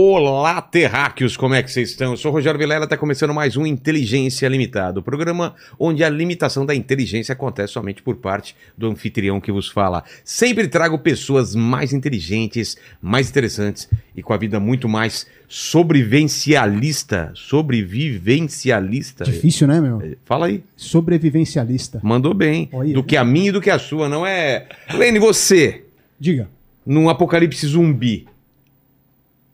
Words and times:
Olá, 0.00 0.62
terráqueos, 0.62 1.36
como 1.36 1.56
é 1.56 1.60
que 1.60 1.72
vocês 1.72 1.90
estão? 1.90 2.12
Eu 2.12 2.16
sou 2.16 2.30
o 2.30 2.34
Rogério 2.34 2.56
Vilela, 2.56 2.84
está 2.84 2.96
começando 2.96 3.34
mais 3.34 3.56
um 3.56 3.66
Inteligência 3.66 4.46
Limitada, 4.46 5.00
o 5.00 5.02
programa 5.02 5.56
onde 5.76 6.04
a 6.04 6.08
limitação 6.08 6.64
da 6.64 6.72
inteligência 6.72 7.32
acontece 7.32 7.72
somente 7.72 8.00
por 8.00 8.14
parte 8.14 8.54
do 8.76 8.88
anfitrião 8.88 9.40
que 9.40 9.50
vos 9.50 9.68
fala. 9.68 10.04
Sempre 10.22 10.68
trago 10.68 11.00
pessoas 11.00 11.52
mais 11.52 11.92
inteligentes, 11.92 12.76
mais 13.02 13.28
interessantes 13.28 13.90
e 14.14 14.22
com 14.22 14.32
a 14.32 14.36
vida 14.36 14.60
muito 14.60 14.88
mais 14.88 15.26
sobrevivencialista. 15.48 17.32
Sobrevivencialista. 17.34 19.24
Difícil, 19.24 19.66
né, 19.66 19.80
meu? 19.80 20.16
Fala 20.24 20.46
aí. 20.46 20.62
Sobrevivencialista. 20.76 21.98
Mandou 22.04 22.34
bem. 22.34 22.68
Olha. 22.72 22.94
Do 22.94 23.02
que 23.02 23.16
a 23.16 23.24
minha 23.24 23.48
e 23.48 23.52
do 23.52 23.60
que 23.60 23.68
a 23.68 23.80
sua, 23.80 24.08
não 24.08 24.24
é. 24.24 24.68
Lene, 24.94 25.18
você, 25.18 25.86
Diga. 26.20 26.48
num 26.86 27.08
apocalipse 27.08 27.66
zumbi, 27.66 28.28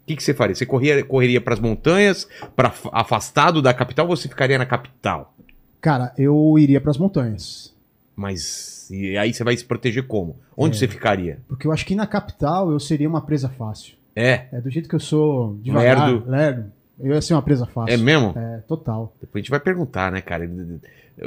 o 0.04 0.06
que, 0.06 0.16
que 0.16 0.22
você 0.22 0.34
faria? 0.34 0.54
Você 0.54 0.66
corria, 0.66 1.02
correria 1.04 1.40
para 1.40 1.54
as 1.54 1.60
montanhas, 1.60 2.28
para 2.54 2.72
afastado 2.92 3.60
da 3.62 3.72
capital, 3.72 4.06
ou 4.06 4.14
você 4.16 4.28
ficaria 4.28 4.58
na 4.58 4.66
capital? 4.66 5.34
Cara, 5.80 6.12
eu 6.18 6.54
iria 6.58 6.80
pras 6.80 6.98
montanhas. 6.98 7.74
Mas 8.14 8.88
e 8.90 9.16
aí 9.18 9.32
você 9.32 9.42
vai 9.42 9.56
se 9.56 9.64
proteger 9.64 10.06
como? 10.06 10.36
Onde 10.56 10.76
É. 10.76 10.78
você 10.78 10.86
ficaria? 10.88 11.40
Porque 11.48 11.66
eu 11.66 11.72
acho 11.72 11.84
que 11.86 11.94
na 11.94 12.06
capital 12.06 12.70
eu 12.70 12.78
seria 12.78 13.08
uma 13.08 13.22
presa 13.22 13.48
fácil. 13.48 13.94
É, 14.14 14.46
É 14.52 14.60
do 14.60 14.70
jeito 14.70 14.88
que 14.88 14.94
eu 14.94 15.00
sou 15.00 15.56
devagar, 15.62 16.08
Lerdo. 16.08 16.30
lerdo. 16.30 16.72
Eu 17.00 17.12
ia 17.12 17.20
ser 17.20 17.34
uma 17.34 17.42
presa 17.42 17.66
fácil. 17.66 17.92
é 17.92 17.96
mesmo? 17.96 18.32
É, 18.38 18.58
total. 18.68 19.12
Depois 19.20 19.40
a 19.40 19.42
gente 19.42 19.50
vai 19.50 19.58
perguntar, 19.58 20.12
né, 20.12 20.20
cara? 20.20 20.48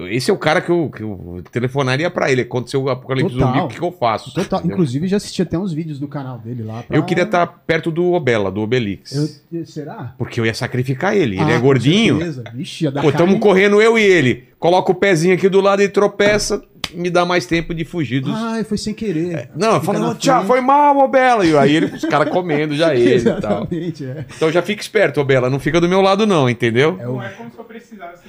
Esse 0.09 0.30
é 0.30 0.34
o 0.34 0.38
cara 0.38 0.59
que 0.59 0.70
eu, 0.70 0.89
que 0.94 1.02
eu 1.02 1.42
telefonaria 1.50 2.09
para 2.12 2.30
ele. 2.30 2.42
Aconteceu 2.42 2.84
o 2.84 2.89
apocalipse 2.89 3.34
Total. 3.34 3.48
zumbi, 3.53 3.59
o 3.64 3.67
que, 3.70 3.78
que 3.80 3.81
eu 3.86 3.92
faço? 3.92 4.34
Total. 4.34 4.59
Entendeu? 4.59 4.75
Inclusive, 4.75 5.08
já 5.08 5.16
assisti 5.17 5.42
até 5.42 5.58
uns 5.58 5.72
vídeos 5.72 5.98
do 5.98 6.08
canal 6.09 6.38
dele 6.38 6.62
lá. 6.64 6.84
pra- 6.84 6.98
Eu 6.98 7.03
queria 7.03 7.23
estar 7.23 7.48
perto 7.66 7.89
do 7.89 8.12
Obela, 8.12 8.52
do 8.52 8.59
Obelix. 8.62 9.14
Eu- 9.52 9.66
Será? 9.66 10.14
Porque 10.17 10.39
eu 10.42 10.45
ia 10.45 10.53
sacrificar 10.53 11.16
ele. 11.16 11.36
Ele 11.39 11.42
Ah, 11.52 11.52
é 11.52 11.56
com 11.56 11.62
gordinho. 11.62 12.17
certeza. 12.17 12.44
Vixe, 12.53 12.84
ia 12.84 12.92
dar 12.92 13.02
Pô, 13.02 13.12
tamo 13.14 13.39
correndo 13.39 13.81
eu 13.81 13.97
e 13.97 14.03
ele. 14.03 14.50
Coloca 14.59 14.92
o 14.92 14.95
pezinho 14.95 15.34
aqui 15.34 15.47
do 15.47 15.62
lado 15.62 15.81
e 15.81 15.88
tropeça, 15.88 16.62
me 16.94 17.09
dá 17.09 17.25
mais 17.25 17.45
tempo 17.45 17.73
de 17.73 17.86
fugir 17.86 18.19
dos. 18.22 18.34
Ai, 18.36 18.66
foi 18.66 18.78
sem 18.78 18.94
querer. 18.94 19.50
não, 19.56 19.75
eu 19.75 19.80
Fica 19.80 19.86
falo, 19.94 20.00
na 20.00 20.08
"Não, 20.08 20.16
tchau, 20.16 20.36
frente. 20.40 20.47
foi 20.47 20.62
mal, 20.62 20.97
Obela. 20.97 21.45
E 21.45 21.56
aí 21.58 21.75
ele, 21.75 21.86
os 21.88 22.03
caras 22.03 22.30
comendo 22.30 22.75
já 22.75 22.94
ele 22.94 23.30
e 23.30 23.42
tal. 23.42 23.64
É. 23.72 24.25
Então 24.36 24.52
já 24.52 24.62
fica 24.62 24.81
esperto, 24.81 25.22
Obela. 25.22 25.50
Não 25.50 25.59
fica 25.59 25.80
do 25.80 25.88
meu 25.88 26.02
lado, 26.02 26.25
não, 26.28 26.50
entendeu? 26.50 26.97
É 27.00 27.08
o- 27.08 27.14
Não 27.14 27.23
é 27.23 27.30
como 27.30 27.50
se 27.52 27.58
eu 27.58 27.64
precisasse 27.64 28.28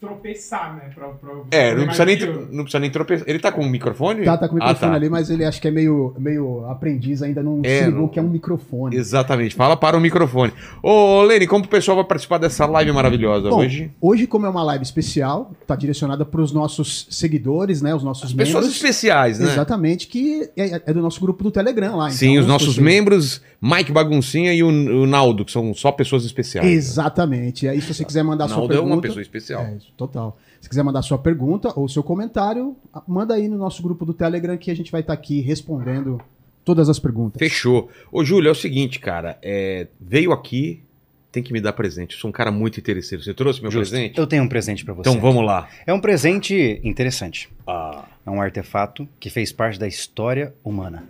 tropeçar, 0.00 0.76
né? 0.76 0.90
Pra, 0.94 1.08
pra 1.08 1.30
É, 1.50 1.74
não 1.74 1.84
precisa, 1.86 2.04
nem, 2.04 2.16
não 2.50 2.62
precisa 2.64 2.78
nem 2.78 2.90
tropeçar. 2.90 3.28
Ele 3.28 3.38
tá 3.38 3.50
com 3.52 3.62
o 3.62 3.68
microfone? 3.68 4.24
Tá, 4.24 4.36
tá 4.36 4.48
com 4.48 4.54
o 4.56 4.58
Ah, 4.62 4.66
microfone 4.68 4.90
tá. 4.92 4.96
ali, 4.96 5.08
mas 5.08 5.30
ele 5.30 5.44
acho 5.44 5.60
que 5.60 5.68
é 5.68 5.70
meio, 5.70 6.14
meio 6.18 6.64
aprendiz, 6.66 7.22
ainda 7.22 7.42
não 7.42 7.60
É, 7.64 7.78
se 7.80 7.84
ligou 7.86 8.00
não- 8.02 8.08
que 8.08 8.18
é 8.18 8.22
um 8.22 8.28
microfone. 8.28 8.96
Exatamente. 8.96 9.54
Fala 9.54 9.76
para 9.76 9.96
o 9.96 10.00
microfone. 10.00 10.52
Ô, 10.82 11.22
Lene, 11.22 11.46
como 11.46 11.64
o 11.64 11.68
pessoal 11.68 11.96
vai 11.96 12.04
participar 12.06 12.38
dessa 12.38 12.64
live 12.66 12.92
maravilhosa 12.92 13.48
Bom, 13.50 13.58
hoje? 13.58 13.90
Hoje, 14.00 14.26
como 14.26 14.46
é 14.46 14.48
uma 14.48 14.62
live 14.62 14.82
especial, 14.84 15.52
tá 15.66 15.74
direcionada 15.76 16.24
para 16.24 16.40
os 16.40 16.52
nossos 16.52 17.06
seguidores, 17.10 17.82
né? 17.82 17.94
Os 17.94 18.02
nossos 18.04 18.32
Pessoas 18.32 18.64
membros. 18.64 18.76
especiais, 18.76 19.38
né? 19.38 19.46
Exatamente, 19.52 20.06
que 20.06 20.48
é, 20.56 20.80
é 20.86 20.92
do 20.92 21.00
nosso 21.02 21.20
grupo 21.20 21.42
do 21.42 21.50
Telegram 21.50 21.96
lá. 21.96 22.10
Sim, 22.10 22.30
Então, 22.32 22.42
os 22.42 22.46
nossos 22.48 22.68
se 22.74 22.74
você- 22.76 22.80
membros, 22.82 23.42
Mike 23.60 23.90
Baguncinha 23.92 24.54
e 24.54 24.62
o, 24.62 24.68
o 24.68 25.06
Naldo, 25.06 25.44
que 25.44 25.50
são 25.52 25.74
só 25.74 25.90
pessoas 25.90 26.24
especiais. 26.24 26.66
Exatamente. 26.68 27.66
E 27.66 27.68
aí, 27.68 27.80
se 27.80 27.92
você 27.92 28.04
quiser 28.04 28.22
mandar 28.22 28.44
a 28.44 28.48
sua 28.48 28.58
Naldo 28.58 28.72
é 28.72 28.76
pergunta. 28.76 28.94
uma 28.96 29.02
pessoa 29.02 29.22
especial. 29.22 29.62
É, 29.62 29.74
isso, 29.76 29.87
total. 29.96 30.38
Se 30.60 30.68
quiser 30.68 30.82
mandar 30.82 31.02
sua 31.02 31.18
pergunta 31.18 31.72
ou 31.78 31.88
seu 31.88 32.02
comentário, 32.02 32.76
manda 33.06 33.34
aí 33.34 33.48
no 33.48 33.56
nosso 33.58 33.82
grupo 33.82 34.04
do 34.04 34.12
Telegram 34.14 34.56
que 34.56 34.70
a 34.70 34.74
gente 34.76 34.90
vai 34.92 35.00
estar 35.00 35.12
aqui 35.12 35.40
respondendo 35.40 36.20
todas 36.64 36.88
as 36.88 36.98
perguntas. 36.98 37.38
Fechou. 37.38 37.88
Ô, 38.12 38.24
Júlio, 38.24 38.48
é 38.48 38.52
o 38.52 38.54
seguinte, 38.54 38.98
cara. 39.00 39.38
é, 39.42 39.86
veio 40.00 40.32
aqui, 40.32 40.82
tem 41.30 41.42
que 41.42 41.52
me 41.52 41.60
dar 41.60 41.72
presente. 41.72 42.14
Eu 42.14 42.20
sou 42.20 42.28
um 42.28 42.32
cara 42.32 42.50
muito 42.50 42.80
interesseiro. 42.80 43.22
Você 43.22 43.32
trouxe 43.34 43.60
meu 43.62 43.70
Justo. 43.70 43.92
presente? 43.92 44.18
Eu 44.18 44.26
tenho 44.26 44.42
um 44.42 44.48
presente 44.48 44.84
pra 44.84 44.94
você. 44.94 45.08
Então 45.08 45.20
vamos 45.20 45.44
lá. 45.44 45.68
É 45.86 45.92
um 45.92 46.00
presente 46.00 46.80
interessante. 46.82 47.48
Ah, 47.66 48.04
É 48.26 48.30
um 48.30 48.40
artefato 48.42 49.08
que 49.20 49.30
fez 49.30 49.52
parte 49.52 49.78
da 49.78 49.86
história 49.86 50.54
humana. 50.64 51.04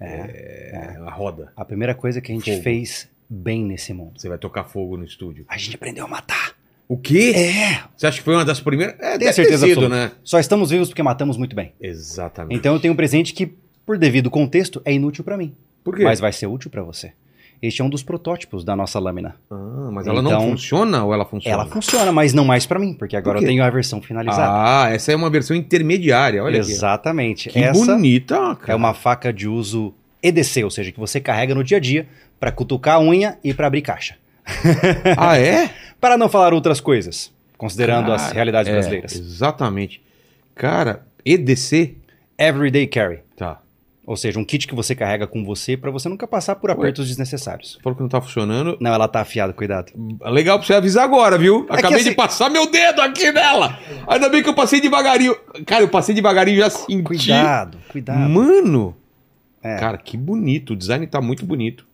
é, 0.00 0.96
a 1.06 1.10
roda. 1.10 1.52
A 1.56 1.64
primeira 1.64 1.94
coisa 1.94 2.20
que 2.20 2.32
a 2.32 2.34
gente 2.34 2.50
Fogo. 2.50 2.62
fez 2.62 3.08
bem 3.28 3.64
nesse 3.64 3.92
mundo. 3.94 4.20
Você 4.20 4.28
vai 4.28 4.38
tocar 4.38 4.64
fogo 4.64 4.96
no 4.96 5.04
estúdio. 5.04 5.44
A 5.48 5.56
gente 5.56 5.76
aprendeu 5.76 6.04
a 6.04 6.08
matar. 6.08 6.53
O 6.94 6.98
quê? 6.98 7.32
É! 7.34 7.80
Você 7.96 8.06
acha 8.06 8.18
que 8.18 8.24
foi 8.24 8.34
uma 8.34 8.44
das 8.44 8.60
primeiras? 8.60 8.94
É, 9.00 9.18
Tenho 9.18 9.32
certeza 9.32 9.66
sido, 9.66 9.78
absoluta. 9.86 9.94
né? 10.06 10.12
Só 10.22 10.38
estamos 10.38 10.70
vivos 10.70 10.88
porque 10.88 11.02
matamos 11.02 11.36
muito 11.36 11.56
bem. 11.56 11.72
Exatamente. 11.80 12.56
Então 12.56 12.74
eu 12.74 12.78
tenho 12.80 12.92
um 12.92 12.96
presente 12.96 13.32
que, 13.34 13.52
por 13.84 13.98
devido 13.98 14.30
contexto, 14.30 14.80
é 14.84 14.92
inútil 14.92 15.24
pra 15.24 15.36
mim. 15.36 15.54
Por 15.82 15.96
quê? 15.96 16.04
Mas 16.04 16.20
vai 16.20 16.32
ser 16.32 16.46
útil 16.46 16.70
pra 16.70 16.82
você. 16.82 17.12
Este 17.60 17.82
é 17.82 17.84
um 17.84 17.88
dos 17.88 18.02
protótipos 18.02 18.62
da 18.64 18.76
nossa 18.76 18.98
lâmina. 19.00 19.34
Ah, 19.50 19.88
mas 19.92 20.06
ela 20.06 20.22
não 20.22 20.30
Então- 20.30 20.50
funciona 20.50 21.02
ou 21.04 21.12
ela 21.14 21.24
funciona? 21.24 21.54
Ela 21.56 21.66
funciona, 21.66 22.12
mas 22.12 22.32
não 22.32 22.44
mais 22.44 22.64
pra 22.66 22.78
mim, 22.78 22.94
porque 22.94 23.16
agora 23.16 23.38
Por 23.38 23.42
eu 23.44 23.48
tenho 23.48 23.64
a 23.64 23.70
versão 23.70 24.00
finalizada. 24.00 24.52
Ah, 24.84 24.90
essa 24.90 25.10
é 25.10 25.16
uma 25.16 25.30
versão 25.30 25.56
intermediária. 25.56 26.44
Olha 26.44 26.60
aqui. 26.60 26.70
Exatamente. 26.70 27.48
Que 27.48 27.58
Essa 27.58 27.94
bonita, 27.94 28.36
cara. 28.56 28.72
É 28.72 28.74
uma 28.76 28.94
faca 28.94 29.32
de 29.32 29.48
uso 29.48 29.92
EDC, 30.22 30.62
ou 30.62 30.70
seja, 30.70 30.92
que 30.92 31.00
você 31.00 31.18
carrega 31.20 31.54
no 31.54 31.64
dia 31.64 31.78
a 31.78 31.80
dia 31.80 32.06
pra 32.38 32.52
cutucar 32.52 32.96
a 32.96 33.00
unha 33.00 33.36
e 33.42 33.52
pra 33.52 33.66
abrir 33.66 33.82
caixa. 33.82 34.14
Ah, 35.16 35.38
é? 35.38 35.70
Para 36.04 36.18
não 36.18 36.28
falar 36.28 36.52
outras 36.52 36.80
coisas, 36.82 37.32
considerando 37.56 38.12
as 38.12 38.24
Cara, 38.24 38.34
realidades 38.34 38.68
é, 38.68 38.72
brasileiras. 38.74 39.14
Exatamente. 39.14 40.02
Cara, 40.54 41.02
EDC? 41.24 41.94
Everyday 42.36 42.86
Carry, 42.86 43.20
Tá. 43.34 43.58
ou 44.06 44.14
seja, 44.14 44.38
um 44.38 44.44
kit 44.44 44.66
que 44.68 44.74
você 44.74 44.94
carrega 44.94 45.26
com 45.26 45.42
você 45.42 45.78
pra 45.78 45.90
você 45.90 46.06
nunca 46.10 46.26
passar 46.26 46.56
por 46.56 46.70
apertos 46.70 47.08
desnecessários. 47.08 47.72
Você 47.76 47.80
falou 47.80 47.96
que 47.96 48.02
não 48.02 48.08
tá 48.10 48.20
funcionando. 48.20 48.76
Não, 48.78 48.92
ela 48.92 49.08
tá 49.08 49.22
afiada, 49.22 49.54
cuidado. 49.54 49.92
Legal 50.26 50.58
pra 50.58 50.66
você 50.66 50.74
avisar 50.74 51.04
agora, 51.04 51.38
viu? 51.38 51.66
É 51.70 51.74
Acabei 51.78 51.96
que 51.98 52.02
de 52.04 52.08
assim- 52.10 52.16
passar 52.16 52.50
meu 52.50 52.70
dedo 52.70 53.00
aqui 53.00 53.32
nela. 53.32 53.78
Ainda 54.06 54.28
bem 54.28 54.42
que 54.42 54.48
eu 54.50 54.54
passei 54.54 54.82
devagarinho. 54.82 55.34
Cara, 55.64 55.84
eu 55.84 55.88
passei 55.88 56.14
devagarinho 56.14 56.56
e 56.58 56.60
já 56.60 56.68
senti. 56.68 57.02
Cuidado, 57.02 57.78
cuidado. 57.90 58.28
Mano! 58.28 58.94
É. 59.62 59.76
Cara, 59.76 59.96
que 59.96 60.18
bonito. 60.18 60.74
O 60.74 60.76
design 60.76 61.06
tá 61.06 61.22
muito 61.22 61.46
bonito. 61.46 61.86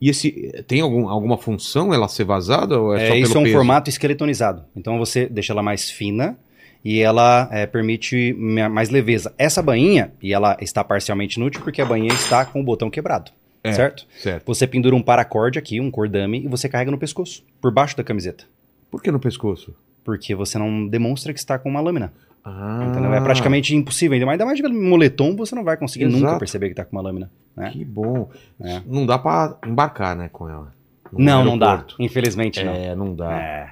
E 0.00 0.10
esse. 0.10 0.30
Tem 0.66 0.80
algum, 0.80 1.08
alguma 1.08 1.38
função 1.38 1.92
ela 1.92 2.08
ser 2.08 2.24
vazada? 2.24 2.78
Ou 2.78 2.94
é, 2.94 3.04
É, 3.04 3.08
só 3.08 3.14
isso 3.14 3.36
é 3.36 3.40
um 3.40 3.44
peso? 3.44 3.56
formato 3.56 3.88
esqueletonizado. 3.90 4.64
Então 4.76 4.98
você 4.98 5.26
deixa 5.26 5.52
ela 5.52 5.62
mais 5.62 5.90
fina 5.90 6.38
e 6.84 7.00
ela 7.00 7.48
é, 7.50 7.66
permite 7.66 8.34
mais 8.70 8.90
leveza. 8.90 9.34
Essa 9.38 9.62
bainha, 9.62 10.12
e 10.22 10.32
ela 10.32 10.56
está 10.60 10.84
parcialmente 10.84 11.36
inútil 11.36 11.60
porque 11.62 11.80
a 11.80 11.84
bainha 11.86 12.12
está 12.12 12.44
com 12.44 12.60
o 12.60 12.64
botão 12.64 12.90
quebrado. 12.90 13.30
É. 13.64 13.72
Certo? 13.72 14.06
Certo. 14.18 14.44
Você 14.46 14.66
pendura 14.66 14.94
um 14.94 15.02
paracorde 15.02 15.58
aqui, 15.58 15.80
um 15.80 15.90
cordame, 15.90 16.44
e 16.44 16.46
você 16.46 16.68
carrega 16.68 16.90
no 16.90 16.98
pescoço, 16.98 17.42
por 17.60 17.72
baixo 17.72 17.96
da 17.96 18.04
camiseta. 18.04 18.44
Por 18.88 19.02
que 19.02 19.10
no 19.10 19.18
pescoço? 19.18 19.74
Porque 20.04 20.36
você 20.36 20.56
não 20.56 20.86
demonstra 20.86 21.32
que 21.32 21.40
está 21.40 21.58
com 21.58 21.68
uma 21.68 21.80
lâmina. 21.80 22.12
Ah, 22.48 22.86
Entendeu? 22.88 23.12
É 23.12 23.20
praticamente 23.20 23.74
impossível. 23.74 24.14
Ainda 24.14 24.24
mais, 24.24 24.34
ainda 24.40 24.46
mais 24.46 24.58
de 24.60 24.68
moletom, 24.68 25.34
você 25.34 25.52
não 25.54 25.64
vai 25.64 25.76
conseguir 25.76 26.04
Exato. 26.04 26.22
nunca 26.22 26.38
perceber 26.38 26.66
que 26.66 26.72
está 26.74 26.84
com 26.84 26.94
uma 26.96 27.02
lâmina. 27.02 27.28
Né? 27.56 27.70
Que 27.72 27.84
bom. 27.84 28.30
É. 28.62 28.80
Não 28.86 29.04
dá 29.04 29.18
pra 29.18 29.56
embarcar, 29.66 30.14
né, 30.14 30.28
com 30.32 30.48
ela. 30.48 30.72
Não, 31.12 31.44
não 31.44 31.58
dá. 31.58 31.70
aeroporto. 31.70 31.96
Infelizmente 31.98 32.62
não. 32.62 32.72
É, 32.72 32.94
não 32.94 33.14
dá. 33.14 33.32
É. 33.32 33.70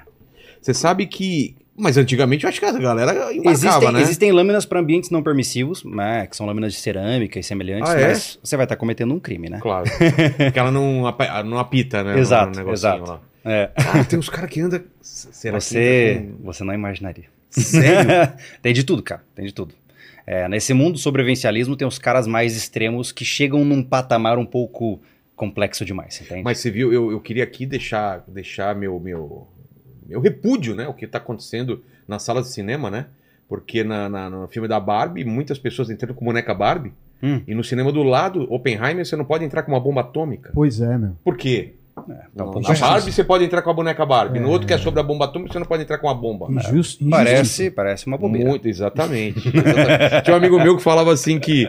Você 0.61 0.73
sabe 0.73 1.05
que. 1.05 1.55
Mas 1.77 1.97
antigamente 1.97 2.43
eu 2.45 2.49
acho 2.49 2.59
que 2.59 2.65
a 2.65 2.71
galera 2.71 3.29
Existem, 3.33 3.91
né? 3.91 4.01
existem 4.01 4.31
lâminas 4.31 4.65
para 4.65 4.79
ambientes 4.79 5.09
não 5.09 5.21
permissivos, 5.21 5.83
né, 5.83 6.25
que 6.25 6.35
são 6.35 6.45
lâminas 6.45 6.71
de 6.73 6.79
cerâmica 6.79 7.37
e 7.37 7.43
semelhantes, 7.43 7.89
Ah, 7.91 7.99
é? 7.99 8.07
mas 8.07 8.39
você 8.41 8.55
vai 8.55 8.63
estar 8.65 8.77
cometendo 8.77 9.13
um 9.13 9.19
crime, 9.19 9.49
né? 9.49 9.59
Claro. 9.61 9.85
Porque 10.37 10.57
ela 10.57 10.71
não, 10.71 11.05
apa- 11.05 11.43
não 11.43 11.59
apita, 11.59 12.01
né? 12.01 12.17
Exato, 12.17 12.57
exato. 12.71 13.03
lá. 13.03 13.19
É. 13.43 13.69
Cara, 13.75 14.05
tem 14.05 14.17
uns 14.17 14.29
caras 14.29 14.49
que 14.49 14.61
andam. 14.61 14.81
Será 15.01 15.59
Você, 15.59 16.25
que. 16.39 16.43
você 16.45 16.63
não 16.63 16.73
imaginaria. 16.73 17.25
Sério? 17.49 18.33
tem 18.61 18.73
de 18.73 18.83
tudo, 18.83 19.01
cara. 19.03 19.23
Tem 19.33 19.45
de 19.45 19.53
tudo. 19.53 19.73
É, 20.27 20.47
nesse 20.49 20.73
mundo 20.73 20.93
do 20.93 20.99
sobrevivencialismo 20.99 21.75
tem 21.75 21.87
os 21.87 21.99
caras 21.99 22.25
mais 22.25 22.55
extremos 22.55 23.11
que 23.11 23.23
chegam 23.23 23.63
num 23.63 23.83
patamar 23.83 24.37
um 24.37 24.45
pouco 24.45 24.99
complexo 25.35 25.85
demais, 25.85 26.19
entende? 26.21 26.43
Mas 26.43 26.57
você 26.59 26.71
viu, 26.71 26.91
eu, 26.91 27.11
eu 27.11 27.19
queria 27.19 27.43
aqui 27.43 27.65
deixar, 27.65 28.23
deixar 28.27 28.75
meu, 28.75 28.99
meu, 28.99 29.47
meu 30.07 30.19
repúdio, 30.21 30.73
né? 30.75 30.87
O 30.87 30.93
que 30.93 31.05
tá 31.05 31.17
acontecendo 31.19 31.83
nas 32.07 32.23
salas 32.23 32.47
de 32.47 32.53
cinema, 32.53 32.89
né? 32.89 33.05
Porque 33.47 33.83
na, 33.83 34.09
na- 34.09 34.29
no 34.29 34.47
filme 34.47 34.67
da 34.67 34.79
Barbie, 34.79 35.23
muitas 35.23 35.59
pessoas 35.59 35.89
entrando 35.89 36.15
com 36.15 36.25
boneca 36.25 36.53
Barbie. 36.53 36.93
Hum. 37.21 37.41
E 37.47 37.53
no 37.53 37.63
cinema 37.63 37.91
do 37.91 38.01
lado, 38.03 38.51
Oppenheimer, 38.51 39.05
você 39.05 39.15
não 39.15 39.25
pode 39.25 39.43
entrar 39.45 39.61
com 39.63 39.71
uma 39.71 39.79
bomba 39.79 40.01
atômica. 40.01 40.51
Pois 40.53 40.81
é, 40.81 40.97
meu. 40.97 41.15
Por 41.23 41.37
quê? 41.37 41.73
No- 42.35 42.51
pouco 42.51 42.59
na. 42.61 42.73
Barbie 42.77 43.11
você 43.11 43.23
pode 43.23 43.45
entrar 43.45 43.61
com 43.61 43.69
a 43.69 43.73
boneca 43.73 44.05
Barbie. 44.05 44.39
No 44.39 44.47
É. 44.47 44.51
outro 44.51 44.67
que 44.67 44.73
é 44.73 44.77
sobre 44.77 44.99
a 44.99 45.03
bomba 45.03 45.25
atômica, 45.25 45.53
você 45.53 45.59
não 45.59 45.65
pode 45.65 45.83
entrar 45.83 45.97
com 45.97 46.09
a 46.09 46.13
bomba. 46.13 46.47
Injusto. 46.51 47.07
Parece, 47.09 47.71
parece 47.71 48.05
uma 48.05 48.17
bobeira. 48.17 48.49
Muito, 48.49 48.67
exatamente. 48.67 49.39
Exatamente. 49.47 50.21
Tinha 50.23 50.33
um 50.33 50.37
amigo 50.37 50.57
meu 50.59 50.75
que 50.75 50.83
falava 50.83 51.13
assim 51.13 51.39
que 51.39 51.67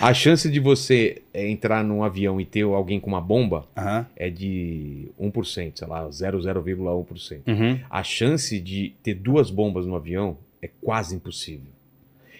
a 0.00 0.14
chance 0.14 0.50
de 0.50 0.58
você 0.58 1.20
é, 1.34 1.48
entrar 1.50 1.84
num 1.84 2.02
avião 2.02 2.40
e 2.40 2.44
ter 2.46 2.62
alguém 2.62 2.98
com 2.98 3.08
uma 3.08 3.20
bomba 3.20 3.64
Aham. 3.76 4.06
é 4.16 4.30
de 4.30 5.10
1%, 5.20 5.78
sei 5.78 5.86
lá, 5.86 6.08
0,01%. 6.08 7.40
Uhum. 7.46 7.78
A 7.90 8.02
chance 8.02 8.58
de 8.58 8.94
ter 9.02 9.14
duas 9.14 9.50
bombas 9.50 9.84
no 9.86 9.94
avião 9.94 10.36
é 10.62 10.68
quase 10.82 11.14
impossível. 11.14 11.70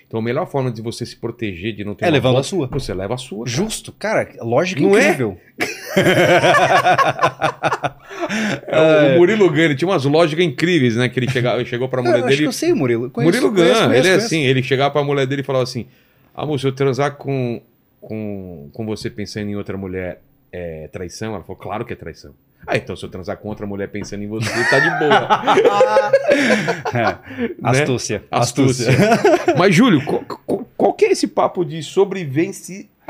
Então 0.08 0.20
a 0.20 0.22
melhor 0.22 0.46
forma 0.50 0.70
de 0.72 0.80
você 0.80 1.04
se 1.04 1.14
proteger 1.16 1.74
de 1.76 1.84
não 1.84 1.94
ter 1.94 2.06
É 2.06 2.10
levando 2.10 2.38
a 2.38 2.42
sua. 2.42 2.66
Você 2.68 2.94
leva 2.94 3.14
a 3.14 3.18
sua. 3.18 3.44
cara. 3.44 3.56
Justo, 3.56 3.92
cara, 3.92 4.26
lógica 4.40 4.80
Não 4.80 4.96
é? 4.96 5.02
incrível. 5.04 5.38
É, 8.66 9.14
o 9.14 9.18
Murilo 9.18 9.50
Gani 9.50 9.74
tinha 9.74 9.88
umas 9.88 10.04
lógicas 10.04 10.44
incríveis, 10.44 10.96
né? 10.96 11.08
Que 11.08 11.18
ele 11.18 11.30
chegava, 11.30 11.64
chegou 11.64 11.88
pra 11.88 12.00
Eu 12.00 12.04
mulher 12.04 12.18
acho 12.18 12.26
dele. 12.26 12.42
que 12.42 12.48
eu 12.48 12.52
sei, 12.52 12.72
Murilo. 12.74 13.10
Conheço, 13.10 13.32
Murilo 13.40 13.54
conheço, 13.54 13.80
Gun, 13.80 13.86
conheço, 13.88 14.06
ele 14.06 14.14
é 14.14 14.16
assim, 14.16 14.42
ele 14.44 14.62
chegava 14.62 14.90
pra 14.90 15.02
mulher 15.02 15.26
dele 15.26 15.40
e 15.42 15.44
falava 15.44 15.62
assim: 15.62 15.86
Amor, 16.34 16.58
se 16.60 16.66
eu 16.66 16.72
transar 16.72 17.12
com, 17.16 17.62
com, 18.00 18.68
com 18.72 18.86
você 18.86 19.08
pensando 19.08 19.48
em 19.48 19.56
outra 19.56 19.76
mulher, 19.78 20.20
é 20.52 20.88
traição? 20.88 21.34
Ela 21.34 21.42
falou, 21.42 21.56
claro 21.56 21.84
que 21.84 21.92
é 21.92 21.96
traição. 21.96 22.34
Ah, 22.66 22.76
então 22.76 22.96
se 22.96 23.04
eu 23.04 23.08
transar 23.08 23.36
com 23.38 23.48
outra 23.48 23.66
mulher 23.66 23.88
pensando 23.88 24.22
em 24.24 24.26
você, 24.28 24.50
tá 24.68 24.78
de 24.78 24.90
boa. 24.98 25.28
É. 26.94 27.18
Astúcia. 27.62 28.24
Astúcia. 28.30 28.90
Mas, 29.56 29.74
Júlio, 29.74 30.04
qual, 30.04 30.22
qual- 30.24 30.68
qual 30.76 30.92
que 30.94 31.04
é 31.06 31.12
esse 31.12 31.26
papo 31.26 31.64
de 31.64 31.82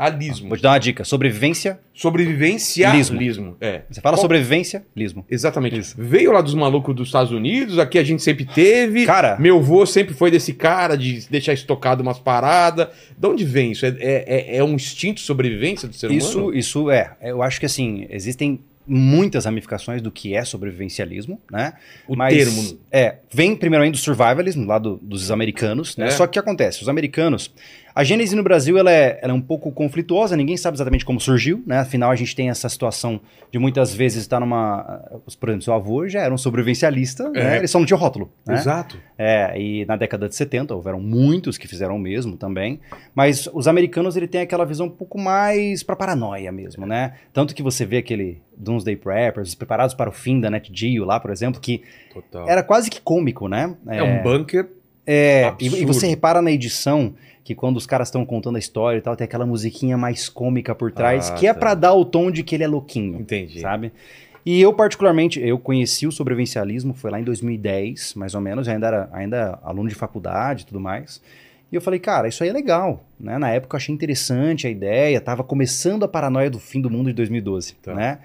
sobrevivencialismo? 0.07 0.47
Vou 0.49 0.57
te 0.57 0.61
dar 0.63 0.71
uma 0.71 0.79
dica. 0.79 1.03
Sobrevivência. 1.03 1.79
Sobrevivencialismo. 1.93 3.57
É. 3.59 3.81
Você 3.89 4.01
fala 4.01 4.15
Qual- 4.15 4.21
sobrevivência, 4.21 4.83
lismo. 4.95 5.25
Exatamente. 5.29 5.77
Isso. 5.79 5.95
Veio 5.97 6.31
lá 6.31 6.41
dos 6.41 6.53
malucos 6.53 6.95
dos 6.95 7.07
Estados 7.09 7.31
Unidos, 7.31 7.77
aqui 7.79 7.97
a 7.99 8.03
gente 8.03 8.21
sempre 8.21 8.45
teve. 8.45 9.05
Cara, 9.05 9.37
Meu 9.39 9.61
vô 9.61 9.85
sempre 9.85 10.13
foi 10.13 10.31
desse 10.31 10.53
cara 10.53 10.95
de 10.95 11.27
deixar 11.29 11.53
estocado 11.53 12.01
umas 12.01 12.19
paradas. 12.19 12.87
De 13.17 13.27
onde 13.27 13.43
vem 13.43 13.71
isso? 13.71 13.85
É, 13.85 13.93
é, 13.99 14.57
é 14.57 14.63
um 14.63 14.73
instinto 14.73 15.15
de 15.15 15.21
sobrevivência 15.23 15.87
do 15.87 15.93
ser 15.95 16.11
isso, 16.11 16.39
humano? 16.39 16.57
isso 16.57 16.89
é. 16.89 17.11
Eu 17.21 17.41
acho 17.43 17.59
que 17.59 17.65
assim, 17.65 18.05
existem 18.09 18.59
muitas 18.91 19.45
ramificações 19.45 20.01
do 20.01 20.09
que 20.09 20.33
é 20.33 20.43
sobrevivencialismo, 20.43 21.39
né? 21.51 21.73
O 22.07 22.15
Mas, 22.15 22.35
termo. 22.35 22.79
É, 22.91 23.17
vem 23.31 23.55
primeiramente 23.55 23.93
do 23.93 23.99
survivalism, 23.99 24.65
lá 24.65 24.79
do- 24.79 24.97
dos 24.97 25.29
americanos, 25.29 25.95
né? 25.95 26.07
É. 26.07 26.11
Só 26.11 26.25
que 26.25 26.29
o 26.31 26.33
que 26.33 26.39
acontece? 26.39 26.81
Os 26.81 26.89
americanos, 26.89 27.51
a 27.99 28.03
gênese 28.05 28.33
no 28.33 28.41
Brasil 28.41 28.77
ela 28.77 28.89
é, 28.89 29.19
ela 29.21 29.33
é 29.33 29.35
um 29.35 29.41
pouco 29.41 29.73
conflituosa, 29.73 30.33
ninguém 30.37 30.55
sabe 30.55 30.77
exatamente 30.77 31.03
como 31.03 31.19
surgiu, 31.19 31.61
né? 31.67 31.79
Afinal, 31.79 32.09
a 32.09 32.15
gente 32.15 32.33
tem 32.33 32.49
essa 32.49 32.69
situação 32.69 33.19
de 33.51 33.59
muitas 33.59 33.93
vezes 33.93 34.21
estar 34.21 34.39
numa... 34.39 35.01
Por 35.37 35.49
exemplo, 35.49 35.65
seu 35.65 35.73
avô 35.73 36.07
já 36.07 36.21
era 36.21 36.33
um 36.33 36.37
sobrevivencialista, 36.37 37.29
né? 37.29 37.55
É. 37.55 37.57
Ele 37.57 37.67
só 37.67 37.77
não 37.77 37.85
tinha 37.85 37.97
rótulo, 37.97 38.31
né? 38.47 38.55
Exato. 38.55 38.97
É, 39.17 39.53
e 39.59 39.83
na 39.83 39.97
década 39.97 40.29
de 40.29 40.35
70 40.35 40.73
houveram 40.73 41.01
muitos 41.01 41.57
que 41.57 41.67
fizeram 41.67 41.97
o 41.97 41.99
mesmo 41.99 42.37
também, 42.37 42.79
mas 43.13 43.49
os 43.53 43.67
americanos 43.67 44.15
ele 44.15 44.29
tem 44.29 44.39
aquela 44.39 44.63
visão 44.63 44.85
um 44.85 44.89
pouco 44.89 45.19
mais 45.19 45.83
pra 45.83 45.93
paranoia 45.93 46.53
mesmo, 46.53 46.85
né? 46.85 47.15
Tanto 47.33 47.53
que 47.53 47.61
você 47.61 47.85
vê 47.85 47.97
aquele 47.97 48.41
Doomsday 48.55 48.95
Preppers, 48.95 49.49
os 49.49 49.55
preparados 49.55 49.93
para 49.93 50.09
o 50.09 50.13
fim 50.13 50.39
da 50.39 50.49
Net 50.49 50.71
Geo 50.73 51.03
lá, 51.03 51.19
por 51.19 51.31
exemplo, 51.31 51.59
que 51.59 51.83
Total. 52.13 52.47
era 52.47 52.63
quase 52.63 52.89
que 52.89 53.01
cômico, 53.01 53.49
né? 53.49 53.75
É, 53.87 54.01
um 54.01 54.23
bunker. 54.23 54.78
É, 55.11 55.41
e, 55.41 55.45
absurdo. 55.45 55.77
e 55.77 55.85
você 55.85 56.07
repara 56.07 56.41
na 56.41 56.51
edição 56.51 57.13
que 57.43 57.55
quando 57.55 57.77
os 57.77 57.85
caras 57.87 58.09
estão 58.09 58.23
contando 58.25 58.57
a 58.57 58.59
história 58.59 58.99
e 58.99 59.01
tal, 59.01 59.15
tem 59.15 59.25
aquela 59.25 59.45
musiquinha 59.45 59.97
mais 59.97 60.29
cômica 60.29 60.75
por 60.75 60.91
trás, 60.91 61.31
Ah, 61.31 61.33
que 61.33 61.47
é 61.47 61.53
tá. 61.53 61.59
pra 61.59 61.73
dar 61.73 61.93
o 61.93 62.05
tom 62.05 62.29
de 62.29 62.43
que 62.43 62.53
ele 62.55 62.63
é 62.63 62.67
louquinho 62.67 63.19
Entendi. 63.19 63.59
sabe? 63.61 63.91
E 64.45 64.61
eu, 64.61 64.71
particularmente, 64.71 65.39
eu 65.39 65.57
conheci 65.57 66.05
o 66.07 66.11
sobrevivencialismo, 66.11 66.93
foi 66.93 67.09
lá 67.11 67.19
em 67.19 67.23
2010, 67.23 68.13
mais 68.15 68.35
ou 68.35 68.41
menos, 68.41 68.67
eu 68.67 68.73
ainda 68.73 68.87
era 68.87 69.09
ainda 69.11 69.59
aluno 69.63 69.89
de 69.89 69.95
faculdade 69.95 70.63
e 70.63 70.65
tudo 70.67 70.79
mais. 70.79 71.21
E 71.71 71.75
eu 71.75 71.81
falei, 71.81 71.99
cara, 71.99 72.27
isso 72.27 72.43
aí 72.43 72.49
é 72.49 72.53
legal, 72.53 73.03
né? 73.19 73.37
Na 73.37 73.49
época 73.51 73.75
eu 73.75 73.77
achei 73.77 73.93
interessante 73.93 74.65
a 74.65 74.69
ideia, 74.69 75.19
tava 75.21 75.43
começando 75.43 76.03
a 76.03 76.07
paranoia 76.07 76.49
do 76.49 76.57
fim 76.59 76.81
do 76.81 76.89
mundo 76.89 77.07
de 77.07 77.13
2012, 77.13 77.73
Tá. 77.81 77.93
né? 77.93 78.19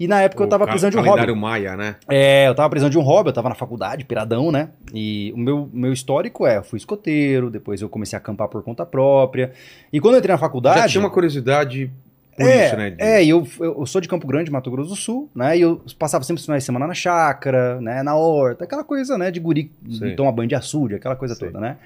E 0.00 0.08
na 0.08 0.22
época 0.22 0.42
eu 0.42 0.46
O 0.46 0.48
tava 0.48 0.64
ca- 0.64 0.72
precisando 0.72 0.92
de 0.92 0.98
um 0.98 1.02
hobby. 1.02 1.34
Maia, 1.34 1.76
né? 1.76 1.96
É, 2.08 2.48
eu 2.48 2.54
tava 2.54 2.70
precisando 2.70 2.90
de 2.90 2.98
um 2.98 3.02
hobby, 3.02 3.28
eu 3.28 3.34
tava 3.34 3.50
na 3.50 3.54
faculdade, 3.54 4.02
piradão, 4.06 4.50
né? 4.50 4.70
E 4.94 5.30
o 5.36 5.38
meu, 5.38 5.68
meu 5.70 5.92
histórico 5.92 6.46
é, 6.46 6.56
eu 6.56 6.62
fui 6.64 6.78
escoteiro, 6.78 7.50
depois 7.50 7.82
eu 7.82 7.88
comecei 7.88 8.16
a 8.16 8.18
acampar 8.18 8.48
por 8.48 8.62
conta 8.62 8.86
própria. 8.86 9.52
E 9.92 10.00
quando 10.00 10.14
eu 10.14 10.18
entrei 10.20 10.32
na 10.32 10.38
faculdade... 10.38 10.80
Já 10.80 10.88
tinha 10.88 11.02
uma 11.02 11.10
curiosidade 11.10 11.90
por 12.34 12.48
é, 12.48 12.66
isso, 12.66 12.76
né? 12.78 12.94
É, 12.98 13.26
eu, 13.26 13.46
eu 13.60 13.84
sou 13.84 14.00
de 14.00 14.08
Campo 14.08 14.26
Grande, 14.26 14.50
Mato 14.50 14.70
Grosso 14.70 14.88
do 14.88 14.96
Sul, 14.96 15.28
né? 15.34 15.58
E 15.58 15.60
eu 15.60 15.82
passava 15.98 16.24
sempre 16.24 16.40
os 16.40 16.46
finais 16.46 16.62
de 16.62 16.66
semana 16.66 16.86
na 16.86 16.94
chácara, 16.94 17.78
né? 17.82 18.02
Na 18.02 18.16
horta, 18.16 18.64
aquela 18.64 18.82
coisa, 18.82 19.18
né? 19.18 19.30
De 19.30 19.38
guri, 19.38 19.70
Sei. 19.90 20.10
de 20.10 20.16
tomar 20.16 20.32
banho 20.32 20.48
de 20.48 20.54
açude, 20.54 20.94
aquela 20.94 21.14
coisa 21.14 21.34
Sei. 21.34 21.48
toda, 21.48 21.60
né? 21.60 21.76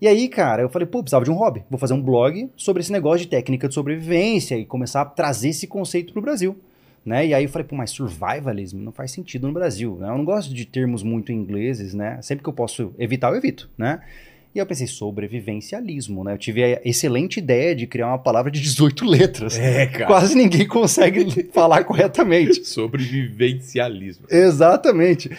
E 0.00 0.06
aí, 0.06 0.28
cara, 0.28 0.62
eu 0.62 0.68
falei, 0.68 0.86
pô, 0.86 1.02
precisava 1.02 1.24
de 1.24 1.30
um 1.32 1.34
hobby. 1.34 1.64
Vou 1.68 1.76
fazer 1.76 1.92
um 1.94 2.00
blog 2.00 2.48
sobre 2.56 2.82
esse 2.82 2.92
negócio 2.92 3.18
de 3.18 3.26
técnica 3.26 3.66
de 3.66 3.74
sobrevivência 3.74 4.56
e 4.56 4.64
começar 4.64 5.00
a 5.00 5.04
trazer 5.04 5.48
esse 5.48 5.66
conceito 5.66 6.12
pro 6.12 6.22
Brasil. 6.22 6.56
Né? 7.08 7.28
E 7.28 7.32
aí 7.34 7.44
eu 7.44 7.48
falei, 7.48 7.66
pô, 7.66 7.74
mas 7.74 7.90
survivalism 7.90 8.76
não 8.80 8.92
faz 8.92 9.10
sentido 9.12 9.46
no 9.46 9.52
Brasil, 9.54 9.96
né? 9.98 10.08
Eu 10.10 10.18
não 10.18 10.26
gosto 10.26 10.52
de 10.52 10.66
termos 10.66 11.02
muito 11.02 11.32
ingleses, 11.32 11.94
né? 11.94 12.18
Sempre 12.20 12.42
que 12.42 12.48
eu 12.50 12.52
posso 12.52 12.92
evitar, 12.98 13.30
eu 13.30 13.36
evito, 13.36 13.70
né? 13.78 14.00
E 14.54 14.58
eu 14.58 14.66
pensei, 14.66 14.86
sobrevivencialismo, 14.86 16.22
né? 16.22 16.34
Eu 16.34 16.38
tive 16.38 16.62
a 16.62 16.80
excelente 16.84 17.38
ideia 17.38 17.74
de 17.74 17.86
criar 17.86 18.08
uma 18.08 18.18
palavra 18.18 18.50
de 18.50 18.60
18 18.60 19.06
letras. 19.06 19.58
É, 19.58 19.86
cara. 19.86 20.04
Quase 20.06 20.34
ninguém 20.36 20.66
consegue 20.66 21.44
falar 21.50 21.82
corretamente. 21.84 22.62
Sobrevivencialismo. 22.66 24.26
Exatamente. 24.30 25.30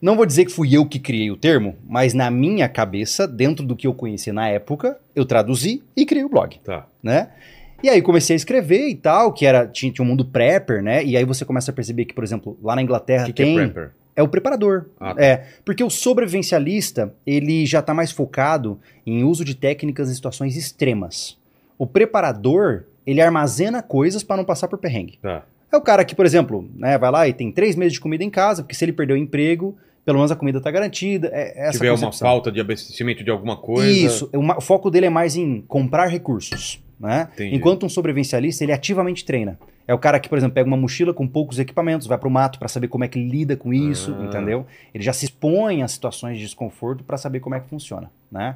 Não 0.00 0.16
vou 0.16 0.26
dizer 0.26 0.44
que 0.46 0.50
fui 0.52 0.76
eu 0.76 0.84
que 0.84 0.98
criei 0.98 1.30
o 1.30 1.36
termo, 1.36 1.76
mas 1.88 2.14
na 2.14 2.28
minha 2.32 2.68
cabeça, 2.68 3.28
dentro 3.28 3.64
do 3.64 3.76
que 3.76 3.86
eu 3.86 3.94
conhecia 3.94 4.32
na 4.32 4.48
época, 4.48 4.98
eu 5.14 5.24
traduzi 5.24 5.82
e 5.96 6.04
criei 6.04 6.24
o 6.24 6.28
blog, 6.28 6.58
Tá. 6.64 6.86
né? 7.00 7.28
E 7.82 7.88
aí 7.88 8.00
comecei 8.00 8.34
a 8.34 8.36
escrever 8.36 8.88
e 8.88 8.94
tal, 8.94 9.32
que 9.32 9.44
era 9.44 9.66
tinha, 9.66 9.92
tinha 9.92 10.04
um 10.04 10.08
mundo 10.08 10.24
prepper, 10.24 10.82
né? 10.82 11.04
E 11.04 11.16
aí 11.16 11.24
você 11.24 11.44
começa 11.44 11.70
a 11.70 11.74
perceber 11.74 12.04
que, 12.04 12.14
por 12.14 12.22
exemplo, 12.22 12.58
lá 12.62 12.76
na 12.76 12.82
Inglaterra 12.82 13.26
que, 13.26 13.32
que 13.32 13.42
tem 13.42 13.58
é 13.58 13.66
prepper? 13.66 13.90
é 14.14 14.22
o 14.22 14.28
preparador. 14.28 14.86
Ah, 15.00 15.14
tá. 15.14 15.22
É, 15.22 15.46
porque 15.64 15.82
o 15.82 15.90
sobrevivencialista, 15.90 17.14
ele 17.26 17.66
já 17.66 17.80
está 17.80 17.92
mais 17.94 18.12
focado 18.12 18.78
em 19.06 19.24
uso 19.24 19.44
de 19.44 19.54
técnicas 19.54 20.10
em 20.10 20.14
situações 20.14 20.56
extremas. 20.56 21.38
O 21.78 21.86
preparador, 21.86 22.84
ele 23.06 23.20
armazena 23.20 23.82
coisas 23.82 24.22
para 24.22 24.36
não 24.36 24.44
passar 24.44 24.68
por 24.68 24.78
perrengue. 24.78 25.18
Tá. 25.20 25.44
É 25.72 25.76
o 25.76 25.80
cara 25.80 26.04
que, 26.04 26.14
por 26.14 26.26
exemplo, 26.26 26.68
né, 26.76 26.98
vai 26.98 27.10
lá 27.10 27.26
e 27.26 27.32
tem 27.32 27.50
três 27.50 27.76
meses 27.76 27.94
de 27.94 28.00
comida 28.00 28.22
em 28.22 28.30
casa, 28.30 28.62
porque 28.62 28.74
se 28.74 28.84
ele 28.84 28.92
perdeu 28.92 29.16
o 29.16 29.18
emprego, 29.18 29.74
pelo 30.04 30.18
menos 30.18 30.30
a 30.30 30.36
comida 30.36 30.58
está 30.58 30.70
garantida. 30.70 31.30
É, 31.32 31.64
é 31.64 31.68
essa 31.68 31.78
tiver 31.78 31.90
uma 31.90 31.98
concepção. 31.98 32.28
falta 32.28 32.52
de 32.52 32.60
abastecimento 32.60 33.24
de 33.24 33.30
alguma 33.30 33.56
coisa. 33.56 33.90
Isso, 33.90 34.30
o 34.34 34.60
foco 34.60 34.90
dele 34.90 35.06
é 35.06 35.10
mais 35.10 35.34
em 35.34 35.62
comprar 35.62 36.08
recursos, 36.08 36.82
né? 37.02 37.28
Enquanto 37.40 37.84
um 37.84 37.88
sobrevivencialista, 37.88 38.62
ele 38.64 38.72
ativamente 38.72 39.24
treina. 39.24 39.58
É 39.86 39.92
o 39.92 39.98
cara 39.98 40.20
que, 40.20 40.28
por 40.28 40.38
exemplo, 40.38 40.54
pega 40.54 40.66
uma 40.68 40.76
mochila 40.76 41.12
com 41.12 41.26
poucos 41.26 41.58
equipamentos, 41.58 42.06
vai 42.06 42.16
pro 42.16 42.30
mato 42.30 42.58
para 42.58 42.68
saber 42.68 42.86
como 42.86 43.02
é 43.02 43.08
que 43.08 43.18
lida 43.18 43.56
com 43.56 43.74
isso, 43.74 44.16
Ah. 44.18 44.24
entendeu? 44.24 44.64
Ele 44.94 45.02
já 45.02 45.12
se 45.12 45.24
expõe 45.24 45.82
a 45.82 45.88
situações 45.88 46.38
de 46.38 46.44
desconforto 46.44 47.02
para 47.02 47.16
saber 47.16 47.40
como 47.40 47.56
é 47.56 47.60
que 47.60 47.68
funciona, 47.68 48.08
né? 48.30 48.54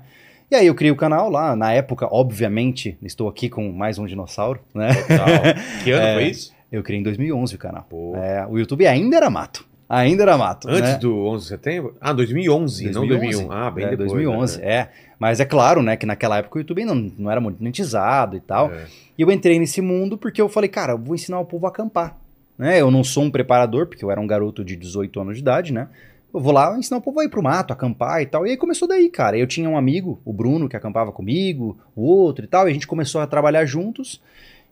E 0.48 0.54
aí 0.54 0.68
eu 0.68 0.74
criei 0.76 0.92
o 0.92 0.96
canal 0.96 1.28
lá, 1.28 1.56
na 1.56 1.72
época, 1.72 2.06
obviamente, 2.08 2.96
estou 3.02 3.28
aqui 3.28 3.48
com 3.48 3.72
mais 3.72 3.98
um 3.98 4.06
dinossauro, 4.06 4.60
né? 4.72 4.94
Total. 4.94 5.26
Que 5.82 5.90
ano 5.90 6.06
É. 6.06 6.14
foi 6.14 6.24
isso? 6.28 6.54
Eu 6.70 6.82
criei 6.84 7.00
em 7.00 7.02
2011 7.02 7.56
o 7.56 7.58
canal. 7.58 7.84
É, 8.14 8.46
o 8.48 8.56
YouTube 8.56 8.86
ainda 8.86 9.16
era 9.16 9.28
mato. 9.28 9.65
Ainda 9.88 10.24
era 10.24 10.36
mato. 10.36 10.68
Antes 10.68 10.92
né? 10.92 10.98
do 10.98 11.16
11 11.26 11.42
de 11.42 11.48
setembro? 11.48 11.96
Ah, 12.00 12.12
2011, 12.12 12.90
não 12.90 13.06
2001. 13.06 13.52
Ah, 13.52 13.70
bem 13.70 13.84
é, 13.84 13.90
depois. 13.90 14.10
2011, 14.10 14.60
né? 14.60 14.66
é. 14.66 14.88
Mas 15.18 15.40
é 15.40 15.44
claro, 15.44 15.82
né, 15.82 15.96
que 15.96 16.04
naquela 16.04 16.38
época 16.38 16.58
o 16.58 16.60
YouTube 16.60 16.84
não, 16.84 16.94
não 16.94 17.30
era 17.30 17.40
monetizado 17.40 18.36
e 18.36 18.40
tal. 18.40 18.70
É. 18.72 18.86
E 19.16 19.22
eu 19.22 19.30
entrei 19.30 19.58
nesse 19.58 19.80
mundo 19.80 20.18
porque 20.18 20.42
eu 20.42 20.48
falei, 20.48 20.68
cara, 20.68 20.92
eu 20.92 20.98
vou 20.98 21.14
ensinar 21.14 21.38
o 21.38 21.44
povo 21.44 21.66
a 21.66 21.68
acampar. 21.68 22.16
Né? 22.58 22.80
Eu 22.80 22.90
não 22.90 23.04
sou 23.04 23.22
um 23.22 23.30
preparador, 23.30 23.86
porque 23.86 24.04
eu 24.04 24.10
era 24.10 24.20
um 24.20 24.26
garoto 24.26 24.64
de 24.64 24.76
18 24.76 25.20
anos 25.20 25.36
de 25.36 25.42
idade, 25.42 25.72
né? 25.72 25.88
Eu 26.34 26.40
vou 26.40 26.52
lá 26.52 26.76
ensinar 26.76 26.98
o 26.98 27.02
povo 27.02 27.20
a 27.20 27.24
ir 27.24 27.30
pro 27.30 27.42
mato, 27.42 27.72
acampar 27.72 28.20
e 28.20 28.26
tal. 28.26 28.46
E 28.46 28.50
aí 28.50 28.56
começou 28.56 28.86
daí, 28.86 29.08
cara. 29.08 29.38
Eu 29.38 29.46
tinha 29.46 29.68
um 29.68 29.76
amigo, 29.76 30.20
o 30.24 30.32
Bruno, 30.32 30.68
que 30.68 30.76
acampava 30.76 31.12
comigo, 31.12 31.78
o 31.94 32.02
outro 32.02 32.44
e 32.44 32.48
tal, 32.48 32.66
e 32.66 32.70
a 32.70 32.74
gente 32.74 32.86
começou 32.86 33.20
a 33.20 33.26
trabalhar 33.26 33.64
juntos. 33.64 34.20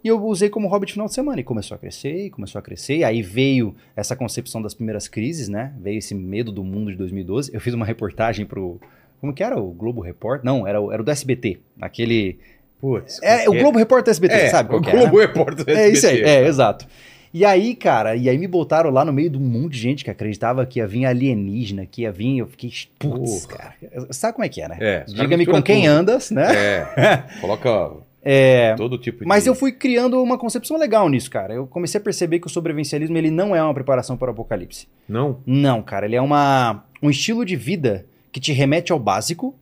E 0.04 0.08
eu 0.08 0.22
usei 0.22 0.50
como 0.50 0.68
hobby 0.68 0.84
de 0.86 0.92
final 0.92 1.08
de 1.08 1.14
semana. 1.14 1.40
E 1.40 1.42
começou 1.44 1.74
a 1.74 1.78
crescer, 1.78 2.26
e 2.26 2.30
começou 2.30 2.58
a 2.58 2.62
crescer. 2.62 2.98
E 2.98 3.04
aí 3.04 3.22
veio 3.22 3.74
essa 3.96 4.14
concepção 4.14 4.60
das 4.60 4.74
primeiras 4.74 5.08
crises, 5.08 5.48
né? 5.48 5.72
Veio 5.80 5.96
esse 5.98 6.14
medo 6.14 6.52
do 6.52 6.62
mundo 6.62 6.90
de 6.90 6.96
2012. 6.98 7.50
Eu 7.54 7.60
fiz 7.60 7.72
uma 7.72 7.86
reportagem 7.86 8.44
pro. 8.44 8.78
Como 9.20 9.32
que 9.32 9.42
era? 9.42 9.58
O 9.58 9.70
Globo 9.72 10.02
Repórter? 10.02 10.44
Não, 10.44 10.66
era, 10.66 10.78
o- 10.80 10.92
era 10.92 11.00
o 11.00 11.04
do 11.04 11.10
SBT. 11.10 11.58
Aquele. 11.80 12.38
Putz. 12.78 13.18
É, 13.22 13.48
o 13.48 13.54
Globo 13.54 13.78
Repórter 13.78 14.04
do 14.04 14.10
SBT, 14.10 14.34
é, 14.34 14.48
sabe 14.50 14.68
qual 14.68 14.82
o 14.82 14.84
é? 14.86 14.92
né? 14.92 15.00
Globo 15.00 15.18
Repórter 15.18 15.64
É 15.74 15.88
isso 15.88 16.06
aí, 16.06 16.16
SBT. 16.20 16.30
é, 16.30 16.46
exato. 16.46 16.86
E 17.32 17.44
aí, 17.44 17.74
cara, 17.74 18.14
e 18.14 18.28
aí 18.28 18.36
me 18.38 18.46
botaram 18.46 18.90
lá 18.90 19.04
no 19.04 19.12
meio 19.12 19.28
de 19.30 19.36
um 19.38 19.40
monte 19.40 19.72
de 19.72 19.78
gente 19.80 20.04
que 20.04 20.10
acreditava 20.10 20.64
que 20.66 20.78
ia 20.78 20.86
vir 20.86 21.04
alienígena, 21.06 21.84
que 21.86 22.02
ia 22.02 22.12
vir, 22.12 22.38
eu 22.38 22.46
fiquei, 22.46 22.70
putz, 22.98 23.46
cara. 23.46 23.74
Sabe 24.10 24.34
como 24.34 24.44
é 24.44 24.48
que 24.48 24.60
é, 24.60 24.68
né? 24.68 24.76
É, 24.80 25.04
Diga-me 25.08 25.44
com 25.46 25.60
quem 25.62 25.82
tudo. 25.82 25.90
andas, 25.90 26.30
né? 26.30 26.46
É. 26.54 27.24
Coloca 27.40 27.90
É, 28.26 28.74
todo 28.74 28.96
tipo 28.96 29.20
de. 29.20 29.26
mas 29.26 29.46
eu 29.46 29.54
fui 29.54 29.70
criando 29.70 30.22
uma 30.22 30.38
concepção 30.38 30.78
legal 30.78 31.08
nisso, 31.10 31.30
cara. 31.30 31.52
Eu 31.52 31.66
comecei 31.66 32.00
a 32.00 32.02
perceber 32.02 32.40
que 32.40 32.46
o 32.46 32.50
sobrevivencialismo, 32.50 33.16
ele 33.18 33.30
não 33.30 33.54
é 33.54 33.62
uma 33.62 33.74
preparação 33.74 34.16
para 34.16 34.28
o 34.28 34.32
apocalipse. 34.32 34.88
Não? 35.06 35.40
Não, 35.44 35.82
cara, 35.82 36.06
ele 36.06 36.16
é 36.16 36.22
uma, 36.22 36.84
um 37.02 37.10
estilo 37.10 37.44
de 37.44 37.54
vida 37.54 38.06
que 38.32 38.40
te 38.40 38.52
remete 38.52 38.92
ao 38.92 38.98
básico 38.98 39.54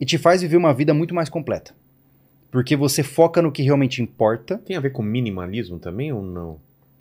e 0.00 0.04
te 0.04 0.18
faz 0.18 0.42
viver 0.42 0.56
uma 0.56 0.74
vida 0.74 0.92
muito 0.92 1.14
mais 1.14 1.28
completa. 1.28 1.72
Porque 2.50 2.74
você 2.74 3.02
foca 3.02 3.40
no 3.40 3.52
que 3.52 3.62
realmente 3.62 4.02
importa, 4.02 4.58
Tem 4.58 4.76
a 4.76 4.80
ver 4.80 4.90
com 4.90 5.02
minimalismo 5.02 5.78
também 5.78 6.12
ou 6.12 6.22
não? 6.22 6.58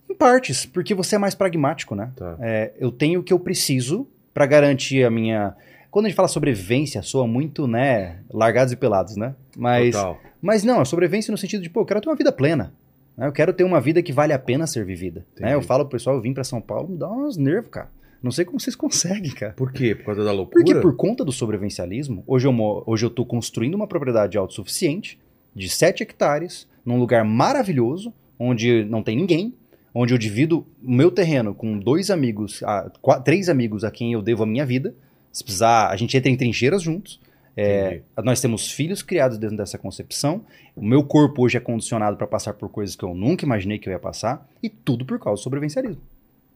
em 0.10 0.16
partes, 0.16 0.66
porque 0.66 0.94
você 0.94 1.16
é 1.16 1.20
mais 1.20 1.36
pragmático, 1.36 1.94
né? 1.96 2.12
Tá. 2.16 2.38
É, 2.40 2.72
eu 2.80 2.92
tenho 2.92 3.20
o 3.20 3.24
que 3.24 3.34
eu 3.34 3.40
preciso 3.40 4.08
para 4.34 4.46
garantir 4.46 5.04
a 5.04 5.10
minha. 5.10 5.54
quando 5.92 6.06
a 6.06 6.10
gente 6.10 6.16
fala 6.16 6.28
sobrevivência, 6.28 7.02
soa 7.02 7.28
muito, 7.28 7.68
né, 7.68 8.20
largados 8.32 8.72
e 8.72 8.78
pelados, 8.78 9.18
né? 9.18 9.36
Mas, 9.58 9.96
Total. 9.96 10.18
Mas 10.42 10.64
não, 10.64 10.82
é 10.82 10.86
sobrevivência 10.86 11.32
no 11.32 11.38
sentido 11.38 11.62
de, 11.64 11.70
pô, 11.70 11.82
eu 11.82 11.86
quero 11.86 12.02
ter 12.02 12.10
uma 12.10 12.16
vida 12.16 12.32
plena. 12.32 12.74
né? 13.18 13.28
Eu 13.28 13.32
quero 13.32 13.52
ter 13.54 13.64
uma 13.64 13.82
vida 13.82 14.02
que 14.04 14.12
vale 14.14 14.34
a 14.34 14.40
pena 14.40 14.68
ser 14.68 14.86
vivida. 14.86 15.26
né? 15.40 15.54
Eu 15.54 15.62
falo 15.62 15.84
pro 15.86 15.98
pessoal, 15.98 16.16
eu 16.16 16.22
vim 16.22 16.34
pra 16.34 16.44
São 16.44 16.62
Paulo, 16.62 16.90
me 16.90 16.98
dá 16.98 17.10
uns 17.12 17.38
nervos, 17.38 17.72
cara. 17.72 17.90
Não 18.22 18.32
sei 18.32 18.46
como 18.46 18.60
vocês 18.60 18.76
conseguem, 18.78 19.32
cara. 19.32 19.54
Por 19.54 19.72
quê? 19.72 19.94
Por 19.96 20.06
causa 20.06 20.24
da 20.24 20.32
loucura? 20.32 20.64
Porque 20.64 20.80
por 20.80 20.96
conta 20.96 21.24
do 21.26 21.32
sobrevivencialismo, 21.32 22.24
hoje 22.28 22.48
eu, 22.48 22.84
hoje 22.86 23.06
eu 23.06 23.10
tô 23.10 23.26
construindo 23.26 23.76
uma 23.76 23.88
propriedade 23.88 24.38
autossuficiente 24.38 25.20
de 25.56 25.70
7 25.70 26.04
hectares, 26.04 26.68
num 26.86 27.00
lugar 27.00 27.24
maravilhoso, 27.26 28.14
onde 28.40 28.84
não 28.86 29.02
tem 29.04 29.16
ninguém, 29.18 29.54
onde 29.94 30.14
eu 30.14 30.18
divido 30.18 30.66
o 30.84 30.92
meu 30.92 31.10
terreno 31.10 31.56
com 31.56 31.78
dois 31.80 32.12
amigos, 32.12 32.62
ah, 32.64 32.92
qua- 33.02 33.20
três 33.20 33.50
amigos 33.50 33.84
a 33.84 33.90
quem 33.90 34.14
eu 34.14 34.22
devo 34.22 34.44
a 34.44 34.46
minha 34.46 34.66
vida. 34.66 34.94
Se 35.32 35.44
precisar, 35.44 35.90
a 35.90 35.96
gente 35.96 36.16
entra 36.16 36.30
em 36.32 36.36
trincheiras 36.38 36.82
juntos. 36.84 37.20
É, 37.58 38.02
nós 38.24 38.40
temos 38.40 38.72
filhos 38.72 39.02
criados 39.02 39.38
dentro 39.40 39.58
dessa 39.58 39.78
concepção. 39.78 40.42
O 40.76 40.86
meu 40.86 41.04
corpo 41.04 41.44
hoje 41.44 41.58
é 41.58 41.60
condicionado 41.60 42.16
para 42.16 42.28
passar 42.28 42.54
por 42.54 42.70
coisas 42.70 42.96
que 42.96 43.04
eu 43.04 43.16
nunca 43.16 43.44
imaginei 43.46 43.80
que 43.80 43.90
eu 43.90 43.94
ia 43.94 44.00
passar. 44.00 44.48
E 44.62 44.70
tudo 44.70 45.04
por 45.06 45.18
causa 45.20 45.40
do 45.40 45.44
sobrevivencialismo. 45.44 46.02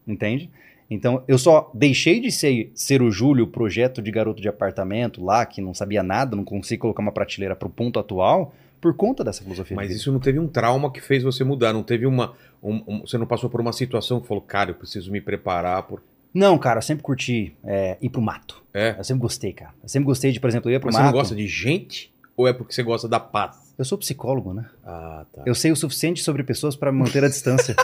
Entende? 0.06 0.48
Então, 0.90 1.22
eu 1.26 1.38
só 1.38 1.70
deixei 1.74 2.20
de 2.20 2.30
ser, 2.30 2.70
ser 2.74 3.00
o 3.02 3.10
Júlio, 3.10 3.46
projeto 3.46 4.02
de 4.02 4.10
garoto 4.10 4.40
de 4.42 4.48
apartamento 4.48 5.24
lá, 5.24 5.44
que 5.46 5.60
não 5.60 5.72
sabia 5.74 6.02
nada, 6.02 6.36
não 6.36 6.44
conseguia 6.44 6.78
colocar 6.78 7.00
uma 7.02 7.12
prateleira 7.12 7.56
pro 7.56 7.70
ponto 7.70 7.98
atual, 7.98 8.54
por 8.80 8.94
conta 8.94 9.24
dessa 9.24 9.42
filosofia. 9.42 9.74
Mas 9.76 9.90
isso 9.90 10.12
não 10.12 10.20
teve 10.20 10.38
um 10.38 10.46
trauma 10.46 10.92
que 10.92 11.00
fez 11.00 11.22
você 11.22 11.42
mudar, 11.44 11.72
não 11.72 11.82
teve 11.82 12.04
uma. 12.06 12.34
um- 12.62 12.82
um- 12.86 13.00
você 13.00 13.16
não 13.18 13.26
passou 13.26 13.48
por 13.50 13.60
uma 13.60 13.72
situação 13.72 14.20
que 14.20 14.28
falou, 14.28 14.42
cara, 14.42 14.70
eu 14.70 14.74
preciso 14.74 15.10
me 15.10 15.20
preparar 15.20 15.82
por. 15.84 16.00
Não, 16.34 16.56
cara, 16.58 16.78
eu 16.78 16.82
sempre 16.82 17.02
curti 17.02 17.54
é, 17.64 17.96
ir 18.00 18.08
pro 18.10 18.20
mato. 18.22 18.61
É. 18.74 18.94
Eu 18.98 19.04
sempre 19.04 19.20
gostei, 19.22 19.52
cara. 19.52 19.72
Eu 19.82 19.88
sempre 19.88 20.06
gostei 20.06 20.32
de, 20.32 20.40
por 20.40 20.48
exemplo, 20.48 20.70
eu 20.70 20.72
ia 20.72 20.80
pro 20.80 20.86
Mas 20.88 20.96
você 20.96 21.02
mato. 21.02 21.12
não 21.12 21.18
gosta 21.20 21.34
de 21.34 21.46
gente? 21.46 22.12
Ou 22.36 22.48
é 22.48 22.52
porque 22.52 22.72
você 22.72 22.82
gosta 22.82 23.06
da 23.06 23.20
paz? 23.20 23.56
Eu 23.78 23.84
sou 23.84 23.98
psicólogo, 23.98 24.54
né? 24.54 24.64
Ah, 24.84 25.24
tá. 25.34 25.42
Eu 25.44 25.54
sei 25.54 25.70
o 25.72 25.76
suficiente 25.76 26.22
sobre 26.22 26.42
pessoas 26.42 26.74
para 26.76 26.90
manter 26.92 27.22
a 27.24 27.28
distância. 27.28 27.74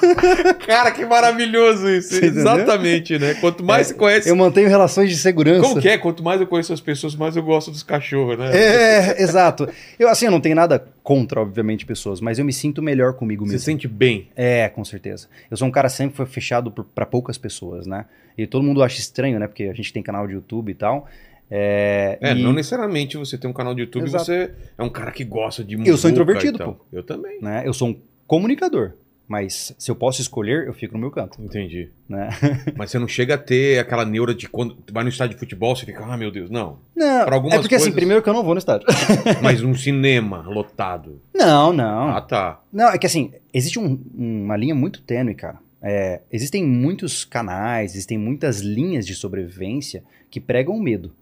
Cara, 0.66 0.90
que 0.90 1.04
maravilhoso 1.04 1.88
isso. 1.88 2.10
Você 2.10 2.16
entendeu? 2.26 2.40
Exatamente, 2.42 3.18
né? 3.18 3.34
Quanto 3.34 3.64
mais 3.64 3.88
você 3.88 3.94
conhece. 3.94 4.28
eu 4.28 4.36
mantenho 4.36 4.68
relações 4.68 5.10
de 5.10 5.16
segurança. 5.16 5.60
Como 5.68 5.80
que 5.80 5.88
é? 5.88 5.98
Quanto 5.98 6.22
mais 6.22 6.40
eu 6.40 6.46
conheço 6.46 6.72
as 6.72 6.80
pessoas, 6.80 7.14
mais 7.14 7.36
eu 7.36 7.42
gosto 7.42 7.70
dos 7.70 7.82
cachorros, 7.82 8.38
né? 8.38 8.50
É, 8.54 9.22
exato. 9.22 9.68
Eu, 9.98 10.08
assim, 10.08 10.26
eu 10.26 10.30
não 10.30 10.40
tenho 10.40 10.56
nada 10.56 10.84
contra, 11.02 11.40
obviamente, 11.40 11.84
pessoas, 11.86 12.20
mas 12.20 12.38
eu 12.38 12.44
me 12.44 12.52
sinto 12.52 12.82
melhor 12.82 13.14
comigo 13.14 13.44
Você 13.44 13.52
mesmo. 13.52 13.64
sente 13.64 13.88
bem. 13.88 14.28
É, 14.36 14.68
com 14.68 14.84
certeza. 14.84 15.28
Eu 15.50 15.56
sou 15.56 15.66
um 15.68 15.70
cara 15.70 15.88
sempre 15.88 16.16
foi 16.16 16.26
fechado 16.26 16.70
pra 16.70 17.06
poucas 17.06 17.36
pessoas, 17.38 17.86
né? 17.86 18.06
E 18.36 18.46
todo 18.46 18.62
mundo 18.64 18.82
acha 18.82 18.98
estranho, 18.98 19.38
né? 19.38 19.46
Porque 19.46 19.64
a 19.64 19.74
gente 19.74 19.92
tem 19.92 20.02
canal 20.02 20.26
de 20.26 20.32
YouTube 20.34 20.70
e 20.70 20.74
tal. 20.74 21.06
É, 21.50 22.18
É, 22.20 22.32
e- 22.32 22.42
não 22.42 22.52
necessariamente 22.52 23.16
você 23.16 23.36
tem 23.38 23.48
um 23.48 23.52
canal 23.52 23.74
de 23.74 23.82
YouTube 23.82 24.04
Exato. 24.04 24.24
você 24.24 24.50
é 24.76 24.82
um 24.82 24.88
cara 24.88 25.10
que 25.12 25.24
gosta 25.24 25.62
de 25.62 25.76
Eu 25.86 25.96
sou 25.96 26.10
introvertido, 26.10 26.58
pô. 26.58 26.76
Eu 26.92 27.02
também. 27.02 27.38
né? 27.40 27.62
Eu 27.64 27.72
sou 27.72 27.88
um 27.88 27.96
comunicador. 28.26 28.92
Mas 29.26 29.74
se 29.78 29.90
eu 29.90 29.96
posso 29.96 30.20
escolher, 30.20 30.66
eu 30.66 30.74
fico 30.74 30.92
no 30.94 31.00
meu 31.00 31.10
canto, 31.10 31.40
Entendi. 31.40 31.88
né? 32.06 32.28
Mas 32.76 32.90
você 32.90 32.98
não 32.98 33.08
chega 33.08 33.36
a 33.36 33.38
ter 33.38 33.78
aquela 33.78 34.04
neura 34.04 34.34
de 34.34 34.46
quando 34.46 34.74
tu 34.74 34.92
vai 34.92 35.02
no 35.02 35.08
estádio 35.08 35.32
de 35.34 35.40
futebol, 35.40 35.74
você 35.74 35.86
fica, 35.86 36.04
ah, 36.04 36.14
meu 36.14 36.30
Deus, 36.30 36.50
não. 36.50 36.78
Não, 36.94 37.24
Pra 37.24 37.34
algumas 37.36 37.56
é 37.56 37.60
porque 37.62 37.74
assim, 37.74 37.84
coisas- 37.84 37.94
primeiro 37.96 38.22
que 38.22 38.28
eu 38.28 38.34
não 38.34 38.42
vou 38.44 38.52
no 38.52 38.58
estádio. 38.58 38.86
Mas 39.42 39.62
num 39.62 39.72
cinema 39.78 40.42
lotado. 40.46 41.22
não, 41.34 41.72
não. 41.72 42.08
Ah, 42.10 42.20
tá. 42.20 42.60
Não, 42.70 42.90
é 42.90 42.98
que 42.98 43.06
assim, 43.06 43.32
existe 43.52 43.78
um- 43.78 43.98
uma 44.14 44.58
linha 44.58 44.74
muito 44.74 45.00
tênue, 45.00 45.34
cara. 45.34 45.56
É, 45.86 46.22
existem 46.32 46.64
muitos 46.64 47.24
canais, 47.26 47.92
existem 47.92 48.16
muitas 48.16 48.60
linhas 48.60 49.06
de 49.06 49.14
sobrevivência 49.14 50.02
que 50.30 50.40
pregam 50.40 50.78
medo. 50.80 51.12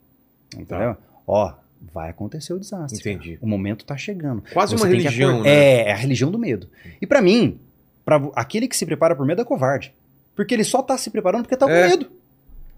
Entendeu? 0.56 0.96
Ó, 1.26 1.52
vai 1.92 2.10
acontecer 2.10 2.52
o 2.52 2.60
desastre. 2.60 3.02
Tá. 3.02 3.10
Entendi. 3.10 3.38
O 3.42 3.46
momento 3.46 3.84
tá 3.84 3.96
chegando. 3.96 4.44
Quase 4.52 4.76
Você 4.76 4.84
uma 4.84 4.88
religião, 4.88 5.42
né? 5.42 5.48
É, 5.50 5.88
é 5.88 5.92
a 5.92 5.96
religião 5.96 6.30
do 6.30 6.38
medo. 6.38 6.68
E 7.00 7.06
pra 7.06 7.20
mim, 7.20 7.58
pra 8.04 8.16
aquele 8.36 8.68
que 8.68 8.76
se 8.76 8.86
prepara 8.86 9.16
por 9.16 9.26
medo 9.26 9.42
é 9.42 9.44
covarde. 9.44 9.92
Porque 10.36 10.54
ele 10.54 10.64
só 10.64 10.80
tá 10.80 10.96
se 10.96 11.10
preparando 11.10 11.42
porque 11.42 11.56
tá 11.56 11.66
com 11.66 11.72
É. 11.72 11.88
medo. 11.88 12.10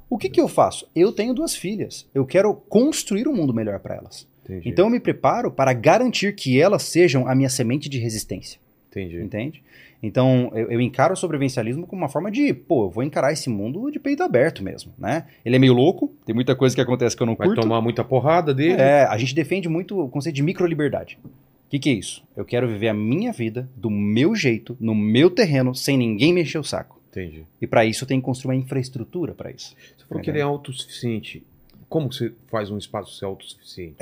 O 0.09 0.17
que 0.17 0.29
que 0.31 0.41
eu 0.41 0.49
faço? 0.49 0.89
Eu 0.95 1.13
tenho 1.13 1.35
duas 1.35 1.55
filhas. 1.55 2.07
Eu 2.15 2.25
quero 2.25 2.55
construir 2.55 3.29
um 3.29 3.35
mundo 3.35 3.53
melhor 3.53 3.79
pra 3.81 3.97
elas. 3.97 4.27
Entendi. 4.45 4.69
Então 4.69 4.87
eu 4.87 4.91
me 4.91 5.01
preparo 5.01 5.51
para 5.51 5.73
garantir 5.73 6.35
que 6.35 6.61
elas 6.61 6.83
sejam 6.83 7.27
a 7.29 7.35
minha 7.35 7.49
semente 7.49 7.89
de 7.89 7.99
resistência. 7.99 8.59
Entendi. 8.91 9.21
Entende? 9.21 9.63
Então, 10.05 10.53
eu, 10.55 10.71
eu 10.71 10.81
encaro 10.83 11.15
o 11.15 11.17
sobrevivencialismo 11.17 11.87
como 11.87 12.03
uma 12.03 12.11
forma 12.11 12.31
de, 12.31 12.53
pô, 12.53 12.85
eu 12.85 12.91
vou 12.91 13.03
encarar 13.03 13.33
esse 13.33 13.49
mundo 13.49 13.91
de 13.91 13.99
peito 13.99 14.23
aberto 14.23 14.63
mesmo, 14.63 14.93
né? 14.99 15.25
Ele 15.43 15.57
é 15.57 15.59
meio 15.59 15.73
louco, 15.73 16.15
tem 16.27 16.35
muita 16.35 16.55
coisa 16.55 16.75
que 16.75 16.81
acontece 16.83 17.17
que 17.17 17.23
eu 17.23 17.27
não 17.27 17.35
Vai 17.35 17.47
curto. 17.47 17.63
tomar 17.63 17.81
muita 17.81 18.05
porrada 18.05 18.53
dele. 18.53 18.83
É, 18.83 19.05
a 19.05 19.17
gente 19.17 19.35
defende 19.35 19.67
muito 19.67 19.99
o 19.99 20.09
conceito 20.11 20.37
de 20.37 20.43
microliberdade. 20.43 21.19
O 21.25 21.31
que, 21.71 21.79
que 21.79 21.89
é 21.89 21.95
isso? 21.95 22.23
Eu 22.37 22.45
quero 22.45 22.69
viver 22.69 22.89
a 22.89 22.95
minha 22.95 23.33
vida 23.33 23.67
do 23.75 23.89
meu 23.89 24.37
jeito, 24.37 24.77
no 24.79 24.95
meu 24.95 25.31
terreno, 25.31 25.75
sem 25.75 25.97
ninguém 25.97 26.35
mexer 26.35 26.59
o 26.59 26.65
saco. 26.65 27.01
Entendi. 27.11 27.47
E 27.59 27.67
para 27.67 27.87
isso 27.87 28.05
eu 28.05 28.09
tenho 28.09 28.21
que 28.21 28.27
construir 28.27 28.57
uma 28.57 28.63
infraestrutura 28.63 29.33
para 29.33 29.51
isso. 29.51 29.75
Você 29.97 30.05
falou 30.07 30.23
que 30.23 30.29
ele 30.29 30.39
é 30.39 30.43
autossuficiente. 30.43 31.43
Como 31.89 32.13
você 32.13 32.31
faz 32.49 32.71
um 32.71 32.77
espaço 32.77 33.17
ser 33.17 33.25
autossuficiente? 33.25 33.97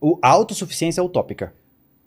O, 0.00 0.18
a 0.22 0.30
autossuficiência 0.30 1.02
é 1.02 1.04
utópica. 1.04 1.52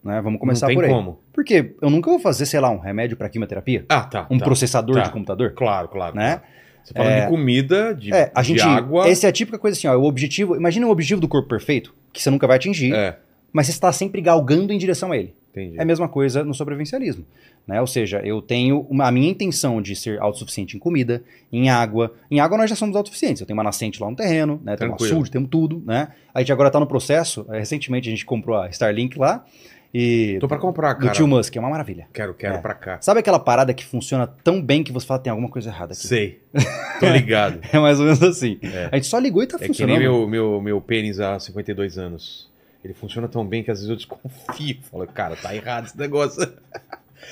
Né? 0.06 0.22
Vamos 0.22 0.40
começar 0.40 0.72
por 0.72 0.84
aí. 0.86 0.90
como. 0.90 1.20
Porque 1.34 1.74
eu 1.82 1.90
nunca 1.90 2.10
vou 2.10 2.20
fazer, 2.20 2.46
sei 2.46 2.60
lá, 2.60 2.70
um 2.70 2.78
remédio 2.78 3.18
para 3.18 3.28
quimioterapia, 3.28 3.86
Ah, 3.90 4.04
tá. 4.04 4.28
um 4.30 4.38
tá. 4.38 4.46
processador 4.46 4.96
tá. 4.98 5.02
de 5.02 5.10
computador, 5.12 5.52
Claro, 5.54 5.88
claro. 5.90 6.16
né? 6.16 6.38
claro. 6.38 6.56
Você 6.84 6.94
fala 6.94 7.22
de 7.22 7.28
comida, 7.28 7.96
de, 7.96 8.14
É, 8.14 8.32
a 8.36 8.44
de 8.44 8.50
gente. 8.50 8.62
água. 8.62 9.08
Essa 9.10 9.26
é 9.26 9.30
a 9.30 9.34
típica 9.34 9.58
coisa 9.58 9.76
assim, 9.76 9.88
ó. 9.88 9.98
O 9.98 10.04
objetivo. 10.04 10.56
Imagina 10.56 10.86
o 10.86 10.92
objetivo 10.92 11.20
do 11.20 11.28
corpo 11.28 11.50
perfeito, 11.50 11.92
que 12.14 12.22
você 12.22 12.30
nunca 12.30 12.46
vai 12.46 12.58
atingir, 12.58 12.94
É, 12.94 13.18
mas 13.52 13.66
você 13.66 13.72
está 13.72 13.92
sempre 13.92 14.22
galgando 14.22 14.72
em 14.72 14.78
direção 14.78 15.12
a 15.12 15.18
ele. 15.18 15.34
entendi. 15.50 15.80
É 15.80 15.82
a 15.82 15.86
mesma 15.86 16.08
coisa 16.08 16.44
no 16.44 16.54
sobrevivencialismo. 16.54 17.26
Né? 17.66 17.82
Ou 17.82 17.88
seja, 17.88 18.22
eu 18.24 18.40
tenho 18.44 18.82
uma, 18.88 19.08
a 19.08 19.12
minha 19.12 19.28
intenção 19.32 19.82
de 19.82 19.96
ser 19.96 20.20
autossuficiente 20.22 20.76
em 20.78 20.80
comida, 20.80 21.24
em 21.52 21.68
água. 21.70 22.14
Em 22.30 22.40
água 22.40 22.56
nós 22.60 22.70
já 22.70 22.76
somos 22.76 22.96
autossuficientes. 22.96 23.42
Eu 23.42 23.48
tenho 23.48 23.58
uma 23.58 23.64
nascente 23.64 24.00
lá 24.00 24.08
no 24.08 24.16
terreno, 24.16 24.62
né? 24.64 24.76
temos 24.76 24.98
Tranquilo. 24.98 25.16
açude, 25.16 25.32
temos 25.32 25.50
tudo. 25.50 25.82
Né? 25.84 26.10
A 26.32 26.40
gente 26.42 26.52
agora 26.52 26.70
está 26.70 26.80
no 26.80 26.86
processo. 26.86 27.44
eh, 27.50 27.58
Recentemente 27.58 28.08
a 28.08 28.12
gente 28.12 28.24
comprou 28.24 28.56
a 28.58 28.70
Starlink 28.70 29.18
lá. 29.18 29.44
E 29.98 30.38
Tô 30.42 30.48
pra 30.50 30.58
comprar, 30.58 30.92
do 30.96 31.00
cara. 31.04 31.14
tio 31.14 31.26
Musk, 31.26 31.56
é 31.56 31.60
uma 31.62 31.70
maravilha. 31.70 32.06
Quero, 32.12 32.34
quero 32.34 32.56
É. 32.56 32.58
pra 32.58 32.74
cá. 32.74 32.98
Sabe 33.00 33.22
aquela 33.22 33.40
parada 33.40 33.74
que 33.74 33.86
funciona 33.86 34.28
tão 34.28 34.62
bem 34.62 34.84
que 34.84 34.92
você 34.92 35.08
fala 35.08 35.22
tem 35.22 35.32
alguma 35.32 35.48
coisa 35.48 35.70
errada 35.70 35.94
aqui? 35.94 36.06
Sei. 36.06 36.42
Tô 37.00 37.06
ligado. 37.08 37.60
É 37.72 37.80
mais 37.80 37.98
ou 37.98 38.04
menos 38.06 38.22
assim. 38.22 38.60
É. 38.62 38.90
A 38.92 38.96
gente 38.98 39.08
só 39.08 39.18
ligou 39.18 39.42
e 39.42 39.48
tá 39.48 39.56
É 39.56 39.60
que 39.62 39.68
funcionando. 39.68 39.98
nem 39.98 40.06
meu, 40.06 40.28
meu, 40.28 40.60
meu 40.62 40.82
pênis 40.82 41.22
há 41.22 41.40
52 41.40 41.98
anos. 41.98 42.50
Ele 42.84 42.94
funciona 42.94 43.30
tão 43.30 43.46
bem 43.46 43.64
que 43.64 43.72
às 43.72 43.78
vezes 43.78 43.90
eu 43.90 43.96
desconfio. 43.96 44.78
Falo, 44.92 45.08
cara, 45.08 45.38
tá 45.38 45.56
errado 45.56 45.86
esse 45.86 45.98
negócio. 45.98 46.42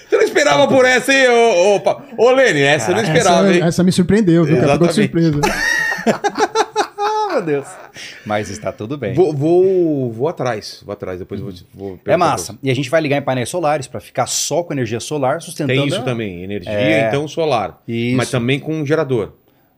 Você 0.10 0.16
não 0.16 0.24
esperava 0.24 0.66
por 0.66 0.86
essa, 0.86 1.14
hein, 1.14 1.28
ô, 1.28 1.76
ô, 2.18 2.24
ô 2.28 2.32
Lene? 2.32 2.62
Essa 2.62 2.92
eu 2.92 2.96
não 2.96 3.04
esperava, 3.04 3.48
essa, 3.50 3.58
hein? 3.58 3.64
essa 3.64 3.84
me 3.84 3.92
surpreendeu, 3.92 4.46
viu? 4.46 4.56
cara? 4.56 4.78
De 4.78 4.86
Exatamente. 4.86 4.96
surpresa. 4.96 6.63
Meu 7.34 7.42
Deus. 7.42 7.68
Mas 8.26 8.50
está 8.50 8.72
tudo 8.72 8.98
bem. 8.98 9.14
Vou, 9.14 9.34
vou, 9.34 10.12
vou 10.12 10.28
atrás, 10.28 10.82
vou 10.86 10.94
atrás, 10.94 11.20
depois 11.20 11.42
eu 11.42 11.48
vou, 11.74 11.90
vou 11.98 12.00
É 12.06 12.16
massa. 12.16 12.58
E 12.62 12.70
a 12.70 12.76
gente 12.76 12.90
vai 12.90 13.02
ligar 13.02 13.18
em 13.18 13.22
painéis 13.22 13.50
solares 13.50 13.88
para 13.88 14.00
ficar 14.00 14.28
só 14.28 14.62
com 14.64 14.74
energia 14.74 15.00
solar, 15.00 15.42
sustentando. 15.42 15.80
Tem 15.80 15.88
isso 15.88 16.00
a- 16.00 16.04
também, 16.04 16.44
energia, 16.44 16.72
É. 16.72 17.08
então 17.08 17.28
solar. 17.28 17.82
Isso. 17.88 18.18
Mas 18.18 18.30
também 18.30 18.60
com 18.60 18.74
um 18.74 18.86
gerador. 18.86 19.34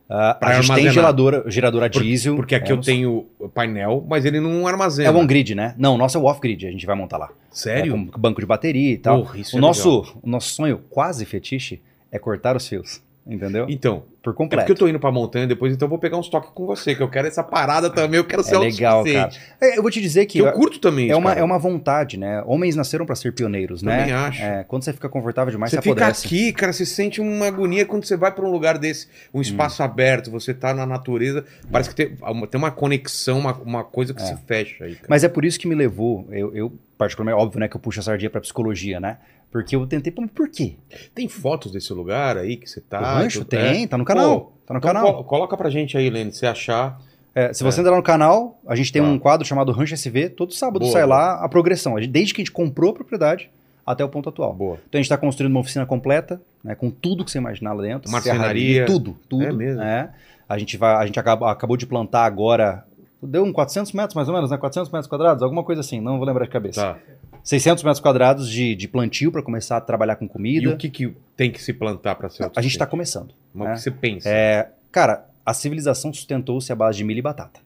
Pra 0.06 0.36
a 0.40 0.52
gente 0.52 0.70
armazenar. 0.70 0.76
tem 0.76 0.90
geradora, 0.90 1.44
geradora 1.48 1.90
Por- 1.90 2.00
diesel. 2.02 2.36
Porque 2.36 2.54
aqui 2.54 2.70
é, 2.70 2.74
eu 2.74 2.80
tenho 2.80 3.26
painel, 3.52 4.04
mas 4.08 4.24
ele 4.24 4.38
não 4.38 4.64
armazena. 4.66 5.08
É 5.08 5.12
o 5.12 5.16
on-grid, 5.18 5.54
né? 5.54 5.74
Não, 5.76 5.96
o 5.96 5.98
nosso 5.98 6.16
é 6.16 6.20
o 6.20 6.24
off-grid, 6.24 6.64
a 6.66 6.70
gente 6.70 6.86
vai 6.86 6.94
montar 6.94 7.16
lá. 7.18 7.30
Sério? 7.50 7.92
É, 7.92 8.12
com 8.12 8.20
banco 8.20 8.40
de 8.40 8.46
bateria 8.46 8.92
e 8.92 8.98
tal. 8.98 9.22
Porra, 9.22 9.38
isso 9.40 9.56
o, 9.56 9.58
é 9.58 9.60
nosso, 9.60 10.16
o 10.22 10.28
nosso 10.28 10.50
sonho 10.50 10.78
quase 10.90 11.24
fetiche 11.24 11.80
é 12.12 12.18
cortar 12.20 12.54
os 12.54 12.68
fios. 12.68 13.00
Entendeu? 13.28 13.66
Então, 13.68 14.04
Por 14.22 14.30
é 14.32 14.36
completo. 14.36 14.62
porque 14.62 14.72
eu 14.72 14.76
tô 14.76 14.88
indo 14.88 15.00
pra 15.00 15.10
montanha 15.10 15.48
depois, 15.48 15.72
então 15.74 15.86
eu 15.86 15.90
vou 15.90 15.98
pegar 15.98 16.16
uns 16.16 16.28
toques 16.28 16.50
com 16.54 16.64
você, 16.64 16.94
que 16.94 17.02
eu 17.02 17.08
quero 17.08 17.26
essa 17.26 17.42
parada 17.42 17.90
também, 17.90 18.18
eu 18.18 18.24
quero 18.24 18.40
ser 18.44 18.54
É 18.54 18.58
legal, 18.58 19.02
cara. 19.04 19.30
É, 19.60 19.76
eu 19.76 19.82
vou 19.82 19.90
te 19.90 20.00
dizer 20.00 20.26
que 20.26 20.34
Que 20.34 20.46
eu 20.46 20.52
curto 20.52 20.78
também 20.78 21.06
é, 21.06 21.08
isso, 21.08 21.18
uma, 21.18 21.30
cara. 21.30 21.40
é 21.40 21.42
uma 21.44 21.58
vontade, 21.58 22.16
né? 22.16 22.40
Homens 22.46 22.76
nasceram 22.76 23.04
para 23.04 23.16
ser 23.16 23.32
pioneiros, 23.32 23.80
Também 23.82 24.06
né? 24.06 24.12
acho. 24.12 24.40
É, 24.42 24.62
quando 24.62 24.84
você 24.84 24.92
fica 24.92 25.08
confortável 25.08 25.50
demais, 25.50 25.70
Você 25.70 25.76
você, 25.76 25.82
fica 25.82 25.92
apodrece. 26.04 26.24
aqui, 26.26 26.52
cara, 26.52 26.72
você 26.72 26.86
sente 26.86 27.20
uma 27.20 27.46
agonia 27.48 27.84
quando 27.84 28.04
você 28.04 28.16
vai 28.16 28.30
pra 28.30 28.44
um 28.44 28.50
lugar 28.50 28.78
desse, 28.78 29.08
um 29.34 29.40
espaço 29.40 29.82
aberto, 29.82 30.30
você 30.30 30.54
tá 30.54 30.72
na 30.72 30.86
natureza, 30.86 31.44
parece 31.72 31.90
que 31.90 31.96
tem, 31.96 32.16
uma- 32.22 32.46
tem 32.46 32.58
uma 32.60 32.70
conexão, 32.70 33.40
uma, 33.40 33.54
uma 33.54 33.82
coisa 33.82 34.14
que 34.14 34.22
se 34.22 34.36
fecha 34.46 34.84
aí, 34.84 34.94
cara. 34.94 35.06
Mas 35.08 35.24
é 35.24 35.28
por 35.28 35.44
isso 35.44 35.58
que 35.58 35.66
me 35.66 35.74
levou, 35.74 36.28
eu, 36.30 36.54
eu 36.54 36.72
particularmente, 36.96 37.42
óbvio, 37.42 37.60
né, 37.60 37.68
que 37.68 37.76
eu 37.76 37.80
puxo 37.80 38.00
a 38.00 38.02
sardinha 38.02 38.30
pra 38.30 38.40
psicologia, 38.40 38.98
né? 39.00 39.18
Porque 39.62 39.74
eu 39.76 39.86
tentei, 39.86 40.12
por 40.12 40.48
quê? 40.50 40.74
Tem 41.14 41.28
fotos 41.28 41.72
desse 41.72 41.92
lugar 41.92 42.36
aí 42.36 42.56
que 42.56 42.68
você 42.68 42.80
tá? 42.80 43.00
o 43.00 43.04
rancho 43.04 43.38
tudo- 43.40 43.48
tem, 43.48 43.84
é? 43.84 43.86
tá 43.86 43.96
no 43.96 44.04
canal. 44.04 44.40
Pô, 44.40 44.52
tá 44.66 44.74
no 44.74 44.78
então 44.78 44.92
canal. 44.92 45.12
colo- 45.12 45.24
coloca 45.24 45.56
pra 45.56 45.70
gente 45.70 45.96
aí, 45.96 46.10
Lene, 46.10 46.32
se 46.32 46.40
você 46.40 46.46
achar. 46.46 47.00
É, 47.34 47.52
se 47.52 47.62
você 47.62 47.80
entrar 47.80 47.94
no 47.96 48.02
canal, 48.02 48.58
a 48.66 48.74
gente 48.74 48.92
tem 48.92 49.02
Tá. 49.02 49.08
um 49.08 49.18
quadro 49.18 49.46
chamado 49.46 49.70
Rancho 49.72 49.94
SV, 49.94 50.30
todo 50.30 50.52
sábado 50.54 50.80
Boa, 50.80 50.92
sai 50.92 51.04
lá 51.06 51.34
a 51.44 51.48
progressão, 51.48 51.94
desde 52.08 52.32
que 52.34 52.40
a 52.40 52.44
gente 52.44 52.52
comprou 52.52 52.90
a 52.90 52.94
propriedade 52.94 53.50
até 53.84 54.02
o 54.04 54.08
ponto 54.08 54.28
atual. 54.28 54.52
Boa. 54.54 54.74
Então 54.88 54.98
a 54.98 55.02
gente 55.02 55.04
está 55.06 55.16
construindo 55.18 55.50
uma 55.50 55.60
oficina 55.60 55.84
completa, 55.86 56.40
né, 56.64 56.74
com 56.74 56.90
tudo 56.90 57.24
que 57.24 57.30
você 57.30 57.38
imaginar 57.38 57.72
lá 57.74 57.82
dentro. 57.82 58.10
Marcenaria. 58.10 58.40
serraria, 58.42 58.86
Tudo, 58.86 59.16
tudo. 59.28 59.44
É 59.44 59.52
mesmo? 59.52 59.80
né? 59.80 60.10
A 60.48 60.58
gente, 60.58 60.76
vai, 60.76 60.94
a 60.94 61.04
gente 61.06 61.18
acaba- 61.20 61.50
acabou 61.52 61.76
de 61.76 61.86
plantar 61.86 62.24
agora 62.24 62.84
deu 63.22 63.42
um 63.42 63.52
400 63.52 63.92
metros 63.92 64.14
mais 64.14 64.28
ou 64.28 64.34
menos, 64.34 64.50
né? 64.50 64.56
400 64.56 64.90
metros 64.92 65.08
quadrados, 65.08 65.42
alguma 65.42 65.64
coisa 65.64 65.80
assim, 65.80 66.00
não 66.00 66.16
vou 66.18 66.26
lembrar 66.26 66.44
de 66.44 66.50
cabeça. 66.50 66.80
Tá. 66.94 66.98
600 67.46 67.84
metros 67.84 68.00
quadrados 68.00 68.50
de, 68.50 68.74
de 68.74 68.88
plantio 68.88 69.30
para 69.30 69.40
começar 69.40 69.76
a 69.76 69.80
trabalhar 69.80 70.16
com 70.16 70.24
E 70.24 70.28
comida. 70.28 70.68
o 70.68 70.76
que, 70.76 70.90
que 70.90 71.14
tem 71.36 71.52
que 71.52 71.62
se 71.62 71.72
plantar 71.72 72.16
para 72.16 72.28
ser 72.28 72.50
A 72.56 72.60
gente 72.60 72.72
está 72.72 72.84
começando. 72.84 73.32
Mas 73.54 73.68
né? 73.68 73.72
o 73.72 73.76
que 73.76 73.82
você 73.82 73.90
pensa? 73.92 74.28
É, 74.28 74.68
cara, 74.90 75.28
a 75.44 75.54
civilização 75.54 76.12
sustentou-se 76.12 76.72
à 76.72 76.74
base 76.74 76.98
de 76.98 77.04
milho 77.04 77.20
e 77.20 77.22
batata. 77.22 77.60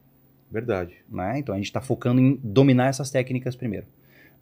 Verdade. 0.53 0.93
Né? 1.11 1.39
Então 1.39 1.55
a 1.55 1.59
gente 1.59 1.69
está 1.69 1.81
focando 1.81 2.21
em 2.21 2.39
dominar 2.45 2.89
essas 2.89 3.11
técnicas 3.11 3.57
primeiro. 3.57 3.87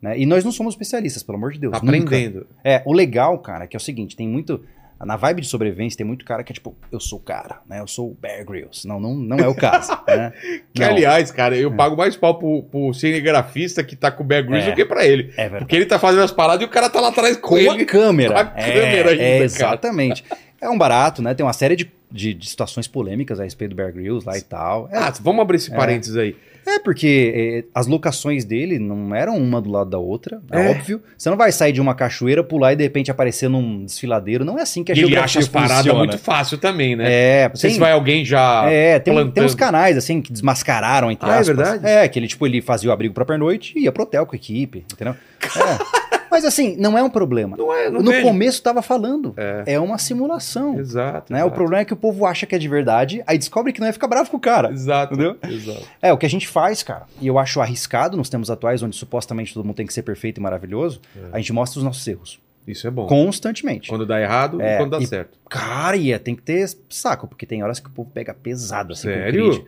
né? 0.02 0.18
E 0.18 0.26
nós 0.26 0.42
não 0.42 0.50
somos 0.50 0.74
especialistas, 0.74 1.22
pelo 1.22 1.38
amor 1.38 1.52
de 1.52 1.60
Deus. 1.60 1.70
Tá 1.70 1.78
aprendendo. 1.78 2.44
É, 2.64 2.82
o 2.84 2.92
legal, 2.92 3.38
cara, 3.38 3.62
é 3.62 3.66
que 3.68 3.76
é 3.76 3.78
o 3.78 3.80
seguinte, 3.80 4.16
tem 4.16 4.28
muito. 4.28 4.64
Na 5.04 5.16
vibe 5.16 5.42
de 5.42 5.46
sobrevivência, 5.48 5.96
tem 5.96 6.06
muito 6.06 6.24
cara 6.24 6.42
que 6.42 6.52
é 6.52 6.54
tipo, 6.54 6.76
eu 6.90 6.98
sou 6.98 7.18
o 7.18 7.22
cara, 7.22 7.60
né? 7.68 7.80
Eu 7.80 7.86
sou 7.86 8.10
o 8.10 8.14
Bear 8.20 8.44
Grylls. 8.44 8.86
Não, 8.86 8.98
não, 8.98 9.14
não 9.14 9.38
é 9.38 9.46
o 9.46 9.54
caso, 9.54 9.92
né? 10.08 10.32
Que, 10.74 10.80
Não, 10.80 10.88
aliás, 10.88 11.30
cara, 11.30 11.56
eu 11.56 11.70
pago 11.74 11.96
mais 11.96 12.16
pau 12.16 12.38
pro, 12.38 12.62
pro 12.64 12.92
cinegrafista 12.92 13.84
que 13.84 13.94
tá 13.94 14.10
com 14.10 14.22
o 14.24 14.26
Bear 14.26 14.44
Grylls 14.44 14.66
É. 14.68 14.70
do 14.72 14.76
que 14.76 14.84
pra 14.84 15.06
ele. 15.06 15.30
É 15.36 15.42
verdade. 15.42 15.58
Porque 15.64 15.76
ele 15.76 15.86
tá 15.86 15.98
fazendo 15.98 16.22
as 16.22 16.32
paradas 16.32 16.62
e 16.62 16.64
o 16.64 16.68
cara 16.68 16.90
tá 16.90 17.00
lá 17.00 17.08
atrás 17.08 17.36
com, 17.36 17.48
Com 17.50 17.54
a 17.56 17.60
ele. 17.60 17.84
câmera. 17.84 18.32
com 18.46 18.58
a 18.58 18.62
é, 18.62 18.72
câmera 18.72 19.10
ainda, 19.10 19.22
é, 19.22 19.38
exatamente. 19.42 20.24
É 20.60 20.68
um 20.68 20.76
barato, 20.76 21.22
né? 21.22 21.34
Tem 21.34 21.46
uma 21.46 21.52
série 21.52 21.76
de, 21.76 21.90
de, 22.10 22.34
de 22.34 22.48
situações 22.48 22.88
polêmicas 22.88 23.38
a 23.38 23.44
respeito 23.44 23.70
do 23.70 23.76
Bear 23.76 23.92
Grylls 23.92 24.26
lá 24.26 24.36
e 24.36 24.42
tal. 24.42 24.88
É, 24.90 24.98
Ah, 24.98 25.12
vamos 25.20 25.40
abrir 25.42 25.58
esse 25.58 25.70
parênteses 25.70 26.16
aí. 26.16 26.36
É 26.68 26.78
porque 26.78 27.32
é, 27.34 27.64
as 27.74 27.86
locações 27.86 28.44
dele 28.44 28.78
não 28.78 29.14
eram 29.14 29.36
uma 29.36 29.60
do 29.60 29.70
lado 29.70 29.90
da 29.90 29.98
outra, 29.98 30.40
é, 30.50 30.66
É. 30.66 30.70
óbvio. 30.70 31.02
Você 31.16 31.28
não 31.30 31.36
vai 31.36 31.50
sair 31.52 31.72
de 31.72 31.80
uma 31.80 31.94
cachoeira, 31.94 32.42
pular 32.44 32.72
e 32.72 32.76
de 32.76 32.82
repente 32.82 33.10
aparecer 33.10 33.48
num 33.48 33.84
desfiladeiro. 33.84 34.44
Não 34.44 34.58
é 34.58 34.62
assim 34.62 34.82
que 34.84 34.92
a 34.92 34.94
E 34.94 35.00
ele 35.00 35.16
acha 35.16 35.38
as 35.38 35.48
paradas 35.48 35.92
muito 35.94 36.18
fácil 36.18 36.58
também, 36.58 36.94
né? 36.96 37.04
É, 37.10 37.48
Não 37.48 37.56
sei 37.56 37.70
tem- 37.70 37.74
se 37.74 37.80
vai 37.80 37.92
alguém 37.92 38.24
já. 38.24 38.70
É, 38.70 38.98
tem, 38.98 39.12
plantando. 39.14 39.34
tem 39.34 39.44
uns 39.44 39.54
canais, 39.54 39.96
assim, 39.96 40.20
que 40.20 40.32
desmascararam, 40.32 41.10
entre 41.10 41.28
Ah, 41.28 41.34
é 41.36 41.38
aspas. 41.38 41.56
verdade? 41.56 41.86
É, 41.86 42.08
que 42.08 42.18
ele, 42.18 42.26
tipo, 42.28 42.46
ele 42.46 42.60
fazia 42.60 42.90
o 42.90 42.92
abrigo 42.92 43.14
pra 43.14 43.24
pernoite 43.24 43.72
e 43.78 43.84
ia 43.84 43.92
pro 43.92 44.02
hotel 44.02 44.26
com 44.26 44.34
a 44.34 44.36
equipe, 44.36 44.84
entendeu? 44.92 45.14
É. 45.14 46.08
Mas, 46.30 46.44
assim, 46.44 46.76
não 46.76 46.96
é 46.98 47.02
um 47.02 47.10
problema. 47.10 47.56
Não 47.56 47.72
é, 47.72 47.90
não 47.90 48.00
no 48.02 48.10
vejo. 48.10 48.26
começo 48.26 48.62
tava 48.62 48.82
falando. 48.82 49.34
É. 49.36 49.74
É, 49.74 49.80
uma 49.80 49.98
simulação. 49.98 50.78
Exato. 50.78 51.32
Né? 51.32 51.38
O 51.38 51.46
exato. 51.46 51.54
problema 51.54 51.82
é 51.82 51.84
que 51.84 51.92
o 51.92 51.96
povo 51.96 52.26
acha 52.26 52.46
que 52.46 52.54
é 52.54 52.58
de 52.58 52.68
verdade, 52.68 53.22
aí 53.26 53.38
descobre 53.38 53.72
que 53.72 53.80
não 53.80 53.86
é 53.88 53.92
ficar 53.92 54.08
bravo 54.08 54.30
com 54.30 54.36
o 54.36 54.40
cara. 54.40 54.70
Exato. 54.70 55.14
Entendeu? 55.14 55.36
Exato. 55.48 55.86
É, 56.02 56.12
o 56.12 56.18
que 56.18 56.26
a 56.26 56.30
gente 56.30 56.46
faz, 56.48 56.82
cara, 56.82 57.06
e 57.20 57.26
eu 57.26 57.38
acho 57.38 57.60
arriscado 57.60 58.16
nos 58.16 58.28
tempos 58.28 58.50
atuais, 58.50 58.82
onde 58.82 58.96
supostamente 58.96 59.52
todo 59.54 59.64
mundo 59.64 59.76
tem 59.76 59.86
que 59.86 59.92
ser 59.94 60.02
perfeito 60.02 60.38
e 60.38 60.42
maravilhoso, 60.42 61.00
a 61.32 61.38
gente 61.38 61.52
mostra 61.52 61.78
os 61.78 61.84
nossos 61.84 62.06
erros. 62.06 62.40
Isso 62.66 62.86
é 62.86 62.90
bom. 62.90 63.06
Constantemente. 63.06 63.88
Quando 63.88 64.04
dá 64.04 64.20
errado 64.20 64.60
É, 64.60 64.74
e 64.74 64.76
quando 64.78 64.90
dá 64.90 64.98
e- 64.98 65.06
certo. 65.06 65.38
Cara, 65.48 65.96
e 65.96 66.12
é, 66.12 66.18
tem 66.18 66.36
que 66.36 66.42
ter 66.42 66.68
saco, 66.90 67.26
porque 67.26 67.46
tem 67.46 67.62
horas 67.62 67.80
que 67.80 67.86
o 67.88 67.90
povo 67.90 68.10
pega 68.12 68.34
pesado, 68.34 68.92
assim, 68.92 69.08
Sério? 69.08 69.66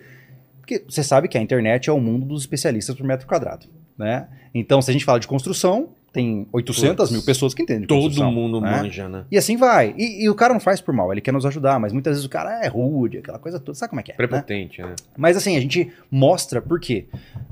Porque 0.59 0.85
você 0.87 1.02
sabe 1.02 1.26
que 1.26 1.38
a 1.38 1.40
internet 1.40 1.88
é 1.88 1.93
o 1.93 1.99
mundo 1.99 2.26
dos 2.26 2.43
especialistas 2.43 2.95
por 2.95 3.05
metro 3.07 3.26
quadrado, 3.26 3.67
né? 3.97 4.29
Então, 4.55 4.83
se 4.83 4.90
a 4.90 4.93
gente 4.93 5.05
fala 5.05 5.19
de 5.19 5.26
construção, 5.26 5.88
tem 6.12 6.47
800 6.52 6.97
Putz. 6.97 7.11
mil 7.12 7.23
pessoas 7.23 7.55
que 7.55 7.62
entendem 7.62 7.83
de 7.83 7.87
Todo 7.87 8.25
mundo 8.31 8.61
né? 8.61 8.71
manja, 8.83 9.09
né? 9.09 9.25
E 9.31 9.38
assim 9.38 9.57
vai. 9.57 9.95
E, 9.97 10.25
e 10.25 10.29
o 10.29 10.35
cara 10.35 10.52
não 10.52 10.61
faz 10.61 10.81
por 10.81 10.93
mal, 10.95 11.12
ele 11.12 11.21
quer 11.21 11.33
nos 11.33 11.47
ajudar, 11.47 11.79
mas 11.79 11.93
muitas 11.93 12.12
vezes 12.12 12.25
o 12.25 12.29
cara 12.29 12.64
é 12.64 12.69
rude, 12.69 13.19
aquela 13.19 13.38
coisa 13.38 13.59
toda, 13.61 13.76
sabe 13.76 13.90
como 13.90 14.00
é 14.00 14.02
que 14.02 14.11
é? 14.11 14.14
né? 14.14 14.17
Prepotente, 14.17 14.83
né? 14.83 14.95
Mas 15.17 15.37
assim, 15.37 15.57
a 15.57 15.61
gente 15.61 15.90
mostra 16.11 16.61
por 16.61 16.81
quê. 16.81 17.07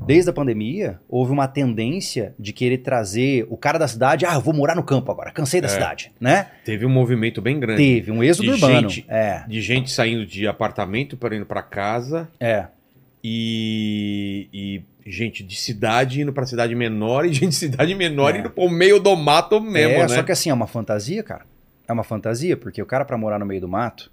Desde 0.06 0.30
a 0.30 0.32
pandemia, 0.32 0.98
houve 1.08 1.32
uma 1.32 1.46
tendência 1.46 2.34
de 2.38 2.52
querer 2.52 2.78
trazer 2.78 3.46
o 3.50 3.56
cara 3.56 3.78
da 3.78 3.86
cidade, 3.88 4.24
ah, 4.26 4.34
eu 4.34 4.40
vou 4.40 4.54
morar 4.54 4.74
no 4.74 4.82
campo 4.82 5.10
agora, 5.12 5.30
cansei 5.30 5.60
da 5.60 5.66
É. 5.66 5.70
cidade, 5.70 6.12
né? 6.20 6.48
Teve 6.64 6.84
um 6.86 6.90
movimento 6.90 7.40
bem 7.42 7.60
grande. 7.60 7.82
Teve 7.82 8.10
um 8.10 8.22
êxodo 8.22 8.48
De 8.48 8.54
urbano. 8.54 8.88
gente- 8.88 9.04
É, 9.08 9.44
De 9.46 9.60
gente 9.60 9.90
saindo 9.90 10.24
de 10.26 10.46
apartamento 10.46 11.16
para 11.16 11.36
indo 11.36 11.46
para 11.46 11.62
casa 11.62 12.28
é. 12.40 12.66
E, 13.30 14.48
e 14.52 15.10
gente 15.10 15.42
de 15.42 15.56
cidade 15.56 16.20
indo 16.22 16.32
para 16.32 16.46
cidade 16.46 16.74
menor 16.74 17.24
e 17.26 17.32
gente 17.32 17.48
de 17.50 17.54
cidade 17.54 17.94
menor 17.94 18.34
É. 18.34 18.38
indo 18.38 18.50
pro 18.50 18.68
meio 18.70 18.98
do 18.98 19.14
mato 19.16 19.60
mesmo, 19.60 19.94
é, 19.94 20.00
né? 20.00 20.08
só 20.08 20.22
que 20.22 20.32
assim, 20.32 20.50
é 20.50 20.54
uma 20.54 20.66
fantasia, 20.66 21.22
cara. 21.22 21.44
É 21.86 21.92
uma 21.92 22.04
fantasia, 22.04 22.56
porque 22.56 22.82
o 22.82 22.86
cara, 22.86 23.04
pra 23.04 23.16
morar 23.16 23.38
no 23.38 23.46
meio 23.46 23.60
do 23.60 23.68
mato, 23.68 24.10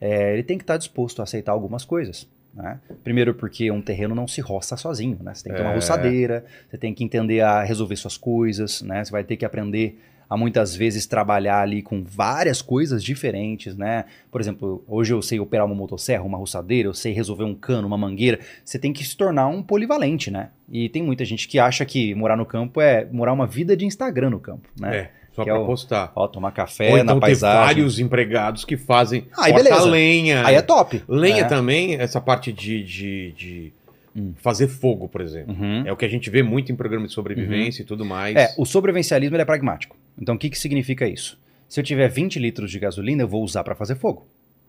é, 0.00 0.32
ele 0.32 0.42
tem 0.42 0.56
que 0.56 0.64
estar 0.64 0.76
disposto 0.78 1.20
a 1.20 1.24
aceitar 1.24 1.52
algumas 1.52 1.84
coisas. 1.84 2.26
Né? 2.54 2.80
Primeiro, 3.04 3.34
porque 3.34 3.70
um 3.70 3.80
terreno 3.82 4.14
não 4.14 4.26
se 4.26 4.40
roça 4.40 4.76
sozinho, 4.76 5.18
né? 5.22 5.34
Você 5.34 5.44
tem 5.44 5.52
que 5.52 5.58
ter 5.58 5.64
uma 5.64 5.72
É. 5.72 5.74
roçadeira, 5.74 6.44
você 6.68 6.78
tem 6.78 6.94
que 6.94 7.04
entender 7.04 7.40
a 7.42 7.62
resolver 7.62 7.94
suas 7.96 8.16
coisas, 8.16 8.80
né? 8.82 9.04
Você 9.04 9.12
vai 9.12 9.22
ter 9.22 9.36
que 9.36 9.44
aprender 9.44 10.00
a 10.28 10.36
muitas 10.36 10.74
vezes 10.76 11.06
trabalhar 11.06 11.60
ali 11.62 11.80
com 11.82 12.02
várias 12.04 12.60
coisas 12.60 13.02
diferentes, 13.02 13.76
né? 13.76 14.04
Por 14.30 14.40
exemplo, 14.40 14.84
hoje 14.86 15.12
eu 15.12 15.22
sei 15.22 15.40
operar 15.40 15.64
uma 15.66 15.74
motosserra, 15.74 16.22
uma 16.24 16.36
roçadeira, 16.38 16.88
eu 16.88 16.94
sei 16.94 17.12
resolver 17.12 17.44
um 17.44 17.54
cano, 17.54 17.86
uma 17.86 17.96
mangueira. 17.98 18.38
Você 18.64 18.78
tem 18.78 18.92
que 18.92 19.04
se 19.04 19.16
tornar 19.16 19.46
um 19.48 19.62
polivalente, 19.62 20.30
né? 20.30 20.50
E 20.70 20.88
tem 20.88 21.02
muita 21.02 21.24
gente 21.24 21.48
que 21.48 21.58
acha 21.58 21.84
que 21.84 22.14
morar 22.14 22.36
no 22.36 22.44
campo 22.44 22.80
é 22.80 23.06
morar 23.10 23.32
uma 23.32 23.46
vida 23.46 23.76
de 23.76 23.86
Instagram 23.86 24.30
no 24.30 24.38
campo, 24.40 24.68
né? 24.78 24.96
É, 24.96 25.10
só 25.32 25.44
Que 25.44 25.50
é 25.50 25.52
para 25.54 25.62
o- 25.62 25.66
postar. 25.66 26.12
Ó, 26.14 26.26
tomar 26.28 26.52
café 26.52 26.90
Ou 26.90 26.96
na 26.98 27.02
então 27.04 27.14
ter 27.14 27.20
paisagem. 27.20 27.60
vários 27.64 27.98
empregados 27.98 28.64
que 28.66 28.76
fazem 28.76 29.24
Aí, 29.38 29.52
corta 29.52 29.68
beleza. 29.70 29.86
lenha. 29.88 30.46
Aí 30.46 30.54
é 30.56 30.60
top. 30.62 31.02
Lenha 31.08 31.42
É. 31.42 31.44
também, 31.44 31.94
essa 31.94 32.20
parte 32.20 32.52
de, 32.52 32.82
de, 32.84 33.32
de 33.32 33.72
Hum. 34.18 34.32
fazer 34.42 34.66
fogo, 34.68 35.08
por 35.08 35.20
exemplo. 35.20 35.54
Uhum. 35.54 35.86
É 35.86 35.92
o 35.92 35.96
que 35.96 36.04
a 36.04 36.08
gente 36.08 36.28
vê 36.30 36.42
muito 36.42 36.72
em 36.72 36.76
programas 36.76 37.08
de 37.10 37.14
sobrevivência 37.14 37.82
e 37.82 37.84
tudo 37.84 38.04
mais. 38.04 38.34
É, 38.36 38.54
o 38.58 38.64
sobrevivencialismo 38.66 39.36
é 39.36 39.44
pragmático. 39.44 39.96
Então, 40.20 40.34
o 40.34 40.38
que, 40.38 40.50
que 40.50 40.58
significa 40.58 41.06
isso? 41.06 41.38
Se 41.68 41.78
eu 41.80 41.84
tiver 41.84 42.08
20 42.08 42.38
litros 42.38 42.70
de 42.70 42.78
gasolina, 42.78 43.22
eu 43.22 43.28
vou 43.28 43.42
usar 43.44 43.62
para 43.62 43.74
fazer 43.74 43.94
fogo. 43.96 44.26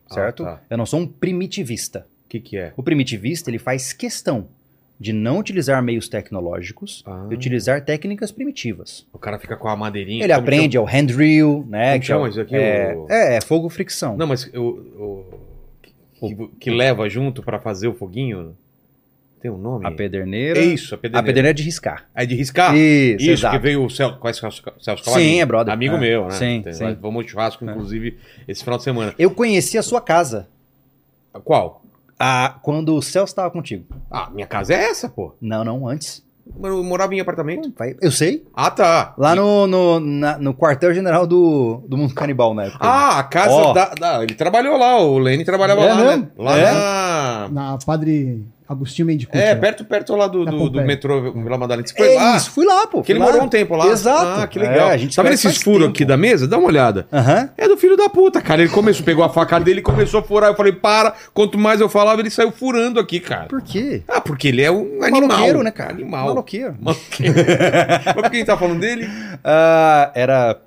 Ah, 0.10 0.14
Certo? 0.14 0.44
tá. 0.44 0.62
Eu 0.70 0.78
não 0.78 0.86
sou 0.86 1.00
um 1.00 1.08
primitivista. 1.08 2.06
O 2.26 2.30
que, 2.30 2.40
que 2.40 2.58
é? 2.58 2.74
O 2.78 2.84
primitivista, 2.84 3.50
ele 3.50 3.58
faz 3.58 3.94
questão 3.94 4.48
de 5.00 5.14
não 5.14 5.40
utilizar 5.40 5.82
meios 5.82 6.10
tecnológicos 6.10 7.04
Ah. 7.08 7.26
e 7.32 7.34
utilizar 7.34 7.84
técnicas 7.86 8.32
primitivas. 8.34 9.08
O 9.14 9.18
cara 9.18 9.40
fica 9.40 9.56
com 9.56 9.70
a 9.70 9.76
madeirinha. 9.78 10.24
Ele 10.26 10.34
aprende 10.34 10.76
ao 10.78 10.86
hand 10.86 11.06
drill, 11.06 11.66
né? 11.70 11.92
Como 11.92 12.00
que 12.02 12.06
chama 12.08 12.26
é, 12.26 12.28
o- 12.28 12.30
isso 12.30 12.42
aqui? 12.42 12.56
É, 12.56 12.94
O- 12.96 13.08
é, 13.10 13.38
é 13.38 13.42
fogo 13.42 13.70
fricção. 13.70 14.10
chama? 14.10 14.18
Não, 14.18 14.28
mas 14.28 14.46
o. 14.54 14.60
o- 14.62 15.26
que, 16.22 16.48
que 16.60 16.70
leva 16.70 17.08
junto 17.10 17.42
pra 17.42 17.60
fazer 17.60 17.88
o 17.88 17.94
foguinho? 17.94 18.56
Tem 19.42 19.50
um 19.50 19.58
nome? 19.58 19.88
A 19.88 19.92
pederneira. 19.92 20.60
É 20.60 20.64
isso, 20.64 20.94
a 20.94 20.98
A 20.98 21.00
pederneira. 21.00 21.26
pederneira 21.28 21.50
é 21.52 21.54
de 21.54 21.64
riscar. 21.64 22.06
É 22.14 22.26
de 22.26 22.36
riscar? 22.36 22.76
Isso, 22.76 23.22
Isso, 23.24 23.32
exato. 23.32 23.56
que 23.56 23.62
veio 23.64 23.86
o 23.86 23.90
Celso, 23.90 24.18
conhece 24.18 24.40
o 24.40 24.42
Celso 24.52 24.64
Celso 24.82 25.04
Sim, 25.04 25.10
Cavalinho? 25.12 25.42
é 25.42 25.46
brother. 25.46 25.74
Amigo 25.74 25.96
É. 25.96 26.00
meu, 26.00 26.26
né? 26.26 26.32
Sim, 26.32 26.62
Tem- 26.62 26.74
sim. 26.74 26.98
Vamos 27.02 27.26
de 27.26 27.32
churrasco, 27.32 27.64
inclusive, 27.64 28.18
esse 28.48 28.64
final 28.64 28.78
de 28.78 28.84
semana. 28.84 29.14
Eu 29.18 29.32
conheci 29.32 29.78
a 29.78 29.82
sua 29.84 30.02
casa 30.02 30.48
Qual? 31.46 31.82
ah, 32.20 32.56
quando 32.62 32.96
o 32.96 33.02
Celso 33.02 33.32
estava 33.32 33.50
contigo. 33.50 33.86
Ah, 34.12 34.30
minha 34.34 34.46
casa 34.48 34.74
é 34.74 34.90
essa, 34.90 35.08
pô. 35.08 35.34
Não, 35.42 35.64
não, 35.64 35.88
antes. 35.88 36.22
Eu 36.64 36.84
morava 36.84 37.14
em 37.14 37.20
apartamento. 37.20 37.72
Eu 38.02 38.12
sei. 38.12 38.44
Ah, 38.56 38.72
tá. 38.72 39.14
Lá 39.20 39.36
no, 39.36 39.68
no, 39.68 40.00
na- 40.00 40.38
no 40.40 40.52
quartel-general 40.54 41.28
do, 41.28 41.84
do 41.88 41.96
Mundo 41.96 42.14
Canibal, 42.16 42.56
né? 42.56 42.72
Ah, 42.80 43.20
a 43.20 43.24
casa 43.24 43.54
Ó. 43.54 43.72
da, 43.72 43.94
da- 43.94 44.24
Ele 44.24 44.34
trabalhou 44.34 44.76
lá, 44.76 45.00
o 45.00 45.20
Lene 45.20 45.46
trabalhava 45.46 45.82
É 45.82 45.94
lá, 45.94 45.96
mesmo? 45.96 46.22
né? 46.24 46.28
Lá 46.38 46.58
É? 46.58 46.72
na. 46.74 47.50
Na 47.52 47.78
Padre 47.86 48.44
Agostinho 48.70 49.08
Mendicuti. 49.08 49.36
É, 49.36 49.48
né? 49.48 49.56
perto, 49.56 49.84
perto 49.84 50.16
lá 50.16 50.28
do, 50.28 50.46
do, 50.46 50.70
do 50.70 50.82
metrô 50.84 51.34
Vila 51.34 51.58
Madalena. 51.58 51.88
Você 51.88 51.96
foi 51.96 52.14
É 52.14 52.16
lá? 52.16 52.38
isso, 52.38 52.52
fui 52.52 52.64
lá, 52.66 52.86
pô. 52.86 53.02
Que 53.02 53.12
ele 53.14 53.20
lá. 53.20 53.26
morou 53.26 53.42
um 53.42 53.48
tempo 53.50 53.76
lá. 53.76 53.88
Exato. 53.88 54.42
Ah, 54.44 54.48
que 54.48 54.60
legal. 54.60 54.92
É, 54.92 54.94
a 54.94 54.98
gente 54.98 55.16
tá 55.16 55.24
vendo 55.24 55.34
esses 55.34 55.58
furos 55.58 55.80
tempo. 55.82 55.90
aqui 55.92 56.06
da 56.06 56.16
mesa? 56.16 56.48
Dá 56.48 56.58
uma 56.60 56.68
olhada. 56.68 57.08
Aham. 57.12 57.50
É 57.58 57.68
do 57.68 57.76
filho 57.78 57.98
da 57.98 58.08
puta, 58.10 58.40
cara. 58.42 58.62
Ele 58.62 58.70
começou, 58.70 59.04
pegou 59.04 59.24
a 59.24 59.30
facada 59.30 59.66
dele 59.66 59.80
e 59.80 59.84
começou 59.84 60.20
a 60.20 60.24
furar. 60.24 60.52
Eu 60.52 60.56
falei, 60.56 60.72
para. 60.72 61.14
Quanto 61.34 61.58
mais 61.58 61.82
eu 61.82 61.90
falava, 61.90 62.22
ele 62.22 62.30
saiu 62.30 62.52
furando 62.52 63.00
aqui, 63.00 63.20
cara. 63.20 63.48
Por 63.48 63.62
quê? 63.64 64.04
Ah, 64.08 64.22
porque 64.22 64.50
ele 64.50 64.62
é 64.62 64.70
um 64.72 65.00
animal. 65.02 65.22
Maloqueiro, 65.30 65.64
né, 65.64 65.72
cara? 65.72 65.92
Animal. 65.94 66.26
Maloqueiro. 66.28 66.76
Maloqueiro. 66.80 67.34
Mas 68.06 68.14
por 68.14 68.30
que 68.30 68.36
a 68.36 68.40
gente 68.40 68.46
tá 68.46 68.58
falando 68.58 68.80
dele? 68.80 69.10
Ah, 69.44 70.12
era 70.16 70.60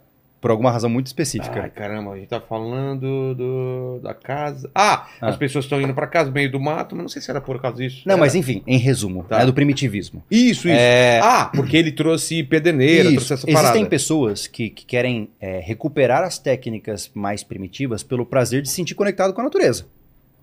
por 0.42 0.50
alguma 0.50 0.70
razão 0.72 0.90
muito 0.90 1.06
específica. 1.06 1.62
Ai, 1.62 1.70
caramba, 1.70 2.12
a 2.12 2.16
gente 2.18 2.28
tá 2.28 2.40
falando 2.40 3.34
do, 3.34 4.00
da 4.02 4.12
casa. 4.12 4.68
Ah, 4.74 5.06
Ah. 5.20 5.28
as 5.28 5.36
pessoas 5.36 5.64
estão 5.64 5.80
indo 5.80 5.94
pra 5.94 6.06
casa, 6.06 6.28
no 6.30 6.34
meio 6.34 6.50
do 6.50 6.58
mato, 6.60 6.94
mas 6.96 7.02
não 7.04 7.08
sei 7.08 7.22
se 7.22 7.30
era 7.30 7.40
por 7.40 7.62
causa 7.62 7.76
disso. 7.78 8.02
Não, 8.04 8.14
Era. 8.14 8.20
mas 8.20 8.34
enfim, 8.34 8.60
em 8.66 8.76
resumo, 8.76 9.24
Tá. 9.24 9.40
é 9.40 9.46
do 9.46 9.54
primitivismo. 9.54 10.22
Isso, 10.30 10.68
isso. 10.68 10.68
É, 10.68 11.20
Ah, 11.22 11.50
porque 11.54 11.76
ele 11.76 11.92
trouxe 11.92 12.42
pederneira, 12.42 13.04
Isso. 13.04 13.12
trouxe 13.16 13.32
essa 13.34 13.46
Existem 13.48 13.54
parada. 13.72 13.86
pessoas 13.88 14.46
que, 14.48 14.68
que 14.68 14.84
querem 14.84 15.30
é, 15.40 15.60
recuperar 15.60 16.24
as 16.24 16.38
técnicas 16.38 17.08
mais 17.14 17.42
primitivas 17.44 18.02
pelo 18.02 18.26
prazer 18.26 18.62
de 18.62 18.68
se 18.68 18.74
sentir 18.74 18.94
conectado 18.96 19.32
com 19.32 19.40
a 19.40 19.44
natureza. 19.44 19.86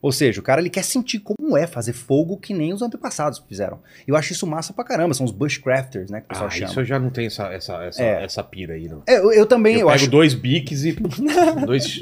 Ou 0.01 0.12
seja, 0.12 0.39
o 0.39 0.43
cara 0.43 0.62
ele 0.62 0.69
quer 0.69 0.83
sentir 0.83 1.19
como 1.19 1.57
é 1.57 1.67
fazer 1.67 1.93
fogo 1.93 2.38
que 2.38 2.53
nem 2.53 2.71
os 2.73 2.81
antepassados 2.81 3.39
fizeram. 3.47 3.79
Eu 4.07 4.15
acho 4.15 4.31
isso 4.31 4.47
massa 4.47 4.71
pra 4.71 4.83
caramba, 4.83 5.13
são 5.13 5.25
os 5.25 5.31
bushcrafters, 5.31 6.09
né, 6.09 6.19
que 6.21 6.25
o 6.25 6.29
pessoal 6.29 6.47
Ah, 6.47 6.51
chama. 6.51 6.71
isso 6.71 6.79
eu 6.79 6.85
já 6.85 6.97
não 6.99 7.09
tenho 7.09 7.27
essa, 7.27 7.47
essa, 7.53 7.83
essa, 7.83 8.01
É. 8.03 8.23
essa 8.23 8.43
pira 8.43 8.75
aí, 8.75 8.88
não. 8.88 9.03
É, 9.07 9.17
eu, 9.17 9.31
eu 9.33 9.45
também, 9.45 9.73
eu 9.75 9.79
eu, 9.81 9.85
pego 9.88 9.95
acho, 9.95 10.09
dois 10.09 10.33
biques 10.33 10.83
e. 10.85 10.91
dois. 11.65 12.01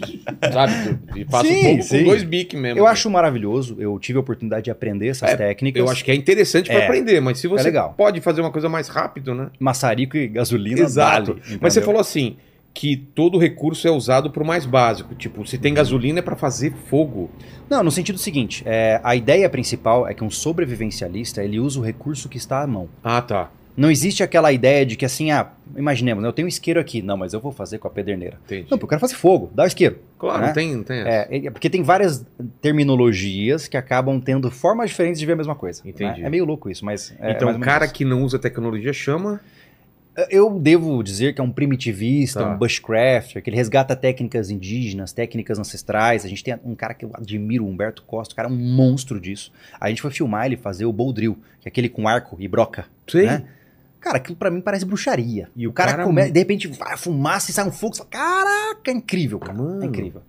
Sabe? 0.54 1.00
E 1.16 1.26
faço 1.26 1.48
Sim, 1.48 1.64
fogo 1.64 1.84
sim. 1.84 1.98
com 2.00 2.04
dois 2.06 2.24
biques 2.24 2.60
mesmo. 2.60 2.80
eu 2.80 2.88
acho 2.88 3.10
maravilhoso. 3.10 3.76
Eu 3.80 3.98
tive 4.00 4.18
a 4.18 4.22
oportunidade 4.22 4.66
de 4.66 4.72
aprender 4.72 5.08
essas 5.08 5.30
É, 5.32 5.36
técnicas. 5.38 5.80
Eu 5.80 5.90
acho 5.90 6.04
que 6.04 6.12
é 6.12 6.16
interessante 6.16 6.70
pra 6.70 6.80
É. 6.80 6.84
aprender, 6.86 7.20
mas 7.20 7.40
se 7.40 7.48
você 7.48 7.64
legal. 7.66 7.94
pode 7.98 8.22
fazer 8.22 8.42
uma 8.42 8.52
coisa 8.52 8.70
mais 8.70 8.88
rápido, 8.88 9.34
né? 9.34 9.50
Maçarico 9.60 10.18
e 10.18 10.28
gasolina 10.28 10.82
Exato. 10.82 11.34
vale, 11.34 11.58
Mas 11.62 11.74
você 11.74 11.82
falou 11.82 12.00
assim 12.02 12.38
que 12.78 12.96
todo 12.96 13.40
recurso 13.40 13.88
é 13.88 13.92
usado 13.92 14.30
pro 14.30 14.46
mais 14.46 14.64
básico. 14.64 15.16
Tipo, 15.16 15.44
se 15.48 15.58
tem 15.58 15.74
gasolina 15.74 16.20
é 16.20 16.22
pra 16.22 16.36
fazer 16.36 16.72
fogo. 16.72 17.28
Não, 17.68 17.82
no 17.84 17.90
sentido 17.90 18.20
seguinte, 18.20 18.62
é, 18.68 19.02
a 19.04 19.16
ideia 19.16 19.50
principal 19.50 20.08
é 20.08 20.14
que 20.14 20.24
um 20.24 20.30
sobrevivencialista 20.30 21.44
ele 21.44 21.60
usa 21.60 21.80
o 21.80 21.82
recurso 21.82 22.30
que 22.30 22.38
está 22.38 22.62
à 22.62 22.68
mão. 22.68 22.88
Ah, 23.04 23.20
tá. 23.20 23.50
Não 23.76 23.90
existe 23.90 24.22
aquela 24.22 24.52
ideia 24.52 24.86
de 24.86 24.96
que 24.96 25.06
assim, 25.06 25.32
ah, 25.32 25.50
imaginemos, 25.76 26.22
né, 26.22 26.30
eu 26.30 26.34
tenho 26.34 26.46
um 26.46 26.50
isqueiro 26.50 26.80
aqui, 26.80 27.02
não, 27.02 27.18
mas 27.18 27.34
eu 27.34 27.40
vou 27.40 27.52
fazer 27.52 27.80
com 27.80 27.88
a 27.88 27.92
pederneira. 27.92 28.38
Entendi. 28.46 28.68
Não, 28.70 28.78
porque 28.78 28.86
eu 28.86 28.90
quero 28.90 29.02
fazer 29.02 29.16
fogo, 29.16 29.52
dá 29.56 29.64
o 29.64 29.68
isqueiro. 29.68 29.98
claro, 30.20 30.42
né? 30.42 30.48
não 30.48 30.54
tem, 30.54 30.84
tem 30.84 31.00
essa. 31.00 31.10
É, 31.10 31.46
é, 31.48 31.50
porque 31.50 31.72
tem 31.72 31.82
várias 31.82 32.24
terminologias 32.62 33.68
que 33.68 33.76
acabam 33.76 34.20
tendo 34.20 34.52
formas 34.52 34.92
diferentes 34.92 35.20
de 35.20 35.26
ver 35.26 35.34
a 35.34 35.36
mesma 35.36 35.56
coisa. 35.56 35.82
né? 35.84 35.90
Entendi. 35.90 36.24
É 36.24 36.30
meio 36.30 36.46
louco 36.46 36.70
isso, 36.70 36.86
mas. 36.86 37.12
é 37.20 37.32
então, 37.32 37.52
o 37.52 37.60
cara 37.60 37.88
que 37.88 38.06
não 38.06 38.22
usa 38.22 38.38
tecnologia 38.38 38.94
chama. 38.94 39.42
Eu 40.30 40.60
devo 40.60 41.04
dizer 41.04 41.34
que 41.34 41.42
é 41.42 41.44
um 41.44 41.52
primitivista, 41.52 42.40
Tá. 42.40 42.50
um 42.52 42.58
bushcrafter, 42.58 43.42
que 43.44 43.50
ele 43.50 43.58
resgata 43.58 43.96
técnicas 43.96 44.50
indígenas, 44.50 45.14
técnicas 45.14 45.60
ancestrais. 45.60 46.26
A 46.26 46.28
gente 46.28 46.44
tem 46.44 46.56
um 46.66 46.74
cara 46.76 46.94
que 46.94 47.06
eu 47.06 47.12
admiro, 47.14 47.64
o 47.66 47.70
Humberto 47.70 48.02
Costa, 48.04 48.34
o 48.34 48.36
cara 48.36 48.48
é 48.48 48.52
um 48.52 48.56
monstro 48.56 49.20
disso. 49.20 49.52
A 49.80 49.90
gente 49.90 50.02
foi 50.02 50.10
filmar 50.12 50.48
ele 50.48 50.58
fazer 50.58 50.86
o 50.86 50.92
bow 50.94 51.14
drill, 51.14 51.36
que 51.62 51.68
é 51.68 51.70
aquele 51.70 51.88
com 51.90 52.08
arco 52.08 52.36
e 52.40 52.48
broca. 52.48 52.86
Sei. 53.08 53.28
né? 53.28 53.46
Cara, 54.00 54.18
aquilo 54.18 54.36
pra 54.36 54.50
mim 54.50 54.62
parece 54.62 54.86
bruxaria. 54.86 55.50
E 55.56 55.68
o 55.68 55.74
cara, 55.74 55.92
cara- 55.92 56.04
come- 56.04 56.32
de 56.32 56.40
repente 56.40 56.68
vai 56.68 56.94
a 56.94 56.98
fumaça 56.98 57.52
e 57.52 57.54
sai 57.54 57.68
um 57.68 57.72
fogo. 57.72 57.96
Fala, 57.96 58.10
Caraca, 58.10 58.90
é 58.90 58.94
incrível, 58.94 59.38
cara. 59.40 59.54
Mano. 59.58 59.84
É 59.84 59.86
incrível. 59.86 60.22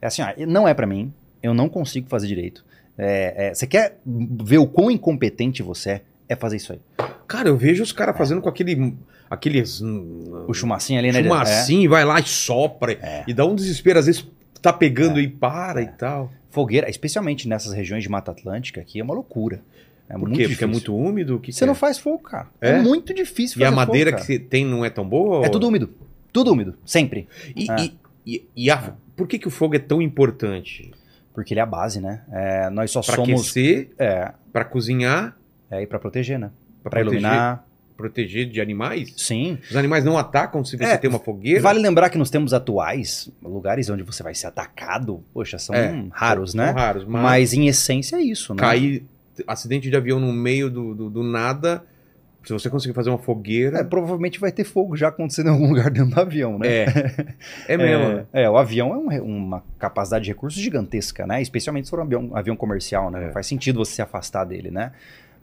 É 0.00 0.06
assim, 0.06 0.22
ó, 0.22 0.28
não 0.46 0.66
é 0.68 0.72
pra 0.74 0.86
mim. 0.86 1.12
Eu 1.42 1.52
não 1.52 1.68
consigo 1.68 2.08
fazer 2.08 2.26
direito. 2.26 2.64
É, 2.96 3.48
é, 3.48 3.54
você 3.54 3.66
quer 3.66 3.98
ver 4.06 4.58
o 4.58 4.66
quão 4.66 4.90
incompetente 4.90 5.62
você 5.62 5.90
é? 5.90 6.00
É 6.28 6.36
fazer 6.36 6.56
isso 6.56 6.72
aí. 6.72 6.80
Cara, 7.26 7.48
eu 7.48 7.56
vejo 7.56 7.82
os 7.82 7.92
caras 7.92 8.16
fazendo 8.16 8.40
com 8.40 8.48
aquele. 8.48 8.94
Aqueles. 9.30 9.80
O 9.80 10.52
chumacinho 10.54 10.98
ali, 10.98 11.10
né? 11.12 11.22
Chumacinho, 11.22 11.90
vai 11.90 12.04
lá 12.04 12.20
e 12.20 12.24
sopra. 12.26 12.92
É. 12.92 13.24
E 13.26 13.32
dá 13.34 13.44
um 13.44 13.54
desespero, 13.54 13.98
às 13.98 14.06
vezes 14.06 14.26
tá 14.62 14.72
pegando 14.72 15.18
e 15.20 15.28
para 15.28 15.82
e 15.82 15.86
tal. 15.88 16.30
É. 16.32 16.44
Fogueira, 16.50 16.88
especialmente 16.88 17.48
nessas 17.48 17.72
regiões 17.72 18.02
de 18.02 18.08
Mata 18.08 18.30
Atlântica, 18.30 18.80
aqui 18.80 19.00
é 19.00 19.02
uma 19.04 19.14
loucura. 19.14 19.60
É 20.08 20.12
Por 20.12 20.20
muito 20.20 20.32
quê? 20.36 20.42
difícil. 20.42 20.54
Porque 20.56 20.64
é 20.64 20.66
muito 20.66 20.96
úmido? 20.96 21.40
Que 21.40 21.52
Você 21.52 21.60
que 21.60 21.66
não 21.66 21.72
é? 21.72 21.76
faz 21.76 21.98
fogo, 21.98 22.18
cara. 22.20 22.48
É? 22.60 22.70
É, 22.72 22.80
muito 22.82 23.12
difícil 23.14 23.56
E 23.58 23.64
fazer 23.64 23.72
a 23.72 23.76
madeira 23.76 24.10
fogo, 24.12 24.20
que 24.20 24.26
você 24.26 24.38
tem 24.38 24.64
não 24.64 24.84
é 24.84 24.90
tão 24.90 25.08
boa? 25.08 25.38
É 25.44 25.46
ou- 25.46 25.50
tudo 25.50 25.66
úmido. 25.66 25.90
Tudo 26.32 26.52
úmido. 26.52 26.76
Sempre. 26.84 27.26
E, 27.56 27.70
É. 27.70 27.76
e, 27.84 27.98
e- 28.26 28.48
e 28.54 28.70
a- 28.70 28.92
por 29.16 29.26
que, 29.26 29.38
que 29.38 29.48
o 29.48 29.50
fogo 29.50 29.74
é 29.74 29.78
tão 29.78 30.00
importante? 30.02 30.92
Porque 31.32 31.52
ele 31.54 31.60
é 31.60 31.62
a 31.62 31.66
base, 31.66 32.00
né? 32.00 32.22
É, 32.30 32.70
nós 32.70 32.90
só 32.90 33.00
Pra 33.00 33.16
somos. 33.16 33.40
aquecer, 33.40 33.90
É, 33.98 34.30
pra 34.52 34.64
cozinhar, 34.64 35.36
é 35.70 35.82
e 35.82 35.86
pra 35.86 35.98
proteger, 35.98 36.38
né? 36.38 36.50
pra, 36.82 36.90
Pra 36.90 37.00
proteger, 37.00 37.20
iluminar. 37.24 37.66
Proteger 37.96 38.46
de 38.48 38.60
animais? 38.60 39.12
Sim. 39.16 39.58
Os 39.70 39.76
animais 39.76 40.04
não 40.04 40.18
atacam 40.18 40.64
se 40.64 40.76
você 40.76 40.84
É, 40.84 40.96
tem 40.96 41.08
uma 41.08 41.18
fogueira? 41.18 41.60
Vale 41.60 41.78
lembrar 41.80 42.10
que 42.10 42.18
nos 42.18 42.30
tempos 42.30 42.52
atuais, 42.52 43.30
lugares 43.42 43.88
onde 43.90 44.02
você 44.02 44.22
vai 44.22 44.34
ser 44.34 44.48
atacado, 44.48 45.22
poxa, 45.32 45.58
são 45.58 45.74
É, 45.74 46.04
raros, 46.10 46.52
São 46.52 46.64
né? 46.64 46.70
raros, 46.72 47.04
mas, 47.04 47.22
Mas 47.22 47.52
em 47.52 47.68
essência 47.68 48.16
é 48.16 48.22
isso, 48.22 48.52
né? 48.54 48.60
cair, 48.60 49.04
acidente 49.46 49.88
de 49.88 49.96
avião 49.96 50.18
no 50.18 50.32
meio 50.32 50.68
do, 50.70 50.94
do, 50.94 51.10
do 51.10 51.22
nada, 51.22 51.84
se 52.44 52.52
você 52.52 52.68
conseguir 52.68 52.92
fazer 52.94 53.08
uma 53.08 53.18
fogueira... 53.18 53.78
É, 53.78 53.84
provavelmente 53.84 54.38
vai 54.38 54.52
ter 54.52 54.64
fogo 54.64 54.96
já 54.96 55.08
acontecendo 55.08 55.46
em 55.46 55.52
algum 55.52 55.68
lugar 55.68 55.90
dentro 55.90 56.14
do 56.14 56.20
avião, 56.20 56.58
né? 56.58 56.66
É, 56.68 56.86
é 57.74 57.76
mesmo. 57.76 58.08
né? 58.08 58.26
É, 58.32 58.42
é, 58.42 58.50
o 58.50 58.56
avião 58.58 59.10
é 59.10 59.20
um 59.20 59.44
uma 59.46 59.62
capacidade 59.78 60.24
de 60.24 60.30
recursos 60.30 60.60
gigantesca, 60.60 61.26
né? 61.26 61.40
Especialmente 61.40 61.86
se 61.86 61.90
for 61.90 62.00
um 62.00 62.02
avião, 62.02 62.30
avião 62.34 62.54
comercial, 62.56 63.10
né? 63.10 63.22
É. 63.22 63.26
Não 63.26 63.32
faz 63.32 63.46
sentido 63.46 63.78
você 63.78 63.92
se 63.94 64.02
afastar 64.02 64.44
dele, 64.44 64.70
né? 64.70 64.92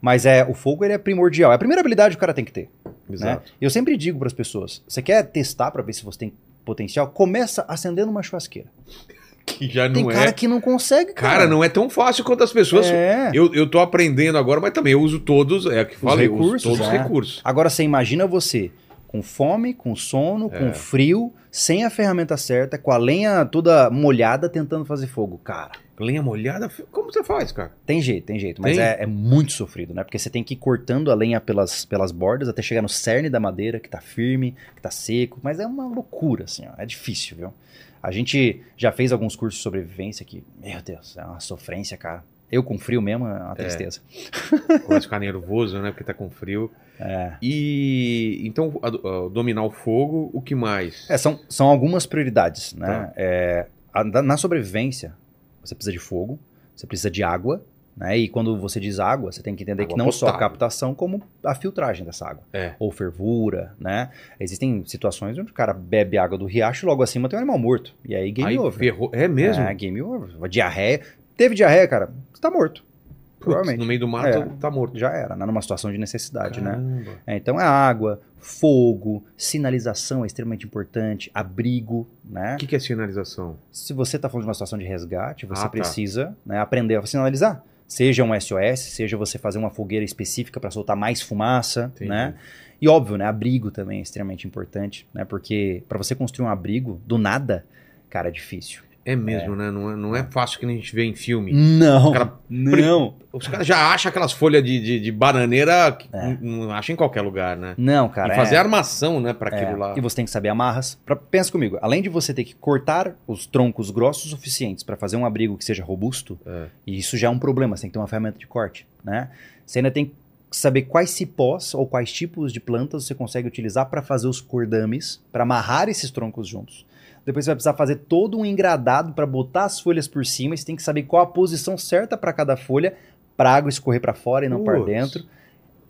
Mas 0.02 0.26
é, 0.26 0.44
o 0.44 0.52
fogo 0.52 0.84
ele 0.84 0.92
é 0.92 0.98
primordial. 0.98 1.52
É 1.52 1.54
a 1.54 1.58
primeira 1.58 1.80
habilidade 1.80 2.16
que 2.16 2.18
o 2.18 2.20
cara 2.20 2.34
tem 2.34 2.44
que 2.44 2.52
ter. 2.52 2.68
Né? 2.84 2.92
Exato. 3.14 3.52
Eu 3.60 3.70
sempre 3.70 3.96
digo 3.96 4.18
para 4.18 4.26
as 4.26 4.34
pessoas: 4.34 4.82
você 4.86 5.00
quer 5.00 5.22
testar 5.22 5.70
para 5.70 5.80
ver 5.80 5.92
se 5.92 6.04
você 6.04 6.18
tem 6.18 6.32
potencial? 6.64 7.06
Começa 7.06 7.64
acendendo 7.68 8.10
uma 8.10 8.22
churrasqueira. 8.22 8.68
Que 9.44 9.68
já 9.68 9.90
tem 9.90 10.04
não 10.04 10.12
cara 10.12 10.30
é... 10.30 10.32
que 10.32 10.46
não 10.46 10.60
consegue, 10.60 11.12
cara. 11.12 11.34
Cara, 11.34 11.50
não 11.50 11.64
é 11.64 11.68
tão 11.68 11.90
fácil 11.90 12.22
quanto 12.22 12.44
as 12.44 12.52
pessoas... 12.52 12.86
É. 12.86 13.28
Eu, 13.34 13.52
eu 13.52 13.68
tô 13.68 13.80
aprendendo 13.80 14.38
agora, 14.38 14.60
mas 14.60 14.70
também 14.70 14.92
eu 14.92 15.00
uso 15.00 15.18
todos, 15.18 15.66
é 15.66 15.84
que 15.84 15.96
falei, 15.96 16.28
uso 16.28 16.36
recursos, 16.36 16.62
todos 16.62 16.80
os 16.86 16.86
é. 16.86 16.98
recursos. 16.98 17.40
Agora 17.42 17.68
você 17.68 17.82
imagina 17.82 18.24
você 18.24 18.70
com 19.08 19.20
fome, 19.20 19.74
com 19.74 19.96
sono, 19.96 20.48
É. 20.52 20.58
com 20.58 20.72
frio, 20.72 21.32
sem 21.50 21.84
a 21.84 21.90
ferramenta 21.90 22.36
certa, 22.36 22.78
com 22.78 22.92
a 22.92 22.96
lenha 22.96 23.44
toda 23.44 23.90
molhada 23.90 24.48
tentando 24.48 24.84
fazer 24.84 25.08
fogo. 25.08 25.38
Cara, 25.44 25.72
Lenha 26.02 26.22
molhada, 26.22 26.68
como 26.90 27.12
você 27.12 27.22
faz, 27.24 27.52
cara? 27.52 27.72
Tem 27.86 28.00
jeito, 28.02 28.24
tem 28.26 28.38
jeito, 28.38 28.60
mas 28.60 28.76
Tem? 28.76 28.84
é, 28.84 29.02
é 29.02 29.06
muito 29.06 29.52
sofrido, 29.52 29.94
né? 29.94 30.04
Porque 30.04 30.18
você 30.18 30.28
tem 30.28 30.44
que 30.44 30.54
ir 30.54 30.58
cortando 30.58 31.10
a 31.10 31.14
lenha 31.14 31.40
pelas, 31.40 31.84
pelas 31.84 32.12
bordas 32.12 32.48
até 32.48 32.60
chegar 32.62 32.82
no 32.82 32.88
cerne 32.88 33.30
da 33.30 33.40
madeira, 33.40 33.80
que 33.80 33.88
tá 33.88 34.00
firme, 34.00 34.54
que 34.76 34.82
tá 34.82 34.90
seco, 34.90 35.38
mas 35.42 35.58
é 35.60 35.66
uma 35.66 35.86
loucura, 35.86 36.44
assim, 36.44 36.64
ó, 36.66 36.72
é 36.80 36.84
difícil, 36.84 37.36
viu? 37.36 37.54
A 38.02 38.10
gente 38.10 38.62
já 38.76 38.90
fez 38.90 39.12
alguns 39.12 39.36
cursos 39.36 39.58
de 39.58 39.62
sobrevivência 39.62 40.26
que, 40.26 40.42
meu 40.60 40.82
Deus, 40.82 41.16
é 41.16 41.24
uma 41.24 41.38
sofrência, 41.40 41.96
cara. 41.96 42.24
Eu 42.50 42.62
com 42.62 42.78
frio 42.78 43.00
mesmo 43.00 43.26
é 43.26 43.32
uma 43.32 43.54
tristeza. 43.54 44.00
Começa 44.84 44.98
a 44.98 45.00
ficar 45.02 45.18
nervoso, 45.20 45.80
né? 45.80 45.90
Porque 45.90 46.04
tá 46.04 46.12
com 46.12 46.28
frio. 46.28 46.70
É. 47.00 47.32
E 47.40 48.42
então, 48.44 48.78
a- 48.82 48.88
a- 48.88 49.28
dominar 49.30 49.62
o 49.64 49.70
fogo, 49.70 50.30
o 50.34 50.42
que 50.42 50.54
mais? 50.54 51.08
É, 51.08 51.16
são, 51.16 51.40
são 51.48 51.68
algumas 51.68 52.04
prioridades, 52.04 52.74
né? 52.74 52.86
Tá. 52.86 53.12
É, 53.16 53.66
a- 53.94 54.04
na 54.04 54.36
sobrevivência, 54.36 55.14
você 55.62 55.74
precisa 55.74 55.92
de 55.92 55.98
fogo, 55.98 56.38
você 56.74 56.86
precisa 56.86 57.10
de 57.10 57.22
água, 57.22 57.62
né? 57.96 58.16
E 58.16 58.26
quando 58.28 58.58
você 58.58 58.80
diz 58.80 58.98
água, 58.98 59.30
você 59.30 59.42
tem 59.42 59.54
que 59.54 59.62
entender 59.62 59.82
Água 59.82 59.94
que 59.96 60.02
não 60.02 60.10
só 60.10 60.26
a 60.26 60.32
potável. 60.32 60.48
captação, 60.50 60.94
como 60.94 61.22
a 61.44 61.54
filtragem 61.54 62.06
dessa 62.06 62.26
água. 62.26 62.42
É. 62.52 62.72
Ou 62.78 62.90
fervura, 62.90 63.74
né? 63.78 64.08
Existem 64.40 64.82
situações 64.86 65.36
onde 65.38 65.50
o 65.50 65.54
cara 65.54 65.74
bebe 65.74 66.16
água 66.16 66.38
do 66.38 66.46
riacho 66.46 66.84
e 66.84 66.88
logo 66.88 67.02
acima 67.02 67.28
tem 67.28 67.38
um 67.38 67.42
animal 67.42 67.58
morto. 67.58 67.94
E 68.04 68.14
aí 68.14 68.30
game 68.32 68.48
Aí 68.50 68.58
over. 68.58 68.78
ferrou. 68.78 69.10
É 69.12 69.28
mesmo? 69.28 69.62
É, 69.62 69.74
game 69.74 70.00
over. 70.00 70.48
Diarreia. 70.48 71.02
Teve 71.36 71.54
diarreia, 71.54 71.86
cara, 71.86 72.10
você 72.32 72.40
tá 72.40 72.50
morto. 72.50 72.82
Putz, 72.82 73.44
provavelmente. 73.44 73.80
no 73.80 73.86
meio 73.86 74.00
do 74.00 74.08
mato 74.08 74.26
É. 74.28 74.46
tá 74.60 74.70
morto. 74.70 74.98
Já 74.98 75.10
era, 75.10 75.34
né? 75.36 75.44
Numa 75.44 75.60
situação 75.60 75.90
de 75.92 75.98
necessidade, 75.98 76.60
né? 76.62 76.70
Caramba. 76.70 77.10
É, 77.26 77.36
então 77.36 77.60
é 77.60 77.64
água, 77.64 78.20
fogo, 78.42 79.24
sinalização 79.36 80.24
é 80.24 80.26
extremamente 80.26 80.66
importante, 80.66 81.30
abrigo, 81.32 82.06
né? 82.24 82.56
O 82.56 82.58
que, 82.58 82.66
que 82.66 82.76
é 82.76 82.78
sinalização? 82.80 83.56
Se 83.70 83.92
você 83.92 84.16
está 84.16 84.28
falando 84.28 84.42
de 84.44 84.48
uma 84.48 84.54
situação 84.54 84.78
de 84.78 84.84
resgate, 84.84 85.46
você 85.46 85.60
Ah, 85.60 85.64
tá. 85.64 85.68
precisa 85.70 86.36
né, 86.44 86.58
aprender 86.58 86.96
a 86.96 87.06
sinalizar. 87.06 87.64
Seja 87.86 88.24
um 88.24 88.38
SOS, 88.38 88.80
seja 88.80 89.16
você 89.16 89.38
fazer 89.38 89.58
uma 89.58 89.70
fogueira 89.70 90.04
específica 90.04 90.58
para 90.58 90.70
soltar 90.70 90.96
mais 90.96 91.22
fumaça, 91.22 91.92
Entendi. 91.94 92.10
né? 92.10 92.34
E 92.80 92.88
óbvio, 92.88 93.16
né? 93.16 93.26
Abrigo 93.26 93.70
também 93.70 94.00
é 94.00 94.02
extremamente 94.02 94.44
importante, 94.46 95.06
né? 95.14 95.24
Porque 95.24 95.84
para 95.88 95.96
você 95.98 96.14
construir 96.14 96.46
um 96.46 96.48
abrigo 96.50 97.00
do 97.06 97.16
nada, 97.18 97.64
cara, 98.10 98.28
é 98.28 98.32
difícil. 98.32 98.82
É 99.04 99.16
mesmo, 99.16 99.56
né? 99.56 99.70
Não 99.70 99.90
é, 99.90 99.96
não 99.96 100.16
é 100.16 100.22
fácil 100.22 100.60
que 100.60 100.66
a 100.66 100.68
gente 100.68 100.94
vê 100.94 101.04
em 101.04 101.14
filme. 101.14 101.52
Não, 101.52 102.12
Cara, 102.12 102.34
não, 102.48 103.14
Os 103.32 103.48
caras 103.48 103.66
já 103.66 103.92
acham 103.92 104.10
aquelas 104.10 104.30
folhas 104.32 104.62
de, 104.62 104.78
de, 104.80 105.00
de 105.00 105.10
bananeira 105.10 105.90
que 105.92 106.08
É. 106.12 106.36
não, 106.40 106.70
acham 106.70 106.92
em 106.92 106.96
qualquer 106.96 107.22
lugar, 107.22 107.56
né? 107.56 107.74
não, 107.76 108.08
cara. 108.08 108.32
e 108.32 108.36
fazer 108.36 108.54
é- 108.54 108.58
armação, 108.58 109.20
né, 109.20 109.30
aquilo 109.30 109.72
É, 109.72 109.76
lá. 109.76 109.94
E 109.96 110.00
você 110.00 110.16
tem 110.16 110.24
que 110.24 110.30
saber 110.30 110.50
amarras. 110.50 110.98
Pra, 111.04 111.16
pensa 111.16 111.50
comigo, 111.50 111.78
além 111.82 112.00
de 112.02 112.08
você 112.08 112.32
ter 112.32 112.44
que 112.44 112.54
cortar 112.54 113.16
os 113.26 113.46
troncos 113.46 113.90
grossos 113.90 114.26
o 114.26 114.28
suficientes 114.36 114.84
para 114.84 114.96
fazer 114.96 115.16
um 115.16 115.26
abrigo 115.26 115.56
que 115.58 115.64
seja 115.64 115.82
robusto, 115.82 116.38
É. 116.46 116.66
e 116.86 116.98
isso 116.98 117.16
já 117.16 117.26
é 117.26 117.30
um 117.30 117.38
problema, 117.38 117.76
você 117.76 117.82
tem 117.82 117.90
que 117.90 117.94
ter 117.94 117.98
uma 117.98 118.06
ferramenta 118.08 118.38
de 118.38 118.46
corte, 118.46 118.86
né? 119.04 119.30
Você 119.66 119.78
ainda 119.80 119.90
tem 119.90 120.06
que 120.06 120.12
saber 120.50 120.82
quais 120.82 121.10
cipós 121.10 121.74
ou 121.74 121.86
quais 121.86 122.12
tipos 122.12 122.52
de 122.52 122.60
plantas 122.60 123.04
você 123.06 123.14
consegue 123.14 123.48
utilizar 123.48 123.86
para 123.86 124.02
fazer 124.02 124.28
os 124.28 124.40
cordames, 124.40 125.20
para 125.32 125.42
amarrar 125.44 125.88
esses 125.88 126.10
troncos 126.10 126.46
juntos. 126.46 126.84
Depois 127.24 127.44
você 127.44 127.50
vai 127.50 127.56
precisar 127.56 127.74
fazer 127.74 127.96
todo 127.96 128.38
um 128.38 128.44
engradado 128.44 129.12
para 129.12 129.26
botar 129.26 129.64
as 129.64 129.80
folhas 129.80 130.08
por 130.08 130.26
cima, 130.26 130.54
e 130.54 130.58
você 130.58 130.64
tem 130.64 130.76
que 130.76 130.82
saber 130.82 131.04
qual 131.04 131.22
a 131.22 131.26
posição 131.26 131.78
certa 131.78 132.16
para 132.16 132.32
cada 132.32 132.56
folha, 132.56 132.94
para 133.36 133.54
água 133.54 133.68
escorrer 133.68 134.00
para 134.00 134.14
fora 134.14 134.44
e 134.46 134.48
não 134.48 134.64
para 134.64 134.78
dentro. 134.80 135.24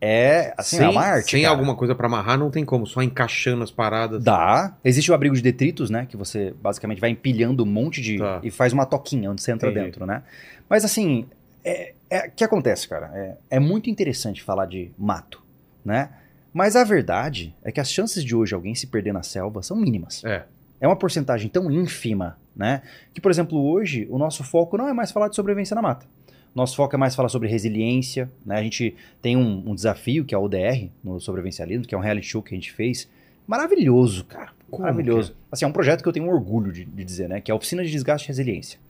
É, 0.04 0.52
assim, 0.58 0.78
sem 0.78 0.86
é 0.86 0.88
uma 0.88 1.00
arte, 1.00 1.30
sem 1.30 1.42
cara. 1.42 1.54
alguma 1.54 1.76
coisa 1.76 1.94
pra 1.94 2.08
amarrar, 2.08 2.36
não 2.36 2.50
tem 2.50 2.64
como. 2.64 2.84
Só 2.88 3.00
encaixando 3.02 3.62
as 3.62 3.70
paradas. 3.70 4.22
Dá. 4.24 4.76
Existe 4.84 5.12
o 5.12 5.14
abrigo 5.14 5.36
de 5.36 5.40
detritos, 5.40 5.90
né? 5.90 6.06
Que 6.10 6.16
você 6.16 6.52
basicamente 6.60 7.00
vai 7.00 7.10
empilhando 7.10 7.62
um 7.62 7.66
monte 7.66 8.02
de. 8.02 8.18
Tá. 8.18 8.40
e 8.42 8.50
faz 8.50 8.72
uma 8.72 8.84
toquinha 8.84 9.30
onde 9.30 9.40
você 9.40 9.52
entra 9.52 9.70
Entendi. 9.70 9.86
dentro, 9.86 10.04
né? 10.04 10.24
Mas 10.68 10.84
assim, 10.84 11.26
é, 11.64 11.92
é- 12.10 12.26
o 12.26 12.30
que 12.32 12.42
acontece, 12.42 12.88
cara? 12.88 13.12
É, 13.14 13.36
é 13.50 13.60
muito 13.60 13.88
interessante 13.88 14.42
falar 14.42 14.66
de 14.66 14.90
mato, 14.98 15.40
né? 15.84 16.10
Mas 16.52 16.74
a 16.74 16.82
verdade 16.82 17.54
é 17.62 17.70
que 17.70 17.78
as 17.80 17.90
chances 17.90 18.24
de 18.24 18.34
hoje 18.34 18.54
alguém 18.56 18.74
se 18.74 18.88
perder 18.88 19.12
na 19.12 19.22
selva 19.22 19.62
são 19.62 19.76
mínimas. 19.76 20.24
É. 20.24 20.42
É 20.82 20.86
uma 20.88 20.96
porcentagem 20.96 21.48
tão 21.48 21.70
ínfima, 21.70 22.36
né? 22.56 22.82
Que, 23.14 23.20
por 23.20 23.30
exemplo, 23.30 23.56
hoje 23.56 24.04
o 24.10 24.18
nosso 24.18 24.42
foco 24.42 24.76
não 24.76 24.88
é 24.88 24.92
mais 24.92 25.12
falar 25.12 25.28
de 25.28 25.36
sobrevivência 25.36 25.76
na 25.76 25.80
mata. 25.80 26.04
Nosso 26.52 26.74
foco 26.74 26.96
é 26.96 26.98
mais 26.98 27.14
falar 27.14 27.28
sobre 27.28 27.48
resiliência, 27.48 28.28
né? 28.44 28.56
A 28.56 28.62
gente 28.64 28.96
tem 29.22 29.36
um, 29.36 29.62
um 29.64 29.76
desafio 29.76 30.24
que 30.24 30.34
é 30.34 30.38
o 30.38 30.42
ODR, 30.42 30.90
no 31.02 31.20
sobrevivencialismo, 31.20 31.86
que 31.86 31.94
é 31.94 31.98
um 31.98 32.00
reality 32.00 32.26
show 32.26 32.42
que 32.42 32.52
a 32.52 32.56
gente 32.56 32.72
fez. 32.72 33.08
Maravilhoso, 33.46 34.24
cara. 34.24 34.50
Como 34.68 34.82
Maravilhoso. 34.82 35.36
Assim, 35.52 35.64
é 35.64 35.68
um 35.68 35.72
projeto 35.72 36.02
que 36.02 36.08
eu 36.08 36.12
tenho 36.12 36.26
orgulho 36.26 36.72
de, 36.72 36.84
de 36.84 37.04
dizer, 37.04 37.28
né? 37.28 37.40
Que 37.40 37.52
é 37.52 37.54
a 37.54 37.56
Oficina 37.56 37.84
de 37.84 37.90
Desgaste 37.92 38.26
e 38.26 38.28
Resiliência. 38.28 38.80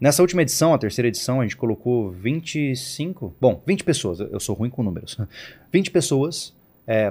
Nessa 0.00 0.22
última 0.22 0.40
edição, 0.40 0.72
a 0.72 0.78
terceira 0.78 1.08
edição, 1.08 1.42
a 1.42 1.42
gente 1.42 1.58
colocou 1.58 2.10
25... 2.10 3.36
Bom, 3.38 3.62
20 3.66 3.84
pessoas. 3.84 4.20
Eu 4.20 4.40
sou 4.40 4.54
ruim 4.54 4.70
com 4.70 4.82
números. 4.82 5.18
20 5.70 5.90
pessoas 5.90 6.56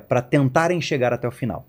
para 0.08 0.24
tentarem 0.24 0.82
chegar 0.82 1.14
até 1.14 1.28
o 1.28 1.32
final. 1.32 1.68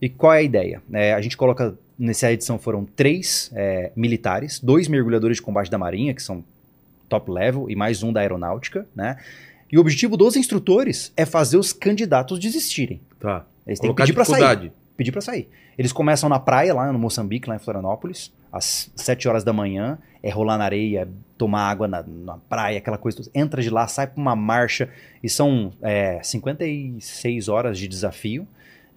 E 0.00 0.08
qual 0.08 0.32
é 0.32 0.38
a 0.38 0.42
ideia? 0.42 0.82
É, 0.92 1.12
a 1.12 1.20
gente 1.20 1.36
coloca, 1.36 1.76
nessa 1.98 2.32
edição 2.32 2.58
foram 2.58 2.84
três 2.84 3.50
é, 3.54 3.92
militares, 3.94 4.58
dois 4.58 4.88
mergulhadores 4.88 5.36
de 5.36 5.42
combate 5.42 5.70
da 5.70 5.76
Marinha, 5.78 6.14
que 6.14 6.22
são 6.22 6.42
top 7.08 7.30
level, 7.30 7.68
e 7.68 7.76
mais 7.76 8.02
um 8.02 8.12
da 8.12 8.20
Aeronáutica, 8.20 8.86
né? 8.94 9.18
E 9.70 9.76
o 9.76 9.80
objetivo 9.80 10.16
dos 10.16 10.36
instrutores 10.36 11.12
é 11.16 11.24
fazer 11.26 11.56
os 11.56 11.72
candidatos 11.72 12.38
desistirem. 12.38 13.00
Tá. 13.18 13.44
Eles 13.66 13.78
têm 13.78 13.90
que 13.90 13.94
Colocar 13.94 14.04
pedir 14.04 14.14
pra 14.14 14.24
sair. 14.24 14.72
Pedir 14.96 15.12
pra 15.12 15.20
sair. 15.20 15.48
Eles 15.78 15.92
começam 15.92 16.28
na 16.28 16.38
praia, 16.38 16.74
lá 16.74 16.92
no 16.92 16.98
Moçambique, 16.98 17.48
lá 17.48 17.56
em 17.56 17.58
Florianópolis, 17.58 18.32
às 18.52 18.90
7 18.96 19.28
horas 19.28 19.44
da 19.44 19.52
manhã, 19.52 19.98
é 20.22 20.30
rolar 20.30 20.58
na 20.58 20.64
areia, 20.64 21.08
tomar 21.38 21.70
água 21.70 21.86
na, 21.86 22.02
na 22.02 22.36
praia, 22.36 22.78
aquela 22.78 22.98
coisa. 22.98 23.18
toda. 23.18 23.30
Entra 23.34 23.62
de 23.62 23.70
lá, 23.70 23.86
sai 23.86 24.06
pra 24.06 24.20
uma 24.20 24.34
marcha, 24.34 24.88
e 25.22 25.28
são 25.28 25.72
é, 25.80 26.20
56 26.22 27.48
horas 27.48 27.78
de 27.78 27.86
desafio, 27.86 28.46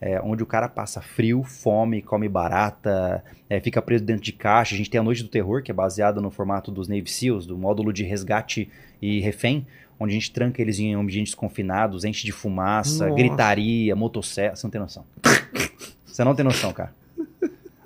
é, 0.06 0.20
onde 0.22 0.44
o 0.44 0.46
cara 0.46 0.68
passa 0.68 1.00
frio, 1.00 1.44
fome, 1.44 2.02
come 2.02 2.28
barata, 2.28 3.24
é, 3.50 3.62
fica 3.62 3.82
preso 3.82 4.04
dentro 4.04 4.22
de 4.22 4.34
caixa. 4.34 4.76
A 4.76 4.78
gente 4.78 4.90
tem 4.90 5.00
a 5.00 5.04
Noite 5.04 5.24
do 5.24 5.30
Terror, 5.30 5.64
que 5.64 5.72
é 5.72 5.74
baseada 5.74 6.20
no 6.20 6.30
formato 6.30 6.70
dos 6.70 6.90
Navy 6.90 7.10
SEALs, 7.10 7.46
do 7.46 7.58
módulo 7.58 7.94
de 7.94 8.04
resgate 8.04 8.70
e 9.02 9.22
refém, 9.22 9.66
onde 9.98 10.12
a 10.12 10.16
gente 10.16 10.34
tranca 10.34 10.62
eles 10.62 10.78
em 10.78 10.94
ambientes 10.94 11.34
confinados, 11.34 12.04
enche 12.04 12.26
de 12.26 12.34
fumaça, 12.34 13.08
Nossa. 13.08 13.16
gritaria, 13.16 13.96
motosserra. 13.96 14.58
Você 14.58 14.68
não 14.68 14.72
tem 14.72 14.82
noção. 14.82 15.06
Você 16.06 16.24
não 16.26 16.36
tem 16.36 16.44
noção, 16.44 16.74
cara. 16.74 16.94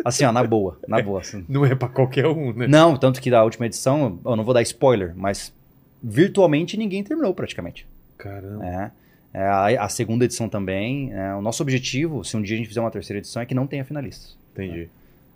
Assim, 0.04 0.26
ó, 0.26 0.32
na 0.32 0.44
boa, 0.44 0.80
na 0.88 1.00
boa. 1.00 1.22
assim. 1.22 1.46
Não 1.48 1.64
é 1.68 1.76
pra 1.76 1.88
qualquer 1.88 2.26
um, 2.26 2.52
né? 2.52 2.66
Não, 2.66 2.98
tanto 2.98 3.22
que 3.22 3.30
da 3.30 3.44
última 3.44 3.68
edição, 3.68 4.20
eu 4.26 4.36
não 4.36 4.44
vou 4.44 4.56
dar 4.56 4.64
spoiler, 4.64 5.14
mas 5.16 5.54
virtualmente 6.02 6.78
ninguém 6.78 7.04
terminou 7.04 7.32
praticamente. 7.36 7.86
Caramba. 8.18 8.66
É. 8.66 8.92
É, 9.38 9.76
a, 9.78 9.84
a 9.86 9.90
segunda 9.90 10.26
edição 10.26 10.50
também. 10.50 11.14
é, 11.14 11.36
o 11.36 11.42
nosso 11.42 11.62
objetivo, 11.62 12.24
se 12.24 12.36
um 12.36 12.42
dia 12.42 12.56
a 12.56 12.58
gente 12.58 12.68
fizer 12.70 12.82
uma 12.82 12.90
terceira 12.92 13.20
edição, 13.20 13.42
é 13.42 13.46
que 13.46 13.54
não 13.54 13.68
tenha 13.68 13.86
finalistas. 13.86 14.36
Entendi. 14.54 14.90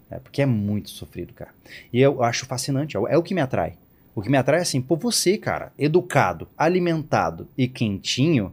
É, 0.10 0.18
porque 0.18 0.42
é 0.42 0.46
muito 0.46 0.90
sofrido, 0.90 1.34
cara. 1.34 1.52
E 1.94 2.02
eu 2.02 2.24
acho 2.24 2.46
fascinante, 2.46 2.98
é, 2.98 3.00
o- 3.00 3.08
é 3.08 3.18
o 3.18 3.22
que 3.24 3.34
me 3.36 3.42
atrai. 3.42 3.74
O 4.16 4.22
que 4.22 4.30
me 4.30 4.38
atrai 4.38 4.60
é 4.60 4.62
assim, 4.64 4.82
pô, 4.82 4.96
você, 4.98 5.38
cara, 5.38 5.72
educado, 5.78 6.48
alimentado 6.58 7.48
e 7.58 7.68
quentinho, 7.68 8.52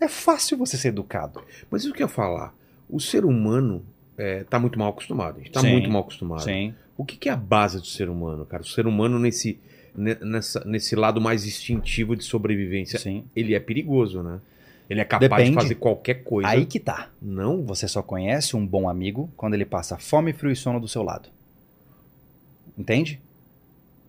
é 0.00 0.06
fácil 0.06 0.56
você 0.58 0.76
ser 0.76 0.88
educado. 0.88 1.42
Mas 1.70 1.82
isso 1.82 1.92
que 1.94 2.02
eu 2.02 2.06
ia 2.06 2.12
falar, 2.12 2.54
o 2.88 3.00
ser 3.00 3.24
humano 3.24 3.82
é, 4.18 4.44
tá 4.44 4.58
muito 4.58 4.78
mal 4.78 4.90
acostumado. 4.90 5.36
A 5.36 5.38
gente 5.38 5.50
tá 5.52 5.60
Sim. 5.60 5.72
muito 5.72 5.90
mal 5.90 6.02
acostumado. 6.02 6.42
Sim. 6.42 6.74
O 6.96 7.04
que, 7.04 7.16
que 7.16 7.28
é 7.28 7.32
a 7.32 7.36
base 7.36 7.78
do 7.78 7.86
ser 7.86 8.08
humano, 8.10 8.44
cara? 8.44 8.62
O 8.62 8.66
ser 8.66 8.86
humano 8.86 9.18
nesse, 9.18 9.58
ne- 9.96 10.18
nessa, 10.20 10.62
nesse 10.66 10.94
lado 10.94 11.20
mais 11.20 11.46
instintivo 11.46 12.14
de 12.14 12.22
sobrevivência, 12.24 12.98
Sim. 12.98 13.24
ele 13.34 13.54
é 13.54 13.58
perigoso, 13.60 14.22
né? 14.22 14.38
Ele 14.90 15.00
é 15.00 15.04
capaz 15.04 15.30
de 15.30 15.36
Depende. 15.38 15.54
fazer 15.54 15.74
qualquer 15.76 16.24
coisa. 16.24 16.48
Aí 16.48 16.66
que 16.66 16.80
tá. 16.80 17.10
Não? 17.22 17.64
Você 17.64 17.86
só 17.86 18.02
conhece 18.02 18.56
um 18.56 18.66
bom 18.66 18.88
amigo 18.88 19.30
quando 19.36 19.54
ele 19.54 19.64
passa 19.64 19.96
fome, 19.96 20.32
frio 20.32 20.50
e 20.50 20.56
sono 20.56 20.80
do 20.80 20.88
seu 20.88 21.04
lado. 21.04 21.28
Entende? 22.76 23.20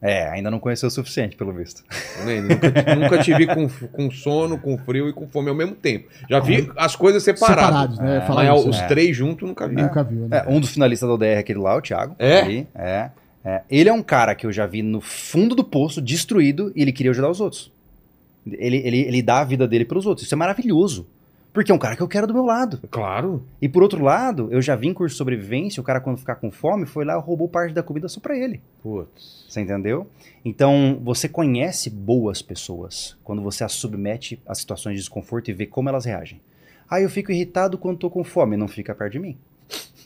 É, 0.02 0.28
ainda 0.30 0.50
não 0.50 0.60
conheceu 0.60 0.88
o 0.88 0.92
suficiente, 0.92 1.36
pelo 1.36 1.54
visto. 1.54 1.84
né? 2.26 2.42
Nunca, 2.42 2.96
nunca 2.96 3.18
te 3.22 3.32
vi 3.36 3.46
com, 3.46 3.70
com 3.70 4.10
sono, 4.10 4.58
com 4.58 4.76
frio 4.80 5.08
e 5.08 5.14
com 5.14 5.28
fome 5.28 5.50
ao 5.50 5.56
mesmo 5.56 5.76
tempo. 5.76 6.10
Já 6.28 6.40
vi 6.40 6.72
as 6.76 6.96
coisas 6.96 7.22
separadas. 7.22 7.66
Separados, 7.66 8.00
né? 8.00 8.18
É, 8.18 8.22
Falar 8.22 8.46
Mas 8.46 8.60
isso, 8.60 8.70
os 8.70 8.80
né? 8.80 8.88
três 8.88 9.16
juntos 9.16 9.48
nunca 9.48 9.68
vi. 9.68 9.76
Nunca 9.76 10.04
viu, 10.04 10.28
né? 10.28 10.44
É, 10.44 10.50
um 10.50 10.60
dos 10.60 10.72
finalistas 10.72 11.08
da 11.08 11.14
ODR 11.14 11.26
é 11.26 11.38
aquele 11.38 11.60
lá, 11.60 11.76
o 11.76 11.82
Thiago. 11.82 12.16
É? 12.18 12.42
Ali, 12.42 12.68
é, 12.74 13.12
é. 13.46 13.62
Ele 13.70 13.88
é 13.88 13.94
um 13.94 14.02
cara 14.02 14.34
que 14.34 14.48
eu 14.48 14.52
já 14.52 14.66
vi 14.66 14.82
no 14.82 15.00
fundo 15.00 15.54
do 15.54 15.64
poço, 15.64 16.02
destruído, 16.02 16.72
e 16.76 16.82
ele 16.82 16.92
queria 16.92 17.12
ajudar 17.12 17.30
os 17.30 17.40
outros. 17.40 17.72
Ele, 18.46 18.78
ele, 18.78 19.00
ele 19.02 19.22
dá 19.22 19.40
a 19.40 19.44
vida 19.44 19.68
dele 19.68 19.86
pros 19.86 20.06
outros. 20.06 20.26
Isso 20.26 20.34
é 20.34 20.38
maravilhoso. 20.38 21.08
Porque 21.54 21.72
é 21.72 21.76
um 21.76 21.78
cara 21.78 21.98
que 21.98 22.02
eu 22.02 22.08
quero 22.08 22.26
do 22.26 22.34
meu 22.34 22.46
lado. 22.46 22.80
Claro. 22.90 23.44
E 23.62 23.68
por 23.68 23.84
outro 23.84 24.02
lado, 24.02 24.48
eu 24.52 24.62
já 24.62 24.76
vi 24.76 24.88
em 24.88 24.94
curso 24.94 25.14
de 25.14 25.18
sobrevivência, 25.18 25.82
o 25.82 25.84
cara 25.84 26.00
quando 26.00 26.18
ficar 26.18 26.36
com 26.36 26.50
fome, 26.50 26.86
foi 26.86 27.04
lá 27.04 27.18
e 27.18 27.20
roubou 27.20 27.50
parte 27.50 27.74
da 27.74 27.84
comida 27.84 28.08
só 28.08 28.22
pra 28.22 28.38
ele. 28.38 28.62
Putz. 28.82 29.46
Você 29.50 29.60
entendeu? 29.60 30.08
Então, 30.46 30.98
você 31.04 31.28
conhece 31.28 31.90
boas 31.90 32.42
pessoas 32.42 33.18
quando 33.24 33.42
você 33.42 33.66
as 33.66 33.74
submete 33.74 34.42
a 34.48 34.56
situações 34.56 34.96
de 34.96 35.02
desconforto 35.02 35.50
e 35.50 35.54
vê 35.54 35.66
como 35.66 35.90
elas 35.90 36.06
reagem. 36.06 36.40
Ah, 36.90 37.02
eu 37.02 37.10
fico 37.10 37.32
irritado 37.32 37.78
quando 37.78 37.98
tô 37.98 38.10
com 38.10 38.24
fome. 38.24 38.56
Não 38.56 38.68
fica 38.68 38.96
perto 38.96 39.14
de 39.14 39.20
mim. 39.20 39.38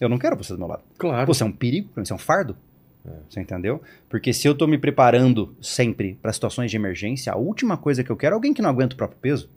Eu 0.02 0.10
não 0.10 0.18
quero 0.18 0.36
você 0.36 0.54
do 0.54 0.60
meu 0.60 0.68
lado. 0.68 0.84
Claro. 0.98 1.28
Você 1.28 1.44
é 1.44 1.46
um 1.46 1.52
perigo, 1.52 1.90
pra 1.90 2.02
mim, 2.02 2.06
você 2.06 2.14
é 2.14 2.16
um 2.16 2.20
fardo. 2.20 2.56
Você 3.30 3.40
entendeu? 3.40 3.82
Porque 4.10 4.34
se 4.34 4.48
eu 4.48 4.56
tô 4.56 4.68
me 4.68 4.78
preparando 4.78 5.56
sempre 5.62 6.18
para 6.22 6.32
situações 6.34 6.72
de 6.72 6.78
emergência, 6.78 7.32
a 7.32 7.36
última 7.36 7.78
coisa 7.78 8.04
que 8.04 8.10
eu 8.10 8.16
quero 8.16 8.34
é 8.34 8.36
alguém 8.36 8.54
que 8.54 8.62
não 8.62 8.70
aguenta 8.70 8.94
o 8.94 8.98
próprio 8.98 9.20
peso. 9.20 9.50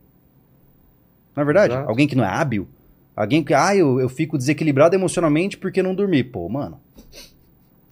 Não 1.35 1.43
é 1.43 1.45
verdade? 1.45 1.73
Exato. 1.73 1.89
Alguém 1.89 2.07
que 2.07 2.17
não 2.17 2.25
é 2.25 2.29
hábil. 2.29 2.69
Alguém 3.15 3.43
que, 3.43 3.55
ah, 3.55 3.75
eu, 3.75 4.01
eu 4.01 4.09
fico 4.09 4.39
desequilibrado 4.39 4.95
emocionalmente 4.95 5.57
porque 5.57 5.83
não 5.83 5.95
dormi. 5.95 6.23
Pô, 6.23 6.49
mano. 6.49 6.81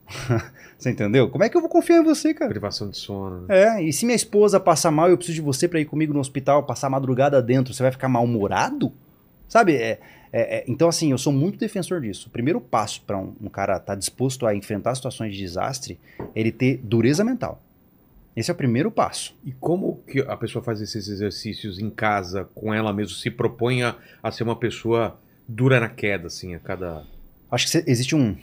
você 0.79 0.91
entendeu? 0.91 1.29
Como 1.29 1.43
é 1.43 1.49
que 1.49 1.57
eu 1.57 1.61
vou 1.61 1.71
confiar 1.71 2.01
em 2.01 2.05
você, 2.05 2.33
cara? 2.33 2.51
Privação 2.51 2.91
de 2.91 2.97
sono. 2.97 3.47
Né? 3.47 3.63
É, 3.63 3.83
e 3.83 3.93
se 3.93 4.05
minha 4.05 4.17
esposa 4.17 4.61
passar 4.61 4.91
mal 4.91 5.09
e 5.09 5.13
eu 5.13 5.17
preciso 5.17 5.37
de 5.37 5.43
você 5.43 5.67
pra 5.67 5.81
ir 5.81 5.85
comigo 5.85 6.13
no 6.13 6.21
hospital, 6.21 6.63
passar 6.65 6.89
a 6.89 6.91
madrugada 6.91 7.43
dentro, 7.43 7.75
você 7.75 7.83
vai 7.83 7.93
ficar 7.93 8.09
mal-humorado? 8.09 8.93
Sabe? 9.49 9.77
É, 9.77 10.01
é, 10.33 10.59
é, 10.59 10.65
então, 10.67 10.89
assim, 10.89 11.11
eu 11.11 11.19
sou 11.19 11.33
muito 11.33 11.59
defensor 11.59 12.01
disso. 12.01 12.29
O 12.29 12.31
primeiro 12.31 12.61
passo 12.61 13.03
pra 13.03 13.19
um, 13.19 13.35
um 13.41 13.49
cara 13.49 13.77
estar 13.77 13.95
disposto 13.95 14.47
a 14.47 14.55
enfrentar 14.55 14.95
situações 14.95 15.33
de 15.33 15.39
desastre 15.39 15.99
é 16.19 16.25
ele 16.35 16.53
ter 16.53 16.79
dureza 16.83 17.25
mental. 17.25 17.63
Esse 18.37 18.51
é 18.51 18.55
o 18.55 18.57
primeiro 18.57 18.91
passo. 18.91 19.35
E 19.45 19.53
como 19.53 20.03
que 20.07 20.21
a 20.21 20.37
pessoa 20.37 20.63
faz 20.63 20.81
esses 20.81 21.09
exercícios 21.09 21.79
em 21.79 21.89
casa, 21.89 22.45
com 22.55 22.73
ela 22.73 22.93
mesmo, 22.93 23.17
se 23.17 23.31
propõe 23.31 23.83
a, 23.83 23.97
a 24.23 24.31
ser 24.31 24.43
uma 24.43 24.57
pessoa 24.57 25.19
dura 25.49 25.81
na 25.81 25.89
queda, 25.89 26.27
assim, 26.27 26.55
a 26.55 26.59
cada. 26.59 27.05
Acho 27.51 27.71
que 27.71 27.91
existe 27.91 28.15
um, 28.15 28.37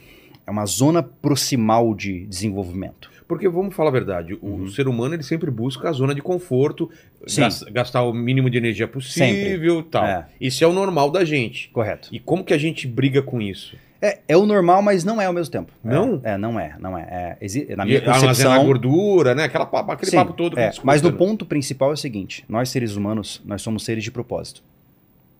é 0.46 0.50
uma 0.50 0.66
zona 0.66 1.02
proximal 1.02 1.94
de 1.94 2.26
desenvolvimento. 2.26 3.13
Porque 3.26 3.48
vamos 3.48 3.74
falar 3.74 3.88
a 3.88 3.92
verdade, 3.92 4.34
o 4.42 4.46
Uhum. 4.46 4.68
ser 4.68 4.86
humano 4.86 5.14
ele 5.14 5.22
sempre 5.22 5.50
busca 5.50 5.88
a 5.88 5.92
zona 5.92 6.14
de 6.14 6.20
conforto, 6.20 6.90
gas- 7.36 7.62
gastar 7.64 8.02
o 8.02 8.12
mínimo 8.12 8.50
de 8.50 8.58
energia 8.58 8.86
possível 8.86 9.80
e 9.80 9.82
tal. 9.84 10.04
É. 10.04 10.26
Isso 10.40 10.62
é 10.62 10.66
o 10.66 10.72
normal 10.72 11.10
da 11.10 11.24
gente. 11.24 11.68
Correto. 11.70 12.08
E 12.12 12.18
como 12.20 12.44
que 12.44 12.52
a 12.52 12.58
gente 12.58 12.86
briga 12.86 13.22
com 13.22 13.40
isso? 13.40 13.76
É, 14.02 14.18
é 14.28 14.36
o 14.36 14.44
normal, 14.44 14.82
mas 14.82 15.02
não 15.04 15.18
é 15.18 15.24
ao 15.24 15.32
mesmo 15.32 15.50
tempo. 15.50 15.72
Não? 15.82 16.20
É, 16.22 16.32
é, 16.32 16.36
não 16.36 16.60
é, 16.60 16.76
não 16.78 16.98
é. 16.98 17.38
é 17.40 17.74
na 17.74 17.84
E 17.84 17.86
minha 17.86 17.98
armazenar 18.00 18.20
concepção... 18.28 18.64
gordura, 18.66 19.34
né? 19.34 19.44
Aquela, 19.44 19.64
aquele 19.64 20.10
Sim, 20.10 20.16
papo 20.18 20.34
todo. 20.34 20.58
é, 20.58 20.70
mas 20.82 21.00
no 21.00 21.10
né? 21.10 21.16
ponto 21.16 21.46
principal 21.46 21.90
é 21.90 21.94
o 21.94 21.96
seguinte: 21.96 22.44
nós 22.46 22.68
seres 22.68 22.94
humanos, 22.96 23.40
nós 23.46 23.62
somos 23.62 23.82
seres 23.86 24.04
de 24.04 24.10
propósito. 24.10 24.62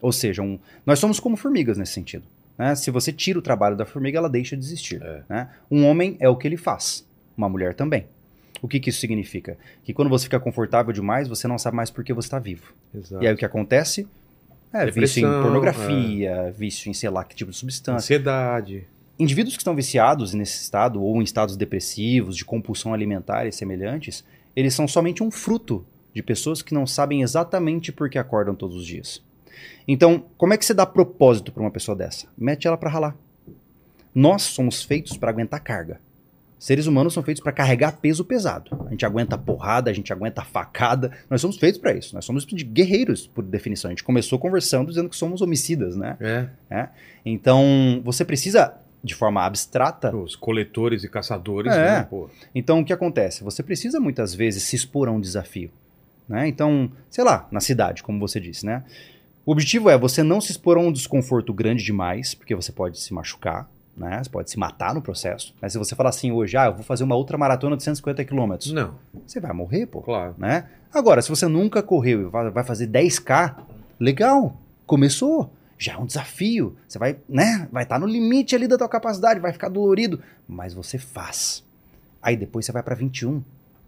Ou 0.01 0.11
seja, 0.13 0.41
um- 0.41 0.59
nós 0.87 0.99
somos 0.99 1.21
como 1.21 1.37
formigas 1.37 1.77
nesse 1.77 1.93
sentido. 1.93 2.25
né? 2.57 2.75
Se 2.77 2.91
você 2.91 3.13
tira 3.13 3.39
o 3.39 3.43
trabalho 3.43 3.77
da 3.77 3.85
formiga, 3.85 4.17
ela 4.17 4.29
deixa 4.31 4.57
de 4.57 4.65
existir. 4.65 5.03
É. 5.03 5.23
né? 5.29 5.49
Um 5.71 5.85
homem 5.87 6.17
é 6.21 6.29
o 6.29 6.37
que 6.37 6.47
ele 6.49 6.57
faz, 6.57 7.05
uma 7.37 7.49
mulher 7.49 7.75
também. 7.75 8.07
O 8.63 8.69
que, 8.69 8.81
que 8.81 8.91
isso 8.91 9.01
significa? 9.01 9.59
Que 9.85 9.93
quando 9.93 10.09
você 10.09 10.25
fica 10.25 10.41
confortável 10.41 10.93
demais, 10.93 11.29
você 11.29 11.47
não 11.47 11.59
sabe 11.59 11.77
mais 11.77 11.91
por 11.91 12.03
que 12.03 12.13
você 12.13 12.27
está 12.27 12.39
vivo. 12.39 12.73
Exato. 12.95 13.23
E 13.23 13.27
aí 13.27 13.35
o 13.35 13.37
que 13.37 13.45
acontece? 13.45 14.09
É 14.73 14.87
vício 14.87 15.21
em 15.21 15.23
Depressão, 15.23 15.43
pornografia, 15.43 16.55
vício 16.57 16.91
em 16.91 16.95
sei 16.95 17.11
lá 17.11 17.23
que 17.23 17.37
tipo 17.37 17.51
de 17.51 17.57
substância. 17.57 17.97
Ansiedade. 17.97 18.87
Indivíduos 19.19 19.55
que 19.55 19.61
estão 19.61 19.77
viciados 19.77 20.35
nesse 20.35 20.63
estado 20.63 21.01
ou 21.01 21.21
em 21.21 21.25
estados 21.25 21.57
depressivos, 21.57 22.37
de 22.37 22.45
compulsão 22.45 22.93
alimentar 22.93 23.47
e 23.47 23.53
semelhantes, 23.53 24.25
eles 24.57 24.75
são 24.75 24.89
somente 24.89 25.23
um 25.23 25.31
fruto 25.31 25.87
de 26.13 26.23
pessoas 26.23 26.63
que 26.63 26.75
não 26.75 26.87
sabem 26.87 27.23
exatamente 27.23 27.93
por 27.93 28.11
que 28.11 28.19
acordam 28.19 28.55
todos 28.55 28.77
os 28.77 28.87
dias. 28.87 29.23
Então, 29.87 30.25
como 30.37 30.55
é 30.55 30.57
que 30.57 30.65
você 30.65 30.75
dá 30.75 30.87
propósito 30.87 31.53
para 31.53 31.63
uma 31.63 31.71
pessoa 31.71 31.97
dessa? 31.97 32.27
Mete 32.37 32.67
ela 32.67 32.77
para 32.77 32.91
ralar. 32.91 33.17
Nós 34.15 34.43
somos 34.43 34.83
feitos 34.83 35.17
para 35.17 35.31
aguentar 35.31 35.61
carga. 35.61 36.01
Seres 36.65 36.87
humanos 36.87 37.13
são 37.13 37.23
feitos 37.23 37.43
para 37.43 37.53
carregar 37.53 37.93
peso 38.01 38.25
pesado. 38.25 38.71
A 38.87 38.91
gente 38.91 39.05
aguenta 39.05 39.37
porrada, 39.37 39.91
a 39.91 39.93
gente 39.93 40.11
aguenta 40.15 40.41
facada. 40.41 41.11
Nós 41.29 41.39
somos 41.43 41.59
feitos 41.59 41.79
para 41.79 41.93
isso. 41.93 42.15
Nós 42.15 42.25
somos 42.25 42.47
de 42.47 42.65
guerreiros, 42.65 43.27
por 43.27 43.45
definição. 43.45 43.91
A 43.91 43.93
gente 43.93 44.03
começou 44.03 44.39
conversando 44.39 44.89
dizendo 44.89 45.11
que 45.11 45.15
somos 45.17 45.43
homicidas, 45.43 45.95
né? 45.95 46.49
É. 46.71 46.89
Então, 47.23 48.01
você 48.03 48.25
precisa, 48.25 48.79
de 49.03 49.15
forma 49.15 49.45
abstrata, 49.45 50.17
Os 50.17 50.37
coletores 50.37 51.05
e 51.05 51.09
caçadores, 51.11 51.71
É. 51.71 51.99
né? 51.99 52.03
Pô. 52.09 52.31
então 52.55 52.81
o 52.81 52.85
que 52.85 52.95
acontece? 52.95 53.45
Você 53.45 53.63
precisa 53.63 54.01
muitas 54.01 54.35
vezes 54.35 54.63
se 54.63 54.75
expor 54.75 55.07
a 55.07 55.13
um 55.13 55.21
desafio. 55.21 55.71
Né? 56.27 56.49
Então, 56.49 56.91
sei 57.11 57.25
lá, 57.25 57.47
na 57.53 57.61
cidade, 57.61 58.03
como 58.03 58.19
você 58.19 58.41
disse, 58.41 58.65
né? 58.65 58.85
O 59.45 59.53
objetivo 59.53 59.91
é 59.91 59.99
você 59.99 60.23
não 60.23 60.41
se 60.41 60.51
expor 60.53 60.79
a 60.79 60.81
um 60.81 60.91
desconforto 60.91 61.53
grande 61.53 61.85
demais, 61.85 62.35
porque 62.35 62.55
você 62.55 62.73
pode 62.73 62.99
se 62.99 63.13
machucar, 63.13 63.69
né? 63.97 64.23
Você 64.23 64.31
pode 64.31 64.51
se 64.51 64.59
matar 64.59 64.95
no 64.95 65.01
processo. 65.03 65.55
Mas 65.61 65.73
se 65.73 65.79
você 65.79 65.95
falar 65.95 66.11
assim 66.11 66.33
hoje, 66.33 66.57
ah, 66.57 66.67
eu 66.67 66.75
vou 66.75 66.83
fazer 66.83 67.05
uma 67.05 67.15
outra 67.15 67.39
maratona 67.39 67.77
de 67.77 67.83
150 67.83 68.25
quilômetros, 68.25 68.73
Não, 68.73 68.95
você 69.27 69.41
vai 69.41 69.53
morrer, 69.53 69.87
pô. 69.87 70.01
claro. 70.03 70.35
né? 70.39 70.69
Agora, 70.93 71.21
se 71.23 71.29
você 71.29 71.47
nunca 71.47 71.83
correu 71.83 72.23
e 72.23 72.25
vai 72.25 72.51
vai 72.51 72.65
fazer 72.65 72.87
10k, 72.89 73.57
legal, 73.99 74.57
começou, 74.87 75.53
já 75.79 75.95
é 75.95 75.97
um 75.97 76.07
desafio. 76.07 76.77
Você 76.87 76.99
vai, 76.99 77.17
né? 77.29 77.69
Vai 77.73 77.83
estar 77.83 77.99
no 77.99 78.07
limite 78.07 78.55
ali 78.55 78.67
da 78.69 78.79
tua 78.79 78.89
capacidade, 78.89 79.41
vai 79.41 79.53
ficar 79.53 79.69
dolorido, 79.69 80.21
mas 80.47 80.73
você 80.75 80.99
faz. 80.99 81.65
Aí 82.23 82.37
depois 82.37 82.65
você 82.65 82.73
vai 82.73 82.83
para 82.83 82.95
21, 82.95 83.43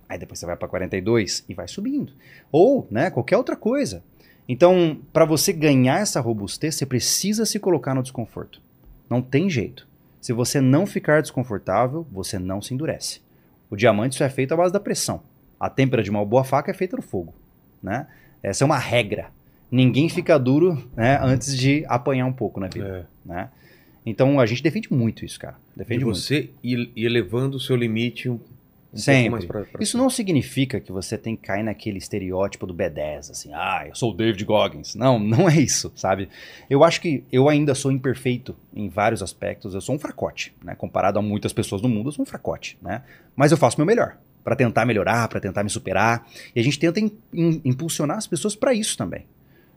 aí 0.08 0.18
depois 0.18 0.38
você 0.38 0.46
vai 0.46 0.56
para 0.56 0.68
42 0.68 1.44
e 1.48 1.54
vai 1.54 1.66
subindo. 1.68 2.12
Ou, 2.52 2.86
né, 2.90 3.08
qualquer 3.10 3.36
outra 3.36 3.56
coisa. 3.56 4.02
Então, 4.48 4.98
para 5.12 5.24
você 5.24 5.52
ganhar 5.52 6.00
essa 6.00 6.20
robustez, 6.20 6.74
você 6.76 6.86
precisa 6.86 7.44
se 7.46 7.58
colocar 7.58 7.94
no 7.94 8.02
desconforto. 8.02 8.60
Não 9.08 9.20
tem 9.22 9.48
jeito. 9.50 9.85
Se 10.26 10.32
você 10.32 10.60
não 10.60 10.86
ficar 10.88 11.22
desconfortável, 11.22 12.04
você 12.10 12.36
não 12.36 12.60
se 12.60 12.74
endurece. 12.74 13.20
O 13.70 13.76
diamante 13.76 14.16
só 14.16 14.24
é 14.24 14.28
feito 14.28 14.52
à 14.52 14.56
base 14.56 14.72
da 14.72 14.80
pressão. 14.80 15.22
A 15.58 15.70
têmpera 15.70 16.02
de 16.02 16.10
uma 16.10 16.24
boa 16.24 16.42
faca 16.42 16.68
é 16.68 16.74
feita 16.74 16.96
no 16.96 17.02
fogo, 17.02 17.32
né? 17.80 18.08
Essa 18.42 18.64
é 18.64 18.66
uma 18.66 18.76
regra. 18.76 19.30
Ninguém 19.70 20.08
fica 20.08 20.36
duro 20.36 20.82
né, 20.96 21.16
antes 21.22 21.56
de 21.56 21.84
apanhar 21.86 22.26
um 22.26 22.32
pouco 22.32 22.58
na 22.58 22.66
vida, 22.66 23.06
É. 23.24 23.28
né? 23.28 23.50
Então 24.04 24.40
a 24.40 24.46
gente 24.46 24.64
defende 24.64 24.92
muito 24.92 25.24
isso, 25.24 25.38
cara. 25.38 25.54
Defende 25.76 26.04
muito. 26.04 26.18
você 26.18 26.50
ir, 26.60 26.90
ir 26.96 27.04
elevando 27.06 27.56
o 27.56 27.60
seu 27.60 27.76
limite 27.76 28.28
um, 28.96 29.00
Sempre. 29.02 29.46
pra, 29.46 29.64
pra 29.64 29.82
Isso 29.82 29.96
não 29.98 30.08
significa 30.10 30.80
que 30.80 30.90
você 30.90 31.16
tem 31.18 31.36
que 31.36 31.42
cair 31.42 31.62
naquele 31.62 31.98
estereótipo 31.98 32.66
do 32.66 32.74
B10, 32.74 33.30
assim, 33.30 33.50
ah, 33.54 33.84
eu 33.88 33.94
sou 33.94 34.12
o 34.12 34.14
David 34.14 34.44
Goggins. 34.44 34.94
Não, 34.94 35.18
não 35.20 35.48
é 35.48 35.56
isso, 35.60 35.92
sabe? 35.94 36.28
Eu 36.68 36.82
acho 36.84 37.00
que 37.00 37.24
eu 37.30 37.48
ainda 37.48 37.74
sou 37.74 37.92
imperfeito 37.92 38.56
em 38.74 38.88
vários 38.88 39.22
aspectos. 39.22 39.74
Eu 39.74 39.80
sou 39.80 39.94
um 39.94 39.98
fracote, 39.98 40.54
né? 40.64 40.74
Comparado 40.74 41.18
a 41.18 41.22
muitas 41.22 41.52
pessoas 41.52 41.80
do 41.82 41.88
mundo, 41.88 42.08
eu 42.08 42.12
sou 42.12 42.22
um 42.22 42.26
fracote, 42.26 42.78
né? 42.82 43.02
Mas 43.34 43.52
eu 43.52 43.58
faço 43.58 43.76
o 43.76 43.80
meu 43.80 43.86
melhor 43.86 44.16
para 44.42 44.54
tentar 44.54 44.84
melhorar, 44.84 45.26
para 45.28 45.40
tentar 45.40 45.64
me 45.64 45.70
superar. 45.70 46.26
E 46.54 46.60
a 46.60 46.62
gente 46.62 46.78
tenta 46.78 47.00
im- 47.00 47.10
im- 47.34 47.60
impulsionar 47.64 48.16
as 48.16 48.26
pessoas 48.26 48.54
para 48.54 48.72
isso 48.72 48.96
também. 48.96 49.26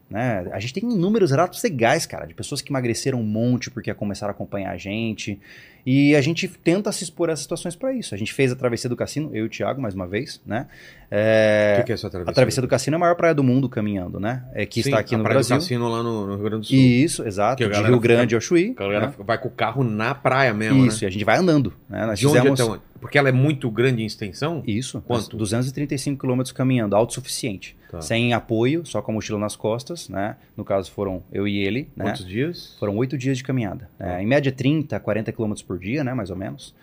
Né? 0.09 0.47
A 0.51 0.59
gente 0.59 0.73
tem 0.73 0.83
inúmeros 0.83 1.29
relatos 1.29 1.61
legais, 1.61 2.05
cara, 2.07 2.25
de 2.25 2.33
pessoas 2.33 2.61
que 2.63 2.71
emagreceram 2.71 3.19
um 3.19 3.23
monte 3.23 3.69
porque 3.69 3.93
começaram 3.93 4.31
a 4.31 4.33
acompanhar 4.35 4.71
a 4.71 4.77
gente. 4.77 5.39
E 5.85 6.15
a 6.15 6.21
gente 6.21 6.47
tenta 6.47 6.91
se 6.91 7.03
expor 7.03 7.29
a 7.29 7.35
situações 7.35 7.75
para 7.75 7.93
isso. 7.93 8.13
A 8.13 8.17
gente 8.17 8.33
fez 8.33 8.51
a 8.51 8.55
travessia 8.55 8.89
do 8.89 8.95
cassino, 8.95 9.29
eu 9.33 9.43
e 9.45 9.47
o 9.47 9.49
Thiago, 9.49 9.81
mais 9.81 9.93
uma 9.95 10.07
vez, 10.07 10.41
né? 10.45 10.67
O 10.69 11.05
É, 11.11 11.75
que, 11.79 11.85
que 11.85 11.91
é 11.91 11.95
essa 11.95 12.09
travessia? 12.09 12.31
a 12.31 12.33
travessia 12.33 12.61
do 12.61 12.67
cassino 12.67 12.95
é 12.95 12.97
a 12.97 12.99
maior 12.99 13.15
praia 13.15 13.33
do 13.33 13.43
mundo 13.43 13.67
caminhando, 13.67 14.19
né? 14.19 14.43
É 14.53 14.65
que 14.65 14.83
Sim, 14.83 14.89
está 14.89 14.99
aqui 14.99 15.15
a 15.15 15.17
no 15.17 15.23
praia 15.23 15.35
do 15.39 15.47
Brasil. 15.47 15.55
cassino 15.57 15.87
lá 15.89 16.03
no, 16.03 16.27
no 16.27 16.35
Rio 16.35 16.43
Grande 16.43 16.61
do 16.61 16.67
Sul. 16.67 16.77
Isso, 16.77 17.23
exato. 17.27 17.67
De 17.67 17.81
Rio 17.81 17.99
Grande 17.99 18.35
ao 18.35 18.41
Chuí. 18.41 18.73
A 18.77 18.79
galera 18.79 19.07
né? 19.07 19.13
vai 19.19 19.37
com 19.37 19.47
o 19.47 19.51
carro 19.51 19.83
na 19.83 20.13
praia 20.13 20.53
mesmo, 20.53 20.85
Isso, 20.85 20.97
né? 21.03 21.03
e 21.03 21.07
a 21.07 21.11
gente 21.11 21.25
vai 21.25 21.37
andando. 21.37 21.73
Né? 21.89 22.05
Nós 22.05 22.19
De 22.19 22.27
onde 22.27 22.37
fizemos... 22.37 22.59
até 22.59 22.69
onde? 22.71 22.81
Porque 22.99 23.17
ela 23.17 23.29
é 23.29 23.31
muito 23.31 23.71
grande 23.71 24.03
em 24.03 24.05
extensão? 24.05 24.61
Isso, 24.67 25.01
Quanto? 25.07 25.37
235 25.37 26.19
quilômetros 26.19 26.51
caminhando, 26.51 26.97
autossuficiente. 26.97 27.77
Tá. 27.89 28.01
Sem 28.01 28.33
apoio, 28.33 28.85
só 28.85 29.01
com 29.01 29.11
a 29.11 29.15
mochila 29.15 29.39
nas 29.39 29.55
costas, 29.55 30.09
né? 30.09 30.35
No 30.55 30.65
caso 30.65 30.91
foram 30.91 31.23
eu 31.31 31.47
e 31.47 31.57
ele, 31.59 31.87
né? 31.95 32.05
Quantos 32.05 32.27
dias? 32.27 32.75
Foram 32.77 32.95
oito 32.97 33.17
dias 33.17 33.37
de 33.37 33.43
caminhada. 33.43 33.89
Tá. 33.97 34.19
É, 34.19 34.21
em 34.21 34.27
média 34.27 34.51
30, 34.51 34.99
40 34.99 35.31
quilômetros 35.31 35.63
por 35.69 35.77
dia, 35.77 36.03
né? 36.03 36.15
Mais 36.15 36.31
ou 36.31 36.35
menos. 36.35 36.73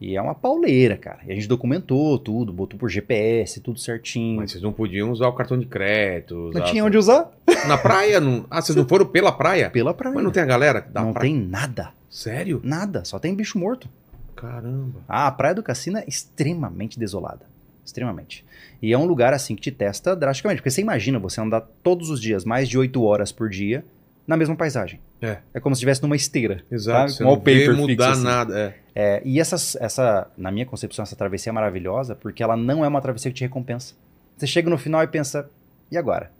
E 0.00 0.14
é 0.14 0.22
uma 0.22 0.34
pauleira, 0.34 0.96
cara. 0.96 1.18
E 1.26 1.32
a 1.32 1.34
gente 1.34 1.48
documentou 1.48 2.16
tudo, 2.18 2.52
botou 2.52 2.78
por 2.78 2.88
GPS, 2.88 3.60
tudo 3.60 3.80
certinho. 3.80 4.36
Mas 4.36 4.52
vocês 4.52 4.62
não 4.62 4.72
podiam 4.72 5.10
usar 5.10 5.26
o 5.26 5.32
cartão 5.32 5.58
de 5.58 5.66
crédito. 5.66 6.52
não 6.54 6.62
tinha 6.64 6.84
onde 6.84 6.96
usar? 6.96 7.28
Na 7.66 7.76
praia? 7.76 8.20
Não... 8.20 8.44
Ah, 8.48 8.60
vocês 8.62 8.76
não 8.76 8.86
foram 8.86 9.06
pela 9.06 9.32
praia? 9.32 9.68
Pela 9.70 9.92
praia. 9.92 10.14
Mas 10.14 10.22
não 10.22 10.30
tem 10.30 10.42
a 10.42 10.46
galera 10.46 10.80
da 10.82 11.02
Não 11.02 11.12
praia? 11.12 11.28
tem 11.32 11.40
nada. 11.40 11.92
Sério? 12.10 12.60
Nada. 12.62 13.04
Só 13.04 13.18
tem 13.18 13.34
bicho 13.34 13.58
morto. 13.58 13.88
Caramba. 14.36 15.00
Ah, 15.08 15.26
a 15.26 15.32
Praia 15.32 15.54
do 15.54 15.62
Cassino 15.62 15.96
é 15.98 16.04
extremamente 16.06 16.98
desolada. 16.98 17.46
Extremamente. 17.84 18.44
E 18.82 18.92
é 18.92 18.98
um 18.98 19.06
lugar 19.06 19.32
assim 19.32 19.56
que 19.56 19.62
te 19.62 19.70
testa 19.72 20.14
drasticamente. 20.14 20.60
Porque 20.60 20.70
você 20.70 20.82
imagina 20.82 21.18
você 21.18 21.40
andar 21.40 21.62
todos 21.82 22.10
os 22.10 22.20
dias, 22.20 22.44
mais 22.44 22.68
de 22.68 22.76
8 22.76 23.02
horas 23.02 23.32
por 23.32 23.48
dia, 23.48 23.82
na 24.26 24.36
mesma 24.36 24.56
paisagem. 24.56 25.00
É. 25.22 25.38
É 25.54 25.60
como 25.60 25.74
se 25.74 25.78
estivesse 25.78 26.02
numa 26.02 26.16
esteira. 26.16 26.62
Exato. 26.70 26.98
Sabe? 26.98 27.12
Você 27.12 27.24
Com 27.24 27.30
não 27.36 27.40
vê 27.42 27.72
mudar 27.94 28.10
assim. 28.12 28.22
nada. 28.24 28.58
É. 28.58 28.74
É, 28.94 29.22
e 29.24 29.38
essas, 29.40 29.76
essa, 29.76 30.28
na 30.36 30.50
minha 30.50 30.66
concepção, 30.66 31.02
essa 31.02 31.14
travessia 31.16 31.50
é 31.50 31.52
maravilhosa 31.52 32.14
porque 32.14 32.42
ela 32.42 32.56
não 32.56 32.84
é 32.84 32.88
uma 32.88 33.00
travessia 33.00 33.30
que 33.30 33.36
te 33.36 33.42
recompensa. 33.44 33.94
Você 34.36 34.46
chega 34.46 34.68
no 34.70 34.76
final 34.78 35.02
e 35.02 35.06
pensa, 35.06 35.48
e 35.90 35.96
agora? 35.96 36.30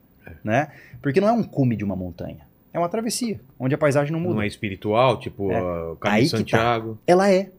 Né? 0.43 0.69
Porque 1.01 1.21
não 1.21 1.29
é 1.29 1.33
um 1.33 1.43
cume 1.43 1.77
de 1.77 1.85
uma 1.85 1.95
montanha. 1.95 2.47
É 2.73 2.79
uma 2.79 2.89
travessia, 2.89 3.41
onde 3.59 3.75
a 3.75 3.79
paisagem 3.79 4.13
não 4.13 4.21
muda. 4.21 4.35
Não 4.35 4.43
é 4.43 4.47
espiritual, 4.47 5.19
tipo 5.19 5.51
É. 5.53 5.63
o 5.93 5.97
caminho 5.97 6.19
Aí 6.21 6.25
de 6.25 6.31
tá. 6.31 6.37
Santiago. 6.39 6.99
Ela 7.07 7.31
é, 7.33 7.51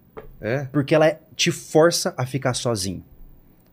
É. 0.42 0.66
porque 0.66 0.94
ela 0.94 1.08
é- 1.08 1.20
te 1.36 1.52
força 1.52 2.14
a 2.18 2.26
ficar 2.26 2.54
sozinho. 2.54 3.04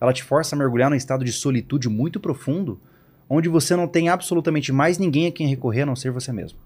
Ela 0.01 0.13
te 0.13 0.23
força 0.23 0.55
a 0.55 0.59
mergulhar 0.59 0.89
num 0.89 0.97
estado 0.97 1.25
de 1.25 1.33
solitude 1.33 1.89
muito 1.89 2.19
profundo, 2.21 2.81
onde 3.29 3.49
você 3.49 3.75
não 3.77 3.87
tem 3.87 4.09
absolutamente 4.09 4.73
mais 4.73 4.99
ninguém 4.99 5.27
a 5.27 5.33
quem 5.33 5.47
recorrer 5.47 5.83
a 5.83 5.87
não 5.87 5.97
ser 5.97 6.11
você 6.11 6.33
mesmo. 6.33 6.59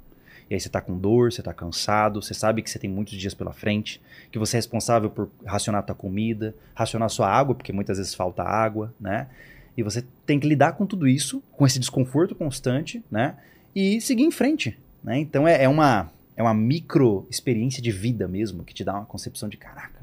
E 0.51 0.55
aí 0.55 0.61
você 0.61 0.69
tá 0.69 0.81
com 0.81 0.97
dor, 0.97 1.31
você 1.31 1.43
tá 1.43 1.53
cansado, 1.53 2.23
você 2.23 2.33
sabe 2.33 2.63
que 2.63 2.71
você 2.71 2.79
tem 2.79 2.89
muitos 2.89 3.15
dias 3.19 3.35
pela 3.35 3.53
frente, 3.53 4.01
que 4.33 4.39
você 4.39 4.57
é 4.57 4.59
responsável 4.59 5.11
por 5.11 5.29
racionar 5.45 5.85
tua 5.85 5.95
comida, 5.95 6.55
racionar 6.75 7.11
sua 7.11 7.29
água, 7.29 7.55
porque 7.55 7.73
muitas 7.73 7.99
vezes 7.99 8.15
falta 8.15 8.43
água, 8.43 8.95
né? 8.99 9.29
E 9.77 9.83
você 9.83 10.03
tem 10.25 10.41
que 10.41 10.49
lidar 10.49 10.73
com 10.73 10.87
tudo 10.87 11.07
isso, 11.07 11.43
com 11.53 11.67
esse 11.67 11.79
desconforto 11.79 12.35
constante, 12.35 13.05
né? 13.11 13.37
E 13.75 14.01
seguir 14.01 14.25
em 14.25 14.31
frente, 14.31 14.79
né? 15.05 15.19
Então 15.19 15.47
é, 15.47 15.65
é 15.65 15.69
uma 15.69 16.11
é 16.35 16.43
uma 16.43 16.55
micro 16.55 17.27
experiência 17.29 17.83
de 17.83 17.91
vida 17.91 18.27
mesmo, 18.29 18.65
que 18.65 18.73
te 18.73 18.85
dá 18.85 18.95
uma 18.95 19.05
concepção 19.05 19.49
de 19.49 19.57
caraca, 19.57 19.98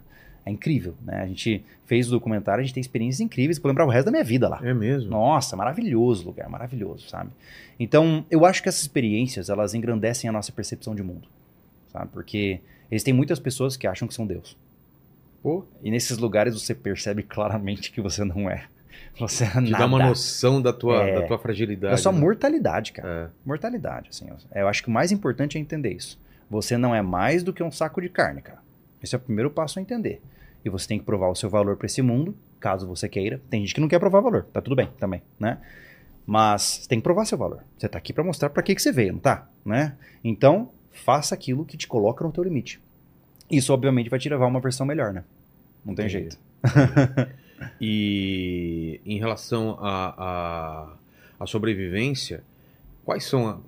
é 0.45 0.51
incrível, 0.51 0.93
né? 1.01 1.21
A 1.23 1.25
gente 1.27 1.63
fez 1.85 2.07
o 2.07 2.11
documentário, 2.11 2.61
a 2.61 2.63
gente 2.63 2.73
tem 2.73 2.81
experiências 2.81 3.19
incríveis, 3.19 3.57
vou 3.57 3.67
lembrar 3.69 3.85
o 3.85 3.89
resto 3.89 4.05
da 4.05 4.11
minha 4.11 4.23
vida 4.23 4.47
lá. 4.47 4.59
É 4.63 4.73
mesmo. 4.73 5.09
Nossa, 5.09 5.55
maravilhoso 5.55 6.25
lugar, 6.25 6.47
maravilhoso, 6.49 7.09
sabe? 7.09 7.31
Então, 7.79 8.25
eu 8.29 8.45
acho 8.45 8.61
que 8.61 8.69
essas 8.69 8.81
experiências, 8.83 9.49
elas 9.49 9.73
engrandecem 9.73 10.29
a 10.29 10.33
nossa 10.33 10.51
percepção 10.51 10.93
de 10.95 11.01
mundo, 11.03 11.27
sabe? 11.91 12.09
Porque 12.13 12.59
existem 12.91 13.13
muitas 13.13 13.39
pessoas 13.39 13.75
que 13.75 13.87
acham 13.87 14.07
que 14.07 14.13
são 14.13 14.25
Deus. 14.27 14.55
Pô, 15.41 15.63
E 15.83 15.91
nesses 15.91 16.17
lugares 16.17 16.53
você 16.59 16.73
percebe 16.73 17.21
claramente 17.23 17.91
que 17.91 18.01
você 18.01 18.23
não 18.23 18.49
é. 18.49 18.65
Você 19.19 19.43
é 19.45 19.47
te 19.49 19.55
nada. 19.71 19.77
dá 19.79 19.85
uma 19.85 19.99
noção 20.07 20.61
da 20.61 20.73
tua, 20.73 21.03
É. 21.03 21.19
da 21.21 21.27
tua 21.27 21.37
fragilidade. 21.37 21.93
É 21.93 21.97
só 21.97 22.11
né? 22.11 22.19
mortalidade, 22.19 22.91
cara. 22.93 23.09
É. 23.09 23.47
Mortalidade, 23.47 24.09
assim. 24.09 24.27
Eu- 24.27 24.61
Eu 24.61 24.67
acho 24.67 24.81
que 24.83 24.89
o 24.89 24.91
mais 24.91 25.11
importante 25.11 25.57
é 25.57 25.61
entender 25.61 25.93
isso. 25.93 26.19
Você 26.49 26.77
não 26.77 26.93
é 26.95 27.01
mais 27.01 27.41
do 27.43 27.53
que 27.53 27.61
um 27.63 27.71
saco 27.71 28.01
de 28.01 28.09
carne, 28.09 28.41
cara. 28.41 28.59
Esse 29.01 29.13
é 29.15 29.17
o 29.17 29.21
primeiro 29.21 29.49
passo 29.51 29.79
a 29.79 29.81
entender. 29.81 30.21
E 30.65 30.69
você 30.69 30.87
tem 30.87 30.97
que 30.97 31.05
provar 31.05 31.29
o 31.29 31.35
seu 31.35 31.49
valor 31.49 31.77
para 31.77 31.85
esse 31.85 32.01
mundo, 32.01 32.35
caso 32.59 32.87
você 32.87 33.07
queira. 33.07 33.39
Tem 33.49 33.61
gente 33.61 33.75
que 33.75 33.79
não 33.79 33.87
quer 33.87 33.99
provar 33.99 34.19
valor, 34.19 34.45
tá 34.51 34.59
tudo 34.59 34.75
bem 34.75 34.89
também, 34.99 35.21
né? 35.39 35.59
Mas 36.25 36.79
você 36.81 36.89
tem 36.89 36.99
que 36.99 37.03
provar 37.03 37.25
seu 37.25 37.37
valor. 37.37 37.63
Você 37.77 37.87
tá 37.87 37.99
aqui 37.99 38.11
para 38.11 38.23
mostrar 38.23 38.49
para 38.49 38.63
que 38.63 38.73
que 38.73 38.81
você 38.81 38.91
veio, 38.91 39.13
não 39.13 39.19
tá? 39.19 39.47
Né? 39.63 39.95
Então, 40.23 40.71
faça 40.91 41.35
aquilo 41.35 41.63
que 41.63 41.77
te 41.77 41.87
coloca 41.87 42.25
no 42.25 42.31
teu 42.31 42.43
limite. 42.43 42.81
Isso 43.49 43.71
obviamente 43.71 44.09
vai 44.09 44.17
te 44.17 44.27
levar 44.27 44.45
a 44.45 44.47
uma 44.47 44.59
versão 44.59 44.87
melhor, 44.87 45.13
né? 45.13 45.23
Não 45.85 45.93
tem 45.93 46.07
Entendi. 46.07 46.29
jeito. 46.29 46.39
E 47.79 48.99
em 49.05 49.17
relação 49.17 49.77
à 49.79 50.15
a, 50.17 51.43
a, 51.43 51.47
sobrevivência, 51.47 52.43
quais 53.03 53.23
são. 53.23 53.47
A, 53.47 53.59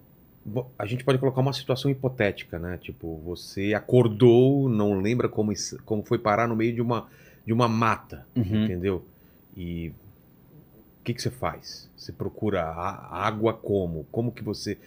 a 0.80 0.86
gente 0.86 1.04
pode 1.04 1.18
colocar 1.18 1.42
uma 1.42 1.54
situação 1.54 1.92
hipotética, 1.92 2.58
né? 2.58 2.78
Tipo, 2.78 3.18
você 3.26 3.74
acordou, 3.74 4.70
não 4.70 5.00
lembra 5.00 5.28
como, 5.28 5.52
isso- 5.52 5.78
como 5.84 6.04
foi 6.04 6.18
parar 6.18 6.48
no 6.48 6.56
meio 6.56 6.74
de 6.74 6.82
uma, 6.82 7.08
de 7.46 7.52
uma 7.54 7.68
mata, 7.68 8.26
Uhum. 8.36 8.64
entendeu? 8.64 9.06
E 9.56 9.90
o 9.90 11.04
que, 11.04 11.14
que 11.14 11.22
você 11.22 11.30
faz? 11.32 11.90
Você 11.98 12.12
procura 12.12 12.64
a- 12.64 13.26
água 13.28 13.54
como? 13.54 14.06
Como 14.12 14.32
que 14.32 14.44
você 14.44 14.78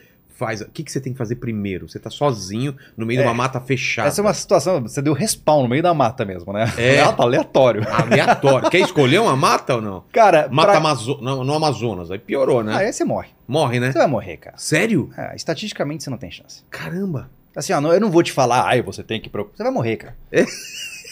faz? 0.40 0.61
O 0.62 0.68
que, 0.70 0.83
que 0.83 0.90
você 0.90 1.00
tem 1.00 1.12
que 1.12 1.18
fazer 1.18 1.37
primeiro? 1.37 1.88
Você 1.88 1.98
tá 2.00 2.11
sozinho 2.11 2.74
no 2.96 3.07
meio 3.07 3.20
de 3.20 3.26
uma 3.26 3.33
É. 3.33 3.37
mata 3.37 3.61
fechada. 3.61 4.09
Essa 4.09 4.20
é 4.20 4.24
uma 4.24 4.35
situação, 4.35 4.81
você 4.83 5.00
deu 5.00 5.12
respawn 5.12 5.62
no 5.62 5.68
meio 5.68 5.83
da 5.83 5.94
mata 5.94 6.24
mesmo, 6.24 6.53
né? 6.53 6.64
É. 6.76 7.05
Mata 7.05 7.22
aleatório. 7.22 7.83
Aleatório. 7.88 8.68
Quer 8.70 8.81
escolher 8.81 9.20
uma 9.20 9.37
mata 9.37 9.76
ou 9.76 9.81
não? 9.83 10.05
Cara, 10.12 10.48
Mata 10.50 10.68
pra... 10.70 10.79
Amazo... 10.79 11.18
no, 11.20 11.44
no 11.44 11.55
Amazonas. 11.55 12.11
Aí 12.11 12.18
piorou, 12.18 12.64
né? 12.64 12.72
Ah, 12.74 12.79
aí 12.79 12.92
você 12.92 13.05
morre. 13.05 13.29
Morre, 13.46 13.79
né? 13.79 13.92
Você 13.92 13.98
vai 13.98 14.07
morrer, 14.09 14.37
cara. 14.38 14.57
Sério? 14.59 15.11
É, 15.16 15.37
estatisticamente 15.37 16.03
você 16.03 16.11
não 16.11 16.18
tem 16.18 16.31
chance. 16.31 16.62
Caramba. 16.70 17.31
Assim, 17.55 17.72
ó, 17.72 17.81
não- 17.81 17.92
eu 17.92 18.00
não 18.00 18.11
vou 18.11 18.22
te 18.22 18.33
falar, 18.33 18.64
ai, 18.66 18.81
você 18.83 19.03
tem 19.03 19.20
que. 19.20 19.29
pro-" 19.29 19.50
Você 19.55 19.62
vai 19.62 19.72
morrer, 19.72 19.96
cara. 19.96 20.16
É? 20.33 20.42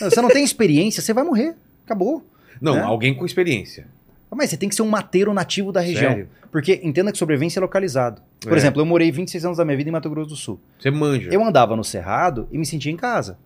Não, 0.01 0.11
Você 0.11 0.21
não 0.23 0.29
tem 0.29 0.45
experiência, 0.45 1.03
você 1.03 1.12
vai 1.12 1.25
morrer. 1.25 1.55
Acabou. 1.85 2.25
Não, 2.61 2.75
Né? 2.77 2.83
alguém 2.83 3.14
com 3.14 3.25
experiência. 3.27 3.87
Mas 4.35 4.51
você 4.51 4.57
tem 4.57 4.69
que 4.69 4.75
ser 4.75 4.83
um 4.83 4.88
mateiro 4.88 5.33
nativo 5.33 5.73
da 5.73 5.81
região. 5.81 6.11
Sério? 6.12 6.29
Porque 6.51 6.81
entenda 6.83 7.11
que 7.12 7.19
sobrevivência 7.19 7.59
é 7.59 7.62
localizado. 7.62 8.23
Por 8.41 8.53
É. 8.53 8.57
exemplo, 8.57 8.81
eu 8.81 8.87
morei 8.87 9.11
26 9.11 9.45
anos 9.45 9.59
da 9.59 9.64
minha 9.64 9.77
vida 9.77 9.88
em 9.88 9.93
Mato 9.93 10.09
Grosso 10.09 10.29
do 10.31 10.37
Sul. 10.37 10.61
Você 10.79 10.91
manja. 10.91 11.29
Eu 11.33 11.43
andava 11.45 11.75
no 11.77 11.83
Cerrado 11.85 12.47
e 12.53 12.59
me 12.59 12.64
sentia 12.67 12.93
em 12.93 12.97
casa. 12.97 13.38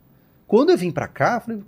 Quando 0.46 0.70
eu 0.70 0.76
vim 0.76 0.90
pra 0.90 1.08
cá, 1.08 1.36
eu 1.36 1.40
falei, 1.40 1.62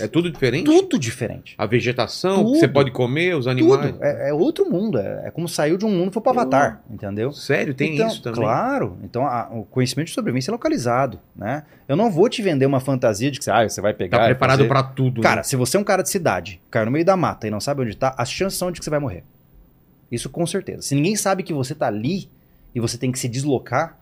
É 0.00 0.06
tudo 0.08 0.30
diferente? 0.30 0.64
tudo 0.64 0.98
diferente. 0.98 1.54
A 1.58 1.66
vegetação, 1.66 2.36
Tudo. 2.44 2.52
que 2.52 2.58
você 2.60 2.68
pode 2.68 2.90
comer, 2.90 3.34
os 3.36 3.46
animais. 3.46 3.92
Tudo. 3.92 4.04
É, 4.04 4.30
é 4.30 4.32
outro 4.32 4.70
mundo. 4.70 4.98
É, 4.98 5.24
é 5.26 5.30
como 5.30 5.48
saiu 5.48 5.76
de 5.76 5.84
um 5.84 5.90
mundo 5.90 6.10
e 6.10 6.12
foi 6.12 6.22
pro 6.22 6.30
Avatar, 6.32 6.82
entendeu? 6.90 7.32
Sério, 7.32 7.74
tem 7.74 7.94
Então, 7.94 8.06
isso 8.08 8.22
também. 8.22 8.40
Claro. 8.40 8.96
Então, 9.02 9.26
a- 9.26 9.48
o 9.50 9.64
conhecimento 9.64 10.08
de 10.08 10.14
sobrevivência 10.14 10.50
é 10.50 10.52
localizado, 10.52 11.18
né? 11.34 11.64
Eu 11.88 11.96
não 11.96 12.10
vou 12.10 12.28
te 12.28 12.42
vender 12.42 12.66
uma 12.66 12.80
fantasia 12.80 13.30
de 13.30 13.38
que 13.40 13.50
ah, 13.50 13.68
você 13.68 13.80
vai 13.80 13.94
pegar 13.94 14.18
Tá 14.18 14.24
preparado 14.26 14.58
fazer- 14.58 14.68
pra 14.68 14.82
tudo. 14.82 15.20
Cara, 15.20 15.36
né? 15.36 15.42
se 15.42 15.56
você 15.56 15.76
é 15.76 15.80
um 15.80 15.84
cara 15.84 16.02
de 16.02 16.10
cidade, 16.10 16.60
caiu 16.70 16.86
no 16.86 16.92
meio 16.92 17.04
da 17.04 17.16
mata 17.16 17.46
e 17.46 17.50
não 17.50 17.60
sabe 17.60 17.82
onde 17.82 17.96
tá, 17.96 18.14
as 18.16 18.30
chances 18.30 18.58
são 18.58 18.70
de 18.70 18.78
que 18.78 18.84
você 18.84 18.90
vai 18.90 18.98
morrer. 19.00 19.24
Isso 20.10 20.28
com 20.30 20.46
certeza. 20.46 20.82
Se 20.82 20.94
ninguém 20.94 21.16
sabe 21.16 21.42
que 21.42 21.52
você 21.52 21.74
tá 21.74 21.86
ali 21.86 22.28
e 22.74 22.80
você 22.80 22.96
tem 22.96 23.12
que 23.12 23.18
se 23.18 23.28
deslocar, 23.28 23.98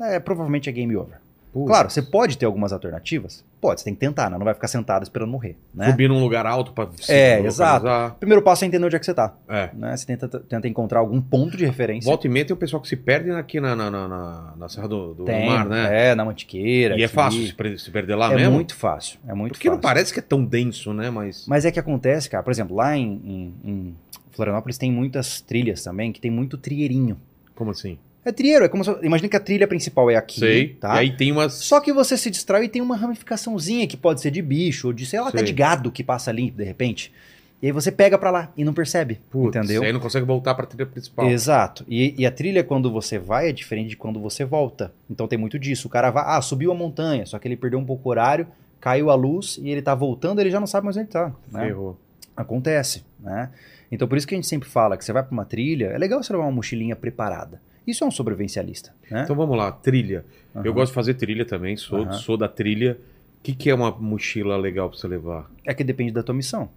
é, 0.00 0.18
provavelmente 0.18 0.68
é 0.68 0.72
game 0.72 0.96
over. 0.96 1.18
Putz. 1.52 1.66
Claro, 1.68 1.90
você 1.90 2.02
pode 2.02 2.36
ter 2.36 2.46
algumas 2.46 2.72
alternativas? 2.72 3.44
Pode, 3.64 3.80
você 3.80 3.84
tem 3.84 3.94
que 3.94 4.00
tentar, 4.00 4.28
né? 4.28 4.36
Não 4.36 4.44
vai 4.44 4.52
ficar 4.52 4.68
sentado 4.68 5.02
esperando 5.04 5.30
morrer, 5.30 5.56
né? 5.74 5.90
Subir 5.90 6.08
num 6.08 6.20
lugar 6.20 6.44
alto 6.44 6.72
pra 6.72 6.86
se 7.00 7.10
É, 7.10 7.36
localizar. 7.36 7.76
exato. 7.80 8.16
Primeiro 8.18 8.42
passo 8.42 8.64
é 8.64 8.68
entender 8.68 8.84
onde 8.84 8.94
é 8.94 8.98
que 8.98 9.06
você 9.06 9.14
tá, 9.14 9.34
É. 9.48 9.70
né? 9.72 9.96
Você 9.96 10.04
tenta, 10.06 10.28
tenta 10.28 10.68
encontrar 10.68 10.98
algum 11.00 11.20
ponto 11.20 11.56
de 11.56 11.64
referência. 11.64 12.06
Volta 12.08 12.26
e 12.26 12.30
meia 12.30 12.44
tem 12.44 12.52
o 12.54 12.56
pessoal 12.58 12.82
que 12.82 12.88
se 12.88 12.96
perde 12.96 13.30
aqui 13.30 13.60
na, 13.60 13.74
na, 13.74 13.90
na, 13.90 14.54
na- 14.56 14.68
Serra 14.68 14.88
do, 14.88 15.14
do 15.14 15.24
Tem, 15.24 15.48
Mar, 15.48 15.64
né? 15.66 16.10
É, 16.10 16.14
na 16.14 16.24
Mantiqueira. 16.24 16.96
e 16.98 17.02
é 17.02 17.06
aqui. 17.06 17.14
fácil 17.14 17.40
se, 17.46 17.78
se 17.78 17.90
perder 17.90 18.14
lá 18.16 18.30
É 18.32 18.36
mesmo? 18.36 18.52
muito 18.52 18.74
fácil, 18.74 19.18
é 19.26 19.32
muito 19.34 19.52
Porque 19.52 19.68
não 19.68 19.76
fácil. 19.76 19.88
parece 19.88 20.12
que 20.12 20.18
é 20.18 20.22
tão 20.22 20.44
denso, 20.44 20.92
né? 20.92 21.08
Mas. 21.10 21.46
Mas 21.48 21.64
é 21.64 21.70
que 21.70 21.78
acontece, 21.80 22.28
cara. 22.28 22.42
Por 22.42 22.50
exemplo, 22.50 22.76
lá 22.76 22.96
em, 22.96 23.04
em- 23.24 23.54
em 23.70 23.96
Florianópolis 24.32 24.76
tem 24.76 24.90
muitas 24.92 25.40
trilhas 25.40 25.82
também, 25.82 26.12
que 26.12 26.20
tem 26.20 26.30
muito 26.30 26.58
trieirinho. 26.58 27.16
Como 27.54 27.70
assim? 27.70 27.98
É 28.24 28.32
trieiro, 28.32 28.64
é 28.64 28.68
como 28.68 28.82
se... 28.82 28.90
Imagina 29.02 29.28
que 29.28 29.36
a 29.36 29.40
trilha 29.40 29.68
principal 29.68 30.10
é 30.10 30.16
aqui, 30.16 30.40
Sei. 30.40 30.68
tá? 30.80 30.96
E 30.96 30.98
aí 31.00 31.16
tem 31.16 31.30
umas. 31.30 31.54
Só 31.54 31.80
que 31.80 31.92
você 31.92 32.16
se 32.16 32.30
distrai 32.30 32.64
e 32.64 32.68
tem 32.68 32.80
uma 32.80 32.96
ramificaçãozinha 32.96 33.86
que 33.86 33.96
pode 33.96 34.20
ser 34.20 34.30
de 34.30 34.40
bicho, 34.40 34.88
ou 34.88 34.92
de, 34.92 35.04
sei 35.04 35.20
lá, 35.20 35.28
até 35.28 35.38
Sei. 35.38 35.46
de 35.48 35.52
gado 35.52 35.92
que 35.92 36.02
passa 36.02 36.30
ali, 36.30 36.50
de 36.50 36.64
repente. 36.64 37.12
E 37.62 37.66
aí 37.66 37.72
você 37.72 37.90
pega 37.90 38.18
pra 38.18 38.30
lá 38.30 38.52
e 38.56 38.64
não 38.64 38.74
percebe, 38.74 39.20
Putz, 39.30 39.56
entendeu? 39.56 39.82
Aí 39.82 39.92
não 39.92 40.00
consegue 40.00 40.26
voltar 40.26 40.54
pra 40.54 40.66
trilha 40.66 40.84
principal. 40.84 41.30
Exato. 41.30 41.84
E, 41.88 42.14
e 42.18 42.26
a 42.26 42.30
trilha, 42.30 42.62
quando 42.62 42.90
você 42.90 43.18
vai, 43.18 43.48
é 43.48 43.52
diferente 43.52 43.88
de 43.88 43.96
quando 43.96 44.20
você 44.20 44.44
volta. 44.44 44.92
Então 45.08 45.26
tem 45.26 45.38
muito 45.38 45.58
disso. 45.58 45.88
O 45.88 45.90
cara 45.90 46.10
vai, 46.10 46.24
ah, 46.26 46.42
subiu 46.42 46.70
a 46.72 46.74
montanha, 46.74 47.24
só 47.24 47.38
que 47.38 47.48
ele 47.48 47.56
perdeu 47.56 47.78
um 47.78 47.84
pouco 47.84 48.06
o 48.08 48.10
horário, 48.10 48.46
caiu 48.80 49.08
a 49.08 49.14
luz 49.14 49.58
e 49.62 49.70
ele 49.70 49.80
tá 49.80 49.94
voltando, 49.94 50.40
ele 50.40 50.50
já 50.50 50.60
não 50.60 50.66
sabe 50.66 50.84
mais 50.84 50.96
onde 50.96 51.06
ele 51.06 51.12
tá. 51.12 51.32
Né? 51.50 51.66
Ferrou. 51.66 51.98
Acontece, 52.36 53.02
né? 53.18 53.48
Então 53.90 54.06
por 54.06 54.18
isso 54.18 54.26
que 54.26 54.34
a 54.34 54.36
gente 54.36 54.46
sempre 54.46 54.68
fala 54.68 54.96
que 54.98 55.04
você 55.04 55.12
vai 55.12 55.22
pra 55.22 55.32
uma 55.32 55.46
trilha, 55.46 55.86
é 55.86 55.96
legal 55.96 56.22
você 56.22 56.32
levar 56.34 56.44
uma 56.44 56.52
mochilinha 56.52 56.94
preparada. 56.96 57.62
Isso 57.86 58.02
é 58.04 58.06
um 58.06 58.10
sobrevivencialista, 58.10 58.92
né? 59.10 59.22
Então 59.24 59.36
vamos 59.36 59.56
lá, 59.56 59.70
trilha. 59.72 60.24
Eu 60.54 60.60
Aham. 60.62 60.72
gosto 60.72 60.90
de 60.92 60.94
fazer 60.94 61.14
trilha 61.14 61.44
também, 61.44 61.76
sou, 61.76 62.02
Aham. 62.02 62.12
sou 62.14 62.36
da 62.36 62.48
trilha. 62.48 62.98
O 63.40 63.42
que, 63.44 63.54
que 63.54 63.68
é 63.68 63.74
uma 63.74 63.90
mochila 63.90 64.56
legal 64.56 64.88
pra 64.88 64.98
você 64.98 65.06
levar? 65.06 65.50
É 65.64 65.74
que 65.74 65.84
depende 65.84 66.12
da 66.12 66.22
tua 66.22 66.34
missão. 66.34 66.68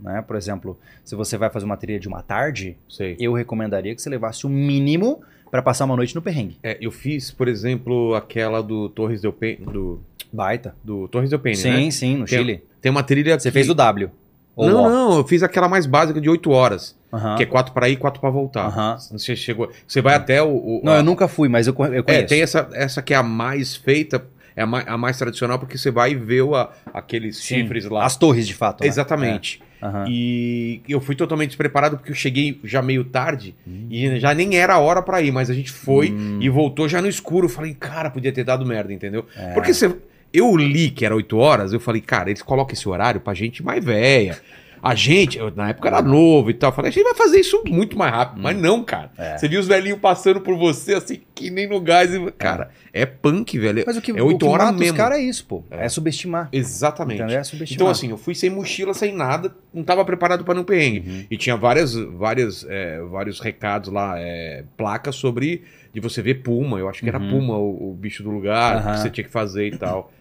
Né? 0.00 0.22
Por 0.26 0.36
exemplo, 0.36 0.78
se 1.04 1.14
você 1.14 1.36
vai 1.36 1.48
fazer 1.50 1.64
uma 1.64 1.76
trilha 1.76 1.98
de 2.00 2.08
uma 2.08 2.22
tarde, 2.22 2.76
Sei. 2.88 3.16
eu 3.20 3.32
recomendaria 3.32 3.94
que 3.94 4.02
você 4.02 4.08
levasse 4.10 4.46
o 4.46 4.48
mínimo 4.48 5.20
pra 5.50 5.62
passar 5.62 5.84
uma 5.84 5.96
noite 5.96 6.14
no 6.14 6.22
perrengue. 6.22 6.56
É, 6.62 6.76
eu 6.80 6.90
fiz, 6.90 7.30
por 7.30 7.48
exemplo, 7.48 8.14
aquela 8.14 8.60
do 8.62 8.88
Torres 8.88 9.20
del 9.22 9.32
Paine, 9.32 9.64
do, 9.64 10.00
Baita. 10.32 10.74
do 10.84 11.08
Torres 11.08 11.30
del 11.30 11.38
Paine, 11.38 11.56
sim, 11.56 11.70
né? 11.70 11.90
sim, 11.90 12.16
no 12.16 12.26
Tem- 12.26 12.38
Chile. 12.38 12.62
Tem 12.80 12.90
uma 12.90 13.02
trilha 13.02 13.38
Você 13.38 13.48
que- 13.48 13.52
fez 13.54 13.68
o 13.70 13.74
W. 13.74 14.10
ou 14.58 14.68
Não, 14.70 14.82
o 14.82 14.86
O. 14.86 14.90
não, 14.90 15.16
eu 15.18 15.24
fiz 15.24 15.42
aquela 15.42 15.68
mais 15.68 15.86
básica 15.86 16.20
de 16.20 16.28
8 16.28 16.50
horas, 16.50 16.96
que 17.36 17.42
é 17.42 17.46
4 17.46 17.72
pra 17.72 17.88
ir 17.88 17.92
e 17.92 17.96
4 17.96 18.20
pra 18.20 18.28
voltar. 18.30 18.96
Você 19.12 19.34
chegou, 19.36 19.70
você 19.86 20.02
vai 20.02 20.14
até 20.14 20.42
o, 20.42 20.48
o- 20.48 20.80
Não, 20.84 20.92
a- 20.92 20.96
eu 20.96 21.02
nunca 21.02 21.28
fui, 21.28 21.48
mas 21.48 21.66
eu, 21.66 21.74
eu 21.78 21.84
É, 22.00 22.02
conheço. 22.02 22.26
tem 22.26 22.42
essa, 22.42 22.68
essa 22.72 23.00
que 23.00 23.14
é 23.14 23.16
a 23.16 23.22
mais 23.22 23.76
feita, 23.76 24.24
é 24.56 24.62
a 24.62 24.66
mais, 24.66 24.88
a 24.88 24.98
mais 24.98 25.16
tradicional, 25.16 25.58
porque 25.58 25.78
você 25.78 25.90
vai 25.90 26.14
ver 26.16 26.42
o, 26.42 26.54
a- 26.56 26.70
aqueles 26.92 27.36
Sim. 27.36 27.62
chifres 27.62 27.84
lá. 27.84 28.04
As 28.04 28.16
torres, 28.16 28.46
de 28.46 28.54
fato. 28.54 28.82
né? 28.82 28.88
Exatamente. 28.88 29.62
É. 29.62 29.68
Aham. 29.86 30.06
E 30.08 30.80
eu 30.88 31.00
fui 31.00 31.14
totalmente 31.14 31.50
despreparado 31.50 31.96
porque 31.98 32.10
eu 32.10 32.16
cheguei 32.16 32.58
já 32.64 32.82
meio 32.82 33.04
tarde 33.04 33.54
Hum. 33.64 33.86
e 33.88 34.18
já 34.18 34.34
nem 34.34 34.56
era 34.56 34.74
a 34.74 34.78
hora 34.80 35.00
pra 35.00 35.22
ir, 35.22 35.30
mas 35.30 35.48
a 35.50 35.54
gente 35.54 35.70
foi 35.70 36.10
Hum. 36.10 36.38
e 36.42 36.48
voltou 36.48 36.88
já 36.88 37.00
no 37.00 37.06
escuro. 37.06 37.46
Eu 37.46 37.48
falei, 37.48 37.74
cara, 37.74 38.10
podia 38.10 38.32
ter 38.32 38.42
dado 38.42 38.66
merda, 38.66 38.92
entendeu? 38.92 39.24
É. 39.36 39.52
Porque 39.54 39.72
você, 39.72 39.94
eu 40.32 40.56
li 40.56 40.90
que 40.90 41.04
era 41.04 41.14
8 41.14 41.36
horas, 41.36 41.72
eu 41.72 41.80
falei, 41.80 42.00
cara, 42.00 42.30
eles 42.30 42.42
colocam 42.42 42.72
esse 42.74 42.88
horário 42.88 43.20
pra 43.20 43.34
gente 43.34 43.62
mais 43.62 43.84
velha. 43.84 44.38
A 44.80 44.94
gente, 44.94 45.36
eu, 45.36 45.50
na 45.56 45.70
época 45.70 45.88
era 45.88 46.00
novo 46.00 46.50
e 46.50 46.54
tal. 46.54 46.70
Eu 46.70 46.74
falei, 46.76 46.90
a 46.90 46.92
gente 46.92 47.02
vai 47.02 47.14
fazer 47.14 47.40
isso 47.40 47.64
muito 47.66 47.98
mais 47.98 48.12
rápido. 48.14 48.40
Mas 48.40 48.56
não, 48.56 48.84
cara. 48.84 49.10
É. 49.18 49.36
Você 49.36 49.48
viu 49.48 49.58
os 49.58 49.66
velhinhos 49.66 49.98
passando 49.98 50.40
por 50.40 50.56
você, 50.56 50.94
assim, 50.94 51.20
que 51.34 51.50
nem 51.50 51.68
no 51.68 51.80
gás. 51.80 52.14
e- 52.14 52.30
Cara, 52.38 52.70
é, 52.92 53.04
punk, 53.04 53.58
velho. 53.58 53.82
Mas 53.84 53.96
o 53.96 54.00
que, 54.00 54.12
é 54.12 54.22
o 54.22 54.26
oito 54.26 54.38
que 54.38 54.44
horas 54.44 54.66
mata 54.66 54.78
mesmo. 54.78 54.92
os 54.92 54.96
caras 54.96 55.18
é 55.18 55.22
isso, 55.22 55.44
pô. 55.46 55.64
É. 55.68 55.84
É, 55.84 55.88
subestimar. 55.88 56.48
Exatamente. 56.52 57.18
Entendeu? 57.20 57.40
É 57.40 57.42
subestimar. 57.42 57.74
Então, 57.74 57.88
assim, 57.90 58.10
eu 58.10 58.16
fui 58.16 58.36
sem 58.36 58.50
mochila, 58.50 58.94
sem 58.94 59.12
nada, 59.12 59.52
não 59.74 59.82
tava 59.82 60.04
preparado 60.04 60.44
para 60.44 60.60
um 60.60 60.62
perrengue. 60.62 61.00
Uhum. 61.10 61.24
E 61.28 61.36
tinha 61.36 61.56
várias, 61.56 61.94
várias, 61.94 62.64
é, 62.68 63.00
vários 63.10 63.40
recados 63.40 63.92
lá, 63.92 64.14
é, 64.16 64.62
placas 64.76 65.16
sobre 65.16 65.64
de 65.92 65.98
você 65.98 66.22
ver 66.22 66.34
puma. 66.42 66.78
Eu 66.78 66.88
acho 66.88 67.00
que 67.02 67.08
era 67.08 67.18
Uhum. 67.18 67.30
puma 67.30 67.58
o, 67.58 67.90
o 67.90 67.94
bicho 67.94 68.22
do 68.22 68.30
lugar, 68.30 68.76
Aham. 68.76 68.92
que 68.92 68.98
você 69.00 69.10
tinha 69.10 69.24
que 69.24 69.30
fazer 69.32 69.66
e 69.74 69.76
tal. 69.76 70.12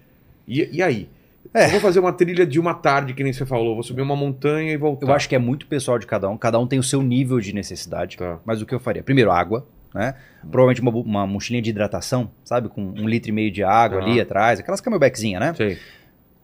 E, 0.47 0.77
e 0.77 0.81
aí? 0.81 1.09
É. 1.53 1.65
Eu 1.65 1.71
vou 1.71 1.79
fazer 1.79 1.99
uma 1.99 2.11
trilha 2.11 2.45
de 2.45 2.59
uma 2.59 2.73
tarde, 2.73 3.13
que 3.13 3.23
nem 3.23 3.31
você 3.33 3.45
falou. 3.45 3.73
Vou 3.73 3.83
subir 3.83 4.01
uma 4.01 4.15
montanha 4.15 4.71
e 4.71 4.77
voltar. 4.77 5.07
Eu 5.07 5.13
acho 5.13 5.27
que 5.29 5.35
é 5.35 5.39
muito 5.39 5.65
pessoal 5.67 5.97
de 5.97 6.05
cada 6.05 6.29
um. 6.29 6.37
Cada 6.37 6.59
um 6.59 6.67
tem 6.67 6.77
o 6.77 6.83
seu 6.83 7.01
nível 7.01 7.39
de 7.39 7.53
necessidade. 7.53 8.17
Tá. 8.17 8.39
Mas 8.45 8.61
o 8.61 8.65
que 8.65 8.75
eu 8.75 8.79
faria? 8.79 9.01
Primeiro, 9.01 9.31
água, 9.31 9.65
né? 9.93 10.15
Provavelmente 10.41 10.81
uma, 10.81 10.91
uma 10.91 11.27
mochilinha 11.27 11.61
de 11.61 11.69
hidratação, 11.69 12.29
sabe? 12.43 12.69
Com 12.69 12.81
um 12.81 13.07
litro 13.07 13.29
e 13.29 13.31
meio 13.31 13.51
de 13.51 13.63
água 13.63 13.99
Aham. 13.99 14.11
ali 14.11 14.21
atrás. 14.21 14.59
Aquelas 14.59 14.81
camelbackzinhas, 14.81 15.39
né? 15.39 15.53
Sei. 15.55 15.77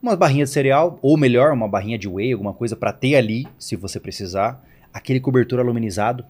Umas 0.01 0.15
barrinhas 0.15 0.49
de 0.49 0.53
cereal, 0.53 0.99
ou 1.01 1.17
melhor, 1.17 1.53
uma 1.53 1.67
barrinha 1.67 1.97
de 1.97 2.07
whey, 2.09 2.33
alguma 2.33 2.53
coisa 2.53 2.75
pra 2.75 2.91
ter 2.91 3.15
ali, 3.15 3.47
se 3.57 3.75
você 3.75 3.99
precisar. 3.99 4.61
Aquele 4.93 5.19
cobertor 5.19 5.59
aluminizado, 5.59 6.25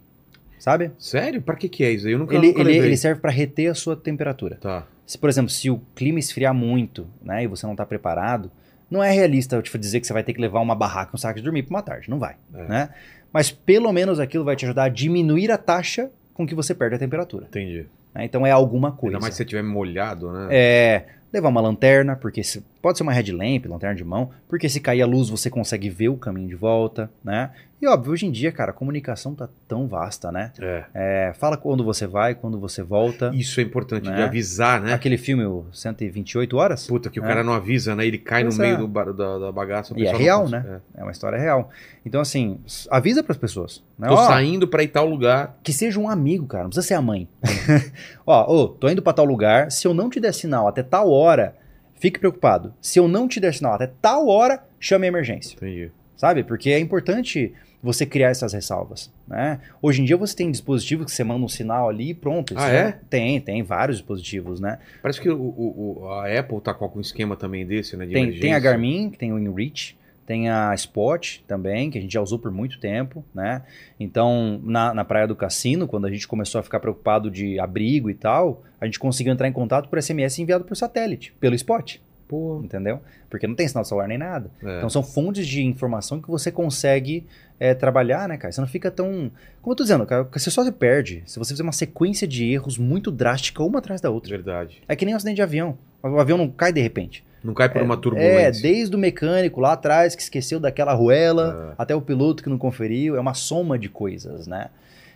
sabe? 0.60 0.92
Sério? 0.98 1.42
Pra 1.42 1.56
que 1.56 1.68
que 1.68 1.84
é 1.84 1.92
isso? 1.92 2.08
Eu 2.08 2.20
nunca, 2.20 2.36
Ele, 2.36 2.48
nunca 2.48 2.62
ele, 2.62 2.78
ele 2.78 2.98
serve 2.98 3.20
pra 3.20 3.32
reter 3.32 3.72
a 3.72 3.74
sua 3.76 3.96
temperatura. 3.96 4.58
Tá. 4.62 4.86
Se, 5.06 5.18
por 5.18 5.30
exemplo, 5.30 5.50
se 5.50 5.70
o 5.70 5.82
clima 5.96 6.20
esfriar 6.20 6.54
muito, 6.54 7.08
né, 7.22 7.44
e 7.44 7.48
você 7.48 7.66
não 7.68 7.76
tá 7.76 7.86
preparado, 7.86 8.50
não 8.90 9.04
é 9.04 9.12
realista 9.12 9.56
eu 9.56 9.62
te 9.62 9.78
dizer 9.78 10.00
que 10.00 10.08
você 10.08 10.14
vai 10.14 10.24
ter 10.24 10.34
que 10.34 10.40
levar 10.42 10.60
uma 10.62 10.76
barraca 10.76 11.12
e 11.14 11.16
um 11.16 11.18
saco 11.18 11.36
de 11.40 11.44
dormir 11.44 11.64
pra 11.64 11.76
uma 11.76 11.82
tarde. 11.82 12.10
Não 12.10 12.20
vai, 12.20 12.36
É. 12.54 12.64
né? 12.68 12.90
Mas 13.32 13.50
pelo 13.52 13.92
menos 13.92 14.20
aquilo 14.20 14.44
vai 14.44 14.56
te 14.56 14.66
ajudar 14.66 14.84
a 14.84 14.90
diminuir 14.90 15.52
a 15.52 15.58
taxa 15.58 16.10
com 16.34 16.46
que 16.46 16.54
você 16.56 16.74
perde 16.76 16.96
a 16.96 17.00
temperatura. 17.00 17.46
Entendi. 17.48 17.86
né? 18.14 18.24
Então 18.26 18.46
é 18.46 18.52
alguma 18.52 18.92
coisa. 18.92 19.18
Ainda 19.18 19.22
mais 19.24 19.34
se 19.34 19.38
você 19.40 19.46
tiver 19.46 19.64
molhado, 19.64 20.32
né? 20.32 20.48
É, 20.52 21.06
levar 21.34 21.50
uma 21.50 21.62
lanterna, 21.62 22.16
porque 22.16 22.44
se, 22.44 22.64
pode 22.84 22.98
ser 22.98 23.04
uma 23.04 23.14
headlamp, 23.14 23.66
lanterna 23.66 23.96
de 23.96 24.04
mão, 24.04 24.30
porque 24.48 24.68
se 24.70 24.80
cair 24.80 25.02
a 25.02 25.08
luz 25.08 25.30
você 25.30 25.50
consegue 25.50 25.90
ver 25.90 26.10
o 26.10 26.18
caminho 26.18 26.50
de 26.50 26.56
volta, 26.56 27.10
né? 27.24 27.50
E 27.82 27.88
óbvio, 27.88 28.14
hoje 28.14 28.26
em 28.26 28.32
dia, 28.32 28.50
cara, 28.50 28.72
a 28.72 28.74
comunicação 28.74 29.36
tá 29.36 29.50
tão 29.68 29.88
vasta, 29.88 30.32
né? 30.32 30.52
É. 30.62 30.84
É, 30.94 31.34
fala 31.34 31.58
quando 31.58 31.84
você 31.84 32.08
vai, 32.08 32.34
quando 32.34 32.58
você 32.58 32.82
volta. 32.82 33.30
Isso 33.34 33.60
é 33.60 33.64
importante, 33.64 34.04
de 34.06 34.10
Né? 34.12 34.24
avisar, 34.24 34.80
né? 34.82 34.94
Aquele 34.94 35.18
filme, 35.18 35.44
o 35.44 35.66
128 35.74 36.56
horas, 36.56 36.88
Puta, 36.88 37.10
que 37.10 37.20
o 37.20 37.26
É. 37.26 37.28
cara 37.28 37.44
não 37.44 37.52
avisa, 37.54 37.94
né? 37.94 38.06
Ele 38.06 38.18
cai 38.18 38.44
no 38.44 38.54
meio 38.56 38.76
é. 38.76 38.78
do 38.78 38.88
bar- 38.88 39.12
da, 39.14 39.38
da 39.38 39.52
bagaça. 39.52 39.94
o 39.94 40.00
E 40.00 40.06
é 40.08 40.16
real, 40.16 40.48
né? 40.48 40.80
é 40.96 41.04
uma 41.04 41.12
história 41.12 41.38
real. 41.38 41.70
Então, 42.06 42.22
assim, 42.22 42.58
avisa 42.90 43.22
pras 43.22 43.38
pessoas. 43.38 43.84
Né? 44.00 44.08
Tô 44.08 44.16
saindo 44.18 44.66
pra 44.68 44.82
ir 44.84 44.88
tal 44.90 45.06
lugar. 45.06 45.58
Que 45.62 45.74
seja 45.74 46.00
um 46.00 46.08
amigo, 46.10 46.46
cara, 46.48 46.64
não 46.64 46.70
precisa 46.70 46.88
ser 46.88 46.94
a 46.94 47.02
mãe. 47.02 47.28
Ó, 48.26 48.68
tô 48.68 48.90
indo 48.90 49.02
pra 49.02 49.14
tal 49.14 49.26
lugar, 49.26 49.72
se 49.72 49.86
eu 49.88 49.94
não 49.94 50.10
te 50.10 50.20
der 50.20 50.34
sinal 50.34 50.68
até 50.68 50.82
tal 50.84 51.10
hora, 51.12 51.56
fique 52.04 52.20
preocupado. 52.20 52.74
Se 52.82 53.00
eu 53.00 53.08
não 53.08 53.30
te 53.30 53.40
der 53.40 53.54
sinal 53.54 53.74
até 53.76 53.88
tal 54.02 54.28
hora, 54.28 54.62
chame 54.78 55.06
a 55.06 55.08
emergência. 55.08 55.56
Entendi. 55.56 55.90
sabe? 56.18 56.44
Porque 56.44 56.70
é 56.70 56.80
importante 56.80 57.54
você 57.82 58.06
criar 58.06 58.30
essas 58.30 58.54
ressalvas, 58.54 59.12
né? 59.28 59.60
Hoje 59.82 60.02
em 60.02 60.06
dia 60.06 60.16
você 60.18 60.34
tem 60.36 60.50
dispositivos 60.52 61.06
que 61.06 61.12
você 61.12 61.24
manda 61.24 61.44
um 61.46 61.50
sinal 61.50 61.90
ali 61.90 62.10
e 62.10 62.14
pronto. 62.14 62.54
Ah, 62.58 62.70
é? 62.70 62.98
Tem, 63.10 63.40
tem 63.42 63.62
vários 63.64 63.98
dispositivos, 63.98 64.60
né? 64.62 64.80
Parece 65.02 65.20
que 65.22 65.30
o, 65.30 65.38
o- 65.38 66.00
o- 66.04 66.10
a 66.10 66.28
Apple 66.40 66.60
tá 66.62 66.74
com 66.74 66.84
algum 66.86 67.00
esquema 67.02 67.36
também 67.36 67.66
desse, 67.66 67.96
né? 67.98 68.06
De 68.06 68.14
Tem, 68.14 68.24
emergência. 68.24 68.48
tem 68.48 68.54
a 68.56 68.60
Garmin, 68.60 69.10
que 69.10 69.18
tem 69.18 69.34
o 69.34 69.40
InReach, 69.40 69.98
tem 70.26 70.50
a 70.50 70.74
Spot 70.76 71.40
também, 71.48 71.90
que 71.90 71.98
a 71.98 72.02
gente 72.02 72.14
já 72.14 72.22
usou 72.22 72.40
por 72.40 72.52
muito 72.52 72.80
tempo, 72.80 73.24
né? 73.34 73.62
Então, 74.00 74.60
na, 74.64 74.94
na 74.94 75.06
Praia 75.06 75.28
do 75.28 75.36
Cassino, 75.36 75.88
quando 75.88 76.06
a 76.06 76.12
gente 76.12 76.28
começou 76.28 76.60
a 76.60 76.64
ficar 76.64 76.80
preocupado 76.80 77.30
de 77.30 77.60
abrigo 77.60 78.10
e 78.10 78.14
tal, 78.14 78.64
a 78.80 78.86
gente 78.86 79.00
conseguiu 79.00 79.34
entrar 79.34 79.48
em 79.48 79.54
contato 79.54 79.90
por 79.90 80.02
SMS 80.02 80.40
enviado 80.40 80.64
por 80.64 80.76
satélite, 80.76 81.34
pelo 81.40 81.56
Spot, 81.56 82.00
Pô, 82.28 82.62
entendeu? 82.64 83.00
Porque 83.30 83.46
não 83.46 83.54
tem 83.54 83.68
sinal 83.68 83.84
de 83.84 83.90
celular 83.90 84.08
nem 84.08 84.18
nada. 84.18 84.50
é. 84.64 84.78
Então 84.78 84.90
são 84.90 85.04
fontes 85.04 85.46
de 85.46 85.64
informação 85.64 86.22
que 86.22 86.28
você 86.28 86.52
consegue 86.52 87.28
é, 87.60 87.74
trabalhar, 87.74 88.28
né, 88.28 88.38
cara? 88.38 88.52
Você 88.52 88.62
não 88.62 88.68
fica 88.68 88.90
tão. 88.90 89.32
Como 89.62 89.74
eu 89.74 89.76
tô 89.76 89.84
dizendo, 89.84 90.06
cara, 90.06 90.28
você 90.32 90.50
só 90.50 90.64
se 90.64 90.72
perde 90.72 91.22
se 91.26 91.38
você 91.38 91.54
fizer 91.54 91.64
uma 91.64 91.72
sequência 91.72 92.28
de 92.28 92.52
erros 92.52 92.78
muito 92.78 93.12
drástica 93.12 93.62
uma 93.62 93.80
atrás 93.80 94.02
da 94.02 94.10
outra. 94.10 94.32
verdade. 94.32 94.82
É 94.88 94.96
que 94.96 95.06
nem 95.06 95.14
um 95.14 95.18
acidente 95.18 95.36
de 95.36 95.42
avião. 95.42 95.78
O 96.02 96.20
avião 96.20 96.38
não 96.38 96.50
cai 96.50 96.74
de 96.74 96.82
repente. 96.82 97.24
Não 97.44 97.54
cai 97.54 97.68
por 97.70 97.82
uma 97.82 97.96
É, 97.96 97.98
turbulência. 97.98 98.62
desde 98.62 98.96
o 98.96 99.00
mecânico 99.00 99.60
lá 99.60 99.74
atrás 99.74 100.16
que 100.16 100.22
esqueceu 100.22 100.60
daquela 100.60 100.92
arruela, 100.94 101.74
É. 101.78 101.82
até 101.82 101.94
o 101.96 102.02
piloto 102.02 102.42
que 102.42 102.50
não 102.50 102.58
conferiu, 102.58 103.16
é 103.18 103.20
uma 103.20 103.34
soma 103.34 103.78
de 103.78 103.90
coisas, 103.90 104.48
né? 104.48 104.70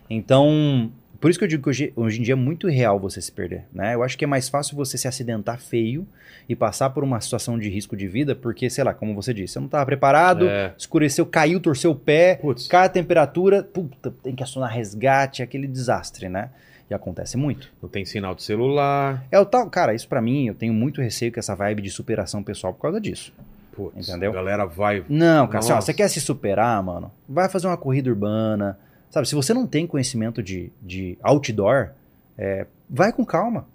Então, 0.09 0.91
por 1.19 1.29
isso 1.29 1.39
que 1.39 1.45
eu 1.45 1.49
digo 1.49 1.63
que 1.63 1.69
hoje, 1.69 1.93
hoje 1.95 2.19
em 2.19 2.23
dia 2.23 2.33
é 2.33 2.35
muito 2.35 2.67
real 2.67 2.99
você 2.99 3.21
se 3.21 3.31
perder, 3.31 3.65
né? 3.73 3.95
Eu 3.95 4.03
acho 4.03 4.17
que 4.17 4.23
é 4.23 4.27
mais 4.27 4.47
fácil 4.49 4.75
você 4.75 4.97
se 4.97 5.07
acidentar 5.07 5.59
feio 5.59 6.07
e 6.47 6.55
passar 6.55 6.89
por 6.91 7.03
uma 7.03 7.19
situação 7.19 7.57
de 7.59 7.69
risco 7.69 7.95
de 7.95 8.07
vida, 8.07 8.35
porque, 8.35 8.69
sei 8.69 8.83
lá, 8.83 8.93
como 8.93 9.13
você 9.15 9.33
disse, 9.33 9.53
você 9.53 9.59
não 9.59 9.65
estava 9.65 9.85
preparado, 9.85 10.47
É. 10.47 10.73
escureceu, 10.77 11.25
caiu, 11.25 11.59
torceu 11.59 11.91
o 11.91 11.95
pé, 11.95 12.35
Putz. 12.35 12.67
cai 12.67 12.85
a 12.85 12.89
temperatura, 12.89 13.63
puta, 13.63 14.11
tem 14.23 14.33
que 14.35 14.43
acionar 14.43 14.71
resgate, 14.71 15.41
aquele 15.43 15.67
desastre, 15.67 16.29
né? 16.29 16.49
E 16.89 16.93
acontece 16.93 17.35
muito. 17.35 17.69
Não 17.81 17.89
tem 17.89 18.05
sinal 18.05 18.33
de 18.33 18.43
celular. 18.43 19.25
É 19.29 19.37
o 19.37 19.45
tal, 19.45 19.69
cara, 19.69 19.93
isso 19.93 20.07
pra 20.07 20.21
mim, 20.21 20.47
eu 20.47 20.53
tenho 20.55 20.73
muito 20.73 21.01
receio 21.01 21.33
com 21.33 21.39
essa 21.39 21.53
vibe 21.53 21.81
de 21.81 21.89
superação 21.89 22.41
pessoal 22.41 22.73
por 22.73 22.81
causa 22.83 23.01
disso. 23.01 23.33
Putz, 23.75 24.07
Entendeu? 24.07 24.31
A 24.31 24.33
galera 24.35 24.65
vai. 24.65 25.03
Não, 25.09 25.45
cara, 25.47 25.59
assim, 25.59 25.73
ó, 25.73 25.81
você 25.81 25.93
quer 25.93 26.07
se 26.07 26.21
superar, 26.21 26.81
mano? 26.81 27.11
Vai 27.27 27.49
fazer 27.49 27.67
uma 27.67 27.75
corrida 27.77 28.09
urbana. 28.09 28.79
Sabe, 29.09 29.27
se 29.27 29.35
você 29.35 29.53
não 29.53 29.65
tem 29.65 29.87
conhecimento 29.87 30.43
de, 30.43 30.71
de 30.81 31.17
outdoor, 31.21 31.89
é, 32.37 32.65
vai 32.89 33.11
com 33.11 33.25
calma. 33.25 33.65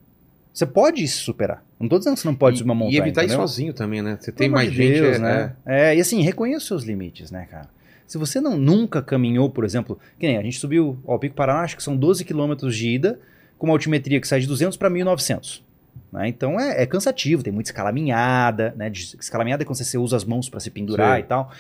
Você 0.53 0.67
pode 0.67 1.07
se 1.09 1.17
superar. 1.17 1.65
Não 1.81 1.89
tô 1.89 1.99
dizendo 1.99 2.15
que 2.15 2.21
você 2.21 2.29
não 2.29 2.35
pode 2.35 2.57
E- 2.57 2.59
subir 2.59 2.69
uma 2.71 2.75
montanha. 2.75 2.99
E 2.99 3.01
evitar 3.01 3.23
ir 3.23 3.27
entendeu? 3.27 3.47
sozinho 3.49 3.73
também, 3.73 4.03
né? 4.03 4.19
Você 4.21 4.31
tem 4.31 4.49
mais 4.49 4.71
de 4.71 4.77
gente. 4.77 5.01
Deus, 5.01 5.17
é- 5.17 5.19
né? 5.19 5.53
É, 5.65 5.97
e 5.97 6.01
assim, 6.01 6.21
reconheça 6.21 6.59
os 6.59 6.67
seus 6.67 6.85
limites, 6.85 7.31
né, 7.31 7.47
cara? 7.51 7.69
Se 8.07 8.19
você 8.19 8.41
não 8.41 8.59
nunca 8.59 9.01
caminhou, 9.01 9.49
por 9.49 9.65
exemplo, 9.65 9.99
que 10.19 10.27
nem 10.27 10.37
a 10.37 10.43
gente 10.43 10.59
subiu 10.59 10.99
ao 11.07 11.19
Pico 11.19 11.35
Paraná, 11.35 11.61
acho 11.63 11.77
que 11.77 11.83
são 11.83 11.97
12 11.97 12.25
quilômetros 12.27 12.77
de 12.77 12.91
ida, 12.91 13.19
com 13.59 13.67
uma 13.67 13.73
altimetria 13.75 14.21
que 14.21 14.29
sai 14.29 14.41
de 14.41 14.47
200 14.47 14.77
para 14.77 14.91
1900. 14.91 15.65
Né? 16.13 16.29
Então 16.29 16.61
é, 16.61 16.83
é 16.83 16.87
cansativo, 16.87 17.43
tem 17.43 17.53
muita 17.53 17.71
escalaminhada, 17.71 18.75
né? 18.77 18.91
De, 18.91 19.17
escalaminhada 19.19 19.63
é 19.63 19.67
quando 19.67 19.79
você 19.79 19.97
usa 19.97 20.15
as 20.17 20.25
mãos 20.25 20.51
para 20.51 20.61
se 20.61 20.71
pendurar 20.71 21.17
Sim. 21.17 21.23
e 21.23 21.27
tal. 21.27 21.51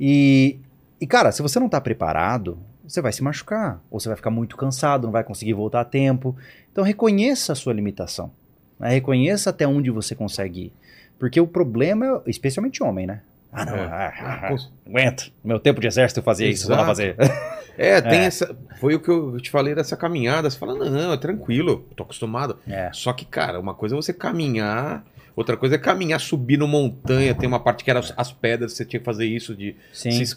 E, 0.00 0.58
e, 0.98 1.06
cara, 1.06 1.30
se 1.30 1.42
você 1.42 1.60
não 1.60 1.68
tá 1.68 1.80
preparado, 1.80 2.58
você 2.92 3.00
vai 3.00 3.12
se 3.12 3.22
machucar, 3.22 3.80
ou 3.90 3.98
você 3.98 4.08
vai 4.08 4.16
ficar 4.16 4.30
muito 4.30 4.56
cansado, 4.56 5.04
não 5.04 5.12
vai 5.12 5.24
conseguir 5.24 5.54
voltar 5.54 5.80
a 5.80 5.84
tempo. 5.84 6.36
Então 6.70 6.84
reconheça 6.84 7.52
a 7.52 7.56
sua 7.56 7.72
limitação. 7.72 8.30
né? 8.78 8.90
Reconheça 8.90 9.50
até 9.50 9.66
onde 9.66 9.90
você 9.90 10.14
consegue 10.14 10.60
ir. 10.66 10.72
Porque 11.18 11.40
o 11.40 11.46
problema, 11.46 12.22
é, 12.26 12.30
especialmente 12.30 12.82
homem, 12.82 13.06
né? 13.06 13.20
Ah, 13.52 13.64
não, 13.64 13.76
É. 13.76 13.84
ah, 13.84 14.12
ah, 14.20 14.40
ah, 14.46 14.50
não. 14.50 14.56
No 15.44 15.48
meu 15.48 15.58
tempo 15.60 15.80
de 15.80 15.86
exército 15.86 16.20
eu 16.20 16.24
fazia 16.24 16.48
isso, 16.48 16.66
vou 16.66 16.76
lá 16.76 16.82
Exato. 16.82 16.96
fazer. 16.96 17.16
É, 17.78 18.00
tem 18.02 18.20
É. 18.20 18.24
essa. 18.24 18.56
Foi 18.80 18.94
o 18.94 19.00
que 19.00 19.08
eu 19.10 19.38
te 19.40 19.50
falei 19.50 19.74
dessa 19.74 19.96
caminhada. 19.96 20.50
Você 20.50 20.58
fala, 20.58 20.74
não, 20.74 21.12
é 21.12 21.16
tranquilo, 21.16 21.86
tô 21.94 22.02
acostumado. 22.02 22.58
É. 22.66 22.90
Só 22.92 23.12
que, 23.12 23.24
cara, 23.24 23.60
uma 23.60 23.74
coisa 23.74 23.94
é 23.94 23.96
você 23.96 24.12
caminhar, 24.12 25.04
outra 25.36 25.56
coisa 25.56 25.74
é 25.74 25.78
caminhar, 25.78 26.20
subir 26.20 26.56
no 26.58 26.66
montanha. 26.68 27.34
Tem 27.34 27.48
uma 27.48 27.60
parte 27.60 27.84
que 27.84 27.90
era 27.90 28.00
as, 28.00 28.12
as 28.16 28.32
pedras, 28.32 28.72
você 28.72 28.84
tinha 28.84 29.00
que 29.00 29.04
fazer 29.06 29.24
isso 29.26 29.54
de 29.54 29.76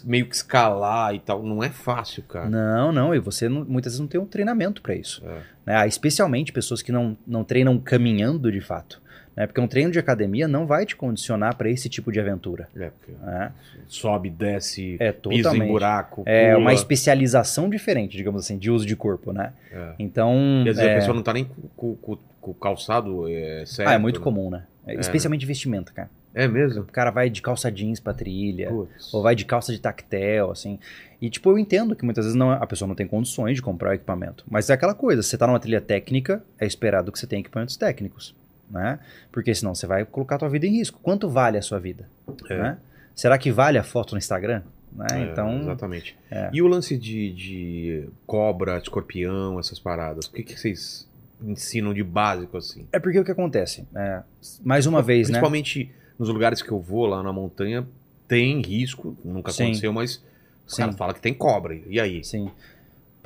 meio 0.04 0.26
que 0.26 0.34
escalar 0.34 1.14
e 1.14 1.18
tal. 1.20 1.42
Não 1.42 1.62
é 1.62 1.70
fácil, 1.70 2.22
cara. 2.22 2.48
Não, 2.48 2.92
não, 2.92 3.14
e 3.14 3.18
você 3.18 3.48
não- 3.48 3.64
muitas 3.64 3.92
vezes 3.92 4.00
não 4.00 4.06
tem 4.08 4.20
um 4.20 4.26
treinamento 4.26 4.80
para 4.82 4.94
isso. 4.94 5.22
É. 5.26 5.40
né? 5.66 5.76
Ah, 5.76 5.86
Especialmente 5.86 6.52
pessoas 6.52 6.82
que 6.82 6.92
não, 6.92 7.16
não 7.26 7.44
treinam 7.44 7.78
caminhando 7.78 8.50
de 8.50 8.60
fato. 8.60 9.00
Né? 9.36 9.46
Porque 9.46 9.60
um 9.60 9.68
treino 9.68 9.92
de 9.92 9.98
academia 9.98 10.48
não 10.48 10.66
vai 10.66 10.86
te 10.86 10.96
condicionar 10.96 11.54
para 11.56 11.68
esse 11.68 11.88
tipo 11.88 12.10
de 12.10 12.18
aventura. 12.18 12.68
É, 12.74 12.88
porque 12.90 13.12
né? 13.22 13.52
sobe, 13.86 14.30
desce, 14.30 14.96
É 14.98 15.12
pisa 15.12 15.54
em 15.56 15.66
buraco. 15.66 16.22
É 16.24 16.52
pula. 16.52 16.58
uma 16.58 16.72
especialização 16.72 17.68
diferente, 17.68 18.16
digamos 18.16 18.44
assim, 18.44 18.56
de 18.56 18.70
uso 18.70 18.86
de 18.86 18.96
corpo, 18.96 19.32
né? 19.32 19.52
É. 19.70 19.92
Então. 19.98 20.62
Quer 20.64 20.70
dizer, 20.70 20.86
é... 20.86 20.92
a 20.92 20.98
pessoa 20.98 21.14
não 21.14 21.22
tá 21.22 21.32
nem 21.32 21.44
com, 21.44 21.94
com- 21.96 22.16
com- 22.40 22.50
o 22.50 22.54
calçado 22.54 23.28
é, 23.28 23.64
certo. 23.66 23.88
Ah, 23.88 23.94
é 23.94 23.98
muito 23.98 24.20
né? 24.20 24.24
comum, 24.24 24.50
né? 24.50 24.62
É, 24.86 24.94
Especialmente 24.94 25.44
vestimenta, 25.44 25.92
cara. 25.92 26.08
É 26.32 26.46
mesmo? 26.46 26.82
O 26.82 26.84
cara 26.84 27.10
vai 27.10 27.28
de 27.28 27.42
calça 27.42 27.72
jeans 27.72 27.98
pra 27.98 28.12
trilha. 28.12 28.68
Putz. 28.68 29.12
Ou 29.12 29.20
vai 29.22 29.34
de 29.34 29.44
calça 29.44 29.72
de 29.72 29.80
tactel, 29.80 30.50
assim. 30.52 30.78
E, 31.20 31.28
tipo, 31.28 31.50
eu 31.50 31.58
entendo 31.58 31.96
que 31.96 32.04
muitas 32.04 32.24
vezes 32.24 32.38
não, 32.38 32.52
a 32.52 32.66
pessoa 32.66 32.86
não 32.86 32.94
tem 32.94 33.06
condições 33.06 33.56
de 33.56 33.62
comprar 33.62 33.90
o 33.90 33.94
equipamento. 33.94 34.44
Mas 34.48 34.70
é 34.70 34.74
aquela 34.74 34.94
coisa, 34.94 35.22
você 35.22 35.36
tá 35.36 35.46
numa 35.46 35.58
trilha 35.58 35.80
técnica, 35.80 36.42
é 36.60 36.66
esperado 36.66 37.10
que 37.10 37.18
você 37.18 37.26
tenha 37.26 37.40
equipamentos 37.40 37.76
técnicos, 37.76 38.34
né? 38.70 38.98
Porque 39.30 39.54
senão 39.54 39.74
você 39.74 39.86
vai 39.86 40.04
colocar 40.04 40.36
a 40.36 40.38
tua 40.38 40.48
vida 40.48 40.66
em 40.66 40.70
risco. 40.70 40.98
Quanto 41.02 41.28
vale 41.28 41.58
a 41.58 41.62
sua 41.62 41.78
vida? 41.78 42.08
É. 42.48 42.56
né? 42.56 42.78
Será 43.14 43.38
que 43.38 43.50
vale 43.50 43.78
a 43.78 43.82
foto 43.82 44.12
no 44.12 44.18
Instagram? 44.18 44.62
Né? 44.92 45.06
É, 45.12 45.20
então, 45.24 45.60
Exatamente. 45.60 46.16
é. 46.30 46.50
E 46.52 46.62
o 46.62 46.66
lance 46.66 46.96
de, 46.96 47.32
de 47.32 48.08
cobra, 48.26 48.78
escorpião, 48.78 49.58
essas 49.58 49.78
paradas? 49.78 50.26
O 50.26 50.32
que, 50.32 50.42
que 50.42 50.58
vocês 50.58 51.08
ensinam 51.42 51.92
de 51.92 52.02
básico 52.02 52.56
assim? 52.56 52.86
é 52.92 52.98
porque 52.98 53.18
o 53.18 53.24
que 53.24 53.30
acontece? 53.30 53.86
É, 53.94 54.22
mais 54.64 54.86
uma 54.86 55.02
vez, 55.02 55.28
né? 55.28 55.34
Principalmente 55.34 55.90
nos 56.18 56.28
lugares 56.28 56.62
que 56.62 56.70
eu 56.70 56.80
vou 56.80 57.06
lá 57.06 57.22
na 57.22 57.32
montanha, 57.32 57.86
tem 58.26 58.60
risco, 58.62 59.16
nunca 59.24 59.52
Sim. 59.52 59.64
aconteceu, 59.64 59.92
mas 59.92 60.22
os 60.66 60.74
Sim. 60.74 60.82
caras 60.82 60.96
falam 60.96 61.14
que 61.14 61.20
tem 61.20 61.34
cobra. 61.34 61.74
E 61.86 62.00
aí? 62.00 62.24
Sim. 62.24 62.50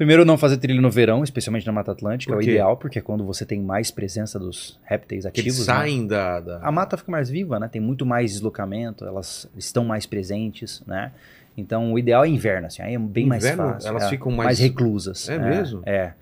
Primeiro, 0.00 0.24
não 0.24 0.38
fazer 0.38 0.56
trilha 0.56 0.80
no 0.80 0.90
verão, 0.90 1.22
especialmente 1.22 1.66
na 1.66 1.72
Mata 1.74 1.92
Atlântica, 1.92 2.32
é 2.32 2.36
o 2.36 2.40
ideal, 2.40 2.74
porque 2.78 2.98
é 2.98 3.02
quando 3.02 3.22
você 3.22 3.44
tem 3.44 3.60
mais 3.60 3.90
presença 3.90 4.38
dos 4.38 4.78
répteis 4.82 5.24
Que 5.24 5.28
ativos. 5.42 5.58
né? 5.58 5.64
saem 5.66 6.06
da, 6.06 6.40
da- 6.40 6.58
A 6.62 6.72
mata 6.72 6.96
fica 6.96 7.12
mais 7.12 7.28
viva, 7.28 7.60
né? 7.60 7.68
Tem 7.68 7.82
muito 7.82 8.06
mais 8.06 8.32
deslocamento, 8.32 9.04
elas 9.04 9.46
estão 9.58 9.84
mais 9.84 10.06
presentes, 10.06 10.82
né? 10.86 11.12
Então, 11.54 11.92
o 11.92 11.98
ideal 11.98 12.24
é 12.24 12.28
inverno, 12.28 12.66
assim, 12.68 12.80
aí 12.80 12.94
é 12.94 12.98
bem 12.98 13.26
mais 13.26 13.44
Inverno, 13.44 13.74
fácil. 13.74 13.88
elas 13.90 14.04
é, 14.04 14.08
ficam 14.08 14.32
mais- 14.32 14.58
reclusas. 14.58 15.28
É 15.28 15.38
mesmo? 15.38 15.82
É. 15.84 16.12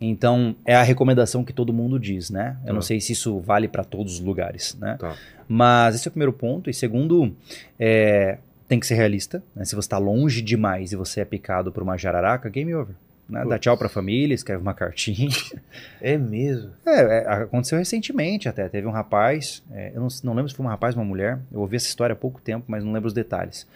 Então, 0.00 0.56
é 0.66 0.74
a 0.74 0.82
recomendação 0.82 1.44
que 1.44 1.52
todo 1.52 1.72
mundo 1.72 1.96
diz, 2.00 2.30
né? 2.30 2.56
Eu 2.62 2.68
Tá. 2.68 2.72
não 2.72 2.82
sei 2.82 3.00
se 3.00 3.12
isso 3.12 3.38
vale 3.38 3.68
para 3.68 3.84
todos 3.84 4.14
os 4.14 4.20
lugares, 4.20 4.76
né? 4.80 4.96
Tá. 4.98 5.14
Mas 5.46 5.94
esse 5.94 6.08
é 6.08 6.10
o 6.10 6.12
primeiro 6.12 6.32
ponto. 6.32 6.68
E 6.68 6.74
segundo, 6.74 7.32
é, 7.78 8.38
tem 8.66 8.80
que 8.80 8.86
ser 8.86 8.94
realista. 8.96 9.40
né? 9.54 9.64
Se 9.64 9.76
você 9.76 9.86
está 9.86 9.98
longe 9.98 10.42
demais 10.42 10.90
e 10.90 10.96
você 10.96 11.20
é 11.20 11.24
picado 11.24 11.70
por 11.70 11.84
uma 11.84 11.96
jararaca, 11.96 12.48
game 12.48 12.74
over. 12.74 12.96
Né? 13.28 13.44
Dá 13.46 13.58
tchau 13.58 13.76
pra 13.76 13.88
família, 13.90 14.34
escreve 14.34 14.62
uma 14.62 14.72
cartinha. 14.74 15.28
É 16.00 16.16
mesmo. 16.16 16.70
É, 16.86 17.00
é, 17.18 17.28
aconteceu 17.42 17.78
recentemente 17.78 18.48
até. 18.48 18.68
Teve 18.68 18.86
um 18.86 18.90
rapaz, 18.90 19.62
é, 19.70 19.92
eu 19.94 20.00
não, 20.00 20.08
não 20.24 20.34
lembro 20.34 20.48
se 20.48 20.56
foi 20.56 20.64
um 20.64 20.68
rapaz 20.68 20.94
ou 20.96 21.02
uma 21.02 21.08
mulher, 21.08 21.38
eu 21.52 21.60
ouvi 21.60 21.76
essa 21.76 21.86
história 21.86 22.14
há 22.14 22.16
pouco 22.16 22.40
tempo, 22.40 22.64
mas 22.66 22.82
não 22.82 22.92
lembro 22.92 23.06
os 23.06 23.12
detalhes. 23.12 23.66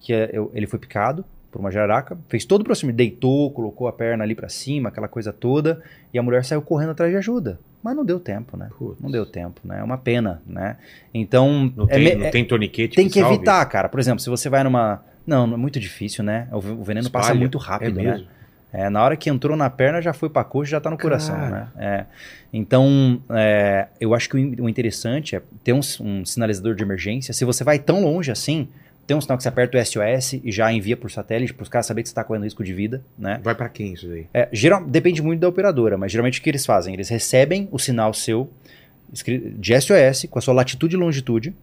Que 0.00 0.12
é, 0.12 0.30
eu- 0.32 0.50
ele 0.54 0.66
foi 0.68 0.78
picado 0.78 1.24
por 1.50 1.58
uma 1.60 1.70
jararaca, 1.70 2.16
fez 2.28 2.44
todo 2.44 2.60
o 2.60 2.64
procedimento, 2.64 2.96
deitou, 2.96 3.50
colocou 3.50 3.86
a 3.88 3.92
perna 3.92 4.22
ali 4.24 4.34
pra 4.34 4.48
cima, 4.48 4.88
aquela 4.88 5.08
coisa 5.08 5.32
toda, 5.32 5.82
e 6.12 6.18
a 6.18 6.22
mulher 6.22 6.44
saiu 6.44 6.62
correndo 6.62 6.90
atrás 6.90 7.10
de 7.10 7.16
ajuda. 7.18 7.58
Mas 7.82 7.94
não 7.96 8.04
deu 8.04 8.18
tempo, 8.20 8.56
né? 8.56 8.68
Putz. 8.78 9.00
Não 9.00 9.10
deu 9.10 9.26
tempo, 9.26 9.60
né? 9.64 9.80
É 9.80 9.82
uma 9.82 9.98
pena, 9.98 10.40
né? 10.46 10.76
Então, 11.12 11.72
Não 11.76 11.84
é 11.84 11.94
tem, 11.94 12.16
não 12.16 12.26
é- 12.26 12.30
tem 12.30 12.44
torniquete 12.44 12.96
tem 12.96 13.08
que 13.08 13.20
salve? 13.20 13.36
evitar, 13.36 13.64
cara. 13.66 13.88
Por 13.88 13.98
exemplo, 14.00 14.20
se 14.20 14.30
você 14.30 14.48
vai 14.48 14.62
numa. 14.64 15.02
Não, 15.26 15.44
é 15.52 15.56
muito 15.56 15.78
difícil, 15.80 16.22
né? 16.24 16.48
O 16.52 16.60
ve- 16.60 16.70
o 16.72 16.82
veneno 16.84 17.10
passa 17.10 17.26
Espalha. 17.28 17.40
muito 17.40 17.58
É 17.58 17.60
rápido, 17.60 18.00
né? 18.02 18.24
É, 18.76 18.90
na 18.90 19.02
hora 19.02 19.16
que 19.16 19.30
entrou 19.30 19.56
na 19.56 19.70
perna, 19.70 20.02
já 20.02 20.12
foi 20.12 20.28
pra 20.28 20.42
coxa, 20.42 20.72
já 20.72 20.80
tá 20.80 20.90
no 20.90 20.98
coração, 20.98 21.36
Cara. 21.36 21.50
né? 21.50 21.68
É. 21.78 22.04
Então, 22.52 23.22
é, 23.30 23.86
eu 24.00 24.14
acho 24.14 24.28
que 24.28 24.36
o 24.36 24.38
in- 24.38 24.56
o 24.60 24.68
interessante 24.68 25.36
é 25.36 25.42
ter 25.62 25.72
um, 25.72 25.80
um 26.00 26.24
sinalizador 26.24 26.74
de 26.74 26.82
emergência. 26.82 27.32
Se 27.32 27.44
você 27.44 27.62
vai 27.64 27.78
tão 27.78 28.02
longe 28.02 28.30
assim, 28.30 28.68
tem 29.06 29.16
um 29.16 29.20
sinal 29.20 29.36
que 29.36 29.42
você 29.42 29.48
aperta 29.48 29.76
o 29.78 29.84
SOS 29.84 30.40
e 30.42 30.50
já 30.50 30.72
envia 30.72 30.96
por 30.96 31.10
satélite 31.10 31.52
para 31.54 31.62
os 31.62 31.68
caras 31.68 31.86
saberem 31.86 32.02
que 32.02 32.08
você 32.08 32.14
tá 32.14 32.24
correndo 32.24 32.44
risco 32.44 32.64
de 32.64 32.72
vida, 32.72 33.02
né? 33.18 33.38
Vai 33.42 33.54
pra 33.54 33.68
quem 33.68 33.92
isso 33.92 34.08
daí? 34.08 34.26
É, 34.32 34.48
geral, 34.52 34.84
depende 34.84 35.20
muito 35.22 35.40
da 35.40 35.48
operadora, 35.48 35.96
mas 35.98 36.10
geralmente 36.10 36.40
o 36.40 36.42
que 36.42 36.48
eles 36.50 36.64
fazem? 36.66 36.94
Eles 36.94 37.08
recebem 37.08 37.68
o 37.70 37.78
sinal 37.78 38.12
seu 38.14 38.50
de 39.14 39.80
SOS 39.80 40.26
com 40.30 40.38
a 40.38 40.42
sua 40.42 40.54
latitude 40.54 40.96
e 40.96 40.98
longitude, 40.98 41.54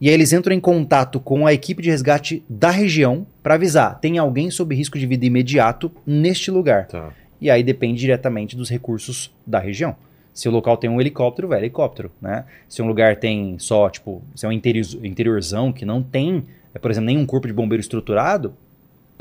e 0.00 0.08
aí 0.08 0.14
eles 0.14 0.32
entram 0.32 0.54
em 0.54 0.60
contato 0.60 1.20
com 1.20 1.46
a 1.46 1.52
equipe 1.52 1.82
de 1.82 1.90
resgate 1.90 2.42
da 2.48 2.70
região 2.70 3.26
para 3.42 3.54
avisar: 3.54 3.98
tem 4.00 4.18
alguém 4.18 4.50
sob 4.50 4.74
risco 4.74 4.98
de 4.98 5.06
vida 5.06 5.24
imediato 5.26 5.90
neste 6.06 6.50
lugar. 6.50 6.86
Tá. 6.86 7.12
E 7.40 7.50
aí 7.50 7.62
depende 7.62 8.00
diretamente 8.00 8.56
dos 8.56 8.68
recursos 8.70 9.32
da 9.46 9.58
região. 9.58 9.96
Se 10.32 10.48
o 10.48 10.52
local 10.52 10.76
tem 10.76 10.88
um 10.88 11.00
helicóptero, 11.00 11.48
vai 11.48 11.58
helicóptero, 11.58 12.10
né? 12.20 12.44
Se 12.68 12.80
um 12.80 12.86
lugar 12.86 13.16
tem 13.16 13.58
só, 13.58 13.90
tipo, 13.90 14.22
se 14.34 14.46
é 14.46 14.48
um 14.48 14.52
interior- 14.52 15.04
interiorzão 15.04 15.72
que 15.72 15.84
não 15.84 16.02
tem, 16.02 16.44
é, 16.74 16.78
por 16.78 16.90
exemplo, 16.90 17.06
nenhum 17.06 17.26
corpo 17.26 17.46
de 17.46 17.52
bombeiro 17.52 17.80
estruturado, 17.80 18.54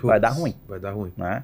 Vai 0.02 0.20
dar 0.20 0.30
ruim. 0.30 0.56
Vai 0.68 0.80
dar 0.80 0.92
ruim. 0.92 1.12
né? 1.16 1.44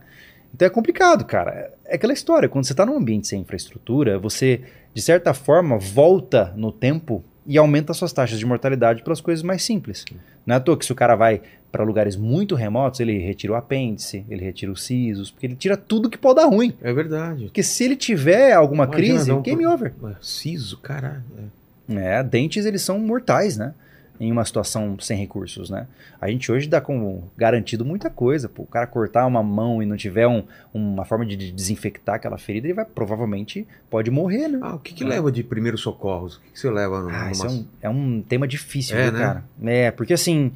Então 0.58 0.66
é 0.66 0.72
complicado, 0.72 1.24
cara. 1.24 1.72
É 1.86 1.94
aquela 1.96 2.12
história, 2.12 2.50
quando 2.50 2.66
você 2.66 2.74
está 2.74 2.84
num 2.84 2.98
ambiente 2.98 3.28
sem 3.28 3.42
infraestrutura, 3.42 4.18
você, 4.18 4.62
de 4.92 5.02
certa 5.04 5.32
forma, 5.32 5.78
volta 5.78 6.52
no 6.56 6.72
tempo 6.72 7.24
e 7.46 7.60
aumenta 7.60 7.94
suas 7.94 8.12
taxas 8.12 8.40
de 8.40 8.46
mortalidade 8.46 9.04
pelas 9.04 9.22
coisas 9.22 9.44
mais 9.44 9.62
simples. 9.62 10.04
Não 10.48 10.56
é 10.56 10.58
à 10.58 10.60
toa 10.60 10.76
que 10.76 10.84
se 10.84 10.92
o 10.92 10.96
cara 10.96 11.16
vai 11.16 11.44
para 11.72 11.84
lugares 11.84 12.16
muito 12.16 12.56
remotos, 12.56 13.00
ele 13.00 13.20
retira 13.20 13.54
o 13.54 13.56
apêndice, 13.56 14.26
ele 14.28 14.44
retira 14.44 14.72
os 14.72 14.84
sisos, 14.84 15.30
porque 15.30 15.46
ele 15.46 15.56
tira 15.56 15.78
tudo 15.78 16.10
que 16.10 16.18
pode 16.18 16.38
dar 16.38 16.48
ruim. 16.48 16.74
É 16.82 16.92
verdade. 16.92 17.44
Porque 17.46 17.62
se 17.62 17.84
ele 17.84 17.96
tiver 17.96 18.54
alguma 18.54 18.86
Imagina 18.86 19.14
crise, 19.14 19.32
um 19.32 19.42
game 19.44 19.64
over. 19.68 19.94
Siso, 20.24 20.78
caralho. 20.80 21.24
É. 21.88 22.18
É, 22.20 22.24
dentes 22.24 22.66
eles 22.66 22.82
são 22.82 22.98
mortais, 23.00 23.58
né? 23.58 23.76
Em 24.20 24.32
uma 24.32 24.44
situação 24.46 24.98
sem 25.00 25.18
recursos, 25.18 25.70
né? 25.70 25.86
A 26.20 26.28
gente 26.30 26.52
hoje 26.52 26.68
dá 26.68 26.82
como 26.82 27.30
garantido 27.38 27.86
muita 27.86 28.10
coisa. 28.10 28.50
Pô, 28.50 28.64
o 28.64 28.66
cara 28.66 28.88
cortar 28.88 29.26
uma 29.28 29.44
mão 29.44 29.82
e 29.84 29.86
não 29.86 29.96
tiver 29.96 30.28
um- 30.28 30.44
uma 30.74 31.06
forma 31.06 31.26
de 31.26 31.36
desinfectar 31.52 32.16
aquela 32.16 32.38
ferida, 32.38 32.68
ele 32.68 32.74
vai 32.74 32.86
provavelmente 32.86 33.68
pode 33.90 34.10
morrer, 34.10 34.48
né? 34.48 34.60
Ah, 34.62 34.76
o 34.76 34.80
que, 34.80 34.94
que 34.94 35.04
leva 35.04 35.32
de 35.32 35.44
primeiros 35.44 35.82
socorros? 35.82 36.38
O 36.38 36.42
que, 36.42 36.52
que 36.54 36.60
você 36.60 36.70
leva 36.70 37.02
no, 37.02 37.10
Ah, 37.10 37.20
numa... 37.20 37.32
isso 37.32 37.46
é 37.46 37.50
um, 37.50 37.66
é 37.84 37.90
um 37.90 38.22
tema 38.22 38.48
difícil, 38.48 38.98
É, 38.98 39.04
viu, 39.04 39.12
né? 39.14 39.20
cara? 39.20 39.44
É, 39.64 39.92
porque 39.92 40.14
assim, 40.14 40.52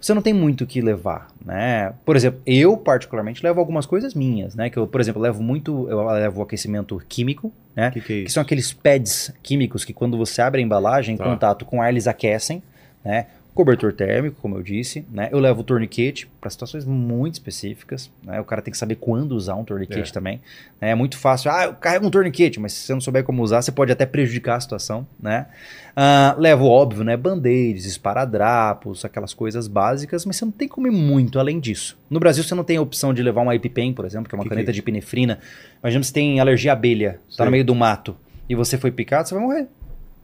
você 0.00 0.12
não 0.14 0.22
tem 0.22 0.32
muito 0.34 0.64
o 0.64 0.66
que 0.66 0.80
levar, 0.80 1.28
né? 1.44 1.92
Por 2.04 2.16
exemplo, 2.16 2.40
eu 2.46 2.76
particularmente 2.76 3.42
levo 3.42 3.60
algumas 3.60 3.86
coisas 3.86 4.14
minhas, 4.14 4.54
né? 4.54 4.68
Que 4.70 4.78
eu, 4.78 4.86
por 4.86 5.00
exemplo, 5.00 5.20
levo 5.20 5.42
muito, 5.42 5.88
eu 5.88 6.06
levo 6.08 6.42
aquecimento 6.42 7.02
químico, 7.08 7.52
né? 7.76 7.90
Que, 7.90 8.00
que 8.00 8.20
é 8.20 8.24
que 8.24 8.32
são 8.32 8.42
aqueles 8.42 8.72
pads 8.72 9.32
químicos 9.42 9.84
que 9.84 9.92
quando 9.92 10.16
você 10.16 10.40
abre 10.42 10.60
a 10.60 10.64
embalagem, 10.64 11.14
em 11.14 11.18
Tá. 11.18 11.24
contato 11.24 11.64
com 11.64 11.80
ar, 11.82 11.90
eles 11.90 12.06
aquecem, 12.06 12.62
né? 13.04 13.26
Cobertor 13.54 13.92
térmico, 13.92 14.34
como 14.42 14.56
eu 14.56 14.62
disse, 14.64 15.06
né? 15.12 15.28
Eu 15.30 15.38
levo 15.38 15.60
o 15.60 15.64
torniquete 15.64 16.26
para 16.40 16.50
situações 16.50 16.84
muito 16.84 17.34
específicas, 17.34 18.10
né? 18.24 18.40
O 18.40 18.44
cara 18.44 18.60
tem 18.60 18.72
que 18.72 18.76
saber 18.78 18.96
quando 18.96 19.30
usar 19.30 19.54
um 19.54 19.62
torniquete 19.62 20.10
É. 20.10 20.12
também. 20.12 20.40
né? 20.80 20.90
É 20.90 20.94
muito 20.96 21.16
fácil, 21.16 21.52
ah, 21.52 21.66
eu 21.66 21.74
carrego 21.74 22.04
um 22.04 22.10
torniquete, 22.10 22.58
mas 22.58 22.72
se 22.72 22.80
você 22.86 22.92
não 22.94 23.00
souber 23.00 23.22
como 23.22 23.40
usar, 23.44 23.62
você 23.62 23.70
pode 23.70 23.92
até 23.92 24.04
prejudicar 24.04 24.56
a 24.56 24.60
situação, 24.60 25.06
né? 25.22 25.46
Ah, 25.94 26.34
levo, 26.36 26.66
óbvio, 26.66 27.04
né? 27.04 27.16
Band-aids, 27.16 27.84
esparadrapos, 27.86 29.04
aquelas 29.04 29.32
coisas 29.32 29.68
básicas, 29.68 30.24
mas 30.26 30.34
você 30.34 30.44
não 30.44 30.52
tem 30.52 30.66
como 30.66 30.88
ir 30.88 30.90
muito 30.90 31.38
além 31.38 31.60
disso. 31.60 31.96
No 32.10 32.18
Brasil, 32.18 32.42
você 32.42 32.56
não 32.56 32.64
tem 32.64 32.76
a 32.76 32.82
opção 32.82 33.14
de 33.14 33.22
levar 33.22 33.42
uma 33.42 33.54
EpiPen, 33.54 33.92
por 33.92 34.04
exemplo, 34.04 34.28
que 34.28 34.34
é 34.34 34.36
uma 34.36 34.42
Que 34.42 34.48
que 34.48 34.54
é 34.54 34.56
caneta 34.56 34.72
de 34.72 34.80
epinefrina. 34.80 35.38
Imagina 35.80 36.00
que 36.00 36.06
você 36.08 36.12
tem 36.12 36.40
alergia 36.40 36.72
à 36.72 36.74
abelha, 36.74 37.20
tá 37.30 37.36
Sei. 37.36 37.44
no 37.44 37.52
meio 37.52 37.64
do 37.64 37.74
mato. 37.74 38.16
e 38.48 38.54
você 38.56 38.76
foi 38.76 38.90
picado, 38.90 39.28
você 39.28 39.34
vai 39.36 39.44
morrer. 39.44 39.68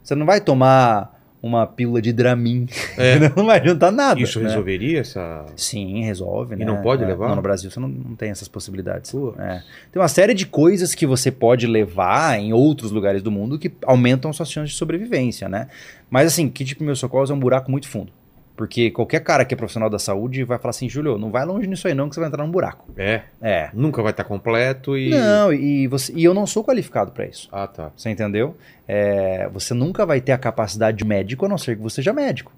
Você 0.02 0.14
não 0.16 0.26
vai 0.26 0.40
tomar 0.40 1.19
uma 1.42 1.66
pílula 1.66 2.02
de 2.02 2.12
Dramin. 2.12 2.66
É. 2.96 3.18
não 3.34 3.46
vai 3.46 3.56
adiantar 3.56 3.90
nada. 3.90 4.20
Isso 4.20 4.38
né? 4.40 4.48
resolveria 4.48 5.00
essa. 5.00 5.46
Sim, 5.56 6.04
resolve, 6.04 6.54
E 6.54 6.58
né? 6.58 6.64
não 6.64 6.82
pode 6.82 7.04
levar? 7.04 7.28
Não, 7.28 7.36
no 7.36 7.42
Brasil 7.42 7.70
você 7.70 7.80
não, 7.80 7.88
não 7.88 8.14
tem 8.14 8.30
essas 8.30 8.48
possibilidades. 8.48 9.12
É. 9.38 9.62
Tem 9.90 10.00
uma 10.00 10.08
série 10.08 10.34
de 10.34 10.46
coisas 10.46 10.94
que 10.94 11.06
você 11.06 11.30
pode 11.30 11.66
levar 11.66 12.38
em 12.38 12.52
outros 12.52 12.90
lugares 12.90 13.22
do 13.22 13.30
mundo 13.30 13.58
que 13.58 13.72
aumentam 13.84 14.32
suas 14.32 14.50
chances 14.50 14.72
de 14.72 14.76
sobrevivência, 14.76 15.48
né? 15.48 15.68
Mas 16.10 16.26
assim, 16.26 16.48
kit 16.48 16.68
de 16.68 16.74
primeiros 16.74 16.98
socorros 16.98 17.30
é 17.30 17.34
um 17.34 17.40
buraco 17.40 17.70
muito 17.70 17.88
fundo. 17.88 18.12
Porque 18.56 18.90
qualquer 18.90 19.20
cara 19.20 19.44
que 19.44 19.54
é 19.54 19.56
profissional 19.56 19.88
da 19.88 19.98
saúde 19.98 20.44
vai 20.44 20.58
falar 20.58 20.70
assim, 20.70 20.88
Júlio, 20.88 21.16
não 21.16 21.30
vai 21.30 21.46
longe 21.46 21.66
nisso 21.66 21.88
aí 21.88 21.94
não 21.94 22.08
que 22.08 22.14
você 22.14 22.20
vai 22.20 22.28
entrar 22.28 22.44
num 22.44 22.50
buraco. 22.50 22.86
É. 22.96 23.22
É. 23.40 23.70
Nunca 23.72 24.02
vai 24.02 24.10
estar 24.10 24.24
completo 24.24 24.98
e. 24.98 25.10
Não, 25.10 25.50
e, 25.52 25.86
você, 25.86 26.12
e 26.14 26.22
eu 26.24 26.34
não 26.34 26.46
sou 26.46 26.62
qualificado 26.62 27.10
para 27.12 27.24
isso. 27.24 27.48
Ah, 27.50 27.66
tá. 27.66 27.90
Você 27.96 28.10
entendeu? 28.10 28.54
É, 28.86 29.48
você 29.52 29.72
nunca 29.72 30.04
vai 30.04 30.20
ter 30.20 30.32
a 30.32 30.38
capacidade 30.38 30.98
de 30.98 31.04
médico 31.06 31.46
a 31.46 31.48
não 31.48 31.56
ser 31.56 31.76
que 31.76 31.82
você 31.82 31.96
seja 31.96 32.12
médico. 32.12 32.52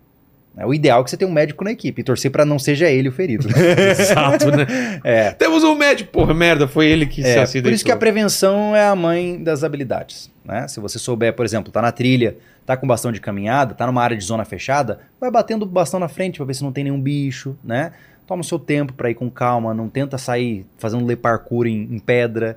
É, 0.56 0.66
o 0.66 0.74
ideal 0.74 1.00
é 1.00 1.04
que 1.04 1.08
você 1.10 1.16
tenha 1.16 1.30
um 1.30 1.32
médico 1.32 1.64
na 1.64 1.70
equipe 1.70 2.00
e 2.00 2.04
torcer 2.04 2.30
para 2.30 2.44
não 2.44 2.58
seja 2.58 2.90
ele 2.90 3.08
o 3.08 3.12
ferido. 3.12 3.46
Exato, 3.90 4.50
né? 4.50 4.66
é, 5.04 5.30
Temos 5.30 5.64
um 5.64 5.74
médico. 5.74 6.10
Porra, 6.10 6.34
merda, 6.34 6.68
foi 6.68 6.86
ele 6.88 7.06
que 7.06 7.22
se 7.22 7.28
É, 7.28 7.40
acidentou. 7.42 7.70
por 7.70 7.74
isso 7.74 7.84
que 7.84 7.92
a 7.92 7.96
prevenção 7.96 8.76
é 8.76 8.84
a 8.86 8.94
mãe 8.94 9.42
das 9.42 9.64
habilidades. 9.64 10.30
Né? 10.44 10.66
Se 10.68 10.78
você 10.80 10.98
souber, 10.98 11.32
por 11.32 11.46
exemplo, 11.46 11.72
tá 11.72 11.80
na 11.80 11.90
trilha, 11.92 12.36
tá 12.66 12.76
com 12.76 12.86
bastão 12.86 13.10
de 13.12 13.20
caminhada, 13.20 13.74
tá 13.74 13.86
numa 13.86 14.02
área 14.02 14.16
de 14.16 14.24
zona 14.24 14.44
fechada, 14.44 15.00
vai 15.20 15.30
batendo 15.30 15.62
o 15.62 15.66
bastão 15.66 15.98
na 16.00 16.08
frente 16.08 16.36
pra 16.36 16.46
ver 16.46 16.54
se 16.54 16.62
não 16.62 16.72
tem 16.72 16.84
nenhum 16.84 17.00
bicho, 17.00 17.56
né? 17.62 17.92
Toma 18.26 18.40
o 18.40 18.44
seu 18.44 18.58
tempo 18.58 18.92
pra 18.92 19.10
ir 19.10 19.14
com 19.14 19.28
calma, 19.30 19.74
não 19.74 19.88
tenta 19.88 20.16
sair 20.16 20.64
fazendo 20.78 21.04
lei 21.04 21.16
parkour 21.16 21.66
em, 21.66 21.82
em 21.90 21.98
pedra. 21.98 22.56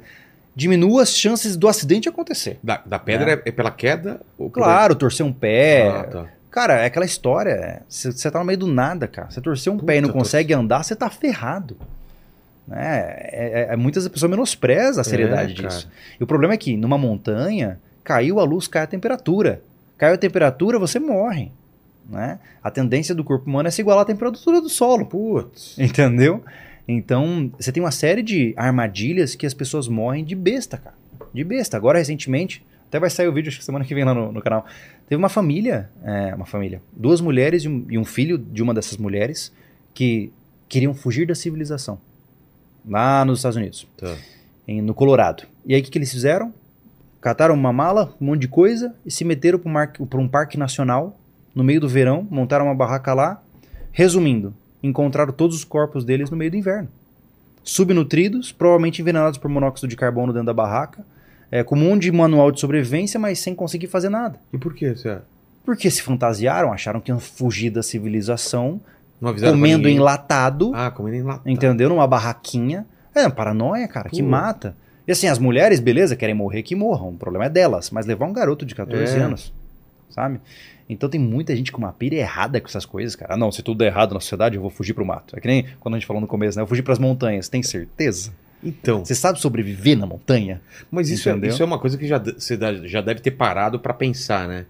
Diminua 0.56 1.02
as 1.04 1.10
chances 1.10 1.58
do 1.58 1.68
acidente 1.68 2.08
acontecer. 2.08 2.60
Da, 2.64 2.82
da 2.86 2.98
pedra 3.00 3.32
é. 3.46 3.50
é 3.50 3.52
pela 3.52 3.72
queda? 3.72 4.22
Por- 4.38 4.52
Claro, 4.52 4.96
torcer 4.96 5.26
um 5.26 5.34
pé. 5.34 5.90
Ah, 5.90 6.04
tá. 6.04 6.26
Cara, 6.50 6.76
é 6.76 6.86
aquela 6.86 7.06
história. 7.06 7.82
Você 7.90 8.32
tá 8.32 8.40
no 8.40 8.46
meio 8.46 8.60
do 8.60 8.68
nada, 8.68 9.06
cara. 9.08 9.30
Você 9.30 9.42
torceu 9.42 9.74
um 9.74 9.78
pé 9.78 9.98
e 9.98 10.02
não 10.02 10.08
Puta, 10.10 10.20
consegue 10.20 10.54
andar, 10.54 10.84
você 10.84 10.96
tá 10.96 11.10
ferrado. 11.10 11.76
Né? 12.66 12.78
É, 13.32 13.66
é- 13.70 13.74
é- 13.74 13.76
muitas 13.76 14.08
pessoas 14.08 14.30
menosprezam 14.30 15.02
a 15.02 15.04
seriedade 15.04 15.52
É, 15.52 15.56
disso. 15.68 15.90
E 16.18 16.24
o 16.24 16.28
problema 16.28 16.54
é 16.54 16.58
que 16.58 16.78
numa 16.78 16.98
montanha, 16.98 17.78
caiu 18.04 18.40
a 18.40 18.44
luz, 18.46 18.68
cai 18.68 18.84
a 18.84 18.88
temperatura. 18.88 19.62
Caiu 19.98 20.14
a 20.16 20.18
temperatura, 20.18 20.78
você 20.80 21.00
morre. 21.00 21.52
Né? 22.10 22.40
A 22.64 22.70
tendência 22.70 23.16
do 23.16 23.24
corpo 23.24 23.50
humano 23.50 23.68
é 23.68 23.72
se 23.72 23.82
igualar 23.82 24.04
à 24.04 24.06
temperatura 24.06 24.62
do 24.62 24.70
solo. 24.70 25.06
Putz. 25.06 25.78
Entendeu? 25.80 26.44
Então, 26.88 27.52
você 27.60 27.72
tem 27.72 27.82
uma 27.82 27.92
série 27.92 28.22
de 28.22 28.54
armadilhas 28.56 29.34
que 29.36 29.46
as 29.46 29.54
pessoas 29.54 29.88
morrem 29.88 30.24
de 30.24 30.36
besta, 30.36 30.78
cara. 30.78 30.96
De 31.34 31.44
besta. 31.44 31.76
Agora, 31.78 31.98
recentemente, 31.98 32.64
até 32.88 33.00
vai 33.00 33.10
sair 33.10 33.28
o 33.28 33.34
vídeo, 33.34 33.50
acho 33.50 33.58
que 33.58 33.66
semana 33.66 33.84
que 33.84 33.96
vem 33.96 34.04
lá 34.04 34.14
no, 34.14 34.32
no 34.32 34.42
canal. 34.42 34.66
Teve 35.10 35.18
uma 35.18 35.30
família, 35.30 35.90
é, 36.04 36.36
uma 36.36 36.46
família, 36.46 36.82
duas 36.96 37.22
mulheres 37.22 37.64
e 37.64 37.68
um, 37.68 37.86
e 37.90 37.98
um 37.98 38.06
filho 38.06 38.38
de 38.38 38.62
uma 38.62 38.74
dessas 38.74 38.98
mulheres 38.98 39.52
que 39.94 40.32
queriam 40.70 40.94
fugir 40.94 41.26
da 41.26 41.34
civilização. 41.36 42.00
Lá 42.88 43.26
nos 43.26 43.40
Estados 43.40 43.56
Unidos, 43.58 43.88
Tá. 43.98 44.16
em- 44.68 44.82
no 44.82 44.94
Colorado. 44.94 45.44
E 45.66 45.74
aí, 45.74 45.82
o 45.82 45.84
que, 45.84 45.90
que 45.90 45.98
eles 45.98 46.12
fizeram? 46.12 46.54
Cataram 47.26 47.56
uma 47.56 47.74
mala, 47.74 48.14
um 48.22 48.26
monte 48.26 48.42
de 48.42 48.48
coisa 48.48 48.94
e 49.04 49.10
se 49.10 49.26
meteram 49.26 49.58
para 49.58 50.20
um 50.20 50.28
parque 50.28 50.60
nacional 50.60 51.18
no 51.56 51.64
meio 51.64 51.82
do 51.82 51.90
verão, 51.90 52.28
montaram 52.30 52.66
uma 52.66 52.76
barraca 52.76 53.16
lá. 53.16 53.42
Resumindo, 53.92 54.54
encontraram 54.84 55.34
todos 55.34 55.56
os 55.56 55.64
corpos 55.64 56.06
deles 56.06 56.30
no 56.30 56.38
meio 56.38 56.52
do 56.52 56.58
inverno. 56.58 56.88
Subnutridos, 57.64 58.52
provavelmente 58.52 59.02
envenenados 59.02 59.40
por 59.40 59.50
monóxido 59.50 59.88
de 59.88 59.96
carbono 59.96 60.32
dentro 60.34 60.46
da 60.46 60.54
barraca, 60.54 61.04
é, 61.50 61.64
com 61.64 61.74
um 61.74 61.80
monte 61.80 62.04
de 62.04 62.12
manual 62.12 62.52
de 62.52 62.60
sobrevivência, 62.60 63.20
mas 63.20 63.40
sem 63.40 63.56
conseguir 63.56 63.88
fazer 63.88 64.10
nada. 64.10 64.40
E 64.54 64.58
por 64.60 64.76
que 64.76 64.94
Porque 65.66 65.90
se 65.90 66.04
fantasiaram, 66.04 66.72
acharam 66.72 67.02
que 67.02 67.10
iam 67.10 67.20
fugir 67.20 67.72
da 67.72 67.82
civilização, 67.82 68.80
comendo 69.20 69.90
enlatado, 69.90 70.74
Ah, 70.76 70.92
comendo 70.92 71.16
enlatado. 71.16 71.50
entendeu? 71.50 71.90
Numa 71.90 72.06
barraquinha. 72.06 72.86
É 73.16 73.22
uma 73.22 73.32
paranoia, 73.32 73.88
cara, 73.88 74.10
que 74.10 74.22
mata. 74.22 74.78
E 75.08 75.12
assim, 75.12 75.28
as 75.28 75.38
mulheres, 75.40 75.80
beleza, 75.80 76.16
querem 76.16 76.34
morrer, 76.36 76.64
que 76.64 76.76
morram. 76.76 77.10
O 77.10 77.14
problema 77.18 77.46
é 77.46 77.50
delas. 77.50 77.92
Mas 77.92 78.06
levar 78.06 78.26
um 78.26 78.34
garoto 78.34 78.66
de 78.66 78.74
14 78.76 79.16
É. 79.18 79.20
anos, 79.22 79.54
sabe? 80.10 80.40
Então 80.90 81.10
tem 81.10 81.20
muita 81.20 81.56
gente 81.56 81.72
com 81.72 81.80
uma 81.80 81.92
pira 81.94 82.16
errada 82.16 82.60
com 82.62 82.68
essas 82.68 82.86
coisas, 82.86 83.16
cara. 83.16 83.34
Ah, 83.34 83.38
não, 83.38 83.52
se 83.52 83.64
tudo 83.64 83.80
der 83.80 83.88
errado 83.88 84.14
na 84.14 84.20
sociedade, 84.20 84.56
eu 84.56 84.62
vou 84.62 84.70
fugir 84.70 84.94
pro 84.94 85.06
mato. 85.06 85.36
É 85.36 85.40
que 85.40 85.48
nem 85.48 85.66
quando 85.80 85.96
a 85.96 85.98
gente 86.00 86.06
falou 86.08 86.22
no 86.22 86.28
começo, 86.28 86.58
né? 86.58 86.64
Eu 86.64 86.68
fugir 86.68 86.84
pras 86.84 87.00
montanhas. 87.00 87.50
Tem 87.50 87.64
certeza? 87.64 88.32
Então, 88.64 89.06
Você 89.06 89.14
sabe 89.14 89.40
sobreviver 89.40 89.98
na 89.98 90.06
montanha? 90.08 90.60
mas 90.90 91.10
isso 91.10 91.30
é, 91.30 91.38
isso 91.48 91.62
é 91.62 91.66
uma 91.66 91.78
coisa 91.78 91.98
que 91.98 92.08
já, 92.08 92.18
você 92.18 92.58
já 92.86 93.02
deve 93.02 93.20
ter 93.20 93.32
parado 93.32 93.80
pra 93.80 93.94
pensar, 93.94 94.48
né? 94.48 94.66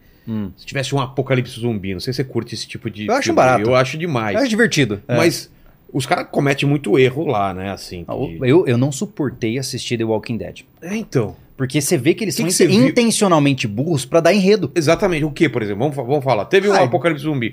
Se 0.58 0.66
tivesse 0.66 0.94
um 0.96 1.00
apocalipse 1.00 1.60
zumbi, 1.60 1.94
não 1.94 2.00
sei 2.00 2.12
se 2.12 2.18
você 2.18 2.24
curte 2.24 2.56
esse 2.56 2.68
tipo 2.68 2.90
de. 2.90 3.06
Eu 3.06 3.14
acho 3.14 3.26
filme, 3.26 3.36
barato. 3.36 3.62
Eu 3.70 3.76
acho 3.76 3.96
demais. 3.98 4.34
Eu 4.36 4.42
acho 4.42 4.50
divertido. 4.50 5.00
É. 5.08 5.16
Mas 5.16 5.52
os 5.98 6.06
caras 6.06 6.28
cometem 6.32 6.68
muito 6.68 6.98
erro 7.00 7.26
lá, 7.26 7.54
né? 7.54 7.72
Assim. 7.72 8.04
Ah, 8.08 8.14
que- 8.16 8.40
Eu, 8.42 8.68
eu 8.68 8.78
não 8.78 8.92
suportei 8.92 9.58
assistir 9.58 9.98
The 9.98 10.04
Walking 10.04 10.38
Dead. 10.38 10.62
É, 10.82 10.96
então. 10.96 11.36
Porque 11.58 11.80
você 11.80 11.98
vê 11.98 12.14
que 12.14 12.24
eles 12.24 12.36
Que 12.36 12.42
são 12.42 12.48
que 12.48 12.54
você 12.54 12.68
in- 12.68 12.88
intencionalmente 12.90 13.66
burros 13.68 14.06
pra 14.06 14.20
dar 14.20 14.34
enredo. 14.34 14.72
Exatamente. 14.76 15.24
O 15.24 15.32
que, 15.32 15.48
por 15.48 15.62
exemplo? 15.64 15.80
Vamos, 15.90 15.96
vamos 15.96 16.24
falar. 16.24 16.46
Teve 16.46 16.70
um 16.70 16.74
Ai. 16.74 16.84
apocalipse 16.84 17.24
zumbi. 17.24 17.52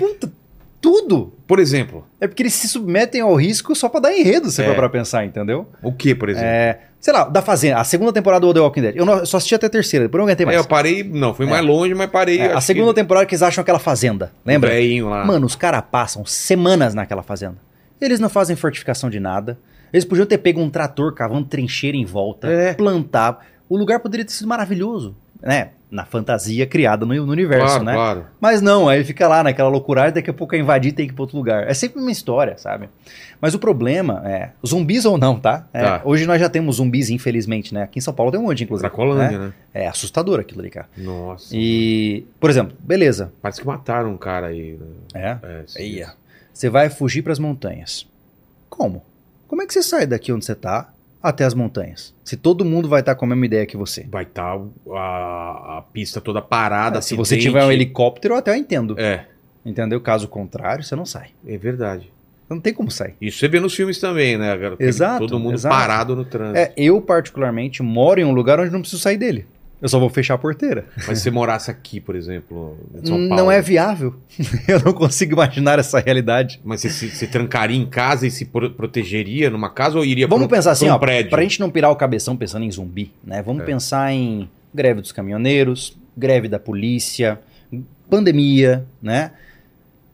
Tudo! 0.80 1.32
Por 1.46 1.60
exemplo. 1.60 2.04
É 2.20 2.26
porque 2.26 2.42
eles 2.42 2.54
se 2.54 2.66
submetem 2.68 3.20
ao 3.20 3.34
risco 3.36 3.74
só 3.76 3.88
pra 3.88 4.00
dar 4.00 4.12
enredo, 4.12 4.50
se 4.50 4.60
É. 4.60 4.64
for 4.66 4.74
pra 4.74 4.88
pensar, 4.88 5.24
entendeu? 5.24 5.68
O 5.80 5.92
que, 5.92 6.12
por 6.12 6.28
exemplo? 6.28 6.48
É, 6.48 6.80
sei 6.98 7.12
lá, 7.12 7.24
da 7.24 7.40
Fazenda, 7.40 7.78
a 7.78 7.84
segunda 7.84 8.12
temporada 8.12 8.44
do 8.44 8.52
The 8.52 8.58
Walking 8.58 8.80
Dead. 8.80 8.96
Eu 8.96 9.04
não- 9.04 9.18
eu 9.18 9.26
só 9.26 9.36
assisti 9.36 9.54
até 9.54 9.66
a 9.66 9.70
terceira, 9.70 10.06
depois 10.06 10.18
não 10.18 10.26
aguentei 10.26 10.42
É, 10.42 10.46
mais. 10.46 10.58
eu 10.58 10.64
parei. 10.64 11.04
Não, 11.04 11.32
fui 11.34 11.46
mais 11.46 11.64
longe, 11.64 11.94
mas 11.94 12.10
parei. 12.10 12.40
É, 12.40 12.52
a 12.52 12.60
segunda 12.60 12.88
que- 12.88 12.94
temporada 13.00 13.24
que 13.26 13.34
eles 13.34 13.42
acham 13.42 13.62
aquela 13.62 13.78
fazenda, 13.78 14.32
lembra? 14.44 14.70
Velhinho 14.70 15.08
lá. 15.08 15.24
Mano, 15.24 15.46
os 15.46 15.54
caras 15.54 15.84
passam 15.88 16.24
semanas 16.26 16.94
naquela 16.94 17.22
fazenda. 17.22 17.56
Eles 18.04 18.20
não 18.20 18.28
fazem 18.28 18.56
fortificação 18.56 19.08
de 19.08 19.20
nada. 19.20 19.58
Eles 19.92 20.04
podiam 20.04 20.26
ter 20.26 20.38
pego 20.38 20.60
um 20.60 20.68
trator 20.70 21.12
cavando 21.14 21.46
trincheira 21.46 21.96
em 21.96 22.04
volta, 22.04 22.48
É. 22.48 22.74
plantar. 22.74 23.46
O 23.68 23.76
lugar 23.76 24.00
poderia 24.00 24.24
ter 24.26 24.32
sido 24.32 24.48
maravilhoso, 24.48 25.14
né? 25.40 25.70
Na 25.90 26.06
fantasia 26.06 26.66
criada 26.66 27.04
no, 27.04 27.14
no 27.14 27.30
universo, 27.32 27.66
claro, 27.66 27.84
né? 27.84 27.92
claro. 27.92 28.24
Mas 28.40 28.62
não, 28.62 28.88
aí 28.88 29.04
fica 29.04 29.28
lá 29.28 29.42
naquela 29.44 29.68
loucuragem, 29.68 30.14
daqui 30.14 30.30
a 30.30 30.32
pouco 30.32 30.54
é 30.54 30.58
invadir 30.58 30.88
e 30.88 30.92
tem 30.92 31.06
que 31.06 31.12
ir 31.12 31.14
pra 31.14 31.22
outro 31.24 31.36
lugar. 31.36 31.68
É 31.68 31.74
sempre 31.74 32.00
uma 32.00 32.10
história, 32.10 32.56
sabe? 32.56 32.88
Mas 33.38 33.52
o 33.54 33.58
problema 33.58 34.22
é, 34.24 34.50
zumbis 34.66 35.04
ou 35.04 35.18
não, 35.18 35.38
tá? 35.38 35.66
É, 35.72 35.82
Tá. 35.82 36.00
Hoje 36.04 36.24
nós 36.26 36.40
já 36.40 36.48
temos 36.48 36.76
zumbis, 36.76 37.10
infelizmente, 37.10 37.74
né? 37.74 37.82
Aqui 37.82 37.98
em 37.98 38.02
São 38.02 38.14
Paulo 38.14 38.32
tem 38.32 38.40
um 38.40 38.44
monte, 38.44 38.64
inclusive. 38.64 38.88
Cracolândia, 38.88 39.38
né? 39.38 39.46
né? 39.48 39.52
É 39.74 39.86
assustador 39.86 40.40
aquilo 40.40 40.60
ali, 40.60 40.70
cara. 40.70 40.86
Nossa. 40.96 41.48
E, 41.54 42.24
por 42.40 42.48
exemplo, 42.48 42.74
beleza. 42.80 43.30
Parece 43.42 43.60
que 43.60 43.66
mataram 43.66 44.12
um 44.12 44.16
cara 44.16 44.46
aí. 44.46 44.78
né? 45.14 45.38
É. 45.42 45.46
É, 45.76 45.82
Eia. 45.82 46.14
Você 46.52 46.68
vai 46.68 46.90
fugir 46.90 47.22
pras 47.22 47.38
montanhas. 47.38 48.06
Como? 48.68 49.02
Como 49.48 49.62
é 49.62 49.66
que 49.66 49.72
você 49.72 49.82
sai 49.82 50.06
daqui 50.06 50.32
onde 50.32 50.44
você 50.44 50.54
tá 50.54 50.92
até 51.22 51.44
as 51.44 51.54
montanhas? 51.54 52.14
Se 52.24 52.36
todo 52.36 52.64
mundo 52.64 52.88
vai 52.88 53.00
estar 53.00 53.14
com 53.14 53.24
a 53.24 53.28
mesma 53.28 53.46
ideia 53.46 53.66
que 53.66 53.76
você. 53.76 54.06
Vai 54.10 54.24
estar 54.24 54.58
a, 54.90 55.78
a 55.78 55.84
pista 55.92 56.20
toda 56.20 56.40
parada. 56.40 56.98
É, 56.98 57.02
se 57.02 57.14
você 57.14 57.36
tiver 57.36 57.64
um 57.64 57.70
helicóptero, 57.72 58.34
eu 58.34 58.38
até 58.38 58.56
entendo. 58.56 58.98
É, 58.98 59.26
Entendeu? 59.64 60.00
Caso 60.00 60.26
contrário, 60.26 60.82
você 60.82 60.96
não 60.96 61.06
sai. 61.06 61.28
é 61.46 61.56
verdade. 61.56 62.10
Não 62.50 62.60
tem 62.60 62.74
como 62.74 62.90
sair. 62.90 63.14
Isso 63.20 63.38
você 63.38 63.48
vê 63.48 63.60
nos 63.60 63.74
filmes 63.74 63.98
também, 63.98 64.36
né? 64.36 64.58
Exato, 64.78 65.26
Todo 65.26 65.38
mundo 65.38 65.54
exato. 65.54 65.74
parado 65.74 66.14
no 66.14 66.24
trânsito. 66.24 66.58
É, 66.58 66.72
eu, 66.76 67.00
particularmente, 67.00 67.82
moro 67.82 68.20
em 68.20 68.24
um 68.24 68.32
lugar 68.32 68.60
onde 68.60 68.70
não 68.70 68.80
preciso 68.80 69.00
sair 69.00 69.16
dele. 69.16 69.46
Eu 69.82 69.88
só 69.88 69.98
vou 69.98 70.08
fechar 70.08 70.34
a 70.34 70.38
porteira. 70.38 70.86
Mas 71.08 71.18
se 71.18 71.24
você 71.24 71.30
morasse 71.32 71.68
aqui, 71.70 72.00
por 72.00 72.14
exemplo, 72.14 72.78
em 72.94 73.04
São 73.04 73.16
Paulo. 73.28 73.34
Não 73.36 73.50
é 73.50 73.60
viável. 73.60 74.14
eu 74.68 74.80
não 74.84 74.92
consigo 74.92 75.32
imaginar 75.32 75.78
essa 75.80 75.98
realidade. 75.98 76.60
Mas 76.62 76.80
você 76.82 76.88
se, 76.88 77.10
se 77.10 77.26
trancaria 77.26 77.76
em 77.76 77.84
casa 77.84 78.24
e 78.26 78.30
se 78.30 78.44
pro- 78.44 78.70
protegeria 78.70 79.50
numa 79.50 79.68
casa 79.68 79.98
ou 79.98 80.04
iria 80.04 80.28
Vamos 80.28 80.46
pensar 80.46 80.70
assim, 80.70 80.88
um 80.88 80.92
ó, 80.92 80.98
prédio? 80.98 81.30
pra 81.30 81.42
gente 81.42 81.58
não 81.58 81.68
pirar 81.68 81.90
o 81.90 81.96
cabeção 81.96 82.36
pensando 82.36 82.64
em 82.64 82.70
zumbi, 82.70 83.12
né? 83.24 83.42
Vamos 83.42 83.62
É. 83.64 83.66
pensar 83.66 84.12
em 84.12 84.48
greve 84.72 85.00
dos 85.00 85.10
caminhoneiros, 85.10 85.98
greve 86.16 86.46
da 86.48 86.60
polícia, 86.60 87.40
pandemia, 88.08 88.84
né? 89.02 89.32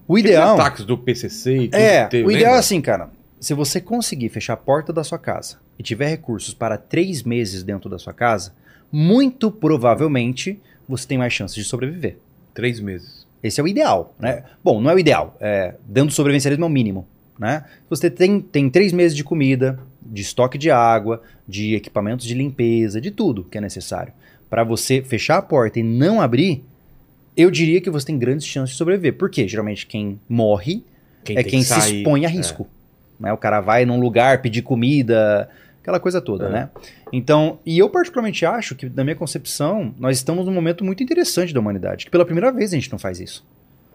O 0.07 0.15
Aqueles 0.15 0.31
ideal 0.31 0.55
ataques 0.55 0.85
do 0.85 0.97
PCC 0.97 1.57
e 1.57 1.69
tudo 1.69 1.75
é, 1.81 2.07
teve, 2.07 2.27
o 2.27 2.31
ideal 2.31 2.45
é 2.45 2.47
lembra? 2.47 2.59
assim, 2.61 2.81
cara. 2.81 3.11
Se 3.41 3.55
você 3.55 3.81
conseguir 3.81 4.31
fechar 4.31 4.55
a 4.55 4.57
porta 4.57 4.93
da 4.93 5.05
sua 5.05 5.19
casa 5.19 5.59
e 5.79 5.83
tiver 5.83 6.09
recursos 6.09 6.55
para 6.55 6.77
três 6.77 7.23
meses 7.23 7.63
dentro 7.63 7.89
da 7.91 7.99
sua 7.99 8.13
casa, 8.13 8.53
muito 8.91 9.51
provavelmente 9.51 10.59
você 10.89 11.07
tem 11.07 11.19
mais 11.19 11.33
chances 11.33 11.57
de 11.57 11.65
sobreviver. 11.65 12.17
Três 12.55 12.81
meses. 12.81 13.27
Esse 13.43 13.61
é 13.61 13.65
o 13.65 13.69
ideal, 13.69 14.15
né? 14.19 14.45
Bom, 14.65 14.81
não 14.81 14.91
é 14.91 14.95
o 14.95 14.99
ideal. 14.99 15.37
É, 15.41 15.75
dentro 15.87 16.09
do 16.09 16.15
sobrevivencialismo 16.15 16.65
é 16.65 16.67
o 16.67 16.71
mínimo, 16.71 17.07
né? 17.39 17.65
Você 17.89 18.11
tem, 18.11 18.41
tem 18.41 18.69
três 18.69 18.93
meses 18.93 19.17
de 19.17 19.23
comida, 19.23 19.79
de 20.03 20.23
estoque 20.23 20.59
de 20.59 20.71
água, 20.71 21.23
de 21.47 21.75
equipamentos 21.75 22.27
de 22.27 22.35
limpeza, 22.35 23.01
de 23.01 23.11
tudo 23.11 23.45
que 23.45 23.59
é 23.59 23.61
necessário. 23.61 24.13
Para 24.51 24.65
você 24.65 25.03
fechar 25.03 25.39
a 25.39 25.43
porta 25.43 25.79
e 25.79 25.83
não 25.83 26.21
abrir, 26.21 26.65
eu 27.37 27.51
diria 27.51 27.81
que 27.81 27.91
você 27.91 28.07
tem 28.07 28.19
grandes 28.19 28.47
chances 28.47 28.71
de 28.71 28.79
sobreviver. 28.79 29.15
Por 29.15 29.31
quê? 29.31 29.47
Geralmente 29.47 29.87
quem 29.87 30.19
morre 30.29 30.83
é 31.25 31.35
tem 31.35 31.45
quem 31.45 31.61
que 31.61 31.67
se 31.67 31.79
expõe 31.79 32.27
a 32.27 32.29
risco. 32.29 32.67
Né? 33.21 33.33
O 33.33 33.37
cara 33.37 33.61
vai 33.61 33.85
num 33.85 34.01
lugar 34.01 34.43
pedir 34.43 34.63
comida. 34.63 35.49
Aquela 35.89 36.01
coisa 36.01 36.21
toda, 36.21 36.47
É. 36.47 36.51
né? 36.51 36.69
Então, 37.13 37.59
e 37.65 37.79
eu 37.79 37.89
particularmente 37.89 38.45
acho 38.45 38.75
que, 38.75 38.91
na 38.95 39.03
minha 39.03 39.17
concepção, 39.17 39.95
nós 39.99 40.17
estamos 40.19 40.45
num 40.47 40.53
momento 40.53 40.85
muito 40.85 41.03
interessante 41.03 41.55
da 41.55 41.61
humanidade, 41.61 42.05
que 42.05 42.11
pela 42.11 42.25
primeira 42.25 42.53
vez 42.53 42.73
a 42.73 42.77
gente 42.77 42.93
não 42.93 42.99
faz 42.99 43.19
isso. 43.21 43.45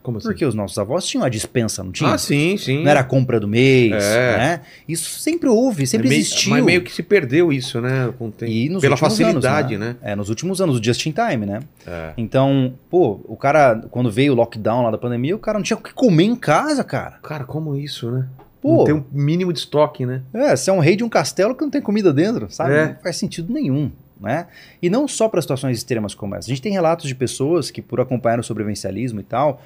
Como 0.02 0.18
assim? 0.18 0.28
Porque 0.28 0.44
os 0.46 0.54
nossos 0.54 0.78
avós 0.78 1.06
tinham 1.06 1.24
a 1.24 1.30
dispensa, 1.30 1.82
não 1.82 1.92
tinha? 1.94 2.12
Ah, 2.14 2.18
sim, 2.18 2.58
sim. 2.58 2.84
Não 2.84 2.92
era 2.92 3.00
a 3.00 3.04
compra 3.06 3.40
do 3.40 3.48
mês, 3.48 3.94
É. 4.04 4.38
né? 4.38 4.62
Isso 4.86 5.18
sempre 5.22 5.48
houve, 5.48 5.88
sempre 5.88 6.08
É 6.08 6.10
meio- 6.10 6.20
existiu. 6.20 6.50
Mas 6.52 6.62
meio 6.66 6.82
que 6.82 6.92
se 6.92 7.02
perdeu 7.02 7.54
isso, 7.54 7.80
né? 7.80 8.14
Com 8.18 8.28
o 8.28 8.32
tempo. 8.32 8.52
E 8.52 8.68
nos 8.68 8.82
Pela 8.82 8.98
facilidade, 8.98 9.76
anos, 9.76 9.88
né? 9.88 9.96
É, 10.02 10.14
nos 10.14 10.28
últimos 10.28 10.60
anos, 10.60 10.78
o 10.78 10.84
just 10.84 11.06
in 11.06 11.14
time, 11.14 11.46
né? 11.46 11.62
É. 11.88 12.12
Então, 12.18 12.74
pô, 12.90 13.22
o 13.26 13.38
cara, 13.38 13.82
quando 13.92 14.12
veio 14.12 14.34
o 14.34 14.36
lockdown 14.36 14.84
lá 14.84 14.92
da 14.92 14.98
pandemia, 14.98 15.38
o 15.38 15.40
cara 15.40 15.58
não 15.58 15.64
tinha 15.64 15.78
o 15.78 15.82
que 15.82 15.94
comer 15.94 16.26
em 16.26 16.36
casa, 16.36 16.84
cara. 16.84 17.20
Cara, 17.24 17.46
como 17.46 17.74
isso, 17.78 18.12
né? 18.12 18.28
Pô. 18.64 18.78
Não 18.78 18.84
tem 18.86 18.96
um 18.96 19.04
mínimo 19.12 19.52
de 19.52 19.60
estoque, 19.60 20.06
né? 20.06 20.22
É, 20.34 20.56
você 20.56 20.70
é 20.70 20.74
um 20.74 20.80
rei 20.80 20.96
de 20.96 21.04
um 21.04 21.10
castelo 21.10 21.54
que 21.54 21.62
não 21.62 21.70
tem 21.70 21.82
comida 21.82 22.14
dentro, 22.14 22.50
sabe? 22.50 22.74
É. 22.74 22.88
Não 22.88 22.96
faz 22.96 23.18
sentido 23.18 23.52
nenhum, 23.52 23.92
né? 24.22 24.48
E 24.82 24.90
não 24.90 25.06
só 25.06 25.28
para 25.28 25.42
situações 25.42 25.78
extremas 25.78 26.16
como 26.16 26.34
essa. 26.34 26.48
A 26.48 26.50
gente 26.50 26.62
tem 26.62 26.72
relatos 26.72 27.10
de 27.10 27.14
pessoas 27.14 27.70
que, 27.70 27.82
por 27.82 28.00
acompanhar 28.00 28.40
o 28.40 28.44
sobrevivencialismo 28.44 29.20
e 29.20 29.24
tal, 29.24 29.62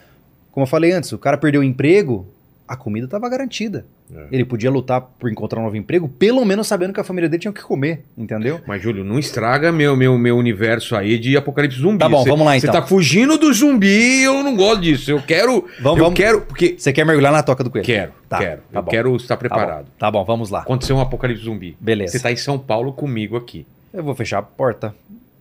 como 0.52 0.64
eu 0.64 0.68
falei 0.68 0.93
antes, 0.93 1.12
o 1.12 1.18
cara 1.20 1.38
perdeu 1.38 1.62
o 1.62 1.64
emprego, 1.64 2.26
a 2.68 2.76
comida 2.76 3.05
estava 3.05 3.30
garantida. 3.30 3.86
É. 4.13 4.28
Ele 4.32 4.43
podia 4.45 4.70
lutar 4.72 5.01
por 5.01 5.30
encontrar 5.32 5.59
um 5.59 5.63
novo 5.63 5.78
emprego, 5.78 6.07
pelo 6.07 6.43
menos 6.45 6.68
sabendo 6.68 6.93
que 6.93 6.99
a 6.99 7.03
família 7.03 7.30
dele 7.30 7.41
tinha 7.41 7.51
o 7.51 7.53
que 7.53 7.61
comer, 7.61 8.03
entendeu? 8.18 8.59
Mas, 8.68 8.82
Júlio, 8.82 9.03
não 9.03 9.18
estraga 9.20 9.72
meu, 9.72 9.95
meu, 9.95 10.18
meu 10.18 10.38
universo 10.38 10.95
aí 10.95 11.18
de 11.18 11.36
apocalipse 11.38 11.80
zumbi. 11.80 11.99
Tá 11.99 12.09
bom, 12.09 12.24
Cê- 12.24 12.30
vamos 12.30 12.45
lá, 12.45 12.51
Você 12.59 12.68
então. 12.68 12.82
tá 12.82 12.88
fugindo 12.88 13.38
do 13.38 13.53
zumbi 13.53 14.24
eu 14.24 14.43
não 14.43 14.55
gosto 14.55 14.82
disso. 14.82 15.11
Eu 15.11 15.22
quero. 15.22 15.61
Vamos- 15.82 15.97
eu 15.99 16.03
vamos- 16.05 16.13
quero. 16.18 16.41
Porque. 16.41 16.76
Você 16.78 16.91
quer 16.93 17.05
mergulhar 17.05 17.32
na 17.32 17.41
toca 17.43 17.63
do 17.63 17.70
coelho? 17.70 17.86
Quero, 17.86 18.11
Tá, 18.30 18.38
quero. 18.38 18.61
tá 18.72 18.80
eu 18.80 18.84
bom. 18.84 18.89
quero 18.91 19.15
estar 19.15 19.36
Tá 19.36 19.38
preparado. 19.38 19.86
bom, 19.86 19.91
tá 19.99 20.11
bom, 20.11 20.24
vamos 20.26 20.49
lá. 20.49 20.61
Aconteceu 20.61 20.95
um 20.95 21.01
apocalipse 21.01 21.43
zumbi. 21.43 21.78
Beleza. 21.80 22.11
Você 22.13 22.20
tá 22.20 22.32
em 22.32 22.36
São 22.38 22.57
Paulo 22.59 22.91
comigo 22.93 23.36
aqui. 23.38 23.65
Eu 23.93 24.03
vou 24.03 24.13
fechar 24.15 24.39
a 24.39 24.41
porta. 24.43 24.93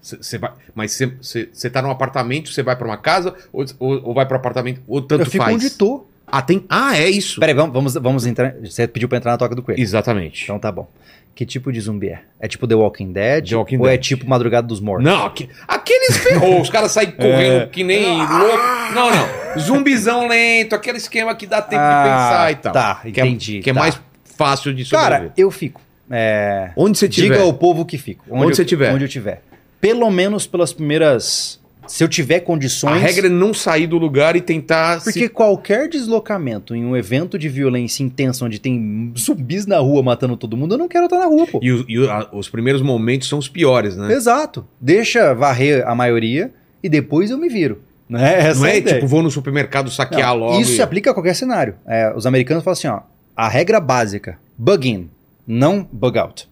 Cê- 0.02 0.18
cê 0.22 0.38
vai, 0.38 0.52
mas 0.74 0.92
você- 0.92 1.06
você 1.20 1.48
você 1.52 1.68
tá 1.68 1.82
num 1.82 1.90
apartamento, 1.90 2.48
você 2.52 2.62
vai 2.62 2.76
pra 2.76 2.86
uma 2.86 2.96
casa 2.96 3.34
ou, 3.52 3.64
ou, 3.80 4.00
ou 4.08 4.14
vai 4.14 4.24
pro 4.24 4.36
apartamento, 4.36 4.80
ou 4.86 5.02
tanto 5.02 5.22
eu 5.22 5.26
fico 5.30 5.42
faz? 5.44 5.56
onde 5.56 5.70
tô. 5.70 6.04
Ah, 6.26 6.42
tem. 6.42 6.64
Ah, 6.68 6.98
é 6.98 7.08
isso. 7.08 7.38
Peraí, 7.40 7.54
vamos, 7.54 7.72
vamos, 7.72 7.94
vamos 7.94 8.26
entrar. 8.26 8.54
Você 8.64 8.86
pediu 8.88 9.08
pra 9.08 9.18
entrar 9.18 9.32
na 9.32 9.38
toca 9.38 9.54
do 9.54 9.62
coelho. 9.62 9.80
Exatamente. 9.80 10.44
Então 10.44 10.58
tá 10.58 10.70
bom. 10.72 10.88
Que 11.34 11.44
tipo 11.44 11.70
de 11.70 11.78
zumbi 11.80 12.08
é? 12.08 12.20
É 12.40 12.48
tipo 12.48 12.66
The 12.66 12.74
Walking 12.74 13.12
Dead? 13.12 13.50
The 13.50 13.56
Walking 13.56 13.76
ou 13.78 13.86
é 13.86 13.90
Dead. 13.92 14.00
tipo 14.02 14.26
Madrugada 14.28 14.66
dos 14.66 14.80
Mortos? 14.80 15.04
Não, 15.04 15.26
aque- 15.26 15.48
aqueles 15.68 16.16
ferrou, 16.16 16.60
os 16.62 16.70
caras 16.70 16.92
saem 16.92 17.10
correndo 17.16 17.68
que 17.68 17.84
nem 17.84 18.06
louco. 18.16 18.58
Não, 18.94 19.10
não. 19.10 19.60
Zumbizão 19.60 20.26
lento, 20.28 20.74
aquele 20.74 20.96
esquema 20.96 21.34
que 21.34 21.46
dá 21.46 21.60
tempo 21.60 21.82
Ah, 21.82 22.02
de 22.02 22.08
pensar 22.08 22.52
e 22.52 22.56
tal. 22.56 22.72
tá, 22.72 22.94
Que 23.02 23.20
é- 23.20 23.26
entendi, 23.26 23.60
Que 23.60 23.68
é, 23.70 23.74
tá. 23.74 23.80
mais 23.80 24.00
fácil 24.36 24.72
de 24.74 24.84
sobreviver. 24.84 25.18
Cara, 25.20 25.32
eu 25.36 25.50
fico. 25.50 25.80
É, 26.10 26.70
onde 26.76 26.96
você 26.96 27.08
tiver. 27.08 27.34
Diga 27.34 27.42
ao 27.44 27.52
povo 27.52 27.84
que 27.84 27.98
fico. 27.98 28.24
Onde 28.30 28.52
eu- 28.52 28.54
você 28.54 28.64
tiver. 28.64 28.94
Onde 28.94 29.04
eu 29.04 29.08
tiver. 29.08 29.42
Pelo 29.80 30.10
menos 30.10 30.46
pelas 30.46 30.72
primeiras. 30.72 31.60
Se 31.88 32.02
eu 32.04 32.08
tiver 32.08 32.36
A 32.36 32.40
condições. 32.40 33.00
regra 33.02 33.26
é 33.26 33.30
não 33.30 33.52
sair 33.54 33.86
do 33.86 33.98
lugar 33.98 34.36
e 34.36 34.40
tentar 34.40 35.02
Porque 35.02 35.20
se... 35.20 35.28
qualquer 35.28 35.88
deslocamento 35.88 36.74
em 36.74 36.84
um 36.84 36.96
evento 36.96 37.38
de 37.38 37.48
violência 37.48 38.02
intensa 38.02 38.44
onde 38.44 38.58
tem 38.58 39.12
zumbis 39.18 39.66
na 39.66 39.78
rua 39.78 40.02
matando 40.02 40.36
todo 40.36 40.56
mundo, 40.56 40.74
eu 40.74 40.78
não 40.78 40.88
quero 40.88 41.04
estar 41.06 41.18
na 41.18 41.26
rua, 41.26 41.46
pô. 41.46 41.60
E, 41.62 41.72
o- 41.72 41.84
e 41.88 41.98
o- 41.98 42.10
a- 42.10 42.28
os 42.32 42.48
primeiros 42.48 42.82
momentos 42.82 43.28
são 43.28 43.38
os 43.38 43.48
piores, 43.48 43.96
né? 43.96 44.12
Exato. 44.12 44.66
Deixa 44.80 45.34
varrer 45.34 45.86
a 45.86 45.94
maioria 45.94 46.52
e 46.82 46.88
depois 46.88 47.30
eu 47.30 47.38
me 47.38 47.48
viro. 47.48 47.80
Né? 48.08 48.38
Essa 48.46 48.60
não 48.60 48.66
é 48.66 48.72
a 48.72 48.76
é 48.76 48.80
tipo, 48.82 49.06
vou 49.06 49.22
no 49.22 49.30
supermercado 49.30 49.90
saquear 49.90 50.28
Não, 50.30 50.36
logo. 50.38 50.60
Isso 50.60 50.72
e- 50.72 50.76
se 50.76 50.82
aplica 50.82 51.10
a 51.10 51.14
qualquer 51.14 51.34
cenário. 51.34 51.74
É, 51.86 52.12
os 52.14 52.24
americanos 52.26 52.62
falam 52.62 52.72
assim, 52.74 52.86
ó, 52.88 53.00
a 53.36 53.48
regra 53.48 53.80
básica, 53.80 54.38
bug 54.56 54.88
in, 54.88 55.10
não 55.46 55.86
bug 55.92 56.16
out. 56.18 56.48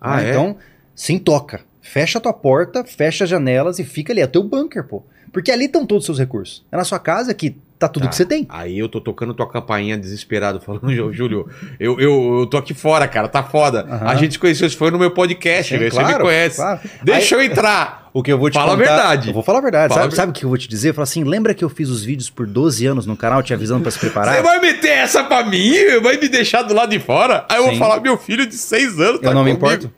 Ah, 0.00 0.18
Né? 0.18 0.26
é? 0.26 0.30
Então, 0.30 0.56
sem 0.94 1.18
toca. 1.18 1.60
Fecha 1.80 2.18
a 2.18 2.20
tua 2.20 2.32
porta, 2.32 2.84
fecha 2.84 3.24
as 3.24 3.30
janelas 3.30 3.78
e 3.78 3.84
fica 3.84 4.12
ali, 4.12 4.20
é 4.20 4.26
teu 4.26 4.42
bunker, 4.42 4.84
pô. 4.84 5.02
Porque 5.32 5.50
ali 5.52 5.66
estão 5.66 5.84
todos 5.86 6.02
os 6.02 6.06
seus 6.06 6.18
recursos. 6.18 6.64
É 6.72 6.76
na 6.76 6.84
sua 6.84 6.98
casa 6.98 7.34
que 7.34 7.54
tá 7.78 7.86
tudo 7.86 8.04
Tá. 8.04 8.08
que 8.08 8.16
você 8.16 8.24
tem. 8.24 8.46
Aí 8.48 8.78
eu 8.78 8.88
tô 8.88 8.98
tocando 9.00 9.34
tua 9.34 9.46
campainha 9.48 9.96
desesperado, 9.96 10.58
falando, 10.64 10.88
"Ô, 10.88 11.12
Júlio, 11.12 11.46
eu, 11.78 12.00
eu, 12.00 12.38
eu 12.40 12.46
tô 12.46 12.56
aqui 12.56 12.72
fora, 12.74 13.06
cara, 13.06 13.28
tá 13.28 13.42
foda. 13.42 13.82
Aham. 13.88 14.06
A 14.08 14.14
gente 14.16 14.32
se 14.32 14.38
conheceu, 14.38 14.66
isso 14.66 14.76
foi 14.78 14.90
no 14.90 14.98
meu 14.98 15.10
podcast, 15.12 15.72
Sim, 15.72 15.78
velho, 15.78 15.92
você 15.92 15.98
me 15.98 16.04
claro, 16.08 16.24
conhece. 16.24 16.56
claro. 16.56 16.80
Deixa 17.02 17.34
eu 17.34 17.42
entrar. 17.42 17.98
O 18.10 18.22
que 18.22 18.32
eu 18.32 18.38
vou 18.38 18.50
te 18.50 18.54
Fala 18.54 18.72
a 18.72 18.76
contar... 18.76 18.88
verdade. 18.88 19.28
Eu 19.28 19.34
vou 19.34 19.42
falar 19.44 19.58
a 19.58 19.62
verdade. 19.62 19.88
Fala 19.94 20.00
a 20.00 20.02
Sabe, 20.04 20.10
ver- 20.10 20.16
sabe 20.16 20.30
o 20.30 20.34
que 20.34 20.44
eu 20.44 20.48
vou 20.48 20.58
te 20.58 20.66
dizer? 20.66 20.92
Fala 20.94 21.04
assim, 21.04 21.22
lembra 21.22 21.52
que 21.54 21.62
eu 21.62 21.68
fiz 21.68 21.88
os 21.90 22.02
vídeos 22.02 22.28
por 22.30 22.46
12 22.48 22.84
anos 22.86 23.06
no 23.06 23.16
canal 23.16 23.42
te 23.44 23.52
avisando 23.54 23.82
pra 23.82 23.90
se 23.92 23.98
preparar? 23.98 24.34
Você 24.34 24.42
vai 24.42 24.58
meter 24.60 24.88
essa 24.90 25.22
pra 25.22 25.44
mim? 25.44 25.72
Vai 26.02 26.16
me 26.16 26.26
deixar 26.28 26.62
do 26.62 26.74
lado 26.74 26.88
de 26.90 26.98
fora? 26.98 27.44
Aí 27.48 27.58
eu 27.58 27.64
vou 27.64 27.72
Sim. 27.74 27.78
falar, 27.78 28.00
meu 28.00 28.16
filho 28.16 28.44
de 28.46 28.54
seis 28.56 28.98
anos 28.98 29.20
tá 29.20 29.28
Eu 29.28 29.34
não 29.34 29.44
me 29.44 29.54
comigo. 29.54 29.66
importo. 29.74 29.94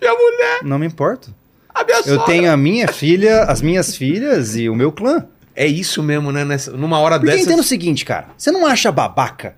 Minha 0.00 0.14
mulher, 0.14 0.60
Não 0.62 0.78
me 0.78 0.86
importo. 0.86 1.34
a 1.74 1.84
minha 1.84 1.98
Eu 1.98 2.02
sogra. 2.04 2.24
tenho 2.26 2.52
a 2.52 2.56
minha 2.56 2.88
filha, 2.88 3.42
as 3.44 3.60
minhas 3.62 3.96
filhas 3.96 4.56
e 4.56 4.68
o 4.68 4.74
meu 4.74 4.90
clã. 4.92 5.24
É 5.54 5.66
isso 5.66 6.02
mesmo, 6.02 6.30
né? 6.32 6.44
Nessa, 6.44 6.70
numa 6.72 6.98
hora 6.98 7.16
Porque 7.18 7.30
dessas... 7.32 7.46
entenda 7.46 7.60
o 7.62 7.64
seguinte, 7.64 8.04
cara. 8.04 8.28
Você 8.36 8.50
não 8.50 8.66
acha 8.66 8.92
babaca? 8.92 9.54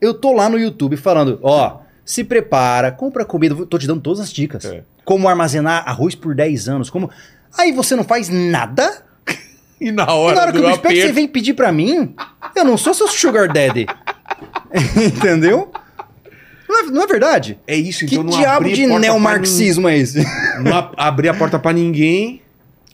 Eu 0.00 0.14
tô 0.14 0.32
lá 0.32 0.48
no 0.48 0.58
YouTube 0.58 0.96
falando, 0.96 1.38
ó, 1.42 1.78
se 2.04 2.24
prepara, 2.24 2.90
compra 2.90 3.24
comida, 3.24 3.54
tô 3.66 3.78
te 3.78 3.86
dando 3.86 4.00
todas 4.00 4.20
as 4.20 4.32
dicas. 4.32 4.64
É. 4.64 4.82
Como 5.04 5.28
armazenar 5.28 5.82
arroz 5.88 6.14
por 6.14 6.34
10 6.34 6.68
anos, 6.68 6.90
como... 6.90 7.10
Aí 7.56 7.72
você 7.72 7.94
não 7.96 8.04
faz 8.04 8.28
nada? 8.28 9.02
E 9.80 9.92
na 9.92 10.02
E 10.02 10.06
hora, 10.10 10.34
na 10.34 10.42
hora 10.42 10.52
que 10.52 10.58
eu 10.58 10.70
espero 10.70 10.92
que 10.94 11.02
você 11.02 11.12
vem 11.12 11.28
pedir 11.28 11.54
pra 11.54 11.70
mim, 11.70 12.12
eu 12.56 12.64
não 12.64 12.76
sou 12.76 12.92
seu 12.92 13.06
sugar 13.06 13.46
daddy. 13.46 13.86
Entendeu? 14.96 15.70
Não 16.68 16.80
é, 16.80 16.82
não 16.90 17.02
é 17.02 17.06
verdade? 17.06 17.58
É 17.66 17.74
isso, 17.74 18.00
Que 18.06 18.14
então 18.14 18.24
não 18.24 18.38
diabo 18.38 18.68
de 18.70 18.86
neomarxismo 18.86 19.88
é 19.88 19.96
esse? 19.96 20.22
Não 20.62 20.76
ab- 20.76 20.94
abrir 20.96 21.28
a 21.28 21.34
porta 21.34 21.58
pra 21.58 21.72
ninguém. 21.72 22.42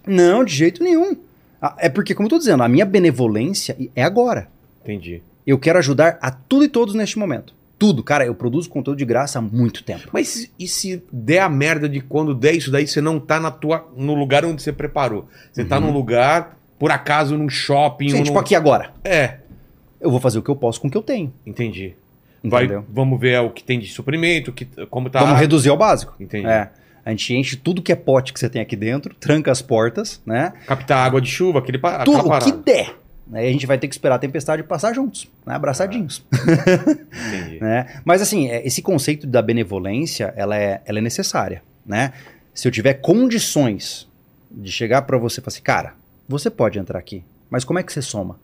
Não, 0.07 0.45
de 0.45 0.55
jeito 0.55 0.83
nenhum. 0.83 1.17
Ah, 1.61 1.75
É 1.79 1.89
porque, 1.89 2.15
como 2.15 2.27
eu 2.27 2.31
tô 2.31 2.39
dizendo, 2.39 2.63
a 2.63 2.69
minha 2.69 2.85
benevolência 2.85 3.77
é 3.97 4.03
agora. 4.05 4.49
Entendi. 4.83 5.23
Eu 5.47 5.59
quero 5.59 5.79
ajudar 5.79 6.19
a 6.21 6.31
tudo 6.31 6.65
e 6.65 6.69
todos 6.69 6.95
neste 6.95 7.19
momento. 7.19 7.55
Tudo. 7.79 8.03
Cara, 8.03 8.25
eu 8.25 8.35
produzo 8.35 8.69
conteúdo 8.71 8.99
de 8.99 9.05
graça 9.05 9.39
há 9.39 9.43
muito 9.43 9.83
tempo. 9.83 10.09
Mas 10.13 10.49
e 10.59 10.69
se 10.69 11.03
der 11.13 11.41
a 11.41 11.49
merda 11.49 11.89
de 11.89 12.01
quando 12.01 12.35
der 12.35 12.53
isso 12.55 12.71
daí, 12.71 12.87
você 12.87 13.01
não 13.01 13.19
tá 13.19 13.41
na 13.41 13.51
tua, 13.51 13.89
no 13.97 14.15
lugar 14.15 14.45
onde 14.45 14.63
você 14.63 14.73
preparou? 14.73 15.29
Você 15.53 15.65
tá 15.65 15.81
num 15.81 15.91
lugar, 15.93 16.57
por 16.79 16.91
acaso, 16.91 17.37
num 17.37 17.49
shopping... 17.49 18.07
Uhum. 18.11 18.17
Sim, 18.19 18.23
tipo 18.23 18.35
num- 18.35 18.41
aqui 18.41 18.55
agora. 18.55 18.93
É, 19.03 19.39
Eu 20.01 20.11
vou 20.11 20.21
fazer 20.21 20.39
o 20.39 20.43
que 20.43 20.51
eu 20.51 20.57
posso 20.57 20.81
com 20.81 20.89
o 20.89 20.91
que 20.91 20.97
eu 20.97 21.03
tenho. 21.03 21.33
entendi. 21.47 21.95
Vai, 22.45 22.65
Entendeu? 22.65 22.85
vamos 22.89 23.19
ver 23.19 23.41
o 23.41 23.51
que 23.51 23.65
tem 23.65 23.79
de 23.79 23.87
suprimento, 23.89 24.53
que, 24.53 24.67
como 24.91 25.09
tá... 25.09 25.21
Vamos 25.21 25.41
reduzir 25.41 25.71
ao 25.71 25.77
básico. 25.77 26.15
Entendi. 26.21 26.47
É. 26.47 26.69
A 27.05 27.11
gente 27.11 27.35
enche 27.35 27.57
tudo 27.57 27.83
que 27.83 27.93
é 27.93 27.97
pote 27.97 28.33
que 28.33 28.39
você 28.41 28.49
tem 28.49 28.61
aqui 28.63 28.77
dentro, 28.77 29.15
tranca 29.15 29.51
as 29.51 29.61
portas, 29.61 30.21
né? 30.25 30.53
Captar 30.67 30.99
água 31.07 31.21
de 31.21 31.29
chuva, 31.31 31.59
aquele 31.59 31.79
pa- 31.79 32.05
Tudo 32.05 32.29
o 32.29 32.39
que 32.39 32.53
der. 32.53 32.97
Aí 33.33 33.49
a 33.49 33.53
gente 33.53 33.67
vai 33.67 33.79
ter 33.79 33.89
que 33.89 33.95
esperar 33.95 34.17
a 34.17 34.19
tempestade 34.19 34.63
passar 34.63 34.95
juntos, 34.95 35.29
né? 35.47 35.55
abraçadinhos. 35.55 36.23
Entendi. 36.33 37.59
né? 37.65 38.01
Mas 38.05 38.21
assim, 38.21 38.49
é, 38.49 38.67
esse 38.67 38.83
conceito 38.83 39.27
da 39.27 39.41
benevolência, 39.41 40.33
ela 40.37 40.57
é, 40.57 40.83
ela 40.85 40.99
é 40.99 41.03
necessária, 41.03 41.63
né? 41.87 42.13
Se 42.53 42.69
eu 42.69 42.73
tiver 42.73 42.95
condições 42.95 44.07
de 44.51 44.71
chegar 44.71 45.03
pra 45.03 45.19
você 45.19 45.41
e 45.41 45.43
falar 45.43 45.49
assim, 45.55 45.63
cara, 45.63 45.95
você 46.29 46.51
pode 46.51 46.79
entrar 46.79 46.99
aqui, 46.99 47.25
mas 47.51 47.65
como 47.65 47.79
é 47.79 47.83
que 47.83 47.93
você 47.93 48.03
soma? 48.03 48.39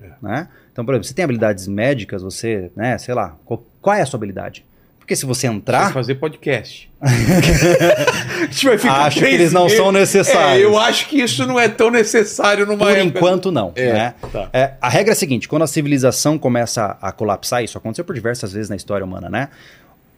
É. 0.00 0.10
Né? 0.22 0.48
Então, 0.72 0.84
por 0.84 0.94
exemplo, 0.94 1.06
você 1.08 1.14
tem 1.14 1.22
habilidades 1.24 1.68
médicas, 1.68 2.22
você, 2.22 2.70
né, 2.74 2.96
sei 2.98 3.14
lá, 3.14 3.36
qual, 3.44 3.62
qual 3.80 3.94
é 3.94 4.00
a 4.02 4.06
sua 4.06 4.16
habilidade? 4.16 4.64
Porque 4.98 5.14
se 5.16 5.26
você 5.26 5.46
entrar, 5.46 5.92
fazer 5.92 6.14
podcast. 6.14 6.90
a 7.02 8.46
gente 8.46 8.66
vai 8.66 8.78
ficar 8.78 9.02
acho 9.02 9.18
que 9.18 9.24
eles 9.24 9.52
não 9.52 9.68
são 9.68 9.90
necessários. 9.92 10.62
É, 10.62 10.64
eu 10.64 10.78
acho 10.78 11.08
que 11.08 11.20
isso 11.20 11.46
não 11.46 11.58
é 11.58 11.68
tão 11.68 11.90
necessário 11.90 12.64
numa 12.66 12.78
Por 12.78 12.90
época- 12.96 13.18
enquanto, 13.18 13.50
não. 13.50 13.72
É, 13.74 13.92
né? 13.92 14.14
tá. 14.32 14.48
É, 14.52 14.72
a 14.80 14.88
regra 14.88 15.12
é 15.12 15.14
a 15.14 15.16
seguinte: 15.16 15.48
quando 15.48 15.62
a 15.62 15.66
civilização 15.66 16.38
começa 16.38 16.96
a 17.02 17.10
colapsar, 17.12 17.62
isso 17.64 17.76
aconteceu 17.76 18.04
por 18.04 18.14
diversas 18.14 18.52
vezes 18.52 18.70
na 18.70 18.76
história 18.76 19.04
humana, 19.04 19.28
né? 19.28 19.48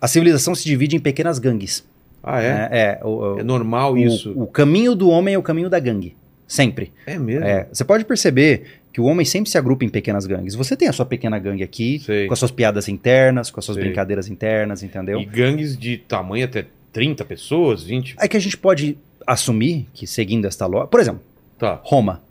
A 0.00 0.06
civilização 0.06 0.54
se 0.54 0.64
divide 0.64 0.96
em 0.96 1.00
pequenas 1.00 1.38
gangues. 1.38 1.82
Ah, 2.22 2.40
é? 2.42 2.52
né? 2.52 2.68
É, 2.70 3.00
o, 3.02 3.38
É 3.40 3.42
normal 3.42 3.94
o- 3.94 3.98
isso. 3.98 4.32
o 4.36 4.46
caminho 4.46 4.94
do 4.94 5.08
homem 5.08 5.34
é 5.34 5.38
o 5.38 5.42
caminho 5.42 5.68
da 5.70 5.78
gangue. 5.78 6.14
Sempre. 6.46 6.92
É 7.06 7.18
mesmo? 7.18 7.44
É, 7.44 7.66
você 7.72 7.84
pode 7.84 8.04
perceber 8.04 8.82
que 8.94 9.00
o 9.00 9.04
homem 9.04 9.26
sempre 9.26 9.50
se 9.50 9.58
agrupa 9.58 9.84
em 9.84 9.88
pequenas 9.88 10.24
gangues. 10.24 10.54
Você 10.54 10.76
tem 10.76 10.86
a 10.88 10.92
sua 10.92 11.04
pequena 11.04 11.36
gangue 11.38 11.64
aqui, 11.64 11.98
Sei. 11.98 12.26
com 12.28 12.32
as 12.32 12.38
suas 12.38 12.52
piadas 12.52 12.88
internas, 12.88 13.50
com 13.50 13.58
as 13.58 13.64
suas 13.66 13.74
Sei. 13.74 13.84
brincadeiras 13.84 14.28
internas, 14.28 14.82
entendeu? 14.84 15.20
E 15.20 15.24
gangues 15.24 15.76
de 15.76 15.98
tamanho 15.98 16.44
até 16.44 16.64
30 16.92 17.24
pessoas, 17.24 17.82
20. 17.82 18.14
É 18.20 18.28
que 18.28 18.36
a 18.36 18.40
gente 18.40 18.56
pode 18.56 18.96
assumir 19.26 19.88
que, 19.92 20.06
seguindo 20.06 20.46
esta 20.46 20.64
lógica. 20.66 20.86
Por 20.88 21.00
exemplo, 21.00 21.20
Tá. 21.58 21.80
Roma, 21.82 22.22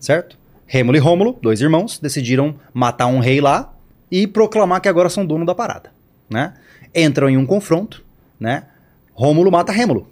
certo? 0.00 0.36
Rêmulo 0.66 0.96
e 0.96 1.00
Rômulo, 1.00 1.38
dois 1.40 1.60
irmãos, 1.60 1.98
decidiram 2.00 2.54
matar 2.74 3.06
um 3.06 3.20
rei 3.20 3.40
lá 3.40 3.72
e 4.10 4.26
proclamar 4.26 4.80
que 4.80 4.88
agora 4.88 5.08
são 5.08 5.24
dono 5.24 5.46
da 5.46 5.54
parada, 5.54 5.90
né? 6.28 6.54
Entram 6.94 7.30
em 7.30 7.36
um 7.36 7.46
confronto, 7.46 8.02
né? 8.40 8.64
Rômulo 9.12 9.50
mata 9.52 9.70
Rêmulo, 9.72 10.08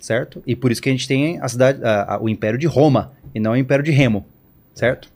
certo? 0.00 0.40
E 0.46 0.54
por 0.54 0.70
isso 0.70 0.80
que 0.80 0.88
a 0.88 0.92
gente 0.92 1.08
tem 1.08 1.40
a 1.40 1.48
cidade, 1.48 1.82
a- 1.84 2.14
a- 2.14 2.22
o 2.22 2.28
Império 2.28 2.58
de 2.58 2.66
Roma 2.68 3.12
e 3.34 3.40
não 3.40 3.52
o 3.52 3.56
Império 3.56 3.84
de 3.84 3.90
Remo, 3.90 4.24
certo? 4.74 5.08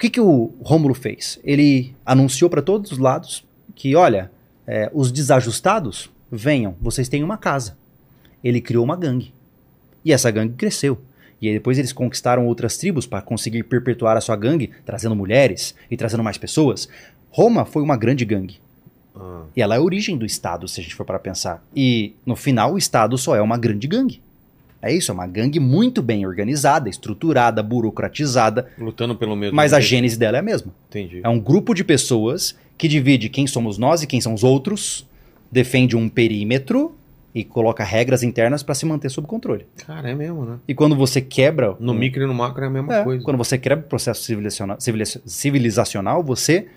O 0.00 0.08
que, 0.08 0.08
que 0.08 0.20
o 0.20 0.54
Rômulo 0.62 0.94
fez? 0.94 1.38
Ele 1.44 1.94
anunciou 2.06 2.48
para 2.48 2.62
todos 2.62 2.90
os 2.90 2.96
lados 2.96 3.46
que, 3.74 3.94
olha, 3.94 4.32
é, 4.66 4.90
os 4.94 5.12
desajustados 5.12 6.10
venham, 6.32 6.74
vocês 6.80 7.06
têm 7.06 7.22
uma 7.22 7.36
casa. 7.36 7.76
Ele 8.42 8.62
criou 8.62 8.82
uma 8.82 8.96
gangue. 8.96 9.34
E 10.02 10.10
essa 10.10 10.30
gangue 10.30 10.54
cresceu. 10.54 10.98
E 11.38 11.48
aí 11.48 11.52
depois 11.52 11.76
eles 11.78 11.92
conquistaram 11.92 12.46
outras 12.46 12.78
tribos 12.78 13.06
para 13.06 13.20
conseguir 13.20 13.62
perpetuar 13.64 14.16
a 14.16 14.22
sua 14.22 14.36
gangue, 14.36 14.70
trazendo 14.86 15.14
mulheres 15.14 15.74
e 15.90 15.98
trazendo 15.98 16.24
mais 16.24 16.38
pessoas. 16.38 16.88
Roma 17.28 17.66
foi 17.66 17.82
uma 17.82 17.98
grande 17.98 18.24
gangue. 18.24 18.58
Ah, 19.14 19.42
E 19.54 19.60
ela 19.60 19.74
é 19.74 19.78
a 19.78 19.82
origem 19.82 20.16
do 20.16 20.24
Estado, 20.24 20.66
se 20.66 20.80
a 20.80 20.82
gente 20.82 20.94
for 20.94 21.04
para 21.04 21.18
pensar. 21.18 21.62
E 21.76 22.14
no 22.24 22.36
final, 22.36 22.72
o 22.72 22.78
Estado 22.78 23.18
só 23.18 23.36
é 23.36 23.42
uma 23.42 23.58
grande 23.58 23.86
gangue. 23.86 24.22
É 24.82 24.92
isso, 24.92 25.10
é 25.10 25.14
uma 25.14 25.26
gangue 25.26 25.60
muito 25.60 26.00
bem 26.00 26.26
organizada, 26.26 26.88
estruturada, 26.88 27.62
burocratizada, 27.62 28.68
lutando 28.78 29.14
pelo 29.14 29.36
mesmo. 29.36 29.54
mas 29.54 29.72
a 29.72 29.80
jeito. 29.80 29.90
gênese 29.90 30.18
dela 30.18 30.38
é 30.38 30.40
a 30.40 30.42
mesma. 30.42 30.72
Entendi. 30.88 31.20
É 31.22 31.28
um 31.28 31.38
grupo 31.38 31.74
de 31.74 31.84
pessoas 31.84 32.56
que 32.78 32.88
divide 32.88 33.28
quem 33.28 33.46
somos 33.46 33.76
nós 33.76 34.02
e 34.02 34.06
quem 34.06 34.20
são 34.20 34.32
os 34.32 34.42
outros, 34.42 35.06
defende 35.52 35.96
um 35.96 36.08
perímetro 36.08 36.94
e 37.34 37.44
coloca 37.44 37.84
regras 37.84 38.22
internas 38.22 38.62
para 38.62 38.74
se 38.74 38.86
manter 38.86 39.10
sob 39.10 39.26
controle. 39.28 39.66
Cara, 39.86 40.10
é 40.10 40.14
mesmo, 40.14 40.44
né? 40.44 40.56
E 40.66 40.74
quando 40.74 40.96
você 40.96 41.20
quebra. 41.20 41.76
No 41.78 41.92
um- 41.92 41.94
micro 41.94 42.22
e 42.22 42.26
no 42.26 42.34
macro 42.34 42.64
é 42.64 42.66
a 42.66 42.70
mesma 42.70 42.94
é, 42.96 43.04
coisa. 43.04 43.22
Quando 43.22 43.36
você 43.36 43.58
quebra 43.58 43.84
o 43.84 43.88
processo 43.88 44.22
civilizacional, 44.22 44.80
civiliza- 44.80 45.20
civilizacional, 45.26 46.22
você 46.22 46.68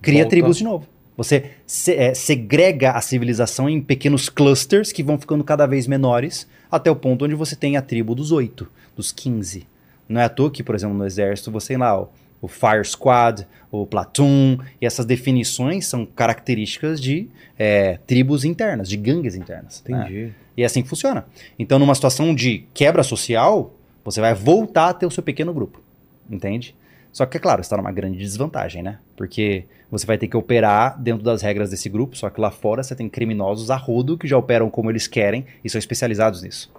cria 0.00 0.18
Volta. 0.20 0.30
tribos 0.30 0.56
de 0.56 0.64
novo. 0.64 0.86
Você 1.20 1.50
se- 1.66 1.94
é, 1.94 2.14
segrega 2.14 2.92
a 2.92 3.00
civilização 3.02 3.68
em 3.68 3.78
pequenos 3.78 4.30
clusters 4.30 4.90
que 4.90 5.02
vão 5.02 5.18
ficando 5.18 5.44
cada 5.44 5.66
vez 5.66 5.86
menores, 5.86 6.48
até 6.70 6.90
o 6.90 6.96
ponto 6.96 7.26
onde 7.26 7.34
você 7.34 7.54
tem 7.54 7.76
a 7.76 7.82
tribo 7.82 8.14
dos 8.14 8.32
oito, 8.32 8.66
dos 8.96 9.12
15. 9.12 9.66
Não 10.08 10.18
é 10.18 10.24
à 10.24 10.28
toa 10.30 10.50
que, 10.50 10.62
por 10.62 10.74
exemplo, 10.74 10.96
no 10.96 11.04
exército 11.04 11.50
você 11.50 11.68
tem 11.68 11.76
lá 11.76 12.00
o, 12.00 12.08
o 12.40 12.48
Fire 12.48 12.82
Squad, 12.84 13.46
o 13.70 13.84
Platoon, 13.86 14.56
e 14.80 14.86
essas 14.86 15.04
definições 15.04 15.86
são 15.86 16.06
características 16.06 16.98
de 16.98 17.28
é, 17.58 17.98
tribos 18.06 18.42
internas, 18.42 18.88
de 18.88 18.96
gangues 18.96 19.34
internas. 19.34 19.84
né? 19.86 20.04
Entendi. 20.08 20.32
E 20.56 20.62
é 20.62 20.66
assim 20.66 20.82
que 20.82 20.88
funciona. 20.88 21.26
Então, 21.58 21.78
numa 21.78 21.94
situação 21.94 22.34
de 22.34 22.64
quebra 22.72 23.02
social, 23.02 23.74
você 24.02 24.22
vai 24.22 24.32
voltar 24.34 24.88
a 24.88 24.94
ter 24.94 25.04
o 25.04 25.10
seu 25.10 25.22
pequeno 25.22 25.52
grupo. 25.52 25.82
Entende? 26.30 26.74
Só 27.12 27.26
que, 27.26 27.36
é 27.36 27.40
claro, 27.40 27.60
está 27.60 27.76
numa 27.76 27.90
grande 27.90 28.18
desvantagem, 28.18 28.82
né? 28.82 28.98
Porque 29.16 29.64
você 29.90 30.06
vai 30.06 30.16
ter 30.16 30.28
que 30.28 30.36
operar 30.36 31.00
dentro 31.00 31.24
das 31.24 31.42
regras 31.42 31.70
desse 31.70 31.88
grupo, 31.88 32.16
só 32.16 32.30
que 32.30 32.40
lá 32.40 32.50
fora 32.50 32.82
você 32.82 32.94
tem 32.94 33.08
criminosos 33.08 33.70
a 33.70 33.76
rodo 33.76 34.16
que 34.16 34.28
já 34.28 34.38
operam 34.38 34.70
como 34.70 34.90
eles 34.90 35.06
querem 35.08 35.44
e 35.64 35.68
são 35.68 35.78
especializados 35.78 36.42
nisso. 36.42 36.72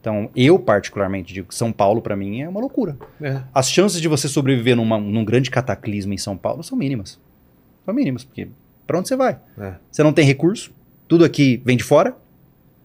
Então, 0.00 0.30
eu, 0.36 0.58
particularmente, 0.58 1.32
digo 1.34 1.48
que 1.48 1.54
São 1.54 1.72
Paulo, 1.72 2.00
para 2.02 2.14
mim, 2.14 2.40
é 2.42 2.48
uma 2.48 2.60
loucura. 2.60 2.96
É. 3.20 3.40
As 3.52 3.68
chances 3.70 4.00
de 4.00 4.06
você 4.06 4.28
sobreviver 4.28 4.76
numa- 4.76 4.98
num 5.00 5.24
grande 5.24 5.50
cataclismo 5.50 6.12
em 6.12 6.18
São 6.18 6.36
Paulo 6.36 6.62
são 6.62 6.78
mínimas. 6.78 7.18
São 7.84 7.92
mínimas, 7.94 8.22
porque 8.24 8.48
pra 8.86 8.98
onde 8.98 9.08
você 9.08 9.16
vai? 9.16 9.38
É. 9.58 9.74
Você 9.90 10.02
não 10.02 10.12
tem 10.12 10.24
recurso, 10.24 10.70
tudo 11.08 11.24
aqui 11.24 11.60
vem 11.64 11.76
de 11.76 11.82
fora, 11.82 12.14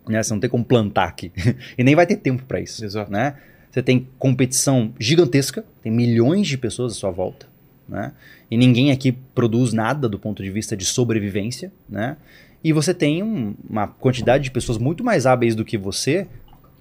né? 0.08 0.24
Você 0.24 0.34
não 0.34 0.40
tem 0.40 0.50
como 0.50 0.64
plantar 0.66 1.06
aqui. 1.06 1.32
e 1.78 1.84
nem 1.84 1.94
vai 1.96 2.08
ter 2.08 2.16
tempo 2.16 2.44
para 2.46 2.60
isso, 2.60 2.84
Exato. 2.84 3.12
né? 3.12 3.36
Você 3.74 3.82
tem 3.82 4.08
competição 4.20 4.94
gigantesca, 5.00 5.66
tem 5.82 5.92
milhões 5.92 6.48
de 6.48 6.60
pessoas 6.60 6.92
à 6.92 6.96
sua 6.96 7.10
volta, 7.10 7.48
né? 7.90 8.12
E 8.52 8.56
ninguém 8.56 8.92
aqui 8.92 9.12
produz 9.12 9.74
nada 9.74 10.08
do 10.08 10.20
ponto 10.20 10.44
de 10.44 10.52
vista 10.52 10.78
de 10.78 10.86
sobrevivência, 10.86 11.72
né? 11.90 12.16
E 12.64 12.72
você 12.72 12.94
tem 12.94 13.24
um- 13.24 13.56
uma 13.68 13.88
quantidade 13.88 14.44
de 14.44 14.52
pessoas 14.52 14.78
muito 14.78 15.04
mais 15.04 15.26
hábeis 15.26 15.56
do 15.56 15.66
que 15.66 15.76
você 15.76 16.28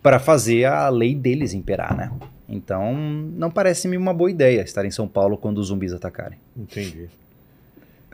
para 0.02 0.18
fazer 0.18 0.66
a 0.66 0.90
lei 0.90 1.14
deles 1.14 1.54
imperar, 1.54 1.96
né? 1.96 2.12
Então, 2.46 2.92
não 2.94 3.50
parece-me 3.50 3.96
uma 3.96 4.12
boa 4.12 4.30
ideia 4.30 4.60
estar 4.60 4.84
em 4.84 4.90
São 4.90 5.08
Paulo 5.08 5.38
quando 5.38 5.56
os 5.56 5.68
zumbis 5.68 5.94
atacarem. 5.94 6.38
Entendi. 6.54 7.08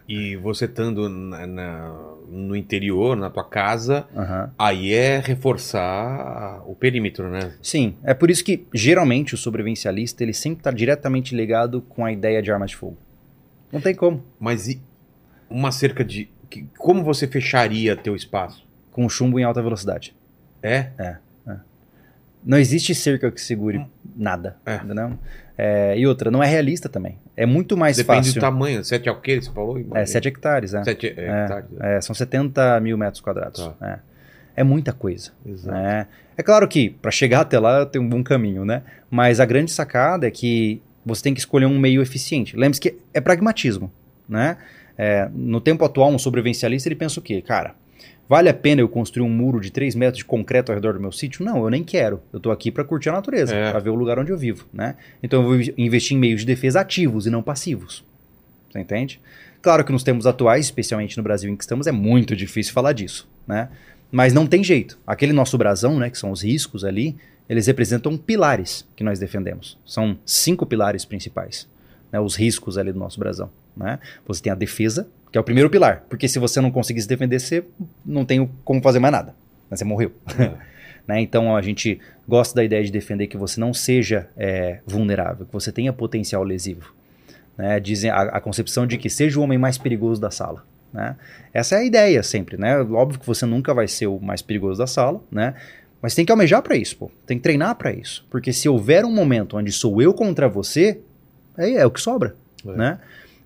E 0.09 0.37
você 0.37 0.67
estando 0.67 1.09
na- 1.09 1.47
na- 1.49 1.95
no 2.31 2.55
interior, 2.55 3.17
na 3.17 3.31
tua 3.31 3.45
casa, 3.45 4.07
Aham. 4.15 4.53
aí 4.59 4.93
é 4.93 5.19
reforçar 5.21 6.63
o 6.67 6.75
perímetro, 6.75 7.31
né? 7.31 7.53
Sim, 7.63 7.97
é 8.05 8.13
por 8.15 8.31
isso 8.31 8.45
que 8.45 8.67
geralmente 8.75 9.35
o 9.35 9.39
sobrevivencialista 9.39 10.23
ele 10.23 10.35
sempre 10.35 10.61
está 10.61 10.71
diretamente 10.71 11.35
ligado 11.35 11.81
com 11.83 12.05
a 12.05 12.13
ideia 12.13 12.43
de 12.43 12.51
armas 12.53 12.71
de 12.71 12.77
fogo. 12.77 12.97
Não 13.73 13.81
tem 13.81 13.95
como. 13.95 14.23
Mas 14.39 14.69
e 14.69 14.81
uma 15.49 15.73
cerca 15.73 16.05
de. 16.05 16.29
que- 16.51 16.67
como 16.79 17.03
você 17.03 17.27
fecharia 17.27 17.97
teu 17.97 18.15
espaço? 18.15 18.67
Com 18.93 19.09
chumbo 19.09 19.39
em 19.39 19.45
alta 19.45 19.63
velocidade. 19.63 20.15
É? 20.63 20.91
Não 22.45 22.57
existe 22.59 22.95
cerca 22.95 23.31
que 23.31 23.41
segure 23.41 23.85
nada. 24.17 24.57
É. 24.65 24.77
Entendeu? 24.77 25.19
É, 25.61 25.99
e 25.99 26.07
outra, 26.07 26.31
não 26.31 26.41
é 26.41 26.47
realista 26.47 26.89
também. 26.89 27.19
É 27.37 27.45
muito 27.45 27.77
mais 27.77 27.97
Depende 27.97 28.19
fácil. 28.29 28.35
do 28.35 28.41
tamanho. 28.41 28.85
7 28.85 29.09
alqueires, 29.09 29.47
você 29.47 29.53
falou? 29.53 29.85
É, 29.93 30.07
7 30.07 30.29
hectares, 30.29 30.73
é. 30.73 30.85
7 30.85 31.07
hectares. 31.09 31.67
É. 31.81 31.97
É, 31.97 32.01
são 32.01 32.15
70 32.15 32.79
mil 32.81 32.97
metros 32.97 33.21
quadrados. 33.21 33.67
Tá. 33.81 34.05
É. 34.55 34.61
É 34.61 34.65
muita 34.65 34.93
coisa. 34.93 35.33
Exato. 35.45 35.77
né? 35.77 36.07
É 36.37 36.43
claro 36.43 36.67
que 36.69 36.91
para 36.91 37.11
chegar 37.11 37.41
até 37.41 37.59
lá 37.59 37.85
tem 37.85 38.01
um 38.01 38.09
bom 38.09 38.23
caminho, 38.23 38.65
né? 38.65 38.83
Mas 39.11 39.41
a 39.41 39.45
grande 39.45 39.73
sacada 39.73 40.27
é 40.29 40.31
que 40.31 40.81
você 41.05 41.23
tem 41.25 41.35
que 41.35 41.41
escolher 41.41 41.67
um 41.67 41.79
meio 41.79 42.01
eficiente. 42.03 42.57
Lembre-se 42.57 42.81
que 42.81 42.97
é 43.13 43.21
pragmatismo, 43.21 43.91
né? 44.29 44.57
É, 44.97 45.29
no 45.33 45.61
tempo 45.61 45.85
atual, 45.85 46.11
um 46.11 46.19
sobrevivencialista 46.19 46.89
ele 46.89 46.97
pensa 46.97 47.19
o 47.19 47.23
quê? 47.23 47.41
Cara, 47.43 47.75
vale 48.29 48.49
a 48.49 48.55
pena 48.55 48.81
eu 48.81 48.89
construir 48.89 49.25
um 49.27 49.31
muro 49.31 49.61
de 49.61 49.71
3 49.71 49.95
metros 49.95 50.19
de 50.19 50.25
concreto 50.25 50.71
ao 50.71 50.77
redor 50.77 50.95
do 50.95 51.01
meu 51.01 51.11
sítio? 51.13 51.45
Não, 51.45 51.63
eu 51.65 51.71
nem 51.71 51.83
quero. 51.83 52.21
Eu 52.33 52.39
tô 52.41 52.51
aqui 52.51 52.71
para 52.71 52.85
curtir 52.85 53.09
a 53.09 53.13
natureza, 53.13 53.55
É. 53.55 53.71
para 53.71 53.81
ver 53.81 53.91
o 53.91 53.95
lugar 53.95 54.19
onde 54.19 54.31
eu 54.31 54.39
vivo, 54.39 54.67
né? 54.73 54.97
Então 55.23 55.43
eu 55.43 55.49
vou 55.49 55.75
investir 55.79 56.17
em 56.17 56.21
meios 56.21 56.41
de 56.41 56.47
defesa 56.47 56.81
ativos 56.81 57.27
e 57.27 57.31
não 57.31 57.43
passivos. 57.43 58.05
Você 58.71 58.79
entende? 58.81 59.21
Claro 59.63 59.85
que 59.85 59.91
nos 59.91 60.03
tempos 60.03 60.27
atuais, 60.27 60.67
especialmente 60.67 61.17
no 61.17 61.23
Brasil 61.23 61.51
em 61.51 61.57
que 61.57 61.65
estamos, 61.65 61.87
é 61.87 61.93
muito 61.93 62.37
difícil 62.37 62.73
falar 62.73 62.93
disso, 62.93 63.29
né? 63.47 63.69
Mas 64.11 64.33
não 64.33 64.47
tem 64.47 64.63
jeito. 64.63 64.99
Aquele 65.07 65.33
nosso 65.33 65.59
brasão, 65.59 65.99
né, 65.99 66.09
que 66.09 66.17
são 66.17 66.31
os 66.31 66.43
riscos 66.43 66.85
ali, 66.85 67.17
eles 67.49 67.67
representam 67.67 68.17
pilares 68.17 68.87
que 68.95 69.03
nós 69.03 69.19
defendemos. 69.19 69.77
São 69.85 70.19
cinco 70.25 70.65
pilares 70.65 71.05
principais, 71.05 71.67
né, 72.13 72.21
os 72.21 72.35
riscos 72.37 72.79
ali 72.79 72.93
do 72.93 72.99
nosso 72.99 73.19
brasão, 73.19 73.51
né? 73.77 73.99
Você 74.27 74.43
tem 74.43 74.53
a 74.53 74.55
defesa, 74.55 75.09
que 75.31 75.39
é 75.39 75.41
o 75.41 75.45
primeiro 75.45 75.69
pilar, 75.71 76.05
porque 76.09 76.29
se 76.29 76.39
você 76.39 76.61
não 76.61 76.71
conseguir 76.71 77.01
se 77.03 77.09
defender, 77.09 77.39
você 77.41 77.65
não 78.05 78.25
tem 78.25 78.49
como 78.65 78.81
fazer 78.83 78.99
mais 78.99 79.13
nada, 79.13 79.35
você 79.71 79.85
morreu. 79.85 80.13
Né? 81.09 81.23
Então 81.23 81.57
a 81.57 81.63
gente 81.63 81.99
gosta 82.29 82.55
da 82.55 82.63
ideia 82.63 82.85
de 82.85 82.93
defender 82.93 83.29
que 83.29 83.37
você 83.39 83.59
não 83.59 83.73
seja 83.73 84.29
é, 84.37 84.81
vulnerável, 84.87 85.47
que 85.47 85.53
você 85.55 85.73
tenha 85.73 85.91
potencial 85.91 86.43
lesivo. 86.43 86.93
Né? 87.57 87.81
Dizem 87.81 88.11
a, 88.11 88.25
a 88.25 88.41
concepção 88.43 88.87
de 88.87 88.99
que 88.99 89.09
seja 89.09 89.41
o 89.41 89.43
homem 89.43 89.57
mais 89.57 89.79
perigoso 89.79 90.21
da 90.21 90.31
sala. 90.31 90.63
Né? 90.93 91.17
Essa 91.55 91.77
é 91.77 91.79
a 91.79 91.85
ideia 91.85 92.23
sempre, 92.23 92.59
né? 92.59 92.79
Óbvio 92.81 93.19
que 93.19 93.27
você 93.27 93.47
nunca 93.47 93.73
vai 93.73 93.89
ser 93.89 94.07
o 94.07 94.21
mais 94.21 94.43
perigoso 94.43 94.79
da 94.79 94.87
sala, 94.87 95.23
né? 95.31 95.55
Mas 96.03 96.15
tem 96.15 96.27
que 96.27 96.31
almejar 96.31 96.61
para 96.63 96.77
isso, 96.77 96.97
pô. 96.97 97.11
Tem 97.27 97.39
que 97.39 97.43
treinar 97.43 97.75
para 97.77 97.91
isso, 97.91 98.27
porque 98.31 98.53
se 98.53 98.69
houver 98.69 99.05
um 99.05 99.11
momento 99.11 99.57
onde 99.57 99.73
sou 99.73 100.03
eu 100.03 100.13
contra 100.13 100.47
você, 100.47 101.01
aí 101.57 101.75
é 101.75 101.87
o 101.87 101.91
que 101.91 102.01
sobra, 102.03 102.37
É. 102.67 102.73
né? 102.73 102.99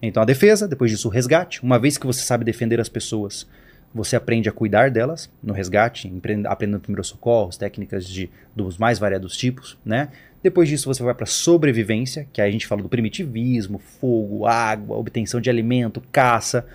Então 0.03 0.22
a 0.22 0.26
defesa, 0.26 0.66
depois 0.66 0.90
disso 0.90 1.09
o 1.09 1.11
resgate. 1.11 1.62
Uma 1.62 1.78
vez 1.78 1.96
que 1.96 2.07
você 2.07 2.22
sabe 2.22 2.44
defender 2.44 2.80
as 2.80 2.88
pessoas, 2.88 3.46
você 3.94 4.16
aprende 4.16 4.48
a 4.48 4.53
cuidar 4.53 4.90
delas 4.90 5.30
no 5.42 5.53
resgate, 5.53 6.12
aprendendo 6.46 6.80
primeiros 6.80 7.09
socorros, 7.09 7.57
técnicas 7.57 8.07
de, 8.09 8.28
dos 8.55 8.78
mais 8.78 8.98
variados 8.98 9.36
tipos, 9.36 9.78
né? 9.84 10.09
Depois 10.42 10.68
disso 10.68 10.92
você 10.92 11.03
vai 11.03 11.14
para 11.14 11.26
sobrevivência, 11.26 12.26
que 12.32 12.40
aí 12.40 12.48
a 12.48 12.53
gente 12.53 12.66
fala 12.66 12.82
do 12.82 12.88
primitivismo, 12.88 13.78
fogo, 13.78 14.44
água, 14.44 14.96
obtenção 14.96 15.40
de 15.40 15.48
alimento, 15.48 16.03
caça. 16.11 16.66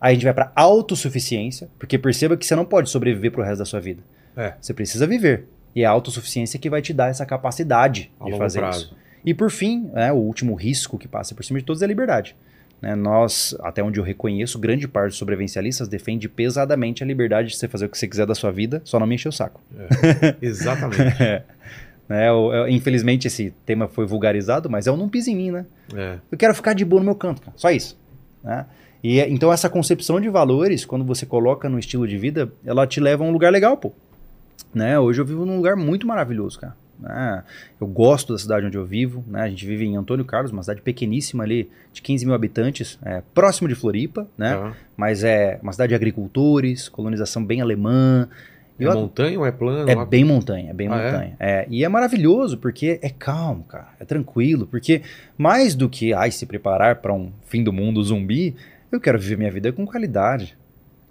Aí 0.00 0.12
a 0.12 0.14
gente 0.14 0.24
vai 0.24 0.34
para 0.34 0.52
autossuficiência, 0.54 1.68
porque 1.78 1.98
perceba 1.98 2.36
que 2.36 2.46
você 2.46 2.54
não 2.54 2.64
pode 2.64 2.88
sobreviver 2.88 3.32
pro 3.32 3.42
resto 3.42 3.58
da 3.58 3.64
sua 3.64 3.80
vida. 3.80 4.02
É. 4.36 4.54
Você 4.60 4.72
precisa 4.72 5.06
viver. 5.06 5.48
E 5.74 5.82
é 5.82 5.86
a 5.86 5.90
autossuficiência 5.90 6.58
que 6.58 6.70
vai 6.70 6.80
te 6.80 6.92
dar 6.92 7.08
essa 7.08 7.26
capacidade 7.26 8.12
A 8.20 8.26
de 8.26 8.38
fazer 8.38 8.60
prazo. 8.60 8.84
isso. 8.84 8.96
E 9.24 9.34
por 9.34 9.50
fim, 9.50 9.90
né, 9.92 10.12
o 10.12 10.16
último 10.16 10.54
risco 10.54 10.96
que 10.96 11.08
passa 11.08 11.34
por 11.34 11.44
cima 11.44 11.58
de 11.58 11.64
todos 11.64 11.82
é 11.82 11.84
a 11.84 11.88
liberdade. 11.88 12.36
Né? 12.80 12.94
nós, 12.94 13.56
até 13.60 13.82
onde 13.82 13.98
eu 13.98 14.04
reconheço, 14.04 14.58
grande 14.58 14.86
parte 14.88 15.08
dos 15.10 15.18
sobrevivencialistas 15.18 15.88
defende 15.88 16.28
pesadamente 16.28 17.02
a 17.02 17.06
liberdade 17.06 17.48
de 17.48 17.56
você 17.56 17.66
fazer 17.68 17.86
o 17.86 17.88
que 17.88 17.98
você 17.98 18.06
quiser 18.08 18.26
da 18.26 18.34
sua 18.34 18.50
vida, 18.52 18.80
só 18.84 18.98
não 19.00 19.06
me 19.06 19.14
encher 19.14 19.28
o 19.28 19.32
saco. 19.32 19.60
Exatamente. 20.40 20.96
Né, 22.08 22.28
eu- 22.28 22.52
eu- 22.52 22.68
infelizmente 22.68 23.26
esse 23.26 23.50
tema 23.66 23.88
foi 23.88 24.06
vulgarizado, 24.06 24.70
mas 24.70 24.86
é 24.86 24.92
o 24.92 24.96
não 24.96 25.08
pise 25.08 25.32
em 25.32 25.34
mim, 25.36 25.50
né? 25.50 25.66
É. 25.92 26.18
Eu 26.30 26.38
quero 26.38 26.54
ficar 26.54 26.72
de 26.72 26.84
boa 26.84 27.00
no 27.00 27.04
meu 27.06 27.16
canto, 27.16 27.42
cara. 27.42 27.52
Só 27.56 27.68
isso. 27.68 27.98
né? 28.44 28.64
E 29.02 29.18
é- 29.18 29.28
então 29.28 29.52
essa 29.52 29.68
concepção 29.68 30.20
de 30.20 30.28
valores, 30.28 30.84
quando 30.84 31.04
você 31.04 31.26
coloca 31.26 31.68
no 31.68 31.80
estilo 31.80 32.06
de 32.06 32.16
vida, 32.16 32.48
ela 32.64 32.86
te 32.86 33.00
leva 33.00 33.24
a 33.24 33.26
um 33.26 33.32
lugar 33.32 33.50
legal, 33.50 33.76
pô. 33.76 33.90
Né? 34.72 34.96
Hoje 34.96 35.20
eu 35.20 35.24
vivo 35.26 35.44
num 35.44 35.56
lugar 35.56 35.74
muito 35.74 36.06
maravilhoso, 36.06 36.60
cara. 36.60 36.76
Né? 36.98 37.42
Eu 37.80 37.86
gosto 37.86 38.32
da 38.32 38.38
cidade 38.38 38.66
onde 38.66 38.76
eu 38.76 38.84
vivo, 38.84 39.24
né? 39.26 39.42
A 39.42 39.48
gente 39.48 39.64
vive 39.66 39.84
em 39.84 39.96
Antônio 39.96 40.24
Carlos, 40.24 40.50
uma 40.52 40.62
cidade 40.62 40.80
pequeníssima 40.82 41.44
ali, 41.44 41.70
de 41.92 42.02
15 42.02 42.24
mil 42.26 42.34
habitantes, 42.34 42.98
é, 43.04 43.22
próximo 43.34 43.68
de 43.68 43.74
Floripa, 43.74 44.26
né? 44.36 44.54
Tá. 44.54 44.72
Mas 44.96 45.22
é 45.24 45.58
uma 45.62 45.72
cidade 45.72 45.90
de 45.90 45.94
agricultores, 45.94 46.88
colonização 46.88 47.44
bem 47.44 47.60
alemã. 47.60 48.28
É 48.78 48.84
Eu 48.84 48.92
montanha 48.92 49.38
ou 49.38 49.46
é 49.46 49.50
plano? 49.52 49.90
é 49.90 50.04
bem 50.06 50.22
montanha, 50.24 50.70
é 50.70 50.74
bem 50.74 50.88
Ah, 50.90 50.96
é? 51.00 51.04
montanha. 51.12 51.36
É, 51.40 51.66
e 51.70 51.82
é 51.84 51.88
maravilhoso 51.88 52.58
porque 52.58 52.98
é 53.02 53.08
calmo, 53.08 53.64
cara. 53.64 53.88
É 53.98 54.04
tranquilo. 54.04 54.66
Porque 54.66 55.00
mais 55.38 55.74
do 55.74 55.88
que 55.88 56.12
ai, 56.12 56.30
se 56.30 56.44
preparar 56.44 56.96
para 56.96 57.12
um 57.14 57.32
fim 57.46 57.64
do 57.64 57.72
mundo 57.72 58.02
zumbi, 58.02 58.54
eu 58.92 59.00
quero 59.00 59.18
viver 59.18 59.38
minha 59.38 59.50
vida 59.50 59.72
com 59.72 59.86
qualidade. 59.86 60.56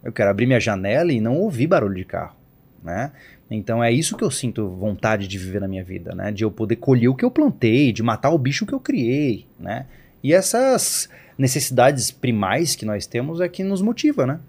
Eu 0.04 0.12
quero 0.12 0.30
abrir 0.30 0.46
minha 0.46 0.60
janela 0.60 1.12
e 1.12 1.20
não 1.20 1.36
ouvir 1.38 1.66
barulho 1.66 1.96
de 1.96 2.06
carro, 2.06 2.36
né? 2.84 3.12
Então 3.50 3.84
é 3.84 3.92
isso 3.92 4.18
que 4.18 4.24
eu 4.24 4.32
sinto 4.32 4.68
vontade 4.70 5.28
de 5.28 5.38
viver 5.38 5.62
na 5.62 5.68
minha 5.68 5.84
vida, 5.84 6.16
né? 6.16 6.32
De 6.32 6.44
eu 6.44 6.50
poder 6.52 6.78
colher 6.78 7.08
o 7.08 7.16
que 7.16 7.24
eu 7.24 7.30
plantei, 7.32 7.92
de 7.92 8.02
matar 8.02 8.32
o 8.32 8.38
bicho 8.38 8.66
que 8.66 8.74
eu 8.74 8.80
criei, 8.80 9.46
né? 9.60 9.86
E 10.24 10.34
essas 10.34 11.08
necessidades 11.38 12.10
primais 12.10 12.76
que 12.76 12.86
nós 12.86 13.06
temos 13.06 13.40
é 13.42 13.48
que 13.48 13.64
nos 13.64 13.82
motiva, 13.82 14.26
né? 14.26 14.40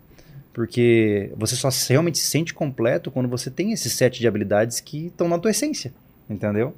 Porque 0.54 1.30
você 1.36 1.54
só 1.54 1.68
realmente 1.90 2.16
se 2.16 2.24
sente 2.26 2.54
completo 2.54 3.10
quando 3.10 3.28
você 3.28 3.50
tem 3.50 3.72
esse 3.72 3.90
set 3.90 4.18
de 4.18 4.26
habilidades 4.26 4.80
que 4.80 5.08
estão 5.08 5.28
na 5.28 5.38
tua 5.38 5.50
essência, 5.50 5.92
entendeu? 6.30 6.74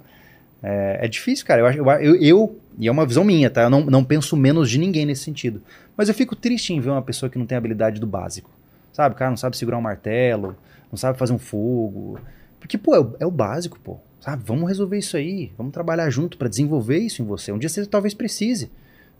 É, 0.60 0.98
é 1.02 1.08
difícil, 1.08 1.46
cara. 1.46 1.60
Eu, 1.72 1.86
eu, 2.00 2.16
eu- 2.16 2.58
e 2.80 2.88
é 2.88 2.90
uma 2.90 3.06
visão 3.06 3.22
minha, 3.22 3.48
tá? 3.48 3.62
Eu 3.62 3.70
não, 3.70 3.84
não 3.84 4.02
penso 4.04 4.36
menos 4.36 4.68
de 4.68 4.78
ninguém 4.78 5.06
nesse 5.06 5.22
sentido. 5.22 5.62
Mas 5.96 6.08
eu 6.08 6.14
fico 6.14 6.34
triste 6.34 6.72
em 6.72 6.80
ver 6.80 6.90
uma 6.90 7.02
pessoa 7.02 7.30
que 7.30 7.38
não 7.38 7.46
tem 7.46 7.56
habilidade 7.56 8.00
do 8.00 8.06
básico. 8.06 8.50
Sabe? 8.92 9.14
O 9.14 9.18
cara 9.18 9.30
não 9.30 9.36
sabe 9.36 9.56
segurar 9.56 9.78
um 9.78 9.82
martelo, 9.82 10.56
não 10.91 10.97
sabe 10.99 11.18
fazer 11.18 11.32
um 11.32 11.39
fogo. 11.39 12.18
Porque, 12.61 12.76
pô, 12.76 12.95
é 12.95 13.01
o, 13.01 13.16
é 13.20 13.26
o 13.26 13.30
básico, 13.30 13.78
pô. 13.80 13.99
Sabe? 14.20 14.43
Vamos 14.45 14.68
resolver 14.68 14.99
isso 14.99 15.16
aí. 15.16 15.53
Vamos 15.57 15.72
trabalhar 15.72 16.11
junto 16.11 16.36
pra 16.36 16.49
desenvolver 16.49 16.99
isso 16.99 17.22
em 17.22 17.24
você. 17.24 17.53
Um 17.53 17.59
dia 17.59 17.68
você 17.68 17.86
talvez 17.86 18.14
precise. 18.14 18.70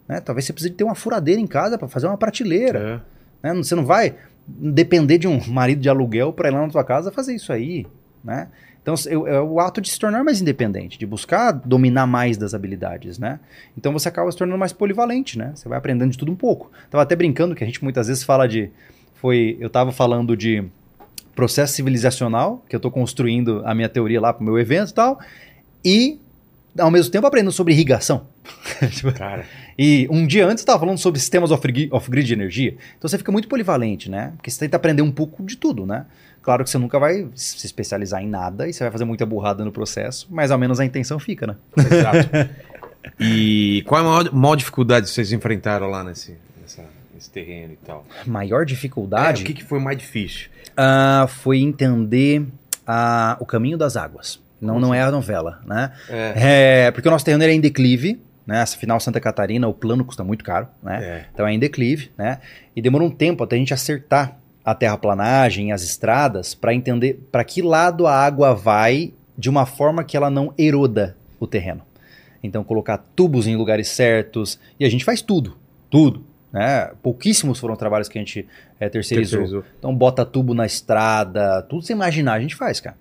Né? 0.07 0.19
Talvez 0.19 0.45
você 0.45 0.53
precise 0.53 0.73
ter 0.73 0.83
uma 0.83 0.95
furadeira 0.95 1.39
em 1.39 1.47
casa 1.47 1.77
pra 1.77 1.87
fazer 1.87 2.07
uma 2.07 2.17
prateleira. 2.17 3.03
É. 3.43 3.53
né? 3.53 3.55
Você 3.55 3.75
não 3.75 3.85
vai 3.85 4.15
depender 4.47 5.17
de 5.17 5.27
um 5.27 5.39
marido 5.47 5.79
de 5.79 5.89
aluguel 5.89 6.33
para 6.33 6.49
ir 6.49 6.51
lá 6.51 6.61
na 6.61 6.69
tua 6.69 6.83
casa 6.83 7.11
fazer 7.11 7.35
isso 7.35 7.53
aí, 7.53 7.85
né? 8.23 8.47
Então 8.81 8.95
é 9.27 9.39
o 9.39 9.59
ato 9.59 9.79
de 9.81 9.89
se 9.89 9.99
tornar 9.99 10.23
mais 10.23 10.41
independente, 10.41 10.97
de 10.97 11.05
buscar 11.05 11.51
dominar 11.51 12.07
mais 12.07 12.37
das 12.37 12.53
habilidades, 12.53 13.19
né? 13.19 13.39
Então 13.77 13.93
você 13.93 14.09
acaba 14.09 14.31
se 14.31 14.37
tornando 14.37 14.57
mais 14.57 14.73
polivalente, 14.73 15.37
né? 15.37 15.51
Você 15.53 15.69
vai 15.69 15.77
aprendendo 15.77 16.11
de 16.11 16.17
tudo 16.17 16.31
um 16.31 16.35
pouco. 16.35 16.71
Tava 16.89 17.03
até 17.03 17.15
brincando 17.15 17.53
que 17.53 17.63
a 17.63 17.67
gente 17.67 17.83
muitas 17.83 18.07
vezes 18.07 18.23
fala 18.23 18.47
de 18.47 18.71
foi, 19.15 19.57
eu 19.59 19.69
tava 19.69 19.91
falando 19.91 20.35
de 20.35 20.63
processo 21.39 21.73
civilizacional, 21.73 22.65
que 22.67 22.75
eu 22.75 22.81
tô 22.81 22.91
construindo 22.91 23.61
a 23.63 23.73
minha 23.73 23.87
teoria 23.87 24.19
lá 24.19 24.33
pro 24.33 24.43
meu 24.43 24.59
evento 24.59 24.89
e 24.89 24.93
tal, 24.93 25.19
e 25.85 26.19
ao 26.77 26.91
mesmo 26.91 27.09
tempo 27.13 27.25
aprendendo 27.25 27.53
sobre 27.53 27.71
irrigação. 27.71 28.27
Cara, 29.17 29.45
e 29.77 30.05
um 30.11 30.27
dia 30.27 30.45
antes 30.45 30.61
estava 30.61 30.77
falando 30.77 30.97
sobre 30.97 31.17
sistemas 31.17 31.49
off-grid 31.49 31.87
off-grid 31.93 32.27
de 32.27 32.33
energia. 32.33 32.75
Então 32.97 33.07
você 33.07 33.17
fica 33.17 33.31
muito 33.31 33.47
polivalente, 33.47 34.11
né? 34.11 34.33
Porque 34.35 34.51
você 34.51 34.59
tenta 34.59 34.75
aprender 34.75 35.01
um 35.01 35.11
pouco 35.11 35.41
de 35.41 35.55
tudo, 35.55 35.85
né? 35.85 36.07
Claro 36.41 36.61
que 36.61 36.69
você 36.69 36.77
nunca 36.77 36.99
vai 36.99 37.25
se 37.35 37.65
especializar 37.65 38.21
em 38.21 38.27
nada 38.27 38.67
e 38.67 38.73
você 38.73 38.83
vai 38.83 38.91
fazer 38.91 39.05
muita 39.05 39.25
burrada 39.25 39.63
no 39.63 39.71
processo, 39.71 40.27
mas 40.29 40.51
ao 40.51 40.57
menos 40.57 40.77
a 40.81 40.83
intenção 40.83 41.19
fica, 41.19 41.47
né? 41.47 41.55
exato. 41.77 42.29
E 43.17 43.81
qual 43.87 44.01
é 44.01 44.03
a 44.03 44.07
maior, 44.07 44.33
maior 44.33 44.55
dificuldade 44.55 45.05
que 45.05 45.13
vocês 45.13 45.31
enfrentaram 45.31 45.87
lá 45.87 46.03
nesse, 46.03 46.35
nesse 47.19 47.29
terreno 47.29 47.73
e 47.73 47.85
tal? 47.85 48.05
Maior 48.25 48.61
É, 48.61 48.65
dificuldade 48.65 49.43
o 49.43 49.45
que, 49.45 49.53
que 49.53 49.63
foi 49.63 49.79
mais 49.79 49.97
difícil? 49.97 50.49
ah, 50.77 51.27
foi 51.27 51.59
entender 51.59 52.45
ah, 52.87 53.35
o 53.39 53.45
caminho 53.45 53.77
das 53.77 53.97
águas. 53.97 54.39
Não, 54.61 54.79
não 54.79 54.93
é 54.93 55.01
a 55.01 55.11
novela, 55.11 55.61
né? 55.65 55.91
É. 56.09 56.85
É, 56.87 56.91
porque 56.91 57.07
o 57.07 57.11
nosso 57.11 57.23
terreno 57.25 57.43
é 57.43 57.51
em 57.53 57.61
declive, 57.61 58.21
né? 58.45 58.61
Afinal, 58.61 58.99
Santa 58.99 59.19
Catarina, 59.19 59.67
o 59.67 59.73
plano 59.73 60.03
custa 60.03 60.23
muito 60.23 60.43
caro, 60.43 60.67
né? 60.81 60.99
É. 61.01 61.25
Então 61.33 61.45
é 61.47 61.53
em 61.53 61.59
declive, 61.59 62.11
né? 62.17 62.39
E 62.75 62.81
demorou 62.81 63.07
um 63.07 63.11
tempo 63.11 63.43
até 63.43 63.55
a 63.55 63.59
gente 63.59 63.73
acertar 63.73 64.37
a 64.63 64.73
terraplanagem, 64.75 65.71
as 65.71 65.81
estradas, 65.83 66.53
para 66.53 66.73
entender 66.73 67.19
para 67.31 67.43
que 67.43 67.61
lado 67.61 68.05
a 68.07 68.13
água 68.13 68.53
vai 68.53 69.13
de 69.37 69.49
uma 69.49 69.65
forma 69.65 70.03
que 70.03 70.17
ela 70.17 70.29
não 70.29 70.53
eroda 70.57 71.15
o 71.39 71.47
terreno. 71.47 71.81
Então 72.43 72.63
colocar 72.63 72.97
tubos 73.15 73.47
em 73.47 73.55
lugares 73.55 73.87
certos 73.89 74.59
e 74.79 74.85
a 74.85 74.89
gente 74.89 75.05
faz 75.05 75.21
tudo, 75.21 75.57
tudo. 75.89 76.25
Né? 76.51 76.91
Pouquíssimos 77.03 77.59
foram 77.59 77.75
trabalhos 77.75 78.07
que 78.07 78.17
a 78.17 78.21
gente 78.21 78.47
eh, 78.79 78.89
terceirizou. 78.89 79.39
Terceirizou. 79.39 79.71
Então 79.77 79.95
bota 79.95 80.25
tubo 80.25 80.53
na 80.53 80.65
estrada, 80.65 81.61
tudo 81.63 81.83
sem 81.83 81.95
imaginar 81.95 82.33
a 82.33 82.39
gente 82.39 82.55
faz, 82.55 82.79
cara. 82.79 82.95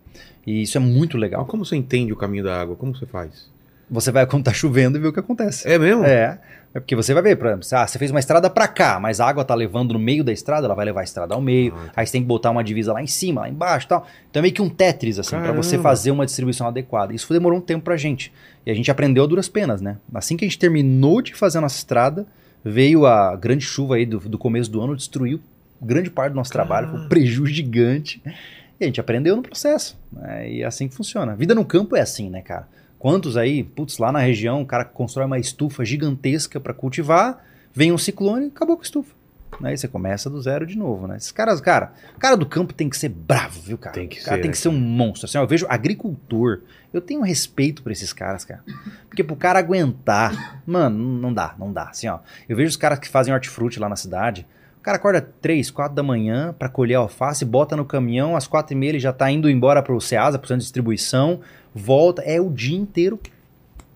E 0.47 0.63
isso 0.63 0.77
é 0.77 0.81
muito 0.81 1.17
legal. 1.17 1.43
Então, 1.43 1.51
como 1.51 1.65
você 1.65 1.77
entende 1.77 2.13
o 2.13 2.17
caminho 2.17 2.45
da 2.45 2.61
água? 2.61 2.77
Como 2.77 2.95
você 2.95 3.07
faz? 3.07 3.51
Você 3.91 4.11
vai 4.11 4.25
quando 4.29 4.45
tá 4.45 4.53
chovendo 4.53 4.99
e 4.99 5.01
vê 5.01 5.09
o 5.09 5.13
que 5.13 5.21
acontece. 5.21 5.67
É 5.69 5.79
mesmo? 5.79 6.05
É, 6.05 6.39
é 6.75 6.81
porque 6.81 6.95
você 6.95 7.15
vai 7.15 7.23
ver, 7.23 7.37
por 7.37 7.47
exemplo, 7.47 7.67
ah, 7.73 7.87
você 7.87 7.99
fez 7.99 8.11
uma 8.11 8.21
estrada 8.21 8.51
pra 8.51 8.69
cá, 8.69 9.01
mas 9.01 9.21
a 9.21 9.27
água 9.27 9.45
tá 9.45 9.55
levando 9.55 9.93
no 9.93 9.99
meio 9.99 10.23
da 10.23 10.33
estrada, 10.33 10.67
ela 10.67 10.75
vai 10.75 10.85
levar 10.85 11.01
a 11.01 11.05
estrada 11.05 11.35
ao 11.35 11.41
meio, 11.41 11.75
Ah, 11.75 11.93
aí 11.97 12.07
você 12.07 12.13
tem 12.13 12.21
que 12.21 12.29
botar 12.29 12.51
uma 12.51 12.63
divisa 12.63 12.93
lá 12.93 13.03
em 13.03 13.07
cima, 13.07 13.43
lá 13.43 13.49
embaixo 13.49 13.87
e 13.87 13.89
tal. 13.89 14.07
Então 14.31 14.41
é 14.41 14.43
meio 14.43 14.55
que 14.55 14.61
um 14.61 14.69
Tetris, 14.69 15.19
assim, 15.19 15.37
pra 15.39 15.53
você 15.53 15.79
fazer 15.79 16.11
uma 16.11 16.27
distribuição 16.27 16.67
adequada. 16.67 17.15
Isso 17.15 17.33
demorou 17.33 17.59
um 17.59 17.63
tempo 17.63 17.85
pra 17.85 17.97
gente. 17.97 18.31
E 18.67 18.71
a 18.71 18.75
gente 18.75 18.91
aprendeu 18.91 19.25
a 19.25 19.27
duras 19.27 19.49
penas, 19.49 19.81
né? 19.81 19.97
Assim 20.15 20.37
que 20.37 20.45
a 20.45 20.49
gente 20.49 20.59
terminou 20.59 21.23
de 21.23 21.35
fazer 21.35 21.59
a 21.59 21.61
nossa 21.63 21.77
estrada, 21.77 22.27
veio 22.65 23.07
a 23.07 23.37
grande 23.37 23.65
chuva 23.65 23.97
aí 23.97 24.07
do, 24.07 24.19
do 24.19 24.39
começo 24.39 24.71
do 24.71 24.81
ano, 24.81 24.97
destruiu 24.97 25.41
grande 25.81 26.11
parte 26.11 26.33
do 26.33 26.37
nosso 26.37 26.51
trabalho, 26.51 26.91
foi 26.91 27.01
um 27.01 27.09
prejuízo 27.09 27.55
gigante. 27.55 28.23
E 28.81 28.85
a 28.85 28.87
gente 28.87 29.01
aprendeu 29.01 29.37
no 29.37 29.43
processo. 29.43 29.99
Né? 30.13 30.53
E 30.53 30.63
é 30.63 30.67
assim 30.67 30.89
que 30.89 30.95
funciona. 30.95 31.35
Vida 31.35 31.55
no 31.55 31.65
campo 31.65 31.97
é 31.97 32.01
assim, 32.01 32.31
né, 32.31 32.43
cara? 32.43 32.69
Quantos 32.99 33.37
aí, 33.37 33.63
putz, 33.63 33.99
lá 33.99 34.11
na 34.11 34.19
região, 34.19 34.63
o 34.63 34.67
cara 34.67 34.85
constrói 34.85 35.27
uma 35.27 35.39
estufa 35.39 35.85
gigantesca 35.85 36.59
para 36.59 36.75
cultivar, 36.75 37.45
vem 37.73 37.93
um 37.93 37.99
ciclone 37.99 38.47
e 38.47 38.49
acabou 38.49 38.77
com 38.77 38.83
a 38.83 38.85
estufa. 38.85 39.15
Aí 39.63 39.77
você 39.77 39.89
começa 39.89 40.31
do 40.31 40.41
zero 40.41 40.65
de 40.65 40.79
novo, 40.79 41.07
né? 41.07 41.17
Esses 41.17 41.33
caras, 41.33 41.61
cara, 41.61 41.93
o 42.17 42.19
cara 42.19 42.37
do 42.37 42.47
campo 42.47 42.73
tem 42.73 42.89
que 42.89 42.97
ser 42.97 43.09
bravo, 43.09 43.61
viu, 43.61 43.77
cara? 43.77 43.95
Tem 43.95 44.07
que 44.07 44.21
o 44.21 44.25
cara 44.25 44.37
ser, 44.37 44.43
tem 44.43 44.51
né, 44.51 44.53
que 44.53 44.59
ser 44.59 44.69
um 44.69 44.79
monstro. 44.79 45.27
Assim, 45.27 45.39
ó, 45.39 45.43
eu 45.43 45.49
vejo 45.49 45.67
agricultor, 45.69 46.61
eu 46.93 47.01
tenho 47.01 47.21
respeito 47.23 47.83
por 47.83 47.91
esses 47.91 48.13
caras, 48.13 48.45
cara. 48.45 48.63
Porque 49.09 49.25
pro 49.25 49.35
cara 49.35 49.59
aguentar, 49.59 50.63
mano, 50.65 50.99
não 50.99 51.33
dá, 51.33 51.55
não 51.59 51.73
dá. 51.73 51.89
Assim, 51.91 52.09
ó, 52.09 52.21
eu 52.49 52.57
vejo 52.57 52.69
os 52.69 52.77
caras 52.77 52.99
que 52.99 53.09
fazem 53.09 53.35
hortifruti 53.35 53.81
lá 53.81 53.89
na 53.89 53.97
cidade, 53.97 54.47
o 54.79 54.81
cara 54.81 54.97
acorda 54.97 55.21
3, 55.21 55.71
4 55.71 55.95
da 55.95 56.03
manhã 56.03 56.55
pra 56.57 56.69
colher 56.69 56.95
alface, 56.95 57.45
bota 57.45 57.77
no 57.77 57.85
caminhão, 57.85 58.37
às 58.37 58.47
4 58.47 58.73
e 58.73 58.77
meia 58.77 58.91
ele 58.91 59.01
já 59.01 59.13
tá 59.13 59.31
indo 59.31 59.51
embora 59.51 59.83
pro 59.83 60.01
Ceasa, 60.01 60.39
pro 60.39 60.47
centro 60.47 60.61
de 60.61 60.65
distribuição, 60.65 61.41
volta, 61.75 62.23
é 62.23 62.41
o 62.41 62.49
dia 62.49 62.79
inteiro. 62.79 63.19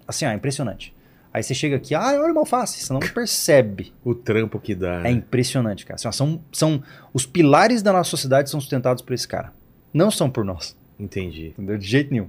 Assim, 0.07 0.27
ó, 0.27 0.33
impressionante. 0.33 0.91
Aí 1.33 1.43
você 1.43 1.55
chega 1.55 1.76
aqui, 1.76 1.95
ah, 1.95 2.12
olha 2.20 2.33
uma 2.33 2.43
alface, 2.43 2.80
você 2.85 2.93
não 2.93 3.01
percebe. 3.01 3.93
O 4.05 4.14
trampo 4.14 4.59
que 4.61 4.74
dá. 4.74 4.97
É 5.01 5.03
né? 5.05 5.11
impressionante, 5.12 5.87
cara. 5.87 5.97
Assim, 5.97 6.12
são, 6.12 6.41
são 6.53 6.83
os 7.14 7.24
pilares 7.24 7.83
da 7.83 7.93
nossa 7.93 8.11
sociedade 8.11 8.51
são 8.51 8.61
sustentados 8.61 9.03
por 9.03 9.14
esse 9.14 9.26
cara. 9.26 9.53
Não 9.95 10.11
são 10.11 10.28
por 10.28 10.45
nós, 10.45 10.76
Entendi. 10.99 11.49
entendeu? 11.49 11.78
De 11.78 11.87
jeito 11.87 12.11
nenhum. 12.11 12.28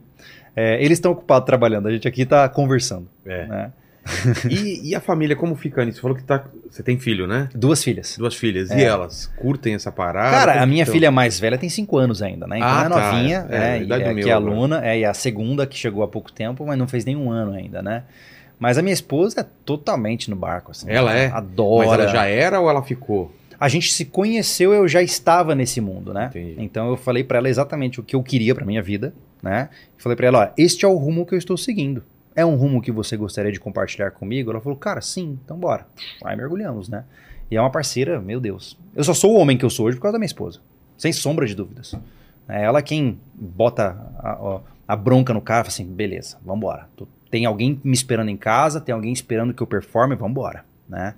É, 0.56 0.76
eles 0.84 0.98
estão 0.98 1.12
ocupados 1.12 1.46
trabalhando, 1.46 1.88
a 1.88 1.92
gente 1.92 2.08
aqui 2.08 2.26
tá 2.26 2.48
conversando. 2.48 3.10
É. 3.26 3.48
né? 3.48 3.72
E, 4.50 4.90
e 4.90 4.96
a 4.96 5.00
família, 5.00 5.36
como 5.36 5.56
fica 5.56 5.84
nisso? 5.86 5.98
Você 5.98 6.02
falou 6.02 6.18
que 6.18 6.24
tá, 6.24 6.44
você 6.70 6.84
tem 6.84 7.00
filho, 7.00 7.26
né? 7.26 7.50
Duas 7.56 7.84
filhas. 7.84 8.18
Duas 8.18 8.36
filhas. 8.36 8.70
É. 8.70 8.80
E 8.80 8.84
elas? 8.84 9.28
Curtem 9.38 9.76
essa 9.76 9.92
parada? 9.92 10.32
Cara, 10.32 10.62
a 10.62 10.66
minha 10.66 10.86
que 10.86 10.92
filha 10.92 11.10
mais 11.10 11.40
velha 11.40 11.58
tem 11.58 11.70
5 11.70 11.98
anos 11.98 12.22
ainda, 12.22 12.46
né? 12.46 12.58
Então 12.58 12.70
Ah, 12.70 12.84
é 12.86 12.90
tá, 12.90 13.12
novinha, 13.12 13.48
é, 13.50 13.58
é, 13.58 13.84
e 13.84 13.92
é, 13.92 14.14
meu 14.14 14.24
que 14.24 14.30
é 14.30 14.34
aluna, 14.34 14.86
é, 14.86 15.00
e 15.00 15.06
a 15.06 15.14
segunda 15.14 15.66
que 15.66 15.78
chegou 15.78 16.04
há 16.04 16.08
pouco 16.08 16.32
tempo, 16.32 16.66
mas 16.66 16.78
não 16.78 16.88
fez 16.88 17.06
nenhum 17.06 17.32
ano 17.32 17.54
ainda, 17.54 17.82
né? 17.82 18.04
Mas 18.64 18.78
a 18.78 18.82
minha 18.82 18.94
esposa 18.94 19.42
é 19.42 19.46
totalmente 19.66 20.30
no 20.30 20.38
barco, 20.38 20.72
assim. 20.72 20.90
Ela 20.90 21.14
é? 21.14 21.28
Adora. 21.28 21.86
Mas 21.90 22.00
ela 22.00 22.08
já 22.08 22.26
era 22.28 22.62
ou 22.62 22.70
ela 22.70 22.82
ficou? 22.82 23.30
A 23.60 23.68
gente 23.68 23.92
se 23.92 24.06
conheceu, 24.06 24.74
eu 24.74 24.88
já 24.88 25.02
estava 25.02 25.54
nesse 25.54 25.82
mundo, 25.82 26.14
né? 26.14 26.28
Entendi. 26.28 26.56
Então 26.60 26.88
eu 26.88 26.96
falei 26.96 27.26
pra 27.26 27.40
ela 27.40 27.50
exatamente 27.50 28.00
o 28.00 28.04
que 28.04 28.16
eu 28.16 28.24
queria 28.24 28.56
pra 28.56 28.66
minha 28.66 28.82
vida, 28.82 29.14
né? 29.42 29.68
Falei 29.98 30.16
pra 30.16 30.28
ela, 30.28 30.46
ó, 30.46 30.54
este 30.58 30.86
é 30.86 30.88
o 30.88 30.96
rumo 30.96 31.26
que 31.26 31.34
eu 31.34 31.38
estou 31.38 31.58
seguindo. 31.58 32.04
É 32.34 32.46
um 32.46 32.56
rumo 32.56 32.82
que 32.82 32.90
você 32.90 33.18
gostaria 33.18 33.52
de 33.52 33.60
compartilhar 33.60 34.12
comigo? 34.12 34.50
Ela 34.50 34.62
falou, 34.62 34.78
cara, 34.80 35.02
sim, 35.02 35.38
então 35.44 35.58
bora. 35.58 35.86
Aí 36.24 36.34
mergulhamos, 36.38 36.88
né? 36.88 37.04
E 37.52 37.58
é 37.58 37.60
uma 37.60 37.70
parceira, 37.70 38.22
meu 38.22 38.40
Deus. 38.40 38.78
Eu 38.96 39.04
só 39.04 39.14
sou 39.14 39.34
o 39.34 39.38
homem 39.40 39.58
que 39.58 39.66
eu 39.66 39.70
sou 39.70 39.88
hoje 39.88 39.98
por 39.98 40.04
causa 40.04 40.14
da 40.14 40.20
minha 40.20 40.26
esposa. 40.26 40.62
Sem 40.98 41.12
sombra 41.12 41.46
de 41.46 41.54
dúvidas. 41.54 41.94
É 42.48 42.64
ela 42.64 42.82
quem 42.82 43.20
bota 43.36 43.98
a, 44.20 44.38
ó, 44.40 44.62
a 44.88 44.96
bronca 44.96 45.34
no 45.34 45.42
cara 45.42 45.60
e 45.60 45.64
fala 45.66 45.74
assim, 45.74 45.86
beleza, 45.86 46.38
vambora. 46.46 46.88
Tu- 46.96 47.08
Tem 47.34 47.48
alguém 47.48 47.82
me 47.84 47.94
esperando 47.96 48.30
em 48.30 48.38
casa, 48.38 48.80
tem 48.80 48.94
alguém 48.94 49.12
esperando 49.12 49.56
que 49.56 49.64
eu 49.64 49.66
performe, 49.66 50.16
vambora, 50.16 50.64
né? 50.88 51.16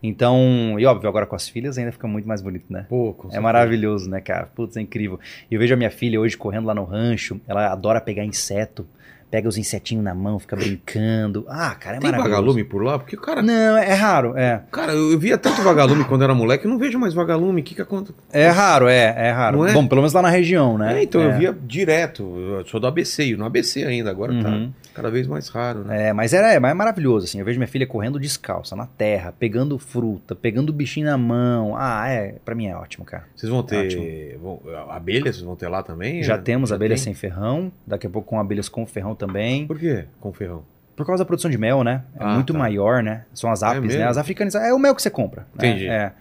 Então, 0.00 0.78
e 0.78 0.86
óbvio, 0.86 1.08
agora 1.08 1.26
com 1.26 1.34
as 1.34 1.48
filhas 1.48 1.76
ainda 1.76 1.90
fica 1.90 2.06
muito 2.06 2.28
mais 2.28 2.40
bonito, 2.40 2.72
né? 2.72 2.86
Pô, 2.88 3.12
com 3.12 3.28
É 3.32 3.40
maravilhoso, 3.40 4.08
né, 4.08 4.20
cara? 4.20 4.46
Putz, 4.46 4.76
é 4.76 4.80
incrível. 4.80 5.18
E 5.50 5.56
eu 5.56 5.58
vejo 5.58 5.74
a 5.74 5.76
minha 5.76 5.90
filha 5.90 6.20
hoje 6.20 6.36
correndo 6.36 6.66
lá 6.66 6.72
no 6.72 6.84
rancho, 6.84 7.40
ela 7.48 7.72
adora 7.72 8.00
pegar 8.00 8.24
inseto, 8.24 8.86
pega 9.30 9.48
os 9.48 9.56
insetinhos 9.58 10.04
na 10.04 10.14
mão, 10.14 10.38
fica 10.38 10.56
brincando. 10.56 11.44
Ah, 11.48 11.74
cara, 11.74 11.96
é 11.96 12.00
Tem 12.00 12.10
maravilhoso. 12.10 12.36
vagalume 12.42 12.64
por 12.64 12.82
lá? 12.82 12.98
Porque, 12.98 13.16
cara, 13.16 13.42
Não, 13.42 13.76
é 13.76 13.92
raro, 13.94 14.36
é. 14.36 14.62
cara, 14.70 14.92
eu 14.92 15.18
via 15.18 15.36
tanto 15.36 15.62
vagalume 15.62 16.04
quando 16.04 16.22
era 16.22 16.34
moleque, 16.34 16.64
eu 16.64 16.70
não 16.70 16.78
vejo 16.78 16.98
mais 16.98 17.12
vagalume. 17.14 17.60
O 17.60 17.64
que 17.64 17.74
que 17.74 17.82
acontece? 17.82 18.16
É 18.32 18.48
raro, 18.48 18.88
é, 18.88 19.14
é 19.16 19.30
raro. 19.30 19.58
Não 19.58 19.66
é? 19.66 19.72
Bom, 19.72 19.86
pelo 19.86 20.00
menos 20.00 20.12
lá 20.12 20.22
na 20.22 20.30
região, 20.30 20.78
né? 20.78 20.98
É, 20.98 21.02
então 21.02 21.20
é. 21.20 21.26
eu 21.26 21.38
via 21.38 21.56
direto. 21.64 22.22
Eu 22.38 22.66
sou 22.66 22.78
do 22.80 22.86
ABC, 22.86 23.36
no 23.36 23.44
ABC 23.44 23.84
ainda, 23.84 24.10
agora 24.10 24.32
Uhum. 24.32 24.42
tá 24.72 24.90
cada 24.94 25.10
vez 25.10 25.26
mais 25.26 25.48
raro, 25.48 25.80
né? 25.84 26.08
É, 26.08 26.12
mas 26.12 26.32
era, 26.32 26.52
é, 26.52 26.58
mas 26.58 26.70
é 26.70 26.74
maravilhoso, 26.74 27.26
assim. 27.26 27.38
Eu 27.38 27.44
vejo 27.44 27.58
minha 27.58 27.68
filha 27.68 27.86
correndo 27.86 28.18
descalça, 28.18 28.74
na 28.76 28.86
terra, 28.86 29.32
pegando 29.38 29.78
fruta, 29.78 30.34
pegando 30.34 30.72
bichinho 30.72 31.06
na 31.06 31.18
mão. 31.18 31.74
Ah, 31.76 32.08
é, 32.08 32.36
pra 32.44 32.54
mim 32.54 32.66
é 32.68 32.76
ótimo, 32.76 33.04
cara. 33.04 33.24
Vocês 33.34 33.50
vão 33.50 33.62
ter 33.62 34.38
vão- 34.40 34.60
abelhas, 34.90 35.36
vocês 35.36 35.44
vão 35.46 35.56
ter 35.56 35.68
lá 35.68 35.82
também? 35.82 36.22
Já 36.22 36.34
É, 36.34 36.38
temos 36.38 36.72
abelhas 36.72 37.00
tem? 37.04 37.12
sem 37.12 37.14
ferrão, 37.14 37.70
daqui 37.86 38.06
a 38.06 38.10
pouco 38.10 38.28
com 38.28 38.38
abelhas 38.40 38.68
com 38.68 38.86
ferrão 38.86 39.14
também. 39.16 39.66
Por 39.66 39.78
quê? 39.78 40.04
Com 40.20 40.32
ferrão. 40.32 40.62
Por 40.94 41.04
causa 41.04 41.22
da 41.22 41.26
produção 41.26 41.50
de 41.50 41.58
mel, 41.58 41.82
né? 41.84 42.04
É 42.18 42.24
Ah, 42.24 42.34
muito 42.34 42.52
tá. 42.52 42.58
maior, 42.58 43.02
né? 43.02 43.24
São 43.34 43.50
as 43.50 43.62
apes, 43.62 43.82
mesmo? 43.82 43.98
né? 43.98 44.06
As 44.06 44.16
africanas. 44.16 44.54
É 44.54 44.72
o 44.72 44.78
mel 44.78 44.94
que 44.94 45.02
você 45.02 45.10
compra. 45.10 45.46
né? 45.54 45.68
Entendi. 45.68 45.88
É. 45.88 46.12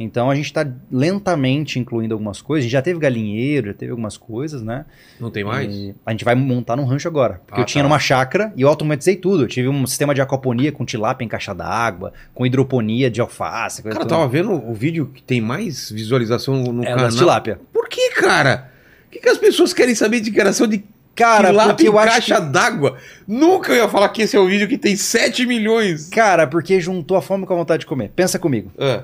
Então 0.00 0.30
a 0.30 0.34
gente 0.36 0.52
tá 0.52 0.64
lentamente 0.92 1.78
incluindo 1.78 2.14
algumas 2.14 2.40
coisas. 2.40 2.62
A 2.62 2.66
gente 2.66 2.72
já 2.72 2.82
teve 2.82 3.00
galinheiro, 3.00 3.68
já 3.68 3.74
teve 3.74 3.90
algumas 3.90 4.16
coisas, 4.16 4.62
né? 4.62 4.84
Não 5.18 5.28
tem 5.30 5.42
mais? 5.42 5.72
E 5.74 5.94
a 6.06 6.10
gente 6.12 6.24
vai 6.24 6.34
montar 6.36 6.76
num 6.76 6.84
rancho 6.84 7.08
agora. 7.08 7.40
Porque 7.46 7.60
Ah, 7.60 7.62
eu 7.62 7.66
tinha 7.66 7.82
tá. 7.82 7.88
numa 7.88 7.98
chácara 7.98 8.52
e 8.54 8.62
eu 8.62 8.68
automatizei 8.68 9.16
tudo. 9.16 9.42
Eu 9.44 9.48
tive 9.48 9.66
um 9.68 9.86
sistema 9.86 10.14
de 10.14 10.20
aquaponia 10.20 10.70
com 10.70 10.84
tilápia 10.84 11.24
em 11.24 11.28
caixa 11.28 11.52
d'água, 11.54 12.12
com 12.34 12.46
hidroponia 12.46 13.10
de 13.10 13.20
alface, 13.20 13.82
coisa 13.82 13.94
Cara, 13.96 14.04
eu 14.04 14.08
toda. 14.08 14.20
tava 14.20 14.30
vendo 14.30 14.52
o 14.52 14.72
vídeo 14.74 15.10
que 15.12 15.22
tem 15.22 15.40
mais 15.40 15.90
visualização 15.90 16.62
no 16.62 16.84
É, 16.84 16.94
canal. 16.94 17.08
tilápia. 17.08 17.58
Por 17.72 17.88
que, 17.88 18.10
cara? 18.10 18.70
O 19.06 19.10
que, 19.10 19.18
que 19.20 19.28
as 19.28 19.38
pessoas 19.38 19.72
querem 19.72 19.94
saber 19.96 20.20
de 20.20 20.30
criação 20.30 20.66
de 20.68 20.84
Cara, 21.18 21.48
tilápia 21.48 21.72
porque 21.74 21.82
em 21.84 21.86
eu 21.86 21.98
acho 21.98 22.10
caixa 22.12 22.40
d'água? 22.40 22.96
Nunca 23.26 23.72
eu 23.72 23.76
ia 23.76 23.88
falar 23.88 24.08
que 24.10 24.22
esse 24.22 24.36
é 24.36 24.40
o 24.40 24.46
vídeo 24.46 24.68
que 24.68 24.78
tem 24.78 24.94
7 24.94 25.44
milhões. 25.46 26.08
Cara, 26.08 26.46
porque 26.46 26.80
juntou 26.80 27.16
a 27.16 27.22
fome 27.22 27.44
com 27.44 27.52
a 27.52 27.56
vontade 27.56 27.80
de 27.80 27.86
comer. 27.86 28.12
Pensa 28.14 28.38
comigo. 28.38 28.70
É, 28.78 29.02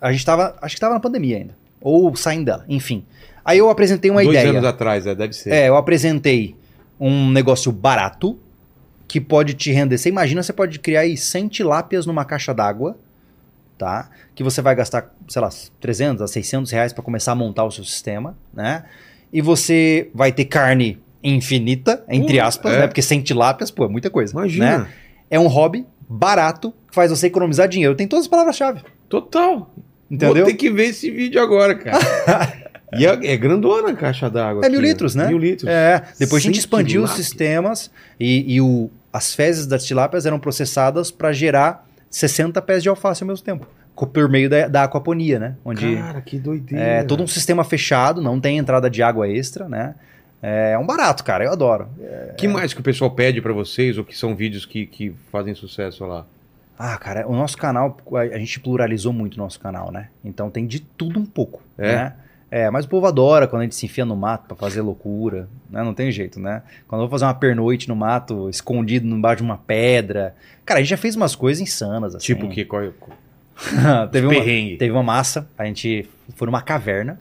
A 0.00 0.10
gente 0.10 0.24
tava, 0.24 0.56
acho 0.62 0.74
que 0.74 0.80
tava 0.80 0.94
na 0.94 1.00
pandemia 1.00 1.36
ainda. 1.36 1.54
Ou 1.80 2.16
saindo 2.16 2.46
dela, 2.46 2.64
enfim. 2.68 3.04
Aí 3.44 3.58
eu 3.58 3.68
apresentei 3.68 4.10
uma 4.10 4.22
dois 4.22 4.36
ideia. 4.36 4.50
anos 4.50 4.64
atrás, 4.64 5.06
é, 5.06 5.14
deve 5.14 5.34
ser. 5.34 5.50
É, 5.50 5.68
eu 5.68 5.76
apresentei 5.76 6.56
um 6.98 7.30
negócio 7.30 7.70
barato 7.72 8.38
que 9.08 9.20
pode 9.20 9.54
te 9.54 9.72
render. 9.72 9.98
Você 9.98 10.08
imagina, 10.08 10.42
você 10.42 10.52
pode 10.52 10.78
criar 10.78 11.00
aí 11.00 11.16
100 11.16 11.48
tilápias 11.48 12.06
numa 12.06 12.24
caixa 12.24 12.54
d'água, 12.54 12.96
tá? 13.76 14.08
Que 14.34 14.44
você 14.44 14.62
vai 14.62 14.74
gastar, 14.74 15.12
sei 15.28 15.42
lá, 15.42 15.48
300 15.80 16.22
a 16.22 16.28
600 16.28 16.70
reais 16.70 16.92
para 16.92 17.02
começar 17.02 17.32
a 17.32 17.34
montar 17.34 17.64
o 17.64 17.70
seu 17.70 17.84
sistema, 17.84 18.36
né? 18.52 18.84
E 19.32 19.40
você 19.42 20.10
vai 20.14 20.30
ter 20.32 20.44
carne 20.44 20.98
infinita, 21.22 22.04
entre 22.08 22.40
aspas, 22.40 22.72
é. 22.72 22.78
né? 22.80 22.86
Porque 22.86 23.02
100 23.02 23.22
tilápias, 23.22 23.70
pô, 23.70 23.84
é 23.84 23.88
muita 23.88 24.10
coisa. 24.10 24.32
Imagina. 24.32 24.78
Né? 24.78 24.86
É 25.30 25.38
um 25.38 25.46
hobby 25.46 25.86
barato 26.08 26.72
que 26.88 26.94
faz 26.94 27.10
você 27.10 27.28
economizar 27.28 27.68
dinheiro. 27.68 27.94
Tem 27.94 28.06
todas 28.06 28.24
as 28.24 28.28
palavras-chave. 28.28 28.80
Total. 29.08 29.72
Entendeu? 30.10 30.36
Vou 30.36 30.44
ter 30.44 30.54
que 30.54 30.70
ver 30.70 30.86
esse 30.86 31.10
vídeo 31.10 31.40
agora, 31.40 31.74
cara. 31.76 31.98
e 32.98 33.06
é, 33.06 33.32
é 33.32 33.36
grandona 33.36 33.90
a 33.90 33.94
caixa 33.94 34.28
d'água. 34.28 34.64
É 34.64 34.68
mil 34.68 34.80
aqui, 34.80 34.88
litros, 34.88 35.14
né? 35.14 35.28
Mil 35.28 35.38
litros. 35.38 35.70
É, 35.70 36.02
depois 36.18 36.42
a 36.42 36.46
gente 36.46 36.56
Sem 36.56 36.60
expandiu 36.60 37.02
os 37.02 37.10
tilápia. 37.10 37.24
sistemas 37.24 37.90
e, 38.18 38.54
e 38.54 38.60
o, 38.60 38.90
as 39.12 39.34
fezes 39.34 39.66
das 39.66 39.84
tilápias 39.84 40.26
eram 40.26 40.40
processadas 40.40 41.10
para 41.12 41.32
gerar 41.32 41.86
60 42.10 42.60
pés 42.62 42.82
de 42.82 42.88
alface 42.88 43.22
ao 43.22 43.28
mesmo 43.28 43.44
tempo, 43.44 43.68
por 43.94 44.28
meio 44.28 44.50
da, 44.50 44.66
da 44.66 44.84
aquaponia, 44.84 45.38
né? 45.38 45.54
Onde 45.64 45.96
Cara, 45.96 46.20
que 46.20 46.38
doideira. 46.38 46.84
é 46.84 47.02
todo 47.04 47.22
um 47.22 47.26
sistema 47.28 47.62
fechado, 47.62 48.20
não 48.20 48.40
tem 48.40 48.58
entrada 48.58 48.90
de 48.90 49.00
água 49.00 49.28
extra, 49.28 49.68
né? 49.68 49.94
É 50.42 50.78
um 50.78 50.86
barato, 50.86 51.22
cara, 51.22 51.44
eu 51.44 51.52
adoro. 51.52 51.88
que 52.36 52.48
mais 52.48 52.72
que 52.72 52.80
o 52.80 52.82
pessoal 52.82 53.10
pede 53.10 53.42
pra 53.42 53.52
vocês 53.52 53.98
ou 53.98 54.04
que 54.04 54.16
são 54.16 54.34
vídeos 54.34 54.64
que, 54.64 54.86
que 54.86 55.14
fazem 55.30 55.54
sucesso 55.54 56.04
lá? 56.06 56.24
Ah, 56.78 56.96
cara, 56.96 57.28
o 57.28 57.36
nosso 57.36 57.58
canal, 57.58 57.98
a, 58.14 58.38
gente 58.38 58.58
pluralizou 58.58 59.12
muito 59.12 59.34
o 59.34 59.38
nosso 59.38 59.60
canal, 59.60 59.92
né? 59.92 60.08
Então 60.24 60.48
tem 60.48 60.66
de 60.66 60.80
tudo 60.80 61.20
um 61.20 61.26
pouco, 61.26 61.62
É? 61.76 61.94
né? 61.94 62.12
É, 62.50 62.68
mas 62.68 62.84
o 62.84 62.88
povo 62.88 63.06
adora 63.06 63.46
quando 63.46 63.60
a 63.60 63.64
gente 63.64 63.76
se 63.76 63.86
enfia 63.86 64.04
no 64.04 64.16
mato 64.16 64.48
pra 64.48 64.56
fazer 64.56 64.80
loucura, 64.80 65.48
né? 65.70 65.84
Não 65.84 65.94
tem 65.94 66.10
jeito, 66.10 66.40
né? 66.40 66.62
Quando 66.88 67.02
eu 67.02 67.06
vou 67.06 67.10
fazer 67.10 67.26
uma 67.26 67.34
pernoite 67.34 67.88
no 67.88 67.94
mato, 67.94 68.48
escondido 68.48 69.06
embaixo 69.06 69.36
de 69.36 69.42
uma 69.44 69.56
pedra. 69.56 70.34
Cara, 70.64 70.80
a 70.80 70.82
gente 70.82 70.90
já 70.90 70.96
fez 70.96 71.14
umas 71.14 71.36
coisas 71.36 71.62
insanas, 71.62 72.14
assim. 72.14 72.26
Tipo 72.26 72.48
que 72.48 72.64
qual, 72.64 72.82
teve, 74.10 74.26
uma, 74.26 74.34
teve 74.78 74.90
uma 74.90 75.02
massa, 75.02 75.48
a 75.56 75.64
gente 75.64 76.08
foi 76.34 76.46
numa 76.46 76.60
caverna. 76.60 77.20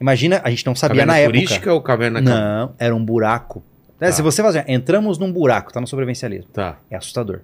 Imagina, 0.00 0.40
a 0.44 0.50
gente 0.50 0.64
não 0.64 0.74
sabia 0.74 1.02
caverna 1.02 1.12
na 1.12 1.18
época. 1.18 1.34
turística 1.34 1.74
ou 1.74 1.80
caverna 1.80 2.20
Não, 2.20 2.74
era 2.78 2.94
um 2.94 3.04
buraco. 3.04 3.62
Né, 4.00 4.08
Tá. 4.08 4.12
Se 4.12 4.22
você 4.22 4.42
fazer, 4.42 4.64
entramos 4.68 5.18
num 5.18 5.32
buraco, 5.32 5.72
tá 5.72 5.80
no 5.80 5.86
sobrevivencialismo. 5.86 6.50
Tá. 6.52 6.78
É 6.90 6.96
assustador. 6.96 7.40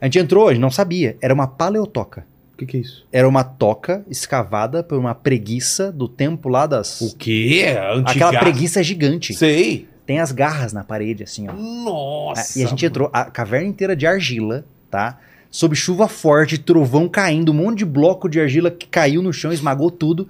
A 0.00 0.04
gente 0.06 0.18
entrou, 0.18 0.48
a 0.48 0.52
gente 0.52 0.60
não 0.60 0.70
sabia. 0.70 1.16
Era 1.20 1.34
uma 1.34 1.46
paleotoca. 1.46 2.24
O 2.54 2.58
que, 2.58 2.64
que 2.64 2.76
é 2.78 2.80
isso? 2.80 3.06
Era 3.12 3.28
uma 3.28 3.44
toca 3.44 4.04
escavada 4.08 4.82
por 4.82 4.98
uma 4.98 5.14
preguiça 5.14 5.92
do 5.92 6.08
tempo 6.08 6.48
lá 6.48 6.66
das. 6.66 7.00
O 7.00 7.16
quê? 7.16 7.76
Antiga... 7.92 8.26
Aquela 8.26 8.40
preguiça 8.40 8.82
gigante. 8.82 9.34
Sei. 9.34 9.88
Tem 10.06 10.20
as 10.20 10.30
garras 10.30 10.72
na 10.72 10.84
parede, 10.84 11.24
assim, 11.24 11.48
ó. 11.48 11.52
Nossa. 11.52 12.58
e 12.58 12.64
a 12.64 12.68
gente 12.68 12.86
entrou, 12.86 13.10
a 13.12 13.24
caverna 13.24 13.66
inteira 13.66 13.96
de 13.96 14.06
argila, 14.06 14.64
tá? 14.90 15.18
Sob 15.50 15.74
chuva 15.74 16.06
forte, 16.06 16.56
trovão 16.56 17.08
caindo, 17.08 17.50
um 17.50 17.54
monte 17.56 17.78
de 17.78 17.84
bloco 17.84 18.28
de 18.28 18.40
argila 18.40 18.70
que 18.70 18.86
caiu 18.86 19.20
no 19.20 19.32
chão, 19.32 19.52
esmagou 19.52 19.90
tudo. 19.90 20.28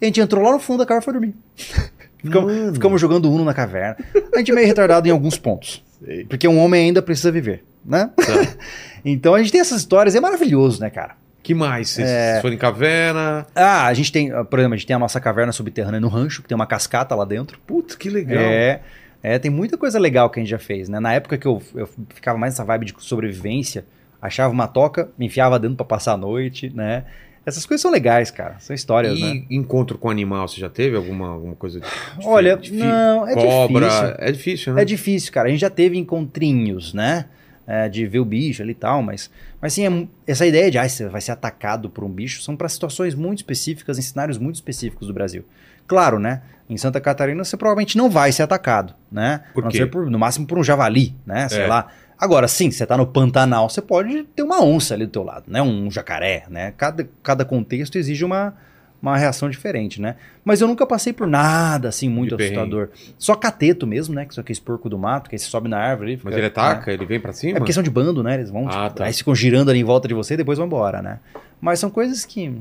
A 0.00 0.04
gente 0.04 0.20
entrou 0.20 0.42
lá 0.42 0.52
no 0.52 0.58
fundo 0.58 0.78
da 0.78 0.86
caverna 0.86 1.02
e 1.02 1.04
foi 1.04 1.12
dormir. 1.12 1.34
ficamos, 2.22 2.72
ficamos 2.74 3.00
jogando 3.00 3.30
Uno 3.30 3.44
na 3.44 3.54
caverna. 3.54 3.96
A 4.34 4.38
gente 4.38 4.50
é 4.50 4.54
meio 4.54 4.66
retardado 4.66 5.08
em 5.08 5.10
alguns 5.10 5.38
pontos. 5.38 5.82
Sei. 6.04 6.24
Porque 6.24 6.46
um 6.46 6.58
homem 6.58 6.84
ainda 6.86 7.00
precisa 7.00 7.32
viver, 7.32 7.64
né? 7.84 8.10
Tá. 8.16 8.56
então 9.04 9.34
a 9.34 9.38
gente 9.38 9.52
tem 9.52 9.60
essas 9.60 9.78
histórias, 9.80 10.14
é 10.14 10.20
maravilhoso, 10.20 10.80
né, 10.80 10.90
cara? 10.90 11.14
que 11.46 11.54
mais? 11.54 11.90
Vocês 11.90 12.08
É. 12.08 12.40
foram 12.40 12.54
em 12.54 12.58
caverna? 12.58 13.46
Ah, 13.54 13.86
a 13.86 13.94
gente 13.94 14.10
tem, 14.10 14.30
por 14.46 14.58
exemplo, 14.58 14.74
a 14.74 14.76
gente 14.76 14.86
tem 14.86 14.96
a 14.96 14.98
nossa 14.98 15.20
caverna 15.20 15.52
subterrânea 15.52 16.00
no 16.00 16.08
rancho, 16.08 16.42
que 16.42 16.48
tem 16.48 16.56
uma 16.56 16.66
cascata 16.66 17.14
lá 17.14 17.24
dentro. 17.24 17.56
Putz, 17.64 17.94
que 17.94 18.10
legal. 18.10 18.42
É, 18.42 18.80
é, 19.22 19.38
tem 19.38 19.48
muita 19.48 19.78
coisa 19.78 19.96
legal 19.96 20.28
que 20.28 20.40
a 20.40 20.42
gente 20.42 20.50
já 20.50 20.58
fez, 20.58 20.88
né? 20.88 20.98
Na 20.98 21.12
época 21.12 21.38
que 21.38 21.46
eu, 21.46 21.62
eu 21.76 21.88
ficava 22.12 22.36
mais 22.36 22.54
nessa 22.54 22.64
vibe 22.64 22.86
de 22.86 22.94
sobrevivência, 22.98 23.84
achava 24.20 24.52
uma 24.52 24.66
toca, 24.66 25.08
me 25.16 25.26
enfiava 25.26 25.56
dentro 25.56 25.76
pra 25.76 25.86
passar 25.86 26.14
a 26.14 26.16
noite, 26.16 26.68
né? 26.74 27.04
Essas 27.46 27.64
coisas 27.64 27.80
são 27.80 27.92
legais, 27.92 28.30
cara. 28.30 28.56
São 28.58 28.74
histórias, 28.74 29.16
e 29.16 29.22
né? 29.22 29.44
encontro 29.48 29.96
com 29.96 30.10
animal, 30.10 30.48
você 30.48 30.60
já 30.60 30.68
teve 30.68 30.96
alguma, 30.96 31.28
alguma 31.28 31.54
coisa? 31.54 31.78
de- 31.80 31.86
de- 31.86 31.92
Olha, 32.26 32.56
de- 32.56 32.72
não, 32.72 33.26
é 33.26 33.34
cobra? 33.34 33.86
difícil. 33.88 34.14
É 34.18 34.32
difícil, 34.32 34.74
né? 34.74 34.82
É 34.82 34.84
difícil, 34.84 35.32
cara. 35.32 35.46
A 35.46 35.50
gente 35.50 35.60
já 35.60 35.70
teve 35.70 35.96
encontrinhos, 35.96 36.92
né? 36.92 37.26
É, 37.68 37.88
de 37.88 38.06
ver 38.06 38.20
o 38.20 38.24
bicho 38.24 38.62
ali 38.62 38.70
e 38.70 38.74
tal, 38.76 39.02
mas, 39.02 39.28
mas 39.60 39.72
assim, 39.72 40.08
é 40.24 40.30
essa 40.30 40.46
ideia 40.46 40.70
de 40.70 40.78
ah, 40.78 40.88
você 40.88 41.08
vai 41.08 41.20
ser 41.20 41.32
atacado 41.32 41.90
por 41.90 42.04
um 42.04 42.08
bicho 42.08 42.40
são 42.40 42.56
para 42.56 42.68
situações 42.68 43.12
muito 43.12 43.38
específicas, 43.38 43.98
em 43.98 44.02
cenários 44.02 44.38
muito 44.38 44.54
específicos 44.54 45.08
do 45.08 45.12
Brasil. 45.12 45.44
Claro, 45.84 46.20
né? 46.20 46.42
Em 46.70 46.76
Santa 46.76 47.00
Catarina 47.00 47.42
você 47.42 47.56
provavelmente 47.56 47.96
não 47.96 48.08
vai 48.08 48.30
ser 48.30 48.44
atacado, 48.44 48.94
né? 49.10 49.42
Por 49.52 49.66
quê? 49.68 49.84
por, 49.84 50.08
no 50.08 50.16
máximo 50.16 50.46
por 50.46 50.58
um 50.58 50.62
javali, 50.62 51.12
né? 51.26 51.48
Sei 51.48 51.62
É. 51.62 51.66
lá. 51.66 51.88
Agora, 52.18 52.48
sim, 52.48 52.70
você 52.70 52.86
tá 52.86 52.96
no 52.96 53.06
Pantanal, 53.06 53.68
você 53.68 53.82
pode 53.82 54.22
ter 54.24 54.42
uma 54.42 54.62
onça 54.62 54.94
ali 54.94 55.04
do 55.06 55.12
teu 55.12 55.22
lado, 55.22 55.44
né? 55.48 55.60
Um 55.62 55.90
jacaré, 55.90 56.44
né? 56.48 56.72
Cada, 56.76 57.06
cada 57.22 57.44
contexto 57.44 57.96
exige 57.98 58.24
uma, 58.24 58.54
uma 59.02 59.16
reação 59.18 59.50
diferente, 59.50 60.00
né? 60.00 60.16
Mas 60.44 60.60
eu 60.62 60.66
nunca 60.68 60.86
passei 60.86 61.12
por 61.12 61.26
nada, 61.26 61.88
assim, 61.88 62.08
muito 62.08 62.34
assustador. 62.34 62.88
Só 63.18 63.34
cateto 63.34 63.86
mesmo, 63.86 64.14
né? 64.14 64.24
Que 64.24 64.34
são 64.34 64.40
aqueles 64.40 64.58
porco 64.60 64.88
do 64.88 64.96
mato, 64.98 65.28
que 65.28 65.34
aí 65.34 65.38
você 65.38 65.46
sobe 65.46 65.68
na 65.68 65.78
árvore 65.78 66.12
ali. 66.12 66.20
Mas 66.24 66.32
fica- 66.34 66.38
ele 66.38 66.46
ataca, 66.46 66.86
né? 66.90 66.94
ele 66.94 67.04
vem 67.04 67.20
pra 67.20 67.32
cima? 67.34 67.58
É 67.58 67.60
porque 67.60 67.72
são 67.74 67.82
de 67.82 67.90
bando, 67.90 68.22
né? 68.22 68.34
Eles 68.34 68.50
vão, 68.50 68.66
Ah, 68.66 68.84
tipo, 68.86 68.96
tá. 68.96 69.04
aí 69.04 69.12
ficam 69.12 69.34
girando 69.34 69.70
ali 69.70 69.80
em 69.80 69.84
volta 69.84 70.08
de 70.08 70.14
você 70.14 70.34
e 70.34 70.36
depois 70.38 70.56
vão 70.56 70.66
embora, 70.66 71.02
né? 71.02 71.18
Mas 71.60 71.78
são 71.78 71.90
coisas 71.90 72.24
que... 72.24 72.54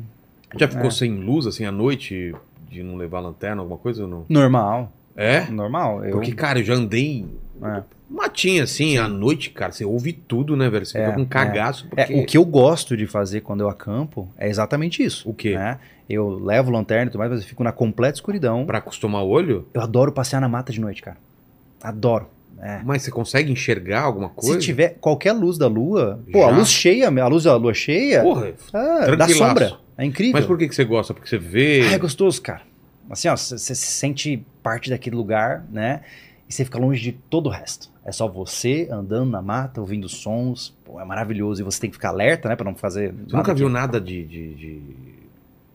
Já 0.58 0.68
ficou 0.68 0.88
É. 0.88 0.92
sem 0.92 1.14
luz, 1.16 1.48
assim, 1.48 1.66
à 1.66 1.72
noite, 1.72 2.34
de 2.70 2.84
não 2.84 2.96
levar 2.98 3.20
lanterna, 3.22 3.62
alguma 3.62 3.78
coisa 3.78 4.04
ou 4.04 4.10
não? 4.10 4.26
Normal, 4.28 4.92
É? 5.16 5.50
normal. 5.50 6.04
Eu, 6.04 6.12
Porque, 6.12 6.34
cara, 6.34 6.60
eu 6.60 6.64
já 6.64 6.74
andei 6.74 7.26
é. 7.64 7.84
matinho, 8.10 8.64
assim, 8.64 8.98
à 8.98 9.08
noite, 9.08 9.50
cara, 9.50 9.72
você 9.72 9.86
ouve 9.86 10.14
tudo, 10.14 10.56
né, 10.56 10.70
velho? 10.70 10.86
Você 10.86 10.98
É, 10.98 11.06
fica 11.06 11.16
com 11.16 11.22
um 11.22 11.26
cagaço, 11.26 11.88
É, 11.96 12.06
porque... 12.06 12.22
o 12.22 12.26
que 12.26 12.38
eu 12.38 12.46
gosto 12.46 12.96
de 12.96 13.06
fazer 13.06 13.42
quando 13.42 13.62
eu 13.62 13.70
acampo 13.70 14.30
é 14.38 14.50
exatamente 14.50 15.04
isso. 15.04 15.30
O 15.30 15.34
quê? 15.34 15.56
Né? 15.56 15.80
Eu 16.10 16.30
levo 16.30 16.70
lanterna 16.72 17.06
e 17.06 17.10
tudo 17.10 17.20
mais, 17.20 17.32
mas 17.32 17.42
eu 17.42 17.48
fico 17.48 17.64
na 17.64 17.72
completa 17.72 18.18
escuridão. 18.18 18.66
Pra 18.66 18.78
acostumar 18.78 19.24
o 19.24 19.28
olho? 19.30 19.68
Eu 19.74 19.82
adoro 19.82 20.12
passear 20.12 20.40
na 20.40 20.48
mata 20.48 20.72
de 20.72 20.80
noite, 20.80 21.02
cara. 21.02 21.18
Adoro. 21.82 22.28
É. 22.62 22.80
Mas 22.86 23.02
você 23.04 23.12
consegue 23.12 23.52
enxergar 23.52 24.02
alguma 24.02 24.30
coisa? 24.30 24.60
Se 24.60 24.66
tiver 24.66 24.98
qualquer 25.02 25.34
luz 25.34 25.58
da 25.58 25.68
lua, 25.68 26.24
pô, 26.32 26.40
Já? 26.40 26.48
a 26.48 26.50
luz 26.52 26.70
cheia, 26.70 27.08
a 27.10 27.28
luz 27.28 27.44
da 27.44 27.56
lua 27.56 27.74
cheia, 27.74 28.22
Porra, 28.22 28.54
ah, 28.74 29.16
dá 29.16 29.28
sombra. 29.28 29.74
É 29.98 30.06
incrível. 30.06 30.34
mas 30.34 30.46
por 30.46 30.58
que, 30.58 30.68
que 30.68 30.76
você 30.76 30.84
gosta? 30.86 31.14
Porque 31.14 31.28
você 31.30 31.38
vê... 31.38 31.82
Ah, 31.90 31.94
é 31.94 31.98
gostoso, 31.98 32.42
cara. 32.42 32.62
Assim, 33.10 33.28
ó, 33.28 33.36
você 33.36 33.58
se 33.58 33.76
sente 33.76 34.46
parte 34.64 34.90
daquele 34.90 35.16
lugar, 35.16 35.64
né? 35.72 36.02
E 36.48 36.54
você 36.54 36.64
fica 36.64 36.78
longe 36.78 37.02
de 37.02 37.12
todo 37.12 37.48
o 37.48 37.50
resto. 37.50 37.90
É 38.06 38.12
só 38.12 38.28
você 38.28 38.88
andando 38.92 39.32
na 39.32 39.42
mata, 39.42 39.82
ouvindo 39.82 40.08
sons. 40.08 40.76
Pô, 40.84 41.00
é 41.02 41.06
maravilhoso. 41.06 41.62
E 41.62 41.64
você 41.64 41.82
tem 41.82 41.90
que 41.90 41.96
ficar 41.96 42.10
alerta, 42.10 42.48
né? 42.48 42.56
Pra 42.56 42.66
não 42.66 42.76
fazer. 42.76 43.14
Você 43.28 43.36
nunca 43.36 43.54
viu 43.54 43.68
nada 43.68 44.00
de, 44.00 44.24
de- 44.24 44.54
de 44.54 44.82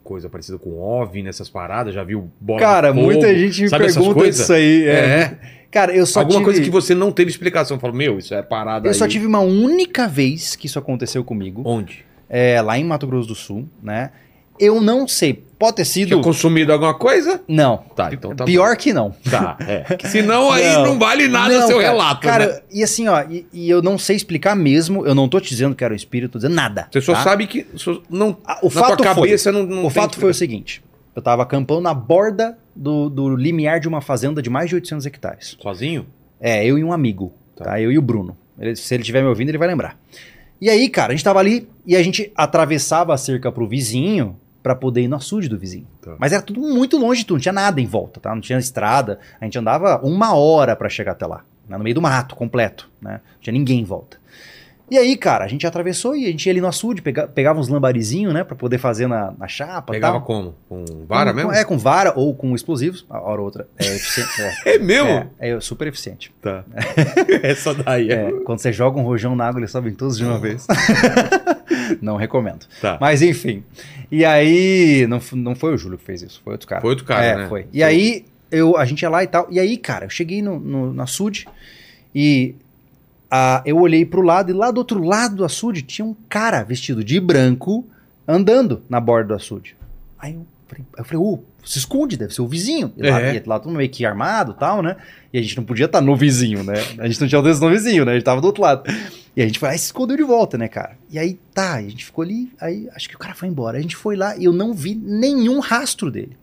coisa 0.04 0.28
parecida 0.28 0.58
com 0.58 0.78
OVNI 0.80 1.24
nessas 1.24 1.48
paradas? 1.48 1.92
Já 1.94 2.04
viu 2.04 2.30
bola 2.40 2.58
de 2.60 2.64
Cara, 2.64 2.88
fogo? 2.94 3.04
muita 3.06 3.34
gente 3.36 3.62
me 3.62 3.68
Sabe 3.68 3.86
pergunta 3.92 4.30
disso 4.30 4.52
aí. 4.52 4.84
É. 4.86 4.92
É. 4.94 5.38
Cara, 5.70 5.94
eu 5.94 6.04
só 6.06 6.20
Alguma 6.20 6.38
tive... 6.38 6.44
coisa 6.44 6.62
que 6.62 6.70
você 6.70 6.94
não 6.94 7.12
teve 7.12 7.30
explicação. 7.30 7.78
Fala, 7.78 7.92
meu, 7.92 8.18
isso 8.18 8.34
é 8.34 8.42
parada 8.42 8.86
Eu 8.86 8.90
aí. 8.92 8.94
só 8.96 9.06
tive 9.08 9.26
uma 9.26 9.40
única 9.40 10.06
vez 10.08 10.54
que 10.56 10.66
isso 10.66 10.78
aconteceu 10.78 11.22
comigo. 11.24 11.62
Onde? 11.64 12.04
É, 12.28 12.60
lá 12.62 12.78
em 12.78 12.84
Mato 12.84 13.06
Grosso 13.08 13.28
do 13.28 13.34
Sul, 13.34 13.68
né? 13.82 14.10
Eu 14.58 14.80
não 14.80 15.06
sei. 15.08 15.44
Pode 15.60 15.76
ter 15.76 15.84
sido... 15.84 16.08
Tinha 16.08 16.22
consumido 16.22 16.72
alguma 16.72 16.94
coisa? 16.94 17.42
Não. 17.46 17.76
Tá, 17.94 18.08
então 18.12 18.34
tá 18.34 18.46
Pior 18.46 18.74
que 18.78 18.94
não. 18.94 19.10
bom. 19.10 19.16
Tá, 19.30 19.58
é. 19.60 19.82
Que 19.96 20.08
senão 20.08 20.50
aí 20.50 20.64
Não. 20.72 20.86
não 20.86 20.98
vale 20.98 21.28
nada 21.28 21.52
Não, 21.52 21.66
seu 21.66 21.76
cara, 21.76 21.88
relato, 21.90 22.20
Cara, 22.22 22.46
né? 22.46 22.60
e 22.72 22.82
assim, 22.82 23.06
ó, 23.08 23.22
e, 23.28 23.46
e 23.52 23.68
eu 23.68 23.82
não 23.82 23.98
sei 23.98 24.16
explicar 24.16 24.56
mesmo, 24.56 25.06
eu 25.06 25.14
não 25.14 25.28
tô 25.28 25.38
te 25.38 25.50
dizendo 25.50 25.74
que 25.74 25.84
era 25.84 25.92
um 25.92 25.96
espírito, 25.96 26.32
tô 26.32 26.38
dizendo 26.38 26.54
nada. 26.54 26.88
Você 26.90 27.02
só 27.02 27.12
tá? 27.12 27.22
sabe 27.22 27.46
que... 27.46 27.66
só- 27.76 28.00
não, 28.08 28.38
Ah, 28.44 28.58
o 28.62 28.66
na 28.66 28.70
fato 28.70 28.96
tua 28.96 29.14
foi- 29.14 29.24
cabeça 29.28 29.52
não, 29.52 29.64
não 29.66 29.84
o 29.84 29.90
fato 29.90 30.18
foi 30.18 30.30
o 30.30 30.34
seguinte: 30.34 30.82
eu 31.14 31.20
tava 31.20 31.42
acampando 31.42 31.82
na 31.82 31.92
borda 31.92 32.56
do, 32.74 33.10
do 33.10 33.36
limiar 33.36 33.80
de 33.80 33.86
uma 33.86 34.00
fazenda 34.00 34.40
de 34.40 34.48
mais 34.48 34.70
de 34.70 34.76
800 34.76 35.04
hectares. 35.04 35.58
Sozinho? 35.60 36.06
É, 36.40 36.64
eu 36.64 36.78
e 36.78 36.82
um 36.84 36.90
amigo, 36.90 37.34
Tá. 37.54 37.66
tá? 37.66 37.80
Eu 37.82 37.92
e 37.92 37.98
o 37.98 38.02
Bruno. 38.02 38.34
Ele- 38.58 38.74
se 38.76 38.94
ele 38.94 39.02
estiver 39.02 39.20
me 39.22 39.28
ouvindo, 39.28 39.50
ele 39.50 39.58
vai 39.58 39.68
lembrar. 39.68 39.98
E 40.58 40.70
aí, 40.70 40.88
cara, 40.88 41.12
a 41.12 41.14
gente 41.14 41.22
tava 41.24 41.38
ali 41.38 41.68
e 41.86 41.94
a 41.94 42.02
gente 42.02 42.32
atravessava 42.34 43.12
a 43.12 43.18
cerca 43.18 43.52
pro 43.52 43.66
vizinho 43.68 44.36
pra 44.62 44.74
poder 44.74 45.02
ir 45.02 45.08
no 45.08 45.16
açude 45.16 45.48
do 45.48 45.58
vizinho. 45.58 45.86
Tá. 46.02 46.14
Mas 46.18 46.32
era 46.32 46.42
tudo 46.42 46.60
muito 46.60 46.96
longe, 46.98 47.20
de 47.20 47.26
tudo, 47.26 47.36
não 47.36 47.42
tinha 47.42 47.52
nada 47.52 47.80
em 47.80 47.86
volta, 47.86 48.20
tá? 48.20 48.34
Não 48.34 48.40
tinha 48.42 48.58
estrada. 48.58 49.18
A 49.40 49.44
gente 49.44 49.58
andava 49.58 50.00
uma 50.02 50.34
hora 50.34 50.74
pra 50.76 50.88
chegar 50.88 51.12
até 51.12 51.26
lá, 51.26 51.42
né? 51.68 51.76
no 51.78 51.84
meio 51.84 51.94
do 51.94 52.02
mato 52.02 52.34
completo, 52.36 52.90
né? 53.00 53.20
Não 53.34 53.40
tinha 53.40 53.52
ninguém 53.52 53.80
em 53.80 53.84
volta. 53.84 54.18
E 54.90 54.98
aí, 54.98 55.16
cara, 55.16 55.44
a 55.44 55.46
gente 55.46 55.64
atravessou 55.64 56.16
e 56.16 56.24
a 56.26 56.30
gente 56.32 56.44
ia 56.46 56.52
ali 56.52 56.60
no 56.60 56.66
açude, 56.66 57.00
pega- 57.00 57.28
pegava 57.28 57.60
uns 57.60 57.68
lambarizinhos, 57.68 58.34
né, 58.34 58.42
pra 58.42 58.56
poder 58.56 58.76
fazer 58.76 59.06
na, 59.06 59.32
na 59.38 59.46
chapa 59.46 59.92
Pegava 59.92 60.14
tal. 60.18 60.22
como? 60.26 60.54
Com 60.68 60.84
vara 61.06 61.30
Com- 61.30 61.36
mesmo? 61.36 61.52
É, 61.52 61.64
com 61.64 61.78
vara 61.78 62.12
ou 62.16 62.34
com 62.34 62.52
explosivos, 62.56 63.06
a 63.08 63.20
hora 63.20 63.38
ou 63.40 63.44
outra. 63.44 63.68
É 63.78 63.86
eficiente. 63.86 64.42
É 64.66 64.74
É, 64.74 64.78
mesmo? 64.80 65.30
é, 65.38 65.50
é 65.50 65.60
super 65.60 65.86
eficiente. 65.86 66.34
Tá. 66.42 66.64
Essa 67.40 67.72
daí 67.72 68.10
é. 68.10 68.14
É, 68.14 68.32
quando 68.44 68.58
você 68.58 68.72
joga 68.72 68.98
um 68.98 69.04
rojão 69.04 69.36
na 69.36 69.46
água, 69.46 69.60
eles 69.60 69.70
sobem 69.70 69.94
todos 69.94 70.18
de 70.18 70.24
uma 70.24 70.40
vez. 70.40 70.66
não 72.00 72.16
recomendo. 72.16 72.66
Tá. 72.80 72.98
Mas 73.00 73.22
enfim. 73.22 73.62
E 74.10 74.24
aí, 74.24 75.06
não, 75.06 75.20
não 75.34 75.54
foi 75.54 75.74
o 75.74 75.78
Júlio 75.78 75.98
que 75.98 76.04
fez 76.04 76.22
isso, 76.22 76.40
foi 76.42 76.54
outro 76.54 76.66
cara. 76.66 76.80
Foi 76.80 76.90
outro 76.90 77.04
cara, 77.04 77.24
é, 77.24 77.36
né? 77.36 77.48
Foi. 77.48 77.66
E 77.72 77.82
aí, 77.82 78.24
eu, 78.50 78.76
a 78.76 78.84
gente 78.84 79.02
ia 79.02 79.08
lá 79.08 79.22
e 79.22 79.26
tal. 79.26 79.46
E 79.50 79.60
aí, 79.60 79.76
cara, 79.76 80.06
eu 80.06 80.10
cheguei 80.10 80.42
no, 80.42 80.58
no, 80.58 80.92
no 80.92 81.02
açude 81.02 81.46
e 82.14 82.54
ah, 83.30 83.62
eu 83.64 83.78
olhei 83.78 84.04
pro 84.04 84.22
lado 84.22 84.50
e 84.50 84.52
lá 84.52 84.70
do 84.70 84.78
outro 84.78 85.02
lado 85.02 85.36
do 85.36 85.44
açude 85.44 85.82
tinha 85.82 86.04
um 86.04 86.16
cara 86.28 86.62
vestido 86.62 87.04
de 87.04 87.20
branco 87.20 87.86
andando 88.26 88.82
na 88.88 88.98
borda 88.98 89.28
do 89.28 89.34
açude. 89.34 89.76
Aí 90.18 90.34
eu 90.34 90.46
falei, 90.66 90.84
eu 90.98 91.04
falei, 91.04 91.26
uh, 91.26 91.44
se 91.64 91.78
esconde, 91.78 92.16
deve 92.16 92.34
ser 92.34 92.42
o 92.42 92.46
vizinho. 92.48 92.92
E 92.96 93.02
lá, 93.08 93.20
É. 93.22 93.36
e 93.36 93.42
lá 93.48 93.58
todo 93.58 93.72
meio 93.74 93.88
que 93.90 94.04
armado 94.04 94.52
e 94.56 94.60
tal, 94.60 94.82
né? 94.82 94.96
E 95.32 95.38
a 95.38 95.42
gente 95.42 95.56
não 95.56 95.64
podia 95.64 95.86
estar 95.86 96.00
no 96.00 96.16
vizinho, 96.16 96.62
né? 96.64 96.74
A 96.98 97.06
gente 97.06 97.20
não 97.20 97.28
tinha 97.28 97.38
o 97.38 97.42
dedo 97.42 97.60
no 97.60 97.70
vizinho, 97.70 98.04
né? 98.04 98.12
A 98.12 98.14
gente 98.14 98.24
tava 98.24 98.40
do 98.40 98.46
outro 98.46 98.62
lado. 98.62 98.82
E 99.36 99.42
a 99.42 99.46
gente 99.46 99.58
foi 99.58 99.68
lá 99.68 99.74
e 99.74 99.78
se 99.78 99.86
escondeu 99.86 100.16
de 100.16 100.22
volta, 100.24 100.58
né, 100.58 100.66
cara? 100.68 100.96
E 101.10 101.18
aí, 101.18 101.38
tá, 101.54 101.74
a 101.74 101.82
gente 101.82 102.04
ficou 102.04 102.22
ali, 102.22 102.50
aí 102.60 102.88
acho 102.94 103.08
que 103.08 103.14
o 103.14 103.18
cara 103.18 103.34
foi 103.34 103.48
embora. 103.48 103.78
A 103.78 103.80
gente 103.80 103.94
foi 103.96 104.16
lá 104.16 104.36
e 104.36 104.44
eu 104.44 104.52
não 104.52 104.74
vi 104.74 104.94
nenhum 104.94 105.60
rastro 105.60 106.10
dele. 106.10 106.36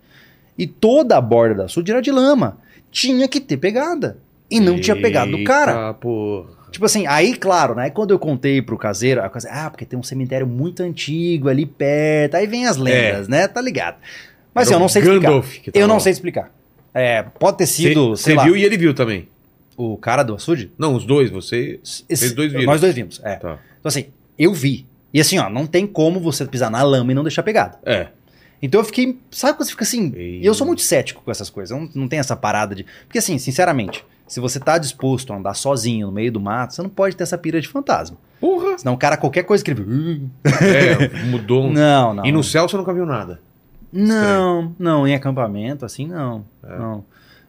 E 0.57 0.65
toda 0.65 1.17
a 1.17 1.21
borda 1.21 1.55
da 1.55 1.63
açude 1.65 1.91
era 1.91 2.01
de 2.01 2.11
lama. 2.11 2.57
Tinha 2.91 3.27
que 3.27 3.39
ter 3.41 3.57
pegada. 3.57 4.17
E 4.49 4.59
não 4.61 4.79
tinha 4.79 4.95
pegado 4.95 5.35
o 5.35 5.43
cara. 5.43 5.89
Ah, 5.89 5.93
porra. 5.93 6.55
Tipo 6.71 6.85
assim, 6.85 7.05
aí, 7.07 7.33
claro, 7.35 7.75
né? 7.75 7.89
Quando 7.89 8.11
eu 8.11 8.19
contei 8.19 8.61
pro 8.61 8.77
caseiro, 8.77 9.21
a 9.23 9.29
coisa, 9.29 9.49
ah, 9.51 9.69
porque 9.69 9.85
tem 9.85 9.97
um 9.97 10.03
cemitério 10.03 10.47
muito 10.47 10.81
antigo 10.83 11.49
ali 11.49 11.65
perto. 11.65 12.35
Aí 12.35 12.47
vem 12.47 12.65
as 12.65 12.77
lendas, 12.77 13.27
né? 13.27 13.47
Tá 13.47 13.61
ligado? 13.61 13.97
Mas 14.53 14.67
assim, 14.67 14.73
eu 14.75 14.79
não 14.79 14.87
sei 14.89 15.01
explicar. 15.01 15.27
Gandalf 15.27 15.57
que 15.59 15.71
tava 15.71 15.83
Eu 15.83 15.87
não 15.87 15.99
sei 15.99 16.11
explicar. 16.11 16.51
É, 16.93 17.21
pode 17.23 17.57
ter 17.57 17.67
sido, 17.67 18.09
Você 18.15 18.35
viu 18.37 18.55
e 18.57 18.63
ele 18.63 18.77
viu 18.77 18.93
também. 18.93 19.27
o 19.75 19.95
cara 19.97 20.23
do 20.23 20.33
açude? 20.33 20.71
Não, 20.77 20.95
os 20.95 21.05
dois, 21.05 21.29
você. 21.29 21.79
Esse- 22.09 22.33
dois 22.33 22.51
viram. 22.51 22.65
Nós 22.65 22.81
dois 22.81 22.93
vimos, 22.95 23.21
é. 23.23 23.35
Tá. 23.35 23.59
Então 23.79 23.89
assim, 23.89 24.05
eu 24.37 24.53
vi. 24.53 24.85
E 25.13 25.21
assim, 25.21 25.37
ó, 25.37 25.49
não 25.49 25.65
tem 25.67 25.85
como 25.85 26.19
você 26.19 26.45
pisar 26.45 26.69
na 26.71 26.81
lama 26.83 27.11
e 27.11 27.15
não 27.15 27.23
deixar 27.23 27.43
pegada. 27.43 27.77
É. 27.85 28.07
Então 28.61 28.81
eu 28.81 28.85
fiquei, 28.85 29.19
sabe 29.29 29.55
quando 29.55 29.65
você 29.67 29.71
fica 29.71 29.83
assim? 29.83 30.11
E 30.17 30.43
eu 30.43 30.53
sou 30.55 30.65
muito 30.65 30.81
cético 30.81 31.21
com 31.23 31.29
essas 31.29 31.49
coisas. 31.49 31.69
Eu 31.69 31.83
não, 31.83 31.89
não 31.93 32.07
tem 32.07 32.17
essa 32.17 32.35
parada 32.35 32.73
de. 32.73 32.85
Porque 33.05 33.19
assim, 33.19 33.37
sinceramente, 33.37 34.03
se 34.27 34.39
você 34.39 34.59
tá 34.59 34.79
disposto 34.79 35.31
a 35.31 35.37
andar 35.37 35.53
sozinho 35.53 36.07
no 36.07 36.13
meio 36.13 36.31
do 36.31 36.39
mato, 36.39 36.73
você 36.73 36.81
não 36.81 36.89
pode 36.89 37.15
ter 37.15 37.21
essa 37.23 37.37
pira 37.37 37.61
de 37.61 37.67
fantasma. 37.67 38.17
Porra! 38.41 38.77
Senão 38.79 38.93
o 38.95 38.97
cara, 38.97 39.15
qualquer 39.15 39.43
coisa 39.43 39.63
que 39.63 39.69
ele. 39.71 40.21
É, 40.43 41.07
mudou. 41.29 41.65
um- 41.65 41.71
Não, 41.73 42.15
não. 42.15 42.25
E 42.25 42.31
no 42.31 42.43
céu 42.43 42.67
você 42.67 42.75
nunca 42.75 42.91
viu 42.93 43.05
nada. 43.05 43.39
Não, 44.05 44.75
não, 44.77 45.07
em 45.07 45.13
acampamento, 45.15 45.85
assim, 45.85 46.07
não. 46.07 46.45
É. 46.63 46.77
Não. 46.77 47.03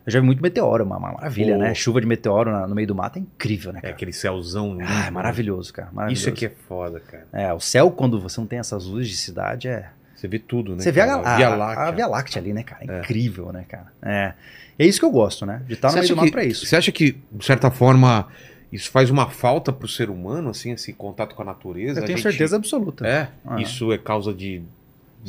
Eu 0.07 0.12
já 0.12 0.20
vi 0.20 0.27
muito 0.27 0.43
meteoro, 0.43 0.85
uma, 0.85 0.97
uma 0.97 1.12
maravilha, 1.12 1.55
Pô. 1.57 1.61
né? 1.61 1.75
Chuva 1.75 2.01
de 2.01 2.07
meteoro 2.07 2.51
na- 2.51 2.66
no 2.66 2.75
meio 2.75 2.89
do 2.89 2.95
mato 2.95 3.19
é 3.19 3.20
incrível, 3.23 3.73
né, 3.73 3.81
É 3.81 3.83
cara? 3.83 3.95
aquele 3.95 4.12
céuzão 4.12 4.73
lindo. 4.73 4.85
Ah, 4.89 5.07
é 5.07 5.11
maravilhoso, 5.11 5.70
cara. 5.73 5.89
Maravilhoso. 5.93 6.23
Isso 6.23 6.31
aqui 6.31 6.47
é 6.47 6.53
foda, 6.66 6.99
cara. 7.01 7.27
É, 7.33 7.53
o 7.53 7.61
céu, 7.61 7.91
quando 7.91 8.19
você 8.19 8.41
não 8.41 8.47
tem 8.47 8.59
essas 8.59 8.87
luzes 8.87 9.09
de 9.11 9.16
cidade, 9.16 9.69
é. 9.69 9.91
Você 10.16 10.27
vê 10.27 10.39
tudo, 10.39 10.75
né? 10.75 10.83
Você 10.83 10.91
vê 10.91 11.03
a, 11.03 11.15
a, 11.15 11.37
Via 11.37 11.49
Láctea. 11.51 11.83
a 11.85 11.91
Via 11.91 12.07
Láctea 12.07 12.41
ali, 12.43 12.53
né, 12.55 12.62
cara? 12.62 12.85
É 12.89 12.97
É. 12.97 12.99
incrível, 13.01 13.53
né, 13.53 13.65
cara? 13.69 13.87
É. 14.03 14.33
É 14.79 14.87
isso 14.87 14.99
que 14.99 15.05
eu 15.05 15.11
gosto, 15.11 15.45
né? 15.45 15.62
De 15.66 15.75
estar 15.75 15.89
no 15.89 15.95
meio 15.99 16.09
do 16.09 16.16
mato 16.16 16.31
pra 16.33 16.43
isso. 16.45 16.65
Você 16.66 16.75
acha 16.75 16.91
que, 16.91 17.20
de 17.31 17.45
certa 17.45 17.70
forma, 17.70 18.27
isso 18.73 18.91
faz 18.91 19.11
uma 19.11 19.29
falta 19.29 19.73
pro 19.73 19.87
ser 19.87 20.09
humano, 20.09 20.49
assim, 20.51 20.73
esse 20.73 20.93
contato 20.95 21.35
com 21.35 21.43
a 21.43 21.45
natureza? 21.45 22.01
Eu 22.01 22.05
A 22.05 22.07
tenho 22.07 22.16
gente- 22.19 22.29
certeza 22.31 22.57
absoluta. 22.57 23.07
É, 23.07 23.29
Ah. 23.47 23.61
isso 23.61 23.93
é 23.93 23.99
causa 23.99 24.33
de. 24.33 24.62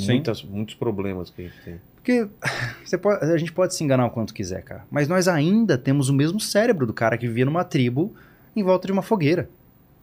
Muitas, 0.07 0.43
muitos 0.43 0.75
problemas 0.75 1.29
que 1.29 1.41
a 1.41 1.45
gente 1.45 1.61
tem. 1.63 1.81
Porque 1.95 2.27
pode- 3.01 3.25
a 3.25 3.37
gente 3.37 3.51
pode 3.51 3.75
se 3.75 3.83
enganar 3.83 4.05
o 4.05 4.09
quanto 4.11 4.33
quiser, 4.33 4.61
cara. 4.63 4.85
Mas 4.89 5.07
nós 5.07 5.27
ainda 5.27 5.77
temos 5.77 6.09
o 6.09 6.13
mesmo 6.13 6.39
cérebro 6.39 6.85
do 6.87 6.93
cara 6.93 7.17
que 7.17 7.27
vivia 7.27 7.45
numa 7.45 7.63
tribo 7.63 8.13
em 8.55 8.63
volta 8.63 8.87
de 8.87 8.91
uma 8.93 9.01
fogueira. 9.01 9.49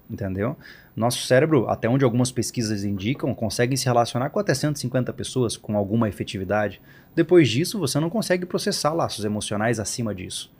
Entendeu? 0.09 0.57
Nosso 0.95 1.27
cérebro, 1.27 1.69
até 1.69 1.89
onde 1.89 2.05
algumas 2.05 2.31
pesquisas 2.31 2.85
indicam, 2.85 3.35
consegue 3.35 3.77
se 3.77 3.85
relacionar 3.87 4.31
com 4.31 4.39
até 4.39 4.55
150 4.55 5.13
pessoas 5.13 5.57
com 5.57 5.77
alguma 5.77 6.09
efetividade. 6.09 6.81
Depois 7.15 7.49
disso, 7.49 7.79
você 7.79 7.99
não 7.99 8.09
consegue 8.09 8.47
processar 8.47 8.93
laços 8.93 9.25
emocionais 9.25 9.81
acima 9.81 10.15
disso. 10.15 10.51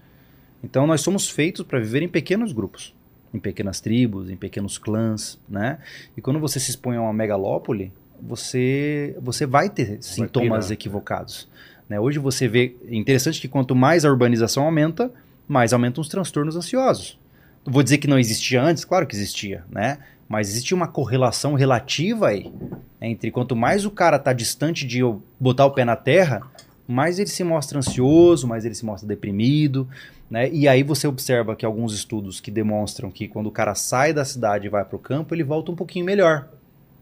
Então, 0.65 0.87
nós 0.87 1.01
somos 1.01 1.31
feitos 1.31 1.65
para 1.65 1.79
viver 1.79 2.03
em 2.03 2.09
pequenos 2.09 2.51
grupos, 2.53 2.93
em 3.33 3.39
pequenas 3.39 3.81
tribos, 3.81 4.29
em 4.29 4.37
pequenos 4.37 4.79
clãs, 4.79 5.39
né? 5.49 5.79
E 6.17 6.21
quando 6.21 6.41
você 6.41 6.59
se 6.59 6.71
expõe 6.71 6.97
a 6.97 7.01
uma 7.03 7.13
megalópole, 7.13 7.93
você, 8.21 9.17
você 9.21 9.47
vai 9.47 9.69
ter 9.69 9.99
sintomas 10.01 10.67
pirar. 10.67 10.73
equivocados. 10.73 11.49
Né? 11.89 11.99
Hoje 12.01 12.19
você 12.19 12.49
vê, 12.49 12.77
é 12.89 12.95
interessante 12.95 13.41
que 13.41 13.49
quanto 13.49 13.75
mais 13.75 14.05
a 14.05 14.11
urbanização 14.11 14.65
aumenta, 14.65 15.11
mais 15.47 15.73
aumentam 15.73 16.03
os 16.03 16.09
transtornos 16.09 16.57
ansiosos. 16.57 17.19
Não 17.65 17.73
Vou 17.73 17.83
dizer 17.83 17.99
que 17.99 18.09
não 18.09 18.19
existia 18.19 18.63
antes, 18.63 18.85
claro 18.85 19.07
que 19.07 19.15
existia, 19.15 19.65
né? 19.71 19.99
Mas 20.29 20.49
existe 20.49 20.75
uma 20.75 20.89
correlação 20.89 21.55
relativa 21.55 22.29
aí 22.29 22.53
entre 23.01 23.31
quanto 23.31 23.55
mais 23.55 23.85
o 23.85 23.91
cara 23.91 24.19
tá 24.19 24.33
distante 24.33 24.87
de 24.87 25.01
eu 25.01 25.23
botar 25.39 25.67
o 25.67 25.71
pé 25.71 25.85
na 25.85 25.97
terra, 25.97 26.43
mais 26.87 27.19
ele 27.19 27.29
se 27.29 27.45
mostra 27.45 27.79
ansioso, 27.79 28.47
mais 28.47 28.65
ele 28.65 28.75
se 28.75 28.85
mostra 28.85 29.07
deprimido, 29.07 29.89
né? 30.31 30.51
E 30.51 30.67
aí 30.67 30.83
você 30.83 31.07
observa 31.07 31.55
que 31.55 31.65
alguns 31.65 31.95
estudos 31.95 32.41
que 32.41 32.51
demonstram 32.51 33.11
que 33.11 33.29
quando 33.29 33.47
o 33.47 33.53
cara 33.53 33.75
sai 33.75 34.13
da 34.13 34.25
cidade 34.25 34.67
e 34.67 34.71
vai 34.71 34.85
para 34.85 34.97
o 34.97 35.01
campo, 35.01 35.35
ele 35.35 35.45
volta 35.45 35.71
um 35.71 35.77
pouquinho 35.77 36.05
melhor, 36.05 36.49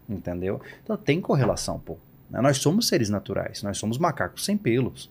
entendeu? 0.09 0.61
Então 0.83 0.95
tem 0.97 1.19
correlação, 1.21 1.79
pô. 1.79 1.97
né? 2.29 2.41
Nós 2.41 2.57
somos 2.57 2.87
seres 2.87 3.09
naturais, 3.09 3.63
nós 3.63 3.77
somos 3.77 3.97
macacos 3.97 4.45
sem 4.45 4.57
pelos. 4.57 5.09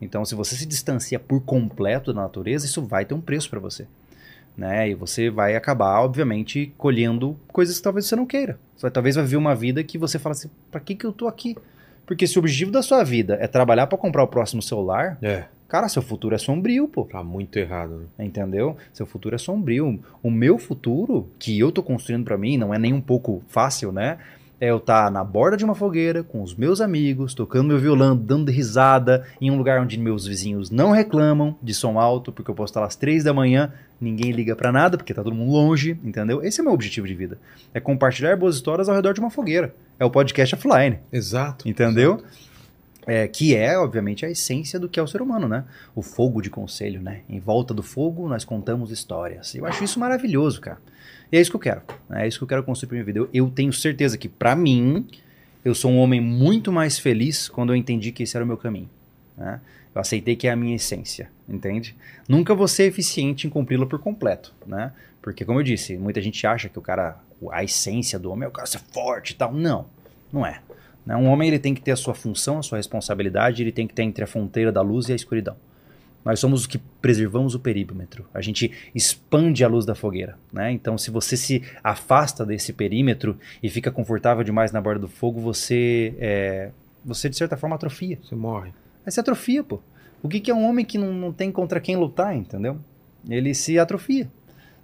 Então, 0.00 0.24
se 0.24 0.34
você 0.34 0.54
se 0.54 0.64
distancia 0.64 1.18
por 1.18 1.40
completo 1.40 2.12
da 2.12 2.22
natureza, 2.22 2.66
isso 2.66 2.82
vai 2.82 3.04
ter 3.04 3.14
um 3.14 3.20
preço 3.20 3.50
para 3.50 3.58
você. 3.58 3.86
Né? 4.56 4.90
E 4.90 4.94
você 4.94 5.28
vai 5.30 5.56
acabar, 5.56 6.00
obviamente, 6.00 6.72
colhendo 6.78 7.36
coisas 7.48 7.76
que 7.78 7.82
talvez 7.82 8.06
você 8.06 8.16
não 8.16 8.26
queira. 8.26 8.58
Você 8.76 8.90
talvez 8.90 9.16
vai 9.16 9.24
viver 9.24 9.36
uma 9.36 9.54
vida 9.54 9.82
que 9.84 9.98
você 9.98 10.18
fala 10.18 10.32
assim: 10.32 10.50
pra 10.70 10.80
que, 10.80 10.94
que 10.94 11.04
eu 11.04 11.12
tô 11.12 11.26
aqui? 11.28 11.56
Porque 12.06 12.26
se 12.26 12.38
o 12.38 12.40
objetivo 12.40 12.70
da 12.70 12.82
sua 12.82 13.04
vida 13.04 13.36
é 13.40 13.46
trabalhar 13.46 13.86
para 13.86 13.98
comprar 13.98 14.22
o 14.22 14.28
próximo 14.28 14.62
celular, 14.62 15.18
É, 15.22 15.44
cara, 15.68 15.88
seu 15.88 16.02
futuro 16.02 16.34
é 16.34 16.38
sombrio, 16.38 16.88
pô. 16.88 17.04
tá 17.04 17.22
muito 17.22 17.56
errado, 17.58 18.08
né? 18.18 18.24
Entendeu? 18.24 18.76
Seu 18.92 19.06
futuro 19.06 19.34
é 19.34 19.38
sombrio. 19.38 20.00
O 20.22 20.30
meu 20.30 20.58
futuro, 20.58 21.28
que 21.38 21.58
eu 21.58 21.70
tô 21.70 21.82
construindo 21.82 22.24
pra 22.24 22.38
mim, 22.38 22.56
não 22.56 22.72
é 22.74 22.78
nem 22.78 22.92
um 22.92 23.00
pouco 23.00 23.42
fácil, 23.48 23.92
né? 23.92 24.18
É 24.60 24.70
eu 24.70 24.78
estar 24.78 25.08
na 25.08 25.22
borda 25.22 25.56
de 25.56 25.64
uma 25.64 25.74
fogueira, 25.74 26.24
com 26.24 26.42
os 26.42 26.52
meus 26.56 26.80
amigos, 26.80 27.32
tocando 27.32 27.68
meu 27.68 27.78
violão, 27.78 28.16
dando 28.16 28.50
risada, 28.50 29.24
em 29.40 29.52
um 29.52 29.56
lugar 29.56 29.80
onde 29.80 29.96
meus 29.96 30.26
vizinhos 30.26 30.68
não 30.68 30.90
reclamam 30.90 31.56
de 31.62 31.72
som 31.72 31.96
alto, 31.96 32.32
porque 32.32 32.50
eu 32.50 32.56
posso 32.56 32.72
estar 32.72 32.84
às 32.84 32.96
três 32.96 33.22
da 33.22 33.32
manhã, 33.32 33.72
ninguém 34.00 34.32
liga 34.32 34.56
pra 34.56 34.72
nada, 34.72 34.96
porque 34.96 35.14
tá 35.14 35.22
todo 35.22 35.34
mundo 35.34 35.52
longe, 35.52 35.96
entendeu? 36.02 36.42
Esse 36.42 36.58
é 36.58 36.62
o 36.62 36.64
meu 36.64 36.74
objetivo 36.74 37.06
de 37.06 37.14
vida. 37.14 37.38
É 37.72 37.78
compartilhar 37.78 38.36
boas 38.36 38.56
histórias 38.56 38.88
ao 38.88 38.96
redor 38.96 39.12
de 39.12 39.20
uma 39.20 39.30
fogueira. 39.30 39.72
É 39.96 40.04
o 40.04 40.10
podcast 40.10 40.56
offline. 40.56 40.98
Exato. 41.12 41.68
Entendeu? 41.68 42.20
É, 43.10 43.26
que 43.26 43.56
é, 43.56 43.78
obviamente, 43.78 44.26
a 44.26 44.30
essência 44.30 44.78
do 44.78 44.86
que 44.86 45.00
é 45.00 45.02
o 45.02 45.06
ser 45.06 45.22
humano, 45.22 45.48
né? 45.48 45.64
O 45.94 46.02
fogo 46.02 46.42
de 46.42 46.50
conselho, 46.50 47.00
né? 47.00 47.22
Em 47.26 47.40
volta 47.40 47.72
do 47.72 47.82
fogo, 47.82 48.28
nós 48.28 48.44
contamos 48.44 48.90
histórias. 48.90 49.54
Eu 49.54 49.64
acho 49.64 49.82
isso 49.82 49.98
maravilhoso, 49.98 50.60
cara. 50.60 50.78
E 51.32 51.38
é 51.38 51.40
isso 51.40 51.50
que 51.50 51.56
eu 51.56 51.60
quero. 51.60 51.80
né? 52.06 52.24
É 52.24 52.28
isso 52.28 52.36
que 52.38 52.44
eu 52.44 52.48
quero 52.48 52.62
construir 52.62 52.88
pra 52.88 52.94
minha 52.96 53.04
vida. 53.06 53.18
Eu, 53.20 53.28
eu 53.32 53.50
tenho 53.50 53.72
certeza 53.72 54.18
que, 54.18 54.28
pra 54.28 54.54
mim, 54.54 55.06
eu 55.64 55.74
sou 55.74 55.90
um 55.90 55.98
homem 55.98 56.20
muito 56.20 56.70
mais 56.70 56.98
feliz 56.98 57.48
quando 57.48 57.72
eu 57.72 57.76
entendi 57.76 58.12
que 58.12 58.24
esse 58.24 58.36
era 58.36 58.44
o 58.44 58.46
meu 58.48 58.58
caminho. 58.58 58.90
né? 59.36 59.58
Eu 59.94 60.02
aceitei 60.02 60.36
que 60.36 60.46
é 60.46 60.50
a 60.50 60.56
minha 60.56 60.76
essência, 60.76 61.30
entende? 61.48 61.96
Nunca 62.28 62.54
vou 62.54 62.68
ser 62.68 62.84
eficiente 62.84 63.46
em 63.46 63.50
cumpri-la 63.50 63.86
por 63.86 63.98
completo, 63.98 64.54
né? 64.66 64.92
Porque, 65.22 65.46
como 65.46 65.58
eu 65.58 65.64
disse, 65.64 65.96
muita 65.96 66.20
gente 66.20 66.46
acha 66.46 66.68
que 66.68 66.78
o 66.78 66.82
cara, 66.82 67.16
a 67.50 67.64
essência 67.64 68.18
do 68.18 68.30
homem 68.30 68.44
é 68.44 68.48
o 68.48 68.52
cara 68.52 68.66
ser 68.66 68.80
forte 68.92 69.30
e 69.30 69.34
tal. 69.34 69.52
Não, 69.52 69.86
não 70.30 70.44
é. 70.46 70.60
Né? 71.08 71.16
Um 71.16 71.26
homem 71.28 71.48
ele 71.48 71.58
tem 71.58 71.74
que 71.74 71.80
ter 71.80 71.92
a 71.92 71.96
sua 71.96 72.12
função, 72.12 72.58
a 72.58 72.62
sua 72.62 72.76
responsabilidade, 72.76 73.62
ele 73.62 73.72
tem 73.72 73.86
que 73.86 73.94
ter 73.94 74.02
entre 74.02 74.22
a 74.22 74.26
fronteira 74.26 74.70
da 74.70 74.82
luz 74.82 75.08
e 75.08 75.12
a 75.12 75.16
escuridão. 75.16 75.56
Nós 76.22 76.38
somos 76.38 76.60
os 76.60 76.66
que 76.66 76.76
preservamos 77.00 77.54
o 77.54 77.58
perímetro. 77.58 78.26
A 78.34 78.42
gente 78.42 78.70
expande 78.94 79.64
a 79.64 79.68
luz 79.68 79.86
da 79.86 79.94
fogueira. 79.94 80.36
Né? 80.52 80.70
Então, 80.70 80.98
se 80.98 81.10
você 81.10 81.34
se 81.34 81.62
afasta 81.82 82.44
desse 82.44 82.74
perímetro 82.74 83.38
e 83.62 83.70
fica 83.70 83.90
confortável 83.90 84.44
demais 84.44 84.70
na 84.70 84.82
borda 84.82 85.00
do 85.00 85.08
fogo, 85.08 85.40
você, 85.40 86.14
é, 86.18 86.70
você 87.02 87.30
de 87.30 87.36
certa 87.36 87.56
forma 87.56 87.76
atrofia. 87.76 88.18
Você 88.22 88.34
morre. 88.34 88.72
Aí 89.06 89.10
se 89.10 89.18
atrofia, 89.18 89.64
pô. 89.64 89.80
O 90.22 90.28
que, 90.28 90.40
que 90.40 90.50
é 90.50 90.54
um 90.54 90.68
homem 90.68 90.84
que 90.84 90.98
não, 90.98 91.14
não 91.14 91.32
tem 91.32 91.50
contra 91.50 91.80
quem 91.80 91.96
lutar, 91.96 92.36
entendeu? 92.36 92.78
Ele 93.26 93.54
se 93.54 93.78
atrofia. 93.78 94.30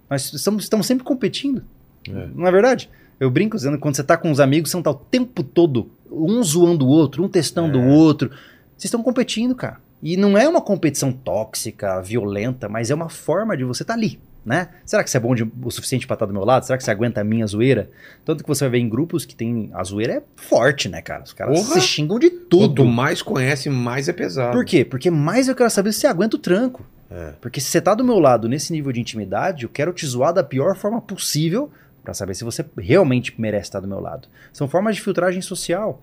Nós 0.09 0.33
estamos, 0.33 0.63
estamos 0.63 0.87
sempre 0.87 1.03
competindo. 1.03 1.63
É. 2.09 2.27
Não 2.33 2.47
é 2.47 2.51
verdade? 2.51 2.89
Eu 3.19 3.29
brinco 3.29 3.55
dizendo 3.55 3.75
que 3.75 3.81
quando 3.81 3.95
você 3.95 4.03
tá 4.03 4.17
com 4.17 4.31
os 4.31 4.39
amigos, 4.39 4.71
você 4.71 4.77
não 4.77 4.81
tá 4.81 4.91
o 4.91 4.95
tempo 4.95 5.43
todo 5.43 5.91
um 6.11 6.41
zoando 6.43 6.85
o 6.85 6.89
outro, 6.89 7.23
um 7.23 7.27
testando 7.29 7.79
É. 7.79 7.81
o 7.81 7.87
outro. 7.89 8.29
Vocês 8.77 8.85
estão 8.85 9.01
competindo, 9.03 9.55
cara. 9.55 9.77
E 10.03 10.17
não 10.17 10.37
é 10.37 10.47
uma 10.47 10.61
competição 10.61 11.11
tóxica, 11.11 12.01
violenta, 12.01 12.67
mas 12.69 12.91
é 12.91 12.95
uma 12.95 13.09
forma 13.09 13.55
de 13.57 13.63
você 13.63 13.83
estar 13.83 13.93
ali, 13.93 14.19
né? 14.45 14.69
Será 14.85 15.03
que 15.03 15.09
você 15.09 15.17
é 15.17 15.19
bom 15.19 15.33
de- 15.33 15.49
o 15.63 15.71
suficiente 15.71 16.05
pra 16.05 16.13
estar 16.15 16.25
do 16.25 16.33
meu 16.33 16.43
lado? 16.43 16.65
Será 16.65 16.77
que 16.77 16.83
você 16.83 16.91
aguenta 16.91 17.21
a 17.21 17.23
minha 17.23 17.47
zoeira? 17.47 17.89
Tanto 18.23 18.43
que 18.43 18.47
você 18.47 18.65
vai 18.65 18.71
ver 18.71 18.77
em 18.79 18.89
grupos 18.89 19.25
que 19.25 19.35
tem. 19.35 19.69
A 19.73 19.83
zoeira 19.83 20.13
é 20.13 20.23
forte, 20.35 20.89
né, 20.89 21.01
cara? 21.01 21.23
Os 21.23 21.33
caras 21.33 21.57
Porra! 21.59 21.79
se 21.79 21.87
xingam 21.87 22.19
de 22.19 22.29
tudo. 22.29 22.83
Quanto 22.83 22.85
mais 22.85 23.21
conhece, 23.21 23.69
mais 23.69 24.07
é 24.09 24.13
pesado. 24.13 24.51
Por 24.51 24.65
quê? 24.65 24.83
Porque 24.85 25.09
mais 25.09 25.47
eu 25.47 25.55
quero 25.55 25.69
saber 25.69 25.91
se 25.93 26.01
você 26.01 26.07
aguenta 26.07 26.35
o 26.35 26.39
tranco. 26.39 26.85
É. 27.09 27.33
Porque 27.39 27.59
se 27.61 27.67
você 27.69 27.79
tá 27.81 27.95
do 27.95 28.03
meu 28.03 28.19
lado 28.19 28.49
nesse 28.49 28.73
nível 28.73 28.91
de 28.91 28.99
intimidade, 28.99 29.63
eu 29.63 29.69
quero 29.69 29.93
te 29.93 30.05
zoar 30.05 30.33
da 30.33 30.43
pior 30.43 30.75
forma 30.75 30.99
possível 31.01 31.71
pra 32.05 32.13
saber 32.13 32.35
se 32.35 32.45
você 32.45 32.63
realmente 32.77 33.33
merece 33.39 33.65
estar 33.65 33.81
do 33.81 33.87
meu 33.87 33.99
lado. 33.99 34.29
São 34.53 34.67
formas 34.67 34.95
de 34.95 35.01
filtragem 35.01 35.41
social. 35.41 36.01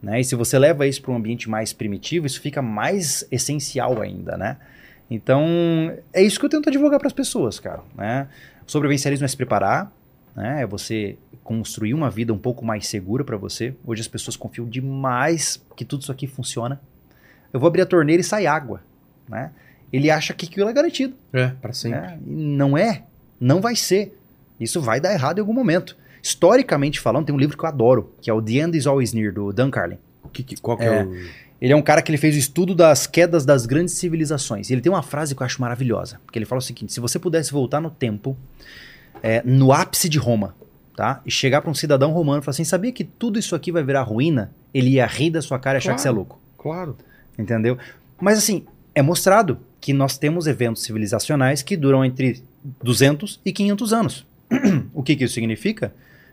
Né? 0.00 0.20
E 0.20 0.24
se 0.24 0.36
você 0.36 0.56
leva 0.56 0.86
isso 0.86 1.02
para 1.02 1.10
um 1.10 1.16
ambiente 1.16 1.50
mais 1.50 1.72
primitivo, 1.72 2.26
isso 2.26 2.40
fica 2.40 2.62
mais 2.62 3.26
essencial 3.32 4.00
ainda, 4.00 4.36
né? 4.36 4.58
Então, 5.10 5.42
é 6.12 6.22
isso 6.22 6.38
que 6.38 6.46
eu 6.46 6.50
tento 6.50 6.68
advogar 6.68 6.98
para 7.00 7.08
as 7.08 7.12
pessoas, 7.12 7.58
cara. 7.58 7.80
Né? 7.96 8.28
O 8.66 8.70
sobrevivencialismo 8.70 9.24
é 9.24 9.28
se 9.28 9.36
preparar, 9.36 9.90
né? 10.36 10.62
é 10.62 10.66
você 10.66 11.16
construir 11.42 11.94
uma 11.94 12.10
vida 12.10 12.32
um 12.32 12.38
pouco 12.38 12.64
mais 12.64 12.86
segura 12.86 13.24
para 13.24 13.36
você. 13.36 13.74
Hoje 13.84 14.02
as 14.02 14.08
pessoas 14.08 14.36
confiam 14.36 14.68
demais 14.68 15.64
que 15.74 15.84
tudo 15.84 16.02
isso 16.02 16.12
aqui 16.12 16.26
funciona. 16.26 16.80
Eu 17.52 17.58
vou 17.58 17.66
abrir 17.66 17.80
a 17.80 17.86
torneira 17.86 18.20
e 18.20 18.24
sai 18.24 18.46
água, 18.46 18.82
né? 19.26 19.50
Ele 19.90 20.10
acha 20.10 20.34
que 20.34 20.44
aquilo 20.44 20.68
é 20.68 20.72
garantido. 20.72 21.14
É, 21.32 21.48
pra 21.48 21.72
sempre. 21.72 21.98
né? 21.98 22.18
E 22.26 22.30
não 22.30 22.76
é, 22.76 23.04
não 23.40 23.62
vai 23.62 23.74
ser. 23.74 24.17
Isso 24.60 24.80
vai 24.80 25.00
dar 25.00 25.12
errado 25.12 25.38
em 25.38 25.40
algum 25.40 25.52
momento. 25.52 25.96
Historicamente 26.22 27.00
falando, 27.00 27.26
tem 27.26 27.34
um 27.34 27.38
livro 27.38 27.56
que 27.56 27.64
eu 27.64 27.68
adoro, 27.68 28.12
que 28.20 28.28
é 28.30 28.34
o 28.34 28.42
The 28.42 28.52
End 28.54 28.76
is 28.76 28.86
Always 28.86 29.12
Near, 29.12 29.32
do 29.32 29.52
Dan 29.52 29.70
Carlin. 29.70 29.98
O 30.22 30.28
que, 30.28 30.42
que- 30.42 30.56
qual 30.60 30.76
que 30.76 30.84
É. 30.84 31.00
é, 31.00 31.04
o... 31.04 31.14
Ele 31.60 31.72
é 31.72 31.76
um 31.76 31.82
cara 31.82 32.00
que 32.02 32.10
ele 32.10 32.18
fez 32.18 32.34
o 32.36 32.38
estudo 32.38 32.74
das 32.74 33.06
quedas 33.06 33.44
das 33.44 33.66
grandes 33.66 33.94
civilizações. 33.94 34.70
E 34.70 34.74
ele 34.74 34.80
tem 34.80 34.92
uma 34.92 35.02
frase 35.02 35.34
que 35.34 35.42
eu 35.42 35.44
acho 35.46 35.60
maravilhosa. 35.60 36.20
Que 36.32 36.38
ele 36.38 36.46
fala 36.46 36.60
o 36.60 36.62
seguinte: 36.62 36.92
se 36.92 37.00
você 37.00 37.18
pudesse 37.18 37.50
voltar 37.50 37.80
no 37.80 37.90
tempo, 37.90 38.36
é, 39.22 39.42
no 39.44 39.72
ápice 39.72 40.08
de 40.08 40.18
Roma, 40.18 40.54
tá? 40.94 41.20
E 41.26 41.30
chegar 41.32 41.60
para 41.60 41.70
um 41.70 41.74
cidadão 41.74 42.12
romano 42.12 42.40
e 42.40 42.44
falar 42.44 42.52
assim: 42.52 42.62
sabia 42.64 42.92
que 42.92 43.02
tudo 43.02 43.38
isso 43.40 43.56
aqui 43.56 43.72
vai 43.72 43.82
virar 43.82 44.02
ruína? 44.02 44.52
Ele 44.72 44.90
ia 44.90 45.06
rir 45.06 45.30
da 45.30 45.42
sua 45.42 45.58
cara 45.58 45.78
e 45.78 45.78
achar 45.78 45.94
que 45.96 46.00
você 46.00 46.06
é 46.08 46.12
Claro. 46.12 46.16
louco. 46.16 46.40
Claro. 46.56 46.96
Entendeu? 47.36 47.76
Mas 48.20 48.38
assim, 48.38 48.64
é 48.94 49.02
mostrado 49.02 49.58
que 49.80 49.92
nós 49.92 50.16
temos 50.16 50.46
eventos 50.46 50.82
civilizacionais 50.84 51.60
que 51.62 51.76
duram 51.76 52.04
entre 52.04 52.40
200 52.84 53.40
e 53.44 53.52
500 53.52 53.92
anos. 53.92 54.26
o 54.94 55.02
que, 55.02 55.16
que 55.16 55.24
isso 55.24 55.34
significa? 55.34 55.92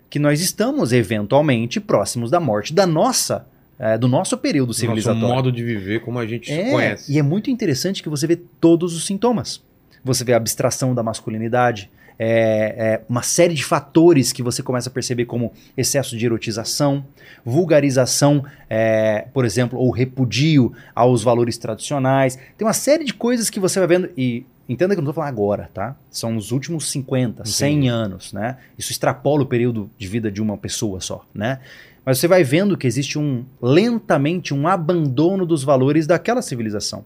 Que 0.09 0.19
nós 0.19 0.41
estamos 0.41 0.93
eventualmente 0.93 1.79
próximos 1.79 2.29
da 2.31 2.39
morte 2.39 2.73
da 2.73 2.85
nossa, 2.87 3.45
eh, 3.79 3.97
do 3.97 4.07
nosso 4.07 4.37
período 4.37 4.67
Nosso 4.69 4.79
civilizatório. 4.81 5.27
modo 5.27 5.51
de 5.51 5.63
viver 5.63 6.01
como 6.01 6.19
a 6.19 6.25
gente 6.27 6.51
É, 6.51 6.71
conhece. 6.71 7.11
e 7.11 7.19
é 7.19 7.23
muito 7.23 7.49
interessante 7.49 8.01
que 8.03 8.09
você 8.09 8.25
vê 8.27 8.35
todos 8.35 8.95
os 8.95 9.05
sintomas. 9.05 9.61
Você 10.03 10.23
vê 10.23 10.33
a 10.33 10.37
abstração 10.37 10.93
da 10.93 11.01
masculinidade, 11.01 11.89
é, 12.17 12.75
é, 12.77 13.01
uma 13.09 13.21
série 13.23 13.53
de 13.55 13.63
fatores 13.65 14.31
que 14.31 14.41
você 14.41 14.63
começa 14.63 14.87
a 14.87 14.91
perceber 14.91 15.25
como 15.25 15.51
excesso 15.75 16.15
de 16.17 16.25
erotização, 16.25 17.03
vulgarização, 17.43 18.45
é, 18.69 19.27
por 19.33 19.43
exemplo, 19.45 19.79
ou 19.79 19.89
repudio 19.91 20.71
aos 20.93 21.23
valores 21.23 21.57
tradicionais. 21.57 22.37
Tem 22.57 22.65
uma 22.65 22.73
série 22.73 23.03
de 23.03 23.13
coisas 23.13 23.49
que 23.49 23.59
você 23.59 23.79
vai 23.79 23.87
vendo 23.87 24.09
e 24.17 24.45
entenda 24.67 24.93
que 24.95 24.99
eu 24.99 25.03
não 25.03 25.11
estou 25.11 25.21
falando 25.21 25.33
agora, 25.33 25.69
tá? 25.73 25.95
São 26.09 26.35
os 26.37 26.51
últimos 26.51 26.89
50, 26.91 27.45
100 27.45 27.71
Entendi. 27.71 27.87
anos, 27.87 28.33
né? 28.33 28.57
Isso 28.77 28.91
extrapola 28.91 29.43
o 29.43 29.45
período 29.45 29.89
de 29.97 30.07
vida 30.07 30.31
de 30.31 30.41
uma 30.41 30.57
pessoa 30.57 30.99
só, 30.99 31.25
né? 31.33 31.59
Mas 32.05 32.19
você 32.19 32.27
vai 32.27 32.43
vendo 32.43 32.77
que 32.77 32.85
existe 32.85 33.17
um 33.17 33.43
lentamente 33.59 34.53
um 34.53 34.67
abandono 34.67 35.45
dos 35.45 35.63
valores 35.63 36.05
daquela 36.05 36.41
civilização. 36.41 37.03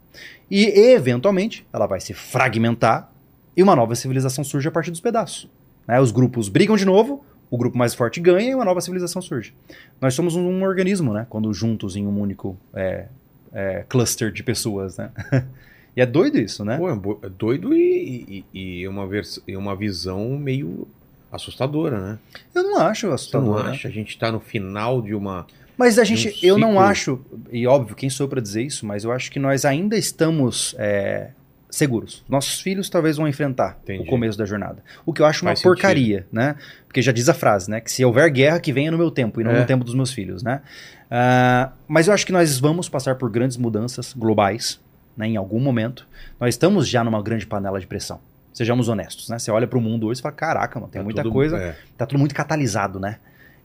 E 0.52 0.66
eventualmente 0.66 1.66
ela 1.72 1.88
vai 1.88 2.02
se 2.02 2.14
fragmentar 2.14 3.10
e 3.56 3.64
uma 3.64 3.76
nova 3.76 3.96
civilização 3.96 4.44
surge 4.44 4.68
a 4.68 4.72
partir 4.72 4.92
dos 4.92 5.00
pedaços. 5.00 5.48
né? 5.88 6.00
Os 6.02 6.12
grupos 6.12 6.50
brigam 6.50 6.76
de 6.76 6.86
novo, 6.86 7.24
o 7.50 7.58
grupo 7.58 7.78
mais 7.78 7.94
forte 7.94 8.20
ganha 8.20 8.52
e 8.52 8.56
uma 8.56 8.66
nova 8.66 8.82
civilização 8.82 9.22
surge. 9.22 9.54
Nós 10.02 10.14
somos 10.14 10.36
um, 10.36 10.48
um 10.48 10.64
organismo, 10.64 11.14
né? 11.14 11.26
Quando 11.30 11.54
juntos 11.54 11.96
em 11.96 12.06
um 12.06 12.20
único 12.20 12.58
é, 12.74 13.08
é, 13.54 13.86
cluster 13.88 14.32
de 14.32 14.44
pessoas, 14.44 14.98
né? 14.98 15.12
e 15.96 16.02
é 16.02 16.06
doido 16.06 16.38
isso, 16.40 16.64
né? 16.64 16.78
Pô, 16.78 16.90
é 16.90 17.26
é 17.26 17.30
doido 17.30 17.74
e, 17.76 18.44
e, 18.54 18.82
e 18.82 18.88
uma 18.88 19.06
vers- 19.08 19.42
e 19.48 19.56
uma 19.58 19.76
visão 19.76 20.38
meio 20.38 20.88
assustadora, 21.32 22.00
né? 22.00 22.20
Eu 22.56 22.64
não 22.64 22.80
acho 22.80 23.02
Você 23.02 23.08
não 23.08 23.14
assustador. 23.14 23.64
né? 23.64 23.70
acha? 23.72 23.88
A 23.88 23.92
gente 23.92 24.18
tá 24.18 24.32
no 24.32 24.40
final 24.40 25.02
de 25.02 25.14
uma... 25.14 25.46
Mas 25.78 25.98
a 26.00 26.04
gente, 26.04 26.28
um 26.30 26.34
eu 26.42 26.58
não 26.58 26.70
ciclo. 26.72 26.84
acho, 26.84 27.22
e 27.52 27.66
óbvio, 27.68 27.96
quem 27.96 28.10
sou 28.10 28.26
eu 28.26 28.30
para 28.30 28.42
dizer 28.42 28.64
isso, 28.64 28.86
mas 28.86 29.04
eu 29.04 29.12
acho 29.12 29.32
que 29.32 29.40
nós 29.40 29.64
ainda 29.64 29.96
estamos 29.98 30.76
é, 30.78 31.30
seguros. 31.70 32.24
Nossos 32.28 32.60
filhos 32.60 32.90
talvez 32.90 33.16
vão 33.16 33.28
enfrentar 33.28 33.78
Entendi. 33.84 34.02
o 34.04 34.06
começo 34.06 34.38
da 34.38 34.44
jornada. 34.46 34.84
O 35.06 35.14
que 35.14 35.22
eu 35.22 35.26
acho 35.26 35.46
uma 35.46 35.50
Faz 35.52 35.60
sentido. 35.60 35.72
porcaria, 35.72 36.28
né? 36.34 36.56
Porque 36.86 37.02
já 37.02 37.12
diz 37.14 37.30
a 37.30 37.34
frase, 37.34 37.70
né? 37.72 37.80
Que 37.80 37.90
se 37.92 38.04
houver 38.04 38.30
guerra, 38.30 38.60
que 38.60 38.74
venha 38.74 38.92
no 38.92 38.98
meu 38.98 39.10
tempo 39.10 39.40
e 39.40 39.44
não 39.44 39.52
É. 39.52 39.60
no 39.62 39.66
tempo 39.66 39.86
dos 39.86 39.94
meus 39.96 40.12
filhos, 40.12 40.44
né? 40.44 40.62
Ah, 41.10 41.72
mas 41.88 42.08
eu 42.08 42.14
acho 42.14 42.26
que 42.26 42.32
nós 42.34 42.60
vamos 42.60 42.90
passar 42.90 43.16
por 43.16 43.30
grandes 43.30 43.56
mudanças 43.56 44.14
globais, 44.14 44.82
né? 45.20 45.28
Em 45.28 45.36
algum 45.36 45.60
momento. 45.60 46.08
Nós 46.40 46.56
estamos 46.56 46.88
já 46.88 47.04
numa 47.04 47.22
grande 47.22 47.46
panela 47.46 47.78
de 47.78 47.86
pressão. 47.86 48.22
Sejamos 48.54 48.88
honestos, 48.88 49.28
né? 49.28 49.38
Você 49.38 49.52
olha 49.52 49.68
para 49.68 49.78
o 49.78 49.82
mundo 49.82 50.08
hoje 50.08 50.22
e 50.22 50.24
fala, 50.24 50.34
caraca, 50.34 50.80
mano, 50.80 50.90
tem 50.90 51.02
tá 51.02 51.04
muita 51.04 51.22
tudo- 51.24 51.34
coisa 51.34 51.58
é. 51.58 51.76
tá 51.98 52.06
tudo 52.06 52.18
muito 52.18 52.34
catalisado, 52.34 53.00
né? 53.02 53.18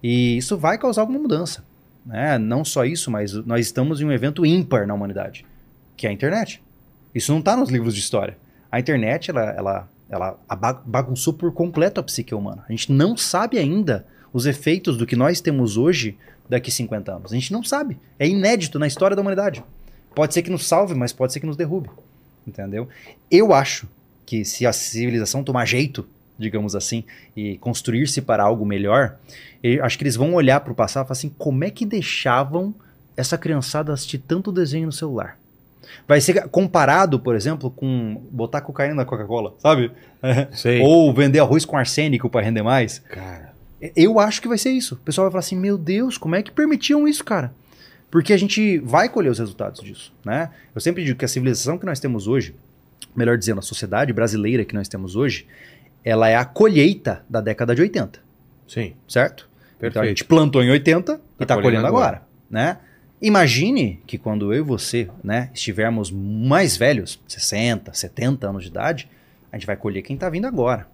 E 0.02 0.36
isso 0.36 0.59
vai 0.59 0.76
causar 0.76 1.02
alguma 1.02 1.18
mudança. 1.20 1.64
Né? 2.05 2.36
Não 2.39 2.64
só 2.64 2.85
isso, 2.85 3.09
mas 3.10 3.32
nós 3.47 3.64
estamos 3.66 4.01
em 4.01 4.05
um 4.05 4.12
evento 4.12 4.44
ímpar 4.44 4.85
na 4.86 4.93
humanidade, 4.94 5.47
que 5.97 6.06
é 6.06 6.10
a 6.10 6.12
internet. 6.12 6.60
Isso 7.14 7.31
não 7.32 7.39
está 7.39 7.56
nos 7.56 7.70
livros 7.70 7.94
de 7.94 8.01
história. 8.01 8.36
A 8.70 8.81
internet, 8.81 9.31
ela, 9.31 9.51
ela, 9.52 9.89
ela 10.10 10.39
bagunçou 10.85 11.32
por 11.32 11.52
completo 11.52 12.01
a 12.01 12.02
psique 12.02 12.35
humana. 12.35 12.64
A 12.68 12.72
gente 12.72 12.93
não 12.93 13.16
sabe 13.16 13.59
ainda 13.59 14.05
os 14.32 14.44
efeitos 14.44 14.97
do 14.98 15.06
que 15.06 15.14
nós 15.14 15.40
temos 15.40 15.76
hoje 15.76 16.18
daqui 16.48 16.70
50 16.70 17.12
anos. 17.12 17.32
A 17.32 17.35
gente 17.36 17.52
não 17.52 17.62
sabe. 17.62 17.97
É 18.18 18.28
inédito 18.28 18.78
na 18.78 18.86
história 18.86 19.14
da 19.16 19.22
humanidade. 19.22 19.64
Pode 20.15 20.35
ser 20.35 20.43
que 20.43 20.51
nos 20.51 20.66
salve, 20.66 20.95
mas 20.95 21.12
pode 21.12 21.32
ser 21.32 21.41
que 21.41 21.47
nos 21.47 21.57
derrube. 21.57 21.91
Entendeu? 22.47 22.89
Eu 23.31 23.53
acho 23.53 23.89
que 24.27 24.45
se 24.45 24.66
a 24.66 24.73
civilização 24.73 25.43
tomar 25.43 25.65
jeito, 25.66 26.07
digamos 26.39 26.74
assim, 26.74 27.05
e 27.36 27.59
construir-se 27.59 28.20
para 28.20 28.43
algo 28.43 28.65
melhor, 28.65 29.16
acho 29.82 29.97
que 29.99 30.05
eles 30.05 30.16
vão 30.16 30.35
olhar 30.35 30.61
para 30.61 30.73
o 30.73 30.74
passado 30.74 31.05
e 31.05 31.09
falar 31.09 31.19
assim: 31.19 31.32
como 31.39 31.65
é 31.65 31.70
que 31.70 31.86
deixavam 31.86 32.74
essa 33.16 33.39
criançada 33.39 33.93
assistir 33.93 34.19
tanto 34.19 34.53
desenho 34.53 34.86
no 34.86 34.93
celular? 34.93 35.39
Vai 36.09 36.20
ser 36.20 36.49
comparado, 36.49 37.19
por 37.20 37.35
exemplo, 37.35 37.70
com 37.70 38.23
botar 38.31 38.61
cocaína 38.61 38.95
na 38.95 39.05
Coca-Cola, 39.05 39.55
sabe? 39.59 39.91
Sei. 40.53 40.81
Ou 40.81 41.12
vender 41.15 41.39
arroz 41.39 41.65
com 41.65 41.77
arsênico 41.77 42.28
para 42.28 42.45
render 42.45 42.62
mais. 42.62 42.99
Cara, 42.99 43.53
Eu 43.97 44.19
acho 44.19 44.41
que 44.41 44.49
vai 44.49 44.59
ser 44.59 44.70
isso. 44.70 44.95
O 44.95 44.99
pessoal 44.99 45.27
vai 45.27 45.32
falar 45.32 45.41
assim: 45.41 45.57
meu 45.57 45.78
Deus, 45.78 46.19
como 46.19 46.35
é 46.35 46.43
que 46.43 46.51
permitiam 46.51 47.07
isso, 47.07 47.24
cara? 47.24 47.53
Porque 48.15 48.32
a 48.32 48.36
gente 48.36 48.78
vai 48.78 49.09
colher 49.09 49.28
os 49.28 49.41
resultados 49.41 49.81
disso, 49.82 50.15
né? 50.24 50.51
Eu 50.73 50.81
sempre 50.81 51.03
digo 51.05 51.19
que 51.19 51.24
a 51.24 51.28
civilização 51.28 51.77
que 51.77 51.85
nós 51.85 51.99
temos 51.99 52.28
hoje, 52.28 52.55
melhor 53.16 53.36
dizendo, 53.36 53.59
a 53.59 53.62
sociedade 53.62 54.12
brasileira 54.12 54.65
que 54.65 54.73
nós 54.73 54.86
temos 54.86 55.16
hoje, 55.16 55.49
ela 56.05 56.28
é 56.28 56.36
a 56.36 56.45
colheita 56.45 57.24
da 57.28 57.41
década 57.41 57.74
de 57.74 57.82
80, 57.82 58.20
sim. 58.69 58.95
certo? 59.09 59.49
Perfeito. 59.81 59.91
Então 59.95 60.03
a 60.03 60.07
gente 60.07 60.24
plantou 60.24 60.62
em 60.62 60.70
80 60.70 61.12
e 61.12 61.16
Tá 61.16 61.20
está 61.43 61.55
colhendo 61.57 61.62
colhendo 61.73 61.86
agora, 61.89 62.07
agora. 62.19 62.23
né? 62.49 62.78
Imagine 63.20 64.01
que 64.07 64.16
quando 64.16 64.53
eu 64.55 64.61
e 64.61 64.62
você, 64.62 65.09
né, 65.24 65.51
estivermos 65.53 66.11
mais 66.12 66.77
velhos, 66.77 67.20
60, 67.27 67.93
70 67.95 68.49
anos 68.49 68.62
de 68.62 68.69
idade, 68.69 69.09
a 69.51 69.57
gente 69.57 69.66
vai 69.66 69.77
colher 69.77 70.03
quem 70.03 70.15
está 70.15 70.31
vindo 70.31 70.47
agora. 70.47 70.86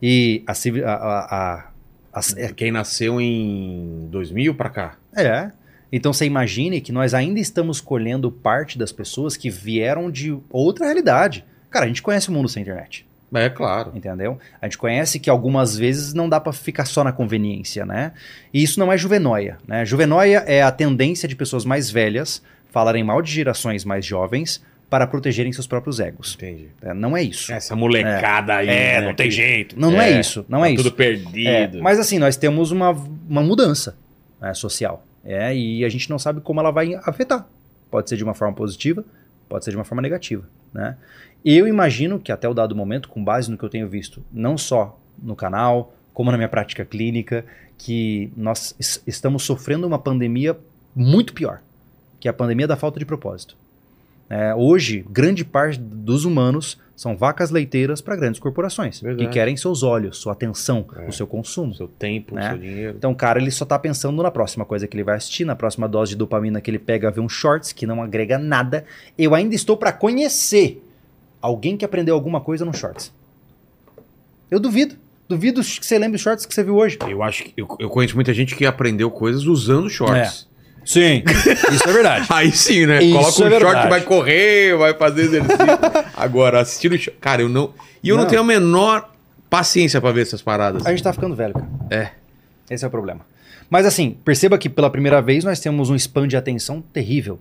E 0.00 0.44
a, 0.46 0.52
a, 0.52 0.94
a, 0.94 1.70
a- 2.12 2.20
é, 2.36 2.52
Quem 2.52 2.70
nasceu 2.70 3.20
em 3.20 4.06
2000 4.12 4.54
pra 4.54 4.68
cá. 4.70 4.96
é. 5.16 5.50
Então 5.92 6.12
você 6.12 6.24
imagine 6.24 6.80
que 6.80 6.90
nós 6.90 7.12
ainda 7.12 7.38
estamos 7.38 7.80
colhendo 7.80 8.30
parte 8.32 8.78
das 8.78 8.90
pessoas 8.90 9.36
que 9.36 9.50
vieram 9.50 10.10
de 10.10 10.34
outra 10.50 10.86
realidade. 10.86 11.44
Cara, 11.70 11.84
a 11.84 11.88
gente 11.88 12.02
conhece 12.02 12.28
o 12.30 12.32
mundo 12.32 12.48
sem 12.48 12.62
internet, 12.62 13.06
É 13.34 13.48
claro. 13.50 13.92
entendeu? 13.94 14.38
A 14.60 14.66
gente 14.66 14.78
conhece 14.78 15.20
que 15.20 15.28
algumas 15.30 15.76
vezes 15.76 16.14
não 16.14 16.28
dá 16.28 16.40
pra 16.40 16.52
ficar 16.52 16.86
só 16.86 17.04
na 17.04 17.12
conveniência, 17.12 17.84
né? 17.84 18.12
E 18.52 18.62
isso 18.62 18.80
não 18.80 18.90
é 18.92 18.96
juvenóia, 18.96 19.58
né? 19.66 19.84
Juvenóia 19.84 20.44
é 20.46 20.62
a 20.62 20.70
tendência 20.72 21.28
de 21.28 21.36
pessoas 21.36 21.64
mais 21.64 21.90
velhas 21.90 22.42
falarem 22.70 23.04
mal 23.04 23.20
de 23.20 23.30
gerações 23.30 23.84
mais 23.84 24.04
jovens 24.04 24.62
para 24.88 25.06
protegerem 25.06 25.50
seus 25.52 25.66
próprios 25.66 26.00
egos. 26.00 26.34
Entendi. 26.34 26.68
É, 26.82 26.92
não 26.92 27.16
é 27.16 27.22
isso. 27.22 27.50
Essa 27.52 27.74
molecada 27.74 28.56
aí. 28.56 28.68
É, 28.68 29.00
né, 29.00 29.06
não 29.06 29.14
tem 29.14 29.30
jeito. 29.30 29.78
Não, 29.78 29.90
não 29.90 30.00
é, 30.00 30.12
É, 30.12 30.20
isso. 30.20 30.44
Não 30.48 30.60
tá 30.60 30.68
é 30.68 30.72
isso. 30.72 30.82
tudo 30.82 30.94
perdido. 30.94 31.78
É, 31.78 31.80
mas 31.80 31.98
assim, 31.98 32.18
nós 32.18 32.36
temos 32.36 32.70
uma, 32.70 32.90
uma 32.90 33.42
mudança 33.42 33.96
né, 34.40 34.52
social. 34.52 35.02
É, 35.24 35.56
e 35.56 35.84
a 35.84 35.88
gente 35.88 36.10
não 36.10 36.18
sabe 36.18 36.40
como 36.40 36.60
ela 36.60 36.70
vai 36.70 36.94
afetar. 37.04 37.46
Pode 37.90 38.08
ser 38.08 38.16
de 38.16 38.24
uma 38.24 38.34
forma 38.34 38.54
positiva, 38.54 39.04
pode 39.48 39.64
ser 39.64 39.70
de 39.70 39.76
uma 39.76 39.84
forma 39.84 40.02
negativa. 40.02 40.44
Né? 40.72 40.96
Eu 41.44 41.66
imagino 41.66 42.18
que 42.18 42.32
até 42.32 42.48
o 42.48 42.54
dado 42.54 42.74
momento, 42.74 43.08
com 43.08 43.22
base 43.22 43.50
no 43.50 43.56
que 43.58 43.64
eu 43.64 43.68
tenho 43.68 43.88
visto, 43.88 44.22
não 44.32 44.56
só 44.56 44.98
no 45.22 45.36
canal, 45.36 45.94
como 46.14 46.30
na 46.30 46.36
minha 46.36 46.48
prática 46.48 46.84
clínica, 46.84 47.44
que 47.78 48.32
nós 48.36 48.74
es- 48.78 49.02
estamos 49.06 49.42
sofrendo 49.44 49.86
uma 49.86 49.98
pandemia 49.98 50.56
muito 50.94 51.32
pior, 51.32 51.60
que 52.20 52.28
é 52.28 52.30
a 52.30 52.34
pandemia 52.34 52.66
da 52.66 52.76
falta 52.76 52.98
de 52.98 53.04
propósito. 53.04 53.56
É, 54.30 54.54
hoje, 54.54 55.04
grande 55.10 55.44
parte 55.44 55.78
dos 55.78 56.24
humanos 56.24 56.78
são 57.02 57.16
vacas 57.16 57.50
leiteiras 57.50 58.00
para 58.00 58.14
grandes 58.14 58.38
corporações, 58.38 59.00
Verdade. 59.00 59.26
que 59.26 59.32
querem 59.32 59.56
seus 59.56 59.82
olhos, 59.82 60.18
sua 60.18 60.34
atenção, 60.34 60.86
É. 60.96 61.08
o 61.08 61.12
seu 61.12 61.26
consumo. 61.26 61.72
O 61.72 61.74
seu 61.74 61.88
tempo, 61.88 62.34
Né? 62.36 62.46
o 62.46 62.48
seu 62.50 62.58
dinheiro. 62.58 62.94
Então, 62.96 63.10
o 63.10 63.14
cara, 63.16 63.40
ele 63.40 63.50
só 63.50 63.64
tá 63.64 63.76
pensando 63.76 64.22
na 64.22 64.30
próxima 64.30 64.64
coisa 64.64 64.86
que 64.86 64.96
ele 64.96 65.02
vai 65.02 65.16
assistir, 65.16 65.44
na 65.44 65.56
próxima 65.56 65.88
dose 65.88 66.10
de 66.12 66.16
dopamina 66.16 66.60
que 66.60 66.70
ele 66.70 66.78
pega 66.78 67.08
a 67.08 67.10
ver 67.10 67.20
um 67.20 67.28
shorts 67.28 67.72
que 67.72 67.86
não 67.86 68.00
agrega 68.00 68.38
nada. 68.38 68.84
Eu 69.18 69.34
ainda 69.34 69.52
estou 69.54 69.76
para 69.76 69.90
conhecer 69.92 70.80
alguém 71.40 71.76
que 71.76 71.84
aprendeu 71.84 72.14
alguma 72.14 72.40
coisa 72.40 72.64
no 72.64 72.72
shorts. 72.72 73.12
Eu 74.48 74.60
duvido. 74.60 74.94
Duvido 75.28 75.60
que 75.60 75.84
você 75.84 75.98
lembre 75.98 76.16
os 76.16 76.22
shorts 76.22 76.46
que 76.46 76.54
você 76.54 76.62
viu 76.62 76.76
hoje. 76.76 76.98
Eu 77.08 77.22
acho 77.22 77.42
que 77.44 77.52
eu, 77.56 77.66
eu 77.80 77.88
conheço 77.88 78.14
muita 78.14 78.32
gente 78.32 78.54
que 78.54 78.64
aprendeu 78.64 79.10
coisas 79.10 79.44
usando 79.44 79.90
shorts. 79.90 80.46
Sim, 80.84 81.22
isso 81.72 81.88
é 81.88 81.92
verdade. 81.92 82.26
Aí 82.30 82.50
sim, 82.52 82.86
né? 82.86 83.02
Isso 83.02 83.12
Coloca 83.16 83.28
um 83.42 83.46
é 83.46 83.50
short, 83.50 83.64
verdade. 83.64 83.88
vai 83.88 84.00
correr, 84.02 84.76
vai 84.76 84.94
fazer 84.94 85.22
exercício. 85.22 85.56
Agora, 86.16 86.60
assistindo. 86.60 86.98
short- 86.98 87.18
Cara, 87.20 87.42
eu 87.42 87.48
não. 87.48 87.72
E 88.02 88.08
eu 88.08 88.16
não, 88.16 88.24
Não. 88.24 88.30
tenho 88.30 88.42
a 88.42 88.44
menor 88.44 89.10
paciência 89.48 90.00
pra 90.00 90.10
ver 90.12 90.22
essas 90.22 90.42
paradas. 90.42 90.84
A 90.84 90.90
gente 90.90 91.02
tá 91.02 91.12
ficando 91.12 91.34
velho, 91.36 91.54
cara. 91.54 91.68
É. 91.90 92.10
Esse 92.68 92.84
é 92.84 92.88
o 92.88 92.90
problema. 92.90 93.20
Mas 93.70 93.86
assim, 93.86 94.16
perceba 94.24 94.58
que 94.58 94.68
pela 94.68 94.90
primeira 94.90 95.22
vez 95.22 95.44
nós 95.44 95.60
temos 95.60 95.88
um 95.90 95.94
span 95.94 96.26
de 96.26 96.36
atenção 96.36 96.82
terrível. 96.92 97.38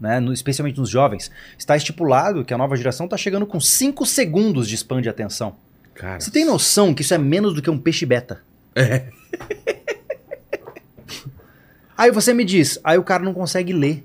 Né? 0.00 0.18
no- 0.20 0.32
especialmente 0.32 0.78
nos 0.78 0.90
jovens. 0.90 1.30
Está 1.56 1.76
estipulado 1.76 2.44
que 2.44 2.52
a 2.52 2.58
nova 2.58 2.76
geração 2.76 3.06
está 3.06 3.16
chegando 3.16 3.46
com 3.46 3.60
5 3.60 4.04
segundos 4.04 4.68
de 4.68 4.74
span 4.76 5.00
de 5.00 5.08
atenção. 5.08 5.54
Cara. 5.94 6.20
Você 6.20 6.30
tem 6.32 6.44
noção 6.44 6.92
que 6.92 7.00
isso 7.02 7.14
é 7.14 7.18
menos 7.18 7.54
do 7.54 7.62
que 7.62 7.70
um 7.70 7.78
peixe 7.78 8.04
beta? 8.04 8.40
É. 8.74 9.04
Aí 11.96 12.10
você 12.10 12.34
me 12.34 12.44
diz, 12.44 12.78
aí 12.82 12.98
o 12.98 13.02
cara 13.04 13.22
não 13.22 13.32
consegue 13.34 13.72
ler. 13.72 14.04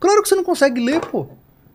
Claro 0.00 0.22
que 0.22 0.28
você 0.28 0.34
não 0.34 0.44
consegue 0.44 0.80
ler, 0.80 1.00
pô. 1.00 1.26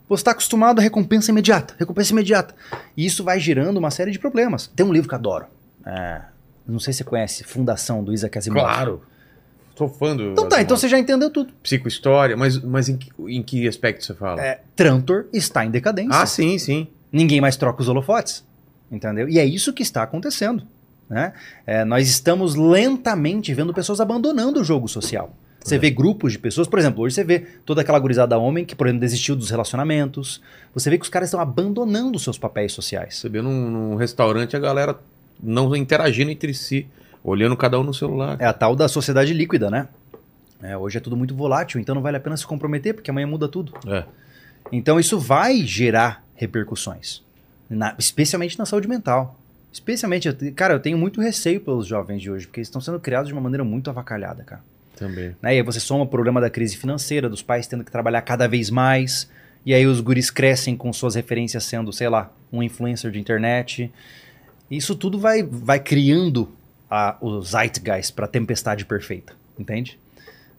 Você 0.09 0.22
está 0.22 0.31
acostumado 0.31 0.80
a 0.80 0.81
recompensa 0.81 1.31
imediata, 1.31 1.76
recompensa 1.77 2.11
imediata. 2.14 2.55
E 2.95 3.05
isso 3.05 3.23
vai 3.23 3.39
gerando 3.39 3.77
uma 3.77 3.91
série 3.91 4.11
de 4.11 4.19
problemas. 4.19 4.68
Tem 4.68 4.85
um 4.85 4.91
livro 4.93 5.07
que 5.09 5.14
eu 5.14 5.19
adoro. 5.19 5.45
É, 5.85 6.22
não 6.68 6.80
sei 6.80 6.93
se 6.93 6.97
você 6.99 7.03
conhece, 7.03 7.43
Fundação, 7.43 8.03
do 8.03 8.14
Isaac 8.14 8.38
Asimov. 8.38 8.61
Claro. 8.64 9.01
Sou 9.77 9.88
fã 9.89 10.15
do. 10.15 10.31
Então 10.31 10.49
tá, 10.49 10.61
então 10.61 10.76
você 10.76 10.88
já 10.88 10.97
entendeu 10.97 11.30
tudo. 11.30 11.53
Psicohistória, 11.61 12.35
mas, 12.35 12.57
mas 12.57 12.89
em, 12.89 12.97
que- 12.97 13.11
em 13.27 13.43
que 13.43 13.68
aspecto 13.68 14.03
você 14.03 14.14
fala? 14.15 14.41
É, 14.41 14.61
Trantor 14.76 15.26
está 15.31 15.64
em 15.65 15.69
decadência. 15.69 16.19
ah, 16.19 16.26
sim, 16.26 16.57
sim. 16.57 16.88
Ninguém 17.11 17.39
mais 17.39 17.55
troca 17.55 17.81
os 17.81 17.88
holofotes. 17.88 18.43
Entendeu? 18.91 19.30
E 19.30 19.38
é 19.38 19.45
isso 19.45 19.72
que 19.73 19.84
está 19.84 20.01
acontecendo. 20.01 20.64
Né? 21.09 21.34
É, 21.65 21.85
nós 21.85 22.07
estamos 22.07 22.55
lentamente 22.55 23.53
vendo 23.53 23.73
pessoas 23.73 23.99
abandonando 24.01 24.59
o 24.59 24.63
jogo 24.63 24.88
social. 24.88 25.34
Você 25.63 25.75
É. 25.75 25.77
vê 25.77 25.89
grupos 25.89 26.34
de 26.34 26.39
pessoas, 26.39 26.67
por 26.67 26.79
exemplo, 26.79 27.03
hoje 27.03 27.15
você 27.15 27.23
vê 27.23 27.39
toda 27.65 27.81
aquela 27.81 27.99
gurizada 27.99 28.38
homem 28.38 28.63
que, 28.65 28.75
por 28.75 28.88
exemplo, 28.88 29.01
desistiu 29.01 29.35
dos 29.35 29.49
relacionamentos. 29.49 30.41
Você 30.73 30.89
vê 30.89 30.97
que 30.97 31.03
os 31.03 31.09
caras 31.09 31.27
estão 31.29 31.39
abandonando 31.39 32.17
seus 32.19 32.38
papéis 32.38 32.71
sociais. 32.73 33.17
Você 33.17 33.27
vê 33.29 33.41
num, 33.41 33.69
num 33.69 33.95
restaurante 33.95 34.55
a 34.55 34.59
galera 34.59 34.97
não 35.41 35.75
interagindo 35.75 36.31
entre 36.31 36.53
si, 36.53 36.88
olhando 37.23 37.55
cada 37.57 37.79
um 37.79 37.84
no 37.84 37.93
celular. 37.93 38.38
É 38.39 38.45
a 38.45 38.53
tal 38.53 38.75
da 38.75 38.88
sociedade 38.88 39.34
líquida, 39.34 39.69
né? 39.69 39.88
É, 40.61 40.75
hoje 40.77 40.97
é 40.97 41.01
tudo 41.01 41.15
muito 41.17 41.35
volátil, 41.35 41.79
então 41.79 41.93
não 41.93 42.01
vale 42.01 42.17
a 42.17 42.19
pena 42.19 42.35
se 42.38 42.47
comprometer, 42.47 42.93
porque 42.93 43.11
amanhã 43.11 43.27
muda 43.27 43.47
tudo. 43.47 43.73
É. 43.88 44.03
Então 44.71 44.99
isso 44.99 45.19
vai 45.19 45.57
gerar 45.63 46.23
repercussões, 46.35 47.21
na- 47.69 47.93
especialmente 47.99 48.57
na 48.57 48.65
saúde 48.65 48.88
mental. 48.88 49.38
Especialmente, 49.77 50.27
eu 50.27 50.35
cara, 50.55 50.73
eu 50.73 50.79
tenho 50.79 50.97
muito 50.97 51.21
receio 51.21 51.61
pelos 51.61 51.85
jovens 51.85 52.19
de 52.19 52.31
hoje, 52.31 52.47
porque 52.47 52.59
eles 52.59 52.67
estão 52.67 52.81
sendo 52.81 52.99
criados 52.99 53.27
de 53.27 53.33
uma 53.33 53.41
maneira 53.41 53.63
muito 53.63 53.91
avacalhada, 53.91 54.43
cara. 54.43 54.61
Também. 54.95 55.35
Né? 55.39 55.53
E 55.53 55.57
aí 55.57 55.61
você 55.61 55.79
soma 55.79 56.03
o 56.03 56.07
problema 56.07 56.41
da 56.41 56.49
crise 56.49 56.75
financeira, 56.75 57.29
dos 57.29 57.43
pais 57.43 57.67
tendo 57.67 57.83
que 57.83 57.91
trabalhar 57.91 58.23
cada 58.23 58.47
vez 58.47 58.71
mais, 58.71 59.29
e 59.63 59.75
aí 59.75 59.85
os 59.85 60.01
guris 60.01 60.31
crescem 60.31 60.75
com 60.75 60.91
suas 60.91 61.13
referências 61.13 61.63
sendo, 61.63 61.93
sei 61.93 62.09
lá, 62.09 62.33
um 62.51 62.63
influencer 62.63 63.11
de 63.11 63.19
internet. 63.19 63.91
Isso 64.69 64.95
tudo 64.95 65.19
vai, 65.19 65.43
vai 65.43 65.79
criando 65.79 66.51
a, 66.89 67.15
o 67.21 67.39
zeitgeist 67.43 68.13
para 68.13 68.25
a 68.25 68.27
tempestade 68.27 68.83
perfeita, 68.83 69.33
entende? 69.59 69.99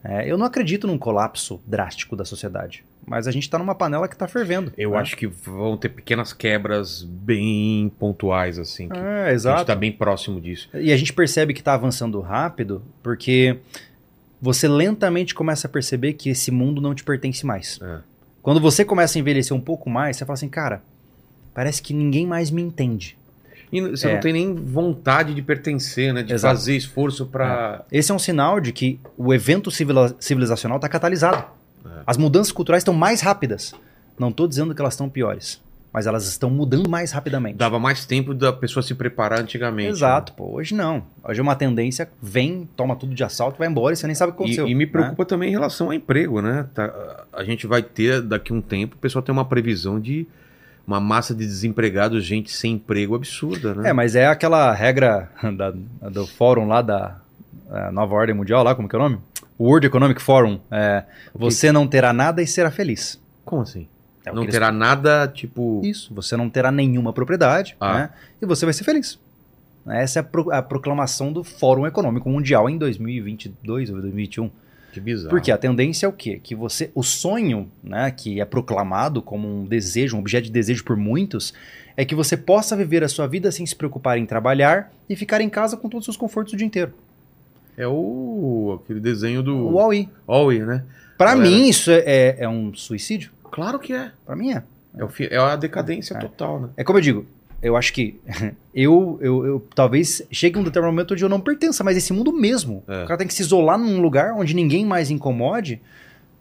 É, 0.05 0.31
eu 0.31 0.39
não 0.39 0.47
acredito 0.47 0.87
num 0.87 0.97
colapso 0.97 1.61
drástico 1.67 2.15
da 2.15 2.25
sociedade, 2.25 2.85
mas 3.09 3.27
a 3.27 3.31
gente 3.31 3.45
está 3.45 3.59
numa 3.59 3.75
panela 3.75 4.07
que 4.07 4.15
está 4.15 4.29
fervendo. 4.29 4.73
Eu 4.77 4.91
né? 4.93 4.99
acho 4.99 5.17
que 5.17 5.27
vão 5.27 5.77
ter 5.77 5.89
pequenas 5.89 6.33
quebras 6.33 7.03
bem 7.03 7.91
pontuais, 7.99 8.59
assim. 8.59 8.89
É, 8.93 8.99
a 8.99 9.25
gente 9.29 9.35
exato. 9.35 9.65
tá 9.65 9.75
bem 9.75 9.91
próximo 9.93 10.41
disso. 10.41 10.69
E 10.75 10.93
a 10.93 10.97
gente 10.97 11.13
percebe 11.13 11.53
que 11.55 11.61
está 11.61 11.75
avançando 11.75 12.21
rápido 12.21 12.83
porque 13.03 13.59
você 14.41 14.69
lentamente 14.69 15.35
começa 15.35 15.67
a 15.67 15.71
perceber 15.71 16.13
que 16.13 16.31
esse 16.31 16.51
mundo 16.51 16.81
não 16.81 16.95
te 16.95 17.03
pertence 17.03 17.45
mais. 17.45 17.79
É. 17.83 17.99
Quando 18.43 18.61
você 18.61 18.85
começa 18.85 19.19
a 19.19 19.21
envelhecer 19.21 19.57
um 19.57 19.61
pouco 19.61 19.91
mais, 19.91 20.17
você 20.17 20.25
fala 20.25 20.35
assim, 20.35 20.49
cara, 20.49 20.83
parece 21.53 21.83
que 21.83 21.93
ninguém 21.93 22.27
mais 22.27 22.51
me 22.51 22.63
entende. 22.63 23.17
E 23.71 23.81
você 23.83 24.09
É. 24.09 24.15
não 24.15 24.21
tem 24.21 24.33
nem 24.33 24.55
vontade 24.55 25.35
de 25.35 25.43
pertencer, 25.43 26.15
né? 26.15 26.23
De 26.23 26.33
Exato. 26.33 26.55
fazer 26.57 26.75
esforço 26.77 27.27
pra. 27.27 27.85
Esse 27.93 28.11
é 28.11 28.15
um 28.15 28.19
sinal 28.19 28.61
de 28.61 28.73
que 28.73 28.99
o 29.17 29.35
evento 29.35 29.71
civilizacional 29.71 30.79
está 30.79 30.89
catalisado. 30.89 31.45
As 32.09 32.17
mudanças 32.17 32.51
culturais 32.51 32.81
estão 32.81 32.95
mais 32.95 33.21
rápidas. 33.21 33.75
Não 34.19 34.31
estou 34.31 34.49
dizendo 34.49 34.75
que 34.75 34.81
elas 34.81 34.95
estão 34.95 35.11
piores, 35.11 35.61
mas 35.93 36.07
elas 36.07 36.27
estão 36.27 36.49
mudando 36.49 36.89
mais 36.89 37.13
rapidamente. 37.13 37.59
Dava 37.59 37.79
mais 37.79 38.07
tempo 38.07 38.33
da 38.33 38.51
pessoa 38.51 38.83
se 38.83 38.95
preparar 38.95 39.41
antigamente. 39.41 39.91
Exato, 39.91 40.33
pô. 40.33 40.55
Hoje 40.55 40.75
não. 40.75 41.03
Hoje 41.23 41.39
é 41.39 41.43
uma 41.43 41.55
tendência, 41.55 42.09
vem, 42.23 42.67
toma 42.75 42.97
tudo 42.97 43.15
de 43.15 43.23
assalto, 43.23 43.59
vai 43.59 43.69
embora 43.69 43.93
e 43.93 43.97
você 43.99 44.07
nem 44.07 44.17
sabe 44.17 44.33
o 44.33 44.35
que 44.35 44.39
né? 44.41 44.45
aconteceu. 44.47 44.67
E, 44.67 44.71
e 44.71 44.75
me 44.75 44.87
né? 44.87 44.91
preocupa 44.91 45.27
também 45.27 45.51
em 45.51 45.53
relação 45.53 45.89
ao 45.89 45.93
emprego, 45.93 46.41
né? 46.41 46.67
Tá- 46.75 47.27
a 47.31 47.45
gente 47.45 47.67
vai 47.67 47.83
ter, 47.83 48.23
daqui 48.23 48.55
a 48.55 48.57
um 48.57 48.63
tempo, 48.63 48.97
o 48.97 48.99
pessoal 48.99 49.23
tem 49.23 49.31
uma 49.31 49.45
previsão 49.45 50.01
de 50.01 50.27
uma 50.87 50.99
massa 51.01 51.35
de 51.35 51.45
desempregados, 51.45 52.25
gente 52.25 52.51
sem 52.51 52.73
emprego 52.77 53.15
absurda, 53.17 53.75
né? 53.75 53.91
É, 53.91 53.93
mas 53.93 54.17
é 54.17 54.27
aquela 54.27 54.73
regra 54.73 55.31
da- 55.55 55.75
do 56.11 56.27
fórum 56.27 56.67
lá 56.67 56.81
da 56.81 57.19
eh, 57.71 57.91
Nova 57.91 58.15
Ordem 58.15 58.35
Mundial, 58.35 58.65
lá, 58.65 58.75
como 58.75 58.89
que 58.89 58.97
é 58.97 58.99
o 58.99 59.03
nome? 59.03 59.19
World 59.59 59.87
Economic 59.87 60.21
Forum. 60.23 60.61
É, 60.71 61.05
você 61.35 61.73
não 61.73 61.87
terá 61.87 62.13
nada 62.13 62.43
e 62.43 62.47
será 62.47 62.71
feliz. 62.71 63.21
Como 63.45 63.63
assim? 63.63 63.89
É 64.25 64.33
não 64.33 64.43
eles- 64.43 64.53
terá 64.55 64.71
nada, 64.71 65.27
tipo. 65.29 65.81
Isso, 65.85 66.13
você 66.15 66.37
não 66.37 66.49
terá 66.51 66.71
nenhuma 66.71 67.13
propriedade, 67.13 67.77
Ah. 67.81 67.95
né? 67.95 68.11
E 68.43 68.47
você 68.47 68.65
vai 68.67 68.75
ser 68.75 68.85
feliz. 68.85 69.19
Essa 69.89 70.19
é 70.19 70.21
a, 70.21 70.23
pro- 70.23 70.53
a 70.53 70.61
proclamação 70.63 71.33
do 71.33 71.43
Fórum 71.43 71.87
Econômico 71.87 72.29
Mundial 72.29 72.69
em 72.69 72.77
2022 72.77 73.89
ou 73.91 73.97
2021. 73.97 74.51
Que 74.93 75.01
bizarro. 75.01 75.31
Porque 75.31 75.51
a 75.51 75.57
tendência 75.59 76.07
é 76.07 76.09
o 76.09 76.13
quê? 76.13 76.39
Que 76.43 76.55
você, 76.55 76.91
o 76.95 77.03
sonho, 77.03 77.71
né, 77.83 78.11
que 78.11 78.41
é 78.41 78.45
proclamado 78.45 79.23
como 79.23 79.49
um 79.49 79.65
desejo, 79.65 80.17
um 80.17 80.21
objeto 80.21 80.45
de 80.45 80.51
desejo 80.53 80.85
por 80.85 80.97
muitos, 80.97 81.55
é 81.97 82.05
que 82.05 82.15
você 82.15 82.37
possa 82.37 82.77
viver 82.77 83.03
a 83.05 83.09
sua 83.09 83.27
vida 83.27 83.51
sem 83.53 83.65
se 83.67 83.75
preocupar 83.77 84.19
em 84.19 84.27
trabalhar 84.27 84.93
e 85.09 85.17
ficar 85.17 85.41
em 85.41 85.49
casa 85.49 85.77
com 85.77 85.89
todos 85.89 86.03
os 86.03 86.15
seus 86.15 86.17
confortos 86.17 86.53
o 86.53 86.57
dia 86.57 86.67
inteiro. 86.67 86.93
É 87.79 87.87
o. 87.87 88.81
aquele 88.83 89.01
desenho 89.01 89.43
do. 89.43 89.55
O 89.57 89.73
Huawei. 89.75 90.09
Huawei, 90.29 90.59
né? 90.65 90.85
Pra 91.17 91.35
Galera. 91.35 91.51
mim 91.51 91.69
isso 91.69 91.91
é, 91.91 92.37
é- 92.39 92.49
um 92.49 92.75
suicídio. 92.75 93.31
Claro 93.51 93.79
que 93.79 93.93
é. 93.93 94.11
Pra 94.27 94.37
mim 94.37 94.53
é. 94.53 94.63
É, 94.97 95.05
o 95.05 95.11
é 95.19 95.37
a 95.37 95.57
decadência 95.57 96.15
É. 96.15 96.19
total, 96.19 96.61
né? 96.61 96.69
É 96.77 96.85
como 96.85 96.99
eu 96.99 97.03
digo, 97.03 97.27
eu 97.63 97.77
acho 97.77 97.93
que 97.93 98.21
eu, 98.75 99.19
eu, 99.21 99.47
eu 99.47 99.67
talvez 99.75 100.23
chegue 100.31 100.59
um 100.59 100.63
determinado 100.63 100.93
momento 100.95 101.13
onde 101.15 101.25
eu 101.25 101.29
não 101.29 101.41
pertença 101.41 101.83
mais 101.85 101.97
a 101.97 101.99
esse 101.99 102.13
mundo 102.13 102.33
mesmo. 102.33 102.83
É. 102.89 103.05
O 103.05 103.07
cara 103.07 103.19
tem 103.19 103.27
que 103.27 103.35
se 103.35 103.43
isolar 103.43 103.79
num 103.79 104.01
lugar 104.01 104.33
onde 104.35 104.55
ninguém 104.55 104.85
mais 104.85 105.11
incomode, 105.11 105.81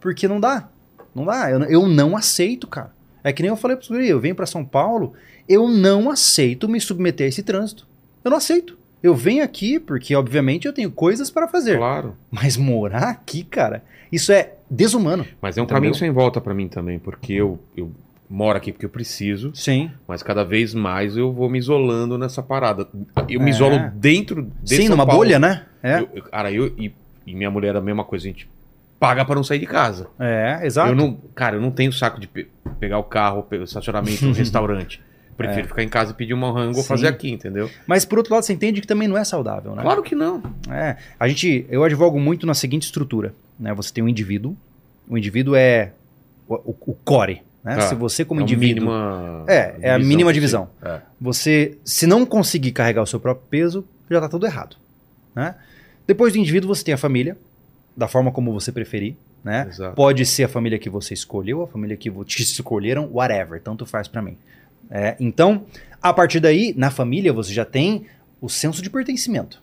porque 0.00 0.28
não 0.28 0.38
dá. 0.40 0.68
Não 1.14 1.24
dá. 1.24 1.50
Eu, 1.50 1.62
eu 1.64 1.86
não 1.88 2.16
aceito, 2.16 2.66
cara. 2.66 2.90
É 3.24 3.32
que 3.32 3.42
nem 3.42 3.48
eu 3.50 3.56
falei 3.56 3.76
pra 3.76 3.84
você, 3.86 3.94
eu 4.12 4.20
venho 4.20 4.34
pra 4.34 4.46
São 4.46 4.64
Paulo, 4.64 5.12
eu 5.48 5.66
não 5.68 6.08
aceito 6.10 6.68
me 6.68 6.80
submeter 6.80 7.24
a 7.26 7.28
esse 7.28 7.42
trânsito. 7.42 7.86
Eu 8.24 8.30
não 8.30 8.38
aceito. 8.38 8.77
Eu 9.02 9.14
venho 9.14 9.44
aqui 9.44 9.78
porque, 9.78 10.14
obviamente, 10.14 10.66
eu 10.66 10.72
tenho 10.72 10.90
coisas 10.90 11.30
para 11.30 11.46
fazer. 11.48 11.76
Claro. 11.78 12.14
Mas 12.30 12.56
morar 12.56 13.08
aqui, 13.10 13.44
cara, 13.44 13.82
isso 14.10 14.32
é 14.32 14.54
desumano. 14.70 15.24
Mas 15.40 15.56
é 15.56 15.60
um 15.60 15.64
Entendeu? 15.64 15.76
caminho 15.76 15.94
sem 15.94 16.10
volta 16.10 16.40
pra 16.40 16.52
mim 16.54 16.66
também, 16.68 16.98
porque 16.98 17.32
eu, 17.32 17.58
eu 17.76 17.92
moro 18.28 18.58
aqui 18.58 18.72
porque 18.72 18.84
eu 18.84 18.90
preciso, 18.90 19.52
Sim. 19.54 19.90
mas 20.06 20.22
cada 20.22 20.44
vez 20.44 20.74
mais 20.74 21.16
eu 21.16 21.32
vou 21.32 21.48
me 21.48 21.58
isolando 21.58 22.18
nessa 22.18 22.42
parada. 22.42 22.88
Eu 23.28 23.40
me 23.40 23.46
É. 23.46 23.50
isolo 23.50 23.78
dentro 23.94 24.50
de 24.62 24.74
Sim, 24.74 24.82
São 24.88 24.96
numa 24.96 25.06
Paulo. 25.06 25.20
bolha, 25.20 25.38
né? 25.38 25.64
É, 25.82 26.00
Eu- 26.00 26.22
cara, 26.24 26.50
eu 26.50 26.66
e, 26.76 26.92
e 27.26 27.34
minha 27.34 27.50
mulher 27.50 27.74
é 27.74 27.78
a 27.78 27.80
mesma 27.80 28.04
coisa, 28.04 28.24
a 28.26 28.28
gente 28.28 28.48
paga 28.98 29.24
pra 29.24 29.36
não 29.36 29.44
sair 29.44 29.60
de 29.60 29.66
casa. 29.66 30.08
é 30.18 30.58
exato. 30.64 30.90
Eu 30.90 30.96
não, 30.96 31.14
cara, 31.36 31.56
eu 31.56 31.60
não 31.60 31.70
tenho 31.70 31.92
saco 31.92 32.18
de 32.20 32.26
pe- 32.26 32.48
pegar 32.80 32.98
o 32.98 33.04
carro, 33.04 33.46
estacionamento, 33.62 34.26
um 34.26 34.32
restaurante. 34.34 35.00
Prefiro 35.38 35.68
ficar 35.68 35.82
em 35.82 35.88
casa 35.88 36.10
e 36.10 36.14
pedir 36.14 36.34
uma 36.34 36.52
rango 36.52 36.78
ou 36.78 36.84
fazer 36.84 37.06
aqui, 37.06 37.30
entendeu? 37.30 37.70
Mas 37.86 38.04
por 38.04 38.18
outro 38.18 38.34
lado, 38.34 38.42
você 38.44 38.52
entende 38.52 38.80
que 38.80 38.86
também 38.86 39.06
não 39.08 39.16
é 39.16 39.24
saudável, 39.24 39.74
né? 39.74 39.82
Claro 39.82 40.02
que 40.02 40.14
não. 40.14 40.42
É, 40.70 40.96
a 41.18 41.28
gente, 41.28 41.64
eu 41.70 41.82
advogo 41.84 42.18
muito 42.20 42.46
na 42.46 42.54
seguinte 42.54 42.82
estrutura, 42.82 43.32
né? 43.58 43.72
Você 43.74 43.92
tem 43.92 44.02
um 44.04 44.08
indivíduo, 44.08 44.56
o 45.08 45.16
indivíduo 45.16 45.54
é 45.54 45.92
o, 46.48 46.54
o- 46.54 46.76
o 46.88 46.94
core, 47.04 47.42
né? 47.64 47.76
Tá. 47.76 47.82
Se 47.82 47.94
você 47.94 48.24
como 48.24 48.40
é 48.40 48.42
indivíduo, 48.42 48.88
É, 49.46 49.76
é 49.80 49.90
a 49.92 49.98
mínima 49.98 50.32
divisão. 50.32 50.68
É. 50.82 51.00
você, 51.20 51.78
se 51.84 52.06
não 52.06 52.26
conseguir 52.26 52.72
carregar 52.72 53.02
o 53.02 53.06
seu 53.06 53.20
próprio 53.20 53.46
peso, 53.48 53.84
já 54.10 54.20
tá 54.20 54.28
tudo 54.28 54.44
errado. 54.44 54.76
Né? 55.34 55.54
Depois 56.06 56.32
do 56.32 56.38
indivíduo, 56.40 56.74
você 56.74 56.82
tem 56.82 56.94
a 56.94 56.98
família, 56.98 57.36
da 57.96 58.08
forma 58.08 58.32
como 58.32 58.52
você 58.52 58.72
preferir. 58.72 59.14
Né? 59.44 59.66
Exato. 59.68 59.94
Pode 59.94 60.26
ser 60.26 60.44
a 60.44 60.48
família 60.48 60.78
que 60.80 60.90
você 60.90 61.14
escolheu, 61.14 61.62
a 61.62 61.66
família 61.68 61.96
que 61.96 62.10
te 62.24 62.42
escolheram, 62.42 63.08
whatever, 63.12 63.60
tanto 63.62 63.86
faz 63.86 64.08
pra 64.08 64.20
mim. 64.20 64.36
É, 64.90 65.16
então, 65.20 65.64
a 66.02 66.12
partir 66.12 66.40
daí, 66.40 66.74
na 66.76 66.90
família, 66.90 67.32
você 67.32 67.52
já 67.52 67.64
tem 67.64 68.06
o 68.40 68.48
senso 68.48 68.82
de 68.82 68.90
pertencimento. 68.90 69.62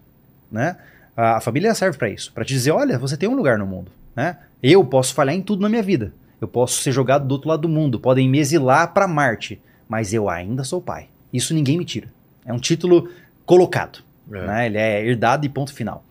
Né? 0.52 0.78
A, 1.16 1.38
a 1.38 1.42
família 1.42 1.74
serve 1.74 1.98
pra 1.98 2.10
isso, 2.10 2.32
Pra 2.34 2.46
te 2.46 2.54
dizer, 2.54 2.72
olha, 2.72 3.00
você 3.00 3.18
tem 3.18 3.28
um 3.30 3.36
lugar 3.36 3.58
no 3.58 3.66
mundo. 3.66 3.92
Né? 4.16 4.38
Eu 4.62 4.84
posso 4.86 5.14
falhar 5.14 5.36
em 5.36 5.42
tudo 5.42 5.62
na 5.62 5.70
minha 5.70 5.84
vida. 5.84 6.14
Eu 6.40 6.48
posso 6.48 6.82
ser 6.82 6.92
jogado 6.92 7.28
do 7.28 7.32
outro 7.32 7.50
lado 7.50 7.62
do 7.62 7.70
mundo, 7.70 8.00
podem 8.00 8.30
me 8.30 8.40
exilar 8.40 8.94
pra 8.94 9.08
Marte, 9.08 9.62
mas 9.88 10.14
eu 10.14 10.30
ainda 10.30 10.64
sou 10.64 10.82
pai. 10.82 11.08
Isso 11.32 11.54
ninguém 11.54 11.78
me 11.78 11.86
tira. 11.86 12.08
É 12.46 12.54
um 12.54 12.60
título 12.60 13.10
colocado. 13.46 14.00
É. 14.32 14.46
né? 14.46 14.66
Ele 14.66 14.78
é 14.78 15.06
herdado 15.06 15.46
e 15.46 15.50
ponto 15.50 15.74
final. 15.74 16.04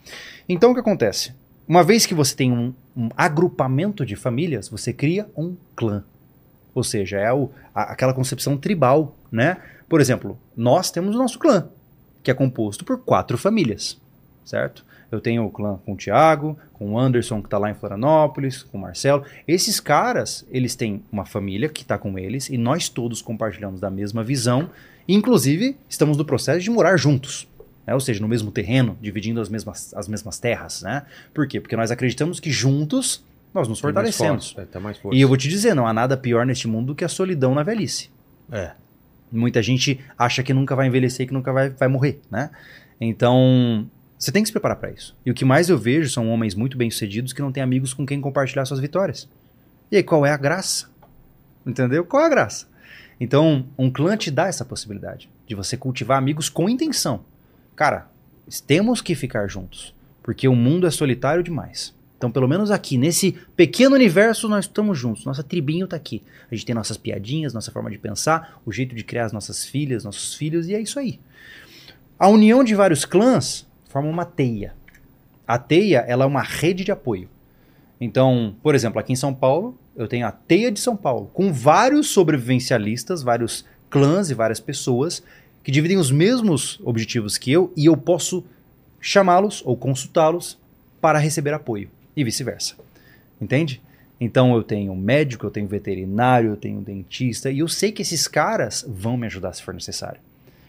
Então 0.48 0.70
o 0.70 0.74
que 0.74 0.80
acontece? 0.80 1.32
Uma 1.66 1.82
vez 1.82 2.04
que 2.06 2.14
você 2.14 2.34
tem 2.34 2.52
um, 2.52 2.74
um 2.96 3.08
agrupamento 3.16 4.04
de 4.04 4.16
famílias, 4.16 4.68
você 4.68 4.92
cria 4.92 5.26
um 5.36 5.56
clã. 5.74 6.04
Ou 6.74 6.82
seja, 6.84 7.18
é 7.18 7.32
o- 7.32 7.50
a- 7.74 7.92
aquela 7.92 8.12
concepção 8.14 8.56
tribal, 8.56 9.14
né? 9.30 9.56
Por 9.88 10.00
exemplo, 10.00 10.38
nós 10.56 10.90
temos 10.90 11.14
o 11.14 11.18
nosso 11.18 11.38
clã, 11.38 11.68
que 12.22 12.30
é 12.30 12.34
composto 12.34 12.84
por 12.84 12.98
quatro 12.98 13.36
famílias, 13.38 14.00
certo? 14.44 14.84
Eu 15.12 15.20
tenho 15.20 15.44
o 15.44 15.50
clã 15.50 15.78
com 15.84 15.92
o 15.92 15.96
Thiago, 15.96 16.58
com 16.72 16.92
o 16.92 16.98
Anderson, 16.98 17.40
que 17.40 17.46
está 17.46 17.56
lá 17.58 17.70
em 17.70 17.74
Florianópolis, 17.74 18.64
com 18.64 18.78
o 18.78 18.80
Marcelo. 18.80 19.24
Esses 19.46 19.78
caras, 19.78 20.44
eles 20.50 20.74
têm 20.74 21.04
uma 21.12 21.24
família 21.24 21.68
que 21.68 21.82
está 21.82 21.96
com 21.96 22.18
eles 22.18 22.48
e 22.48 22.58
nós 22.58 22.88
todos 22.88 23.22
compartilhamos 23.22 23.78
da 23.80 23.90
mesma 23.90 24.24
visão. 24.24 24.70
Inclusive, 25.06 25.76
estamos 25.88 26.16
no 26.16 26.24
processo 26.24 26.60
de 26.60 26.70
morar 26.70 26.96
juntos. 26.96 27.46
né? 27.86 27.92
Ou 27.94 28.00
seja, 28.00 28.20
no 28.20 28.26
mesmo 28.26 28.50
terreno, 28.50 28.96
dividindo 29.00 29.40
as 29.40 29.48
mesmas, 29.50 29.92
as 29.94 30.08
mesmas 30.08 30.38
terras. 30.40 30.80
Né? 30.82 31.02
Por 31.34 31.46
quê? 31.46 31.60
Porque 31.60 31.76
nós 31.76 31.90
acreditamos 31.90 32.40
que 32.40 32.50
juntos 32.50 33.22
nós 33.54 33.68
nos 33.68 33.80
Tá 33.80 33.86
mais 33.92 33.94
fortalecemos. 34.14 34.52
forte, 34.52 34.68
é, 34.68 34.70
tá 34.70 34.80
mais 34.80 34.98
forte. 34.98 35.16
E 35.16 35.20
eu 35.20 35.28
vou 35.28 35.36
te 35.36 35.48
dizer, 35.48 35.74
não 35.74 35.86
há 35.86 35.92
nada 35.92 36.16
pior 36.16 36.44
neste 36.44 36.66
mundo 36.66 36.88
do 36.88 36.94
que 36.94 37.04
a 37.04 37.08
solidão 37.08 37.54
na 37.54 37.62
velhice. 37.62 38.10
É. 38.50 38.72
Muita 39.30 39.62
gente 39.62 40.00
acha 40.18 40.42
que 40.42 40.52
nunca 40.52 40.74
vai 40.76 40.86
envelhecer, 40.88 41.26
que 41.26 41.32
nunca 41.32 41.52
vai, 41.52 41.70
vai 41.70 41.88
morrer, 41.88 42.20
né? 42.30 42.50
Então, 43.00 43.88
você 44.18 44.30
tem 44.32 44.42
que 44.42 44.48
se 44.48 44.52
preparar 44.52 44.76
para 44.76 44.90
isso. 44.90 45.16
E 45.24 45.30
o 45.30 45.34
que 45.34 45.44
mais 45.44 45.68
eu 45.68 45.78
vejo 45.78 46.10
são 46.10 46.28
homens 46.30 46.54
muito 46.54 46.76
bem-sucedidos 46.76 47.32
que 47.32 47.40
não 47.42 47.50
têm 47.52 47.62
amigos 47.62 47.94
com 47.94 48.04
quem 48.04 48.20
compartilhar 48.20 48.64
suas 48.64 48.80
vitórias. 48.80 49.28
E 49.90 49.96
aí, 49.96 50.02
qual 50.02 50.24
é 50.26 50.30
a 50.30 50.36
graça? 50.36 50.88
Entendeu? 51.66 52.04
Qual 52.04 52.22
é 52.22 52.26
a 52.26 52.30
graça? 52.30 52.66
Então, 53.20 53.66
um 53.78 53.90
clã 53.90 54.16
te 54.16 54.30
dá 54.30 54.46
essa 54.46 54.64
possibilidade 54.64 55.28
de 55.46 55.54
você 55.54 55.76
cultivar 55.76 56.18
amigos 56.18 56.48
com 56.48 56.68
intenção. 56.68 57.24
Cara, 57.76 58.08
temos 58.66 59.00
que 59.00 59.14
ficar 59.14 59.48
juntos, 59.48 59.94
porque 60.22 60.46
o 60.48 60.54
mundo 60.54 60.86
é 60.86 60.90
solitário 60.90 61.42
demais. 61.42 61.94
Então, 62.24 62.32
pelo 62.32 62.48
menos 62.48 62.70
aqui, 62.70 62.96
nesse 62.96 63.32
pequeno 63.54 63.94
universo, 63.94 64.48
nós 64.48 64.64
estamos 64.64 64.98
juntos. 64.98 65.26
Nossa 65.26 65.42
tribinho 65.42 65.86
tá 65.86 65.94
aqui. 65.94 66.22
A 66.50 66.54
gente 66.54 66.64
tem 66.64 66.74
nossas 66.74 66.96
piadinhas, 66.96 67.52
nossa 67.52 67.70
forma 67.70 67.90
de 67.90 67.98
pensar, 67.98 68.62
o 68.64 68.72
jeito 68.72 68.94
de 68.94 69.04
criar 69.04 69.26
as 69.26 69.32
nossas 69.32 69.66
filhas, 69.66 70.04
nossos 70.04 70.32
filhos, 70.32 70.66
e 70.66 70.74
é 70.74 70.80
isso 70.80 70.98
aí. 70.98 71.20
A 72.18 72.26
união 72.28 72.64
de 72.64 72.74
vários 72.74 73.04
clãs 73.04 73.66
forma 73.90 74.08
uma 74.08 74.24
teia. 74.24 74.72
A 75.46 75.58
teia, 75.58 75.98
ela 75.98 76.24
é 76.24 76.26
uma 76.26 76.40
rede 76.40 76.82
de 76.82 76.90
apoio. 76.90 77.28
Então, 78.00 78.56
por 78.62 78.74
exemplo, 78.74 78.98
aqui 78.98 79.12
em 79.12 79.16
São 79.16 79.34
Paulo, 79.34 79.78
eu 79.94 80.08
tenho 80.08 80.26
a 80.26 80.32
Teia 80.32 80.72
de 80.72 80.80
São 80.80 80.96
Paulo, 80.96 81.30
com 81.34 81.52
vários 81.52 82.08
sobrevivencialistas, 82.08 83.22
vários 83.22 83.66
clãs 83.90 84.30
e 84.30 84.34
várias 84.34 84.60
pessoas 84.60 85.22
que 85.62 85.70
dividem 85.70 85.98
os 85.98 86.10
mesmos 86.10 86.80
objetivos 86.84 87.36
que 87.36 87.52
eu 87.52 87.70
e 87.76 87.84
eu 87.84 87.98
posso 87.98 88.42
chamá-los 88.98 89.62
ou 89.66 89.76
consultá-los 89.76 90.58
para 91.02 91.18
receber 91.18 91.52
apoio 91.52 91.90
e 92.16 92.24
vice-versa. 92.24 92.74
Entende? 93.40 93.80
Então 94.20 94.54
eu 94.54 94.62
tenho 94.62 94.94
médico, 94.94 95.46
eu 95.46 95.50
tenho 95.50 95.66
veterinário, 95.66 96.50
eu 96.50 96.56
tenho 96.56 96.80
dentista 96.80 97.50
e 97.50 97.58
eu 97.58 97.68
sei 97.68 97.92
que 97.92 98.02
esses 98.02 98.28
caras 98.28 98.84
vão 98.88 99.16
me 99.16 99.26
ajudar 99.26 99.52
se 99.52 99.62
for 99.62 99.74
necessário. 99.74 100.20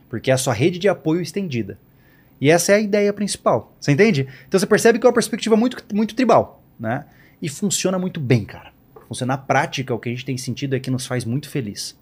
Porque 0.10 0.32
é 0.32 0.34
a 0.34 0.38
sua 0.38 0.54
rede 0.54 0.80
de 0.80 0.90
apoio 0.90 1.22
estendida. 1.22 1.78
E 2.40 2.50
essa 2.50 2.74
é 2.74 2.76
a 2.76 2.80
ideia 2.80 3.14
principal. 3.14 3.74
Você 3.80 3.92
entende? 3.92 4.28
Então 4.48 4.60
você 4.60 4.66
percebe 4.66 5.00
que 5.00 5.06
é 5.06 5.08
uma 5.08 5.14
perspectiva 5.14 5.56
muito, 5.56 5.84
muito 5.94 6.16
tribal, 6.16 6.64
né? 6.80 7.06
E 7.42 7.48
funciona 7.48 7.98
muito 7.98 8.20
bem, 8.20 8.44
cara. 8.44 8.74
Funciona 9.08 9.34
na 9.34 9.38
prática, 9.38 9.94
o 9.94 10.00
que 10.00 10.10
a 10.10 10.12
gente 10.12 10.26
tem 10.26 10.38
sentido 10.38 10.76
é 10.76 10.80
que 10.80 10.92
nos 10.92 11.06
faz 11.06 11.24
muito 11.24 11.50
feliz. 11.50 11.96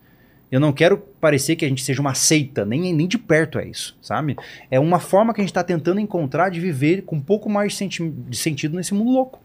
Eu 0.53 0.59
não 0.59 0.71
quero 0.71 0.99
parecer 1.19 1.55
que 1.55 1.65
a 1.65 1.67
gente 1.67 1.83
seja 1.83 1.99
uma 1.99 2.13
seita, 2.13 2.63
nem, 2.63 2.93
nem 2.93 3.07
de 3.07 3.17
perto 3.17 3.57
é 3.57 3.67
isso, 3.67 3.97
sabe? 4.03 4.35
É 4.69 4.79
uma 4.79 4.99
forma 4.99 5.33
que 5.33 5.41
a 5.41 5.43
gente 5.43 5.49
está 5.49 5.63
tentando 5.63 5.99
encontrar 5.99 6.49
de 6.49 6.59
viver 6.59 7.01
com 7.01 7.15
um 7.15 7.21
pouco 7.21 7.49
mais 7.49 7.71
de, 7.71 7.77
senti- 7.79 8.07
de 8.07 8.37
sentido 8.37 8.75
nesse 8.75 8.93
mundo 8.93 9.09
louco. 9.09 9.41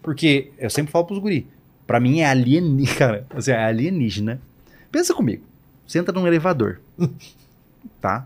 Porque 0.00 0.52
eu 0.56 0.70
sempre 0.70 0.92
falo 0.92 1.06
pros 1.06 1.18
guri, 1.18 1.44
pra 1.88 1.98
mim 1.98 2.20
é 2.20 2.26
alienígena, 2.26 2.94
cara, 2.96 3.26
assim, 3.34 3.50
é 3.50 3.56
alienígena. 3.64 4.40
Pensa 4.92 5.12
comigo, 5.12 5.42
você 5.84 5.98
entra 5.98 6.12
num 6.14 6.24
elevador, 6.24 6.80
tá? 8.00 8.24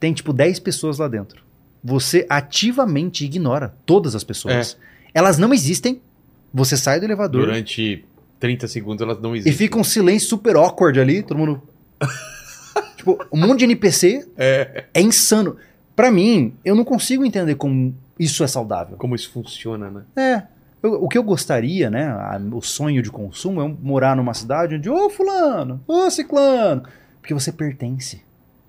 Tem 0.00 0.14
tipo 0.14 0.32
10 0.32 0.60
pessoas 0.60 0.96
lá 0.98 1.08
dentro. 1.08 1.42
Você 1.84 2.24
ativamente 2.30 3.26
ignora 3.26 3.74
todas 3.84 4.14
as 4.14 4.24
pessoas. 4.24 4.78
Elas 5.12 5.36
não 5.36 5.52
existem. 5.52 6.00
Você 6.54 6.74
sai 6.74 6.98
do 7.00 7.04
elevador 7.04 7.42
Durante 7.46 8.02
30 8.40 8.68
segundos 8.68 9.02
elas 9.02 9.20
não 9.20 9.34
e 9.34 9.38
existem. 9.40 9.56
fica 9.56 9.78
um 9.78 9.84
silêncio 9.84 10.28
super 10.28 10.56
awkward 10.56 10.98
ali, 11.00 11.22
todo 11.22 11.36
mundo. 11.38 11.62
tipo, 12.96 13.18
um 13.32 13.38
monte 13.46 13.58
de 13.60 13.64
NPC 13.64 14.28
É. 14.36 14.84
é 14.94 15.00
insano. 15.00 15.56
Pra 15.96 16.10
mim, 16.10 16.54
eu 16.64 16.74
não 16.74 16.84
consigo 16.84 17.24
entender 17.24 17.54
como 17.56 17.94
isso 18.18 18.42
é 18.44 18.46
saudável. 18.46 18.96
Como 18.96 19.14
isso 19.14 19.30
funciona, 19.32 19.90
né? 19.90 20.02
É. 20.16 20.42
eu- 20.82 21.02
o 21.02 21.08
que 21.08 21.18
eu 21.18 21.24
gostaria, 21.24 21.90
né? 21.90 22.06
a- 22.08 22.40
o 22.52 22.62
sonho 22.62 23.02
de 23.02 23.10
consumo 23.10 23.60
é 23.60 23.74
morar 23.82 24.14
numa 24.14 24.32
cidade 24.34 24.76
onde, 24.76 24.88
ô 24.88 25.10
fulano, 25.10 25.80
ô 25.88 26.08
ciclano, 26.08 26.84
porque 27.20 27.34
você 27.34 27.50
pertence. 27.50 28.22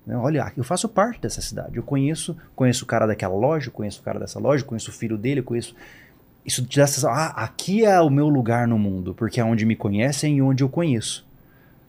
né? 0.04 0.16
Olha, 0.16 0.50
eu 0.56 0.64
faço 0.64 0.88
parte 0.88 1.20
dessa 1.20 1.40
cidade. 1.40 1.76
Eu 1.76 1.84
conheço, 1.84 2.36
conheço 2.56 2.82
o 2.84 2.86
cara 2.86 3.06
daquela 3.06 3.34
loja, 3.36 3.70
conheço 3.70 4.00
o 4.00 4.02
cara 4.02 4.18
dessa 4.18 4.40
loja, 4.40 4.64
conheço 4.64 4.90
o 4.90 4.94
filho 4.94 5.16
dele, 5.16 5.40
conheço. 5.42 5.72
Isso 6.50 6.66
te 6.66 6.78
dá 6.78 6.82
essa. 6.82 7.08
Ah, 7.08 7.44
aqui 7.44 7.84
é 7.84 8.00
o 8.00 8.10
meu 8.10 8.28
lugar 8.28 8.66
no 8.66 8.76
mundo, 8.76 9.14
porque 9.14 9.38
é 9.38 9.44
onde 9.44 9.64
me 9.64 9.76
conhecem 9.76 10.38
e 10.38 10.42
onde 10.42 10.64
eu 10.64 10.68
conheço. 10.68 11.24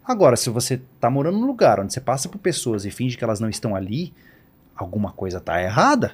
Agora, 0.06 0.36
se 0.36 0.52
você 0.52 0.80
tá 1.00 1.10
morando 1.10 1.40
num 1.40 1.48
lugar 1.48 1.80
onde 1.80 1.92
você 1.92 2.00
passa 2.00 2.30
por 2.30 2.38
pessoas 2.38 2.86
e 2.86 2.92
finge 2.92 3.18
que 3.18 3.24
elas 3.24 3.40
não 3.40 3.50
estão 3.50 3.76
ali, 3.76 4.14
alguma 4.76 5.12
coisa 5.12 5.40
tá 5.40 5.60
errada. 5.60 6.14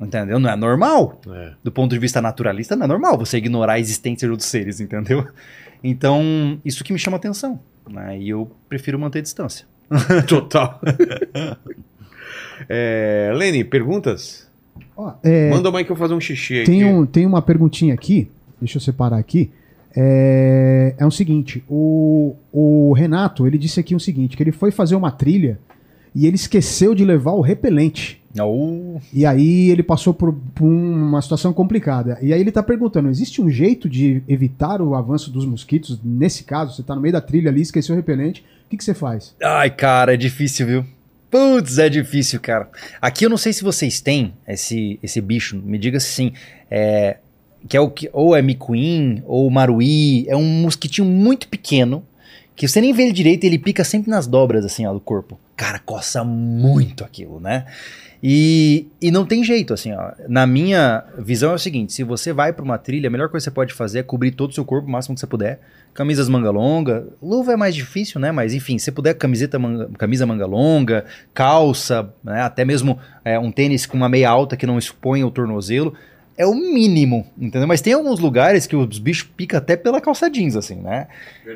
Entendeu? 0.00 0.38
Não 0.38 0.48
é 0.48 0.54
normal 0.54 1.20
É. 1.28 1.52
do 1.64 1.72
ponto 1.72 1.90
de 1.90 1.98
vista 1.98 2.22
naturalista, 2.22 2.76
não 2.76 2.84
é 2.84 2.86
normal 2.86 3.18
você 3.18 3.38
ignorar 3.38 3.72
a 3.72 3.80
existência 3.80 4.26
de 4.28 4.30
outros 4.30 4.48
seres, 4.48 4.78
entendeu? 4.80 5.26
Então, 5.82 6.60
isso 6.64 6.84
que 6.84 6.92
me 6.92 6.98
chama 6.98 7.16
atenção. 7.16 7.58
Né? 7.88 8.18
E 8.20 8.28
eu 8.28 8.50
prefiro 8.68 9.00
manter 9.00 9.20
distância. 9.20 9.66
Total. 10.28 10.80
é, 12.68 13.32
Lene, 13.34 13.64
perguntas? 13.64 14.48
Ó, 15.00 15.14
é, 15.22 15.48
Manda 15.48 15.74
aí 15.76 15.84
que 15.84 15.90
eu 15.90 15.96
fazer 15.96 16.12
um 16.12 16.20
xixi 16.20 16.60
aqui. 16.60 16.66
tem, 16.66 16.84
um, 16.84 17.06
tem 17.06 17.24
uma 17.24 17.40
perguntinha 17.40 17.94
aqui, 17.94 18.28
deixa 18.60 18.76
eu 18.76 18.82
separar 18.82 19.16
aqui. 19.16 19.50
É, 19.96 20.94
é 20.98 21.06
o 21.06 21.10
seguinte, 21.10 21.64
o, 21.68 22.36
o 22.52 22.92
Renato, 22.92 23.46
ele 23.46 23.56
disse 23.56 23.80
aqui 23.80 23.94
o 23.94 24.00
seguinte, 24.00 24.36
que 24.36 24.42
ele 24.42 24.52
foi 24.52 24.70
fazer 24.70 24.94
uma 24.94 25.10
trilha 25.10 25.58
e 26.14 26.26
ele 26.26 26.36
esqueceu 26.36 26.94
de 26.94 27.04
levar 27.04 27.32
o 27.32 27.40
repelente. 27.40 28.20
Oh, 28.38 29.00
E 29.12 29.24
aí 29.26 29.70
ele 29.70 29.82
passou 29.82 30.12
por, 30.14 30.32
por 30.54 30.64
uma 30.66 31.20
situação 31.20 31.52
complicada. 31.52 32.18
E 32.22 32.32
aí 32.32 32.40
ele 32.40 32.52
tá 32.52 32.62
perguntando: 32.62 33.08
existe 33.08 33.42
um 33.42 33.50
jeito 33.50 33.88
de 33.88 34.22
evitar 34.28 34.80
o 34.80 34.94
avanço 34.94 35.32
dos 35.32 35.44
mosquitos? 35.44 35.98
Nesse 36.04 36.44
caso, 36.44 36.76
você 36.76 36.82
tá 36.82 36.94
no 36.94 37.00
meio 37.00 37.12
da 37.12 37.20
trilha 37.20 37.50
ali, 37.50 37.62
esqueceu 37.62 37.92
o 37.94 37.96
repelente. 37.96 38.44
O 38.66 38.70
que, 38.70 38.76
que 38.76 38.84
você 38.84 38.94
faz? 38.94 39.34
Ai, 39.42 39.68
cara, 39.70 40.14
é 40.14 40.16
difícil, 40.16 40.64
viu? 40.64 40.84
Putz, 41.30 41.78
é 41.78 41.88
difícil, 41.88 42.40
cara. 42.40 42.68
Aqui 43.00 43.24
eu 43.24 43.30
não 43.30 43.36
sei 43.36 43.52
se 43.52 43.62
vocês 43.62 44.00
têm 44.00 44.34
esse, 44.48 44.98
esse 45.02 45.20
bicho, 45.20 45.56
me 45.56 45.78
diga 45.78 46.00
se 46.00 46.08
sim. 46.08 46.32
É, 46.70 47.18
que 47.68 47.76
é 47.76 47.80
o 47.80 47.90
que 47.90 48.10
ou 48.12 48.34
é 48.34 48.42
micuim 48.42 49.22
ou 49.26 49.48
maruí, 49.50 50.26
é 50.28 50.36
um 50.36 50.62
mosquitinho 50.62 51.06
muito 51.06 51.46
pequeno 51.48 52.04
que 52.60 52.68
você 52.68 52.78
nem 52.78 52.92
vê 52.92 53.04
ele 53.04 53.12
direito, 53.12 53.44
ele 53.44 53.58
pica 53.58 53.82
sempre 53.82 54.10
nas 54.10 54.26
dobras 54.26 54.66
assim, 54.66 54.84
ó, 54.84 54.92
do 54.92 55.00
corpo. 55.00 55.40
Cara, 55.56 55.78
coça 55.78 56.22
muito 56.22 57.02
aquilo, 57.02 57.40
né? 57.40 57.64
E, 58.22 58.86
e 59.00 59.10
não 59.10 59.24
tem 59.24 59.42
jeito, 59.42 59.72
assim, 59.72 59.92
ó. 59.92 60.12
Na 60.28 60.46
minha 60.46 61.04
visão 61.18 61.52
é 61.52 61.54
o 61.54 61.58
seguinte: 61.58 61.92
se 61.92 62.04
você 62.04 62.32
vai 62.32 62.52
pra 62.52 62.64
uma 62.64 62.76
trilha, 62.76 63.08
a 63.08 63.10
melhor 63.10 63.28
coisa 63.28 63.44
que 63.44 63.50
você 63.50 63.54
pode 63.54 63.72
fazer 63.72 64.00
é 64.00 64.02
cobrir 64.02 64.32
todo 64.32 64.50
o 64.50 64.52
seu 64.52 64.64
corpo 64.64 64.88
o 64.88 64.90
máximo 64.90 65.14
que 65.14 65.20
você 65.20 65.26
puder. 65.26 65.60
Camisas 65.94 66.28
manga 66.28 66.50
longa, 66.50 67.06
luva 67.20 67.54
é 67.54 67.56
mais 67.56 67.74
difícil, 67.74 68.20
né? 68.20 68.30
Mas 68.30 68.54
enfim, 68.54 68.78
se 68.78 68.92
puder, 68.92 69.14
camiseta 69.14 69.58
manga, 69.58 69.88
camisa 69.98 70.24
manga 70.26 70.46
longa, 70.46 71.04
calça, 71.34 72.14
né? 72.22 72.42
até 72.42 72.64
mesmo 72.64 72.98
é, 73.24 73.38
um 73.38 73.50
tênis 73.50 73.86
com 73.86 73.96
uma 73.96 74.08
meia 74.08 74.30
alta 74.30 74.56
que 74.56 74.66
não 74.66 74.78
exponha 74.78 75.26
o 75.26 75.30
tornozelo. 75.30 75.94
É 76.36 76.46
o 76.46 76.54
mínimo, 76.54 77.26
entendeu? 77.36 77.66
Mas 77.66 77.80
tem 77.80 77.92
alguns 77.92 78.20
lugares 78.20 78.66
que 78.66 78.76
os 78.76 78.98
bichos 78.98 79.28
picam 79.36 79.58
até 79.58 79.76
pela 79.76 80.00
calça 80.00 80.30
jeans, 80.30 80.56
assim, 80.56 80.76
né? 80.76 81.08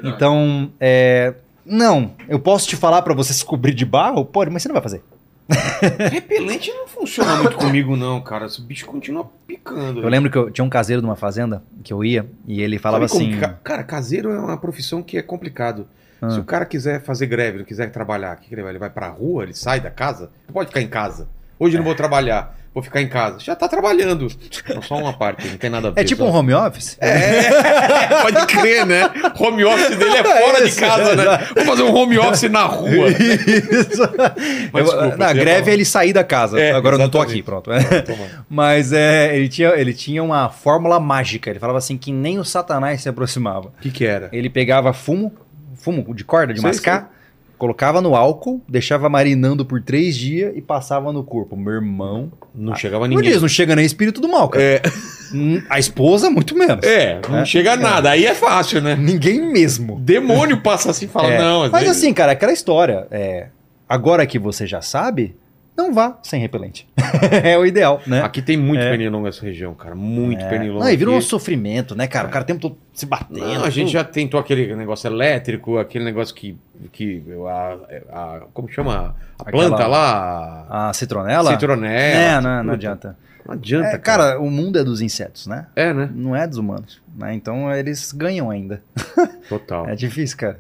Então, 0.03 0.70
é, 0.81 1.32
não, 1.65 2.11
eu 2.28 2.39
posso 2.39 2.69
te 2.69 2.77
falar 2.77 3.01
pra 3.03 3.15
você 3.15 3.32
se 3.32 3.45
cobrir 3.45 3.73
de 3.73 3.85
barro? 3.85 4.24
Pode, 4.24 4.51
mas 4.51 4.62
você 4.62 4.69
não 4.69 4.74
vai 4.74 4.82
fazer. 4.82 5.03
Repelente 6.11 6.73
não 6.73 6.87
funciona 6.87 7.37
muito 7.37 7.57
comigo, 7.57 7.97
não, 7.97 8.21
cara. 8.21 8.47
Esse 8.47 8.61
bicho 8.61 8.87
continua 8.87 9.31
picando. 9.47 10.01
Eu 10.01 10.09
lembro 10.09 10.31
que 10.31 10.39
eu 10.39 10.51
tinha 10.51 10.65
um 10.65 10.71
caseiro 10.71 11.03
de 11.03 11.07
uma 11.07 11.16
fazenda 11.16 11.62
que 11.83 11.93
eu 11.93 12.05
ia 12.05 12.27
e 12.47 12.62
ele 12.62 12.79
falava 12.79 13.07
Sabe 13.07 13.37
assim. 13.37 13.57
Cara, 13.62 13.85
caseiro 13.85 14.31
é 14.31 14.39
uma 14.39 14.57
profissão 14.57 15.03
que 15.03 15.19
é 15.19 15.23
complicado. 15.23 15.87
Ah. 16.21 16.31
Se 16.31 16.41
o 16.41 16.45
cara 16.45 16.65
quiser 16.65 17.03
fazer 17.03 17.27
greve, 17.27 17.59
não 17.59 17.65
quiser 17.65 17.91
trabalhar, 17.91 18.37
o 18.37 18.41
que, 18.41 18.49
que 18.49 18.55
ele 18.55 18.62
vai? 18.62 18.73
Ele 18.73 18.79
vai 18.79 18.91
pra 18.91 19.09
rua, 19.09 19.43
ele 19.43 19.55
sai 19.55 19.81
da 19.81 19.91
casa? 19.91 20.31
Não 20.47 20.55
pode 20.55 20.69
ficar 20.69 20.81
em 20.81 20.89
casa. 20.89 21.29
Hoje 21.59 21.77
eu 21.77 21.79
não 21.79 21.85
vou 21.85 21.95
trabalhar, 21.95 22.57
vou 22.74 22.82
ficar 22.82 23.01
em 23.01 23.09
casa. 23.09 23.38
Já 23.38 23.55
tá 23.55 23.68
trabalhando. 23.68 24.28
Não, 24.74 24.82
só 24.82 24.96
uma 24.96 25.12
parte, 25.12 25.46
não 25.46 25.56
tem 25.56 25.70
nada 25.70 25.88
a 25.88 25.90
ver. 25.92 26.01
É 26.01 26.05
tipo 26.05 26.24
só. 26.24 26.30
um 26.30 26.34
home 26.34 26.52
office? 26.52 26.96
É, 27.01 27.48
pode 28.20 28.46
crer, 28.46 28.84
né? 28.84 29.09
Home 29.38 29.64
office 29.64 29.96
dele 29.96 30.16
é 30.18 30.24
fora 30.24 30.62
de 30.62 30.68
Isso, 30.68 30.80
casa, 30.80 31.14
né? 31.14 31.22
exato. 31.22 31.55
Vou 31.55 31.64
fazer 31.64 31.82
um 31.84 31.94
home 31.94 32.18
office 32.18 32.51
na 32.51 32.64
rua. 32.64 33.09
Isso. 33.10 34.02
Mas 34.72 34.84
desculpa, 34.84 35.16
na 35.16 35.32
greve 35.32 35.70
é 35.70 35.74
ele 35.74 35.84
sair 35.84 36.12
da 36.12 36.24
casa. 36.24 36.59
É, 36.60 36.72
Agora 36.72 36.96
eu 36.96 36.98
não 36.98 37.09
tô 37.09 37.18
exatamente. 37.18 37.40
aqui, 37.40 37.42
pronto. 37.44 37.70
Mas 38.51 38.92
é, 38.92 39.36
ele, 39.36 39.48
tinha, 39.48 39.68
ele 39.70 39.94
tinha 39.94 40.22
uma 40.22 40.48
fórmula 40.48 40.98
mágica. 40.98 41.51
Ele 41.51 41.60
falava 41.60 41.78
assim 41.78 41.96
que 41.96 42.10
nem 42.10 42.40
o 42.40 42.44
Satanás 42.44 43.02
se 43.02 43.09
aproximava. 43.09 43.68
O 43.68 43.80
que 43.80 43.90
que 43.90 44.05
era? 44.05 44.28
Ele 44.32 44.51
pegava 44.51 44.92
fumo, 44.92 45.32
fumo 45.76 46.12
de 46.12 46.24
corda, 46.24 46.52
de 46.52 46.60
Sei, 46.60 46.68
mascar, 46.68 47.14
colocava 47.59 48.01
no 48.01 48.14
álcool, 48.16 48.60
deixava 48.68 49.09
marinando 49.09 49.64
por 49.64 49.81
três 49.82 50.16
dias 50.16 50.52
e 50.56 50.60
passava 50.60 51.12
no 51.12 51.22
corpo. 51.24 51.56
Meu 51.56 51.74
irmão. 51.74 52.31
Não 52.55 52.74
chegava 52.76 53.09
Não 53.09 53.16
ninguém. 53.16 53.32
diz, 53.32 53.40
não 53.43 53.48
chega 53.48 53.74
nem 53.74 53.85
espírito 53.85 54.20
do 54.20 54.28
mal, 54.28 54.48
cara. 54.48 54.62
É, 54.64 54.82
Hum, 55.32 55.60
A 55.68 55.81
esposa, 55.81 56.31
muito 56.31 56.56
menos. 56.56 56.86
é, 56.86 57.20
não 57.28 57.39
É. 57.39 57.44
chega 57.44 57.74
nada. 57.74 58.10
Aí 58.10 58.24
é 58.24 58.35
fácil, 58.35 58.81
né? 58.81 58.94
Ninguém 58.94 59.40
mesmo. 59.52 59.98
Demônio 59.98 60.60
passa 60.60 60.90
assim 60.93 61.06
e 61.06 61.09
fala, 61.09 61.28
É. 61.32 61.39
não. 61.39 61.68
Mas 61.70 61.82
vezes- 61.82 61.97
assim, 61.97 62.12
cara, 62.14 62.31
aquela 62.32 62.52
história. 62.52 63.09
É, 63.10 63.48
agora 63.89 64.24
que 64.26 64.39
você 64.39 64.64
já 64.64 64.81
sabe, 64.81 65.35
não 65.76 65.92
vá 65.92 66.18
sem 66.22 66.40
repelente. 66.40 66.86
é 67.42 67.56
o 67.59 67.66
ideal, 67.66 68.01
né? 68.06 68.22
Aqui 68.22 68.40
tem 68.42 68.56
muito 68.56 68.80
É. 68.82 68.90
pernilongo 68.90 69.24
nessa 69.26 69.42
região, 69.44 69.74
cara. 69.74 69.94
Muito 69.94 70.42
É. 70.44 70.48
pernilongo. 70.48 70.80
Não, 70.80 70.90
e 70.90 70.96
vira 70.96 71.10
um 71.10 71.20
sofrimento, 71.20 71.94
né, 71.94 72.06
cara? 72.06 72.28
O 72.28 72.30
cara 72.30 72.42
o 72.44 72.46
tempo 72.46 72.60
todo 72.60 72.76
se 72.92 73.06
batendo. 73.06 73.40
Não, 73.40 73.64
a 73.64 73.70
gente 73.70 73.90
já 73.92 74.05
tentou 74.05 74.38
aquele 74.38 74.74
negócio 74.76 75.09
elétrico, 75.09 75.78
aquele 75.78 76.05
negócio 76.05 76.34
que. 76.34 76.56
que 76.92 77.22
a, 77.48 77.76
a- 78.12 78.40
como 78.52 78.68
chama? 78.68 79.16
A 79.38 79.42
Aquela- 79.48 79.68
planta 79.68 79.86
lá. 79.86 80.66
A 80.88 80.92
citronela? 80.92 81.51
Citronela. 81.52 81.92
É, 81.94 82.40
não, 82.40 82.64
não 82.64 82.72
adianta. 82.74 83.16
Não 83.46 83.52
adianta, 83.55 83.88
É, 83.88 83.98
cara, 83.98 84.40
o 84.40 84.51
mundo 84.51 84.78
é 84.78 84.84
dos 84.84 85.02
insetos, 85.02 85.46
né? 85.46 85.66
É, 85.76 85.92
né? 85.92 86.09
Não 86.14 86.34
é 86.34 86.46
dos 86.46 86.56
humanos. 86.56 87.02
Né? 87.14 87.34
Então 87.34 87.70
eles 87.70 88.10
ganham 88.10 88.51
ainda. 88.51 88.82
Total. 89.51 89.86
É 89.90 89.94
difícil, 89.94 90.38
cara. 90.38 90.59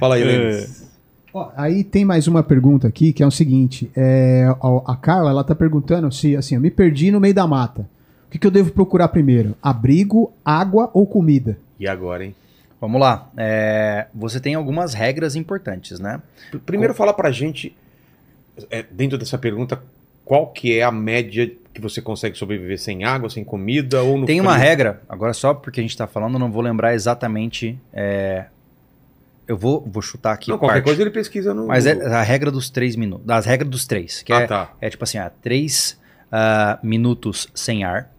Fala 0.00 0.16
aí, 0.16 0.22
É. 0.26 0.26
Lênis. 0.26 0.81
Aí 1.56 1.82
tem 1.82 2.04
mais 2.04 2.28
uma 2.28 2.42
pergunta 2.42 2.86
aqui, 2.88 3.12
que 3.12 3.22
é 3.22 3.26
o 3.26 3.30
seguinte: 3.30 3.90
é, 3.96 4.46
a, 4.86 4.96
Carla 4.96 5.30
ela 5.30 5.44
tá 5.44 5.54
perguntando 5.54 6.12
se 6.12 6.36
assim, 6.36 6.56
eu 6.56 6.60
me 6.60 6.70
perdi 6.70 7.10
no 7.10 7.20
meio 7.20 7.34
da 7.34 7.46
mata. 7.46 7.88
O 8.26 8.30
que, 8.30 8.38
que 8.38 8.46
eu 8.46 8.50
devo 8.50 8.70
procurar 8.70 9.08
primeiro? 9.08 9.54
Abrigo, 9.62 10.32
água 10.44 10.90
ou 10.94 11.06
comida? 11.06 11.58
E 11.78 11.86
agora, 11.86 12.24
hein? 12.24 12.34
Vamos 12.80 13.00
lá. 13.00 13.30
É, 13.36 14.06
você 14.14 14.40
tem 14.40 14.54
algumas 14.54 14.94
regras 14.94 15.36
importantes, 15.36 16.00
né? 16.00 16.20
Primeiro 16.66 16.94
fala 16.94 17.12
pra 17.12 17.30
gente, 17.30 17.76
é, 18.70 18.82
dentro 18.90 19.16
dessa 19.18 19.38
pergunta, 19.38 19.82
qual 20.24 20.48
que 20.48 20.78
é 20.78 20.82
a 20.82 20.90
média 20.90 21.50
que 21.72 21.80
você 21.80 22.02
consegue 22.02 22.36
sobreviver 22.36 22.78
sem 22.78 23.04
água, 23.04 23.30
sem 23.30 23.44
comida 23.44 24.02
ou 24.02 24.18
no 24.18 24.26
Tem 24.26 24.40
uma 24.40 24.54
frio? 24.54 24.64
regra, 24.64 25.02
agora 25.08 25.32
só 25.32 25.54
porque 25.54 25.80
a 25.80 25.82
gente 25.82 25.96
tá 25.96 26.06
falando, 26.06 26.34
eu 26.34 26.40
não 26.40 26.50
vou 26.50 26.62
lembrar 26.62 26.94
exatamente. 26.94 27.78
é, 27.92 28.46
eu 29.48 29.56
vou, 29.56 29.80
vou 29.86 30.02
chutar 30.02 30.32
aqui. 30.32 30.50
Não, 30.50 30.58
qualquer 30.58 30.74
parte. 30.76 30.84
coisa 30.84 31.02
ele 31.02 31.10
pesquisa 31.10 31.52
no. 31.54 31.66
Mas 31.66 31.86
é 31.86 31.92
a 32.06 32.22
regra 32.22 32.50
dos 32.50 32.70
três 32.70 32.96
minutos. 32.96 33.26
Das 33.26 33.44
regras 33.46 33.68
dos 33.70 33.86
três. 33.86 34.22
Que 34.22 34.32
Ah, 34.32 34.40
é, 34.40 34.46
tá. 34.46 34.70
é 34.80 34.88
tipo 34.90 35.02
assim, 35.04 35.18
ah, 35.18 35.30
três 35.42 35.98
ah, 36.30 36.78
minutos 36.82 37.48
sem 37.54 37.84
ar. 37.84 38.10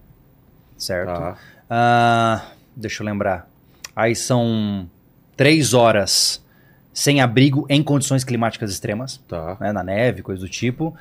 Certo? 0.77 1.07
Tá. 1.07 1.37
Ah, 1.69 2.45
deixa 2.75 3.01
eu 3.01 3.05
lembrar. 3.05 3.47
Aí 3.95 4.15
são 4.15 4.89
três 5.37 5.73
horas 5.73 6.43
sem 6.93 7.21
abrigo 7.21 7.65
em 7.69 7.81
condições 7.81 8.23
climáticas 8.23 8.71
extremas, 8.71 9.17
Tá. 9.27 9.57
né, 9.59 9.71
na 9.71 9.81
neve, 9.83 10.21
coisa 10.21 10.41
do 10.41 10.49
tipo. 10.49 10.95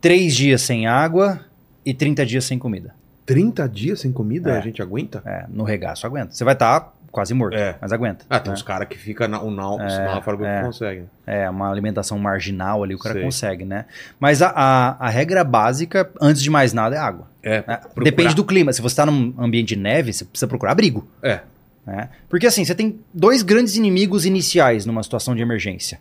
Três 0.00 0.34
dias 0.34 0.62
sem 0.62 0.86
água 0.86 1.40
e 1.84 1.92
30 1.94 2.24
dias 2.24 2.44
sem 2.44 2.58
comida. 2.58 2.94
30 3.26 3.68
dias 3.68 4.00
sem 4.00 4.10
comida 4.10 4.50
É. 4.52 4.58
a 4.58 4.60
gente 4.60 4.80
aguenta? 4.80 5.22
É, 5.24 5.44
no 5.48 5.62
regaço 5.64 6.06
aguenta. 6.06 6.32
Você 6.32 6.42
vai 6.44 6.54
estar 6.54 6.92
quase 7.10 7.32
morto, 7.34 7.56
É. 7.56 7.76
mas 7.80 7.92
aguenta. 7.92 8.24
Ah, 8.28 8.38
tem 8.38 8.50
né? 8.50 8.54
uns 8.54 8.62
caras 8.62 8.86
que 8.88 8.96
ficam 8.98 9.26
na, 9.28 9.40
o 9.40 9.50
nau, 9.50 9.80
É, 9.80 10.04
náufrago 10.06 10.44
é. 10.44 10.58
que 10.60 10.66
conseguem. 10.66 11.10
É, 11.26 11.48
uma 11.50 11.70
alimentação 11.70 12.18
marginal 12.18 12.82
ali, 12.84 12.94
o 12.94 12.98
cara 12.98 13.14
Sei. 13.14 13.22
consegue, 13.24 13.64
né? 13.64 13.86
Mas 14.20 14.42
a, 14.42 14.48
a, 14.54 15.06
a 15.06 15.08
regra 15.08 15.42
básica, 15.44 16.10
antes 16.20 16.42
de 16.42 16.50
mais 16.50 16.72
nada, 16.72 16.96
é 16.96 16.98
água. 16.98 17.26
É, 17.42 17.64
né? 17.66 17.80
Depende 18.02 18.34
do 18.34 18.44
clima. 18.44 18.72
Se 18.72 18.80
você 18.82 18.92
está 18.92 19.06
num 19.06 19.34
ambiente 19.38 19.68
de 19.68 19.76
neve, 19.76 20.12
você 20.12 20.24
precisa 20.24 20.46
procurar 20.46 20.72
abrigo. 20.72 21.06
É. 21.22 21.40
né? 21.86 22.10
Porque 22.28 22.46
assim, 22.46 22.64
você 22.64 22.74
tem 22.74 22.98
dois 23.14 23.42
grandes 23.42 23.76
inimigos 23.76 24.26
iniciais 24.26 24.84
numa 24.84 25.02
situação 25.02 25.34
de 25.34 25.40
emergência: 25.42 25.98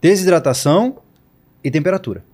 desidratação 0.00 0.98
e 1.62 1.70
temperatura. 1.70 2.24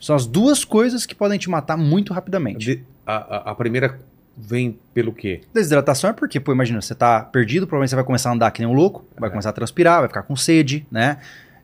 São 0.00 0.14
as 0.16 0.26
duas 0.26 0.64
coisas 0.64 1.04
que 1.04 1.14
podem 1.14 1.38
te 1.38 1.50
matar 1.50 1.76
muito 1.76 2.12
rapidamente. 2.12 2.64
De- 2.64 2.84
a, 3.06 3.16
a- 3.16 3.50
a 3.50 3.54
primeira 3.54 3.98
vem 4.40 4.78
pelo 4.94 5.12
quê? 5.12 5.40
Desidratação 5.52 6.10
é 6.10 6.12
porque, 6.12 6.40
pô, 6.40 6.52
imagina, 6.52 6.80
você 6.80 6.94
tá 6.94 7.20
perdido, 7.22 7.66
provavelmente 7.66 7.90
você 7.90 7.96
vai 7.96 8.04
começar 8.04 8.30
a 8.30 8.32
andar 8.32 8.50
que 8.50 8.60
nem 8.60 8.68
um 8.68 8.74
louco, 8.74 9.04
vai 9.18 9.28
É. 9.28 9.30
começar 9.30 9.50
a 9.50 9.52
transpirar, 9.52 9.98
vai 10.00 10.08
ficar 10.08 10.22
com 10.22 10.34
sede, 10.36 10.86
né? 10.90 11.18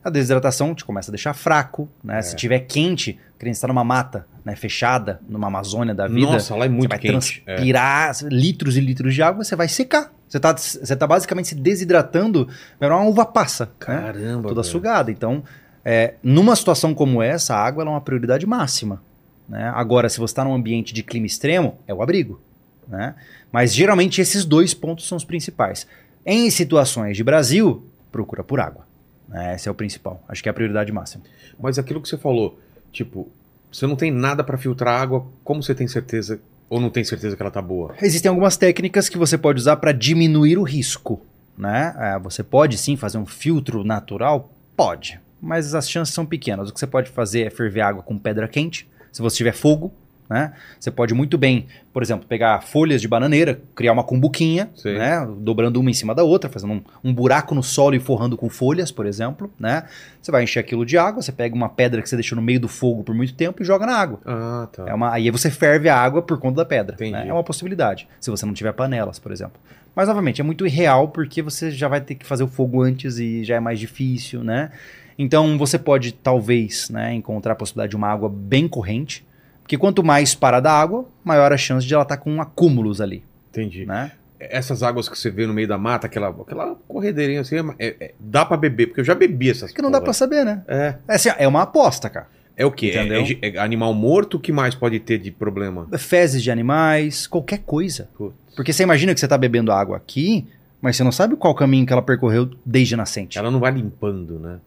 A 0.05 0.11
desidratação 0.11 0.73
te 0.75 0.85
começa 0.85 1.11
a 1.11 1.13
deixar 1.13 1.35
fraco, 1.35 1.89
né? 2.05 2.19
É. 2.19 2.23
Se 2.23 2.37
tiver 2.37 2.61
quente, 2.61 3.19
que 3.39 3.45
nem 3.45 3.53
você 3.53 3.61
tá 3.61 3.67
numa 3.69 3.83
mata, 3.83 4.25
né, 4.45 4.55
fechada, 4.55 5.21
numa 5.29 5.49
Amazônia 5.49 5.93
da 5.95 6.07
vida, 6.07 6.31
Nossa, 6.33 6.55
lá 6.55 6.65
é 6.65 6.69
você 6.69 6.75
muito 6.75 6.89
vai 6.91 6.99
quente. 6.99 7.43
É. 7.45 7.55
transpirar 7.57 8.13
litros 8.31 8.77
e 8.77 8.81
litros 8.81 9.13
de 9.15 9.23
água, 9.23 9.43
você 9.43 9.57
vai 9.57 9.67
secar. 9.69 10.13
Você 10.29 10.39
tá, 10.39 10.57
você 10.57 10.95
tá 10.97 11.07
basicamente 11.07 11.49
se 11.49 11.55
desidratando, 11.57 12.47
vai 12.79 12.89
virar 12.89 12.97
uma 13.01 13.09
uva 13.09 13.25
passa, 13.27 13.67
né? 13.67 13.71
Caramba. 13.81 14.49
toda 14.49 14.63
velho. 14.63 14.73
sugada. 14.73 15.11
Então, 15.11 15.43
é, 15.85 16.15
numa 16.23 16.55
situação 16.55 16.95
como 16.95 17.21
essa, 17.23 17.55
a 17.57 17.65
água 17.65 17.83
é 17.85 17.89
uma 17.89 18.01
prioridade 18.01 18.47
máxima. 18.47 19.03
né? 19.49 19.71
Agora, 19.75 20.09
se 20.09 20.19
você 20.19 20.33
está 20.33 20.45
num 20.45 20.55
ambiente 20.55 20.93
de 20.95 21.03
clima 21.05 21.27
extremo, 21.27 21.79
é 21.87 21.95
o 21.95 22.03
abrigo. 22.03 22.41
Né? 22.89 23.15
Mas 23.51 23.75
geralmente 23.75 24.21
esses 24.21 24.45
dois 24.45 24.73
pontos 24.75 25.09
são 25.09 25.17
os 25.17 25.25
principais. 25.25 25.87
Em 26.25 26.51
situações 26.51 27.17
de 27.17 27.25
Brasil, 27.25 27.85
procura 28.13 28.43
por 28.45 28.61
água. 28.61 28.87
né? 29.29 29.55
Esse 29.55 29.69
é 29.69 29.71
o 29.71 29.75
principal. 29.75 30.23
Acho 30.29 30.43
que 30.43 30.49
é 30.49 30.51
a 30.51 30.55
prioridade 30.55 30.93
máxima. 30.93 31.25
Mas 31.59 31.79
aquilo 31.79 32.01
que 32.01 32.09
você 32.09 32.17
falou, 32.17 32.59
tipo, 32.93 33.29
você 33.73 33.87
não 33.87 33.97
tem 33.97 34.11
nada 34.11 34.43
pra 34.45 34.57
filtrar 34.59 35.01
água, 35.01 35.27
como 35.45 35.63
você 35.63 35.75
tem 35.75 35.87
certeza 35.89 36.41
ou 36.69 36.81
não 36.81 36.91
tem 36.91 37.05
certeza 37.05 37.37
que 37.37 37.43
ela 37.43 37.51
tá 37.51 37.63
boa? 37.63 37.95
Existem 38.03 38.29
algumas 38.29 38.57
técnicas 38.57 39.09
que 39.09 39.19
você 39.19 39.39
pode 39.39 39.61
usar 39.61 39.77
para 39.77 39.93
diminuir 39.93 40.59
o 40.59 40.63
risco. 40.63 41.21
Né? 41.57 41.95
É, 41.99 42.19
você 42.19 42.43
pode 42.43 42.77
sim 42.77 42.97
fazer 42.97 43.19
um 43.19 43.27
filtro 43.27 43.83
natural? 43.85 44.51
Pode. 44.77 45.21
Mas 45.41 45.75
as 45.75 45.89
chances 45.89 46.15
são 46.15 46.27
pequenas. 46.27 46.69
O 46.69 46.73
que 46.73 46.81
você 46.81 46.87
pode 46.87 47.11
fazer 47.11 47.43
é 47.47 47.51
ferver 47.51 47.81
água 47.81 48.03
com 48.03 48.19
pedra 48.19 48.49
quente. 48.49 48.89
Se 49.13 49.23
você 49.23 49.37
tiver 49.37 49.53
fogo, 49.53 49.93
né? 50.29 50.53
Você 50.79 50.91
pode 50.91 51.15
muito 51.15 51.39
bem, 51.39 51.67
por 51.93 52.03
exemplo, 52.03 52.27
pegar 52.27 52.61
folhas 52.63 53.01
de 53.01 53.09
bananeira, 53.09 53.61
criar 53.75 53.93
uma 53.93 54.05
cumbuquinha, 54.05 54.71
né? 54.85 55.27
Dobrando 55.39 55.81
uma 55.81 55.91
em 55.91 55.95
cima 55.95 56.15
da 56.15 56.23
outra, 56.23 56.51
fazendo 56.51 56.75
um, 56.75 56.83
um 57.05 57.15
buraco 57.15 57.55
no 57.55 57.63
solo 57.63 57.95
e 57.95 58.01
forrando 58.01 58.37
com 58.37 58.49
folhas, 58.49 58.91
por 58.91 59.07
exemplo, 59.07 59.51
né? 59.59 59.85
Você 60.21 60.31
vai 60.31 60.43
encher 60.43 60.61
aquilo 60.61 60.85
de 60.85 60.99
água, 60.99 61.23
você 61.23 61.33
pega 61.33 61.55
uma 61.55 61.69
pedra 61.69 62.03
que 62.03 62.09
você 62.09 62.17
deixou 62.17 62.37
no 62.37 62.43
meio 62.43 62.61
do 62.61 62.69
fogo 62.69 63.05
por 63.05 63.15
muito 63.15 63.35
tempo 63.35 63.63
e 63.63 63.65
joga 63.65 63.87
na 63.87 63.97
água. 63.97 64.21
Ah, 64.25 64.69
tá. 64.73 64.85
É 64.87 64.95
uma, 64.95 65.13
aí 65.13 65.31
você 65.31 65.51
ferve 65.51 65.89
a 65.89 65.97
água 65.97 66.23
por 66.23 66.39
conta 66.39 66.57
da 66.57 66.65
pedra. 66.65 66.97
Né? 66.99 67.29
É 67.29 67.33
uma 67.33 67.45
possibilidade, 67.45 68.09
se 68.21 68.31
você 68.31 68.45
não 68.45 68.53
tiver 68.53 68.73
panelas, 68.73 69.19
por 69.19 69.33
exemplo. 69.33 69.61
Mas, 69.95 70.09
novamente, 70.09 70.43
é 70.43 70.45
muito 70.45 70.67
irreal 70.67 71.09
porque 71.09 71.41
você 71.41 71.71
já 71.71 71.89
vai 71.89 72.03
ter 72.03 72.17
que 72.17 72.27
fazer 72.27 72.45
o 72.45 72.49
fogo 72.49 72.83
antes 72.83 73.19
e 73.19 73.43
já 73.43 73.57
é 73.57 73.61
mais 73.61 73.81
difícil, 73.81 74.45
né? 74.45 74.71
Então, 75.19 75.57
você 75.57 75.79
pode, 75.79 76.13
talvez, 76.13 76.91
né, 76.91 77.15
encontrar 77.15 77.53
a 77.53 77.57
possibilidade 77.57 77.91
de 77.91 77.97
uma 77.97 78.09
água 78.09 78.29
bem 78.29 78.69
corrente, 78.69 79.26
porque 79.67 79.77
quanto 79.77 80.05
mais 80.05 80.33
parada 80.33 80.71
a 80.71 80.81
água, 80.81 81.05
maior 81.25 81.53
a 81.53 81.57
chance 81.57 81.85
de 81.85 81.93
ela 81.93 82.05
estar 82.05 82.19
com 82.19 82.41
acúmulos 82.41 83.01
ali, 83.01 83.25
Entendi. 83.51 83.85
né? 83.85 84.13
Essas 84.39 84.81
águas 84.85 85.09
que 85.09 85.19
você 85.19 85.29
vê 85.29 85.45
no 85.45 85.53
meio 85.53 85.67
da 85.67 85.77
mata, 85.77 86.07
aquela, 86.07 86.29
aquela 86.29 86.77
corredeirinha 86.87 87.41
assim, 87.41 87.57
é- 87.77 87.97
é- 87.99 88.15
dá 88.21 88.45
pra 88.45 88.57
beber, 88.57 88.87
porque 88.87 89.01
eu 89.01 89.05
já 89.05 89.13
bebi 89.15 89.51
essas 89.51 89.73
Que 89.73 89.83
não 89.83 89.91
dá 89.91 89.99
pra 89.99 90.05
porra. 90.07 90.13
saber, 90.15 90.45
né? 90.45 90.63
É. 90.69 90.95
É, 91.09 91.15
assim, 91.17 91.31
é 91.37 91.49
uma 91.49 91.63
aposta, 91.63 92.09
cara. 92.09 92.29
É 92.57 92.65
o 92.65 92.71
quê? 92.71 92.93
É-? 92.95 93.49
É, 93.49 93.57
é 93.57 93.59
animal 93.59 93.93
morto? 93.93 94.35
O 94.37 94.41
que 94.41 94.53
mais 94.53 94.73
pode 94.77 95.01
ter 95.01 95.19
de 95.19 95.33
problema? 95.33 95.89
Fezes 95.99 96.41
de 96.45 96.51
animais, 96.53 97.27
qualquer 97.27 97.59
coisa. 97.59 98.09
Putz. 98.17 98.37
Porque 98.55 98.73
você 98.73 98.85
imagina 98.85 99.13
que 99.13 99.19
você 99.19 99.27
tá 99.27 99.37
bebendo 99.37 99.73
água 99.73 99.97
aqui, 99.97 100.47
mas 100.81 100.97
você 100.97 101.03
não 101.03 101.11
sabe 101.13 101.35
qual 101.35 101.53
caminho 101.57 101.85
que 101.85 101.93
ela 101.93 102.03
percorreu 102.03 102.49
desde 102.65 102.95
nascente. 102.95 103.37
Ela 103.37 103.51
não 103.51 103.59
vai 103.59 103.73
limpando, 103.73 104.39
né? 104.39 104.59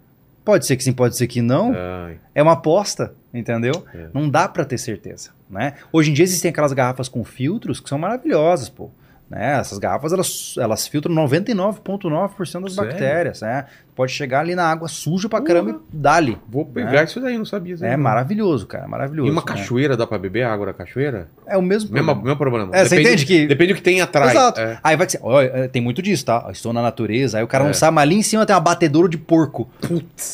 Pode 0.49 0.65
ser 0.65 0.77
que 0.77 0.84
sim, 0.84 0.93
pode 0.93 1.15
ser 1.15 1.27
que 1.27 1.41
não. 1.41 1.73
Ai, 1.76 2.17
É 2.34 2.41
uma 2.41 2.53
aposta, 2.53 3.13
entendeu? 3.34 3.85
É. 3.93 4.07
Não 4.13 4.27
dá 4.27 4.47
pra 4.47 4.65
ter 4.65 4.77
certeza, 4.80 5.30
né? 5.49 5.76
Hoje 5.93 6.09
em 6.09 6.13
dia 6.13 6.23
existem 6.23 6.49
aquelas 6.49 6.73
garrafas 6.73 7.07
com 7.07 7.23
filtros 7.23 7.80
que 7.80 7.88
são 7.88 7.99
maravilhosas, 7.99 8.67
pô. 8.67 8.89
Né? 9.30 9.60
Essas 9.60 9.77
garrafas 9.77 10.11
elas, 10.11 10.56
elas 10.57 10.88
filtram 10.88 11.14
99,9% 11.14 12.64
das 12.64 12.73
Sério? 12.73 12.89
bactérias. 12.91 13.41
Né? 13.41 13.65
Pode 13.95 14.11
chegar 14.11 14.39
ali 14.39 14.56
na 14.56 14.64
água 14.64 14.88
suja 14.88 15.30
pra 15.30 15.39
caramba 15.39 15.72
e 15.72 15.76
dá-lhe. 15.93 16.38
Vou 16.47 16.65
pegar 16.65 17.03
isso 17.03 17.19
daí, 17.19 17.38
não 17.38 17.45
sabia. 17.45 17.76
isso 17.76 17.85
É 17.85 17.95
não. 17.95 18.03
maravilhoso, 18.03 18.65
cara. 18.65 18.88
Maravilhoso. 18.88 19.27
E 19.30 19.31
uma 19.31 19.41
né? 19.41 19.45
cachoeira 19.47 19.95
dá 19.95 20.07
pra 20.07 20.18
beber 20.18 20.43
a 20.43 20.51
água 20.53 20.68
da 20.68 20.73
cachoeira? 20.73 21.27
É 21.45 21.56
o 21.57 21.61
mesmo 21.61 21.91
Mesmo, 21.91 22.06
problema. 22.07 22.23
mesmo 22.23 22.38
problema. 22.38 22.76
É, 22.76 22.84
você 22.85 22.95
Depende- 22.95 23.07
entende 23.23 23.26
que- 23.26 23.47
Depende 23.47 23.73
do 23.73 23.76
que 23.76 23.81
tem 23.84 24.01
atrás. 24.01 24.31
Exato. 24.31 24.60
É. 24.61 24.80
Aí 24.84 24.95
vai 24.97 25.06
que 25.06 25.18
você, 25.18 25.45
é, 25.53 25.68
tem 25.68 25.81
muito 25.81 26.01
disso, 26.01 26.26
tá? 26.26 26.43
Eu 26.47 26.51
Estou 26.51 26.73
na 26.73 26.81
natureza, 26.81 27.38
aí 27.38 27.43
o 27.43 27.47
cara 27.47 27.64
É. 27.65 27.68
não 27.68 27.73
sabe, 27.73 27.93
mas 27.95 28.01
ali 28.03 28.15
em 28.15 28.23
cima 28.23 28.45
tem 28.47 28.56
uma 28.56 28.60
batedouro 28.61 29.07
de 29.07 29.18
porco. 29.18 29.69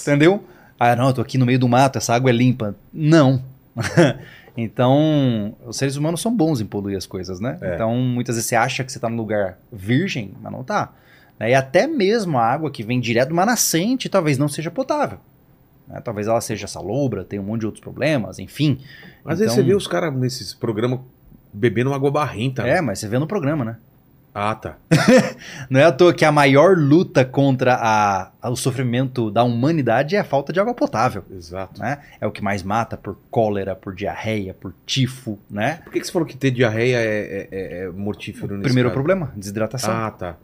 Entendeu? 0.04 0.44
Ah, 0.80 0.96
não, 0.96 1.08
eu 1.08 1.14
tô 1.14 1.22
aqui 1.22 1.38
no 1.38 1.46
meio 1.46 1.60
do 1.60 1.68
mato, 1.68 1.98
essa 1.98 2.14
água 2.14 2.30
é 2.30 2.34
limpa. 2.34 2.76
Não. 2.94 3.42
então, 4.58 5.56
os 5.66 5.78
seres 5.78 5.96
humanos 5.96 6.22
são 6.22 6.36
bons 6.36 6.62
em 6.62 6.66
poluir 6.66 6.98
as 6.98 7.06
coisas, 7.06 7.40
né? 7.40 7.58
É. 7.62 7.76
Então, 7.76 7.96
muitas 7.98 8.36
vezes 8.36 8.48
você 8.50 8.56
acha 8.56 8.84
que 8.84 8.92
você 8.92 9.00
tá 9.00 9.10
num 9.10 9.18
lugar 9.18 9.58
virgem, 9.72 10.32
mas 10.42 10.52
não 10.52 10.64
tá. 10.64 10.94
Né? 11.40 11.52
E 11.52 11.54
até 11.54 11.88
mesmo 11.88 12.38
a 12.38 12.44
água 12.46 12.72
que 12.72 12.82
vem 12.84 13.00
direto 13.00 13.28
de 13.28 13.34
uma 13.34 13.46
nascente 13.46 14.08
talvez 14.10 14.38
não 14.38 14.48
seja 14.48 14.72
potável. 14.72 15.18
né? 15.88 16.00
Talvez 16.02 16.28
ela 16.28 16.40
seja 16.42 16.68
salobra, 16.68 17.24
tem 17.24 17.38
um 17.40 17.44
monte 17.44 17.60
de 17.62 17.66
outros 17.68 17.82
problemas, 17.84 18.40
enfim. 18.40 18.80
Às 19.26 19.40
vezes 19.40 19.54
Então- 19.54 19.64
você 19.64 19.70
vê 19.70 19.76
os 19.76 19.88
caras 19.88 20.14
nesses 20.16 20.54
programas 20.54 21.00
bebendo 21.54 21.94
água 21.94 22.10
barrenta. 22.12 22.64
É, 22.68 22.82
mas 22.82 23.00
você 23.00 23.08
vê 23.08 23.20
no 23.20 23.28
programa, 23.28 23.64
né? 23.66 23.78
Ah, 24.38 24.54
tá. 24.54 24.76
Não 25.70 25.80
é 25.80 25.86
à 25.86 25.92
toa 25.94 26.14
que 26.14 26.26
a 26.26 26.32
maior 26.32 26.76
luta 26.78 27.24
contra 27.24 27.76
a- 27.76 28.32
a- 28.42 28.50
o 28.50 28.56
sofrimento 28.58 29.32
da 29.32 29.46
humanidade 29.46 30.18
é 30.18 30.20
a 30.20 30.26
falta 30.26 30.52
de 30.52 30.60
água 30.60 30.74
potável. 30.74 31.24
Exato. 31.34 31.80
Né? 31.82 32.00
É 32.20 32.28
o 32.28 32.32
que 32.32 32.44
mais 32.44 32.62
mata 32.62 32.98
por 32.98 33.18
cólera, 33.32 33.74
por 33.76 33.96
diarreia, 33.96 34.54
por 34.54 34.74
tifo, 34.86 35.40
né? 35.50 35.80
Por 35.86 35.94
que, 35.94 36.02
que 36.02 36.06
você 36.06 36.12
falou 36.12 36.28
que 36.28 36.36
ter 36.36 36.52
diarreia 36.52 36.98
é, 36.98 37.08
é- 37.08 37.48
é- 37.50 37.84
é 37.86 37.90
mortífero 37.90 38.56
nesse 38.56 38.64
Primeiro 38.64 38.90
caso? 38.90 38.94
problema, 38.96 39.32
desidratação. 39.38 39.94
Ah, 39.96 40.12
tá. 40.12 40.36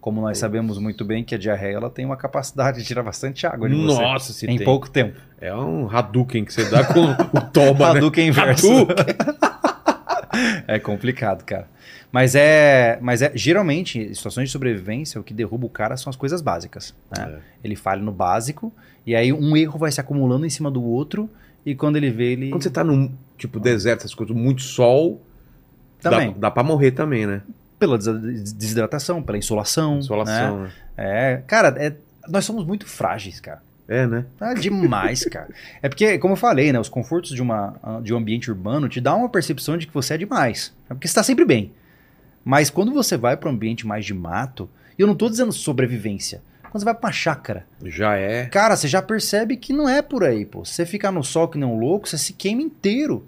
Como 0.00 0.20
nós 0.22 0.38
sabemos 0.38 0.78
muito 0.78 1.04
bem 1.04 1.24
que 1.24 1.34
a 1.34 1.38
diarreia 1.38 1.74
ela 1.74 1.90
tem 1.90 2.06
uma 2.06 2.16
capacidade 2.16 2.78
de 2.78 2.84
tirar 2.84 3.02
bastante 3.02 3.46
água 3.46 3.68
de 3.68 3.74
você 3.74 4.00
Nossa, 4.00 4.32
se 4.32 4.46
em 4.46 4.56
tem. 4.56 4.64
pouco 4.64 4.88
tempo. 4.88 5.20
É 5.40 5.52
um 5.54 5.90
Hadouken 5.90 6.44
que 6.44 6.52
você 6.54 6.64
dá 6.70 6.84
com 6.84 7.00
o 7.36 7.40
toba, 7.52 7.92
né? 7.92 7.98
Hadouken 7.98 8.28
inverso. 8.28 8.66
Hadouken. 8.72 8.94
É 10.66 10.78
complicado, 10.78 11.44
cara. 11.44 11.68
Mas 12.12 12.34
é, 12.34 12.98
mas 13.02 13.20
é 13.22 13.30
geralmente 13.34 13.98
em 13.98 14.14
situações 14.14 14.48
de 14.48 14.52
sobrevivência 14.52 15.20
o 15.20 15.24
que 15.24 15.34
derruba 15.34 15.66
o 15.66 15.70
cara 15.70 15.96
são 15.96 16.10
as 16.10 16.16
coisas 16.16 16.40
básicas. 16.40 16.94
né? 17.16 17.34
É. 17.36 17.38
Ele 17.64 17.76
falha 17.76 18.00
no 18.02 18.12
básico 18.12 18.72
e 19.06 19.14
aí 19.14 19.32
um 19.32 19.56
erro 19.56 19.78
vai 19.78 19.90
se 19.92 20.00
acumulando 20.00 20.46
em 20.46 20.50
cima 20.50 20.70
do 20.70 20.82
outro 20.82 21.28
e 21.66 21.74
quando 21.74 21.96
ele 21.96 22.10
vê 22.10 22.32
ele 22.32 22.50
Quando 22.50 22.62
você 22.62 22.70
tá 22.70 22.82
num, 22.82 23.12
tipo, 23.36 23.60
deserto, 23.60 24.00
essas 24.00 24.14
coisas, 24.14 24.34
muito 24.34 24.62
sol, 24.62 25.20
também 26.00 26.32
dá, 26.32 26.38
dá 26.38 26.50
pra 26.50 26.62
morrer 26.62 26.92
também, 26.92 27.26
né? 27.26 27.42
pela 27.78 27.96
des- 27.96 28.52
desidratação, 28.52 29.22
pela 29.22 29.38
insolação, 29.38 29.92
né? 29.94 29.98
Insolação, 30.00 30.62
né? 30.64 30.70
É, 30.96 31.42
cara, 31.46 31.68
é- 31.78 31.94
nós 32.28 32.44
somos 32.44 32.64
muito 32.66 32.86
frágeis, 32.86 33.38
cara. 33.40 33.62
É, 33.88 34.06
né? 34.06 34.26
Ah, 34.38 34.52
demais, 34.52 35.24
cara. 35.24 35.48
É 35.82 35.88
porque, 35.88 36.18
como 36.18 36.34
eu 36.34 36.36
falei, 36.36 36.70
né, 36.72 36.78
os 36.78 36.90
confortos 36.90 37.30
de, 37.30 37.40
uma, 37.40 38.00
de 38.02 38.12
um 38.12 38.18
ambiente 38.18 38.50
urbano 38.50 38.88
te 38.88 39.00
dá 39.00 39.14
uma 39.14 39.30
percepção 39.30 39.78
de 39.78 39.86
que 39.86 39.94
você 39.94 40.14
é 40.14 40.18
demais. 40.18 40.74
É 40.90 40.94
porque 40.94 41.08
você 41.08 41.12
está 41.12 41.22
sempre 41.22 41.46
bem. 41.46 41.72
Mas 42.44 42.68
quando 42.68 42.92
você 42.92 43.16
vai 43.16 43.36
para 43.36 43.48
um 43.48 43.52
ambiente 43.52 43.86
mais 43.86 44.04
de 44.04 44.12
mato, 44.12 44.68
e 44.98 45.02
eu 45.02 45.06
não 45.06 45.14
tô 45.14 45.30
dizendo 45.30 45.52
sobrevivência, 45.52 46.42
quando 46.70 46.80
você 46.80 46.84
vai 46.84 46.94
pra 46.94 47.06
uma 47.06 47.12
chácara, 47.12 47.66
Já 47.82 48.14
é. 48.14 48.46
cara, 48.46 48.76
você 48.76 48.86
já 48.86 49.00
percebe 49.00 49.56
que 49.56 49.72
não 49.72 49.88
é 49.88 50.02
por 50.02 50.22
aí, 50.22 50.44
pô. 50.44 50.64
Você 50.64 50.84
ficar 50.84 51.10
no 51.10 51.24
sol 51.24 51.48
que 51.48 51.56
nem 51.56 51.66
um 51.66 51.78
louco, 51.78 52.06
você 52.06 52.18
se 52.18 52.34
queima 52.34 52.60
inteiro. 52.60 53.26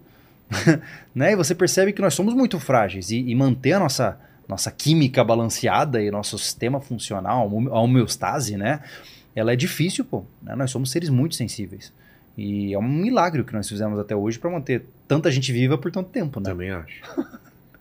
né? 1.14 1.32
E 1.32 1.36
você 1.36 1.54
percebe 1.54 1.92
que 1.92 2.02
nós 2.02 2.12
somos 2.12 2.34
muito 2.34 2.60
frágeis. 2.60 3.10
E, 3.10 3.18
e 3.18 3.34
manter 3.34 3.72
a 3.72 3.78
nossa, 3.78 4.18
nossa 4.46 4.70
química 4.70 5.24
balanceada 5.24 6.02
e 6.02 6.10
nosso 6.10 6.38
sistema 6.38 6.80
funcional, 6.80 7.50
a 7.70 7.80
homeostase, 7.80 8.58
né? 8.58 8.80
Ela 9.40 9.52
é 9.52 9.56
difícil, 9.56 10.04
pô. 10.04 10.24
né? 10.42 10.54
Nós 10.54 10.70
somos 10.70 10.90
seres 10.90 11.08
muito 11.08 11.34
sensíveis. 11.34 11.92
E 12.36 12.72
é 12.72 12.78
um 12.78 12.88
milagre 12.88 13.40
o 13.40 13.44
que 13.44 13.52
nós 13.52 13.68
fizemos 13.68 13.98
até 13.98 14.14
hoje 14.14 14.38
para 14.38 14.50
manter 14.50 14.84
tanta 15.08 15.30
gente 15.30 15.52
viva 15.52 15.76
por 15.76 15.90
tanto 15.90 16.10
tempo, 16.10 16.40
né? 16.40 16.50
Também 16.50 16.70
acho. 16.70 17.02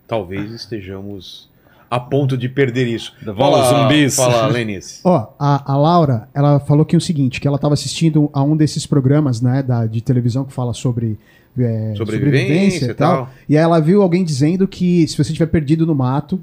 Talvez 0.06 0.50
estejamos 0.52 1.48
a 1.90 1.98
ponto 1.98 2.36
de 2.36 2.48
perder 2.48 2.86
isso. 2.86 3.14
Vamos, 3.22 3.68
zumbis. 3.68 4.16
Fala, 4.16 4.46
Lenice. 4.52 5.00
Ó, 5.04 5.28
a, 5.38 5.72
a 5.72 5.76
Laura, 5.76 6.28
ela 6.32 6.60
falou 6.60 6.84
que 6.84 6.96
o 6.96 7.00
seguinte, 7.00 7.40
que 7.40 7.48
ela 7.48 7.56
estava 7.56 7.74
assistindo 7.74 8.30
a 8.32 8.42
um 8.42 8.56
desses 8.56 8.86
programas, 8.86 9.40
né, 9.40 9.62
da, 9.62 9.86
de 9.86 10.00
televisão 10.00 10.44
que 10.44 10.52
fala 10.52 10.72
sobre 10.72 11.18
é, 11.58 11.94
Sobrevivência 11.96 12.86
e 12.86 12.94
tal. 12.94 13.30
E 13.48 13.56
aí 13.56 13.62
ela 13.62 13.80
viu 13.80 14.02
alguém 14.02 14.24
dizendo 14.24 14.68
que 14.68 15.06
se 15.08 15.16
você 15.16 15.32
estiver 15.32 15.46
perdido 15.46 15.84
no 15.84 15.94
mato, 15.94 16.40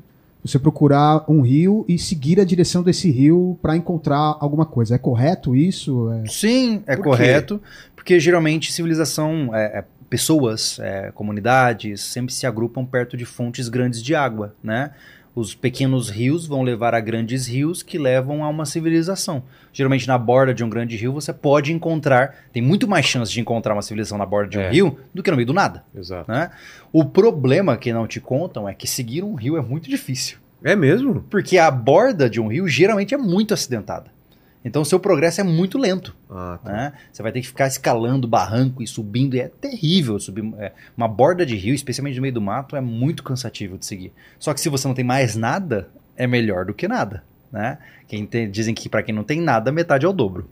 você 0.48 0.60
procurar 0.60 1.24
um 1.28 1.41
rio 1.41 1.86
e 1.88 1.98
seguir 1.98 2.40
a 2.40 2.44
direção 2.44 2.82
desse 2.82 3.11
rio 3.11 3.57
para 3.61 3.76
encontrar 3.76 4.38
alguma 4.40 4.65
coisa. 4.65 4.95
É 4.95 4.98
correto 4.98 5.56
isso? 5.56 6.11
É... 6.11 6.28
Sim, 6.28 6.84
é 6.88 6.95
Por 6.95 7.03
quê? 7.03 7.10
correto, 7.10 7.61
porque 7.95 8.19
geralmente 8.19 8.72
civilização, 8.72 9.53
é, 9.53 9.80
é, 9.80 9.86
pessoas, 10.10 10.80
é, 10.80 11.11
comunidades 11.14 12.02
sempre 12.02 12.34
se 12.34 12.48
agrupam 12.48 12.86
perto 12.86 13.18
de 13.18 13.26
fontes 13.26 13.68
grandes 13.68 14.02
de 14.02 14.15
água, 14.15 14.56
né? 14.64 14.91
Os 15.38 15.53
pequenos 15.53 16.09
rios 16.09 16.47
vão 16.47 16.64
levar 16.64 16.95
a 16.95 16.99
grandes 16.99 17.45
rios 17.45 17.84
que 17.84 17.99
levam 17.99 18.43
a 18.43 18.49
uma 18.49 18.65
civilização. 18.65 19.43
Geralmente 19.72 20.07
na 20.07 20.18
borda 20.18 20.51
de 20.51 20.64
um 20.64 20.69
grande 20.69 20.97
rio 20.97 21.14
você 21.14 21.31
pode 21.31 21.72
encontrar, 21.72 22.34
tem 22.51 22.59
muito 22.59 22.88
mais 22.88 23.05
chance 23.05 23.31
de 23.31 23.39
encontrar 23.39 23.73
uma 23.76 23.84
civilização 23.84 24.18
na 24.18 24.26
borda 24.26 24.49
de 24.49 24.57
um 24.57 24.61
É. 24.61 24.72
rio 24.72 24.97
do 25.14 25.22
que 25.22 25.30
no 25.30 25.38
meio 25.38 25.45
do 25.45 25.53
nada, 25.53 25.84
Exato. 25.95 26.31
né? 26.31 26.49
O 26.91 27.05
problema 27.05 27.77
que 27.77 27.93
não 27.93 28.07
te 28.07 28.19
contam 28.19 28.68
é 28.68 28.73
que 28.73 28.88
seguir 28.88 29.23
um 29.23 29.35
rio 29.35 29.55
é 29.57 29.61
muito 29.61 29.88
difícil. 29.88 30.39
É 30.64 30.76
mesmo? 30.76 31.23
Porque 31.30 31.59
a 31.59 31.69
borda 31.69 32.27
de 32.27 32.41
um 32.41 32.47
rio 32.47 32.68
geralmente 32.68 33.14
é 33.14 33.18
muito 33.19 33.53
acidentada. 33.53 34.16
Então 34.65 34.81
o 34.81 34.85
seu 34.85 34.99
progresso 34.99 35.39
é 35.39 35.43
muito 35.43 35.77
lento. 35.77 36.15
Ah, 36.29 36.59
tá. 36.63 36.71
né? 36.71 36.93
Você 37.11 37.23
vai 37.23 37.31
ter 37.31 37.41
que 37.41 37.47
ficar 37.47 37.67
escalando 37.67 38.27
barranco 38.27 38.84
e 38.84 38.88
subindo, 38.88 39.35
e 39.35 39.39
é 39.39 39.47
terrível 39.47 40.19
subir. 40.19 40.43
é, 40.57 40.73
uma 40.95 41.07
borda 41.07 41.45
de 41.45 41.55
rio, 41.55 41.73
especialmente 41.73 42.15
no 42.17 42.21
meio 42.21 42.34
do 42.34 42.41
mato, 42.41 42.75
é 42.75 42.81
muito 42.81 43.23
cansativo 43.23 43.77
de 43.77 43.85
seguir. 43.85 44.11
Só 44.39 44.53
que 44.53 44.59
se 44.59 44.69
você 44.69 44.88
não 44.88 44.95
tem 44.95 45.05
mais 45.05 45.35
nada, 45.35 45.88
é 46.15 46.27
melhor 46.27 46.65
do 46.65 46.73
que 46.73 46.88
nada. 46.88 47.23
Né? 47.49 47.77
Quem 48.09 48.25
tem- 48.25 48.51
dizem 48.51 48.73
que 48.75 48.89
para 48.89 49.01
quem 49.01 49.15
não 49.15 49.23
tem 49.23 49.39
nada, 49.39 49.71
metade 49.71 50.05
é 50.05 50.09
o 50.09 50.13
dobro. 50.13 50.45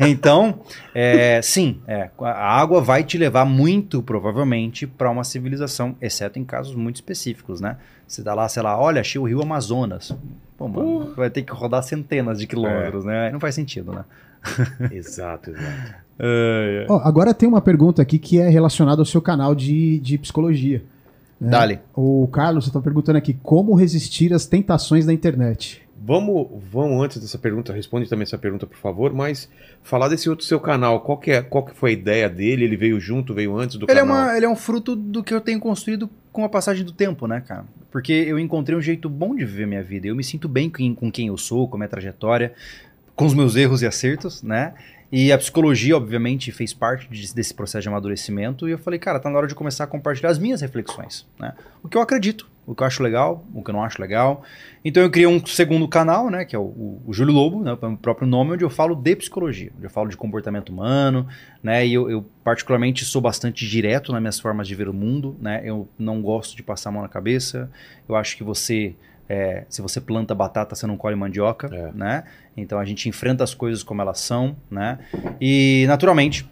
Então, 0.00 0.60
é, 0.94 1.40
sim, 1.42 1.80
é, 1.86 2.08
a 2.20 2.60
água 2.60 2.80
vai 2.80 3.02
te 3.02 3.18
levar 3.18 3.44
muito 3.44 4.00
provavelmente 4.00 4.86
para 4.86 5.10
uma 5.10 5.24
civilização, 5.24 5.96
exceto 6.00 6.38
em 6.38 6.44
casos 6.44 6.76
muito 6.76 6.96
específicos, 6.96 7.60
né? 7.60 7.76
Você 8.06 8.22
dá 8.22 8.32
lá, 8.32 8.48
sei 8.48 8.62
lá, 8.62 8.78
olha, 8.80 9.00
achei 9.00 9.20
o 9.20 9.24
rio 9.24 9.42
Amazonas. 9.42 10.14
Pô, 10.58 10.66
mano, 10.66 11.14
vai 11.14 11.30
ter 11.30 11.42
que 11.42 11.52
rodar 11.52 11.84
centenas 11.84 12.40
de 12.40 12.46
quilômetros, 12.46 13.04
né? 13.04 13.26
Aí 13.26 13.32
Não 13.32 13.38
faz 13.38 13.54
sentido, 13.54 13.92
né? 13.92 14.04
exato, 14.92 15.50
exato. 15.50 15.94
Ó, 16.88 17.00
agora 17.04 17.32
tem 17.32 17.48
uma 17.48 17.60
pergunta 17.60 18.02
aqui 18.02 18.18
que 18.18 18.40
é 18.40 18.48
relacionada 18.48 19.00
ao 19.00 19.06
seu 19.06 19.22
canal 19.22 19.54
de, 19.54 20.00
de 20.00 20.18
psicologia. 20.18 20.82
né? 21.40 21.50
Dale. 21.50 21.80
O 21.94 22.28
Carlos 22.32 22.66
está 22.66 22.80
perguntando 22.80 23.18
aqui 23.18 23.34
como 23.40 23.74
resistir 23.74 24.34
às 24.34 24.46
tentações 24.46 25.06
da 25.06 25.12
internet. 25.12 25.87
Vamos, 26.00 26.46
vamos 26.70 27.02
antes 27.04 27.18
dessa 27.20 27.38
pergunta, 27.38 27.72
responde 27.72 28.08
também 28.08 28.22
essa 28.22 28.38
pergunta, 28.38 28.66
por 28.66 28.76
favor, 28.78 29.12
mas 29.12 29.48
falar 29.82 30.08
desse 30.08 30.30
outro 30.30 30.44
seu 30.46 30.60
canal, 30.60 31.00
qual 31.00 31.18
que, 31.18 31.30
é, 31.32 31.42
qual 31.42 31.64
que 31.64 31.74
foi 31.74 31.90
a 31.90 31.92
ideia 31.92 32.28
dele? 32.28 32.64
Ele 32.64 32.76
veio 32.76 33.00
junto, 33.00 33.34
veio 33.34 33.56
antes 33.58 33.76
do 33.76 33.84
Ele 33.88 33.98
é, 33.98 34.02
canal? 34.02 34.16
uma, 34.16 34.36
ele 34.36 34.46
é 34.46 34.48
um 34.48 34.54
fruto 34.56 34.94
do 34.94 35.22
que 35.24 35.34
eu 35.34 35.40
tenho 35.40 35.58
construído 35.58 36.08
com 36.32 36.44
a 36.44 36.48
passagem 36.48 36.84
do 36.84 36.92
tempo, 36.92 37.26
né, 37.26 37.40
cara? 37.46 37.64
Porque 37.90 38.12
eu 38.12 38.38
encontrei 38.38 38.78
um 38.78 38.80
jeito 38.80 39.08
bom 39.08 39.34
de 39.34 39.44
viver 39.44 39.66
minha 39.66 39.82
vida. 39.82 40.06
Eu 40.06 40.14
me 40.14 40.22
sinto 40.22 40.48
bem 40.48 40.70
com, 40.70 40.94
com 40.94 41.10
quem 41.10 41.28
eu 41.28 41.36
sou, 41.36 41.66
com 41.66 41.76
a 41.76 41.78
minha 41.78 41.88
trajetória, 41.88 42.52
com 43.16 43.26
os 43.26 43.34
meus 43.34 43.56
erros 43.56 43.82
e 43.82 43.86
acertos, 43.86 44.42
né? 44.42 44.74
E 45.10 45.32
a 45.32 45.38
psicologia, 45.38 45.96
obviamente, 45.96 46.52
fez 46.52 46.72
parte 46.74 47.08
de- 47.10 47.34
desse 47.34 47.52
processo 47.54 47.82
de 47.82 47.88
amadurecimento. 47.88 48.68
E 48.68 48.72
eu 48.72 48.78
falei, 48.78 48.98
cara, 49.00 49.18
tá 49.18 49.28
na 49.30 49.38
hora 49.38 49.46
de 49.48 49.54
começar 49.54 49.84
a 49.84 49.86
compartilhar 49.86 50.28
as 50.30 50.38
minhas 50.38 50.60
reflexões, 50.60 51.26
né? 51.40 51.54
O 51.82 51.88
que 51.88 51.96
eu 51.96 52.02
acredito, 52.02 52.46
o 52.68 52.74
que 52.74 52.82
eu 52.82 52.86
acho 52.86 53.02
legal, 53.02 53.46
o 53.54 53.64
que 53.64 53.70
eu 53.70 53.72
não 53.72 53.82
acho 53.82 53.98
legal. 54.00 54.42
Então 54.84 55.02
eu 55.02 55.10
criei 55.10 55.26
um 55.26 55.44
segundo 55.46 55.88
canal, 55.88 56.28
né? 56.28 56.44
Que 56.44 56.54
é 56.54 56.58
o, 56.58 56.62
o, 56.62 57.02
o 57.06 57.12
Júlio 57.14 57.32
Lobo, 57.32 57.62
né? 57.64 57.72
O 57.72 57.96
próprio 57.96 58.28
nome, 58.28 58.52
onde 58.52 58.62
eu 58.62 58.68
falo 58.68 58.94
de 58.94 59.16
psicologia, 59.16 59.72
onde 59.74 59.86
eu 59.86 59.90
falo 59.90 60.08
de 60.10 60.16
comportamento 60.18 60.68
humano, 60.68 61.26
né? 61.62 61.86
E 61.86 61.94
eu, 61.94 62.10
eu, 62.10 62.26
particularmente 62.44 63.06
sou 63.06 63.22
bastante 63.22 63.66
direto 63.66 64.12
nas 64.12 64.20
minhas 64.20 64.38
formas 64.38 64.68
de 64.68 64.74
ver 64.74 64.86
o 64.86 64.92
mundo, 64.92 65.34
né? 65.40 65.62
Eu 65.64 65.88
não 65.98 66.20
gosto 66.20 66.54
de 66.54 66.62
passar 66.62 66.90
a 66.90 66.92
mão 66.92 67.00
na 67.00 67.08
cabeça. 67.08 67.70
Eu 68.06 68.14
acho 68.14 68.36
que 68.36 68.44
você, 68.44 68.94
é, 69.26 69.64
se 69.70 69.80
você 69.80 69.98
planta 69.98 70.34
batata, 70.34 70.74
você 70.76 70.86
não 70.86 70.98
colhe 70.98 71.16
mandioca, 71.16 71.74
É. 71.74 71.90
né? 71.94 72.24
Então 72.54 72.78
a 72.78 72.84
gente 72.84 73.08
enfrenta 73.08 73.42
as 73.42 73.54
coisas 73.54 73.82
como 73.82 74.02
elas 74.02 74.20
são, 74.20 74.54
né? 74.70 74.98
E 75.40 75.86
naturalmente 75.88 76.46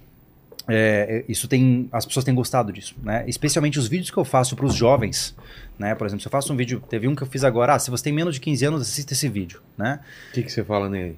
é, 0.69 1.25
isso 1.29 1.47
tem 1.49 1.89
as 1.93 2.05
pessoas 2.05 2.25
têm 2.25 2.35
gostado 2.35 2.73
disso, 2.73 2.95
né? 3.03 3.25
Especialmente 3.27 3.79
os 3.79 3.87
vídeos 3.89 4.11
que 4.11 4.17
eu 4.17 4.25
faço 4.25 4.57
para 4.57 4.67
os 4.67 4.75
jovens, 4.75 5.35
né? 5.79 5.95
Por 5.95 6.07
exemplo, 6.07 6.23
se 6.23 6.27
eu 6.29 6.33
faço 6.33 6.53
um 6.53 6.57
vídeo, 6.57 6.83
teve 6.89 7.07
um 7.07 7.15
que 7.15 7.23
eu 7.23 7.27
fiz 7.27 7.45
agora, 7.45 7.75
ah, 7.75 7.79
se 7.79 7.91
você 7.91 8.05
tem 8.05 8.13
menos 8.13 8.35
de 8.35 8.41
15 8.41 8.65
anos, 8.65 8.83
assista 8.83 9.13
esse 9.13 9.29
vídeo, 9.29 9.61
né? 9.79 10.01
O 10.31 10.33
que, 10.35 10.43
que 10.43 10.51
você 10.53 10.65
fala 10.65 10.89
nele? 10.89 11.17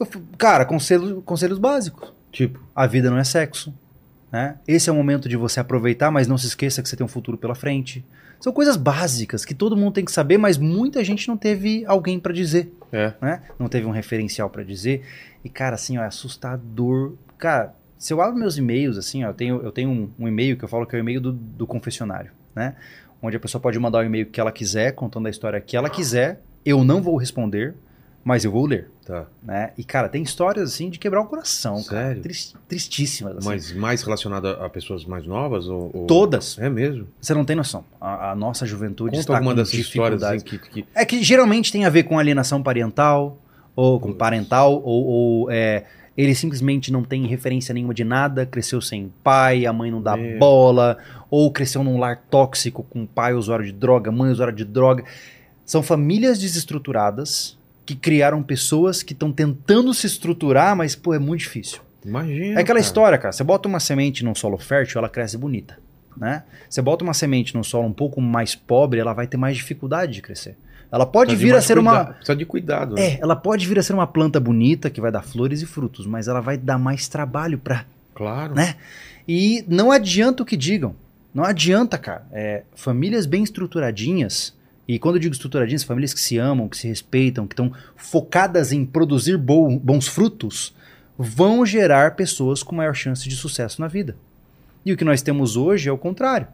Eu 0.00 0.06
cara, 0.36 0.64
conselhos, 0.64 1.22
conselhos 1.24 1.58
básicos. 1.58 2.12
Tipo, 2.30 2.60
A 2.74 2.86
vida 2.86 3.10
não 3.10 3.18
é 3.18 3.24
sexo. 3.24 3.72
Né? 4.30 4.56
Esse 4.66 4.88
é 4.88 4.92
o 4.92 4.96
momento 4.96 5.28
de 5.28 5.36
você 5.36 5.60
aproveitar, 5.60 6.10
mas 6.10 6.26
não 6.26 6.38
se 6.38 6.46
esqueça 6.46 6.82
que 6.82 6.88
você 6.88 6.96
tem 6.96 7.04
um 7.04 7.08
futuro 7.08 7.36
pela 7.36 7.54
frente. 7.54 8.02
São 8.40 8.50
coisas 8.52 8.76
básicas 8.78 9.44
que 9.44 9.54
todo 9.54 9.76
mundo 9.76 9.92
tem 9.92 10.04
que 10.06 10.10
saber, 10.10 10.38
mas 10.38 10.56
muita 10.56 11.04
gente 11.04 11.28
não 11.28 11.36
teve 11.36 11.84
alguém 11.86 12.18
para 12.18 12.32
dizer, 12.32 12.72
É. 12.90 13.12
né? 13.20 13.42
Não 13.58 13.68
teve 13.68 13.86
um 13.86 13.90
referencial 13.90 14.48
para 14.48 14.64
dizer. 14.64 15.02
E 15.44 15.50
cara, 15.50 15.74
assim, 15.74 15.98
ó, 15.98 16.02
é 16.02 16.06
assustador. 16.06 17.12
Cara, 17.36 17.74
se 18.02 18.12
eu 18.12 18.20
abro 18.20 18.36
meus 18.38 18.56
e-mails, 18.58 18.98
assim, 18.98 19.22
ó, 19.24 19.28
eu 19.28 19.34
tenho, 19.34 19.60
eu 19.62 19.70
tenho 19.70 19.88
um, 19.90 20.10
um 20.18 20.26
e-mail 20.28 20.56
que 20.56 20.64
eu 20.64 20.68
falo 20.68 20.84
que 20.86 20.96
é 20.96 20.98
o 20.98 21.00
e-mail 21.00 21.20
do, 21.20 21.32
do 21.32 21.66
confessionário, 21.66 22.30
né? 22.54 22.74
Onde 23.22 23.36
a 23.36 23.40
pessoa 23.40 23.60
pode 23.60 23.78
mandar 23.78 23.98
o 24.00 24.02
e-mail 24.02 24.26
que 24.26 24.40
ela 24.40 24.50
quiser, 24.50 24.92
contando 24.92 25.26
a 25.26 25.30
história 25.30 25.60
que 25.60 25.76
ela 25.76 25.88
quiser. 25.88 26.40
Eu 26.64 26.82
não 26.82 27.00
vou 27.00 27.16
responder, 27.16 27.74
mas 28.24 28.44
eu 28.44 28.50
vou 28.50 28.66
ler, 28.66 28.88
Tá. 29.06 29.26
né? 29.42 29.70
E 29.78 29.84
cara, 29.84 30.08
tem 30.08 30.22
histórias 30.22 30.72
assim 30.72 30.90
de 30.90 30.98
quebrar 30.98 31.20
o 31.20 31.26
coração, 31.26 31.82
cara. 31.84 32.06
Sério? 32.06 32.22
Tris- 32.22 32.54
tristíssimas, 32.68 33.36
assim. 33.36 33.48
Mas 33.48 33.72
mais 33.72 34.02
relacionado 34.02 34.46
a, 34.48 34.68
pessoas 34.68 35.04
mais 35.04 35.24
novas? 35.26 35.68
Ou, 35.68 35.90
ou- 35.94 36.06
Todas. 36.06 36.58
É 36.58 36.68
mesmo? 36.68 37.06
Você 37.20 37.32
não 37.34 37.44
tem 37.44 37.54
noção. 37.54 37.84
A, 38.00 38.32
a 38.32 38.34
nossa 38.34 38.66
juventude 38.66 39.10
Conta 39.12 39.20
está 39.20 39.34
alguma 39.36 39.54
dessas 39.54 39.74
histórias 39.74 40.22
assim, 40.22 40.44
que, 40.44 40.58
que- 40.58 40.84
É 40.94 41.04
que 41.04 41.22
geralmente 41.22 41.70
tem 41.70 41.84
a 41.84 41.90
ver 41.90 42.02
com 42.02 42.18
alienação 42.18 42.60
parental, 42.62 43.38
ou 43.76 43.98
com 44.00 44.12
parental, 44.12 44.82
ou, 44.84 45.04
ou, 45.44 45.50
é, 45.50 45.84
ele 46.16 46.34
simplesmente 46.34 46.92
não 46.92 47.02
tem 47.02 47.26
referência 47.26 47.72
nenhuma 47.72 47.94
de 47.94 48.04
nada, 48.04 48.44
cresceu 48.44 48.80
sem 48.80 49.12
pai, 49.22 49.64
a 49.64 49.72
mãe 49.72 49.90
não 49.90 50.02
dá 50.02 50.16
Meu. 50.16 50.38
bola, 50.38 50.98
ou 51.30 51.50
cresceu 51.50 51.82
num 51.82 51.98
lar 51.98 52.24
tóxico 52.30 52.82
com 52.82 53.06
pai 53.06 53.32
usuário 53.32 53.64
de 53.64 53.72
droga, 53.72 54.12
mãe 54.12 54.30
usuária 54.30 54.54
de 54.54 54.64
droga. 54.64 55.04
São 55.64 55.82
famílias 55.82 56.38
desestruturadas 56.38 57.56
que 57.86 57.94
criaram 57.94 58.42
pessoas 58.42 59.02
que 59.02 59.12
estão 59.12 59.32
tentando 59.32 59.92
se 59.94 60.06
estruturar, 60.06 60.76
mas, 60.76 60.94
pô, 60.94 61.14
é 61.14 61.18
muito 61.18 61.40
difícil. 61.40 61.80
Imagina. 62.04 62.58
É 62.58 62.62
aquela 62.62 62.66
cara. 62.66 62.80
história, 62.80 63.18
cara. 63.18 63.32
Você 63.32 63.44
bota 63.44 63.68
uma 63.68 63.80
semente 63.80 64.24
num 64.24 64.34
solo 64.34 64.58
fértil, 64.58 64.98
ela 64.98 65.08
cresce 65.08 65.38
bonita, 65.38 65.78
né? 66.16 66.44
Você 66.68 66.82
bota 66.82 67.04
uma 67.04 67.14
semente 67.14 67.54
num 67.54 67.62
solo 67.62 67.86
um 67.86 67.92
pouco 67.92 68.20
mais 68.20 68.54
pobre, 68.54 69.00
ela 69.00 69.12
vai 69.12 69.26
ter 69.26 69.36
mais 69.36 69.56
dificuldade 69.56 70.12
de 70.12 70.22
crescer. 70.22 70.56
Ela 70.92 71.06
pode 71.06 71.34
vir 71.34 71.54
a 71.54 71.62
ser 71.62 71.78
uma 71.78 71.96
cuida- 72.04 72.12
Precisa 72.14 72.36
de 72.36 72.44
cuidado. 72.44 72.94
né? 72.96 73.02
é, 73.02 73.18
ela 73.22 73.34
pode 73.34 73.66
vir 73.66 73.78
a 73.78 73.82
ser 73.82 73.94
uma 73.94 74.06
planta 74.06 74.38
bonita 74.38 74.90
que 74.90 75.00
vai 75.00 75.10
dar 75.10 75.22
flores 75.22 75.62
e 75.62 75.66
frutos, 75.66 76.06
mas 76.06 76.28
ela 76.28 76.40
vai 76.42 76.58
dar 76.58 76.78
mais 76.78 77.08
trabalho 77.08 77.56
pra, 77.58 77.86
Claro. 78.14 78.54
né? 78.54 78.76
E 79.26 79.64
não 79.66 79.90
adianta 79.90 80.42
o 80.42 80.46
que 80.46 80.56
digam. 80.56 80.94
Não 81.34 81.44
adianta, 81.44 81.96
cara. 81.96 82.26
É, 82.30 82.62
famílias 82.74 83.24
bem 83.24 83.42
estruturadinhas, 83.42 84.54
e 84.86 84.98
quando 84.98 85.14
eu 85.16 85.20
digo 85.20 85.32
estruturadinhas, 85.32 85.82
famílias 85.82 86.12
que 86.12 86.20
se 86.20 86.36
amam, 86.36 86.68
que 86.68 86.76
se 86.76 86.86
respeitam, 86.88 87.46
que 87.46 87.54
estão 87.54 87.72
focadas 87.96 88.70
em 88.70 88.84
produzir 88.84 89.38
bo- 89.38 89.78
bons 89.78 90.06
frutos, 90.06 90.74
vão 91.16 91.64
gerar 91.64 92.16
pessoas 92.16 92.62
com 92.62 92.74
maior 92.76 92.94
chance 92.94 93.26
de 93.28 93.34
sucesso 93.36 93.80
na 93.80 93.88
vida. 93.88 94.14
E 94.84 94.92
o 94.92 94.96
que 94.96 95.04
nós 95.04 95.22
temos 95.22 95.56
hoje 95.56 95.88
é 95.88 95.92
o 95.92 95.96
contrário. 95.96 96.48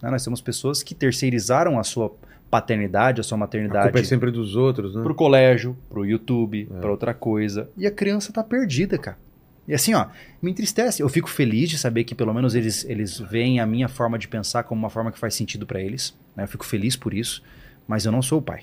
né? 0.00 0.10
Nós 0.10 0.22
temos 0.24 0.40
pessoas 0.40 0.82
que 0.82 0.94
terceirizaram 0.94 1.78
a 1.78 1.84
sua 1.84 2.10
paternidade, 2.60 3.20
a 3.20 3.24
sua 3.24 3.36
A 3.36 3.40
maternidade 3.40 3.84
culpa 3.86 3.98
é 3.98 4.04
sempre 4.04 4.30
dos 4.30 4.54
outros, 4.54 4.94
né? 4.94 5.02
pro 5.02 5.14
colégio, 5.14 5.76
pro 5.88 6.04
YouTube, 6.06 6.68
É. 6.72 6.80
pra 6.80 6.90
outra 6.90 7.12
coisa. 7.12 7.68
E 7.76 7.84
a 7.86 7.90
criança 7.90 8.32
tá 8.32 8.44
perdida, 8.44 8.96
cara. 8.96 9.18
E 9.66 9.74
assim, 9.74 9.92
ó, 9.94 10.06
me 10.40 10.50
entristece. 10.52 11.02
Eu 11.02 11.08
fico 11.08 11.28
feliz 11.28 11.68
de 11.70 11.78
saber 11.78 12.04
que 12.04 12.14
pelo 12.14 12.32
menos 12.32 12.54
eles, 12.54 12.84
eles 12.84 13.18
veem 13.18 13.58
a 13.60 13.66
minha 13.66 13.88
forma 13.88 14.16
de 14.18 14.28
pensar 14.28 14.62
como 14.62 14.78
uma 14.78 14.90
forma 14.90 15.10
que 15.10 15.18
faz 15.18 15.34
sentido 15.34 15.66
pra 15.66 15.80
eles. 15.80 16.14
né? 16.36 16.44
Eu 16.44 16.48
fico 16.48 16.64
feliz 16.64 16.94
por 16.96 17.12
isso. 17.14 17.42
Mas 17.88 18.04
eu 18.04 18.12
não 18.12 18.22
sou 18.22 18.38
o 18.38 18.42
pai. 18.42 18.62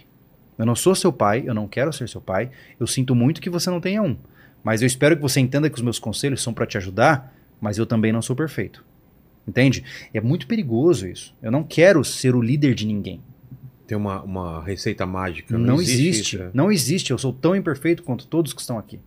Eu 0.58 0.66
não 0.66 0.76
sou 0.76 0.94
seu 0.96 1.12
pai, 1.12 1.44
eu 1.46 1.54
não 1.54 1.68
quero 1.68 1.92
ser 1.92 2.08
seu 2.08 2.22
pai. 2.22 2.50
Eu 2.80 2.86
sinto 2.88 3.14
muito 3.16 3.42
que 3.42 3.50
você 3.50 3.70
não 3.70 3.82
tenha 3.82 4.02
um. 4.02 4.16
Mas 4.64 4.82
eu 4.82 4.88
espero 4.88 5.16
que 5.16 5.22
você 5.22 5.40
entenda 5.40 5.70
que 5.70 5.76
os 5.76 5.82
meus 5.82 5.98
conselhos 6.00 6.42
são 6.42 6.54
pra 6.54 6.66
te 6.68 6.78
ajudar, 6.78 7.34
mas 7.60 7.78
eu 7.78 7.86
também 7.86 8.12
não 8.14 8.22
sou 8.22 8.36
perfeito. 8.36 8.86
Entende? 9.48 9.84
É 10.14 10.22
muito 10.22 10.46
perigoso 10.46 11.08
isso. 11.08 11.34
Eu 11.42 11.52
não 11.52 11.64
quero 11.64 12.04
ser 12.04 12.36
o 12.36 12.42
líder 12.42 12.76
de 12.76 12.86
ninguém. 12.86 13.22
Tem 13.92 13.98
uma, 13.98 14.22
uma 14.22 14.64
receita 14.64 15.06
mágica. 15.06 15.58
Não, 15.58 15.82
existe. 15.82 16.36
isso, 16.38 16.40
né? 16.46 16.50
Não 16.54 16.72
existe. 16.72 17.12
Eu 17.12 17.18
sou 17.18 17.34
tão 17.34 17.54
imperfeito 17.54 18.04
quanto 18.04 18.26
todos 18.26 18.54
que 18.54 18.62
estão 18.62 18.78
aqui. 18.80 19.02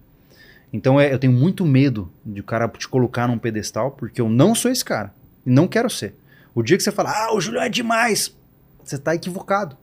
Então 0.70 1.01
é, 1.01 1.11
eu 1.11 1.19
tenho 1.19 1.32
muito 1.32 1.65
medo 1.65 2.12
de 2.23 2.43
o 2.43 2.44
cara 2.44 2.69
te 2.69 2.86
colocar 2.86 3.27
num 3.27 3.39
pedestal, 3.39 3.93
porque 3.93 4.20
eu 4.20 4.28
não 4.28 4.55
sou 4.55 4.70
esse 4.70 4.85
cara. 4.85 5.11
E 5.47 5.48
não 5.48 5.66
quero 5.66 5.89
ser. 5.89 6.15
O 6.55 6.62
dia 6.62 6.77
que 6.77 6.82
você 6.82 6.93
fala, 6.93 7.11
ah, 7.16 7.35
o 7.35 7.40
Julião 7.40 7.62
é 7.62 7.70
demais, 7.70 8.36
você 8.85 8.98
tá 8.98 9.15
equivocado. 9.15 9.74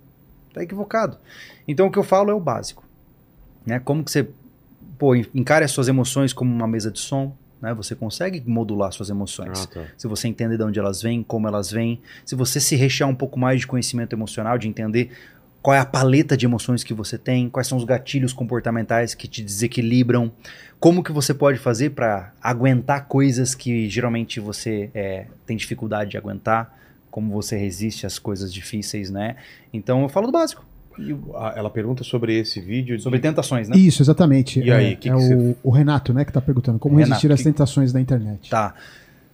Tá 0.54 0.62
equivocado. 0.62 1.18
Então 1.68 1.88
o 1.88 1.92
que 1.92 1.98
eu 1.98 2.04
falo 2.04 2.30
é 2.30 2.34
o 2.36 2.40
básico. 2.40 2.84
Né? 3.66 3.80
Como 3.80 4.04
que 4.04 4.12
você 4.12 4.30
pô, 5.00 5.16
en- 5.16 5.26
encare 5.34 5.66
as 5.66 5.72
suas 5.72 5.88
emoções 5.88 6.32
como 6.32 6.54
uma 6.54 6.68
mesa 6.68 6.92
de 6.92 7.00
som. 7.00 7.36
Né? 7.62 7.74
Você 7.74 7.96
consegue 7.96 8.42
modular 8.46 8.92
suas 8.92 9.10
emoções 9.10 9.64
Ah, 9.64 9.68
tá. 9.68 9.86
se 9.98 10.08
você 10.08 10.28
entender 10.28 10.58
de 10.58 10.64
onde 10.64 10.80
elas 10.80 11.02
vêm, 11.02 11.22
como 11.22 11.48
elas 11.48 11.70
vêm, 11.72 12.02
se 12.26 12.36
você 12.36 12.60
se 12.60 12.76
rechear 12.76 13.10
um 13.10 13.16
pouco 13.16 13.40
mais 13.40 13.62
de 13.62 13.68
conhecimento 13.68 14.14
emocional, 14.14 14.58
de 14.58 14.68
entender 14.68 15.12
qual 15.62 15.76
é 15.76 15.80
a 15.80 15.86
paleta 15.86 16.36
de 16.36 16.46
emoções 16.46 16.84
que 16.84 16.94
você 16.94 17.18
tem, 17.20 17.48
quais 17.48 17.68
são 17.68 17.78
os 17.78 17.84
gatilhos 17.84 18.34
comportamentais 18.34 19.14
que 19.14 19.28
te 19.28 19.44
desequilibram, 19.44 20.32
como 20.80 21.04
que 21.04 21.12
você 21.12 21.34
pode 21.36 21.60
fazer 21.60 21.92
para 21.92 22.34
aguentar 22.42 23.08
coisas 23.08 23.54
que 23.54 23.88
geralmente 23.88 24.40
você 24.40 24.90
é, 24.96 25.28
tem 25.46 25.56
dificuldade 25.56 26.10
de 26.10 26.18
aguentar, 26.18 26.76
como 27.12 27.32
você 27.32 27.56
resiste 27.58 28.08
às 28.08 28.18
coisas 28.18 28.52
difíceis, 28.52 29.12
né? 29.12 29.36
Então 29.72 30.02
eu 30.02 30.10
falo 30.10 30.26
do 30.26 30.32
básico, 30.32 30.66
ela 31.56 31.70
pergunta 31.70 32.04
sobre 32.04 32.38
esse 32.40 32.60
vídeo. 32.60 32.98
de- 32.98 33.04
sobre 33.04 33.20
tentações, 33.20 33.68
né? 33.70 33.76
Isso, 33.78 34.02
exatamente. 34.02 34.60
E 34.60 34.70
é, 34.70 34.76
aí, 34.76 34.96
que 34.96 35.10
é 35.10 35.12
que 35.12 35.18
o, 35.18 35.22
você- 35.22 35.56
o 35.64 35.70
Renato, 35.72 36.14
né, 36.14 36.26
que 36.26 36.32
tá 36.32 36.42
perguntando 36.42 36.78
como 36.80 36.96
Renato, 36.96 37.12
resistir 37.12 37.32
às 37.32 37.40
que- 37.40 37.46
tentações 37.46 37.92
da 37.94 38.00
internet. 38.00 38.50
Tá. 38.50 38.74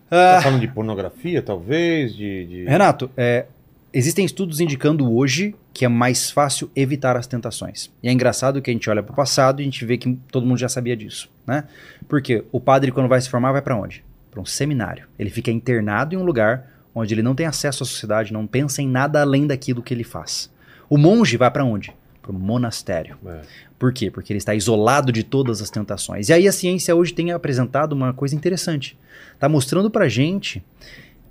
Tá 0.10 0.40
falando 0.42 0.62
de 0.62 0.68
pornografia, 0.70 1.42
talvez? 1.42 2.16
De, 2.16 2.46
de- 2.46 2.64
Renato, 2.66 3.10
é, 3.18 3.46
existem 3.94 4.24
estudos 4.26 4.60
indicando 4.62 5.12
hoje 5.12 5.54
que 5.74 5.84
é 5.86 5.88
mais 5.88 6.32
fácil 6.32 6.72
evitar 6.76 7.16
as 7.18 7.28
tentações. 7.28 7.92
E 8.02 8.08
é 8.08 8.12
engraçado 8.12 8.62
que 8.62 8.70
a 8.72 8.74
gente 8.74 8.90
olha 8.90 9.04
para 9.04 9.12
o 9.14 9.16
passado 9.16 9.60
e 9.60 9.64
a 9.64 9.66
gente 9.66 9.84
vê 9.86 9.98
que 9.98 10.18
todo 10.32 10.46
mundo 10.46 10.58
já 10.58 10.70
sabia 10.70 10.96
disso, 10.96 11.30
né? 11.46 11.66
Porque 12.08 12.44
o 12.52 12.60
padre 12.60 12.92
quando 12.92 13.08
vai 13.10 13.20
se 13.22 13.30
formar 13.30 13.52
vai 13.52 13.62
para 13.62 13.76
onde? 13.76 14.04
Para 14.32 14.42
um 14.42 14.46
seminário. 14.46 15.06
Ele 15.20 15.30
fica 15.30 15.52
internado 15.52 16.16
em 16.16 16.18
um 16.18 16.24
lugar 16.24 16.68
onde 16.96 17.14
ele 17.14 17.22
não 17.22 17.36
tem 17.36 17.46
acesso 17.46 17.84
à 17.84 17.86
sociedade, 17.86 18.34
não 18.34 18.48
pensa 18.48 18.82
em 18.82 18.88
nada 18.88 19.22
além 19.22 19.46
daquilo 19.46 19.84
que 19.84 19.94
ele 19.94 20.04
faz. 20.04 20.50
O 20.90 20.98
monge 20.98 21.38
vai 21.38 21.50
para 21.52 21.66
onde? 21.66 21.94
Para 22.22 22.32
o 22.32 22.36
monastério. 22.36 23.18
É. 23.26 23.42
Por 23.78 23.94
quê? 23.94 24.10
Porque 24.10 24.34
ele 24.34 24.40
está 24.40 24.56
isolado 24.56 25.12
de 25.12 25.24
todas 25.24 25.62
as 25.62 25.70
tentações. 25.70 26.30
E 26.30 26.34
aí 26.34 26.48
a 26.48 26.52
ciência 26.52 26.96
hoje 26.96 27.14
tem 27.14 27.32
apresentado 27.32 27.94
uma 27.94 28.14
coisa 28.14 28.36
interessante. 28.36 28.98
Está 29.34 29.48
mostrando 29.48 29.90
pra 29.90 30.10
gente 30.10 30.64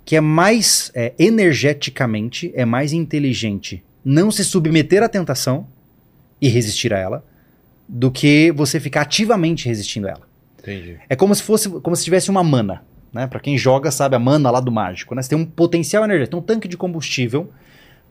que 0.05 0.15
é 0.15 0.21
mais 0.21 0.89
é, 0.95 1.13
energeticamente, 1.19 2.51
é 2.55 2.63
mais 2.63 2.93
inteligente 2.93 3.83
não 4.09 4.31
se 4.31 4.45
submeter 4.45 5.03
à 5.03 5.09
tentação 5.09 5.67
e 6.39 6.47
resistir 6.47 6.93
a 6.93 6.97
ela 6.97 7.25
do 7.89 8.09
que 8.09 8.53
você 8.53 8.79
ficar 8.79 9.01
ativamente 9.01 9.67
resistindo 9.67 10.07
a 10.07 10.11
ela. 10.11 10.27
Entendi. 10.59 10.97
É 11.09 11.15
como 11.15 11.35
se 11.35 11.43
fosse 11.43 11.69
como 11.69 11.93
se 11.93 12.05
tivesse 12.05 12.29
uma 12.29 12.41
mana, 12.41 12.83
né? 13.11 13.27
Para 13.27 13.41
quem 13.41 13.57
joga 13.57 13.91
sabe 13.91 14.15
a 14.15 14.19
mana 14.19 14.49
lá 14.49 14.61
do 14.61 14.71
mágico, 14.71 15.13
né? 15.13 15.21
Você 15.21 15.29
tem 15.29 15.37
um 15.37 15.45
potencial 15.45 16.05
energético, 16.05 16.37
tem 16.37 16.39
um 16.39 16.45
tanque 16.45 16.69
de 16.69 16.77
combustível 16.77 17.51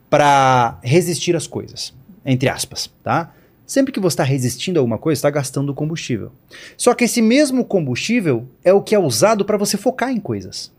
para 0.09 0.79
resistir 0.83 1.35
às 1.35 1.47
coisas, 1.47 1.95
entre 2.25 2.49
aspas, 2.49 2.91
tá? 3.03 3.33
Sempre 3.67 3.93
que 3.93 3.99
você 3.99 4.15
está 4.15 4.23
resistindo 4.23 4.77
a 4.77 4.81
alguma 4.81 4.97
coisa, 4.97 5.19
está 5.19 5.31
gastando 5.31 5.75
combustível. 5.75 6.31
Só 6.77 6.95
que 6.95 7.05
esse 7.05 7.21
mesmo 7.21 7.65
combustível 7.65 8.47
é 8.65 8.73
o 8.73 8.81
que 8.81 8.95
é 8.95 8.99
usado 8.99 9.45
para 9.45 9.57
você 9.57 9.77
focar 9.77 10.11
em 10.11 10.21
coisas. 10.21 10.73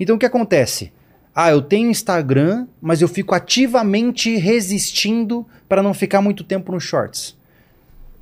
Então 0.00 0.16
o 0.16 0.18
que 0.18 0.24
acontece? 0.24 0.92
Ah, 1.34 1.50
eu 1.50 1.60
tenho 1.60 1.90
Instagram, 1.90 2.66
mas 2.80 3.02
eu 3.02 3.08
fico 3.08 3.34
ativamente 3.34 4.36
resistindo 4.36 5.46
para 5.68 5.82
não 5.82 5.92
ficar 5.92 6.22
muito 6.22 6.42
tempo 6.42 6.72
nos 6.72 6.84
shorts. 6.84 7.36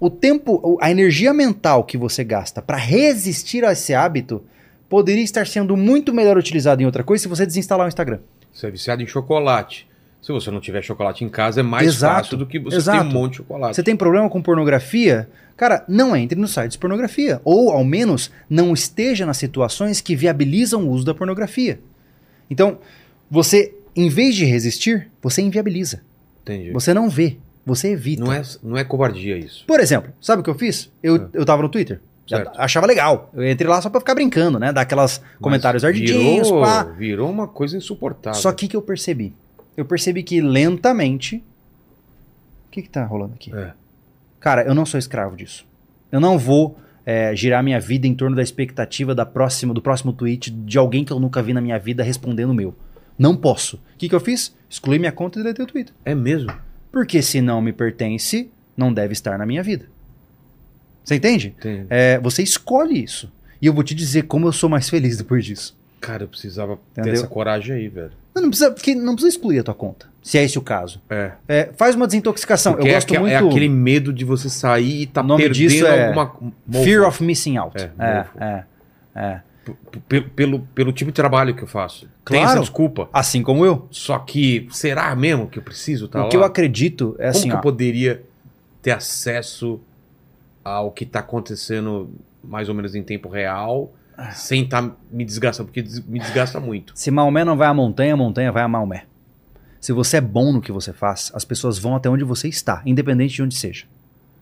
O 0.01 0.11
tempo, 0.11 0.79
a 0.81 0.91
energia 0.91 1.33
mental 1.33 1.85
que 1.85 1.97
você 1.97 2.25
gasta 2.25 2.61
para 2.61 2.77
resistir 2.77 3.65
a 3.65 3.71
esse 3.71 3.95
hábito 3.95 4.43
poderia 4.89 5.23
estar 5.23 5.47
sendo 5.47 5.77
muito 5.77 6.13
melhor 6.13 6.37
utilizado 6.37 6.83
em 6.83 6.87
outra 6.87 7.05
coisa 7.05 7.23
se 7.23 7.29
você 7.29 7.47
desinstalar 7.47 7.87
o 7.87 7.89
Instagram. 7.89 8.19
Você 8.53 8.67
é 8.67 8.71
viciado 8.71 9.03
em 9.03 9.07
chocolate. 9.07 9.89
Se 10.23 10.31
você 10.31 10.51
não 10.53 10.61
tiver 10.61 10.83
chocolate 10.83 11.25
em 11.25 11.29
casa, 11.29 11.61
é 11.61 11.63
mais 11.65 11.87
Exato, 11.89 12.15
fácil 12.15 12.37
do 12.39 12.47
que 12.47 12.59
você 12.59 12.77
exato. 12.77 13.01
ter 13.01 13.05
um 13.05 13.11
monte 13.11 13.33
de 13.33 13.37
chocolate. 13.39 13.75
Você 13.75 13.83
tem 13.83 13.97
problema 13.97 14.31
com 14.31 14.41
pornografia? 14.41 15.29
Cara, 15.57 15.85
não 15.89 16.17
entre 16.17 16.39
nos 16.39 16.53
sites 16.55 16.73
de 16.73 16.79
pornografia. 16.79 17.41
Ou, 17.45 17.71
ao 17.71 17.85
menos, 17.85 18.31
não 18.49 18.73
esteja 18.73 19.27
nas 19.27 19.37
situações 19.37 20.01
que 20.01 20.15
viabilizam 20.15 20.85
o 20.87 20.91
uso 20.91 21.05
da 21.05 21.13
pornografia. 21.13 21.81
Então, 22.49 22.79
você, 23.31 23.75
em 23.97 24.09
vez 24.09 24.37
de 24.37 24.45
resistir, 24.45 25.09
você 25.21 25.43
inviabiliza. 25.43 26.03
Entendi. 26.43 26.71
Você 26.71 26.95
não 26.95 27.11
vê, 27.11 27.37
você 27.67 27.89
evita. 27.91 28.23
Não, 28.25 28.33
é, 28.33 28.43
não 28.63 28.77
é 28.77 28.85
covardia 28.85 29.37
isso. 29.37 29.65
Por 29.67 29.81
exemplo, 29.81 30.13
sabe 30.21 30.41
o 30.41 30.45
que 30.45 30.51
eu 30.51 30.55
fiz? 30.55 30.91
Eu, 31.03 31.17
Ah. 31.17 31.29
eu 31.33 31.45
tava 31.45 31.63
no 31.63 31.69
Twitter. 31.69 32.01
Achava 32.57 32.87
legal. 32.87 33.29
Eu 33.35 33.49
entrei 33.51 33.69
lá 33.69 33.83
só 33.83 33.91
pra 33.91 34.01
ficar 34.01 34.15
brincando, 34.15 34.59
né? 34.59 34.73
Dar 34.73 34.83
aquelas 34.83 35.21
comentários 35.41 35.85
ardidinhos, 35.85 36.47
virou, 36.49 36.63
pá. 36.63 36.85
virou 36.85 37.29
uma 37.31 37.47
coisa 37.49 37.77
insuportável. 37.77 38.41
Só 38.41 38.51
que 38.53 38.67
o 38.67 38.69
que 38.69 38.77
eu 38.77 38.81
percebi? 38.81 39.35
Eu 39.77 39.85
percebi 39.85 40.23
que 40.23 40.41
lentamente. 40.41 41.37
O 42.67 42.71
que 42.71 42.83
que 42.83 42.89
tá 42.89 43.05
rolando 43.05 43.35
aqui? 43.35 43.55
É. 43.55 43.73
Cara, 44.41 44.63
eu 44.65 44.75
não 44.75 44.85
sou 44.85 44.99
escravo 44.99 45.37
disso. 45.37 45.67
Eu 46.11 46.21
não 46.21 46.39
vou 46.39 46.79
é, 47.07 47.35
girar 47.35 47.63
minha 47.63 47.81
vida 47.81 48.07
em 48.07 48.15
torno 48.15 48.37
da 48.37 48.43
expectativa 48.43 49.15
da 49.15 49.25
próxima, 49.25 49.73
do 49.73 49.83
próximo 49.83 50.13
tweet 50.13 50.51
de 50.51 50.79
alguém 50.79 51.05
que 51.05 51.13
eu 51.13 51.21
nunca 51.21 51.43
vi 51.43 51.53
na 51.53 51.61
minha 51.61 51.79
vida 51.79 52.03
respondendo 52.03 52.51
o 52.51 52.55
meu. 52.55 52.75
Não 53.19 53.37
posso. 53.37 53.77
O 53.77 53.99
que, 53.99 54.09
que 54.09 54.15
eu 54.15 54.21
fiz? 54.21 54.55
Excluí 54.69 54.99
minha 54.99 55.13
conta 55.13 55.39
e 55.39 55.43
deletei 55.43 55.65
o 55.65 55.69
Twitter. 55.69 55.95
É 56.05 56.15
mesmo? 56.15 56.53
Porque 56.91 57.23
se 57.23 57.41
não 57.41 57.61
me 57.61 57.73
pertence, 57.73 58.51
não 58.77 58.93
deve 58.93 59.13
estar 59.13 59.39
na 59.39 59.47
minha 59.47 59.63
vida. 59.63 59.87
Você 61.05 61.17
entende? 61.17 61.55
É, 61.91 62.19
você 62.19 62.43
escolhe 62.43 63.03
isso. 63.03 63.33
E 63.61 63.67
eu 63.67 63.73
vou 63.73 63.83
te 63.83 63.95
dizer 63.95 64.23
como 64.25 64.47
eu 64.47 64.53
sou 64.53 64.69
mais 64.69 64.89
feliz 64.89 65.17
depois 65.17 65.45
disso. 65.45 65.77
Cara, 66.01 66.25
eu 66.25 66.29
precisava 66.29 66.77
ter 66.95 67.03
Entendeu? 67.03 67.21
essa 67.21 67.29
coragem 67.29 67.77
aí, 67.77 67.89
velho. 67.89 68.13
Não, 68.35 68.43
não 68.43 68.49
precisa, 68.51 68.71
porque 68.71 68.95
não 68.95 69.15
precisa 69.15 69.37
excluir 69.37 69.59
a 69.59 69.63
tua 69.63 69.75
conta, 69.75 70.07
se 70.23 70.39
é 70.39 70.45
esse 70.45 70.59
o 70.59 70.63
caso. 70.63 71.01
É. 71.11 71.33
É, 71.47 71.71
faz 71.77 71.95
uma 71.95 72.07
desintoxicação. 72.07 72.73
Porque 72.73 72.89
eu 72.89 72.93
é, 72.93 72.95
gosto 72.95 73.11
aque- 73.11 73.19
muito. 73.19 73.33
é 73.33 73.37
aquele 73.37 73.69
medo 73.69 74.13
de 74.13 74.25
você 74.25 74.49
sair 74.49 75.03
e 75.03 75.07
tá 75.07 75.21
O 75.21 75.25
nome 75.25 75.43
perdendo 75.43 75.69
disso 75.69 75.87
é 75.87 76.07
alguma... 76.07 76.35
mofo. 76.67 76.85
Fear 76.85 77.07
of 77.07 77.23
missing 77.23 77.57
out. 77.59 77.77
É, 77.79 77.91
É, 77.99 78.27
é, 78.41 78.65
é. 79.15 79.41
Pelo, 80.35 80.61
pelo 80.75 80.93
tipo 80.93 81.11
de 81.11 81.15
trabalho 81.15 81.55
que 81.55 81.63
eu 81.63 81.69
faço. 81.69 82.07
Tem 82.25 82.39
Claro. 82.41 82.45
essa 82.51 82.61
desculpa. 82.61 83.09
Assim 83.13 83.43
como 83.43 83.65
eu. 83.65 83.87
Só 83.91 84.19
que, 84.19 84.67
será 84.73 85.15
mesmo 85.15 85.47
que 85.49 85.59
eu 85.59 85.63
preciso 85.63 86.07
estar 86.07 86.21
o 86.21 86.23
lá? 86.25 86.29
que 86.29 86.37
eu 86.37 86.43
acredito 86.43 87.15
é 87.19 87.27
Como 87.27 87.31
assim, 87.31 87.49
que 87.49 87.55
ó, 87.55 87.59
eu 87.59 87.63
poderia 87.63 88.23
ter 88.81 88.91
acesso 88.91 89.81
ao 90.65 90.91
que 90.91 91.05
tá 91.07 91.21
acontecendo 91.21 92.11
mais 92.43 92.69
ou 92.69 92.75
menos 92.75 92.95
em 92.97 93.03
tempo 93.05 93.29
real. 93.29 93.93
Sem 94.35 94.65
estar 94.65 94.95
me 95.11 95.25
desgastando? 95.25 95.69
Porque 95.71 95.83
me 96.07 96.19
desgasta 96.19 96.61
muito. 96.61 96.93
se 96.97 97.11
Maomé 97.11 97.45
não 97.45 97.57
vai 97.57 97.69
à 97.69 97.75
montanha, 97.75 98.15
a 98.15 98.17
montanha 98.17 98.53
vai 98.53 98.63
a 98.63 98.69
Maomé. 98.69 99.05
Se 99.81 99.93
você 99.93 100.19
é 100.19 100.21
bom 100.21 100.53
no 100.53 100.61
que 100.61 100.71
você 100.71 100.93
faz, 100.93 101.33
as 101.35 101.45
pessoas 101.45 101.79
vão 101.79 101.97
até 101.97 102.09
onde 102.09 102.23
você 102.25 102.49
está, 102.49 102.83
independente 102.87 103.35
de 103.35 103.43
onde 103.43 103.55
seja. 103.55 103.85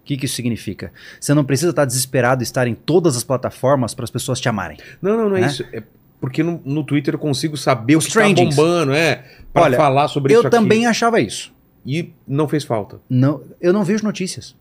O 0.02 0.04
que, 0.04 0.16
que 0.16 0.26
isso 0.26 0.34
significa? 0.34 0.92
Você 1.20 1.32
não 1.32 1.44
precisa 1.44 1.70
estar 1.70 1.84
desesperado 1.84 2.42
e 2.42 2.44
estar 2.44 2.66
em 2.66 2.74
todas 2.74 3.16
as 3.16 3.24
plataformas 3.24 3.94
para 3.94 4.04
as 4.04 4.10
pessoas 4.10 4.40
te 4.40 4.48
amarem. 4.48 4.76
Não, 5.00 5.16
não, 5.16 5.28
não 5.30 5.36
é 5.36 5.42
Né? 5.42 5.46
isso. 5.46 5.64
É 5.72 5.82
porque 6.20 6.42
no, 6.42 6.60
no 6.64 6.84
Twitter 6.84 7.14
eu 7.14 7.18
consigo 7.18 7.56
saber 7.56 7.96
Os 7.96 8.04
o 8.04 8.08
que 8.08 8.14
tá 8.14 8.20
trendings. 8.20 8.54
bombando, 8.54 8.92
é. 8.92 9.24
Olha, 9.54 9.76
falar 9.78 10.08
sobre 10.08 10.34
isso 10.34 10.46
eu 10.46 10.50
também 10.50 10.84
achava 10.86 11.18
isso. 11.20 11.50
E 11.86 12.12
não 12.28 12.46
fez 12.46 12.62
falta. 12.64 13.00
Não, 13.08 13.42
eu 13.60 13.72
não 13.72 13.82
vejo 13.84 14.04
notícias. 14.04 14.54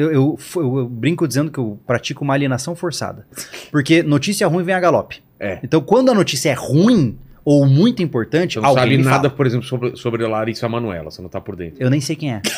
Eu, 0.00 0.12
eu, 0.12 0.38
eu- 0.56 0.78
eu 0.78 0.88
brinco 0.88 1.26
dizendo 1.26 1.50
que 1.50 1.58
eu 1.58 1.76
pratico 1.86 2.22
uma 2.22 2.32
alienação 2.34 2.76
forçada. 2.76 3.26
Porque 3.72 4.00
notícia 4.02 4.46
ruim 4.46 4.62
vem 4.62 4.74
a 4.74 4.78
galope. 4.80 5.22
É. 5.40 5.58
Então, 5.62 5.80
quando 5.80 6.10
a 6.10 6.14
notícia 6.14 6.50
é 6.50 6.54
ruim 6.54 7.18
ou 7.44 7.66
muito 7.66 8.00
importante, 8.02 8.54
Você 8.54 8.60
não 8.60 8.68
alguém 8.68 8.84
sabe 8.98 8.98
nada, 8.98 9.16
fala. 9.28 9.30
por 9.30 9.46
exemplo, 9.46 9.66
sobre, 9.66 9.96
sobre 9.96 10.24
a 10.24 10.28
Larissa 10.28 10.68
Manoela. 10.68 11.10
Você 11.10 11.20
não 11.20 11.28
tá 11.28 11.40
por 11.40 11.56
dentro. 11.56 11.82
Eu 11.82 11.90
nem 11.90 12.00
sei 12.00 12.14
quem 12.14 12.32
é. 12.34 12.42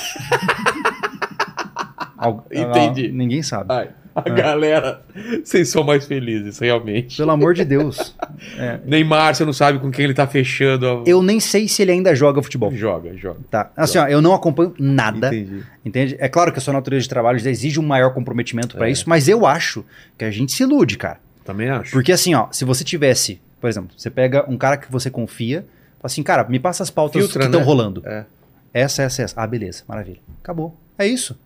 Al- 2.19 2.47
Entendi. 2.53 3.11
ninguém 3.11 3.43
sabe. 3.43 3.73
Ai, 3.73 3.89
a 4.15 4.23
galera, 4.29 5.03
vocês 5.45 5.69
são 5.69 5.83
mais 5.85 6.05
felizes, 6.07 6.59
realmente. 6.59 7.17
Pelo 7.17 7.31
amor 7.31 7.55
de 7.55 7.65
Deus. 7.65 8.15
Neymar, 8.85 9.35
você 9.35 9.45
não 9.45 9.53
sabe 9.53 9.79
com 9.79 9.91
quem 9.91 10.05
ele 10.05 10.15
tá 10.15 10.27
fechando. 10.27 10.87
a- 10.89 11.03
Eu 11.07 11.23
nem 11.23 11.39
sei 11.41 11.69
se 11.69 11.83
ele 11.83 11.93
ainda 11.93 12.15
joga 12.15 12.43
futebol. 12.43 12.73
Joga, 12.75 13.17
joga. 13.17 13.41
Tá. 13.51 13.71
Assim, 13.77 13.99
ó, 13.99 14.07
eu 14.07 14.21
não 14.21 14.35
acompanho 14.35 14.75
nada. 14.79 15.29
Entendi. 15.29 15.63
Entende? 15.85 16.17
É 16.19 16.29
claro 16.29 16.53
que 16.53 16.59
a 16.59 16.61
sua 16.61 16.73
natureza 16.75 17.03
de 17.03 17.09
trabalho 17.09 17.39
já 17.39 17.51
exige 17.51 17.79
um 17.81 17.87
maior 17.87 18.13
comprometimento 18.13 18.77
pra 18.77 18.89
É. 18.89 18.91
isso, 18.91 19.09
mas 19.09 19.29
eu 19.29 19.47
acho 19.47 19.85
que 20.19 20.25
a 20.25 20.31
gente 20.31 20.53
se 20.53 20.63
ilude, 20.63 20.97
cara. 20.99 21.19
Também 21.45 21.69
acho. 21.71 21.93
Porque 21.93 22.13
assim, 22.13 22.35
ó, 22.35 22.49
se 22.51 22.65
você 22.65 22.85
tivesse, 22.85 23.41
por 23.61 23.69
exemplo, 23.69 23.91
você 23.97 24.11
pega 24.11 24.45
um 24.49 24.57
cara 24.57 24.77
que 24.77 24.91
você 24.91 25.11
confia, 25.11 25.61
fala 25.99 26.05
assim, 26.05 26.23
cara, 26.23 26.45
me 26.49 26.59
passa 26.59 26.83
as 26.83 26.91
pautas 26.91 27.21
Filtra, 27.23 27.41
que 27.41 27.47
estão 27.47 27.61
né? 27.61 27.67
rolando. 27.67 28.03
É. 28.07 28.25
Essa, 28.73 29.03
essa, 29.03 29.23
essa. 29.23 29.41
Ah, 29.41 29.47
beleza, 29.47 29.83
maravilha. 29.89 30.19
Acabou. 30.43 30.77
É 30.99 31.07
isso. 31.07 31.37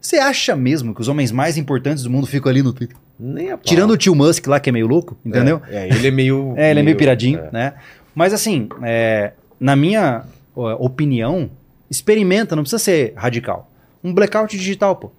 Você 0.00 0.16
acha 0.16 0.56
mesmo 0.56 0.94
que 0.94 1.00
os 1.00 1.08
homens 1.08 1.30
mais 1.30 1.58
importantes 1.58 2.02
do 2.02 2.10
mundo 2.10 2.26
ficam 2.26 2.50
ali 2.50 2.62
no 2.62 2.72
Twitter? 2.72 2.96
Nem 3.18 3.50
a 3.50 3.58
pau. 3.58 3.64
Tirando 3.64 3.90
o 3.90 3.96
tio 3.96 4.14
Musk 4.14 4.46
lá, 4.46 4.58
que 4.58 4.70
é 4.70 4.72
meio 4.72 4.86
louco, 4.86 5.16
entendeu? 5.24 5.60
É, 5.68 5.88
é, 5.88 5.88
ele 5.88 6.08
é 6.08 6.10
meio. 6.10 6.54
É, 6.56 6.70
ele 6.70 6.80
é 6.80 6.82
meio 6.82 6.96
piradinho, 6.96 7.40
é. 7.40 7.50
né? 7.52 7.74
Mas 8.14 8.32
assim, 8.32 8.68
é, 8.82 9.32
na 9.58 9.76
minha 9.76 10.24
opinião, 10.54 11.50
experimenta, 11.90 12.56
não 12.56 12.62
precisa 12.62 12.82
ser 12.82 13.12
radical. 13.14 13.70
Um 14.02 14.14
blackout 14.14 14.56
digital, 14.56 14.96
pô. 14.96 15.12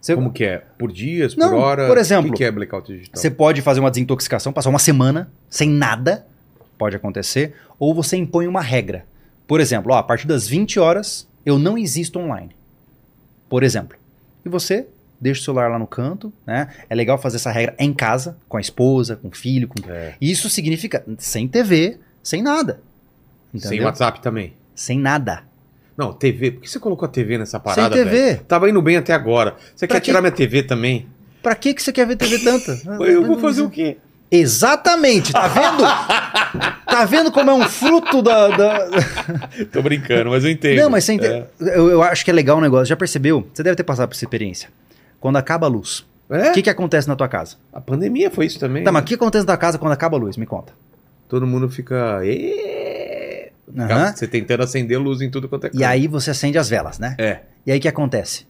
Você, 0.00 0.14
Como 0.14 0.32
que 0.32 0.44
é? 0.44 0.62
Por 0.78 0.92
dias, 0.92 1.34
Não, 1.34 1.50
por 1.50 1.58
hora? 1.58 1.86
por 1.88 1.98
exemplo, 1.98 2.28
O 2.28 2.32
que 2.32 2.38
que 2.38 2.44
é 2.44 2.50
blackout 2.50 2.92
digital? 2.92 3.20
Você 3.20 3.28
pode 3.28 3.60
fazer 3.60 3.80
uma 3.80 3.90
desintoxicação, 3.90 4.52
passar 4.52 4.70
uma 4.70 4.78
semana 4.78 5.28
sem 5.50 5.68
nada, 5.68 6.24
pode 6.78 6.94
acontecer, 6.94 7.54
ou 7.76 7.92
você 7.92 8.16
impõe 8.16 8.46
uma 8.46 8.60
regra. 8.60 9.04
Por 9.48 9.60
exemplo, 9.60 9.92
ó, 9.92 9.96
a 9.98 10.02
partir 10.02 10.28
das 10.28 10.46
20 10.46 10.78
horas 10.78 11.26
eu 11.44 11.58
não 11.58 11.76
existo 11.76 12.20
online. 12.20 12.50
Por 13.48 13.62
exemplo. 13.62 13.96
E 14.44 14.48
você 14.48 14.86
deixa 15.20 15.40
o 15.40 15.44
celular 15.44 15.70
lá 15.70 15.78
no 15.78 15.86
canto, 15.86 16.32
né? 16.46 16.68
É 16.90 16.94
legal 16.94 17.16
fazer 17.18 17.36
essa 17.36 17.50
regra 17.50 17.74
em 17.78 17.92
casa, 17.92 18.36
com 18.48 18.56
a 18.56 18.60
esposa, 18.60 19.16
com 19.16 19.28
o 19.28 19.34
filho, 19.34 19.66
com... 19.68 19.76
É. 19.90 20.14
Isso 20.20 20.48
significa 20.50 21.04
sem 21.18 21.48
TV, 21.48 21.98
sem 22.22 22.42
nada. 22.42 22.80
Sem 23.54 23.68
Entendeu? 23.68 23.86
WhatsApp 23.86 24.20
também. 24.20 24.52
Sem 24.74 24.98
nada. 24.98 25.42
Não, 25.96 26.12
TV. 26.12 26.50
Por 26.50 26.60
que 26.62 26.68
você 26.70 26.78
colocou 26.78 27.06
a 27.06 27.08
TV 27.10 27.38
nessa 27.38 27.58
parada, 27.58 27.94
sem 27.94 28.04
TV. 28.04 28.16
velho? 28.16 28.40
Tava 28.44 28.68
indo 28.68 28.82
bem 28.82 28.98
até 28.98 29.14
agora. 29.14 29.56
Você 29.74 29.86
Pra 29.86 29.96
quer 29.96 30.00
quê? 30.00 30.04
tirar 30.06 30.20
minha 30.20 30.32
TV 30.32 30.62
também? 30.62 31.06
Pra 31.42 31.54
que, 31.54 31.72
que 31.72 31.82
você 31.82 31.92
quer 31.92 32.06
ver 32.06 32.16
TV 32.16 32.38
tanta? 32.40 32.78
Eu 33.06 33.24
vou 33.24 33.38
fazer 33.38 33.62
o 33.62 33.70
quê? 33.70 33.96
Exatamente, 34.30 35.32
tá 35.32 35.46
vendo? 35.48 35.82
tá 36.86 37.04
vendo 37.04 37.30
como 37.30 37.50
é 37.50 37.54
um 37.54 37.68
fruto 37.68 38.22
da- 38.22 38.48
da... 38.48 38.86
Tô 39.72 39.82
brincando, 39.82 40.30
mas 40.30 40.44
eu 40.44 40.50
entendo. 40.50 40.80
Não, 40.80 40.90
mas 40.90 41.04
você 41.04 41.12
entende. 41.14 41.34
É. 41.60 41.78
Eu, 41.78 41.88
eu 41.90 42.02
acho 42.02 42.24
que 42.24 42.30
é 42.30 42.34
legal 42.34 42.58
o 42.58 42.60
negócio. 42.60 42.86
Já 42.86 42.96
percebeu? 42.96 43.46
Você 43.54 43.62
deve 43.62 43.76
ter 43.76 43.84
passado 43.84 44.08
por 44.08 44.14
essa 44.14 44.24
experiência. 44.24 44.68
Quando 45.20 45.36
acaba 45.36 45.66
a 45.66 45.70
luz, 45.70 46.04
É? 46.28 46.50
o 46.50 46.52
que, 46.52 46.62
que 46.62 46.70
acontece 46.70 47.06
na 47.08 47.14
tua 47.16 47.28
casa? 47.28 47.56
A 47.72 47.80
pandemia 47.80 48.30
foi 48.30 48.46
isso 48.46 48.58
também. 48.58 48.82
Tá, 48.82 48.90
né? 48.90 48.94
mas 48.94 49.02
o 49.02 49.06
que 49.06 49.14
acontece 49.14 49.44
na 49.46 49.52
tua 49.52 49.58
casa 49.58 49.78
quando 49.78 49.92
acaba 49.92 50.16
a 50.16 50.20
luz? 50.20 50.36
Me 50.36 50.46
conta. 50.46 50.72
Todo 51.28 51.46
mundo 51.46 51.68
fica. 51.68 52.20
Aham. 53.78 54.12
Você 54.14 54.26
tentando 54.26 54.62
acender 54.62 54.98
luz 54.98 55.20
em 55.20 55.30
tudo 55.30 55.48
quanto 55.48 55.66
é 55.66 55.70
E 55.74 55.82
aí 55.84 56.06
você 56.06 56.30
acende 56.30 56.56
as 56.58 56.68
velas, 56.68 56.98
né? 56.98 57.14
É. 57.18 57.40
E 57.66 57.72
aí 57.72 57.78
o 57.78 57.80
que 57.80 57.88
acontece? 57.88 58.46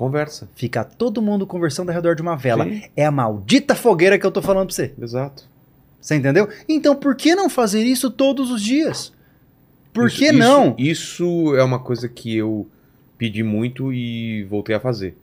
Conversa. 0.00 0.48
Fica 0.54 0.82
todo 0.82 1.20
mundo 1.20 1.46
conversando 1.46 1.90
ao 1.90 1.94
redor 1.94 2.14
de 2.16 2.22
uma 2.22 2.34
vela. 2.34 2.64
Sim. 2.64 2.82
É 2.96 3.04
a 3.04 3.10
maldita 3.10 3.74
fogueira 3.74 4.18
que 4.18 4.24
eu 4.24 4.30
tô 4.30 4.40
falando 4.40 4.66
pra 4.68 4.74
você. 4.74 4.94
Exato. 4.98 5.44
Você 6.00 6.14
entendeu? 6.14 6.48
Então 6.66 6.96
por 6.96 7.14
que 7.14 7.34
não 7.34 7.50
fazer 7.50 7.82
isso 7.84 8.10
todos 8.10 8.50
os 8.50 8.62
dias? 8.62 9.12
Por 9.92 10.06
Isso- 10.08 10.16
que 10.16 10.24
isso- 10.24 10.38
não? 10.38 10.74
Isso 10.78 11.54
é 11.54 11.62
uma 11.62 11.78
coisa 11.78 12.08
que 12.08 12.34
eu 12.34 12.66
pedi 13.18 13.42
muito 13.42 13.92
e 13.92 14.42
voltei 14.44 14.74
a 14.74 14.80
fazer. 14.80 15.18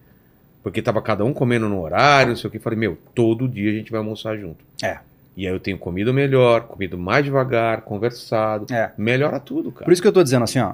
Porque 0.61 0.79
tava 0.79 1.01
cada 1.01 1.25
um 1.25 1.33
comendo 1.33 1.67
no 1.67 1.81
horário, 1.81 2.29
não 2.29 2.37
sei 2.37 2.47
o 2.47 2.51
que. 2.51 2.59
Falei, 2.59 2.77
meu, 2.77 2.99
todo 3.15 3.47
dia 3.47 3.71
a 3.71 3.73
gente 3.73 3.89
vai 3.89 3.97
almoçar 3.97 4.37
junto. 4.37 4.63
É. 4.83 4.99
E 5.35 5.47
aí 5.47 5.51
eu 5.53 5.59
tenho 5.59 5.79
comido 5.79 6.13
melhor, 6.13 6.67
comido 6.67 6.99
mais 6.99 7.25
devagar, 7.25 7.81
conversado. 7.81 8.71
É. 8.71 8.91
Melhora 8.95 9.39
tudo, 9.39 9.71
cara. 9.71 9.85
Por 9.85 9.91
isso 9.91 10.01
que 10.03 10.07
eu 10.07 10.11
tô 10.13 10.21
dizendo 10.23 10.43
assim, 10.43 10.59
ó. 10.59 10.73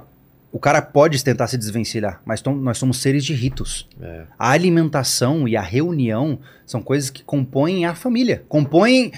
O 0.54 0.58
cara 0.60 0.80
pode 0.80 1.22
tentar 1.24 1.48
se 1.48 1.58
desvencilhar, 1.58 2.22
mas 2.24 2.40
tom- 2.40 2.54
nós 2.54 2.78
somos 2.78 2.98
seres 3.02 3.24
de 3.24 3.34
ritos. 3.34 3.88
É. 4.00 4.22
A 4.38 4.50
alimentação 4.50 5.48
e 5.48 5.56
a 5.56 5.60
reunião 5.60 6.38
são 6.64 6.80
coisas 6.80 7.10
que 7.10 7.24
compõem 7.24 7.86
a 7.86 7.94
família, 7.96 8.44
compõem 8.48 9.10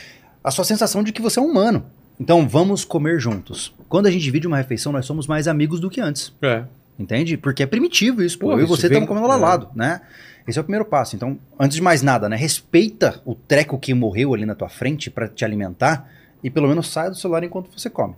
a 0.42 0.50
sua 0.50 0.64
sensação 0.64 1.02
de 1.02 1.12
que 1.12 1.20
você 1.20 1.38
é 1.38 1.42
um 1.42 1.50
humano. 1.50 1.84
Então 2.18 2.48
vamos 2.48 2.86
comer 2.86 3.20
juntos. 3.20 3.74
Quando 3.86 4.06
a 4.06 4.10
gente 4.10 4.22
divide 4.22 4.46
uma 4.46 4.56
refeição, 4.56 4.92
nós 4.92 5.04
somos 5.04 5.26
mais 5.26 5.46
amigos 5.46 5.78
do 5.78 5.90
que 5.90 6.00
antes. 6.00 6.32
É. 6.40 6.64
Entende? 6.98 7.36
Porque 7.36 7.62
é 7.62 7.66
primitivo 7.66 8.22
isso, 8.22 8.38
pô. 8.38 8.46
Pô, 8.46 8.52
eu 8.52 8.60
e 8.64 8.66
você 8.66 8.88
vem- 8.88 8.92
estamos 9.02 9.06
comendo 9.06 9.26
lá 9.26 9.34
ao 9.34 9.40
é. 9.40 9.42
lado, 9.44 9.68
né? 9.74 10.00
Esse 10.48 10.58
é 10.58 10.62
o 10.62 10.64
primeiro 10.64 10.86
passo. 10.86 11.14
Então, 11.16 11.38
antes 11.60 11.74
de 11.76 11.82
mais 11.82 12.00
nada, 12.00 12.30
né? 12.30 12.36
Respeita 12.36 13.20
o 13.26 13.34
treco 13.34 13.78
que 13.78 13.92
morreu 13.92 14.32
ali 14.32 14.46
na 14.46 14.54
tua 14.54 14.70
frente 14.70 15.10
para 15.10 15.28
te 15.28 15.44
alimentar 15.44 16.08
e 16.42 16.48
pelo 16.48 16.66
menos 16.66 16.88
saia 16.88 17.10
do 17.10 17.16
celular 17.16 17.44
enquanto 17.44 17.68
você 17.78 17.90
come. 17.90 18.14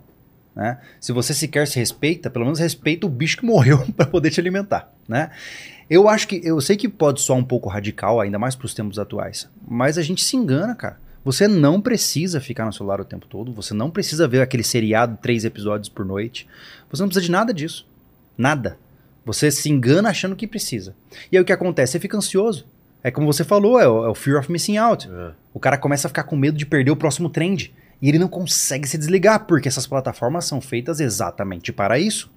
Né? 0.55 0.77
Se 0.99 1.11
você 1.11 1.33
sequer 1.33 1.67
se 1.67 1.79
respeita, 1.79 2.29
pelo 2.29 2.45
menos 2.45 2.59
respeita 2.59 3.05
o 3.05 3.09
bicho 3.09 3.37
que 3.37 3.45
morreu 3.45 3.85
para 3.95 4.05
poder 4.05 4.31
te 4.31 4.39
alimentar, 4.39 4.91
né? 5.07 5.31
Eu 5.89 6.07
acho 6.07 6.27
que 6.27 6.41
eu 6.43 6.59
sei 6.61 6.77
que 6.77 6.87
pode 6.87 7.21
soar 7.21 7.39
um 7.39 7.43
pouco 7.43 7.67
radical, 7.67 8.21
ainda 8.21 8.37
mais 8.37 8.55
para 8.55 8.65
os 8.65 8.73
tempos 8.73 8.99
atuais, 8.99 9.49
mas 9.67 9.97
a 9.97 10.01
gente 10.01 10.23
se 10.23 10.35
engana, 10.35 10.75
cara. 10.75 10.99
Você 11.23 11.47
não 11.47 11.81
precisa 11.81 12.39
ficar 12.39 12.65
no 12.65 12.73
celular 12.73 13.01
o 13.01 13.05
tempo 13.05 13.27
todo, 13.27 13.51
você 13.51 13.73
não 13.73 13.89
precisa 13.89 14.27
ver 14.27 14.41
aquele 14.41 14.63
seriado 14.63 15.17
três 15.21 15.43
episódios 15.43 15.89
por 15.89 16.05
noite. 16.05 16.47
Você 16.89 17.01
não 17.01 17.09
precisa 17.09 17.25
de 17.25 17.31
nada 17.31 17.53
disso. 17.53 17.85
Nada. 18.37 18.77
Você 19.25 19.51
se 19.51 19.69
engana 19.69 20.09
achando 20.09 20.35
que 20.35 20.47
precisa. 20.47 20.95
E 21.31 21.37
aí 21.37 21.43
o 21.43 21.45
que 21.45 21.51
acontece? 21.51 21.91
Você 21.93 21.99
fica 21.99 22.17
ansioso. 22.17 22.65
É 23.03 23.11
como 23.11 23.27
você 23.27 23.43
falou, 23.43 23.79
é 23.79 23.87
o, 23.87 24.05
é 24.05 24.09
o 24.09 24.15
fear 24.15 24.39
of 24.39 24.51
missing 24.51 24.77
out. 24.77 25.09
É. 25.09 25.31
O 25.53 25.59
cara 25.59 25.77
começa 25.77 26.07
a 26.07 26.09
ficar 26.09 26.23
com 26.23 26.35
medo 26.35 26.57
de 26.57 26.65
perder 26.65 26.91
o 26.91 26.95
próximo 26.95 27.29
trend. 27.29 27.73
E 28.01 28.07
ele 28.07 28.19
não 28.19 28.27
consegue 28.27 28.87
se 28.87 28.97
desligar, 28.97 29.45
porque 29.45 29.67
essas 29.67 29.85
plataformas 29.85 30.45
são 30.45 30.61
feitas 30.61 30.99
exatamente 30.99 31.73
para 31.73 31.99
isso. 31.99 32.29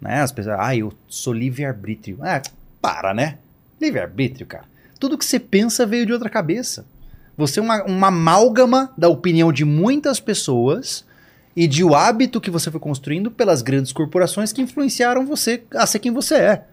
Né? 0.00 0.20
As 0.20 0.32
pessoas, 0.32 0.56
ah, 0.58 0.76
eu 0.76 0.92
sou 1.08 1.32
livre-arbítrio. 1.32 2.18
Ah, 2.20 2.40
para, 2.80 3.12
né? 3.12 3.38
Livre-arbítrio, 3.80 4.46
cara. 4.46 4.64
Tudo 4.98 5.18
que 5.18 5.24
você 5.24 5.40
pensa 5.40 5.84
veio 5.84 6.06
de 6.06 6.12
outra 6.12 6.30
cabeça. 6.30 6.84
Você 7.36 7.58
é 7.58 7.62
uma, 7.62 7.82
uma 7.84 8.08
amálgama 8.08 8.92
da 8.96 9.08
opinião 9.08 9.52
de 9.52 9.64
muitas 9.64 10.20
pessoas 10.20 11.04
e 11.56 11.66
de 11.66 11.82
o 11.82 11.94
hábito 11.94 12.40
que 12.40 12.50
você 12.50 12.70
foi 12.70 12.80
construindo 12.80 13.30
pelas 13.30 13.62
grandes 13.62 13.92
corporações 13.92 14.52
que 14.52 14.62
influenciaram 14.62 15.26
você 15.26 15.62
a 15.74 15.86
ser 15.86 15.98
quem 15.98 16.12
você 16.12 16.34
é. 16.34 16.64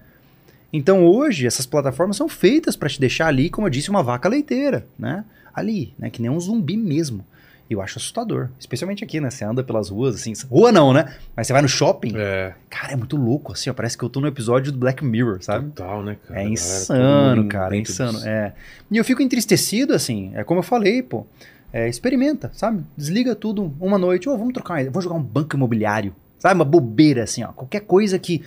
Então 0.72 1.06
hoje 1.06 1.48
essas 1.48 1.66
plataformas 1.66 2.18
são 2.18 2.30
feitas 2.30 2.76
para 2.76 2.90
te 2.90 3.00
deixar 3.00 3.28
ali, 3.28 3.50
como 3.50 3.68
eu 3.68 3.72
disse, 3.72 3.90
uma 3.90 4.04
vaca 4.04 4.30
leiteira, 4.30 4.86
né? 4.98 5.26
Ali, 5.54 5.94
né? 5.98 6.10
Que 6.10 6.22
nem 6.22 6.30
um 6.30 6.40
zumbi 6.40 6.78
mesmo. 6.78 7.26
E 7.70 7.74
eu 7.74 7.82
acho 7.82 8.00
assustador. 8.00 8.50
Especialmente 8.60 9.04
aqui, 9.04 9.22
né? 9.22 9.30
Você 9.30 9.46
anda 9.46 9.64
pelas 9.64 9.90
ruas, 9.90 10.16
assim. 10.16 10.34
Rua 10.50 10.72
não, 10.72 10.92
né? 10.92 11.14
Mas 11.36 11.46
você 11.46 11.54
vai 11.54 11.62
no 11.62 11.70
shopping. 11.70 12.14
É. 12.16 12.54
Cara, 12.70 12.94
é 12.94 12.96
muito 12.96 13.16
louco, 13.16 13.54
assim, 13.54 13.70
ó. 13.70 13.74
Parece 13.74 13.96
que 13.96 14.04
eu 14.04 14.10
tô 14.10 14.20
no 14.20 14.28
episódio 14.28 14.72
do 14.72 14.80
Black 14.80 15.06
Mirror, 15.06 15.44
sabe? 15.44 15.70
Total, 15.70 16.04
né, 16.04 16.18
cara? 16.28 16.42
É 16.42 16.48
insano, 16.48 17.48
cara, 17.48 17.76
é 17.76 17.80
insano. 17.80 18.20
É. 18.26 18.54
E 18.90 18.98
eu 18.98 19.06
fico 19.06 19.22
entristecido, 19.22 19.94
assim, 19.94 20.32
é 20.34 20.44
como 20.44 20.60
eu 20.60 20.64
falei, 20.64 21.04
pô. 21.04 21.28
É, 21.72 21.88
experimenta, 21.88 22.50
sabe? 22.56 22.84
Desliga 22.98 23.36
tudo 23.36 23.72
uma 23.80 24.00
noite. 24.00 24.28
Ô, 24.28 24.36
vamos 24.36 24.54
trocar 24.54 24.74
uma 24.74 24.80
ideia. 24.80 24.92
Vamos 24.92 25.04
jogar 25.04 25.18
um 25.18 25.24
banco 25.24 25.56
imobiliário. 25.56 26.16
Sabe? 26.40 26.56
Uma 26.56 26.66
bobeira, 26.66 27.24
assim, 27.24 27.44
ó. 27.44 27.50
Qualquer 27.50 27.82
coisa 27.82 28.18
que 28.18 28.42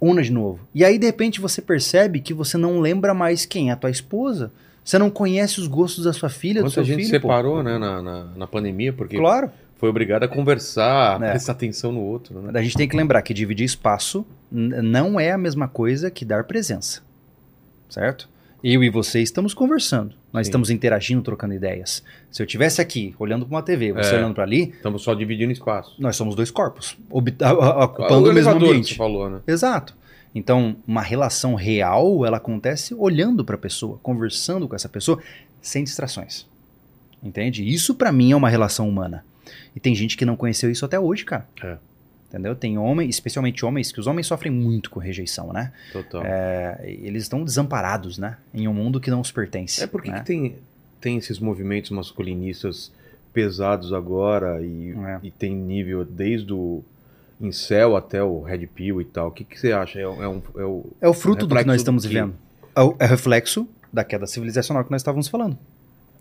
una 0.00 0.22
de 0.22 0.30
novo. 0.30 0.60
E 0.72 0.84
aí, 0.84 0.96
de 0.96 1.06
repente, 1.06 1.40
você 1.40 1.60
percebe 1.60 2.20
que 2.20 2.32
você 2.32 2.56
não 2.56 2.78
lembra 2.78 3.12
mais 3.12 3.44
quem 3.44 3.70
é 3.70 3.72
a 3.72 3.76
tua 3.76 3.90
esposa. 3.90 4.52
Você 4.90 4.98
não 4.98 5.08
conhece 5.08 5.60
os 5.60 5.68
gostos 5.68 6.02
da 6.04 6.12
sua 6.12 6.28
filha, 6.28 6.62
do 6.62 6.64
Quanta 6.64 6.74
seu 6.74 6.84
gente 6.84 7.06
filho. 7.06 7.20
pô. 7.20 7.28
separou, 7.28 7.62
né, 7.62 7.78
na, 7.78 8.02
na, 8.02 8.24
na 8.24 8.46
pandemia, 8.48 8.92
porque 8.92 9.16
Claro. 9.16 9.48
foi 9.76 9.88
obrigado 9.88 10.24
a 10.24 10.28
conversar, 10.28 11.22
a 11.22 11.26
É. 11.26 11.30
prestar 11.30 11.52
atenção 11.52 11.92
no 11.92 12.00
outro, 12.00 12.40
né? 12.42 12.50
A 12.58 12.60
gente 12.60 12.76
tem 12.76 12.88
que 12.88 12.96
lembrar 12.96 13.22
que 13.22 13.32
dividir 13.32 13.64
espaço 13.64 14.26
não 14.50 15.20
é 15.20 15.30
a 15.30 15.38
mesma 15.38 15.68
coisa 15.68 16.10
que 16.10 16.24
dar 16.24 16.42
presença. 16.42 17.02
Certo? 17.88 18.28
Eu 18.64 18.82
e 18.82 18.90
você 18.90 19.20
estamos 19.22 19.54
conversando. 19.54 20.12
Nós 20.32 20.46
Sim. 20.46 20.50
estamos 20.50 20.70
interagindo, 20.70 21.22
trocando 21.22 21.54
ideias. 21.54 22.02
Se 22.28 22.42
eu 22.42 22.44
estivesse 22.44 22.80
aqui 22.80 23.14
olhando 23.16 23.46
para 23.46 23.54
uma 23.54 23.62
TV, 23.62 23.92
você 23.92 24.16
É. 24.16 24.18
olhando 24.18 24.34
para 24.34 24.42
ali, 24.42 24.70
Estamos 24.76 25.02
só 25.02 25.14
dividindo 25.14 25.52
espaço. 25.52 25.94
nós 26.00 26.16
somos 26.16 26.34
dois 26.34 26.50
corpos, 26.50 26.96
a- 27.42 27.48
a- 27.48 27.84
ocupando 27.84 28.14
o, 28.14 28.20
mesmo 28.22 28.30
elevador 28.38 28.60
que 28.60 28.66
ambiente. 28.70 28.88
você 28.90 28.94
falou, 28.96 29.30
né? 29.30 29.38
Exato. 29.46 29.94
Então, 30.34 30.76
uma 30.86 31.02
relação 31.02 31.54
real, 31.54 32.24
ela 32.24 32.36
acontece 32.36 32.94
olhando 32.94 33.44
para 33.44 33.56
a 33.56 33.58
pessoa, 33.58 33.98
conversando 34.02 34.68
com 34.68 34.76
essa 34.76 34.88
pessoa, 34.88 35.20
sem 35.60 35.82
distrações. 35.82 36.46
Entende? 37.22 37.68
Isso 37.68 37.94
para 37.94 38.12
mim 38.12 38.32
é 38.32 38.36
uma 38.36 38.48
relação 38.48 38.88
humana. 38.88 39.24
E 39.74 39.80
tem 39.80 39.94
gente 39.94 40.16
que 40.16 40.24
não 40.24 40.36
conheceu 40.36 40.70
isso 40.70 40.84
até 40.84 40.98
hoje, 40.98 41.24
cara. 41.24 41.46
É. 41.62 41.76
Entendeu? 42.28 42.54
Tem 42.54 42.78
homens, 42.78 43.10
especialmente 43.10 43.64
homens, 43.64 43.90
que 43.90 43.98
os 43.98 44.06
homens 44.06 44.28
sofrem 44.28 44.52
muito 44.52 44.88
com 44.88 45.00
rejeição, 45.00 45.52
né? 45.52 45.72
Total. 45.92 46.22
É, 46.24 46.80
eles 46.86 47.24
estão 47.24 47.42
desamparados, 47.42 48.18
né? 48.18 48.36
Em 48.54 48.68
um 48.68 48.72
mundo 48.72 49.00
que 49.00 49.10
não 49.10 49.20
os 49.20 49.32
pertence. 49.32 49.82
É 49.82 49.86
porque 49.88 50.12
né? 50.12 50.20
que 50.20 50.26
tem, 50.26 50.56
tem 51.00 51.16
esses 51.18 51.40
movimentos 51.40 51.90
masculinistas 51.90 52.92
pesados 53.32 53.92
agora 53.92 54.62
e, 54.62 54.92
É. 54.92 55.18
e 55.24 55.30
tem 55.32 55.54
nível 55.54 56.04
desde 56.04 56.52
o 56.52 56.84
incel 57.40 57.96
até 57.96 58.22
o 58.22 58.42
red 58.42 58.66
pill 58.66 59.00
e 59.00 59.04
tal. 59.04 59.28
O 59.28 59.30
que, 59.30 59.44
que 59.44 59.58
você 59.58 59.72
acha? 59.72 59.98
É, 59.98 60.02
é 60.02 60.06
um, 60.06 60.42
é 60.56 60.64
o, 60.64 60.86
É 61.00 61.08
o 61.08 61.14
fruto 61.14 61.46
do 61.46 61.54
que 61.56 61.64
nós 61.64 61.80
estamos 61.80 62.04
vivendo. 62.04 62.34
É 62.76 62.82
o 62.82 62.94
é 62.98 63.06
reflexo 63.06 63.68
da 63.92 64.04
queda 64.04 64.26
civilizacional 64.26 64.84
que 64.84 64.90
nós 64.90 65.00
estávamos 65.00 65.28
falando. 65.28 65.56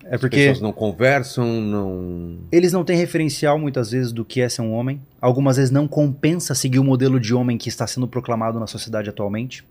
É 0.05 0.15
As 0.15 0.21
porque 0.21 0.37
pessoas 0.37 0.61
não 0.61 0.71
conversam, 0.71 1.45
não... 1.61 2.37
eles 2.51 2.71
não 2.71 2.83
têm 2.83 2.95
referencial 2.97 3.59
muitas 3.59 3.91
vezes 3.91 4.11
do 4.11 4.23
que 4.23 4.41
é 4.41 4.47
ser 4.47 4.61
um 4.61 4.73
homem. 4.73 5.01
Algumas 5.21 5.57
vezes 5.57 5.71
não 5.71 5.87
compensa 5.87 6.55
seguir 6.55 6.79
o 6.79 6.83
modelo 6.83 7.19
de 7.19 7.33
homem 7.33 7.57
que 7.57 7.69
está 7.69 7.85
sendo 7.85 8.07
proclamado 8.07 8.59
na 8.59 8.65
sociedade 8.65 9.09
atualmente. 9.09 9.63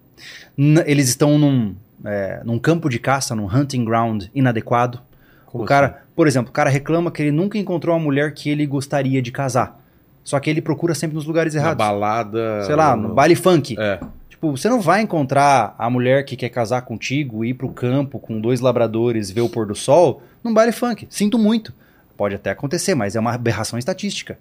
N- 0.56 0.84
eles 0.86 1.08
estão 1.08 1.38
num, 1.38 1.74
é, 2.04 2.42
num 2.44 2.58
campo 2.58 2.88
de 2.88 2.98
caça, 2.98 3.34
num 3.34 3.46
hunting 3.46 3.84
ground 3.84 4.26
inadequado. 4.34 5.00
Como 5.46 5.64
o 5.64 5.66
cara, 5.66 5.86
assim? 5.86 5.96
por 6.14 6.26
exemplo, 6.28 6.50
o 6.50 6.52
cara 6.52 6.68
reclama 6.68 7.10
que 7.10 7.22
ele 7.22 7.32
nunca 7.32 7.56
encontrou 7.56 7.96
uma 7.96 8.04
mulher 8.04 8.34
que 8.34 8.50
ele 8.50 8.66
gostaria 8.66 9.22
de 9.22 9.32
casar. 9.32 9.82
Só 10.28 10.38
que 10.38 10.50
ele 10.50 10.60
procura 10.60 10.94
sempre 10.94 11.14
nos 11.14 11.24
lugares 11.24 11.54
Na 11.54 11.60
errados. 11.60 11.78
balada... 11.78 12.62
Sei 12.66 12.74
lá, 12.74 12.94
no 12.94 13.14
baile 13.14 13.34
funk. 13.34 13.74
É, 13.78 13.98
Tipo, 14.28 14.50
você 14.50 14.68
não 14.68 14.78
vai 14.78 15.00
encontrar 15.00 15.74
a 15.78 15.88
mulher 15.88 16.22
que 16.22 16.36
quer 16.36 16.50
casar 16.50 16.82
contigo, 16.82 17.46
ir 17.46 17.54
pro 17.54 17.70
campo 17.70 18.18
com 18.18 18.38
dois 18.38 18.60
labradores, 18.60 19.30
ver 19.30 19.40
o 19.40 19.48
pôr 19.48 19.66
do 19.66 19.74
sol, 19.74 20.22
num 20.44 20.52
baile 20.52 20.70
funk. 20.70 21.06
Sinto 21.08 21.38
muito. 21.38 21.72
Pode 22.14 22.34
até 22.34 22.50
acontecer, 22.50 22.94
mas 22.94 23.16
é 23.16 23.20
uma 23.20 23.32
aberração 23.32 23.78
estatística. 23.78 24.38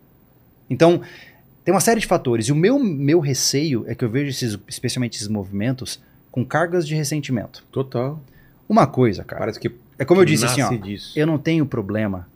Então, 0.70 1.00
tem 1.64 1.74
uma 1.74 1.80
série 1.80 2.02
de 2.02 2.06
fatores. 2.06 2.48
E 2.48 2.52
o 2.52 2.56
meu, 2.56 2.78
meu 2.78 3.22
receio 3.22 3.86
é 3.88 3.96
que 3.96 4.04
eu 4.04 4.10
vejo 4.10 4.30
esses, 4.30 4.60
especialmente 4.68 5.16
esses 5.16 5.30
movimentos, 5.30 6.02
com 6.30 6.44
cargas 6.44 6.86
de 6.86 6.96
ressentimento. 6.96 7.64
total. 7.72 8.20
Uma 8.68 8.86
coisa, 8.88 9.24
cara. 9.24 9.40
Parece 9.40 9.58
que 9.62 9.72
É 9.98 10.04
como 10.04 10.20
eu 10.20 10.26
disse 10.26 10.44
assim, 10.44 10.62
ó. 10.62 10.70
disso. 10.76 11.18
Eu 11.18 11.26
não 11.26 11.38
tenho 11.38 11.66
problema. 11.66 12.28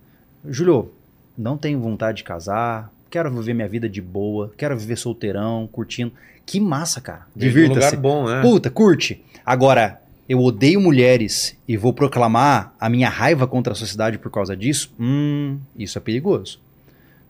Júlio, 0.48 0.90
não 1.38 1.58
tenho 1.58 1.82
vontade 1.82 2.20
de 2.20 2.24
casar. 2.24 2.90
Quero 3.12 3.30
viver 3.30 3.54
minha 3.54 3.68
vida 3.68 3.90
de 3.90 4.02
boa. 4.02 4.54
Quero 4.58 4.78
viver 4.78 4.98
solteirão, 4.98 5.68
curtindo. 5.70 6.14
Que 6.46 6.62
massa, 6.62 7.02
cara. 7.02 7.28
Um 7.36 7.40
lugar 7.40 7.50
Divirta-se. 7.50 7.98
bom, 7.98 8.26
né? 8.26 8.42
Puta, 8.42 8.72
curte. 8.72 9.22
Agora, 9.46 10.02
eu 10.30 10.40
odeio 10.40 10.80
mulheres 10.80 11.58
e 11.68 11.76
vou 11.76 11.94
proclamar 11.94 12.74
a 12.80 12.90
minha 12.90 13.10
raiva 13.10 13.46
contra 13.46 13.74
a 13.74 13.76
sociedade 13.76 14.18
por 14.18 14.32
causa 14.32 14.56
disso? 14.56 14.94
Hum, 14.98 15.60
isso 15.76 15.98
é 15.98 16.02
perigoso. 16.02 16.58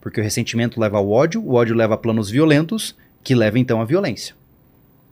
Porque 0.00 0.20
o 0.20 0.22
ressentimento 0.22 0.80
leva 0.80 0.98
ao 0.98 1.10
ódio, 1.10 1.42
o 1.42 1.54
ódio 1.54 1.74
leva 1.74 1.94
a 1.94 1.98
planos 1.98 2.30
violentos, 2.30 2.96
que 3.24 3.34
leva 3.34 3.58
então 3.58 3.80
à 3.80 3.84
violência. 3.84 4.36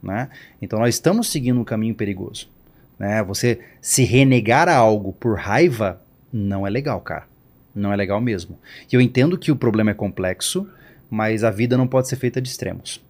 Né? 0.00 0.28
Então 0.62 0.78
nós 0.78 0.94
estamos 0.94 1.26
seguindo 1.26 1.60
um 1.60 1.64
caminho 1.64 1.96
perigoso. 1.96 2.48
Né? 2.96 3.20
Você 3.24 3.58
se 3.82 4.04
renegar 4.04 4.68
a 4.68 4.76
algo 4.76 5.12
por 5.14 5.36
raiva 5.36 6.00
não 6.32 6.64
é 6.64 6.70
legal, 6.70 7.00
cara. 7.00 7.29
Não 7.74 7.92
é 7.92 7.96
legal 7.96 8.20
mesmo. 8.20 8.58
E 8.90 8.94
eu 8.94 9.00
entendo 9.00 9.38
que 9.38 9.52
o 9.52 9.56
problema 9.56 9.90
é 9.90 9.94
complexo, 9.94 10.68
mas 11.08 11.44
a 11.44 11.50
vida 11.50 11.76
não 11.76 11.86
pode 11.86 12.08
ser 12.08 12.16
feita 12.16 12.40
de 12.40 12.48
extremos. 12.48 13.00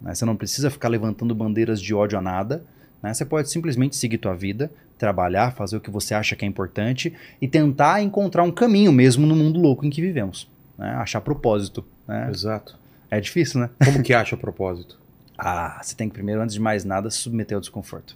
né? 0.00 0.14
Você 0.14 0.24
não 0.24 0.36
precisa 0.36 0.70
ficar 0.70 0.88
levantando 0.88 1.34
bandeiras 1.34 1.80
de 1.80 1.94
ódio 1.94 2.18
a 2.18 2.22
nada. 2.22 2.62
né? 3.02 3.12
Você 3.14 3.24
pode 3.24 3.50
simplesmente 3.50 3.96
seguir 3.96 4.18
tua 4.18 4.34
vida, 4.34 4.70
trabalhar, 4.98 5.52
fazer 5.52 5.76
o 5.76 5.80
que 5.80 5.90
você 5.90 6.14
acha 6.14 6.36
que 6.36 6.44
é 6.44 6.48
importante 6.48 7.14
e 7.40 7.48
tentar 7.48 8.02
encontrar 8.02 8.42
um 8.42 8.50
caminho 8.52 8.92
mesmo 8.92 9.26
no 9.26 9.34
mundo 9.34 9.58
louco 9.60 9.84
em 9.86 9.90
que 9.90 10.00
vivemos. 10.02 10.48
né? 10.78 10.90
Achar 10.96 11.20
propósito. 11.20 11.84
né? 12.06 12.28
Exato. 12.30 12.78
É 13.10 13.20
difícil, 13.20 13.60
né? 13.60 13.70
Como 13.84 14.02
que 14.02 14.12
acha 14.14 14.36
propósito? 14.36 14.98
Ah, 15.42 15.80
você 15.82 15.96
tem 15.96 16.06
que 16.06 16.12
primeiro, 16.12 16.42
antes 16.42 16.52
de 16.52 16.60
mais 16.60 16.84
nada, 16.84 17.10
se 17.10 17.16
submeter 17.16 17.54
ao 17.54 17.62
desconforto. 17.62 18.14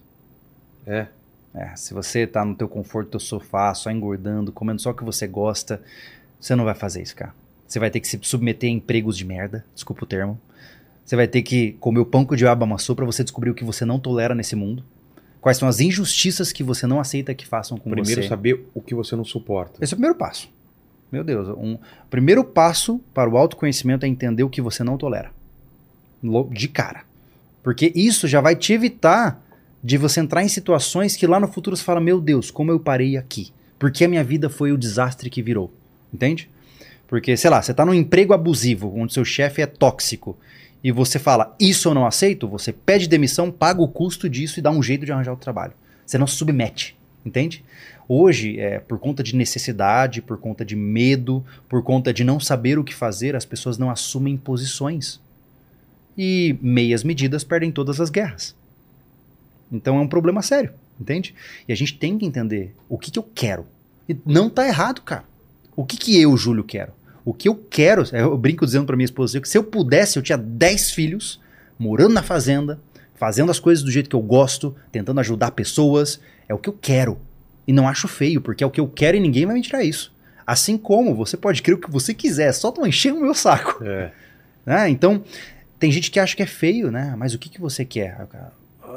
É. 0.86 1.06
É, 1.54 1.76
se 1.76 1.94
você 1.94 2.26
tá 2.26 2.44
no 2.44 2.54
teu 2.54 2.68
conforto, 2.68 3.10
teu 3.10 3.20
sofá, 3.20 3.72
só 3.74 3.90
engordando, 3.90 4.50
comendo 4.50 4.82
só 4.82 4.90
o 4.90 4.94
que 4.94 5.04
você 5.04 5.26
gosta, 5.26 5.80
você 6.40 6.56
não 6.56 6.64
vai 6.64 6.74
fazer 6.74 7.02
isso, 7.02 7.14
cara. 7.14 7.32
Você 7.66 7.78
vai 7.78 7.90
ter 7.90 8.00
que 8.00 8.08
se 8.08 8.18
submeter 8.22 8.68
a 8.68 8.72
empregos 8.72 9.16
de 9.16 9.24
merda, 9.24 9.64
desculpa 9.74 10.04
o 10.04 10.06
termo. 10.06 10.38
Você 11.04 11.16
vai 11.16 11.28
ter 11.28 11.42
que 11.42 11.72
comer 11.72 12.00
o 12.00 12.06
pão 12.06 12.24
que 12.24 12.34
o 12.34 12.36
diabo 12.36 12.64
amassou 12.64 12.96
pra 12.96 13.04
você 13.04 13.22
descobrir 13.22 13.50
o 13.50 13.54
que 13.54 13.64
você 13.64 13.84
não 13.84 13.98
tolera 13.98 14.34
nesse 14.34 14.56
mundo. 14.56 14.82
Quais 15.40 15.58
são 15.58 15.68
as 15.68 15.78
injustiças 15.78 16.50
que 16.50 16.62
você 16.62 16.86
não 16.86 16.98
aceita 16.98 17.34
que 17.34 17.46
façam 17.46 17.76
com 17.76 17.90
Primeiro 17.90 18.22
você. 18.22 18.28
saber 18.28 18.66
o 18.74 18.80
que 18.80 18.94
você 18.94 19.14
não 19.14 19.24
suporta. 19.24 19.82
Esse 19.82 19.92
é 19.92 19.94
o 19.94 19.98
primeiro 19.98 20.16
passo. 20.16 20.48
Meu 21.12 21.22
Deus, 21.22 21.48
um 21.58 21.74
o 21.74 22.08
primeiro 22.10 22.42
passo 22.42 22.98
para 23.12 23.28
o 23.28 23.36
autoconhecimento 23.36 24.06
é 24.06 24.08
entender 24.08 24.42
o 24.42 24.48
que 24.48 24.62
você 24.62 24.82
não 24.82 24.96
tolera. 24.96 25.30
De 26.50 26.68
cara. 26.68 27.04
Porque 27.62 27.92
isso 27.94 28.26
já 28.26 28.40
vai 28.40 28.56
te 28.56 28.72
evitar 28.72 29.43
de 29.84 29.98
você 29.98 30.18
entrar 30.20 30.42
em 30.42 30.48
situações 30.48 31.14
que 31.14 31.26
lá 31.26 31.38
no 31.38 31.46
futuro 31.46 31.76
você 31.76 31.84
fala: 31.84 32.00
Meu 32.00 32.18
Deus, 32.18 32.50
como 32.50 32.70
eu 32.70 32.80
parei 32.80 33.18
aqui? 33.18 33.52
Porque 33.78 34.02
a 34.04 34.08
minha 34.08 34.24
vida 34.24 34.48
foi 34.48 34.72
o 34.72 34.78
desastre 34.78 35.28
que 35.28 35.42
virou. 35.42 35.70
Entende? 36.12 36.48
Porque, 37.06 37.36
sei 37.36 37.50
lá, 37.50 37.60
você 37.60 37.74
tá 37.74 37.84
num 37.84 37.92
emprego 37.92 38.32
abusivo, 38.32 38.92
onde 38.96 39.12
seu 39.12 39.24
chefe 39.24 39.60
é 39.60 39.66
tóxico, 39.66 40.36
e 40.82 40.90
você 40.90 41.18
fala, 41.18 41.54
isso 41.60 41.88
eu 41.88 41.94
não 41.94 42.06
aceito, 42.06 42.48
você 42.48 42.72
pede 42.72 43.08
demissão, 43.08 43.50
paga 43.50 43.82
o 43.82 43.88
custo 43.88 44.28
disso 44.28 44.58
e 44.58 44.62
dá 44.62 44.70
um 44.70 44.82
jeito 44.82 45.04
de 45.04 45.12
arranjar 45.12 45.32
o 45.32 45.36
trabalho. 45.36 45.72
Você 46.04 46.16
não 46.16 46.26
se 46.26 46.36
submete, 46.36 46.96
entende? 47.24 47.62
Hoje, 48.08 48.58
é, 48.58 48.78
por 48.78 48.98
conta 48.98 49.22
de 49.22 49.36
necessidade, 49.36 50.22
por 50.22 50.38
conta 50.38 50.64
de 50.64 50.76
medo, 50.76 51.44
por 51.68 51.82
conta 51.82 52.12
de 52.12 52.24
não 52.24 52.40
saber 52.40 52.78
o 52.78 52.84
que 52.84 52.94
fazer, 52.94 53.36
as 53.36 53.44
pessoas 53.44 53.78
não 53.78 53.90
assumem 53.90 54.36
posições. 54.36 55.20
E 56.16 56.56
meias 56.60 57.02
medidas 57.02 57.44
perdem 57.44 57.72
todas 57.72 58.00
as 58.00 58.10
guerras. 58.10 58.54
Então 59.74 59.98
é 59.98 60.00
um 60.00 60.08
problema 60.08 60.40
sério, 60.40 60.72
entende? 61.00 61.34
E 61.66 61.72
a 61.72 61.76
gente 61.76 61.98
tem 61.98 62.16
que 62.16 62.24
entender 62.24 62.74
o 62.88 62.96
que, 62.96 63.10
que 63.10 63.18
eu 63.18 63.28
quero. 63.34 63.66
E 64.08 64.16
não 64.24 64.48
tá 64.48 64.66
errado, 64.66 65.02
cara. 65.02 65.24
O 65.74 65.84
que, 65.84 65.96
que 65.96 66.20
eu, 66.20 66.36
Júlio, 66.36 66.62
quero? 66.62 66.92
O 67.24 67.34
que 67.34 67.48
eu 67.48 67.56
quero, 67.56 68.04
eu 68.12 68.36
brinco 68.38 68.64
dizendo 68.64 68.86
pra 68.86 68.96
minha 68.96 69.04
esposa 69.04 69.40
que 69.40 69.48
se 69.48 69.58
eu 69.58 69.64
pudesse, 69.64 70.18
eu 70.18 70.22
tinha 70.22 70.38
10 70.38 70.90
filhos, 70.92 71.40
morando 71.78 72.14
na 72.14 72.22
fazenda, 72.22 72.78
fazendo 73.14 73.50
as 73.50 73.58
coisas 73.58 73.82
do 73.82 73.90
jeito 73.90 74.08
que 74.08 74.16
eu 74.16 74.20
gosto, 74.20 74.76
tentando 74.92 75.18
ajudar 75.20 75.50
pessoas. 75.52 76.20
É 76.48 76.54
o 76.54 76.58
que 76.58 76.68
eu 76.68 76.78
quero. 76.80 77.18
E 77.66 77.72
não 77.72 77.88
acho 77.88 78.06
feio, 78.06 78.40
porque 78.40 78.62
é 78.62 78.66
o 78.66 78.70
que 78.70 78.80
eu 78.80 78.86
quero 78.86 79.16
e 79.16 79.20
ninguém 79.20 79.46
vai 79.46 79.54
me 79.54 79.62
tirar 79.62 79.82
isso. 79.82 80.12
Assim 80.46 80.76
como 80.76 81.14
você 81.14 81.36
pode 81.36 81.62
crer 81.62 81.74
o 81.74 81.80
que 81.80 81.90
você 81.90 82.12
quiser, 82.12 82.52
só 82.52 82.72
não 82.76 82.86
encher 82.86 83.12
o 83.12 83.20
meu 83.20 83.34
saco. 83.34 83.82
É. 83.82 84.12
né? 84.66 84.90
Então, 84.90 85.24
tem 85.78 85.90
gente 85.90 86.10
que 86.10 86.20
acha 86.20 86.36
que 86.36 86.42
é 86.42 86.46
feio, 86.46 86.90
né? 86.90 87.14
Mas 87.16 87.32
o 87.32 87.38
que, 87.38 87.48
que 87.48 87.60
você 87.60 87.84
quer? 87.84 88.20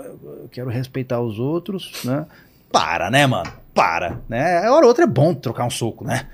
Eu 0.06 0.50
quero 0.52 0.70
respeitar 0.70 1.20
os 1.22 1.40
outros, 1.40 1.92
né? 2.04 2.26
Para, 2.72 3.10
né, 3.10 3.26
mano? 3.26 3.52
Para, 3.74 4.18
né? 4.28 4.58
A 4.66 4.74
hora 4.74 4.84
ou 4.86 4.90
outra 4.90 5.04
é 5.04 5.08
bom 5.08 5.34
trocar 5.34 5.66
um 5.66 5.70
soco, 5.70 6.04
né? 6.06 6.28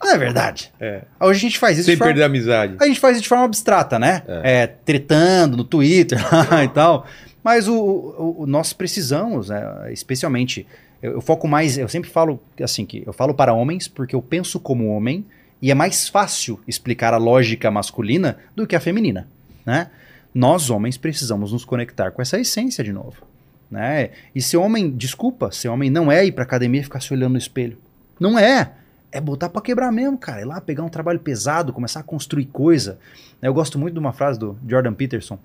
Não 0.00 0.10
é 0.14 0.18
verdade? 0.18 0.72
É. 0.80 1.02
Hoje 1.20 1.38
a 1.38 1.40
gente 1.40 1.58
faz 1.58 1.76
isso 1.78 1.86
Sem 1.86 1.94
de 1.94 1.98
forma... 1.98 2.10
perder 2.12 2.22
a 2.22 2.26
amizade. 2.26 2.76
A 2.80 2.86
gente 2.86 3.00
faz 3.00 3.14
isso 3.16 3.22
de 3.22 3.28
forma 3.28 3.44
abstrata, 3.44 3.98
né? 3.98 4.22
É. 4.26 4.66
tretando 4.66 5.56
no 5.56 5.64
Twitter 5.64 6.18
e 6.64 6.68
tal. 6.68 7.06
Mas 7.42 7.68
o, 7.68 7.74
o- 7.74 8.36
o- 8.42 8.46
nós 8.46 8.72
precisamos, 8.72 9.48
né, 9.50 9.92
especialmente, 9.92 10.66
eu, 11.02 11.12
eu 11.12 11.20
foco 11.20 11.46
mais, 11.46 11.78
eu 11.78 11.88
sempre 11.88 12.10
falo 12.10 12.40
assim, 12.60 12.84
que 12.84 13.04
eu 13.06 13.12
falo 13.12 13.34
para 13.34 13.52
homens 13.52 13.86
porque 13.86 14.16
eu 14.16 14.22
penso 14.22 14.58
como 14.58 14.88
homem 14.88 15.24
e 15.62 15.70
é 15.70 15.74
mais 15.74 16.08
fácil 16.08 16.58
explicar 16.66 17.14
a 17.14 17.18
lógica 17.18 17.70
masculina 17.70 18.36
do 18.54 18.66
que 18.66 18.74
a 18.74 18.80
feminina, 18.80 19.28
né? 19.64 19.88
Nós, 20.36 20.68
homens, 20.68 20.98
precisamos 20.98 21.50
nos 21.50 21.64
conectar 21.64 22.10
com 22.10 22.20
essa 22.20 22.38
essência 22.38 22.84
de 22.84 22.92
novo, 22.92 23.22
né? 23.70 24.10
E 24.34 24.42
ser 24.42 24.58
homem, 24.58 24.90
desculpa, 24.90 25.50
ser 25.50 25.68
homem 25.68 25.88
não 25.88 26.12
é 26.12 26.26
ir 26.26 26.32
pra 26.32 26.44
academia 26.44 26.82
e 26.82 26.84
ficar 26.84 27.00
se 27.00 27.10
olhando 27.14 27.32
no 27.32 27.38
espelho. 27.38 27.78
Não 28.20 28.38
é. 28.38 28.72
É 29.10 29.18
botar 29.18 29.48
pra 29.48 29.62
quebrar 29.62 29.90
mesmo, 29.90 30.18
cara. 30.18 30.42
Ir 30.42 30.44
lá 30.44 30.60
pegar 30.60 30.82
um 30.82 30.90
trabalho 30.90 31.20
pesado, 31.20 31.72
começar 31.72 32.00
a 32.00 32.02
construir 32.02 32.44
coisa. 32.44 32.98
Eu 33.40 33.54
gosto 33.54 33.78
muito 33.78 33.94
de 33.94 33.98
uma 33.98 34.12
frase 34.12 34.38
do 34.38 34.58
Jordan 34.68 34.92
Peterson, 34.92 35.38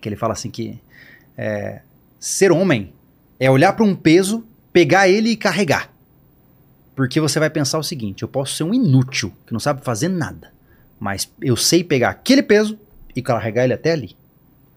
que 0.00 0.08
ele 0.08 0.14
fala 0.14 0.34
assim 0.34 0.52
que 0.52 0.78
é, 1.36 1.80
ser 2.20 2.52
homem 2.52 2.92
é 3.40 3.50
olhar 3.50 3.72
pra 3.72 3.84
um 3.84 3.96
peso, 3.96 4.46
pegar 4.72 5.08
ele 5.08 5.30
e 5.30 5.36
carregar. 5.36 5.90
Porque 6.94 7.20
você 7.20 7.40
vai 7.40 7.50
pensar 7.50 7.76
o 7.76 7.82
seguinte: 7.82 8.22
eu 8.22 8.28
posso 8.28 8.54
ser 8.54 8.62
um 8.62 8.72
inútil 8.72 9.32
que 9.44 9.52
não 9.52 9.58
sabe 9.58 9.82
fazer 9.82 10.06
nada, 10.06 10.52
mas 11.00 11.28
eu 11.40 11.56
sei 11.56 11.82
pegar 11.82 12.10
aquele 12.10 12.44
peso 12.44 12.78
e 13.14 13.22
carregar 13.22 13.64
ele 13.64 13.72
até 13.74 13.92
ali. 13.92 14.16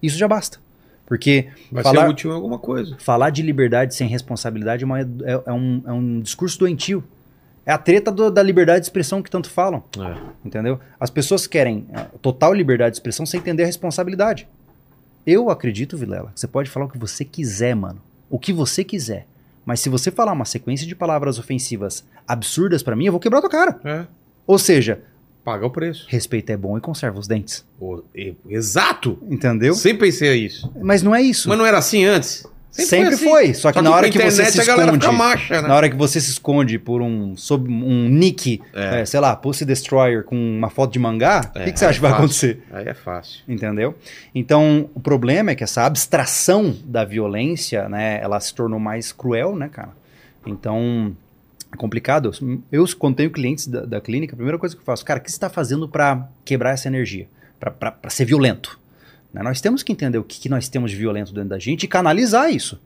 Isso 0.02 0.16
já 0.18 0.28
basta. 0.28 0.58
Porque 1.06 1.48
Vai 1.70 1.82
falar, 1.84 2.02
ser 2.02 2.10
útil 2.10 2.30
em 2.30 2.34
alguma 2.34 2.58
coisa. 2.58 2.96
falar 2.98 3.30
de 3.30 3.40
liberdade 3.42 3.94
sem 3.94 4.08
responsabilidade 4.08 4.82
é, 4.82 4.86
uma- 4.86 5.00
é- 5.00 5.06
é 5.46 5.52
um, 5.52 5.82
é 5.86 5.92
um 5.92 6.20
discurso 6.20 6.58
doentio. 6.58 7.04
É 7.64 7.72
a 7.72 7.78
treta 7.78 8.10
do- 8.12 8.30
da 8.30 8.42
liberdade 8.42 8.80
de 8.80 8.86
expressão 8.86 9.22
que 9.22 9.30
tanto 9.30 9.48
falam. 9.50 9.82
É. 9.98 10.16
Entendeu? 10.44 10.80
As 10.98 11.10
pessoas 11.10 11.46
querem 11.46 11.86
é, 11.92 12.06
total 12.20 12.52
liberdade 12.52 12.92
de 12.92 12.96
expressão 12.96 13.24
sem 13.24 13.38
entender 13.40 13.62
a 13.62 13.66
responsabilidade. 13.66 14.48
Eu 15.26 15.50
acredito, 15.50 15.96
Vilela, 15.96 16.30
que 16.32 16.40
você 16.40 16.46
pode 16.46 16.70
falar 16.70 16.86
o 16.86 16.88
que 16.88 16.98
você 16.98 17.24
quiser, 17.24 17.74
mano. 17.74 18.00
O 18.30 18.38
que 18.38 18.52
você 18.52 18.82
quiser. 18.84 19.26
Mas 19.64 19.80
se 19.80 19.88
você 19.88 20.10
falar 20.12 20.32
uma 20.32 20.44
sequência 20.44 20.86
de 20.86 20.94
palavras 20.94 21.38
ofensivas 21.40 22.04
absurdas 22.26 22.82
pra 22.82 22.94
mim, 22.94 23.06
eu 23.06 23.12
vou 23.12 23.20
quebrar 23.20 23.40
tua 23.40 23.50
cara. 23.50 23.80
É. 23.84 24.06
Ou 24.46 24.58
seja, 24.58 25.00
Paga 25.46 25.64
o 25.64 25.70
preço. 25.70 26.06
respeito 26.08 26.50
é 26.50 26.56
bom 26.56 26.76
e 26.76 26.80
conserva 26.80 27.18
os 27.20 27.28
dentes. 27.28 27.64
O- 27.80 28.02
e- 28.12 28.34
Exato! 28.48 29.16
Entendeu? 29.30 29.74
Sempre 29.74 30.08
pensei 30.08 30.44
isso. 30.44 30.68
Mas 30.82 31.02
não 31.04 31.14
é 31.14 31.22
isso. 31.22 31.48
Mas 31.48 31.56
não 31.56 31.64
era 31.64 31.78
assim 31.78 32.04
antes? 32.04 32.44
Sempre, 32.72 33.14
assim. 33.14 33.24
foi. 33.24 33.54
Só 33.54 33.72
que 33.72 33.80
na 33.80 33.88
com 33.90 33.96
hora 33.96 34.10
que 34.10 34.18
você 34.18 34.44
se 34.44 34.60
esconde. 34.60 35.06
macha, 35.12 35.62
né? 35.62 35.68
Na 35.68 35.74
hora 35.76 35.88
que 35.88 35.96
você 35.96 36.20
se 36.20 36.30
esconde 36.30 36.78
por 36.78 37.00
um, 37.00 37.34
sob 37.36 37.70
um 37.72 38.06
nick, 38.08 38.60
É. 38.74 39.00
é, 39.00 39.04
sei 39.06 39.18
lá, 39.20 39.34
Pussy 39.34 39.64
Destroyer 39.64 40.24
com 40.24 40.36
uma 40.36 40.68
foto 40.68 40.92
de 40.92 40.98
mangá, 40.98 41.40
o 41.54 41.58
É, 41.60 41.64
que, 41.64 41.72
que 41.72 41.78
você 41.78 41.86
acha 41.86 41.94
que 41.94 42.02
vai 42.02 42.10
fácil. 42.10 42.24
acontecer? 42.50 42.62
Aí 42.70 42.86
é 42.88 42.92
fácil. 42.92 43.40
Entendeu? 43.48 43.94
Então, 44.34 44.90
o 44.94 45.00
problema 45.00 45.52
é 45.52 45.54
que 45.54 45.64
essa 45.64 45.86
abstração 45.86 46.76
da 46.84 47.02
violência, 47.04 47.88
né, 47.88 48.20
ela 48.20 48.38
se 48.40 48.52
tornou 48.54 48.78
mais 48.80 49.10
cruel, 49.10 49.56
né, 49.56 49.70
cara? 49.72 49.92
Então, 50.46 51.16
é 51.16 51.25
complicado. 51.76 52.30
Eu, 52.70 52.84
quando 52.96 53.16
tenho 53.16 53.30
clientes 53.30 53.66
da, 53.66 53.84
da 53.84 54.00
clínica, 54.00 54.34
a 54.34 54.36
primeira 54.36 54.58
coisa 54.58 54.74
que 54.74 54.80
eu 54.80 54.84
faço, 54.84 55.04
cara, 55.04 55.20
o 55.20 55.22
que 55.22 55.30
você 55.30 55.36
está 55.36 55.48
fazendo 55.48 55.88
para 55.88 56.28
quebrar 56.44 56.70
essa 56.70 56.88
energia? 56.88 57.28
Para 57.58 58.10
ser 58.10 58.24
violento? 58.24 58.78
Né? 59.32 59.42
Nós 59.42 59.60
temos 59.60 59.82
que 59.82 59.92
entender 59.92 60.18
o 60.18 60.24
que, 60.24 60.40
que 60.40 60.48
nós 60.48 60.68
temos 60.68 60.90
de 60.90 60.96
violento 60.96 61.32
dentro 61.32 61.50
da 61.50 61.58
gente 61.58 61.84
e 61.84 61.88
canalizar 61.88 62.50
isso, 62.50 62.80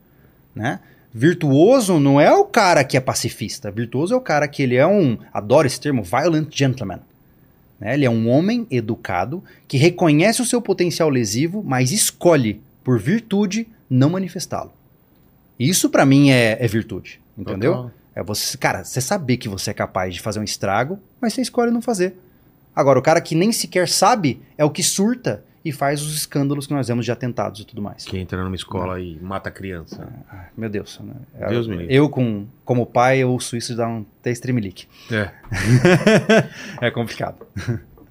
né? 0.53 0.79
Virtuoso 1.13 1.99
não 1.99 2.21
é 2.21 2.31
o 2.31 2.45
cara 2.45 2.85
que 2.85 2.95
é 2.95 3.01
pacifista. 3.01 3.69
Virtuoso 3.69 4.13
é 4.13 4.17
o 4.17 4.21
cara 4.21 4.47
que 4.47 4.63
ele 4.63 4.75
é 4.75 4.87
um, 4.87 5.17
adoro 5.33 5.67
esse 5.67 5.79
termo, 5.79 6.03
violent 6.03 6.47
gentleman. 6.49 7.01
né? 7.79 7.93
Ele 7.95 8.05
é 8.05 8.09
um 8.09 8.29
homem 8.29 8.65
educado 8.71 9.43
que 9.67 9.77
reconhece 9.77 10.41
o 10.41 10.45
seu 10.45 10.61
potencial 10.61 11.09
lesivo, 11.09 11.61
mas 11.65 11.91
escolhe, 11.91 12.61
por 12.81 12.97
virtude, 12.97 13.67
não 13.89 14.11
manifestá-lo. 14.11 14.71
Isso 15.59 15.89
pra 15.89 16.05
mim 16.05 16.31
é, 16.31 16.57
é 16.59 16.67
virtude, 16.67 17.19
entendeu? 17.37 17.73
Total. 17.73 17.91
É 18.15 18.21
você, 18.21 18.57
cara, 18.57 18.83
você 18.83 18.99
saber 18.99 19.37
que 19.37 19.47
você 19.47 19.71
é 19.71 19.73
capaz 19.73 20.13
de 20.13 20.21
fazer 20.21 20.39
um 20.39 20.43
estrago, 20.43 20.99
mas 21.19 21.33
você 21.33 21.41
escolhe 21.41 21.71
não 21.71 21.81
fazer. 21.81 22.15
Agora, 22.75 22.99
o 22.99 23.01
cara 23.01 23.21
que 23.21 23.35
nem 23.35 23.51
sequer 23.51 23.87
sabe 23.87 24.41
é 24.57 24.65
o 24.65 24.69
que 24.69 24.83
surta 24.83 25.43
e 25.63 25.71
faz 25.71 26.01
os 26.01 26.15
escândalos 26.15 26.65
que 26.65 26.73
nós 26.73 26.87
vemos 26.87 27.05
de 27.05 27.11
atentados 27.11 27.61
e 27.61 27.65
tudo 27.65 27.81
mais. 27.81 28.03
Que 28.03 28.17
entra 28.17 28.43
numa 28.43 28.55
escola 28.55 28.99
e 28.99 29.17
mata 29.21 29.49
a 29.49 29.51
criança. 29.51 30.07
Ai, 30.29 30.47
Meu 30.57 30.69
Deus. 30.69 30.99
Né? 30.99 31.13
Deus 31.49 31.67
me 31.67 31.77
livre. 31.77 31.93
eu, 31.93 32.09
com, 32.09 32.47
como 32.65 32.85
pai, 32.85 33.19
eu 33.19 33.39
suíço 33.39 33.75
dá 33.75 33.87
um 33.87 34.05
até 34.19 34.31
extremelique. 34.31 34.87
É. 35.11 35.31
É 36.81 36.89
complicado. 36.89 37.45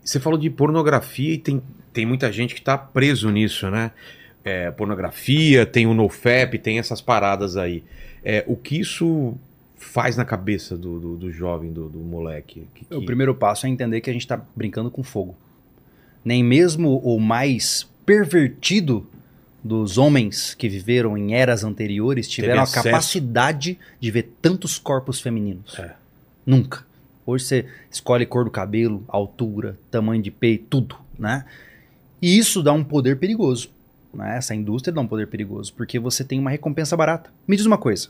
Você 0.02 0.20
falou 0.20 0.38
de 0.38 0.48
pornografia 0.48 1.34
e 1.34 1.38
tem, 1.38 1.62
tem 1.92 2.06
muita 2.06 2.30
gente 2.30 2.54
que 2.54 2.62
tá 2.62 2.78
preso 2.78 3.30
nisso, 3.30 3.68
né? 3.70 3.90
É, 4.44 4.70
pornografia, 4.70 5.66
tem 5.66 5.86
o 5.86 5.94
NoFap, 5.94 6.58
tem 6.58 6.78
essas 6.78 7.00
paradas 7.00 7.56
aí. 7.56 7.82
É, 8.24 8.44
o 8.46 8.56
que 8.56 8.78
isso 8.78 9.36
faz 9.80 10.16
na 10.16 10.24
cabeça 10.24 10.76
do, 10.76 11.00
do, 11.00 11.16
do 11.16 11.32
jovem, 11.32 11.72
do, 11.72 11.88
do 11.88 11.98
moleque? 11.98 12.66
Que- 12.74 12.84
que- 12.84 12.94
O 12.94 13.04
primeiro 13.04 13.34
passo 13.34 13.66
é 13.66 13.68
entender 13.68 14.00
que 14.00 14.10
a 14.10 14.12
gente 14.12 14.22
está 14.22 14.40
brincando 14.54 14.90
com 14.90 15.02
fogo. 15.02 15.34
Nem 16.24 16.44
mesmo 16.44 16.98
o 16.98 17.18
mais 17.18 17.88
pervertido 18.04 19.06
dos 19.64 19.98
homens 19.98 20.54
que 20.54 20.68
viveram 20.68 21.16
em 21.16 21.34
eras 21.34 21.64
anteriores 21.64 22.28
tiveram 22.28 22.62
a 22.62 22.66
capacidade 22.84 23.78
de 23.98 24.10
ver 24.10 24.34
tantos 24.40 24.78
corpos 24.78 25.20
femininos. 25.20 25.78
É. 25.78 25.94
Nunca. 26.46 26.84
Hoje 27.26 27.44
você 27.44 27.66
escolhe 27.90 28.26
cor 28.26 28.44
do 28.44 28.50
cabelo, 28.50 29.04
altura, 29.08 29.78
tamanho 29.90 30.22
de 30.22 30.30
peito, 30.30 30.64
tudo, 30.68 30.96
né? 31.18 31.44
E 32.20 32.36
isso 32.38 32.62
dá 32.62 32.72
um 32.72 32.82
poder 32.84 33.18
perigoso. 33.18 33.70
Né? 34.12 34.36
Essa 34.36 34.54
indústria 34.54 34.92
dá 34.92 35.00
um 35.00 35.06
poder 35.06 35.26
perigoso, 35.28 35.72
porque 35.74 35.98
você 35.98 36.24
tem 36.24 36.38
uma 36.38 36.50
recompensa 36.50 36.96
barata. 36.96 37.30
Me 37.46 37.56
diz 37.56 37.64
uma 37.66 37.78
coisa. 37.78 38.08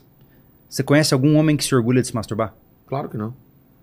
Você 0.71 0.83
conhece 0.83 1.13
algum 1.13 1.35
homem 1.35 1.57
que 1.57 1.65
se 1.65 1.75
orgulha 1.75 2.01
de 2.01 2.07
se 2.07 2.15
masturbar? 2.15 2.53
Claro 2.87 3.09
que 3.09 3.17
não. 3.17 3.35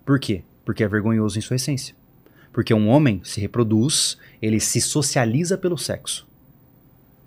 Por 0.03 0.19
quê? 0.19 0.41
Porque 0.65 0.83
é 0.83 0.87
vergonhoso 0.87 1.37
em 1.37 1.41
sua 1.41 1.55
essência. 1.55 1.93
Porque 2.51 2.73
um 2.73 2.89
homem 2.89 3.21
se 3.23 3.39
reproduz, 3.39 4.17
ele 4.41 4.59
se 4.59 4.81
socializa 4.81 5.55
pelo 5.55 5.77
sexo. 5.77 6.27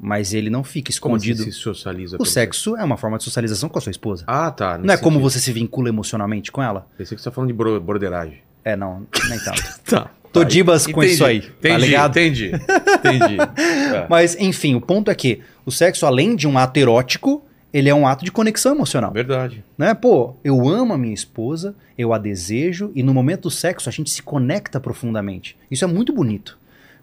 Mas 0.01 0.35
ele 0.35 0.51
não 0.51 0.65
fica 0.65 0.93
Como 1.01 1.15
assim 1.15 1.31
escondido. 1.31 1.53
se 1.53 1.57
socializa? 1.61 2.17
o 2.17 2.19
pelo 2.19 2.29
sexo 2.29 2.77
é 2.77 2.83
uma 2.83 2.97
forma 2.97 3.19
de 3.19 3.23
socialização 3.25 3.69
com 3.69 3.79
a 3.79 3.81
sua 3.81 3.93
esposa. 3.93 4.25
Ah, 4.27 4.51
tá. 4.51 4.77
não 4.77 4.93
é 4.93 4.97
como 4.97 5.15
sentido. 5.19 5.31
você 5.31 5.39
se 5.39 5.53
vincula 5.53 5.89
emocionalmente 5.89 6.51
com 6.51 6.61
ela? 6.61 6.89
Pensei 6.99 7.15
que 7.17 7.23
você 7.23 7.31
tá 7.31 7.35
falando 7.35 7.51
de 7.51 7.55
bro- 7.55 7.81
borderagem. 7.81 8.39
É, 8.65 8.75
não, 8.75 9.07
nem 9.29 9.39
tanto. 9.39 9.63
Tá. 9.89 10.11
Tô 10.33 10.43
dibas 10.45 10.87
com 10.87 11.05
isso 11.05 11.25
aí, 11.25 11.43
tá 11.43 11.49
Entendi, 11.69 11.87
ligado? 11.87 12.11
entendi. 12.19 12.51
Entendi. 12.53 13.37
É. 13.95 14.07
Mas, 14.09 14.35
enfim, 14.41 14.75
o 14.75 14.81
ponto 14.81 15.11
é 15.11 15.15
que 15.15 15.43
o 15.67 15.71
sexo, 15.71 16.07
além 16.07 16.35
de 16.35 16.49
um 16.49 16.57
ato 16.57 16.79
erótico, 16.79 17.45
ele 17.73 17.89
é 17.89 17.95
um 17.95 18.07
ato 18.07 18.25
de 18.25 18.31
conexão 18.31 18.75
emocional. 18.75 19.11
Verdade. 19.13 19.65
né? 19.79 19.95
Pô, 19.95 20.35
eu 20.45 20.69
amo 20.69 20.93
a 20.93 20.99
minha 20.99 21.15
esposa, 21.15 21.75
eu 21.97 22.13
a 22.13 22.19
desejo 22.19 22.93
e 22.95 23.03
no 23.03 23.15
momento 23.15 23.43
do 23.43 23.51
sexo 23.51 23.89
a 23.89 23.93
gente 23.93 24.11
se 24.11 24.23
conecta 24.23 24.79
profundamente. 24.79 25.57
Isso 25.71 25.85
é 25.85 25.89
muito 25.89 26.13
bonito. 26.13 26.59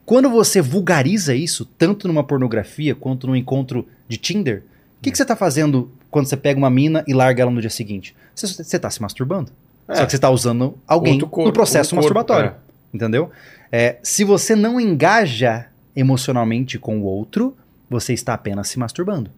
Quando 0.05 0.29
você 0.29 0.61
vulgariza 0.61 1.35
isso, 1.35 1.65
tanto 1.65 2.07
numa 2.07 2.23
pornografia 2.23 2.93
quanto 2.95 3.27
num 3.27 3.35
encontro 3.35 3.87
de 4.07 4.17
Tinder, 4.17 4.63
o 4.99 5.01
que, 5.01 5.11
que 5.11 5.17
você 5.17 5.25
tá 5.25 5.35
fazendo 5.35 5.91
quando 6.11 6.27
você 6.27 6.37
pega 6.37 6.57
uma 6.57 6.69
mina 6.69 7.03
e 7.07 7.13
larga 7.13 7.43
ela 7.43 7.51
no 7.51 7.61
dia 7.61 7.69
seguinte? 7.69 8.15
Você, 8.35 8.47
você 8.47 8.79
tá 8.79 8.89
se 8.89 9.01
masturbando. 9.01 9.51
É. 9.87 9.95
Só 9.95 10.05
que 10.05 10.11
você 10.11 10.19
tá 10.19 10.29
usando 10.29 10.77
alguém 10.87 11.19
corpo, 11.19 11.45
no 11.45 11.53
processo 11.53 11.91
corpo, 11.91 12.03
masturbatório. 12.03 12.53
Entendeu? 12.93 13.31
É, 13.71 13.97
se 14.03 14.23
você 14.23 14.55
não 14.55 14.79
engaja 14.79 15.67
emocionalmente 15.95 16.77
com 16.77 16.99
o 16.99 17.03
outro, 17.03 17.55
você 17.89 18.13
está 18.13 18.33
apenas 18.33 18.67
se 18.67 18.77
masturbando 18.77 19.31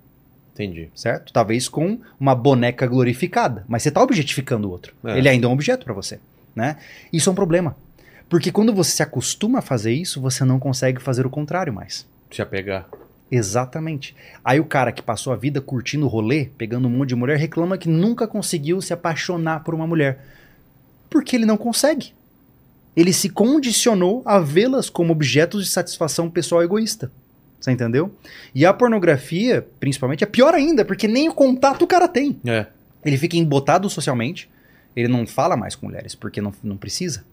Entendi. 0.53 0.90
certo? 0.94 1.32
Talvez 1.32 1.68
com 1.68 1.99
uma 2.19 2.36
boneca 2.36 2.86
glorificada, 2.86 3.64
mas 3.68 3.84
você 3.84 3.90
está 3.90 4.02
objetificando 4.02 4.68
o 4.68 4.72
outro. 4.72 4.94
É. 5.03 5.18
Ele 5.18 5.30
ainda 5.30 5.48
é 5.48 5.49
um 5.49 5.53
objeto 5.53 5.86
para 5.86 5.94
você, 5.94 6.19
né? 6.56 6.78
Isso 7.11 7.30
é 7.30 7.32
um 7.32 7.36
problema. 7.36 7.76
Porque 8.30 8.52
quando 8.52 8.73
você 8.73 8.91
se 8.91 9.03
acostuma 9.03 9.60
a 9.60 9.61
fazer 9.61 9.91
isso, 9.91 10.22
você 10.22 10.45
não 10.45 10.60
consegue 10.60 11.02
fazer 11.02 11.26
o 11.26 11.30
contrário 11.30 11.73
mais. 11.73 12.06
Se 12.32 12.41
apegar. 12.41 12.88
Exatamente. 13.32 14.15
Aí 14.44 14.60
o 14.60 14.65
cara 14.65 14.91
que 14.91 15.02
passou 15.02 15.32
a 15.32 15.38
vida 15.38 15.61
curtindo 15.61 16.06
o 16.06 16.10
rolê, 16.10 16.49
pegando 16.57 16.88
um 16.88 16.91
monte 16.91 17.10
de 17.10 17.15
mulher, 17.15 17.38
reclama 17.38 17.78
que 17.78 17.88
nunca 17.88 18.28
conseguiu 18.28 18.82
se 18.82 18.94
apaixonar 18.94 19.64
por 19.64 19.73
uma 19.73 19.88
mulher. 19.88 20.19
Porque 21.10 21.36
ele 21.36 21.45
não 21.45 21.57
consegue. 21.57 22.14
Ele 22.95 23.14
se 23.14 23.30
condicionou 23.30 24.22
a 24.26 24.40
vê-las 24.40 24.90
como 24.90 25.14
objetos 25.14 25.64
de 25.64 25.72
satisfação 25.72 26.30
pessoal 26.30 26.61
egoísta. 26.61 27.10
Você 27.61 27.71
entendeu? 27.71 28.11
E 28.55 28.65
a 28.65 28.73
pornografia, 28.73 29.65
principalmente, 29.79 30.23
é 30.23 30.27
pior 30.27 30.53
ainda, 30.55 30.83
porque 30.83 31.07
nem 31.07 31.29
o 31.29 31.33
contato 31.33 31.83
o 31.83 31.88
cara 31.88 32.07
tem. 32.07 32.38
É. 32.43 32.65
Ele 33.05 33.17
fica 33.17 33.38
embotado 33.38 33.88
socialmente, 33.88 34.49
ele 34.95 35.07
não 35.07 35.27
fala 35.27 35.55
mais 35.55 35.75
com 35.75 35.85
mulheres, 35.85 36.15
porque 36.15 36.41
não, 36.41 36.51
não 36.63 36.75
precisa. 36.75 37.23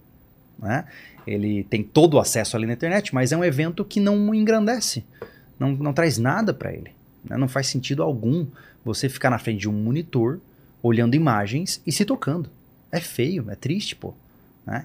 Né? 0.58 0.84
Ele 1.26 1.64
tem 1.64 1.82
todo 1.82 2.14
o 2.14 2.20
acesso 2.20 2.56
ali 2.56 2.66
na 2.66 2.74
internet, 2.74 3.14
mas 3.14 3.32
é 3.32 3.36
um 3.36 3.44
evento 3.44 3.84
que 3.84 4.00
não 4.00 4.34
engrandece, 4.34 5.02
não, 5.58 5.72
não 5.72 5.92
traz 5.94 6.18
nada 6.18 6.52
para 6.52 6.72
ele. 6.72 6.90
né? 7.24 7.36
Não 7.38 7.48
faz 7.48 7.66
sentido 7.68 8.02
algum 8.02 8.46
você 8.84 9.08
ficar 9.08 9.30
na 9.30 9.38
frente 9.38 9.60
de 9.60 9.68
um 9.68 9.72
monitor, 9.72 10.40
olhando 10.82 11.14
imagens 11.14 11.80
e 11.86 11.90
se 11.92 12.04
tocando. 12.04 12.50
É 12.92 13.00
feio, 13.00 13.50
é 13.50 13.54
triste, 13.54 13.96
pô. 13.96 14.14
né? 14.66 14.84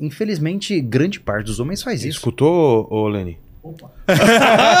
Infelizmente, 0.00 0.80
grande 0.80 1.18
parte 1.18 1.46
dos 1.46 1.58
homens 1.58 1.82
faz 1.82 2.04
isso. 2.04 2.18
Escutou, 2.18 3.08
Lenny? 3.08 3.38
Opa. 3.62 3.90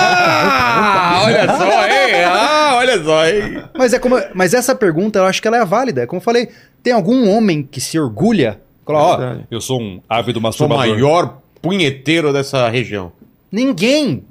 Ah, 0.04 1.22
olha 1.24 1.46
só, 1.46 1.86
hein? 1.86 2.24
Ah, 2.26 2.74
olha 2.76 3.04
só, 3.04 3.26
hein? 3.26 3.62
Mas, 3.76 3.92
é 3.92 3.98
como, 3.98 4.16
mas 4.34 4.54
essa 4.54 4.74
pergunta, 4.74 5.18
eu 5.18 5.24
acho 5.24 5.40
que 5.40 5.48
ela 5.48 5.58
é 5.58 5.64
válida. 5.64 6.02
É 6.02 6.06
como 6.06 6.18
eu 6.20 6.24
falei, 6.24 6.48
tem 6.82 6.92
algum 6.92 7.28
homem 7.28 7.62
que 7.62 7.80
se 7.80 7.98
orgulha? 7.98 8.60
Fala, 8.84 8.98
ó, 8.98 9.16
Verdade. 9.16 9.46
eu 9.50 9.60
sou 9.60 9.80
um 9.80 10.00
ávido 10.08 10.34
Sou 10.34 10.40
o 10.40 10.42
masturbador. 10.42 10.88
maior 10.88 11.38
punheteiro 11.60 12.32
dessa 12.32 12.68
região. 12.68 13.12
Ninguém. 13.50 14.24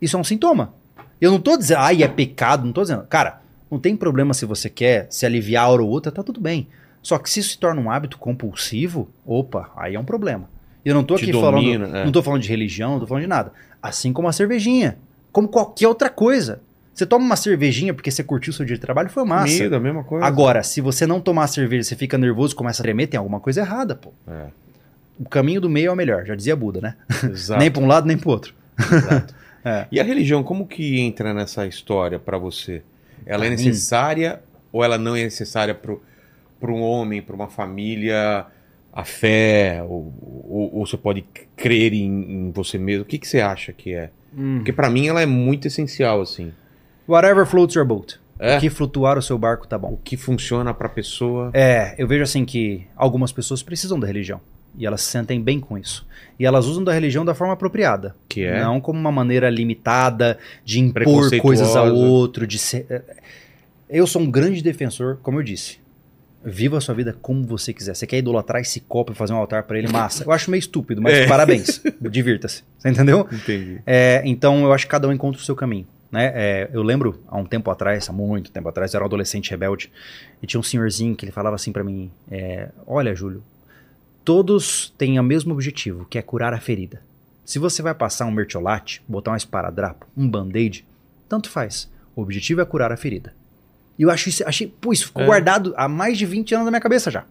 Isso 0.00 0.16
é 0.16 0.20
um 0.20 0.24
sintoma. 0.24 0.72
Eu 1.20 1.30
não 1.30 1.38
tô 1.40 1.56
dizendo, 1.56 1.78
ai, 1.80 2.02
é 2.02 2.08
pecado, 2.08 2.64
não 2.64 2.72
tô 2.72 2.82
dizendo. 2.82 3.02
Cara, 3.08 3.40
não 3.70 3.78
tem 3.78 3.94
problema 3.96 4.32
se 4.32 4.46
você 4.46 4.70
quer 4.70 5.06
se 5.10 5.26
aliviar 5.26 5.64
a 5.64 5.68
hora 5.68 5.82
ou 5.82 5.88
outra, 5.88 6.10
tá 6.10 6.22
tudo 6.22 6.40
bem. 6.40 6.66
Só 7.02 7.18
que 7.18 7.28
se 7.28 7.40
isso 7.40 7.50
se 7.50 7.58
torna 7.58 7.80
um 7.80 7.90
hábito 7.90 8.16
compulsivo, 8.18 9.08
opa, 9.26 9.70
aí 9.76 9.94
é 9.94 10.00
um 10.00 10.04
problema. 10.04 10.48
Eu 10.84 10.94
não 10.94 11.04
tô 11.04 11.16
Te 11.16 11.24
aqui 11.24 11.32
domina, 11.32 11.84
falando, 11.86 11.96
é. 11.96 12.04
não 12.04 12.12
tô 12.12 12.22
falando 12.22 12.40
de 12.42 12.48
religião, 12.48 12.92
não 12.92 13.00
tô 13.00 13.06
falando 13.06 13.22
de 13.22 13.28
nada. 13.28 13.52
Assim 13.82 14.12
como 14.12 14.28
a 14.28 14.32
cervejinha, 14.32 14.98
como 15.32 15.48
qualquer 15.48 15.88
outra 15.88 16.08
coisa. 16.10 16.60
Você 16.92 17.06
toma 17.06 17.24
uma 17.24 17.36
cervejinha 17.36 17.94
porque 17.94 18.10
você 18.10 18.22
curtiu 18.22 18.50
o 18.50 18.54
seu 18.54 18.66
dia 18.66 18.74
de 18.76 18.80
trabalho, 18.80 19.08
foi 19.08 19.24
massa. 19.24 19.56
Comida, 19.56 19.76
a 19.76 19.80
mesma 19.80 20.04
coisa. 20.04 20.24
Agora, 20.26 20.62
se 20.62 20.80
você 20.80 21.06
não 21.06 21.20
tomar 21.20 21.46
cerveja, 21.46 21.84
você 21.84 21.96
fica 21.96 22.18
nervoso, 22.18 22.54
começa 22.54 22.82
a 22.82 22.84
tremer, 22.84 23.06
tem 23.06 23.16
alguma 23.16 23.40
coisa 23.40 23.60
errada, 23.62 23.94
pô. 23.94 24.12
É, 24.28 24.46
O 25.18 25.26
caminho 25.28 25.60
do 25.62 25.70
meio 25.70 25.88
é 25.88 25.92
o 25.92 25.96
melhor, 25.96 26.26
já 26.26 26.34
dizia 26.34 26.54
Buda, 26.54 26.80
né? 26.80 26.96
exato. 27.30 27.58
Nem 27.60 27.70
pra 27.70 27.82
um 27.82 27.86
lado, 27.86 28.06
nem 28.06 28.18
pro 28.18 28.30
outro. 28.30 28.54
exato. 28.78 29.34
É. 29.62 29.86
E 29.92 30.00
a 30.00 30.02
religião, 30.02 30.42
como 30.42 30.66
que 30.66 30.98
entra 31.00 31.34
nessa 31.34 31.66
história 31.66 32.18
pra 32.18 32.38
você? 32.38 32.82
Ela 33.26 33.44
é 33.44 33.50
necessária 33.50 34.40
ou 34.72 34.82
ela 34.82 34.96
não 34.96 35.14
é 35.14 35.22
necessária 35.24 35.74
para 35.74 36.72
um 36.72 36.80
homem, 36.80 37.20
para 37.20 37.36
uma 37.36 37.46
família? 37.46 38.46
A 38.92 39.04
fé, 39.04 39.82
ou, 39.88 40.12
ou- 40.48 40.74
ou 40.78 40.86
você 40.86 40.96
pode 40.96 41.24
crer 41.56 41.92
em, 41.92 42.06
em 42.48 42.50
você 42.50 42.76
mesmo? 42.78 43.02
O 43.02 43.06
que, 43.06 43.18
que 43.18 43.26
você 43.28 43.40
acha 43.40 43.72
que 43.72 43.94
é? 43.94 44.10
Porque 44.56 44.72
pra 44.72 44.88
mim 44.90 45.06
ela 45.08 45.20
é 45.22 45.26
muito 45.26 45.66
essencial, 45.68 46.20
assim. 46.20 46.52
Whatever 47.08 47.44
floats 47.46 47.74
your 47.76 47.84
boat. 47.86 48.18
É? 48.38 48.56
O 48.56 48.60
que 48.60 48.70
flutuar 48.70 49.18
o 49.18 49.22
seu 49.22 49.36
barco 49.36 49.66
tá 49.66 49.76
bom. 49.76 49.92
O 49.92 49.96
que 50.02 50.16
funciona 50.16 50.72
pra 50.72 50.88
pessoa. 50.88 51.50
É, 51.52 51.94
eu 51.98 52.06
vejo 52.08 52.22
assim 52.22 52.44
que 52.44 52.86
algumas 52.96 53.32
pessoas 53.32 53.62
precisam 53.62 53.98
da 54.00 54.06
religião. 54.06 54.40
E 54.78 54.86
elas 54.86 55.02
se 55.02 55.10
sentem 55.10 55.42
bem 55.42 55.58
com 55.60 55.76
isso. 55.76 56.06
E 56.38 56.46
elas 56.46 56.66
usam 56.66 56.82
da 56.84 56.92
religião 56.92 57.24
da 57.24 57.34
forma 57.34 57.52
apropriada. 57.54 58.14
Que 58.28 58.44
é? 58.44 58.60
Não 58.62 58.80
como 58.80 58.98
uma 58.98 59.10
maneira 59.12 59.50
limitada 59.50 60.38
de 60.64 60.78
impor 60.80 61.28
coisas 61.42 61.74
ao 61.76 61.94
outro. 61.94 62.46
De 62.46 62.56
ser... 62.58 62.86
é, 62.88 63.02
Eu 63.90 64.06
sou 64.06 64.22
um 64.22 64.30
grande 64.30 64.62
defensor, 64.62 65.18
como 65.22 65.40
eu 65.40 65.42
disse. 65.42 65.79
Viva 66.42 66.78
a 66.78 66.80
sua 66.80 66.94
vida 66.94 67.14
como 67.20 67.44
você 67.44 67.72
quiser. 67.72 67.94
Você 67.94 68.06
quer 68.06 68.16
idolatrar 68.18 68.62
esse 68.62 68.80
copo 68.80 69.12
e 69.12 69.14
fazer 69.14 69.32
um 69.32 69.36
altar 69.36 69.64
pra 69.64 69.78
ele, 69.78 69.88
massa. 69.88 70.24
Eu 70.24 70.32
acho 70.32 70.50
meio 70.50 70.58
estúpido, 70.60 71.02
mas 71.02 71.14
É. 71.14 71.26
parabéns. 71.26 71.82
Divirta-se. 72.00 72.62
Você 72.78 72.88
entendeu? 72.88 73.28
Entendi. 73.30 73.80
É, 73.86 74.22
então 74.24 74.64
eu 74.64 74.72
acho 74.72 74.86
que 74.86 74.90
cada 74.90 75.06
um 75.06 75.12
encontra 75.12 75.40
o 75.40 75.44
seu 75.44 75.54
caminho. 75.54 75.86
Né? 76.10 76.32
É, 76.34 76.70
eu 76.72 76.82
lembro, 76.82 77.22
há 77.28 77.36
um 77.38 77.44
tempo 77.44 77.70
atrás, 77.70 78.08
há 78.08 78.12
muito 78.12 78.50
tempo 78.50 78.68
atrás, 78.68 78.92
eu 78.92 78.98
era 78.98 79.04
um 79.04 79.06
adolescente 79.06 79.50
rebelde, 79.50 79.92
e 80.42 80.46
tinha 80.46 80.58
um 80.58 80.62
senhorzinho 80.62 81.14
que 81.14 81.24
ele 81.24 81.30
falava 81.30 81.54
assim 81.54 81.70
pra 81.72 81.84
mim: 81.84 82.10
é, 82.30 82.70
Olha, 82.86 83.14
Júlio, 83.14 83.44
todos 84.24 84.92
têm 84.98 85.18
o 85.20 85.22
mesmo 85.22 85.52
objetivo, 85.52 86.04
que 86.08 86.18
é 86.18 86.22
curar 86.22 86.52
a 86.52 86.58
ferida. 86.60 87.00
Se 87.44 87.58
você 87.58 87.82
vai 87.82 87.94
passar 87.94 88.26
um 88.26 88.30
mertiolate, 88.30 89.02
botar 89.06 89.32
um 89.32 89.36
esparadrapo, 89.36 90.06
um 90.16 90.28
band-aid, 90.28 90.84
tanto 91.28 91.50
faz. 91.50 91.90
O 92.14 92.22
objetivo 92.22 92.60
é 92.60 92.64
curar 92.64 92.92
a 92.92 92.96
ferida. 92.96 93.32
E 94.00 94.02
eu 94.02 94.10
acho 94.10 94.30
isso, 94.30 94.42
achei, 94.46 94.66
pô, 94.80 94.94
isso 94.94 95.08
ficou 95.08 95.22
É. 95.22 95.26
guardado 95.26 95.74
há 95.76 95.86
mais 95.86 96.16
de 96.16 96.24
20 96.24 96.54
anos 96.54 96.64
na 96.64 96.70
minha 96.70 96.80
cabeça 96.80 97.10
já. 97.10 97.24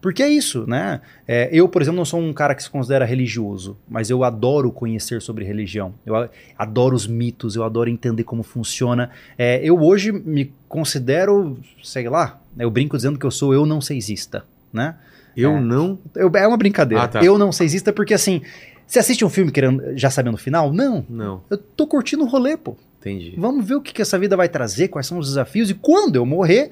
Porque 0.00 0.22
é 0.22 0.28
isso, 0.28 0.64
né? 0.68 1.00
É, 1.26 1.48
eu, 1.50 1.68
por 1.68 1.82
exemplo, 1.82 1.96
não 1.96 2.04
sou 2.04 2.20
um 2.20 2.32
cara 2.32 2.54
que 2.54 2.62
se 2.62 2.70
considera 2.70 3.04
religioso, 3.04 3.76
mas 3.88 4.08
eu 4.08 4.22
adoro 4.22 4.70
conhecer 4.70 5.20
sobre 5.20 5.44
religião. 5.44 5.94
Eu 6.04 6.28
adoro 6.56 6.94
os 6.94 7.08
mitos, 7.08 7.56
eu 7.56 7.64
adoro 7.64 7.90
entender 7.90 8.22
como 8.22 8.44
funciona. 8.44 9.10
É, 9.36 9.58
eu 9.64 9.80
hoje 9.82 10.12
me 10.12 10.52
considero, 10.68 11.58
sei 11.82 12.08
lá, 12.08 12.38
eu 12.56 12.70
brinco 12.70 12.96
dizendo 12.96 13.18
que 13.18 13.26
eu 13.26 13.30
sou 13.32 13.52
eu 13.52 13.66
não 13.66 13.80
seisista, 13.80 14.44
né? 14.72 14.94
Eu 15.36 15.56
É. 15.56 15.60
não. 15.60 15.98
Eu- 16.14 16.30
é 16.36 16.46
uma 16.46 16.56
brincadeira. 16.56 17.02
Ah, 17.04 17.08
tá. 17.08 17.24
Eu 17.24 17.36
não 17.36 17.50
seisista 17.50 17.92
porque 17.92 18.14
assim, 18.14 18.42
você 18.86 19.00
assiste 19.00 19.24
um 19.24 19.28
filme 19.28 19.50
querendo 19.50 19.82
já 19.96 20.08
sabendo 20.10 20.34
o 20.34 20.38
final? 20.38 20.72
Não. 20.72 21.04
Não, 21.08 21.42
Eu 21.50 21.58
tô 21.58 21.86
curtindo 21.86 22.22
o 22.22 22.28
rolê, 22.28 22.56
pô. 22.56 22.76
Entendi. 23.10 23.34
Vamos 23.36 23.66
ver 23.66 23.76
o 23.76 23.80
que, 23.80 23.92
que 23.92 24.02
essa 24.02 24.18
vida 24.18 24.36
vai 24.36 24.48
trazer, 24.48 24.88
quais 24.88 25.06
são 25.06 25.18
os 25.18 25.28
desafios 25.28 25.70
e 25.70 25.74
quando 25.74 26.16
eu 26.16 26.26
morrer, 26.26 26.70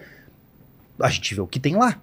a 0.98 1.08
gente 1.08 1.34
vê 1.34 1.40
o 1.40 1.46
que 1.46 1.60
tem 1.60 1.76
lá. 1.76 2.00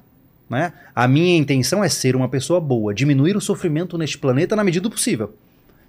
Né? 0.49 0.73
A 0.93 1.07
minha 1.07 1.37
intenção 1.37 1.83
é 1.83 1.87
ser 1.89 2.15
uma 2.15 2.27
pessoa 2.27 2.59
boa, 2.59 2.93
diminuir 2.93 3.37
o 3.37 3.41
sofrimento 3.41 3.97
neste 3.97 4.17
planeta 4.17 4.55
na 4.55 4.63
medida 4.63 4.83
do 4.83 4.91
possível. 4.91 5.33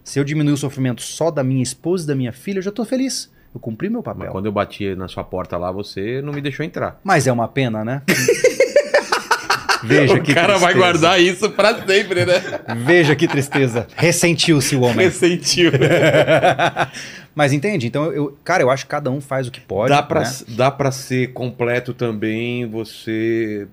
Se 0.05 0.19
eu 0.19 0.25
diminuir 0.25 0.53
o 0.53 0.57
sofrimento 0.57 1.03
só 1.03 1.31
da 1.31 1.43
minha 1.43 1.63
esposa 1.63 2.05
e 2.05 2.07
da 2.07 2.15
minha 2.15 2.33
filha, 2.33 2.59
eu 2.59 2.63
já 2.63 2.71
tô 2.71 2.85
feliz. 2.85 3.31
Eu 3.55 3.61
cumpri 3.61 3.89
meu 3.91 4.03
Mas 4.05 4.17
papel. 4.17 4.33
quando 4.33 4.47
eu 4.47 4.53
bati 4.53 4.95
na 4.95 5.09
sua 5.09 5.23
porta 5.23 5.57
lá, 5.57 5.71
você 5.71 6.23
não 6.23 6.33
me 6.33 6.41
deixou 6.41 6.65
entrar. 6.65 6.99
Mas 7.05 7.27
é 7.27 7.33
uma 7.33 7.47
pena, 7.49 7.85
né? 7.85 8.03
Veja 9.83 10.15
o 10.15 10.23
que 10.23 10.33
cara 10.35 10.59
vai 10.59 10.73
tristeza. 10.73 10.79
guardar 10.79 11.21
isso 11.21 11.51
pra 11.51 11.75
sempre, 11.87 12.25
né? 12.25 12.35
Veja 12.85 13.15
que 13.17 13.27
tristeza. 13.29 13.87
Ressentiu-se 13.97 14.77
o 14.77 14.83
homem. 14.83 15.07
Ressentiu. 15.07 15.73
Mas 17.35 17.53
entende? 17.53 17.87
Então, 17.87 18.13
eu, 18.13 18.37
cara, 18.45 18.63
eu 18.63 18.71
acho 18.71 18.85
que 18.85 18.91
cada 18.91 19.11
um 19.11 19.21
faz 19.21 19.47
o 19.47 19.51
que 19.51 19.61
pode. 19.61 19.89
dá, 19.91 20.03
pra, 20.03 20.21
né? 20.21 20.31
dá 20.49 20.71
pra 20.71 20.91
ser 20.91 21.33
completo 21.33 21.95
também 21.95 22.67
você 22.69 23.67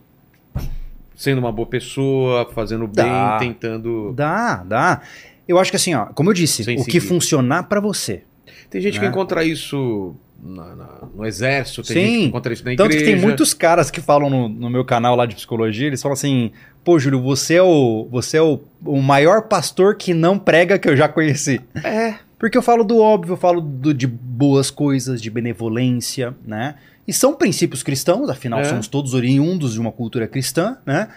sendo 1.16 1.40
uma 1.40 1.52
boa 1.52 1.68
pessoa, 1.68 2.50
fazendo 2.56 2.88
bem, 2.88 3.06
Dá. 3.06 3.38
tentando. 3.40 4.14
Dá, 4.16 4.64
dá. 4.66 5.02
Eu 5.46 5.60
acho 5.60 5.70
que 5.70 5.76
assim, 5.76 5.94
ó, 5.94 6.06
como 6.06 6.30
eu 6.30 6.34
disse, 6.34 6.64
Sem 6.64 6.76
o 6.80 6.86
que 6.86 6.94
seguir. 6.94 7.02
funcionar 7.02 7.64
pra 7.64 7.82
você. 7.82 8.24
Tem 8.70 8.80
gente 8.82 9.00
que 9.00 9.06
Né? 9.06 9.12
encontra 9.12 9.44
isso 9.44 10.16
na- 10.42 10.76
na- 10.76 11.00
no 11.16 11.26
exército, 11.26 11.82
tem 11.84 11.96
Sim. 11.96 12.02
gente 12.06 12.20
que 12.22 12.26
encontra 12.28 12.54
isso 12.54 12.64
na 12.64 12.72
Tanto 12.72 12.92
igreja. 12.92 13.06
que 13.06 13.12
tem 13.12 13.20
muitos 13.22 13.54
caras 13.54 13.92
que 13.92 14.00
falam 14.00 14.30
no, 14.30 14.48
no 14.48 14.70
meu 14.70 14.86
canal 14.86 15.16
lá 15.16 15.26
de 15.26 15.36
psicologia, 15.36 15.88
eles 15.88 16.02
falam 16.02 16.14
assim: 16.14 16.52
pô, 16.84 16.98
Júlio, 17.00 17.22
você 17.22 17.56
é 17.56 17.62
o, 17.64 18.08
você 18.10 18.38
é 18.38 18.42
o, 18.42 18.60
o 18.86 19.02
maior 19.02 19.44
pastor 19.44 19.96
que 19.96 20.14
não 20.14 20.40
prega 20.40 20.80
que 20.80 20.88
eu 20.88 20.96
já 20.96 21.08
conheci. 21.10 21.60
É. 21.84 22.16
Porque 22.38 22.58
eu 22.58 22.62
falo 22.62 22.86
do 22.86 23.00
óbvio, 23.00 23.34
eu 23.34 23.38
falo 23.38 23.60
do- 23.60 23.94
de 23.94 24.08
boas 24.08 24.72
coisas, 24.72 25.22
de 25.22 25.30
benevolência, 25.30 26.34
né? 26.46 26.76
E 27.06 27.12
são 27.12 27.34
princípios 27.34 27.84
cristãos, 27.84 28.30
afinal 28.30 28.60
É. 28.62 28.64
somos 28.66 28.88
todos 28.88 29.14
oriundos 29.14 29.74
de 29.74 29.80
uma 29.82 29.92
cultura 29.92 30.26
cristã, 30.28 30.78
né? 30.86 31.10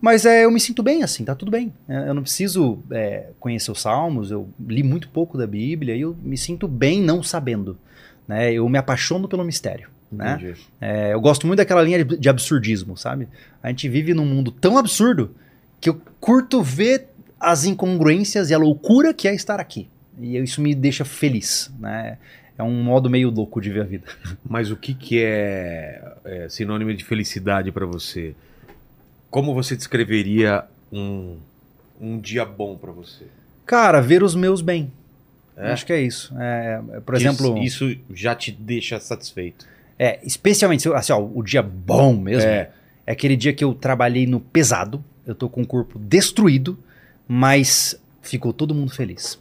Mas 0.00 0.24
é, 0.24 0.44
eu 0.44 0.50
me 0.50 0.60
sinto 0.60 0.82
bem 0.82 1.02
assim, 1.02 1.24
tá 1.24 1.34
tudo 1.34 1.50
bem. 1.50 1.72
É, 1.88 2.08
Eu 2.08 2.14
não 2.14 2.22
preciso 2.22 2.78
é, 2.90 3.30
conhecer 3.40 3.70
os 3.70 3.80
salmos, 3.80 4.30
eu 4.30 4.48
li 4.60 4.82
muito 4.82 5.08
pouco 5.08 5.36
da 5.36 5.46
Bíblia 5.46 5.94
e 5.96 6.00
eu 6.00 6.16
me 6.22 6.36
sinto 6.38 6.68
bem 6.68 7.02
não 7.02 7.22
sabendo. 7.22 7.76
Né? 8.26 8.52
Eu 8.52 8.68
me 8.68 8.78
apaixono 8.78 9.26
pelo 9.28 9.44
mistério. 9.44 9.88
Né? 10.10 10.54
É, 10.80 11.12
eu 11.12 11.20
gosto 11.20 11.46
muito 11.46 11.58
daquela 11.58 11.82
linha 11.82 12.04
de 12.04 12.28
absurdismo, 12.28 12.96
sabe? 12.96 13.28
A 13.62 13.68
gente 13.68 13.88
vive 13.88 14.14
num 14.14 14.24
mundo 14.24 14.50
tão 14.50 14.78
absurdo 14.78 15.34
que 15.80 15.88
eu 15.88 16.00
curto 16.20 16.62
ver 16.62 17.08
as 17.38 17.64
incongruências 17.64 18.50
e 18.50 18.54
a 18.54 18.58
loucura 18.58 19.12
que 19.12 19.28
é 19.28 19.34
estar 19.34 19.60
aqui. 19.60 19.88
E 20.18 20.36
isso 20.38 20.60
me 20.60 20.74
deixa 20.74 21.04
feliz, 21.04 21.70
né? 21.78 22.18
É 22.56 22.62
um 22.62 22.82
modo 22.82 23.08
meio 23.08 23.30
louco 23.30 23.60
de 23.60 23.70
ver 23.70 23.82
a 23.82 23.84
vida. 23.84 24.04
Mas 24.48 24.70
o 24.70 24.76
que, 24.76 24.92
que 24.92 25.22
é, 25.22 26.02
é 26.24 26.48
sinônimo 26.48 26.92
de 26.92 27.04
felicidade 27.04 27.70
pra 27.70 27.86
você? 27.86 28.34
Como 29.30 29.54
você 29.54 29.76
descreveria 29.76 30.64
um, 30.92 31.36
um 32.00 32.18
dia 32.18 32.44
bom 32.44 32.76
pra 32.76 32.92
você? 32.92 33.24
Cara, 33.66 34.00
ver 34.00 34.22
os 34.22 34.34
meus 34.34 34.60
bem. 34.60 34.90
É? 35.56 35.72
Acho 35.72 35.84
que 35.84 35.92
é 35.92 36.00
isso. 36.00 36.32
É, 36.38 36.80
é, 36.94 37.00
por 37.00 37.14
Isso- 37.16 37.26
exemplo, 37.26 37.58
Isso, 37.58 37.96
já 38.14 38.34
te 38.34 38.50
deixa 38.52 38.98
satisfeito. 39.00 39.66
é, 39.98 40.20
especialmente, 40.22 40.88
assim, 40.92 41.12
ó, 41.12 41.20
o 41.20 41.42
dia 41.42 41.62
bom 41.62 42.16
mesmo, 42.16 42.48
É. 42.48 42.70
é. 43.06 43.12
aquele 43.12 43.36
dia 43.36 43.52
que 43.52 43.64
eu 43.64 43.74
trabalhei 43.74 44.26
no 44.26 44.38
pesado, 44.38 45.02
eu 45.26 45.34
tô 45.34 45.48
com 45.48 45.62
o 45.62 45.66
corpo 45.66 45.98
destruído, 45.98 46.78
mas 47.26 48.00
ficou 48.22 48.52
todo 48.52 48.74
mundo 48.74 48.92
feliz. 48.92 49.38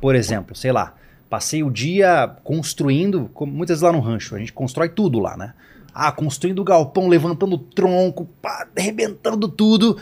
Por 0.00 0.14
exemplo, 0.14 0.54
sei 0.54 0.70
lá, 0.72 0.94
passei 1.30 1.62
o 1.62 1.70
dia 1.70 2.28
construindo, 2.44 3.30
muitas 3.40 3.76
vezes 3.80 3.82
lá 3.82 3.90
no 3.92 4.00
rancho, 4.00 4.34
a 4.36 4.38
gente 4.38 4.52
constrói 4.52 4.88
tudo 4.90 5.18
lá, 5.18 5.36
né? 5.36 5.54
Ah, 5.98 6.12
construindo 6.12 6.58
o 6.58 6.64
galpão, 6.64 7.08
levantando 7.08 7.54
o 7.54 7.58
tronco, 7.58 8.26
pá, 8.42 8.68
arrebentando 8.76 9.48
tudo. 9.48 9.96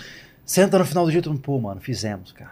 Senta 0.44 0.76
no 0.76 0.84
final 0.84 1.04
do 1.04 1.12
dia 1.12 1.20
e 1.24 1.38
pô, 1.38 1.60
mano, 1.60 1.80
fizemos, 1.80 2.32
cara. 2.32 2.50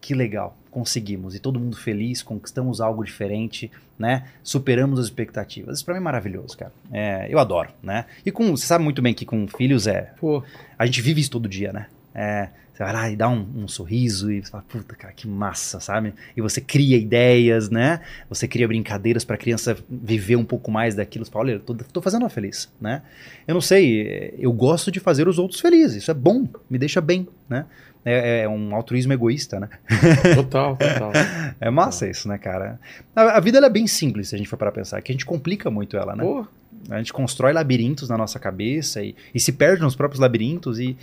Que 0.00 0.14
legal, 0.14 0.56
conseguimos. 0.70 1.34
E 1.34 1.40
todo 1.40 1.58
mundo 1.58 1.76
feliz, 1.76 2.22
conquistamos 2.22 2.80
algo 2.80 3.02
diferente, 3.02 3.68
né? 3.98 4.28
Superamos 4.44 5.00
as 5.00 5.06
expectativas. 5.06 5.78
Isso 5.78 5.84
pra 5.84 5.94
mim 5.94 6.00
é 6.00 6.04
maravilhoso, 6.04 6.56
cara. 6.56 6.72
É, 6.92 7.26
eu 7.28 7.40
adoro, 7.40 7.70
né? 7.82 8.04
E 8.24 8.30
com, 8.30 8.56
você 8.56 8.64
sabe 8.64 8.84
muito 8.84 9.02
bem 9.02 9.12
que 9.12 9.26
com 9.26 9.48
filhos 9.48 9.88
é 9.88 10.12
Pô, 10.20 10.44
a 10.78 10.86
gente 10.86 11.02
vive 11.02 11.20
isso 11.20 11.32
todo 11.32 11.48
dia, 11.48 11.72
né? 11.72 11.88
É, 12.14 12.48
você 12.74 12.82
vai 12.82 12.92
lá 12.92 13.08
e 13.08 13.14
dá 13.14 13.28
um, 13.28 13.46
um 13.54 13.68
sorriso 13.68 14.32
e 14.32 14.44
você 14.44 14.50
fala, 14.50 14.64
puta, 14.68 14.96
cara, 14.96 15.14
que 15.14 15.28
massa, 15.28 15.78
sabe? 15.78 16.12
E 16.36 16.40
você 16.40 16.60
cria 16.60 16.96
ideias, 16.96 17.70
né? 17.70 18.00
Você 18.28 18.48
cria 18.48 18.66
brincadeiras 18.66 19.24
pra 19.24 19.36
criança 19.36 19.76
viver 19.88 20.34
um 20.34 20.44
pouco 20.44 20.72
mais 20.72 20.96
daquilo. 20.96 21.24
Você 21.24 21.30
fala, 21.30 21.44
olha, 21.44 21.52
eu 21.52 21.60
tô, 21.60 21.72
tô 21.72 22.02
fazendo 22.02 22.22
ela 22.22 22.30
feliz, 22.30 22.68
né? 22.80 23.02
Eu 23.46 23.54
não 23.54 23.60
sei, 23.60 24.08
é, 24.08 24.34
eu 24.36 24.52
gosto 24.52 24.90
de 24.90 24.98
fazer 24.98 25.28
os 25.28 25.38
outros 25.38 25.60
felizes. 25.60 26.02
Isso 26.02 26.10
é 26.10 26.14
bom, 26.14 26.48
me 26.68 26.76
deixa 26.76 27.00
bem, 27.00 27.28
né? 27.48 27.64
É, 28.04 28.40
é 28.40 28.48
um 28.48 28.74
altruísmo 28.74 29.12
egoísta, 29.12 29.60
né? 29.60 29.68
total, 30.34 30.76
total. 30.76 31.12
É 31.60 31.70
massa 31.70 32.08
isso, 32.08 32.26
né, 32.26 32.38
cara? 32.38 32.80
A, 33.14 33.36
a 33.36 33.40
vida 33.40 33.64
é 33.64 33.70
bem 33.70 33.86
simples, 33.86 34.30
se 34.30 34.34
a 34.34 34.38
gente 34.38 34.50
for 34.50 34.56
para 34.56 34.72
pensar, 34.72 35.00
que 35.00 35.12
a 35.12 35.14
gente 35.14 35.24
complica 35.24 35.70
muito 35.70 35.96
ela, 35.96 36.16
né? 36.16 36.24
A 36.90 36.98
gente 36.98 37.12
constrói 37.12 37.52
labirintos 37.52 38.08
na 38.08 38.18
nossa 38.18 38.40
cabeça 38.40 39.00
e, 39.00 39.14
e 39.32 39.38
se 39.38 39.52
perde 39.52 39.80
nos 39.80 39.94
próprios 39.94 40.18
labirintos 40.20 40.80
e 40.80 40.96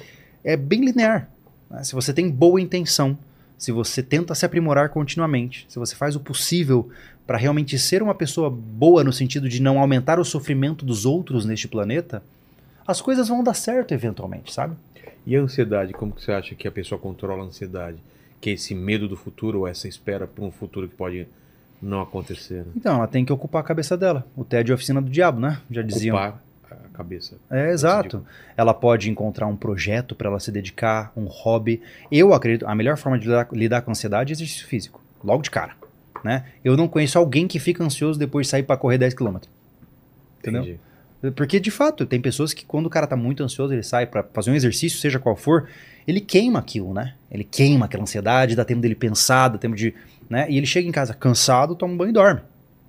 é 0.43 0.57
bem 0.57 0.83
linear. 0.83 1.29
Né? 1.71 1.83
Se 1.83 1.93
você 1.93 2.13
tem 2.13 2.29
boa 2.29 2.59
intenção, 2.61 3.17
se 3.57 3.71
você 3.71 4.03
tenta 4.03 4.35
se 4.35 4.45
aprimorar 4.45 4.89
continuamente, 4.89 5.65
se 5.69 5.79
você 5.79 5.95
faz 5.95 6.15
o 6.15 6.19
possível 6.19 6.89
para 7.25 7.37
realmente 7.37 7.77
ser 7.79 8.03
uma 8.03 8.15
pessoa 8.15 8.49
boa 8.49 9.03
no 9.03 9.13
sentido 9.13 9.47
de 9.47 9.61
não 9.61 9.79
aumentar 9.79 10.19
o 10.19 10.25
sofrimento 10.25 10.85
dos 10.85 11.05
outros 11.05 11.45
neste 11.45 11.67
planeta, 11.67 12.21
as 12.85 12.99
coisas 12.99 13.27
vão 13.27 13.43
dar 13.43 13.53
certo 13.53 13.93
eventualmente, 13.93 14.51
sabe? 14.51 14.75
e 15.25 15.35
a 15.35 15.41
ansiedade? 15.41 15.93
Como 15.93 16.11
que 16.11 16.23
você 16.23 16.31
acha 16.31 16.55
que 16.55 16.67
a 16.67 16.71
pessoa 16.71 16.99
controla 16.99 17.43
a 17.43 17.47
ansiedade? 17.47 17.97
Que 18.39 18.51
é 18.51 18.53
esse 18.53 18.73
medo 18.73 19.07
do 19.07 19.15
futuro 19.15 19.59
ou 19.59 19.67
essa 19.67 19.87
espera 19.87 20.25
por 20.25 20.43
um 20.43 20.51
futuro 20.51 20.87
que 20.87 20.95
pode 20.95 21.27
não 21.81 22.01
acontecer? 22.01 22.65
Né? 22.65 22.71
Então, 22.75 22.95
ela 22.95 23.07
tem 23.07 23.23
que 23.23 23.31
ocupar 23.31 23.61
a 23.61 23.65
cabeça 23.65 23.95
dela. 23.95 24.25
O 24.35 24.43
tédio 24.43 24.71
é 24.71 24.73
a 24.73 24.75
oficina 24.75 25.01
do 25.01 25.09
diabo, 25.09 25.39
né? 25.39 25.59
Já 25.69 25.81
diziam. 25.81 26.15
Ocupar 26.15 26.41
cabeça. 27.03 27.37
É, 27.49 27.71
exato. 27.71 28.25
Ela 28.55 28.73
pode 28.73 29.09
encontrar 29.09 29.47
um 29.47 29.55
projeto 29.55 30.15
para 30.15 30.29
ela 30.29 30.39
se 30.39 30.51
dedicar, 30.51 31.11
um 31.15 31.25
hobby. 31.25 31.81
Eu 32.11 32.33
acredito, 32.33 32.67
a 32.67 32.75
melhor 32.75 32.97
forma 32.97 33.17
de 33.17 33.27
lidar, 33.27 33.47
lidar 33.51 33.81
com 33.81 33.91
a 33.91 33.93
ansiedade 33.93 34.31
é 34.31 34.33
exercício 34.33 34.67
físico, 34.67 35.01
logo 35.23 35.41
de 35.41 35.51
cara, 35.51 35.73
né? 36.23 36.45
Eu 36.63 36.77
não 36.77 36.87
conheço 36.87 37.17
alguém 37.17 37.47
que 37.47 37.59
fica 37.59 37.83
ansioso 37.83 38.17
depois 38.17 38.47
de 38.47 38.51
sair 38.51 38.63
para 38.63 38.77
correr 38.77 38.97
10 38.97 39.13
km. 39.13 39.37
Entendeu? 40.39 40.61
Entendi. 40.61 40.79
Porque 41.35 41.59
de 41.59 41.69
fato, 41.69 42.05
tem 42.05 42.19
pessoas 42.19 42.51
que 42.51 42.65
quando 42.65 42.87
o 42.87 42.89
cara 42.89 43.05
tá 43.05 43.15
muito 43.15 43.43
ansioso, 43.43 43.73
ele 43.73 43.83
sai 43.83 44.07
para 44.07 44.23
fazer 44.23 44.49
um 44.49 44.55
exercício, 44.55 44.97
seja 44.97 45.19
qual 45.19 45.35
for, 45.35 45.69
ele 46.07 46.19
queima 46.19 46.57
aquilo, 46.57 46.93
né? 46.93 47.13
Ele 47.29 47.43
queima 47.43 47.85
aquela 47.85 48.03
ansiedade, 48.03 48.55
dá 48.55 48.65
tempo 48.65 48.81
dele 48.81 48.95
pensar, 48.95 49.49
dá 49.49 49.59
tempo 49.59 49.75
de, 49.75 49.93
né? 50.27 50.47
E 50.49 50.57
ele 50.57 50.65
chega 50.65 50.87
em 50.87 50.91
casa 50.91 51.13
cansado, 51.13 51.75
toma 51.75 51.93
um 51.93 51.97
banho 51.97 52.09
e 52.09 52.13
dorme, 52.13 52.41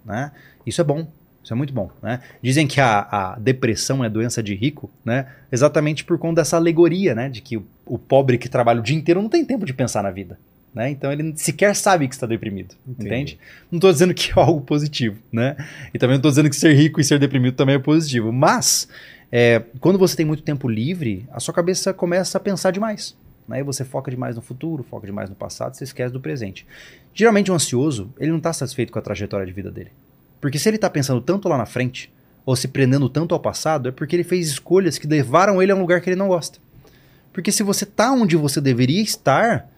né? 0.04 0.32
Isso 0.66 0.80
é 0.80 0.84
bom. 0.84 1.06
Isso 1.42 1.52
é 1.52 1.56
muito 1.56 1.72
bom, 1.72 1.90
né? 2.00 2.20
Dizem 2.40 2.66
que 2.66 2.80
a, 2.80 3.00
a 3.10 3.38
depressão 3.38 4.04
é 4.04 4.08
doença 4.08 4.42
de 4.42 4.54
rico, 4.54 4.90
né? 5.04 5.26
Exatamente 5.50 6.04
por 6.04 6.16
conta 6.18 6.40
dessa 6.40 6.56
alegoria, 6.56 7.14
né? 7.14 7.28
De 7.28 7.40
que 7.40 7.56
o, 7.56 7.66
o 7.84 7.98
pobre 7.98 8.38
que 8.38 8.48
trabalha 8.48 8.78
o 8.80 8.82
dia 8.82 8.96
inteiro 8.96 9.20
não 9.20 9.28
tem 9.28 9.44
tempo 9.44 9.66
de 9.66 9.74
pensar 9.74 10.02
na 10.02 10.10
vida, 10.10 10.38
né? 10.72 10.88
Então 10.90 11.10
ele 11.10 11.32
sequer 11.36 11.74
sabe 11.74 12.06
que 12.06 12.14
está 12.14 12.26
deprimido, 12.26 12.76
Entendi. 12.86 13.08
entende? 13.08 13.38
Não 13.70 13.78
estou 13.78 13.92
dizendo 13.92 14.14
que 14.14 14.30
é 14.30 14.34
algo 14.40 14.60
positivo, 14.60 15.18
né? 15.32 15.56
E 15.92 15.98
também 15.98 16.14
não 16.14 16.20
estou 16.20 16.30
dizendo 16.30 16.48
que 16.48 16.56
ser 16.56 16.74
rico 16.74 17.00
e 17.00 17.04
ser 17.04 17.18
deprimido 17.18 17.54
também 17.54 17.74
é 17.74 17.80
positivo. 17.80 18.32
Mas, 18.32 18.88
é, 19.30 19.62
quando 19.80 19.98
você 19.98 20.16
tem 20.16 20.24
muito 20.24 20.44
tempo 20.44 20.68
livre, 20.68 21.26
a 21.32 21.40
sua 21.40 21.52
cabeça 21.52 21.92
começa 21.92 22.38
a 22.38 22.40
pensar 22.40 22.70
demais. 22.70 23.16
Né? 23.48 23.58
E 23.58 23.62
você 23.64 23.84
foca 23.84 24.10
demais 24.10 24.36
no 24.36 24.42
futuro, 24.42 24.84
foca 24.84 25.06
demais 25.06 25.28
no 25.28 25.34
passado, 25.34 25.74
você 25.74 25.82
esquece 25.82 26.12
do 26.12 26.20
presente. 26.20 26.64
Geralmente 27.12 27.50
o 27.50 27.54
ansioso, 27.54 28.12
ele 28.18 28.30
não 28.30 28.38
está 28.38 28.52
satisfeito 28.52 28.92
com 28.92 28.98
a 29.00 29.02
trajetória 29.02 29.44
de 29.44 29.52
vida 29.52 29.70
dele. 29.70 29.90
Porque 30.42 30.58
se 30.58 30.68
ele 30.68 30.76
está 30.76 30.90
pensando 30.90 31.20
tanto 31.20 31.48
lá 31.48 31.56
na 31.56 31.64
frente, 31.64 32.12
ou 32.44 32.56
se 32.56 32.66
prendendo 32.66 33.08
tanto 33.08 33.32
ao 33.32 33.38
passado, 33.38 33.88
é 33.88 33.92
porque 33.92 34.16
ele 34.16 34.24
fez 34.24 34.48
escolhas 34.48 34.98
que 34.98 35.06
levaram 35.06 35.62
ele 35.62 35.70
a 35.70 35.76
um 35.76 35.80
lugar 35.80 36.00
que 36.00 36.10
ele 36.10 36.16
não 36.16 36.26
gosta. 36.26 36.58
Porque 37.32 37.52
se 37.52 37.62
você 37.62 37.86
tá 37.86 38.10
onde 38.12 38.36
você 38.36 38.60
deveria 38.60 39.00
estar, 39.00 39.70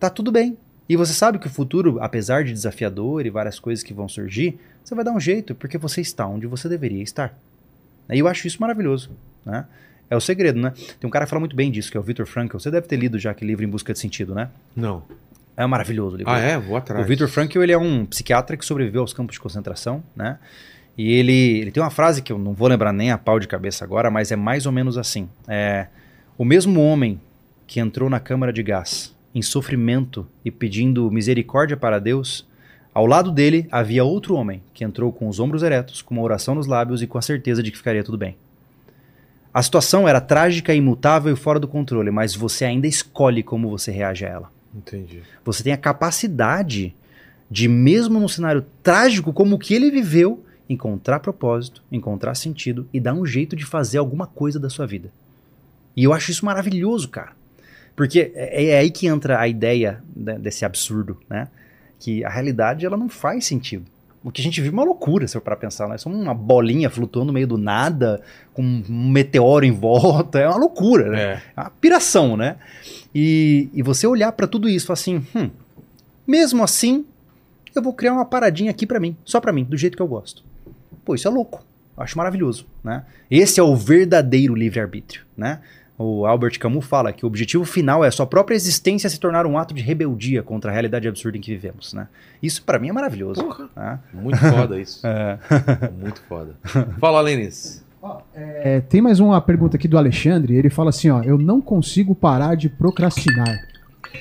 tá 0.00 0.08
tudo 0.08 0.32
bem. 0.32 0.56
E 0.88 0.96
você 0.96 1.12
sabe 1.12 1.38
que 1.38 1.46
o 1.46 1.50
futuro, 1.50 1.98
apesar 2.00 2.42
de 2.42 2.54
desafiador 2.54 3.26
e 3.26 3.30
várias 3.30 3.58
coisas 3.58 3.84
que 3.84 3.92
vão 3.92 4.08
surgir, 4.08 4.58
você 4.82 4.94
vai 4.94 5.04
dar 5.04 5.12
um 5.12 5.20
jeito, 5.20 5.54
porque 5.54 5.76
você 5.76 6.00
está 6.00 6.26
onde 6.26 6.46
você 6.46 6.70
deveria 6.70 7.02
estar. 7.02 7.38
E 8.08 8.18
eu 8.18 8.26
acho 8.26 8.46
isso 8.46 8.58
maravilhoso, 8.58 9.10
né? 9.44 9.66
É 10.08 10.16
o 10.16 10.20
segredo, 10.20 10.58
né? 10.58 10.72
Tem 10.98 11.06
um 11.06 11.10
cara 11.10 11.26
que 11.26 11.30
fala 11.30 11.40
muito 11.40 11.56
bem 11.56 11.70
disso, 11.70 11.90
que 11.90 11.98
é 11.98 12.00
o 12.00 12.02
Viktor 12.02 12.24
Frankl. 12.24 12.58
Você 12.58 12.70
deve 12.70 12.86
ter 12.86 12.96
lido 12.96 13.18
já 13.18 13.32
aquele 13.32 13.50
livro 13.50 13.64
Em 13.64 13.68
Busca 13.68 13.92
de 13.92 13.98
Sentido, 13.98 14.34
né? 14.34 14.48
Não. 14.74 15.02
É 15.56 15.66
maravilhoso 15.66 16.16
o 16.16 16.18
livro. 16.18 16.32
Ah, 16.32 16.38
é? 16.38 16.58
Vou 16.58 16.76
atrás. 16.76 17.04
O 17.04 17.08
Viktor 17.08 17.28
Frankl, 17.28 17.62
ele 17.62 17.72
é 17.72 17.78
um 17.78 18.04
psiquiatra 18.04 18.56
que 18.56 18.64
sobreviveu 18.64 19.00
aos 19.00 19.12
campos 19.12 19.34
de 19.34 19.40
concentração, 19.40 20.02
né? 20.14 20.38
E 20.98 21.12
ele, 21.12 21.58
ele 21.60 21.70
tem 21.70 21.82
uma 21.82 21.90
frase 21.90 22.22
que 22.22 22.32
eu 22.32 22.38
não 22.38 22.52
vou 22.52 22.68
lembrar 22.68 22.92
nem 22.92 23.10
a 23.10 23.18
pau 23.18 23.38
de 23.38 23.46
cabeça 23.46 23.84
agora, 23.84 24.10
mas 24.10 24.32
é 24.32 24.36
mais 24.36 24.66
ou 24.66 24.72
menos 24.72 24.96
assim. 24.96 25.28
É, 25.46 25.86
o 26.38 26.44
mesmo 26.44 26.80
homem 26.80 27.20
que 27.66 27.80
entrou 27.80 28.08
na 28.08 28.20
câmara 28.20 28.52
de 28.52 28.62
gás 28.62 29.14
em 29.34 29.42
sofrimento 29.42 30.26
e 30.42 30.50
pedindo 30.50 31.10
misericórdia 31.10 31.76
para 31.76 31.98
Deus, 31.98 32.46
ao 32.94 33.04
lado 33.04 33.30
dele 33.30 33.68
havia 33.70 34.04
outro 34.04 34.34
homem 34.34 34.62
que 34.72 34.84
entrou 34.84 35.12
com 35.12 35.28
os 35.28 35.38
ombros 35.38 35.62
eretos, 35.62 36.00
com 36.00 36.14
uma 36.14 36.22
oração 36.22 36.54
nos 36.54 36.66
lábios 36.66 37.02
e 37.02 37.06
com 37.06 37.18
a 37.18 37.22
certeza 37.22 37.62
de 37.62 37.70
que 37.70 37.76
ficaria 37.76 38.02
tudo 38.02 38.16
bem. 38.16 38.36
A 39.52 39.62
situação 39.62 40.08
era 40.08 40.20
trágica, 40.20 40.74
imutável 40.74 41.32
e 41.32 41.36
fora 41.36 41.60
do 41.60 41.68
controle, 41.68 42.10
mas 42.10 42.34
você 42.34 42.64
ainda 42.64 42.86
escolhe 42.86 43.42
como 43.42 43.68
você 43.68 43.90
reage 43.90 44.24
a 44.24 44.28
ela. 44.28 44.55
Entendi. 44.74 45.22
Você 45.44 45.62
tem 45.62 45.72
a 45.72 45.78
capacidade 45.78 46.94
de, 47.50 47.68
mesmo 47.68 48.20
num 48.20 48.28
cenário 48.28 48.64
trágico 48.82 49.32
como 49.32 49.56
o 49.56 49.58
que 49.58 49.74
ele 49.74 49.90
viveu, 49.90 50.44
encontrar 50.68 51.20
propósito, 51.20 51.82
encontrar 51.90 52.34
sentido 52.34 52.88
e 52.92 53.00
dar 53.00 53.14
um 53.14 53.24
jeito 53.24 53.54
de 53.54 53.64
fazer 53.64 53.98
alguma 53.98 54.26
coisa 54.26 54.58
da 54.58 54.68
sua 54.68 54.86
vida. 54.86 55.10
E 55.96 56.04
eu 56.04 56.12
acho 56.12 56.30
isso 56.30 56.44
maravilhoso, 56.44 57.08
cara. 57.08 57.32
Porque 57.94 58.32
é, 58.34 58.66
é 58.66 58.78
aí 58.78 58.90
que 58.90 59.06
entra 59.06 59.40
a 59.40 59.48
ideia 59.48 60.02
desse 60.14 60.64
absurdo, 60.64 61.18
né? 61.30 61.48
Que 61.98 62.22
a 62.24 62.28
realidade 62.28 62.84
ela 62.84 62.96
não 62.96 63.08
faz 63.08 63.46
sentido. 63.46 63.86
O 64.26 64.32
que 64.32 64.40
a 64.40 64.44
gente 64.44 64.60
vive 64.60 64.74
é 64.74 64.76
uma 64.76 64.82
loucura, 64.82 65.28
se 65.28 65.36
eu 65.36 65.40
para 65.40 65.54
pensar, 65.54 65.88
né? 65.88 65.96
Somos 65.98 66.18
uma 66.18 66.34
bolinha 66.34 66.90
flutuando 66.90 67.28
no 67.28 67.32
meio 67.32 67.46
do 67.46 67.56
nada, 67.56 68.20
com 68.52 68.60
um 68.60 69.08
meteoro 69.08 69.64
em 69.64 69.70
volta, 69.70 70.40
é 70.42 70.48
uma 70.48 70.56
loucura, 70.56 71.08
né? 71.08 71.22
É. 71.22 71.42
É 71.56 71.60
uma 71.60 71.70
piração, 71.70 72.36
né? 72.36 72.56
E, 73.14 73.68
e 73.72 73.82
você 73.82 74.04
olhar 74.04 74.32
pra 74.32 74.48
tudo 74.48 74.68
isso 74.68 74.84
e 74.84 74.88
falar 74.88 74.94
assim, 74.94 75.24
hum, 75.32 75.48
mesmo 76.26 76.64
assim, 76.64 77.06
eu 77.72 77.80
vou 77.80 77.92
criar 77.92 78.14
uma 78.14 78.24
paradinha 78.24 78.72
aqui 78.72 78.84
pra 78.84 78.98
mim, 78.98 79.16
só 79.24 79.40
pra 79.40 79.52
mim, 79.52 79.62
do 79.62 79.76
jeito 79.76 79.96
que 79.96 80.02
eu 80.02 80.08
gosto. 80.08 80.42
Pô, 81.04 81.14
isso 81.14 81.28
é 81.28 81.30
louco. 81.30 81.64
Eu 81.96 82.02
acho 82.02 82.18
maravilhoso, 82.18 82.66
né? 82.82 83.04
Esse 83.30 83.60
é 83.60 83.62
o 83.62 83.76
verdadeiro 83.76 84.56
livre-arbítrio, 84.56 85.22
né? 85.36 85.60
O 85.98 86.26
Albert 86.26 86.58
Camus 86.58 86.84
fala 86.84 87.12
que 87.12 87.24
o 87.24 87.26
objetivo 87.26 87.64
final 87.64 88.04
é 88.04 88.08
a 88.08 88.10
sua 88.10 88.26
própria 88.26 88.54
existência 88.54 89.08
se 89.08 89.18
tornar 89.18 89.46
um 89.46 89.56
ato 89.56 89.72
de 89.72 89.82
rebeldia 89.82 90.42
contra 90.42 90.70
a 90.70 90.72
realidade 90.72 91.08
absurda 91.08 91.38
em 91.38 91.40
que 91.40 91.50
vivemos, 91.50 91.94
né? 91.94 92.06
Isso 92.42 92.62
pra 92.62 92.78
mim 92.78 92.90
é 92.90 92.92
maravilhoso. 92.92 93.42
Porra. 93.42 93.68
né? 93.74 93.98
Muito 94.12 94.38
foda 94.38 94.78
isso. 94.78 95.00
É. 95.06 95.38
Muito 95.98 96.20
foda. 96.28 96.54
Fala, 96.98 97.20
Lênis. 97.20 97.84
É, 98.34 98.80
tem 98.80 99.00
mais 99.00 99.18
uma 99.20 99.40
pergunta 99.40 99.76
aqui 99.76 99.88
do 99.88 99.96
Alexandre. 99.98 100.54
Ele 100.54 100.70
fala 100.70 100.90
assim: 100.90 101.10
ó, 101.10 101.22
eu 101.22 101.38
não 101.38 101.60
consigo 101.60 102.14
parar 102.14 102.54
de 102.56 102.68
procrastinar. 102.68 103.56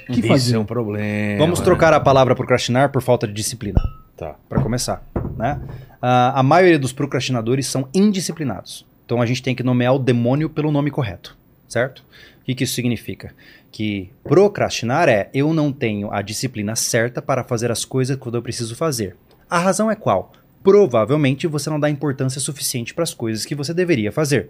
O 0.09 0.13
que 0.13 0.19
Isso 0.19 0.27
fazer? 0.27 0.55
é 0.55 0.59
um 0.59 0.65
problema. 0.65 1.39
Vamos 1.39 1.59
trocar 1.59 1.93
a 1.93 1.99
palavra 1.99 2.35
procrastinar 2.35 2.91
por 2.91 3.01
falta 3.01 3.27
de 3.27 3.33
disciplina. 3.33 3.79
Tá. 4.17 4.35
Para 4.49 4.61
começar, 4.61 5.03
né? 5.37 5.59
Ah, 6.01 6.39
a 6.39 6.43
maioria 6.43 6.79
dos 6.79 6.93
procrastinadores 6.93 7.67
são 7.67 7.87
indisciplinados. 7.93 8.85
Então 9.05 9.21
a 9.21 9.25
gente 9.25 9.43
tem 9.43 9.53
que 9.53 9.61
nomear 9.63 9.93
o 9.93 9.99
demônio 9.99 10.49
pelo 10.49 10.71
nome 10.71 10.89
correto, 10.89 11.37
certo? 11.67 12.03
O 12.41 12.45
que, 12.45 12.55
que 12.55 12.63
isso 12.63 12.75
significa? 12.75 13.33
Que 13.71 14.11
procrastinar 14.23 15.09
é 15.09 15.29
eu 15.33 15.53
não 15.53 15.71
tenho 15.71 16.11
a 16.11 16.21
disciplina 16.21 16.75
certa 16.75 17.21
para 17.21 17.43
fazer 17.43 17.71
as 17.71 17.83
coisas 17.83 18.17
quando 18.17 18.35
eu 18.35 18.41
preciso 18.41 18.75
fazer. 18.75 19.15
A 19.49 19.59
razão 19.59 19.89
é 19.89 19.95
qual? 19.95 20.31
Provavelmente 20.63 21.47
você 21.47 21.69
não 21.69 21.79
dá 21.79 21.89
importância 21.89 22.41
suficiente 22.41 22.93
para 22.93 23.03
as 23.03 23.13
coisas 23.13 23.45
que 23.45 23.55
você 23.55 23.73
deveria 23.73 24.11
fazer. 24.11 24.49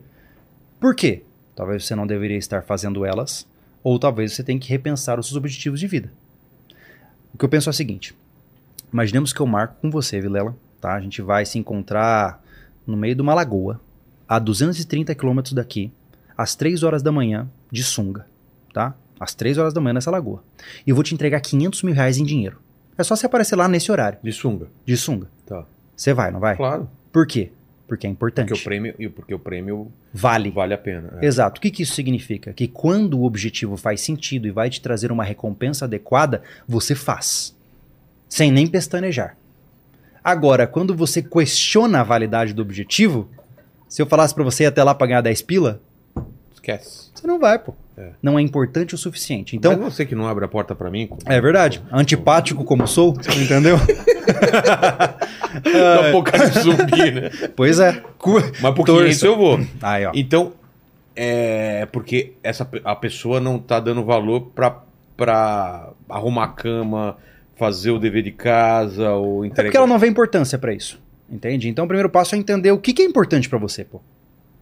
Por 0.80 0.96
quê? 0.96 1.24
Talvez 1.56 1.86
você 1.86 1.96
não 1.96 2.06
deveria 2.06 2.38
estar 2.38 2.62
fazendo 2.62 3.06
elas, 3.06 3.48
ou 3.84 3.98
talvez 3.98 4.34
você 4.34 4.44
tenha 4.44 4.60
que 4.60 4.70
repensar 4.70 5.20
os 5.20 5.28
seus 5.28 5.38
objetivos 5.38 5.80
de 5.80 5.88
vida. 5.88 6.12
O 7.34 7.38
que 7.38 7.46
eu 7.46 7.50
penso 7.50 7.70
é 7.70 7.72
o 7.72 7.74
seguinte: 7.74 8.16
imaginemos 8.92 9.34
que 9.34 9.40
eu 9.40 9.46
marco 9.46 9.76
com 9.82 9.90
você, 9.90 10.20
Vilela, 10.20 10.56
tá? 10.82 10.94
A 10.94 11.02
gente 11.02 11.22
vai 11.22 11.46
se 11.46 11.60
encontrar 11.60 12.42
no 12.86 12.96
meio 12.96 13.16
de 13.16 13.22
uma 13.22 13.34
lagoa, 13.34 13.80
a 14.28 14.40
230 14.40 15.14
quilômetros 15.16 15.54
daqui, 15.54 15.92
às 16.38 16.56
3 16.56 16.84
horas 16.84 17.02
da 17.02 17.12
manhã, 17.12 17.48
de 17.72 17.84
sunga, 17.84 18.26
tá? 18.74 18.94
Às 19.20 19.34
3 19.34 19.58
horas 19.58 19.74
da 19.74 19.80
manhã 19.82 19.94
nessa 19.94 20.12
lagoa. 20.12 20.44
E 20.86 20.90
eu 20.90 20.96
vou 20.96 21.04
te 21.04 21.14
entregar 21.14 21.40
500 21.40 21.84
mil 21.84 21.94
reais 21.94 22.18
em 22.18 22.24
dinheiro. 22.24 22.60
É 22.98 23.04
só 23.04 23.16
você 23.16 23.26
aparecer 23.26 23.56
lá 23.56 23.68
nesse 23.68 23.92
horário, 23.92 24.20
De 24.24 24.32
sunga. 24.32 24.68
de 24.86 24.96
sunga. 24.98 25.28
Tá. 25.46 25.66
Você 25.96 26.14
vai, 26.14 26.32
não 26.32 26.40
vai? 26.40 26.56
Claro. 26.56 26.90
Por 27.12 27.26
quê? 27.28 27.52
Porque 27.88 28.08
é 28.08 28.10
importante. 28.10 28.48
Porque 28.50 28.62
o 28.62 28.64
prêmio, 28.64 29.12
porque 29.12 29.34
o 29.34 29.40
prêmio 29.40 29.92
Vale. 30.14 30.50
vale 30.50 30.74
a 30.74 30.78
pena. 30.78 31.20
é. 31.22 31.26
Exato. 31.26 31.60
O 31.60 31.62
que, 31.62 31.70
que 31.70 31.84
isso 31.84 31.94
significa? 31.94 32.52
Que 32.52 32.68
quando 32.68 33.20
o 33.20 33.24
objetivo 33.26 33.78
faz 33.78 34.02
sentido 34.02 34.48
e 34.48 34.52
vai 34.52 34.70
te 34.70 34.82
trazer 34.82 35.12
uma 35.12 35.24
recompensa 35.24 35.86
adequada, 35.86 36.42
você 36.68 36.96
faz. 36.96 37.56
Sem 38.28 38.52
nem 38.52 38.66
pestanejar. 38.66 39.38
Agora, 40.24 40.66
quando 40.66 40.96
você 40.96 41.22
questiona 41.22 42.00
a 42.02 42.04
validade 42.04 42.54
do 42.54 42.62
objetivo, 42.62 43.30
se 43.88 44.02
eu 44.02 44.08
falasse 44.08 44.34
pra 44.34 44.44
você 44.44 44.64
ir 44.64 44.68
até 44.68 44.84
lá 44.84 44.96
pra 44.96 45.06
ganhar 45.08 45.22
10 45.22 45.42
pila, 45.44 45.80
Esquece. 46.74 47.12
você 47.14 47.28
não 47.28 47.40
vai, 47.40 47.60
pô. 47.60 47.74
É. 47.98 48.10
Não 48.22 48.38
é 48.40 48.42
importante 48.42 48.96
o 48.96 48.98
suficiente. 48.98 49.56
Então, 49.56 49.74
Então, 49.74 49.90
você 49.90 50.06
que 50.06 50.16
não 50.16 50.28
abre 50.28 50.44
a 50.46 50.48
porta 50.48 50.74
pra 50.74 50.90
mim. 50.90 51.10
é 51.26 51.40
verdade. 51.40 51.82
Antipático 51.92 52.64
como 52.64 52.88
sou, 52.88 53.14
entendeu? 53.40 53.78
Do 55.62 56.00
apocalipse 56.10 56.60
zumbi, 56.62 57.12
né? 57.12 57.30
pois 57.56 57.80
é. 57.80 58.02
Mas 58.62 58.74
por 58.76 58.86
Torço. 58.86 59.04
500 59.04 59.24
eu 59.24 59.38
vou. 59.38 59.60
Aí, 59.82 60.06
ó. 60.06 60.12
Então, 60.14 60.54
é 61.16 61.88
porque 61.92 62.34
essa, 62.44 62.68
a 62.84 62.96
pessoa 62.96 63.40
não 63.40 63.58
tá 63.60 63.80
dando 63.80 64.04
valor 64.04 64.42
pra, 64.56 64.82
pra 65.16 65.90
arrumar 66.10 66.44
a 66.46 66.48
cama, 66.50 67.18
fazer 67.56 67.92
o 67.92 68.00
dever 68.00 68.24
de 68.24 68.32
casa 68.32 69.12
ou 69.12 69.44
É 69.44 69.48
entregar. 69.48 69.70
porque 69.70 69.78
ela 69.78 69.88
não 69.88 70.00
vê 70.00 70.08
importância 70.08 70.58
pra 70.58 70.74
isso. 70.74 71.00
Entende? 71.30 71.70
Então 71.70 71.86
o 71.86 71.88
primeiro 71.88 72.10
passo 72.10 72.36
é 72.36 72.38
entender 72.38 72.72
o 72.72 72.78
que, 72.78 72.94
que 72.94 73.02
é 73.02 73.06
importante 73.06 73.48
pra 73.50 73.58
você, 73.58 73.84
pô. 73.84 74.02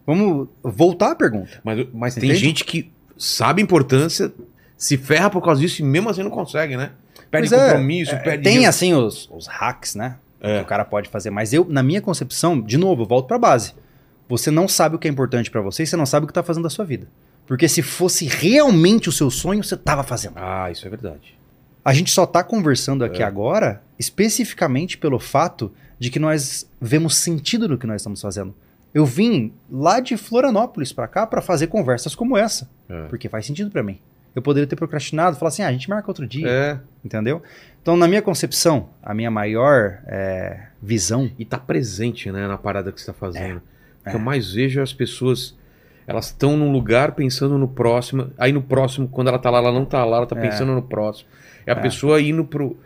Vamos 0.06 0.48
voltar 0.62 1.12
à 1.12 1.16
pergunta. 1.16 1.62
Mas, 1.64 1.88
mas 1.94 2.16
tem 2.16 2.26
Entende? 2.26 2.40
gente 2.40 2.66
que 2.66 2.92
sabe 3.18 3.62
a 3.62 3.64
importância, 3.64 4.32
se 4.78 4.98
ferra 4.98 5.30
por 5.30 5.42
causa 5.42 5.62
disso 5.62 5.82
e 5.82 5.86
mesmo 5.86 6.10
assim 6.10 6.24
não 6.24 6.30
consegue, 6.32 6.76
né? 6.76 6.92
Perde 7.32 7.50
Pois 7.50 7.52
é, 7.62 7.66
compromisso, 7.70 8.12
é, 8.14 8.18
perde. 8.18 8.44
Tem 8.44 8.54
dinheiro. 8.54 8.70
assim 8.70 8.94
os, 8.94 9.30
os 9.32 9.48
hacks, 9.48 9.96
né? 9.96 10.18
É. 10.42 10.58
Que 10.58 10.64
o 10.64 10.68
cara 10.68 10.84
pode 10.84 11.08
fazer. 11.10 11.30
Mas 11.30 11.54
eu, 11.54 11.66
na 11.70 11.82
minha 11.82 12.02
concepção, 12.02 12.60
de 12.60 12.78
novo, 12.78 13.04
eu 13.04 13.08
volto 13.08 13.28
pra 13.28 13.38
base. 13.40 13.74
Você 14.28 14.52
não 14.52 14.68
sabe 14.68 14.96
o 14.96 15.00
que 15.00 15.08
é 15.08 15.12
importante 15.12 15.50
pra 15.50 15.62
você 15.62 15.84
e 15.84 15.88
você 15.88 15.96
não 15.96 16.06
sabe 16.06 16.26
o 16.26 16.28
que 16.28 16.34
tá 16.34 16.44
fazendo 16.44 16.64
da 16.64 16.70
sua 16.70 16.84
vida. 16.86 17.08
Porque 17.48 17.68
se 17.68 17.82
fosse 17.82 18.26
realmente 18.26 19.08
o 19.10 19.12
seu 19.12 19.30
sonho, 19.32 19.64
você 19.64 19.76
tava 19.78 20.04
fazendo. 20.04 20.34
Ah, 20.36 20.70
isso 20.72 20.86
é 20.86 20.90
verdade. 20.90 21.38
A 21.84 21.94
gente 21.94 22.12
só 22.12 22.26
tá 22.26 22.44
conversando 22.44 23.04
aqui 23.04 23.22
É. 23.22 23.26
agora 23.26 23.82
especificamente 24.00 24.98
pelo 24.98 25.20
fato 25.20 25.72
de 26.00 26.10
que 26.10 26.20
nós 26.20 26.70
vemos 26.80 27.16
sentido 27.18 27.68
no 27.68 27.78
que 27.78 27.86
nós 27.88 28.02
estamos 28.02 28.22
fazendo. 28.22 28.54
Eu 28.94 29.06
vim 29.06 29.54
lá 29.72 30.00
de 30.00 30.16
Florianópolis 30.18 30.94
pra 30.94 31.08
cá 31.08 31.26
pra 31.26 31.42
fazer 31.42 31.68
conversas 31.68 32.14
como 32.16 32.38
essa, 32.38 32.70
É. 32.90 33.04
porque 33.08 33.28
faz 33.28 33.46
sentido 33.46 33.72
pra 33.72 33.82
mim. 33.84 34.00
Eu 34.36 34.42
poderia 34.42 34.66
ter 34.68 34.76
procrastinado, 34.76 35.38
falar 35.38 35.50
assim, 35.50 35.62
ah, 35.64 35.68
a 35.68 35.72
gente 35.72 35.90
marca 35.90 36.10
outro 36.10 36.26
dia, 36.28 36.48
É. 36.50 36.80
entendeu? 37.06 37.42
Então, 37.82 37.96
na 37.98 38.08
minha 38.08 38.22
concepção, 38.22 38.90
a 39.02 39.14
minha 39.14 39.30
maior 39.30 40.00
é, 40.08 40.68
visão 40.82 41.30
E 41.38 41.46
tá 41.46 41.58
presente, 41.58 42.32
né, 42.32 42.48
na 42.48 42.58
parada 42.58 42.92
que 42.92 43.00
você 43.00 43.08
tá 43.08 43.14
fazendo. 43.14 43.58
O 43.58 44.04
que 44.04 44.10
é. 44.10 44.16
eu 44.16 44.20
mais 44.20 44.54
vejo 44.54 44.80
é 44.80 44.84
as 44.84 44.94
pessoas. 44.94 45.56
Elas 46.06 46.26
estão 46.28 46.58
num 46.58 46.72
lugar 46.72 47.14
pensando 47.14 47.58
no 47.58 47.68
próximo. 47.68 48.32
Aí 48.38 48.52
no 48.52 48.62
próximo, 48.62 49.08
quando 49.08 49.30
ela 49.30 49.40
tá 49.40 49.50
lá, 49.50 49.60
ela 49.60 49.72
não 49.72 49.86
tá 49.86 50.04
lá, 50.04 50.18
ela 50.18 50.26
tá 50.28 50.36
É. 50.38 50.42
pensando 50.42 50.74
no 50.74 50.82
próximo. 50.82 51.30
É 51.66 51.72
a 51.72 51.76
É. 51.76 51.80
pessoa 51.80 52.22
indo 52.22 52.44
pro. 52.46 52.78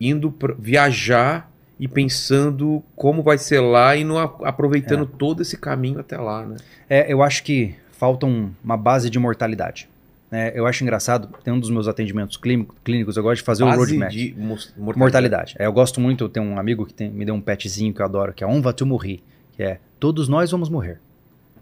indo 0.00 0.30
pro, 0.32 0.56
viajar 0.58 1.49
e 1.80 1.88
pensando 1.88 2.82
como 2.94 3.22
vai 3.22 3.38
ser 3.38 3.58
lá 3.60 3.96
e 3.96 4.04
não 4.04 4.18
aproveitando 4.18 5.06
todo 5.06 5.40
esse 5.42 5.56
caminho 5.56 5.98
até 5.98 6.16
lá, 6.18 6.44
né? 6.46 6.56
É, 6.88 7.10
eu 7.12 7.22
acho 7.22 7.42
que 7.42 7.74
falta 7.92 8.26
um- 8.26 8.50
uma 8.62 8.76
base 8.76 9.08
de 9.10 9.18
mortalidade. 9.18 9.88
né? 10.30 10.52
eu 10.54 10.64
acho 10.64 10.84
engraçado, 10.84 11.28
tem 11.42 11.52
um 11.52 11.58
dos 11.58 11.70
meus 11.70 11.88
atendimentos 11.88 12.36
clínico- 12.36 12.76
clínicos, 12.84 13.16
eu 13.16 13.22
gosto 13.24 13.38
de 13.38 13.42
fazer 13.42 13.64
o 13.64 13.66
Base 13.66 13.78
roadmap. 13.78 14.10
de 14.12 14.32
mortalidade. 14.38 14.98
Mortalidade. 14.98 15.54
É, 15.58 15.66
eu 15.66 15.72
gosto 15.72 16.00
muito, 16.00 16.22
eu 16.22 16.28
tenho 16.28 16.46
um 16.46 16.56
amigo 16.56 16.86
que 16.86 16.94
tem- 16.94 17.10
me 17.10 17.24
deu 17.24 17.34
um 17.34 17.40
petzinho 17.40 17.92
que 17.92 18.00
eu 18.00 18.06
adoro, 18.06 18.32
que 18.32 18.44
é 18.44 18.46
On 18.46 18.60
va 18.62 18.72
tu 18.72 18.86
morrer, 18.86 19.20
que 19.56 19.62
é 19.64 19.78
todos 19.98 20.28
nós 20.28 20.48
vamos 20.52 20.68
morrer. 20.68 21.00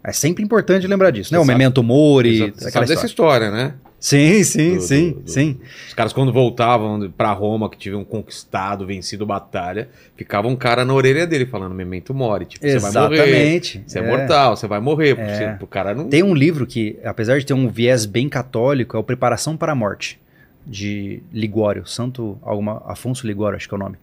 É 0.03 0.11
sempre 0.11 0.43
importante 0.43 0.85
lembrar 0.85 1.09
disso, 1.09 1.33
né? 1.33 1.39
O 1.39 1.41
sabe- 1.45 1.57
memento 1.57 1.81
mori, 1.81 2.43
aquela 2.43 2.69
sabe 2.71 2.85
dessa 2.85 3.05
história. 3.07 3.45
história, 3.47 3.51
né? 3.51 3.73
Sim, 3.99 4.43
sim, 4.45 4.75
Do- 4.75 4.81
sim, 4.81 5.11
do- 5.11 5.19
do- 5.21 5.29
sim. 5.29 5.59
Os 5.87 5.93
caras, 5.93 6.13
quando 6.13 6.31
voltavam 6.31 7.11
pra 7.11 7.33
Roma, 7.33 7.69
que 7.69 7.77
tinham 7.77 8.03
conquistado, 8.05 8.85
vencido 8.85 9.25
batalha, 9.25 9.89
ficava 10.15 10.47
um 10.47 10.55
cara 10.55 10.85
na 10.85 10.93
orelha 10.93 11.27
dele 11.27 11.45
falando 11.45 11.75
memento 11.75 12.13
mori. 12.13 12.45
Tipo, 12.45 12.65
você 12.65 12.79
vai 12.79 12.91
morrer. 12.93 13.15
Exatamente. 13.15 13.83
Você 13.85 13.99
é, 13.99 14.01
mortal, 14.01 14.55
você 14.55 14.67
vai 14.67 14.79
morrer. 14.79 15.19
É. 15.19 15.55
você- 15.57 15.63
o 15.63 15.67
cara 15.67 15.93
não. 15.93 16.07
Tem 16.07 16.23
um 16.23 16.33
livro 16.33 16.65
que, 16.65 16.97
apesar 17.03 17.39
de 17.39 17.45
ter 17.45 17.53
um 17.53 17.67
viés 17.67 18.05
bem 18.05 18.29
católico, 18.29 18.95
é 18.95 18.99
o 18.99 19.03
Preparação 19.03 19.57
para 19.57 19.73
a 19.73 19.75
Morte, 19.75 20.17
de 20.65 21.21
Ligório, 21.33 21.85
Santo 21.85 22.37
alguma, 22.41 22.81
Afonso 22.85 23.27
Ligório, 23.27 23.57
acho 23.57 23.67
que 23.67 23.73
é 23.73 23.77
o 23.77 23.79
nome. 23.79 23.97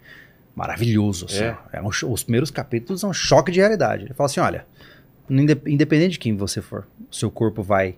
Maravilhoso, 0.55 1.27
assim. 1.27 1.44
É. 1.44 1.56
É 1.74 1.81
um 1.82 1.89
os 1.89 2.23
primeiros 2.23 2.51
capítulos 2.51 3.01
são 3.01 3.10
um 3.10 3.14
choque 3.14 3.51
de 3.52 3.60
realidade. 3.60 4.05
Ele 4.05 4.14
fala 4.14 4.27
assim, 4.27 4.40
olha, 4.40 4.66
inde- 5.28 5.59
independente 5.66 6.12
de 6.12 6.18
quem 6.18 6.35
você 6.36 6.60
for, 6.62 6.86
seu 7.10 7.31
corpo 7.31 7.62
vai 7.62 7.94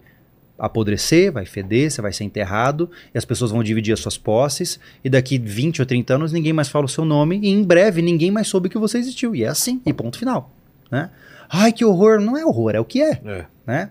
apodrecer, 0.58 1.30
vai 1.32 1.46
feder, 1.46 1.90
você 1.90 2.02
vai 2.02 2.12
ser 2.12 2.24
enterrado, 2.24 2.90
e 3.14 3.18
as 3.18 3.24
pessoas 3.24 3.50
vão 3.50 3.62
dividir 3.62 3.92
as 3.92 4.00
suas 4.00 4.18
posses, 4.18 4.80
e 5.04 5.08
daqui 5.08 5.38
20 5.38 5.80
ou 5.80 5.86
30 5.86 6.14
anos 6.14 6.32
ninguém 6.32 6.52
mais 6.52 6.68
fala 6.68 6.84
o 6.86 6.88
seu 6.88 7.04
nome, 7.04 7.38
e 7.42 7.48
em 7.48 7.62
breve 7.62 8.02
ninguém 8.02 8.30
mais 8.30 8.48
soube 8.48 8.68
que 8.68 8.76
você 8.78 8.98
existiu. 8.98 9.34
E 9.36 9.44
é 9.44 9.48
assim, 9.48 9.80
e 9.86 9.92
ponto 9.92 10.18
final. 10.18 10.52
Né? 10.90 11.10
Ai, 11.48 11.72
que 11.72 11.84
horror! 11.84 12.20
Não 12.20 12.36
é 12.36 12.44
horror, 12.44 12.72
é 12.74 12.80
o 12.80 12.84
que 12.84 13.00
é 13.02 13.12
É. 13.24 13.46
né? 13.66 13.90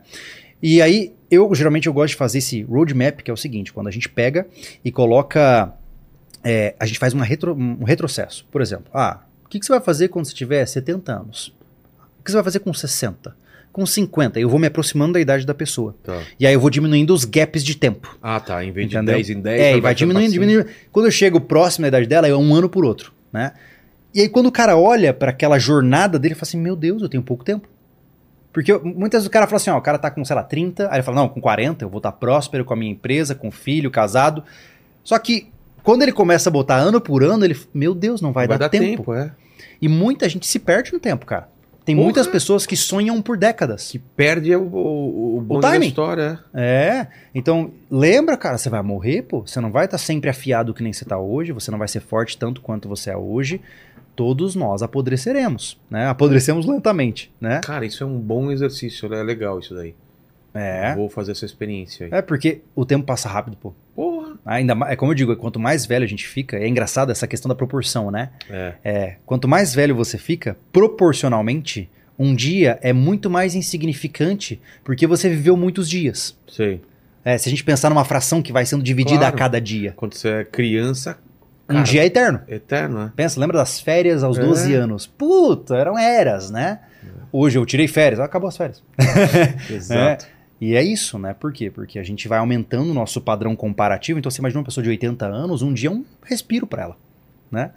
E 0.62 0.82
aí, 0.82 1.14
eu 1.30 1.54
geralmente 1.54 1.86
eu 1.88 1.94
gosto 1.94 2.10
de 2.14 2.16
fazer 2.18 2.40
esse 2.40 2.64
roadmap, 2.64 3.22
que 3.22 3.30
é 3.30 3.34
o 3.34 3.38
seguinte, 3.38 3.72
quando 3.72 3.88
a 3.88 3.92
gente 3.92 4.10
pega 4.10 4.48
e 4.84 4.92
coloca, 4.92 5.72
é, 6.44 6.76
a 6.80 6.86
gente 6.88 6.98
faz 6.98 7.14
uma 7.14 7.24
retro- 7.24 7.54
um 7.56 7.84
retrocesso. 7.84 8.46
Por 8.52 8.60
exemplo, 8.62 8.86
ah, 8.94 9.22
o 9.46 9.50
que, 9.50 9.60
que 9.60 9.66
você 9.66 9.72
vai 9.72 9.82
fazer 9.82 10.08
quando 10.08 10.26
você 10.26 10.34
tiver 10.34 10.66
70 10.66 11.12
anos? 11.14 11.54
O 12.20 12.24
que 12.24 12.32
você 12.32 12.38
vai 12.38 12.44
fazer 12.44 12.60
com 12.60 12.74
60? 12.74 13.37
Com 13.78 13.86
50? 13.86 14.40
Eu 14.40 14.50
vou 14.50 14.58
me 14.58 14.66
aproximando 14.66 15.14
da 15.14 15.20
idade 15.20 15.46
da 15.46 15.54
pessoa. 15.54 15.94
Tá. 16.04 16.20
E 16.40 16.48
aí 16.48 16.54
eu 16.56 16.60
vou 16.60 16.68
diminuindo 16.68 17.14
os 17.14 17.24
gaps 17.24 17.64
de 17.64 17.78
tempo. 17.78 18.18
Ah, 18.20 18.40
tá. 18.40 18.66
Em 18.66 18.72
vez 18.72 18.90
de 18.90 18.96
Entendeu? 18.96 19.14
10 19.14 19.30
em 19.30 19.40
10. 19.40 19.62
É, 19.62 19.70
e 19.70 19.72
vai 19.74 19.82
baixando 19.82 20.14
diminuindo, 20.14 20.32
diminuindo. 20.34 20.66
Quando 20.92 21.06
eu 21.06 21.12
chego 21.12 21.40
próximo 21.40 21.84
da 21.84 21.90
idade 21.90 22.08
dela, 22.08 22.28
é 22.28 22.36
um 22.36 22.56
ano 22.56 22.68
por 22.68 22.84
outro, 22.84 23.14
né? 23.32 23.52
E 24.16 24.22
aí 24.22 24.30
quando 24.30 24.48
o 24.48 24.52
cara 24.52 24.76
olha 24.76 25.14
para 25.14 25.30
aquela 25.30 25.60
jornada 25.60 26.18
dele, 26.18 26.34
ele 26.34 26.40
fala 26.40 26.50
assim, 26.50 26.58
meu 26.58 26.76
Deus, 26.76 27.04
eu 27.04 27.08
tenho 27.08 27.22
pouco 27.22 27.44
tempo. 27.44 27.70
Porque 28.52 28.76
muitas 28.80 29.20
vezes 29.20 29.28
o 29.28 29.30
cara 29.30 29.46
fala 29.46 29.58
assim, 29.58 29.70
ó, 29.70 29.78
o 29.78 29.82
cara 29.82 30.00
tá 30.00 30.10
com, 30.10 30.26
sei 30.26 30.36
lá, 30.36 30.42
30, 30.42 30.88
aí 30.88 30.96
ele 30.96 31.04
fala, 31.04 31.18
não, 31.18 31.30
com 31.30 31.40
40 31.40 31.86
eu 31.86 31.90
vou 31.90 32.00
estar 32.00 32.14
próspero 32.14 32.66
com 32.66 32.74
a 32.74 32.76
minha 32.76 32.92
empresa, 32.92 33.36
com 33.36 33.52
filho, 33.52 33.92
casado. 33.92 34.44
Só 35.04 35.20
que 35.20 35.50
quando 35.84 36.02
ele 36.02 36.12
começa 36.12 36.50
a 36.50 36.52
botar 36.52 36.78
ano 36.78 37.00
por 37.00 37.24
ano, 37.24 37.46
ele, 37.46 37.56
meu 37.72 37.94
Deus, 37.94 38.22
não 38.22 38.34
vai, 38.34 38.48
Vai, 38.48 38.58
dar, 38.58 38.66
dar 38.66 38.70
tempo. 38.70 38.86
tempo, 38.86 39.14
é. 39.14 39.32
E 39.80 39.88
muita 39.88 40.28
gente 40.28 40.48
se 40.48 40.58
perde 40.58 40.92
no 40.92 41.00
tempo, 41.00 41.28
cara. 41.28 41.48
Tem 41.88 41.96
Porra. 41.96 42.04
muitas 42.04 42.28
pessoas 42.28 42.66
que 42.66 42.76
sonham 42.76 43.22
por 43.22 43.38
décadas. 43.38 43.90
Que 43.92 43.98
perde 43.98 44.54
o, 44.54 44.62
o, 44.62 45.38
o 45.38 45.42
bonde 45.42 45.62
da 45.62 45.78
história. 45.78 46.38
é. 46.54 46.68
É, 46.68 47.08
então 47.34 47.72
lembra, 47.90 48.36
cara, 48.36 48.58
você 48.58 48.70
vai 48.70 48.82
morrer, 48.82 49.22
pô. 49.22 49.48
Você 49.48 49.62
não 49.62 49.72
vai 49.72 49.86
estar 49.86 49.98
sempre 49.98 50.30
afiado 50.30 50.74
que 50.74 50.84
nem 50.84 50.92
você 50.92 51.06
tá 51.06 51.18
hoje, 51.18 51.54
você 51.54 51.72
não 51.72 51.80
vai 51.80 51.88
ser 51.88 52.02
forte 52.02 52.38
tanto 52.38 52.60
quanto 52.60 52.90
você 52.90 53.12
é 53.12 53.16
hoje. 53.16 53.62
Todos 54.18 54.54
nós 54.54 54.84
apodreceremos, 54.84 55.80
né? 55.90 56.08
Apodrecemos 56.10 56.66
lentamente, 56.66 57.32
né? 57.40 57.62
Cara, 57.64 57.86
isso 57.86 58.04
é 58.04 58.06
um 58.06 58.20
bom 58.20 58.52
exercício. 58.52 59.14
É 59.14 59.24
legal 59.24 59.58
isso 59.58 59.74
daí. 59.74 59.96
É. 60.54 60.96
Vou 60.96 61.10
fazer 61.10 61.34
essa 61.34 61.46
experiência 61.46 62.06
aí. 62.08 62.12
É 62.14 62.22
porque 62.22 62.62
o 62.76 62.86
tempo 62.86 63.06
passa 63.06 63.30
rápido, 63.30 63.56
pô. 63.58 63.74
Porra. 63.96 64.36
Ainda 64.46 64.74
mais, 64.74 64.94
é 64.94 64.96
como 64.96 65.12
eu 65.12 65.16
digo, 65.16 65.36
quanto 65.36 65.60
mais 65.60 65.86
velho 65.86 66.04
a 66.04 66.08
gente 66.08 66.28
fica, 66.28 66.58
é 66.58 66.68
engraçado 66.68 67.12
essa 67.12 67.28
questão 67.28 67.50
da 67.50 67.56
proporção, 67.56 68.10
né? 68.10 68.30
É. 68.50 68.74
É, 68.84 69.16
quanto 69.26 69.48
mais 69.48 69.74
velho 69.76 69.96
você 69.96 70.18
fica, 70.18 70.58
proporcionalmente, 70.72 71.90
um 72.18 72.34
dia 72.36 72.80
é 72.82 72.92
muito 72.92 73.30
mais 73.30 73.54
insignificante 73.56 74.60
porque 74.84 75.06
você 75.06 75.30
viveu 75.30 75.56
muitos 75.56 75.88
dias. 75.90 76.36
Sei. 76.48 76.82
É, 77.24 77.38
se 77.38 77.48
a 77.48 77.52
gente 77.52 77.64
pensar 77.64 77.90
numa 77.90 78.06
fração 78.06 78.42
que 78.42 78.52
vai 78.54 78.66
sendo 78.66 78.84
dividida 78.84 79.20
Claro. 79.20 79.36
a 79.36 79.38
cada 79.38 79.60
dia, 79.62 79.94
Quando 79.96 80.14
você 80.16 80.30
é 80.30 80.44
criança, 80.46 81.18
um 81.70 81.74
Cara. 81.74 81.84
dia 81.84 82.02
é 82.02 82.06
eterno. 82.06 82.42
eterno, 82.48 83.00
né? 83.00 83.12
Pensa, 83.16 83.40
lembra 83.40 83.58
das 83.58 83.80
férias 83.80 84.24
aos 84.24 84.38
É. 84.40 84.42
12 84.42 84.74
anos? 84.74 85.06
Puta, 85.06 85.76
eram 85.76 85.98
eras, 86.00 86.50
né? 86.50 86.80
Hoje 87.32 87.58
eu 87.58 87.66
tirei 87.66 87.88
férias, 87.88 88.20
acabou 88.22 88.48
as 88.48 88.56
férias. 88.58 88.82
Exato. 89.70 90.26
E 90.60 90.76
é 90.76 90.84
isso, 90.84 91.20
né? 91.20 91.34
Por 91.34 91.54
quê? 91.54 91.70
Porque 91.70 92.00
a 92.00 92.04
gente 92.04 92.28
vai 92.28 92.40
aumentando 92.40 92.90
o 92.90 92.94
nosso 92.94 93.22
padrão 93.22 93.56
comparativo. 93.56 94.18
Então 94.18 94.32
você 94.32 94.42
imagina 94.42 94.60
uma 94.60 94.66
pessoa 94.66 94.84
de 94.84 94.90
80 94.90 95.26
anos, 95.26 95.62
um 95.62 95.74
dia 95.74 95.90
é 95.90 95.92
um 95.92 96.04
respiro 96.24 96.66
para 96.66 96.84
ela, 96.84 96.98
né? 97.52 97.72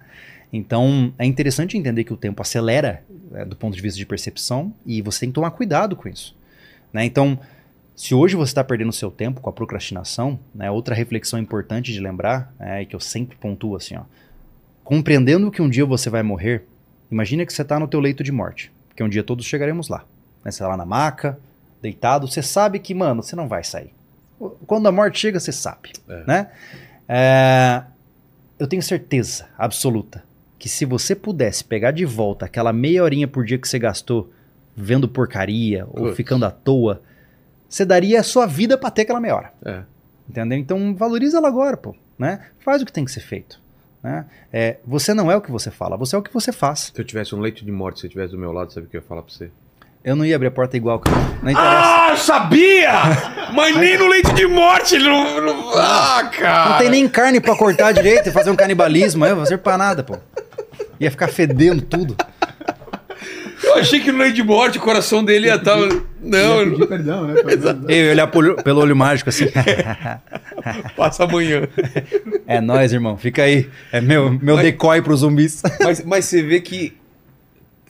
Então 0.53 1.13
é 1.19 1.27
interessante 1.27 1.77
entender 1.77 2.05
que 2.05 2.13
o 2.13 2.17
tempo 2.17 2.41
acelera 2.43 3.05
né, 3.31 3.45
do 3.45 3.55
ponto 3.55 3.77
de 3.77 3.83
vista 3.83 3.99
de 3.99 4.07
percepção 4.07 4.75
e 4.85 5.01
você 5.03 5.21
tem 5.21 5.29
que 5.29 5.35
tomar 5.35 5.51
cuidado 5.53 5.95
com 5.95 6.09
isso, 6.09 6.35
né? 6.93 7.05
Então, 7.05 7.39
se 7.95 8.15
hoje 8.15 8.35
você 8.35 8.51
está 8.51 8.65
perdendo 8.65 8.93
seu 8.93 9.11
tempo 9.11 9.43
com 9.43 9.51
a 9.51 9.53
procrastinação, 9.53 10.41
né? 10.55 10.71
Outra 10.71 10.95
reflexão 10.95 11.39
importante 11.39 11.93
de 11.93 12.01
lembrar, 12.01 12.53
é, 12.59 12.85
que 12.85 12.97
eu 12.97 13.01
sempre 13.01 13.37
pontuo 13.37 13.77
assim, 13.77 13.97
ó, 13.97 14.03
compreendendo 14.83 15.51
que 15.51 15.61
um 15.61 15.69
dia 15.69 15.85
você 15.85 16.09
vai 16.09 16.23
morrer, 16.23 16.65
imagina 17.11 17.45
que 17.45 17.53
você 17.53 17.61
está 17.61 17.79
no 17.79 17.87
teu 17.87 18.01
leito 18.01 18.25
de 18.25 18.33
morte, 18.33 18.73
porque 18.89 19.05
um 19.05 19.09
dia 19.09 19.23
todos 19.23 19.45
chegaremos 19.45 19.89
lá, 19.89 20.07
né? 20.43 20.51
Você 20.51 20.61
tá 20.61 20.69
lá 20.69 20.79
na 20.79 20.87
maca, 20.87 21.39
deitado, 21.81 22.27
você 22.29 22.43
sabe 22.43 22.79
que, 22.79 22.95
mano, 22.95 23.23
você 23.23 23.35
não 23.37 23.49
vai 23.49 23.65
sair. 23.65 23.93
Quando 24.67 24.87
a 24.89 24.93
morte 24.93 25.19
chega, 25.19 25.39
você 25.39 25.53
sabe, 25.53 25.93
É. 26.09 26.25
né? 26.27 26.51
É, 27.09 27.83
eu 28.59 28.67
tenho 28.67 28.83
certeza 28.83 29.47
absoluta 29.59 30.23
que 30.59 30.69
se 30.69 30.85
você 30.85 31.15
pudesse 31.15 31.65
pegar 31.65 31.91
de 31.91 32.05
volta 32.05 32.45
aquela 32.47 32.73
meia 32.73 33.03
horinha 33.03 33.27
por 33.27 33.45
dia 33.45 33.59
que 33.59 33.67
você 33.69 33.79
gastou 33.79 34.31
vendo 34.77 35.09
porcaria 35.09 35.87
ou 35.91 36.15
ficando 36.15 36.45
à 36.45 36.51
toa, 36.51 37.03
você 37.69 37.85
daria 37.85 38.21
a 38.21 38.23
sua 38.23 38.47
vida 38.47 38.77
pra 38.79 38.91
ter 38.91 39.03
aquela 39.03 39.21
meia 39.21 39.37
hora. 39.37 39.53
É. 39.65 39.83
Entendeu? 40.29 40.59
Então 40.59 40.95
valoriza 40.95 41.39
ela 41.39 41.49
agora, 41.49 41.77
pô. 41.77 41.95
Né? 42.19 42.41
Faz 42.61 42.81
o 42.83 42.87
que 42.87 42.93
tem 42.93 43.05
que 43.05 43.11
ser 43.11 43.21
feito. 43.21 43.61
Né? 44.03 44.25
É, 44.53 44.79
você 44.87 45.13
não 45.13 45.31
é 45.31 45.37
o 45.37 45.41
que 45.41 45.51
você 45.51 45.71
fala, 45.71 45.97
você 45.97 46.15
é 46.15 46.19
o 46.19 46.23
que 46.23 46.33
você 46.33 46.53
faz. 46.53 46.91
Se 46.95 47.01
eu 47.01 47.05
tivesse 47.05 47.35
um 47.35 47.41
leito 47.41 47.65
de 47.65 47.73
morte, 47.73 47.97
se 47.97 48.01
você 48.03 48.07
estivesse 48.07 48.33
do 48.33 48.39
meu 48.39 48.53
lado, 48.53 48.73
sabe 48.73 48.87
o 48.87 48.91
que 48.91 48.97
eu 48.97 49.01
ia 49.01 49.07
falar 49.07 49.23
pra 49.23 49.33
você? 49.33 49.51
Eu 50.03 50.17
não 50.17 50.25
ia 50.25 50.35
abrir 50.35 50.49
a 50.49 50.51
porta 50.51 50.77
igual, 50.77 50.99
cara. 50.99 51.17
Não 51.43 51.51
interessa. 51.51 51.71
Ah, 51.75 52.09
eu 52.13 52.17
sabia! 52.17 52.91
Mas 53.55 53.77
nem 53.77 53.99
no 53.99 54.09
leito 54.09 54.33
de 54.33 54.47
morte 54.47 54.95
ele 54.95 55.05
não. 55.09 55.41
não... 55.43 55.71
Ah, 55.79 56.31
cara! 56.33 56.71
Não 56.71 56.79
tem 56.79 56.89
nem 56.91 57.09
carne 57.09 57.41
pra 57.41 57.55
cortar 57.55 57.93
direito 57.93 58.29
e 58.29 58.33
fazer 58.33 58.51
um 58.51 58.57
canibalismo. 58.57 59.25
Eu 59.27 59.31
não 59.31 59.37
vou 59.39 59.47
servir 59.47 59.63
pra 59.63 59.77
nada, 59.77 60.03
pô. 60.03 60.17
Ia 60.99 61.11
ficar 61.11 61.29
fedendo 61.29 61.83
tudo. 61.83 62.17
Eu 63.63 63.75
achei 63.75 64.01
que 64.01 64.11
no 64.11 64.19
Lei 64.19 64.33
de 64.33 64.43
Morte 64.43 64.79
o 64.79 64.81
coração 64.81 65.23
dele 65.23 65.47
ia 65.49 65.57
estar. 65.57 65.77
Ia 65.79 66.03
Não, 66.23 66.65
pedir 66.71 66.87
perdão, 66.87 67.27
né? 67.27 67.35
Eu 67.89 68.05
ia 68.07 68.11
olhar 68.13 68.27
pelo, 68.29 68.57
pelo 68.57 68.81
olho 68.81 68.97
mágico 68.97 69.29
assim. 69.29 69.47
passa 70.97 71.25
amanhã. 71.25 71.69
é 72.47 72.59
nóis, 72.61 72.93
irmão. 72.93 73.19
Fica 73.19 73.43
aí. 73.43 73.69
É 73.93 74.01
meu, 74.01 74.31
meu 74.41 74.57
Mas- 74.57 74.65
decoy 74.65 75.03
pros 75.03 75.21
zumbis. 75.21 75.63
Mas, 75.81 76.03
mas 76.05 76.25
você 76.25 76.43
vê 76.43 76.61
que 76.61 76.97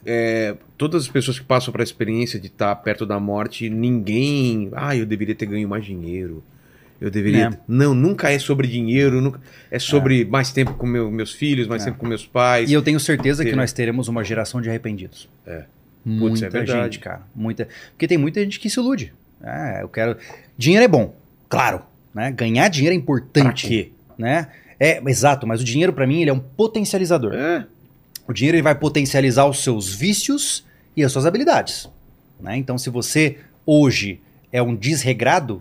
é, 0.04 0.54
todas 0.78 1.02
as 1.02 1.08
pessoas 1.08 1.38
que 1.38 1.44
passam 1.44 1.72
para 1.72 1.82
a 1.82 1.84
experiência 1.84 2.38
de 2.40 2.46
estar 2.46 2.74
perto 2.76 3.04
da 3.06 3.18
morte, 3.20 3.68
ninguém. 3.68 4.68
Ah, 4.72 4.96
eu 4.96 5.04
deveria 5.06 5.34
ter 5.34 5.46
ganho 5.46 5.68
mais 5.68 5.84
dinheiro. 5.84 6.42
Eu 7.00 7.10
deveria. 7.10 7.46
É. 7.48 7.58
Não, 7.66 7.94
nunca 7.94 8.30
é 8.30 8.38
sobre 8.38 8.68
dinheiro, 8.68 9.20
nunca... 9.22 9.40
é 9.70 9.78
sobre 9.78 10.24
mais 10.24 10.52
tempo 10.52 10.74
com 10.74 10.86
meu- 10.86 11.10
meus 11.10 11.32
filhos, 11.32 11.66
mais 11.66 11.82
É. 11.82 11.86
tempo 11.86 11.98
com 11.98 12.06
meus 12.06 12.26
pais. 12.26 12.70
E 12.70 12.74
eu 12.74 12.82
tenho 12.82 13.00
certeza 13.00 13.42
que 13.44 13.56
nós 13.56 13.72
teremos 13.72 14.06
uma 14.08 14.22
geração 14.22 14.60
de 14.60 14.68
arrependidos. 14.68 15.28
É. 15.46 15.64
Muita 16.04 16.46
é 16.46 16.48
verdade. 16.50 16.82
gente, 16.94 16.98
cara. 16.98 17.22
Muita. 17.34 17.68
Porque 17.92 18.06
tem 18.06 18.18
muita 18.18 18.40
gente 18.42 18.60
que 18.60 18.68
se 18.68 18.78
ilude. 18.78 19.12
É, 19.42 19.82
eu 19.82 19.88
quero. 19.88 20.16
Dinheiro 20.58 20.84
é 20.84 20.88
bom, 20.88 21.14
claro. 21.48 21.82
Né? 22.14 22.30
Ganhar 22.32 22.68
dinheiro 22.68 22.94
é 22.94 22.98
Pra 22.98 23.02
importante. 23.02 23.66
quê? 23.66 23.92
Né? 24.18 24.48
É, 24.78 25.00
exato, 25.08 25.46
mas 25.46 25.60
o 25.60 25.64
dinheiro, 25.64 25.92
pra 25.92 26.06
mim, 26.06 26.20
ele 26.20 26.30
é 26.30 26.32
um 26.32 26.38
potencializador. 26.40 27.32
É. 27.34 27.66
O 28.30 28.32
dinheiro 28.32 28.56
ele 28.56 28.62
vai 28.62 28.76
potencializar 28.76 29.44
os 29.46 29.58
seus 29.58 29.92
vícios 29.92 30.64
e 30.96 31.02
as 31.02 31.10
suas 31.10 31.26
habilidades. 31.26 31.88
né? 32.38 32.56
Então, 32.56 32.78
se 32.78 32.88
você 32.88 33.38
hoje 33.66 34.20
é 34.52 34.62
um 34.62 34.72
desregrado, 34.72 35.60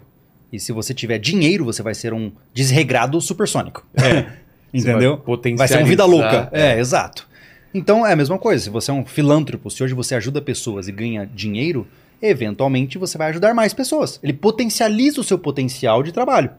e 0.53 0.59
se 0.59 0.71
você 0.71 0.93
tiver 0.93 1.17
dinheiro, 1.17 1.65
você 1.65 1.81
vai 1.81 1.95
ser 1.95 2.13
um 2.13 2.31
desregrado 2.53 3.19
supersônico. 3.21 3.83
Entendeu? 4.71 5.17
Vai, 5.17 5.55
Vai 5.55 5.67
ser 5.67 5.77
uma 5.79 5.87
vida 5.87 6.05
louca. 6.05 6.43
potencializar. 6.43 6.75
É, 6.77 6.79
exato. 6.79 7.27
Então 7.73 8.05
é 8.05 8.13
a 8.13 8.15
mesma 8.15 8.37
coisa. 8.37 8.65
Se 8.65 8.69
você 8.69 8.91
é 8.91 8.93
um 8.93 9.03
filântropo, 9.03 9.71
se 9.71 9.83
hoje 9.83 9.95
você 9.95 10.13
ajuda 10.13 10.39
pessoas 10.39 10.87
e 10.87 10.91
ganha 10.91 11.25
dinheiro, 11.25 11.87
eventualmente 12.21 12.99
você 12.99 13.17
vai 13.17 13.29
ajudar 13.31 13.51
mais 13.55 13.73
pessoas. 13.73 14.19
Ele 14.21 14.33
potencializa 14.33 15.19
o 15.19 15.23
seu 15.23 15.39
potencial 15.39 16.03
de 16.03 16.11
trabalho. 16.11 16.51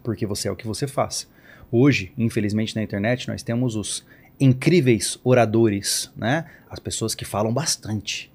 Porque 0.00 0.26
você 0.26 0.46
é 0.46 0.52
o 0.52 0.56
que 0.56 0.66
você 0.66 0.86
faz. 0.86 1.26
Hoje, 1.72 2.12
infelizmente, 2.16 2.76
na 2.76 2.84
internet, 2.84 3.26
nós 3.26 3.42
temos 3.42 3.74
os 3.74 4.04
incríveis 4.38 5.18
oradores, 5.24 6.10
né? 6.16 6.44
As 6.70 6.78
pessoas 6.78 7.14
que 7.14 7.24
falam 7.24 7.52
bastante, 7.52 8.30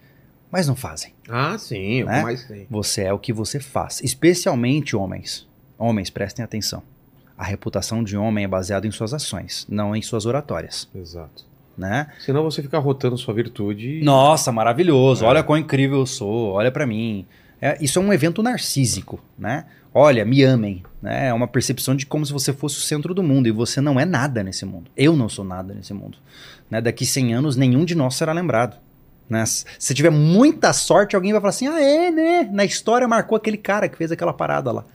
mas 0.51 0.67
não 0.67 0.75
fazem. 0.75 1.13
Ah, 1.27 1.57
sim, 1.57 2.03
Né? 2.03 2.21
mais 2.23 2.43
tem. 2.45 2.65
Você 2.69 3.03
é 3.03 3.13
o 3.13 3.19
que 3.19 3.33
você 3.33 3.59
faz. 3.59 4.01
Especialmente 4.03 4.95
homens. 4.95 5.47
Homens, 5.77 6.09
prestem 6.09 6.43
atenção. 6.43 6.81
A 7.37 7.43
reputação 7.43 8.03
de 8.03 8.17
homem 8.17 8.43
é 8.43 8.47
baseada 8.47 8.85
em 8.87 8.91
suas 8.91 9.13
ações, 9.13 9.65
não 9.69 9.95
em 9.95 10.01
suas 10.01 10.25
oratórias, 10.25 10.89
Exato. 10.93 11.45
né? 11.77 12.07
Senão 12.19 12.43
você 12.43 12.61
fica 12.61 12.77
rotando 12.79 13.17
sua 13.17 13.33
virtude. 13.33 13.99
e- 13.99 14.03
Nossa, 14.03 14.51
maravilhoso. 14.51 15.23
É. 15.23 15.27
Olha 15.27 15.43
quão 15.43 15.57
incrível 15.57 15.99
eu 15.99 16.05
sou. 16.05 16.51
Olha 16.53 16.71
pra 16.71 16.85
mim. 16.85 17.25
É, 17.61 17.77
isso 17.81 17.99
é 17.99 18.01
um 18.01 18.11
evento 18.11 18.41
narcísico, 18.43 19.19
né? 19.37 19.65
Olha, 19.93 20.23
me 20.23 20.43
amem. 20.43 20.83
Né? 21.01 21.27
É 21.27 21.33
uma 21.33 21.47
percepção 21.47 21.95
de 21.95 22.05
como 22.05 22.25
se 22.25 22.33
você 22.33 22.53
fosse 22.53 22.77
o 22.77 22.81
centro 22.81 23.13
do 23.13 23.23
mundo 23.23 23.47
e 23.47 23.51
você 23.51 23.81
não 23.81 23.99
é 23.99 24.05
nada 24.05 24.43
nesse 24.43 24.65
mundo. 24.65 24.91
Eu 24.95 25.15
não 25.15 25.29
sou 25.29 25.45
nada 25.45 25.73
nesse 25.73 25.93
mundo. 25.93 26.17
Né? 26.69 26.81
Daqui 26.81 27.05
100 27.05 27.33
anos, 27.33 27.55
nenhum 27.55 27.85
de 27.85 27.95
nós 27.95 28.15
será 28.15 28.31
lembrado. 28.33 28.77
Né? 29.29 29.43
Se 29.45 29.93
tiver 29.93 30.09
muita 30.09 30.73
sorte, 30.73 31.15
alguém 31.15 31.31
vai 31.31 31.39
falar 31.39 31.49
assim: 31.49 31.67
ah, 31.67 31.81
é, 31.81 32.09
né? 32.09 32.49
Na 32.51 32.65
história 32.65 33.07
marcou 33.07 33.35
aquele 33.35 33.57
cara 33.57 33.87
que 33.87 33.97
fez 33.97 34.11
aquela 34.11 34.33
parada 34.33 34.71
lá. 34.71 34.85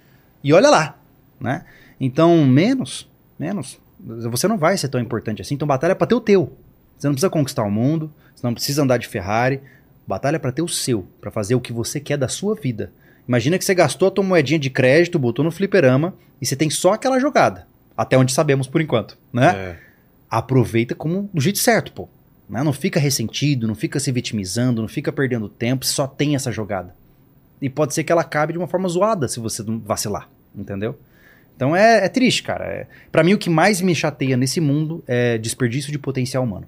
E 0.43 0.53
olha 0.53 0.69
lá, 0.69 0.99
né? 1.41 1.65
Então, 2.01 2.45
menos, 2.45 3.09
menos. 3.39 3.79
Você 4.01 4.49
não 4.49 4.59
vai 4.59 4.77
ser 4.77 4.89
tão 4.89 5.01
importante 5.01 5.41
assim. 5.41 5.55
Então, 5.55 5.67
batalha 5.67 5.95
pra 5.95 6.07
ter 6.07 6.17
o 6.17 6.21
teu. 6.21 6.53
Você 6.99 7.07
não 7.07 7.15
precisa 7.15 7.31
conquistar 7.31 7.63
o 7.63 7.71
mundo, 7.71 8.13
você 8.35 8.47
não 8.47 8.53
precisa 8.53 8.83
andar 8.83 8.99
de 8.99 9.07
Ferrari. 9.07 9.61
Batalha 10.07 10.39
pra 10.39 10.53
ter 10.53 10.61
o 10.61 10.69
seu, 10.69 11.07
pra 11.19 11.31
fazer 11.31 11.55
o 11.55 11.61
que 11.61 11.73
você 11.73 11.99
quer 11.99 12.19
da 12.19 12.29
sua 12.29 12.55
vida. 12.55 12.93
Imagina 13.27 13.59
que 13.59 13.65
você 13.65 13.75
gastou 13.75 14.09
a 14.09 14.11
tua 14.11 14.25
moedinha 14.25 14.59
de 14.59 14.71
crédito, 14.71 15.19
botou 15.19 15.45
no 15.45 15.51
fliperama 15.51 16.15
e 16.41 16.47
você 16.47 16.55
tem 16.55 16.69
só 16.69 16.93
aquela 16.93 17.19
jogada. 17.19 17.67
Até 17.97 18.19
onde 18.19 18.33
sabemos 18.33 18.67
por 18.67 18.81
enquanto, 18.81 19.17
né? 19.33 19.47
É. 19.57 19.77
Aproveita 20.29 20.95
como 20.95 21.31
do 21.33 21.41
jeito 21.41 21.59
certo, 21.59 21.93
pô. 21.93 22.09
Né? 22.49 22.63
Não 22.63 22.73
fica 22.73 23.01
ressentido, 23.01 23.67
não 23.67 23.75
fica 23.75 23.99
se 23.99 24.11
vitimizando, 24.13 24.83
não 24.83 24.89
fica 24.89 25.13
perdendo 25.13 25.49
tempo, 25.49 25.87
só 25.87 26.07
tem 26.07 26.35
essa 26.35 26.53
jogada. 26.53 26.95
E 27.63 27.71
pode 27.71 27.95
ser 27.95 28.05
que 28.05 28.13
ela 28.13 28.21
acabe 28.21 28.53
de 28.53 28.59
uma 28.59 28.69
forma 28.69 28.89
zoada 28.89 29.29
se 29.29 29.41
você 29.41 29.63
vacilar, 29.85 30.29
entendeu? 30.55 30.99
Então 31.57 31.75
é, 31.75 32.05
é 32.05 32.09
triste, 32.09 32.43
cara. 32.43 32.65
É, 32.65 32.87
para 33.11 33.23
mim, 33.23 33.33
o 33.33 33.39
que 33.39 33.49
mais 33.49 33.81
me 33.81 33.95
chateia 33.95 34.37
nesse 34.37 34.61
mundo 34.61 35.03
é 35.07 35.39
desperdício 35.39 35.93
de 35.93 35.99
potencial 35.99 36.43
humano. 36.43 36.67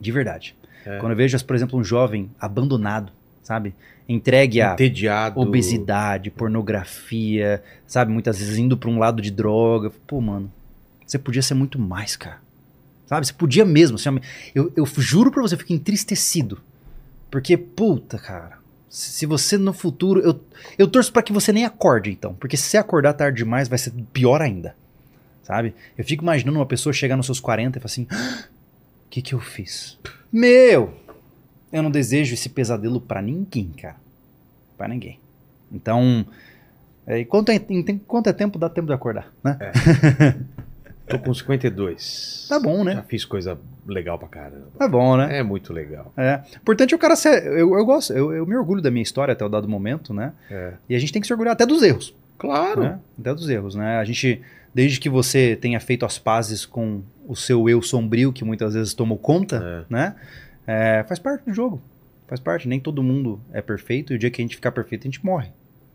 De 0.00 0.10
verdade. 0.10 0.56
É. 0.84 0.98
Quando 0.98 1.12
eu 1.12 1.16
vejo, 1.16 1.44
por 1.44 1.54
exemplo, 1.54 1.78
um 1.78 1.84
jovem 1.84 2.30
abandonado, 2.40 3.12
sabe? 3.42 3.74
Entregue 4.12 4.60
a 4.60 4.72
Entediado. 4.72 5.38
obesidade, 5.38 6.30
pornografia, 6.32 7.62
sabe? 7.86 8.12
Muitas 8.12 8.40
vezes 8.40 8.58
indo 8.58 8.76
pra 8.76 8.90
um 8.90 8.98
lado 8.98 9.22
de 9.22 9.30
droga. 9.30 9.90
Pô, 10.06 10.20
mano, 10.20 10.50
você 11.06 11.16
podia 11.16 11.42
ser 11.42 11.54
muito 11.54 11.78
mais, 11.78 12.16
cara. 12.16 12.38
Sabe? 13.06 13.24
Você 13.26 13.32
podia 13.32 13.64
mesmo. 13.64 13.94
assim, 13.94 14.18
eu, 14.52 14.72
eu 14.76 14.84
juro 14.98 15.30
pra 15.30 15.40
você, 15.40 15.54
eu 15.54 15.58
fico 15.58 15.72
entristecido. 15.72 16.60
Porque, 17.30 17.56
puta, 17.56 18.18
cara. 18.18 18.58
Se 18.88 19.26
você 19.26 19.56
no 19.56 19.72
futuro. 19.72 20.20
Eu, 20.20 20.40
eu 20.76 20.88
torço 20.88 21.12
pra 21.12 21.22
que 21.22 21.32
você 21.32 21.52
nem 21.52 21.64
acorde, 21.64 22.10
então. 22.10 22.34
Porque 22.34 22.56
se 22.56 22.64
você 22.64 22.78
acordar 22.78 23.12
tarde 23.12 23.38
demais, 23.38 23.68
vai 23.68 23.78
ser 23.78 23.92
pior 24.12 24.42
ainda. 24.42 24.74
Sabe? 25.44 25.72
Eu 25.96 26.04
fico 26.04 26.24
imaginando 26.24 26.58
uma 26.58 26.66
pessoa 26.66 26.92
chegar 26.92 27.16
nos 27.16 27.26
seus 27.26 27.38
40 27.38 27.78
e 27.78 27.80
falar 27.80 27.86
assim: 27.86 28.06
"Ah, 28.10 28.44
o 29.06 29.10
que, 29.10 29.22
que 29.22 29.32
eu 29.34 29.40
fiz? 29.40 29.96
Meu! 30.32 30.94
Eu 31.72 31.82
não 31.82 31.90
desejo 31.90 32.34
esse 32.34 32.48
pesadelo 32.48 33.00
pra 33.00 33.22
ninguém, 33.22 33.68
cara. 33.80 33.96
Pra 34.76 34.88
ninguém. 34.88 35.18
Então. 35.72 36.24
É, 37.06 37.20
enquanto, 37.20 37.50
é, 37.50 37.60
enquanto 37.68 38.26
é 38.28 38.32
tempo, 38.32 38.58
dá 38.58 38.68
tempo 38.68 38.86
de 38.86 38.92
acordar, 38.92 39.32
né? 39.42 39.58
Tô 41.10 41.18
com 41.18 41.34
52. 41.34 42.46
Tá 42.48 42.60
bom, 42.60 42.84
né? 42.84 42.94
Já 42.94 43.02
fiz 43.02 43.24
coisa 43.24 43.58
legal 43.84 44.16
pra 44.16 44.28
caramba. 44.28 44.68
Tá 44.78 44.86
bom, 44.86 45.16
né? 45.16 45.38
É 45.38 45.42
muito 45.42 45.72
legal. 45.72 46.12
É. 46.16 46.40
Importante 46.56 46.94
é 46.94 46.96
o 46.96 47.00
cara 47.00 47.16
ser. 47.16 47.44
Eu, 47.46 47.76
eu 47.76 47.84
gosto, 47.84 48.12
eu, 48.12 48.32
eu 48.32 48.46
me 48.46 48.56
orgulho 48.56 48.80
da 48.80 48.92
minha 48.92 49.02
história 49.02 49.32
até 49.32 49.44
o 49.44 49.48
dado 49.48 49.68
momento, 49.68 50.14
né? 50.14 50.32
É. 50.48 50.74
E 50.88 50.94
a 50.94 50.98
gente 51.00 51.12
tem 51.12 51.20
que 51.20 51.26
se 51.26 51.32
orgulhar 51.32 51.52
até 51.52 51.66
dos 51.66 51.82
erros. 51.82 52.14
Claro. 52.38 52.82
né? 52.82 52.98
Até 53.18 53.34
dos 53.34 53.50
erros, 53.50 53.74
né? 53.74 53.98
A 53.98 54.04
gente, 54.04 54.40
desde 54.72 55.00
que 55.00 55.10
você 55.10 55.56
tenha 55.56 55.80
feito 55.80 56.06
as 56.06 56.16
pazes 56.16 56.64
com 56.64 57.02
o 57.26 57.34
seu 57.34 57.68
eu 57.68 57.82
sombrio, 57.82 58.32
que 58.32 58.44
muitas 58.44 58.74
vezes 58.74 58.94
tomou 58.94 59.18
conta, 59.18 59.84
né? 59.90 60.14
É, 60.66 61.04
faz 61.08 61.18
parte 61.18 61.44
do 61.44 61.52
jogo. 61.54 61.80
Faz 62.28 62.40
parte. 62.40 62.68
Nem 62.68 62.78
todo 62.80 63.02
mundo 63.02 63.40
é 63.52 63.60
perfeito 63.60 64.12
e 64.12 64.16
o 64.16 64.18
dia 64.18 64.30
que 64.30 64.40
a 64.40 64.44
gente 64.44 64.56
ficar 64.56 64.70
perfeito, 64.72 65.02
a 65.02 65.10
gente 65.10 65.24
morre, 65.24 65.48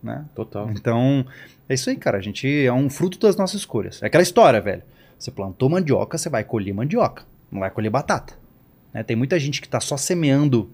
né? 0.03 0.26
Total. 0.35 0.69
Então, 0.72 1.26
é 1.69 1.74
isso 1.74 1.90
aí, 1.90 1.95
cara. 1.95 2.18
A 2.18 2.22
gente 2.22 2.48
é 2.48 2.72
um 2.74 2.90
fruto 2.90 3.18
das 3.19 3.35
nossas 3.38 3.61
escolhas. 3.61 4.02
É 4.03 4.08
aquela 4.08 4.24
história, 4.24 4.60
velho. 4.60 4.82
Você 5.18 5.32
plantou 5.32 5.69
mandioca, 5.69 6.18
você 6.18 6.30
vai 6.30 6.44
colher 6.44 6.74
mandioca. 6.74 7.24
Não 7.52 7.61
vai 7.61 7.69
colher 7.72 7.90
batata. 7.90 8.34
né? 8.94 9.02
Tem 9.03 9.16
muita 9.16 9.40
gente 9.40 9.61
que 9.61 9.69
tá 9.69 9.80
só 9.80 9.95
semeando 9.95 10.69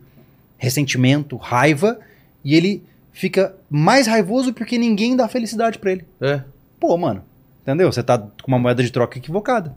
ressentimento, 0.58 1.36
raiva, 1.38 2.00
e 2.44 2.56
ele 2.56 2.84
fica 3.12 3.56
mais 3.70 4.08
raivoso 4.08 4.54
porque 4.54 4.78
ninguém 4.78 5.16
dá 5.16 5.28
felicidade 5.28 5.78
pra 5.80 5.92
ele. 5.92 6.06
É. 6.20 6.42
Pô, 6.80 6.98
mano. 6.98 7.24
Entendeu? 7.62 7.92
Você 7.92 8.02
tá 8.02 8.18
com 8.18 8.48
uma 8.48 8.58
moeda 8.60 8.82
de 8.82 8.92
troca 8.92 9.18
equivocada. 9.20 9.76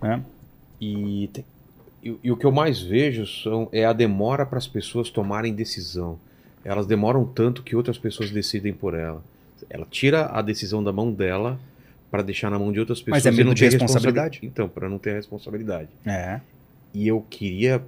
Né? 0.00 0.22
E, 0.80 1.28
tem- 1.32 1.44
e- 2.04 2.16
e 2.24 2.30
o 2.32 2.36
que 2.36 2.44
eu 2.44 2.52
mais 2.52 2.80
vejo 2.80 3.26
são, 3.26 3.68
é 3.72 3.84
a 3.84 3.92
demora 3.92 4.44
para 4.44 4.58
as 4.58 4.66
pessoas 4.66 5.10
tomarem 5.10 5.54
decisão. 5.54 6.18
Elas 6.64 6.86
demoram 6.86 7.24
tanto 7.24 7.62
que 7.62 7.74
outras 7.76 7.98
pessoas 7.98 8.30
decidem 8.30 8.72
por 8.72 8.94
ela. 8.94 9.22
Ela 9.70 9.86
tira 9.90 10.26
a 10.26 10.42
decisão 10.42 10.82
da 10.84 10.92
mão 10.92 11.10
dela 11.12 11.58
para 12.10 12.22
deixar 12.22 12.50
na 12.50 12.58
mão 12.58 12.70
de 12.72 12.78
outras 12.80 13.00
pessoas. 13.00 13.24
Mas 13.24 13.26
é 13.26 13.30
medo 13.36 13.46
não 13.48 13.54
de 13.54 13.60
ter 13.64 13.72
responsabilidade? 13.72 14.34
responsabi- 14.34 14.46
Então, 14.46 14.68
para 14.68 14.88
não 14.88 14.98
ter 14.98 15.14
responsabilidade. 15.14 15.88
É. 16.06 16.40
E 16.92 17.08
eu 17.08 17.20
queria 17.28 17.82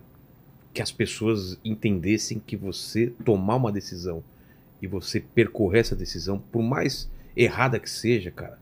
que 0.75 0.83
as 0.83 0.91
pessoas 0.91 1.59
entendessem 1.65 2.41
que 2.45 2.57
você 2.57 3.13
tomar 3.25 3.57
uma 3.57 3.71
decisão 3.73 4.23
e 4.83 4.87
você 4.87 5.21
percorrer 5.21 5.81
essa 5.81 5.97
decisão, 5.97 6.43
por 6.53 6.63
mais 6.63 7.09
errada 7.37 7.79
que 7.79 7.89
seja, 7.89 8.31
cara, 8.31 8.59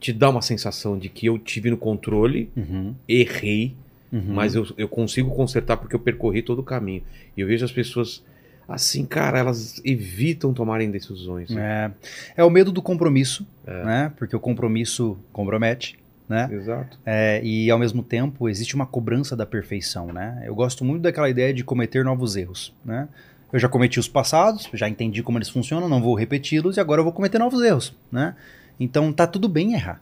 te 0.00 0.12
dá 0.12 0.30
uma 0.30 0.40
sensação 0.42 0.98
de 0.98 1.08
que 1.08 1.26
eu 1.26 1.38
tive 1.38 1.70
no 1.70 1.76
controle, 1.76 2.50
Uhum. 2.56 2.94
errei, 3.08 3.74
Uhum. 4.12 4.34
mas 4.34 4.54
eu, 4.54 4.66
eu 4.76 4.86
consigo 4.88 5.34
consertar 5.34 5.78
porque 5.78 5.96
eu 5.96 6.00
percorri 6.00 6.42
todo 6.42 6.58
o 6.58 6.62
caminho. 6.62 7.02
E 7.34 7.40
eu 7.40 7.46
vejo 7.46 7.64
as 7.64 7.72
pessoas 7.72 8.22
assim, 8.68 9.04
cara, 9.04 9.38
elas 9.38 9.80
evitam 9.84 10.52
tomarem 10.52 10.90
decisões. 10.90 11.50
É, 11.50 11.90
é 12.36 12.44
o 12.44 12.50
medo 12.50 12.70
do 12.70 12.80
compromisso, 12.80 13.46
né? 13.66 14.12
Porque 14.16 14.34
o 14.36 14.40
compromisso 14.40 15.18
compromete, 15.32 15.98
né? 16.28 16.48
Exato. 16.50 16.98
É, 17.04 17.40
e 17.44 17.70
ao 17.70 17.78
mesmo 17.78 18.02
tempo 18.02 18.48
existe 18.48 18.74
uma 18.74 18.86
cobrança 18.86 19.36
da 19.36 19.44
perfeição, 19.44 20.12
né? 20.12 20.42
Eu 20.44 20.54
gosto 20.54 20.84
muito 20.84 21.02
daquela 21.02 21.28
ideia 21.28 21.52
de 21.52 21.64
cometer 21.64 22.04
novos 22.04 22.36
erros, 22.36 22.72
né? 22.84 23.08
Eu 23.52 23.58
já 23.58 23.68
cometi 23.68 24.00
os 24.00 24.08
passados, 24.08 24.68
já 24.72 24.88
entendi 24.88 25.22
como 25.22 25.36
eles 25.36 25.50
funcionam, 25.50 25.88
não 25.88 26.00
vou 26.00 26.14
repeti-los 26.14 26.78
e 26.78 26.80
agora 26.80 27.00
eu 27.00 27.04
vou 27.04 27.12
cometer 27.12 27.38
novos 27.38 27.62
erros, 27.62 27.94
né? 28.10 28.34
Então 28.80 29.12
tá 29.12 29.26
tudo 29.26 29.48
bem 29.48 29.74
errar. 29.74 30.00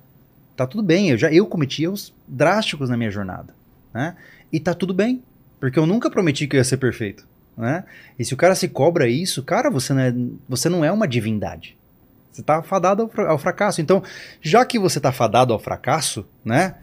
Tá 0.57 0.67
tudo 0.67 0.83
bem, 0.83 1.11
eu 1.11 1.17
já 1.19 1.33
eu 1.33 1.47
cometi 1.47 1.85
erros 1.85 2.13
drásticos 2.29 2.91
na 2.91 2.97
minha 2.97 3.11
jornada, 3.11 3.55
né? 3.93 4.17
E 4.53 4.59
tá 4.59 4.75
tudo 4.75 4.95
bem, 4.95 5.23
porque 5.59 5.79
eu 5.79 5.87
nunca 5.87 6.11
prometi 6.11 6.47
que 6.47 6.57
eu 6.57 6.59
ia 6.59 6.65
ser 6.65 6.77
perfeito, 6.77 7.27
né? 7.57 7.85
E 8.19 8.25
se 8.25 8.35
o 8.35 8.37
cara 8.37 8.55
se 8.55 8.69
cobra 8.69 9.09
isso, 9.09 9.43
cara, 9.43 9.71
você 9.71 9.93
não 9.93 10.01
é, 10.01 10.15
você 10.49 10.69
não 10.69 10.85
é 10.85 10.91
uma 10.91 11.07
divindade. 11.07 11.77
Você 12.33 12.43
tá 12.43 12.63
fadado 12.63 13.11
ao, 13.17 13.27
ao 13.27 13.39
fracasso. 13.39 13.81
Então, 13.81 14.03
já 14.41 14.65
que 14.65 14.79
você 14.79 15.01
tá 15.01 15.13
fadado 15.13 15.53
ao 15.53 15.59
fracasso, 15.59 16.27
né? 16.45 16.77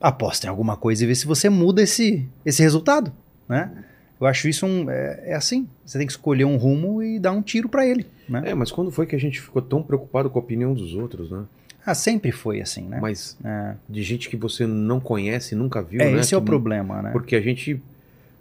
Aposta 0.00 0.46
em 0.46 0.50
alguma 0.50 0.76
coisa 0.76 1.04
e 1.04 1.06
vê 1.06 1.14
se 1.14 1.26
você 1.26 1.48
muda 1.48 1.82
esse, 1.82 2.26
esse 2.44 2.62
resultado, 2.62 3.12
né? 3.48 3.70
Eu 4.20 4.26
acho 4.26 4.48
isso 4.48 4.64
um, 4.66 4.88
é, 4.88 5.30
é 5.30 5.34
assim. 5.34 5.68
Você 5.84 5.98
tem 5.98 6.06
que 6.06 6.12
escolher 6.12 6.44
um 6.44 6.56
rumo 6.56 7.02
e 7.02 7.18
dar 7.18 7.32
um 7.32 7.42
tiro 7.42 7.68
pra 7.68 7.86
ele, 7.86 8.06
né? 8.28 8.42
É, 8.46 8.54
mas 8.54 8.70
quando 8.70 8.90
foi 8.90 9.04
que 9.04 9.16
a 9.16 9.18
gente 9.18 9.40
ficou 9.40 9.60
tão 9.60 9.82
preocupado 9.82 10.30
com 10.30 10.38
a 10.38 10.42
opinião 10.42 10.74
dos 10.74 10.94
outros, 10.94 11.30
né? 11.30 11.44
Ah, 11.84 11.94
sempre 11.94 12.30
foi 12.32 12.60
assim, 12.60 12.82
né? 12.82 12.98
Mas 13.00 13.36
É, 13.44 13.74
de 13.88 14.02
gente 14.02 14.28
que 14.28 14.36
você 14.36 14.66
não 14.66 15.00
conhece, 15.00 15.54
nunca 15.54 15.82
viu, 15.82 16.00
É, 16.00 16.10
né? 16.12 16.20
esse 16.20 16.34
é 16.34 16.38
o 16.38 16.42
problema, 16.42 17.02
né? 17.02 17.10
Porque 17.12 17.34
a 17.36 17.40
gente. 17.40 17.80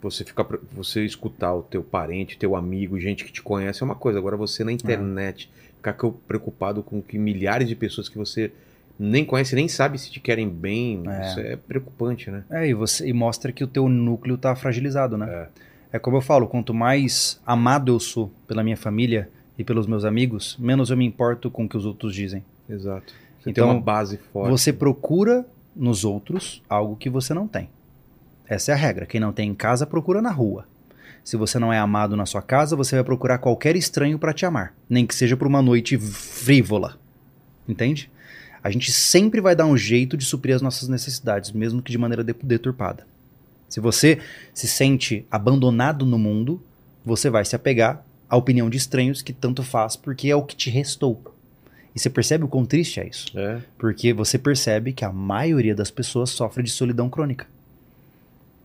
Você 0.01 0.23
fica. 0.23 0.43
pre- 0.43 0.59
Você 0.73 1.03
escutar 1.05 1.53
o 1.53 1.61
teu 1.63 1.83
parente, 1.83 2.37
teu 2.37 2.55
amigo, 2.55 2.99
gente 2.99 3.23
que 3.25 3.31
te 3.31 3.41
conhece 3.41 3.81
é 3.81 3.85
uma 3.85 3.95
coisa. 3.95 4.17
Agora 4.19 4.35
você 4.37 4.63
na 4.63 4.71
internet 4.71 5.49
ficar 5.77 5.93
co- 5.93 6.11
preocupado 6.27 6.81
com 6.83 7.01
que 7.01 7.17
milhares 7.17 7.67
de 7.67 7.75
pessoas 7.75 8.07
que 8.09 8.17
você 8.17 8.51
nem 8.99 9.25
conhece, 9.25 9.55
nem 9.55 9.67
sabe 9.67 9.97
se 9.97 10.11
te 10.11 10.19
querem 10.19 10.47
bem. 10.47 11.03
É. 11.07 11.27
Isso 11.27 11.39
é 11.39 11.55
preocupante, 11.55 12.29
né? 12.29 12.43
É, 12.51 12.67
e, 12.67 12.73
você, 12.73 13.07
e 13.07 13.13
mostra 13.13 13.51
que 13.51 13.63
o 13.63 13.67
teu 13.67 13.87
núcleo 13.89 14.37
tá 14.37 14.55
fragilizado, 14.55 15.17
né? 15.17 15.47
É. 15.91 15.99
como 15.99 16.17
eu 16.17 16.21
falo, 16.21 16.47
quanto 16.47 16.73
mais 16.73 17.39
amado 17.45 17.91
eu 17.91 17.99
sou 17.99 18.31
pela 18.47 18.63
minha 18.63 18.77
família 18.77 19.27
e 19.57 19.63
pelos 19.63 19.87
meus 19.87 20.05
amigos, 20.05 20.55
menos 20.59 20.89
eu 20.91 20.97
me 20.97 21.05
importo 21.05 21.49
com 21.51 21.65
o 21.65 21.69
que 21.69 21.77
os 21.77 21.85
outros 21.85 22.13
dizem. 22.15 22.43
Exato. 22.69 23.13
Você 23.41 23.49
Então, 23.49 23.67
tem 23.67 23.75
uma 23.75 23.81
base 23.81 24.17
forte. 24.31 24.49
Você 24.51 24.71
procura 24.71 25.45
nos 25.75 26.03
outros 26.05 26.61
algo 26.69 26.95
que 26.95 27.09
você 27.09 27.33
não 27.33 27.47
tem. 27.47 27.69
Essa 28.47 28.71
é 28.71 28.73
a 28.73 28.77
regra. 28.77 29.05
Quem 29.05 29.19
não 29.21 29.31
tem 29.31 29.49
em 29.49 29.55
casa, 29.55 29.85
procura 29.87 30.21
na 30.21 30.31
rua. 30.31 30.65
Se 31.23 31.37
você 31.37 31.57
não 31.59 31.71
é 31.71 31.77
amado 31.77 32.15
na 32.17 32.25
sua 32.25 32.41
casa, 32.41 32.75
você 32.75 32.95
vai 32.95 33.03
procurar 33.03 33.37
qualquer 33.37 33.75
estranho 33.75 34.17
para 34.19 34.33
te 34.33 34.45
amar, 34.45 34.73
nem 34.89 35.05
que 35.05 35.13
seja 35.15 35.37
por 35.37 35.47
uma 35.47 35.61
noite 35.61 35.97
frívola. 35.97 36.97
Entende? 37.67 38.09
A 38.63 38.69
gente 38.69 38.91
sempre 38.91 39.39
vai 39.39 39.55
dar 39.55 39.65
um 39.65 39.77
jeito 39.77 40.17
de 40.17 40.25
suprir 40.25 40.55
as 40.55 40.61
nossas 40.61 40.87
necessidades, 40.89 41.51
mesmo 41.51 41.81
que 41.81 41.91
de 41.91 41.97
maneira 41.97 42.23
de- 42.23 42.33
deturpada. 42.43 43.05
Se 43.69 43.79
você 43.79 44.19
se 44.53 44.67
sente 44.67 45.25
abandonado 45.31 46.05
no 46.05 46.19
mundo, 46.19 46.61
você 47.05 47.29
vai 47.29 47.45
se 47.45 47.55
apegar 47.55 48.03
à 48.29 48.35
opinião 48.35 48.69
de 48.69 48.77
estranhos 48.77 49.21
que 49.21 49.31
tanto 49.33 49.63
faz, 49.63 49.95
porque 49.95 50.29
é 50.29 50.35
o 50.35 50.43
que 50.43 50.55
te 50.55 50.69
restou. 50.69 51.30
E 51.95 51.99
você 51.99 52.09
percebe 52.09 52.43
o 52.43 52.47
quão 52.47 52.65
triste 52.65 52.99
é 52.99 53.07
isso? 53.07 53.37
É. 53.37 53.61
Porque 53.77 54.13
você 54.13 54.37
percebe 54.37 54.93
que 54.93 55.03
a 55.03 55.11
maioria 55.11 55.75
das 55.75 55.91
pessoas 55.91 56.29
sofre 56.29 56.63
de 56.63 56.69
solidão 56.69 57.09
crônica. 57.09 57.45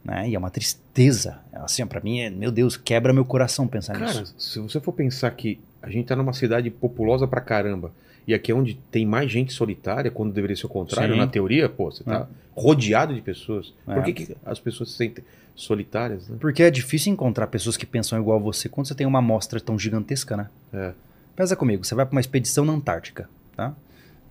Né? 0.04 0.30
E 0.30 0.34
é 0.36 0.38
uma 0.38 0.50
tristeza. 0.50 1.38
Assim, 1.52 1.84
para 1.84 2.00
mim, 2.00 2.20
é, 2.20 2.30
meu 2.30 2.52
Deus, 2.52 2.76
quebra 2.76 3.12
meu 3.12 3.24
coração 3.24 3.66
pensar 3.66 3.94
Cara, 3.94 4.20
nisso. 4.20 4.34
se 4.38 4.60
você 4.60 4.78
for 4.78 4.92
pensar 4.92 5.30
que 5.32 5.58
a 5.82 5.90
gente 5.90 6.06
tá 6.06 6.14
numa 6.14 6.32
cidade 6.32 6.70
populosa 6.70 7.26
pra 7.26 7.40
caramba, 7.40 7.90
e 8.26 8.34
aqui 8.34 8.52
é 8.52 8.54
onde 8.54 8.74
tem 8.90 9.04
mais 9.04 9.30
gente 9.30 9.52
solitária, 9.52 10.10
quando 10.10 10.32
deveria 10.32 10.56
ser 10.56 10.66
o 10.66 10.68
contrário, 10.68 11.14
Sim. 11.14 11.20
na 11.20 11.26
teoria, 11.26 11.68
pô, 11.68 11.90
você 11.90 12.04
tá 12.04 12.28
rodeado 12.54 13.14
de 13.14 13.20
pessoas. 13.20 13.72
É. 13.86 13.94
Por 13.94 14.04
que, 14.04 14.12
que 14.12 14.36
as 14.44 14.60
pessoas 14.60 14.90
se 14.90 14.96
sentem 14.96 15.24
solitárias, 15.54 16.28
né? 16.28 16.36
Porque 16.40 16.62
é 16.62 16.70
difícil 16.70 17.12
encontrar 17.12 17.46
pessoas 17.46 17.76
que 17.76 17.86
pensam 17.86 18.20
igual 18.20 18.38
a 18.38 18.42
você 18.42 18.68
quando 18.68 18.86
você 18.86 18.94
tem 18.94 19.06
uma 19.06 19.20
amostra 19.20 19.58
tão 19.58 19.78
gigantesca, 19.78 20.36
né? 20.36 20.48
É. 20.72 20.92
Pensa 21.36 21.54
comigo, 21.54 21.84
você 21.84 21.94
vai 21.94 22.06
para 22.06 22.14
uma 22.14 22.20
expedição 22.20 22.64
na 22.64 22.72
Antártica, 22.72 23.28
tá? 23.54 23.74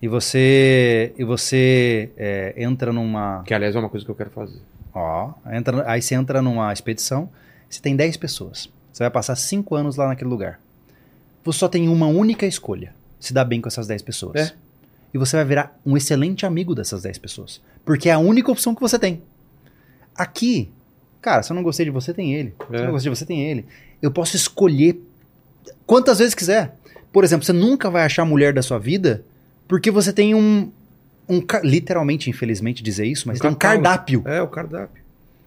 E 0.02 0.08
você, 0.08 1.14
e 1.16 1.24
você 1.24 2.10
é, 2.16 2.54
entra 2.56 2.92
numa, 2.92 3.42
Que, 3.44 3.54
aliás, 3.54 3.74
é 3.74 3.78
uma 3.78 3.88
coisa 3.88 4.04
que 4.04 4.10
eu 4.10 4.14
quero 4.14 4.30
fazer. 4.30 4.60
Ó, 4.92 5.32
entra, 5.52 5.88
aí 5.90 6.02
você 6.02 6.14
entra 6.14 6.42
numa 6.42 6.72
expedição, 6.72 7.30
você 7.70 7.80
tem 7.80 7.94
10 7.96 8.16
pessoas. 8.16 8.68
Você 8.92 9.02
vai 9.04 9.10
passar 9.10 9.36
5 9.36 9.74
anos 9.74 9.96
lá 9.96 10.08
naquele 10.08 10.28
lugar. 10.30 10.60
Você 11.44 11.58
só 11.60 11.68
tem 11.68 11.88
uma 11.88 12.06
única 12.08 12.44
escolha: 12.46 12.92
se 13.20 13.32
dar 13.32 13.44
bem 13.44 13.60
com 13.60 13.68
essas 13.68 13.86
10 13.86 14.02
pessoas. 14.02 14.36
É. 14.36 14.52
E 15.14 15.18
você 15.18 15.36
vai 15.36 15.44
virar 15.44 15.78
um 15.86 15.96
excelente 15.96 16.44
amigo 16.44 16.74
dessas 16.74 17.02
10 17.02 17.18
pessoas. 17.18 17.60
Porque 17.84 18.08
é 18.08 18.12
a 18.12 18.18
única 18.18 18.50
opção 18.50 18.74
que 18.74 18.80
você 18.80 18.98
tem. 18.98 19.22
Aqui, 20.14 20.70
cara, 21.20 21.42
se 21.42 21.52
eu 21.52 21.54
não 21.54 21.62
gostei 21.62 21.84
de 21.86 21.90
você, 21.90 22.12
tem 22.12 22.34
ele. 22.34 22.54
Se 22.68 22.74
eu 22.74 22.80
É. 22.80 22.84
não 22.84 22.92
gostei 22.92 23.10
de 23.10 23.16
você, 23.18 23.24
tem 23.26 23.42
ele. 23.44 23.64
Eu 24.02 24.10
posso 24.10 24.34
escolher 24.36 25.00
quantas 25.86 26.18
vezes 26.18 26.34
quiser. 26.34 26.74
Por 27.16 27.24
exemplo, 27.24 27.46
você 27.46 27.52
nunca 27.54 27.88
vai 27.88 28.04
achar 28.04 28.20
a 28.20 28.24
mulher 28.26 28.52
da 28.52 28.60
sua 28.60 28.78
vida 28.78 29.24
porque 29.66 29.90
você 29.90 30.12
tem 30.12 30.34
um. 30.34 30.70
um 31.26 31.40
literalmente, 31.64 32.28
infelizmente, 32.28 32.82
dizer 32.82 33.06
isso, 33.06 33.26
mas 33.26 33.38
Um 33.38 33.40
tem 33.40 33.50
um 33.52 33.54
cardápio. 33.54 34.22
É, 34.26 34.42
o 34.42 34.46
cardápio. 34.46 35.02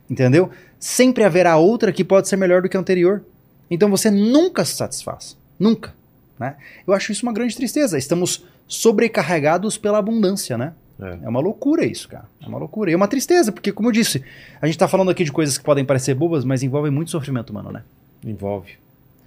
Entendeu? 0.09 0.49
Sempre 0.79 1.23
haverá 1.23 1.57
outra 1.57 1.91
que 1.91 2.03
pode 2.03 2.27
ser 2.27 2.37
melhor 2.37 2.63
do 2.63 2.69
que 2.69 2.75
a 2.75 2.79
anterior. 2.79 3.23
Então 3.69 3.87
você 3.87 4.09
nunca 4.09 4.65
se 4.65 4.77
satisfaz. 4.77 5.37
Nunca. 5.59 5.93
Né? 6.39 6.55
Eu 6.87 6.93
acho 6.95 7.11
isso 7.11 7.21
uma 7.21 7.31
grande 7.31 7.55
tristeza. 7.55 7.99
Estamos 7.99 8.43
sobrecarregados 8.67 9.77
pela 9.77 9.99
abundância, 9.99 10.57
né? 10.57 10.73
É. 10.99 11.19
É 11.21 11.29
uma 11.29 11.39
loucura 11.39 11.85
isso, 11.85 12.09
cara. 12.09 12.25
É 12.41 12.47
uma 12.47 12.57
loucura. 12.57 12.89
E 12.89 12.95
é 12.95 12.97
uma 12.97 13.07
tristeza, 13.07 13.51
porque, 13.51 13.71
como 13.71 13.89
eu 13.89 13.93
disse, 13.93 14.23
a 14.59 14.65
gente 14.65 14.79
tá 14.79 14.87
falando 14.87 15.11
aqui 15.11 15.23
de 15.23 15.31
coisas 15.31 15.55
que 15.55 15.63
podem 15.63 15.85
parecer 15.85 16.15
bobas, 16.15 16.43
mas 16.43 16.63
envolvem 16.63 16.91
muito 16.91 17.11
sofrimento 17.11 17.51
humano, 17.51 17.71
né? 17.71 17.83
Envolve. 18.25 18.71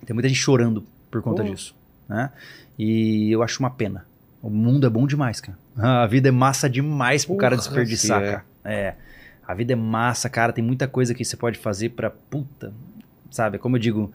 Tem 0.04 0.12
muita 0.12 0.28
gente 0.28 0.40
chorando 0.40 0.84
por 1.08 1.22
conta 1.22 1.44
Pô. 1.44 1.48
disso. 1.48 1.80
Né? 2.12 2.30
E 2.78 3.30
eu 3.32 3.42
acho 3.42 3.58
uma 3.60 3.70
pena. 3.70 4.04
O 4.42 4.50
mundo 4.50 4.86
é 4.86 4.90
bom 4.90 5.06
demais, 5.06 5.40
cara. 5.40 5.56
A 6.02 6.06
vida 6.06 6.28
é 6.28 6.32
massa 6.32 6.68
demais 6.68 7.24
pro 7.24 7.36
cara 7.36 7.56
Porra, 7.56 7.66
desperdiçar, 7.68 8.20
se 8.20 8.26
é. 8.26 8.30
cara. 8.32 8.44
É. 8.64 8.94
A 9.46 9.54
vida 9.54 9.72
é 9.72 9.76
massa, 9.76 10.28
cara. 10.28 10.52
Tem 10.52 10.62
muita 10.62 10.86
coisa 10.86 11.14
que 11.14 11.24
você 11.24 11.36
pode 11.36 11.58
fazer 11.58 11.90
pra 11.90 12.10
puta. 12.10 12.72
Sabe? 13.30 13.56
Como 13.58 13.76
eu 13.76 13.80
digo, 13.80 14.12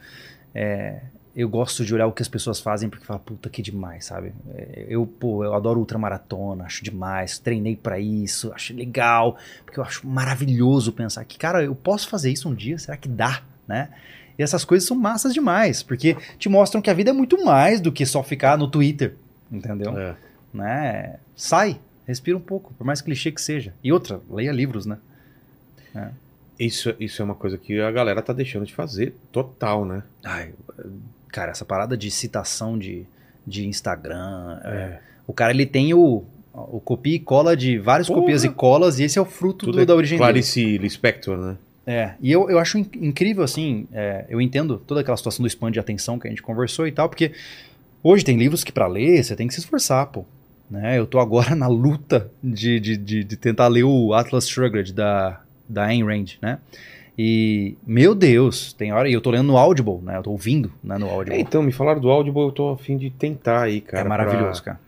é, 0.54 1.02
eu 1.36 1.50
gosto 1.50 1.84
de 1.84 1.94
olhar 1.94 2.06
o 2.06 2.12
que 2.12 2.22
as 2.22 2.28
pessoas 2.28 2.60
fazem 2.60 2.88
porque 2.88 3.04
fala, 3.04 3.20
puta, 3.20 3.50
que 3.50 3.62
demais, 3.64 4.06
sabe? 4.06 4.32
É, 4.54 4.86
Eu, 4.88 5.08
pô, 5.08 5.44
eu 5.44 5.56
adoro 5.56 5.80
ultramaratona, 5.80 6.66
acho 6.66 6.84
demais. 6.84 7.40
Treinei 7.40 7.76
pra 7.76 8.00
isso, 8.00 8.54
acho 8.54 8.76
legal. 8.76 9.38
Porque 9.66 9.80
eu 9.80 9.84
acho 9.84 10.08
maravilhoso 10.08 10.92
pensar 10.92 11.26
que, 11.26 11.38
cara, 11.38 11.64
eu 11.64 11.74
posso 11.74 12.08
fazer 12.10 12.32
isso 12.32 12.48
um 12.48 12.54
dia? 12.54 12.78
Será 12.78 12.96
que 12.96 13.10
dá, 13.10 13.42
né? 13.68 13.90
E 14.38 14.44
essas 14.44 14.64
coisas 14.64 14.88
são 14.88 14.96
massas 14.98 15.34
demais, 15.34 15.82
porque 15.82 16.16
te 16.38 16.48
mostram 16.50 16.82
que 16.82 16.90
a 16.90 16.94
vida 16.94 17.10
é 17.10 17.14
muito 17.14 17.44
mais 17.44 17.82
do 17.82 17.92
que 17.92 18.06
só 18.06 18.22
ficar 18.24 18.58
no 18.58 18.68
Twitter, 18.68 19.16
entendeu? 19.52 19.98
É. 19.98 20.16
Né? 20.54 21.16
Sai, 21.36 21.80
respira 22.08 22.38
um 22.38 22.42
pouco, 22.42 22.74
por 22.78 22.86
mais 22.86 23.02
clichê 23.02 23.32
que 23.32 23.42
seja. 23.42 23.74
E 23.84 23.92
outra, 23.92 24.22
leia 24.30 24.52
livros, 24.52 24.86
né? 24.86 24.98
Isso, 26.60 26.94
isso 27.00 27.22
é 27.22 27.26
uma 27.26 27.36
coisa 27.36 27.58
que 27.58 27.80
a 27.80 27.92
galera 27.92 28.22
tá 28.22 28.34
deixando 28.34 28.66
de 28.66 28.74
fazer 28.74 29.16
total, 29.32 29.86
né? 29.86 30.02
Ai, 30.24 30.52
cara, 31.30 31.52
essa 31.52 31.64
parada 31.66 31.96
de 31.96 32.10
citação 32.10 32.78
de, 32.78 33.04
de 33.46 33.68
Instagram. 33.68 34.60
é, 34.64 34.70
É. 34.70 35.00
O 35.28 35.34
cara, 35.34 35.52
ele 35.52 35.66
tem 35.66 35.94
o, 35.94 36.24
o 36.54 36.80
copia 36.80 37.16
e 37.16 37.20
cola 37.20 37.56
de 37.56 37.78
várias 37.78 38.08
Porra. 38.08 38.22
copias 38.22 38.44
e 38.44 38.50
colas, 38.50 38.98
e 39.00 39.04
esse 39.04 39.20
é 39.20 39.22
o 39.22 39.26
fruto 39.26 39.72
do- 39.72 39.80
é 39.82 39.86
da 39.86 39.94
origem 39.96 40.18
dele. 40.18 40.24
Clarice 40.32 40.78
Lispector, 40.78 41.38
né? 41.38 41.58
É, 41.90 42.16
e 42.22 42.30
eu, 42.30 42.50
eu 42.50 42.60
acho 42.60 42.78
in- 42.78 42.90
incrível, 42.96 43.44
assim, 43.46 43.88
é, 43.94 44.26
eu 44.30 44.42
entendo 44.42 44.78
toda 44.86 45.00
aquela 45.00 45.16
situação 45.16 45.42
do 45.42 45.48
spam 45.48 45.72
de 45.72 45.80
atenção 45.80 46.20
que 46.20 46.28
a 46.28 46.30
gente 46.30 46.42
conversou 46.42 46.86
e 46.86 46.92
tal, 46.92 47.08
porque 47.08 47.32
hoje 48.04 48.26
tem 48.26 48.38
livros 48.38 48.62
que 48.62 48.74
pra 48.74 48.88
ler 48.88 49.24
você 49.24 49.38
tem 49.38 49.48
que 49.48 49.54
se 49.54 49.62
esforçar, 49.62 50.06
pô. 50.08 50.26
Né? 50.70 51.00
Eu 51.00 51.08
tô 51.08 51.18
agora 51.18 51.56
na 51.56 51.68
luta 51.68 52.30
de, 52.44 52.78
de, 52.82 52.98
de, 52.98 53.24
de 53.24 53.38
tentar 53.38 53.70
ler 53.70 53.84
o 53.86 54.14
Atlas 54.14 54.50
Shrugged 54.50 54.92
da, 54.94 55.40
da 55.68 55.86
Ayn 55.86 56.04
Rand, 56.04 56.26
né? 56.42 56.60
E, 57.18 57.76
meu 57.88 58.14
Deus, 58.14 58.74
tem 58.74 58.92
hora, 58.92 59.10
e 59.10 59.14
eu 59.14 59.22
tô 59.22 59.32
lendo 59.32 59.48
no 59.48 59.58
Audible, 59.58 60.00
né? 60.04 60.18
Eu 60.18 60.24
tô 60.24 60.32
ouvindo 60.32 60.72
né, 60.84 60.98
no 60.98 61.08
Audible. 61.10 61.38
É, 61.38 61.40
então, 61.42 61.64
me 61.64 61.72
falaram 61.72 62.00
do 62.02 62.12
Audible, 62.12 62.42
eu 62.42 62.52
tô 62.52 62.70
a 62.72 62.78
fim 62.78 62.96
de 62.98 63.10
tentar 63.10 63.62
aí, 63.64 63.82
cara. 63.82 64.06
é 64.06 64.08
maravilhoso, 64.08 64.62
pra, 64.62 64.74
cara. 64.74 64.80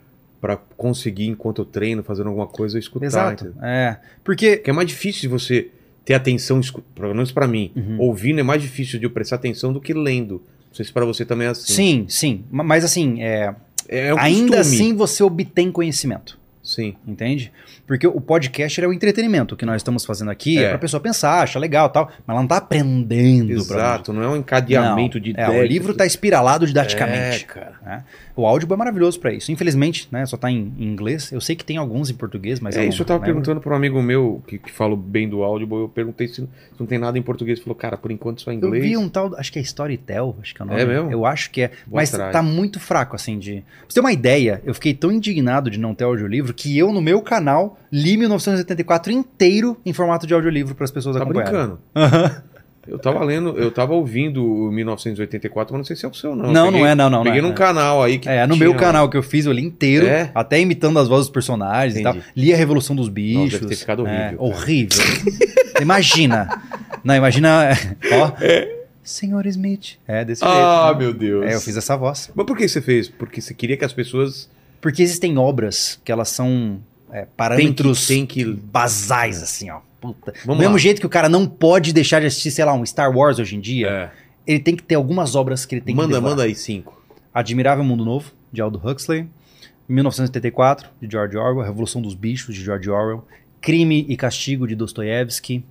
Pra 0.42 0.58
conseguir, 0.78 1.28
enquanto 1.28 1.62
eu 1.62 1.66
treino, 1.66 2.04
fazendo 2.04 2.28
alguma 2.28 2.46
coisa, 2.46 2.76
eu 2.76 2.80
escutar. 2.80 3.06
Exato. 3.06 3.56
É, 3.64 3.98
porque... 4.24 4.58
Porque 4.58 4.70
é 4.70 4.74
mais 4.74 4.88
difícil 4.88 5.22
de 5.22 5.28
você 5.30 5.70
ter 6.10 6.16
atenção, 6.16 6.60
pelo 6.96 7.14
menos 7.14 7.32
pra 7.32 7.48
mim. 7.48 7.72
Uhum. 7.76 7.98
Ouvindo 8.00 8.40
é 8.40 8.44
mais 8.44 8.60
difícil 8.64 8.98
de 9.00 9.06
eu 9.06 9.12
prestar 9.12 9.36
atenção 9.36 9.72
do 9.72 9.80
que 9.80 9.94
lendo. 9.94 10.42
Não 10.70 10.74
sei 10.74 10.84
se 10.86 10.92
pra 10.92 11.06
você 11.06 11.24
também 11.24 11.46
é 11.48 11.52
assim. 11.52 11.72
Sim, 11.74 12.06
sim, 12.10 12.44
ma- 12.50 12.64
mas 12.64 12.84
assim, 12.84 13.22
é, 13.22 13.54
É, 13.88 14.08
é 14.08 14.14
um 14.14 14.18
ainda 14.18 14.58
costume. 14.58 14.76
assim 14.76 14.96
você 14.96 15.22
obtém 15.24 15.72
conhecimento. 15.72 16.40
Sim. 16.64 16.96
Entende? 17.08 17.52
Porque 17.88 18.06
o 18.06 18.20
podcast 18.22 18.80
é 18.80 18.88
o 18.88 18.94
entretenimento. 18.94 19.56
O 19.56 19.58
que 19.58 19.66
nós 19.66 19.78
estamos 19.78 20.06
fazendo 20.06 20.30
aqui 20.30 20.60
é, 20.60 20.64
É. 20.64 20.70
pra 20.70 20.78
pessoa 20.78 21.00
pensar, 21.02 21.42
achar 21.42 21.58
legal 21.60 21.90
tal, 21.90 22.06
mas 22.26 22.30
ela 22.34 22.40
não 22.42 22.48
tá 22.48 22.58
aprendendo. 22.58 23.52
Exato, 23.52 24.12
não 24.14 24.22
é 24.22 24.28
um 24.30 24.36
encadeamento 24.36 25.18
Não, 25.18 25.24
de 25.24 25.30
é, 25.30 25.34
ideias. 25.46 25.64
o 25.64 25.68
livro 25.68 25.94
tá 25.96 26.06
espiralado 26.06 26.68
didaticamente. 26.68 27.44
É, 27.44 27.48
cara. 27.48 27.74
né? 27.84 28.04
O 28.40 28.46
áudio 28.46 28.72
é 28.72 28.78
maravilhoso 28.78 29.20
pra 29.20 29.34
isso. 29.34 29.52
Infelizmente, 29.52 30.08
né, 30.12 30.26
só 30.26 30.38
tá 30.38 30.50
em, 30.50 30.74
em 30.78 30.86
inglês. 30.86 31.32
Eu 31.32 31.42
sei 31.42 31.56
que 31.56 31.66
tem 31.66 31.76
alguns 31.78 32.10
em 32.10 32.14
português, 32.14 32.60
mas 32.60 32.78
é, 32.78 32.86
eu 32.86 32.90
isso 32.90 33.00
não 33.00 33.04
eu 33.04 33.08
tava 33.08 33.20
lembro. 33.20 33.34
perguntando 33.34 33.60
pra 33.62 33.74
um 33.74 33.76
amigo 33.76 34.02
meu 34.02 34.42
que, 34.48 34.58
que 34.58 34.72
falou 34.72 34.96
bem 34.96 35.28
do 35.28 35.44
Audible. 35.44 35.78
Eu 35.80 35.90
perguntei 35.90 36.28
se 36.28 36.48
não 36.80 36.86
tem 36.88 36.98
nada 36.98 37.18
em 37.18 37.22
português. 37.22 37.58
Ele 37.60 37.64
falou, 37.66 37.76
cara, 37.76 37.98
por 37.98 38.12
enquanto 38.12 38.42
só 38.42 38.52
em 38.52 38.60
Eu 38.62 38.68
inglês. 38.68 38.84
vi 38.84 38.96
um 38.98 39.10
tal, 39.10 39.36
acho 39.36 39.52
que 39.52 39.60
é 39.60 39.62
Storytel, 39.62 40.36
acho 40.42 40.56
que 40.56 40.62
é 40.62 40.66
o 40.66 40.68
nome. 40.68 40.82
É 40.82 40.86
mesmo? 40.86 41.12
Eu 41.12 41.26
acho 41.26 41.52
que 41.52 41.62
é. 41.64 41.68
Vou 41.86 41.98
mas 41.98 42.14
atrás. 42.14 42.32
tá 42.32 42.42
muito 42.42 42.80
fraco, 42.80 43.16
assim, 43.16 43.38
de. 43.38 43.56
Pra 43.56 43.64
você 43.90 43.94
ter 43.96 44.00
uma 44.00 44.14
ideia, 44.14 44.62
eu 44.64 44.74
fiquei 44.74 44.94
tão 44.94 45.12
indignado 45.12 45.70
de 45.70 45.78
não 45.78 45.94
ter 45.94 46.06
audiolivro 46.06 46.54
que 46.54 46.78
eu, 46.78 46.94
no 46.94 47.02
meu 47.02 47.22
canal, 47.22 47.78
li 47.92 48.16
1984 48.16 49.12
inteiro 49.12 49.78
em 49.86 49.92
formato 49.94 50.26
de 50.26 50.34
audiolivro 50.34 50.76
para 50.76 50.86
as 50.86 50.92
pessoas 50.92 51.18
Tá 51.18 51.24
acompanharem. 51.24 51.54
brincando. 51.54 51.80
Aham. 51.96 52.44
Eu 52.88 52.98
tava 52.98 53.24
lendo, 53.24 53.50
eu 53.58 53.70
tava 53.70 53.94
ouvindo 53.94 54.44
o 54.44 54.72
1984, 54.72 55.74
mas 55.74 55.80
não 55.80 55.84
sei 55.86 55.96
se 55.96 56.06
é 56.06 56.10
o 56.10 56.14
seu, 56.14 56.36
não. 56.36 56.52
Não, 56.52 56.66
Peguei- 56.66 56.80
não 56.82 56.88
é, 56.88 56.96
não, 56.96 57.10
não. 57.10 57.24
Peguei 57.24 57.42
não 57.42 57.50
é, 57.50 57.52
num 57.52 57.56
canal 57.58 58.02
aí 58.04 58.18
que. 58.18 58.28
É, 58.30 58.48
no 58.48 58.56
tinha 58.56 58.68
meu 58.68 58.76
canal 58.76 59.10
que 59.10 59.18
eu 59.18 59.22
fiz, 59.24 59.46
eu 59.46 59.52
li 59.52 59.64
inteiro, 59.64 60.08
É? 60.08 60.32
até 60.34 60.60
imitando 60.60 60.98
as 60.98 61.08
vozes 61.08 61.28
dos 61.28 61.34
personagens 61.34 61.96
e 61.98 62.02
Entendi. 62.02 62.20
tal. 62.20 62.28
Li 62.36 62.54
a 62.54 62.58
Revolução 62.58 62.96
dos 62.96 63.10
Bichos. 63.10 63.52
deve 63.60 63.66
ter 63.68 63.76
ficado 63.76 64.08
É, 64.08 64.34
horrível, 64.38 64.38
cara. 64.38 64.42
horrível. 64.62 65.00
imagina. 65.82 66.62
Não, 67.04 67.16
imagina. 67.16 67.70
Ó. 68.12 68.32
Senhor 69.04 69.46
Smith. 69.48 69.98
É, 70.08 70.24
desse 70.24 70.44
Ah, 70.44 70.86
jeito. 70.88 70.98
meu 71.00 71.14
Deus. 71.14 71.46
É, 71.46 71.56
eu 71.56 71.62
fiz 71.62 71.76
essa 71.78 71.96
voz. 71.98 72.30
Mas 72.36 72.46
por 72.46 72.56
que 72.58 72.68
você 72.68 72.82
fez? 72.82 73.08
Porque 73.08 73.42
você 73.42 73.54
queria 73.54 73.76
que 73.78 73.86
as 73.86 73.94
pessoas 73.94 74.50
Porque 74.82 75.02
existem 75.02 75.38
obras 75.38 76.00
que 76.04 76.12
elas 76.12 76.30
são 76.30 76.80
é, 77.12 77.20
têm 77.22 77.26
que, 77.26 77.32
parâmetros 77.36 78.08
têm 78.08 78.26
que... 78.26 78.46
basais, 78.46 79.42
assim, 79.42 79.70
ó. 79.72 79.80
Puta. 80.02 80.34
Vamos 80.46 80.58
Do 80.58 80.60
mesmo 80.62 80.74
lá. 80.74 80.80
jeito 80.80 81.00
que 81.02 81.06
o 81.06 81.10
cara 81.10 81.28
não 81.30 81.46
pode 81.46 81.92
deixar 81.94 82.20
de 82.22 82.28
assistir, 82.28 82.52
sei 82.52 82.64
lá, 82.66 82.74
um 82.74 82.86
Star 82.86 83.16
Wars 83.16 83.38
hoje 83.40 83.56
em 83.56 83.60
dia, 83.60 83.88
É. 83.90 84.10
ele 84.48 84.60
tem 84.60 84.76
que 84.76 84.84
ter 84.84 84.96
algumas 84.96 85.36
obras 85.36 85.66
que 85.66 85.76
ele 85.76 85.82
tem 85.82 85.94
que 85.96 86.02
Manda, 86.02 86.20
manda 86.22 86.44
aí 86.44 86.56
cinco. 86.56 87.02
Admirável 87.34 87.84
Mundo 87.84 88.04
Novo, 88.06 88.32
de 88.52 88.62
Aldo 88.62 88.82
Huxley. 88.84 89.28
1984, 89.88 90.90
de 91.02 91.08
George 91.12 91.36
Orwell. 91.38 91.66
Revolução 91.66 92.02
dos 92.02 92.14
Bichos, 92.14 92.56
de 92.56 92.64
George 92.64 92.90
Orwell. 92.90 93.26
Crime 93.62 94.06
e 94.08 94.16
Castigo, 94.16 94.68
de 94.68 94.76
Dostoiévski. 94.76 95.64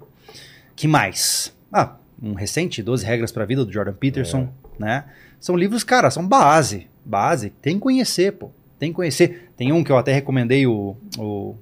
Que 0.77 0.87
mais? 0.89 1.55
Ah, 1.73 1.97
um 2.23 2.35
recente, 2.35 2.83
12 2.83 3.05
Regras 3.07 3.33
para 3.33 3.45
a 3.45 3.47
Vida, 3.47 3.65
do 3.65 3.73
Jordan 3.73 3.93
Peterson. 3.95 4.49
Né? 4.79 5.05
São 5.41 5.57
livros, 5.57 5.83
cara, 5.85 6.11
são 6.11 6.27
base. 6.27 6.87
Base. 7.05 7.51
Tem 7.63 7.77
que 7.77 7.81
conhecer, 7.81 8.33
pô. 8.33 8.51
Tem 8.79 8.91
que 8.91 8.97
conhecer. 8.97 9.51
Tem 9.57 9.73
um 9.73 9.83
que 9.83 9.91
eu 9.91 9.97
até 9.97 10.13
recomendei, 10.13 10.67
o... 10.67 10.97
o 11.17 11.57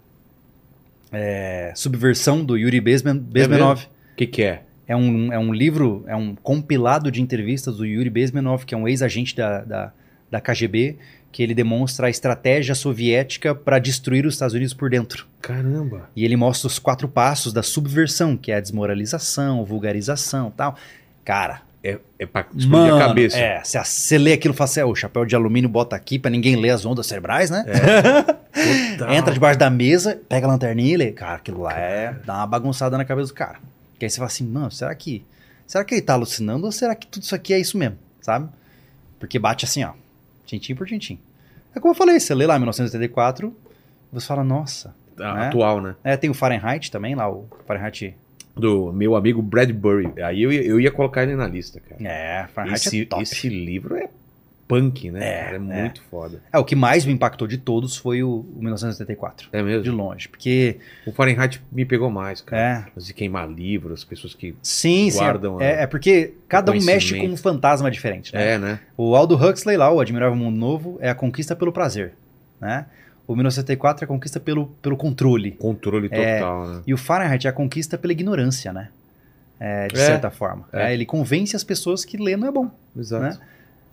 é, 1.13 1.73
Subversão, 1.75 2.45
do 2.45 2.57
Yuri 2.57 2.81
Bezmen, 2.81 3.19
Bezmenov. 3.19 3.85
O 4.13 4.17
que 4.17 4.27
que 4.27 4.43
é? 4.43 4.63
É 4.89 4.95
um, 4.95 5.33
é 5.33 5.39
um 5.39 5.53
livro, 5.53 6.05
é 6.07 6.15
um 6.15 6.35
compilado 6.35 7.11
de 7.11 7.21
entrevistas 7.21 7.77
do 7.77 7.85
Yuri 7.85 8.09
Bezmenov, 8.09 8.65
que 8.65 8.75
é 8.75 8.79
um 8.79 8.87
ex-agente 8.87 9.35
da, 9.35 9.63
da, 9.63 9.93
da 10.31 10.41
KGB, 10.41 10.97
que 11.33 11.43
ele 11.43 11.55
demonstra 11.55 12.07
a 12.07 12.11
estratégia 12.11 12.75
soviética 12.75 13.55
para 13.55 13.79
destruir 13.79 14.25
os 14.25 14.35
Estados 14.35 14.55
Unidos 14.55 14.73
por 14.73 14.89
dentro. 14.89 15.27
Caramba. 15.43 16.09
E 16.15 16.25
ele 16.25 16.37
mostra 16.37 16.67
os 16.67 16.79
quatro 16.79 17.09
passos 17.09 17.53
da 17.53 17.63
subversão, 17.63 18.37
que 18.37 18.53
é 18.53 18.57
a 18.57 18.61
desmoralização, 18.61 19.65
vulgarização 19.65 20.51
tal. 20.51 20.77
Cara, 21.25 21.63
É, 21.87 21.99
é 22.19 22.27
pra 22.27 22.47
explodir 22.57 22.95
a 22.95 22.99
cabeça. 22.99 23.39
é, 23.39 23.63
se 23.63 23.79
você 23.83 24.19
lê 24.19 24.33
aquilo 24.33 24.53
e 24.55 24.57
fala 24.57 24.69
assim, 24.69 24.81
é, 24.81 24.85
o 24.85 24.95
chapéu 24.95 25.25
de 25.25 25.37
alumínio 25.37 25.69
bota 25.69 25.95
aqui 25.95 26.19
pra 26.19 26.31
ninguém 26.31 26.57
ler 26.57 26.71
as 26.71 26.85
ondas 26.85 27.07
cerebrais, 27.07 27.49
né? 27.51 27.65
Total. 28.99 29.15
Entra 29.15 29.33
debaixo 29.33 29.59
da 29.59 29.71
mesa, 29.71 30.21
pega 30.29 30.47
a 30.47 30.51
lanterninha 30.51 30.95
e 30.95 30.97
lê. 30.97 31.13
Cara, 31.13 31.35
aquilo 31.37 31.63
lá 31.63 31.79
é. 31.79 32.15
dá 32.25 32.35
uma 32.37 32.47
bagunçada 32.47 32.97
na 32.99 33.05
cabeça 33.05 33.29
do 33.29 33.35
cara. 33.35 33.59
Que 33.99 34.05
aí 34.05 34.11
você 34.11 34.17
fala 34.17 34.27
assim, 34.29 34.45
mano, 34.47 34.71
será 34.71 34.95
que. 34.95 35.25
Será 35.67 35.85
que 35.85 35.95
ele 35.95 36.03
tá 36.03 36.15
alucinando 36.15 36.65
ou 36.67 36.73
será 36.73 36.95
que 36.95 37.07
tudo 37.07 37.23
isso 37.23 37.35
aqui 37.35 37.53
é 37.53 37.59
isso 37.59 37.77
mesmo? 37.77 37.97
Sabe? 38.21 38.49
Porque 39.19 39.39
bate 39.39 39.65
assim, 39.65 39.85
ó. 39.85 39.93
Tintim 40.45 40.75
por 40.75 40.87
tintim. 40.87 41.19
É 41.75 41.81
como 41.81 41.93
eu 41.93 41.97
falei, 41.97 42.19
você 42.19 42.35
lê 42.35 42.47
lá 42.47 42.55
1984, 42.59 43.55
você 44.13 44.27
fala, 44.27 44.43
nossa. 44.45 44.95
A- 45.19 45.35
né? 45.35 45.47
Atual, 45.49 45.81
né? 45.81 45.95
É, 46.05 46.17
tem 46.17 46.31
o 46.31 46.35
Fahrenheit 46.35 46.91
também, 46.91 47.15
lá, 47.15 47.29
o 47.31 47.47
Fahrenheit. 47.67 48.15
Do 48.57 48.91
meu 48.93 49.15
amigo 49.15 49.43
Bradbury. 49.43 50.13
Aí 50.23 50.43
eu, 50.43 50.51
ia- 50.51 50.63
eu 50.63 50.81
ia 50.81 50.91
colocar 50.91 51.23
ele 51.23 51.37
na 51.37 51.47
lista, 51.47 51.79
cara. 51.81 52.03
É, 52.03 52.47
Fahrenheit 52.55 52.87
Esse, 52.89 53.03
é 53.03 53.05
top. 53.05 53.23
esse 53.23 53.49
livro 53.51 53.97
é 53.97 54.09
punk, 54.67 55.11
né? 55.11 55.21
É, 55.25 55.45
cara? 55.45 55.53
é 55.53 55.57
é. 55.57 55.59
muito 55.61 56.03
foda. 56.11 56.41
É, 56.53 56.59
o 56.59 56.65
que 56.65 56.75
mais 56.75 57.05
me 57.05 57.13
impactou 57.13 57.47
de 57.47 57.59
todos 57.59 57.97
foi 57.99 58.23
o, 58.23 58.47
o 58.57 58.59
1984. 58.61 59.51
É 59.53 59.59
De 59.59 59.63
mesmo? 59.65 59.95
longe. 59.95 60.27
Porque. 60.27 60.79
O 61.07 61.13
Fahrenheit 61.13 61.61
me 61.71 61.85
pegou 61.85 62.11
mais, 62.11 62.41
cara. 62.41 62.89
É. 62.97 62.99
De 63.01 63.13
queimar 63.13 63.47
livros, 63.49 63.93
as 64.01 64.05
pessoas 64.05 64.35
que. 64.35 64.55
Sim, 64.63 65.11
sim. 65.11 65.19
Guardam 65.19 65.59
a- 65.59 65.65
É, 65.65 65.83
é 65.83 65.87
porque 65.87 66.33
cada 66.49 66.73
um 66.73 66.81
mexe 66.83 67.19
com 67.21 67.27
um 67.27 67.37
fantasma 67.37 67.91
diferente, 67.91 68.35
né? 68.35 68.55
É, 68.55 68.59
né? 68.59 68.81
O 68.97 69.15
Aldo 69.15 69.35
Huxley 69.37 69.77
lá, 69.77 69.93
o 69.93 70.01
Admirável 70.01 70.35
Mundo 70.37 70.57
Novo, 70.57 70.97
é 71.01 71.11
a 71.11 71.15
conquista 71.15 71.55
pelo 71.55 71.73
prazer, 71.73 72.15
né? 72.61 72.87
O 73.27 73.35
1984 73.35 74.03
é 74.03 74.07
a 74.07 74.09
conquista 74.09 74.39
pelo, 74.39 74.67
pelo 74.81 74.97
controle. 74.97 75.53
Controle 75.53 76.09
É. 76.13 76.39
total, 76.39 76.67
né? 76.69 76.81
E 76.87 76.95
o 76.95 76.97
Fahrenheit 76.97 77.47
é 77.47 77.51
a 77.51 77.53
conquista 77.53 77.99
pela 77.99 78.13
ignorância, 78.13 78.73
né? 78.73 78.89
É, 79.59 79.89
de 79.89 79.97
É. 79.97 80.07
certa 80.07 80.31
forma. 80.31 80.65
É. 80.73 80.91
É, 80.91 80.95
ele 80.95 81.05
convence 81.07 81.57
as 81.57 81.65
pessoas 81.65 82.05
que 82.05 82.17
ler 82.17 82.37
não 82.37 82.47
é 82.49 82.51
bom. 82.53 82.71
Exato. 82.97 83.23
né? 83.25 83.39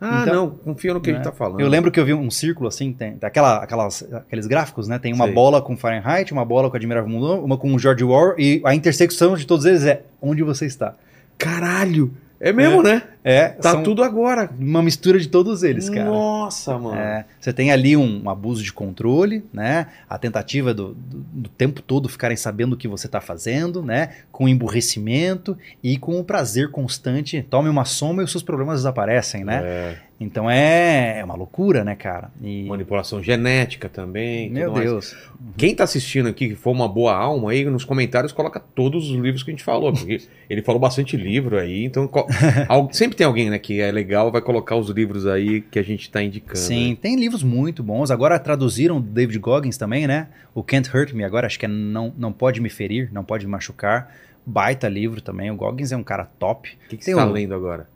Ah, 0.02 0.24
Então- 0.24 0.36
não, 0.36 0.50
confia 0.52 0.94
no 0.94 1.00
que 1.00 1.10
né? 1.12 1.18
ele 1.18 1.24
tá 1.24 1.32
falando. 1.32 1.62
Eu 1.62 1.70
lembro 1.70 1.90
que 1.90 1.98
eu 1.98 2.04
vi 2.04 2.14
um 2.14 2.30
círculo 2.30 2.68
assim, 2.68 2.92
tem, 2.92 3.18
aquela, 3.22 3.64
aquelas, 3.64 4.04
aqueles 4.14 4.46
gráficos, 4.46 4.86
né? 4.88 5.00
Tem 5.00 5.14
uma 5.14 5.26
Sei. 5.26 5.34
bola 5.34 5.62
com 5.62 5.78
Fahrenheit, 5.78 6.34
uma 6.34 6.44
bola 6.44 6.70
com 6.70 6.76
Admirável 6.76 7.10
Mundo 7.10 7.42
uma 7.44 7.58
com 7.58 7.80
George 7.80 8.04
Orwell, 8.04 8.36
e 8.38 8.62
a 8.66 8.76
intersecção 8.76 9.38
de 9.38 9.48
todos 9.48 9.64
eles 9.66 9.86
é 9.86 10.02
onde 10.22 10.44
você 10.44 10.66
está. 10.66 10.94
Caralho! 11.38 12.14
É 12.44 12.52
mesmo, 12.52 12.84
né? 12.84 13.04
É, 13.24 13.48
Tá 13.48 13.72
são 13.72 13.84
tudo 13.84 14.04
agora. 14.04 14.50
uma 14.60 14.84
mistura 14.84 15.18
de 15.18 15.30
todos 15.30 15.64
eles, 15.64 15.90
cara. 15.90 16.10
Nossa, 16.10 16.78
mano. 16.78 17.00
É, 17.00 17.24
você 17.40 17.54
tem 17.54 17.72
ali 17.72 17.96
um, 17.96 18.30
abuso 18.30 18.62
de 18.62 18.74
controle, 18.74 19.46
né? 19.54 19.88
A 20.10 20.18
tentativa 20.18 20.74
do, 20.74 20.94
do, 20.94 21.20
do 21.20 21.50
tempo 21.50 21.82
todo 21.82 22.10
ficarem 22.10 22.36
sabendo 22.36 22.74
o 22.74 22.78
que 22.78 22.86
você 22.86 23.06
está 23.06 23.22
fazendo, 23.22 23.82
né? 23.82 24.10
Com 24.30 24.50
emburrecimento 24.50 25.58
e 25.82 25.98
com 25.98 26.20
o 26.20 26.24
prazer 26.24 26.70
constante. 26.70 27.42
Tome 27.50 27.70
uma 27.70 27.86
soma 27.86 28.22
e 28.22 28.26
os 28.26 28.32
seus 28.32 28.44
problemas 28.44 28.80
desaparecem, 28.80 29.46
né? 29.46 29.62
É, 29.64 29.98
Então 30.24 30.50
é, 30.50 31.20
é 31.20 31.24
uma 31.24 31.36
loucura, 31.36 31.84
né, 31.84 31.96
cara? 31.96 32.32
E, 32.42 32.64
manipulação 32.64 33.22
genética 33.22 33.90
também. 33.90 34.50
meu 34.50 34.68
tudo 34.70 34.76
mais. 34.78 34.90
Deus. 34.90 35.16
Quem 35.58 35.76
tá 35.76 35.84
assistindo 35.84 36.30
aqui, 36.30 36.50
que 36.50 36.56
for 36.56 36.72
uma 36.72 36.88
boa 36.88 37.14
alma 37.14 37.52
aí, 37.52 37.66
nos 37.66 37.84
comentários 37.84 38.32
coloca 38.32 38.60
todos 38.60 39.10
os 39.10 39.18
livros 39.18 39.44
que 39.44 39.52
a 39.52 39.54
gente 39.54 39.64
falou. 39.64 39.92
Porque 39.92 40.22
ele 40.50 40.62
falou 40.62 40.80
bastante 40.80 41.18
livro 41.18 41.58
aí, 41.58 41.84
então 41.86 42.10
sempre 42.92 43.18
tem 43.18 43.28
alguém, 43.28 43.50
né, 43.50 43.60
que 43.60 43.82
é 43.82 43.92
legal, 43.92 44.32
vai 44.32 44.42
colocar 44.42 44.76
os 44.76 44.90
livros 44.90 45.28
aí 45.28 45.62
que 45.62 45.78
a 45.78 45.84
gente 45.84 46.10
tá 46.10 46.24
indicando. 46.24 46.58
Sim, 46.60 46.92
né? 46.92 46.98
tem 47.02 47.16
livros 47.16 47.44
muito 47.44 47.84
bons. 47.84 48.10
Agora 48.10 48.40
traduziram 48.40 49.02
David 49.02 49.38
Goggins 49.40 49.78
também, 49.78 50.08
né? 50.08 50.28
O 50.56 50.64
Can't 50.64 50.90
Hurt 50.96 51.14
Me 51.14 51.24
agora, 51.24 51.48
acho 51.48 51.60
que 51.60 51.66
é 51.66 51.70
Não, 51.70 52.14
não 52.18 52.32
Pode 52.32 52.62
Me 52.62 52.70
Ferir, 52.70 53.10
Não 53.12 53.24
Pode 53.24 53.46
Me 53.46 53.52
Machucar. 53.52 54.10
Baita 54.46 54.90
livro 54.90 55.22
também. 55.22 55.50
O 55.52 55.56
Goggins 55.56 55.92
é 55.92 55.98
um 55.98 56.04
cara 56.04 56.26
top. 56.26 56.70
O 56.86 56.90
que, 56.90 56.98
que 56.98 57.06
Tem 57.06 57.14
você 57.14 57.20
tá 57.20 57.26
um- 57.26 57.32
lendo 57.32 57.54
agora? 57.54 57.88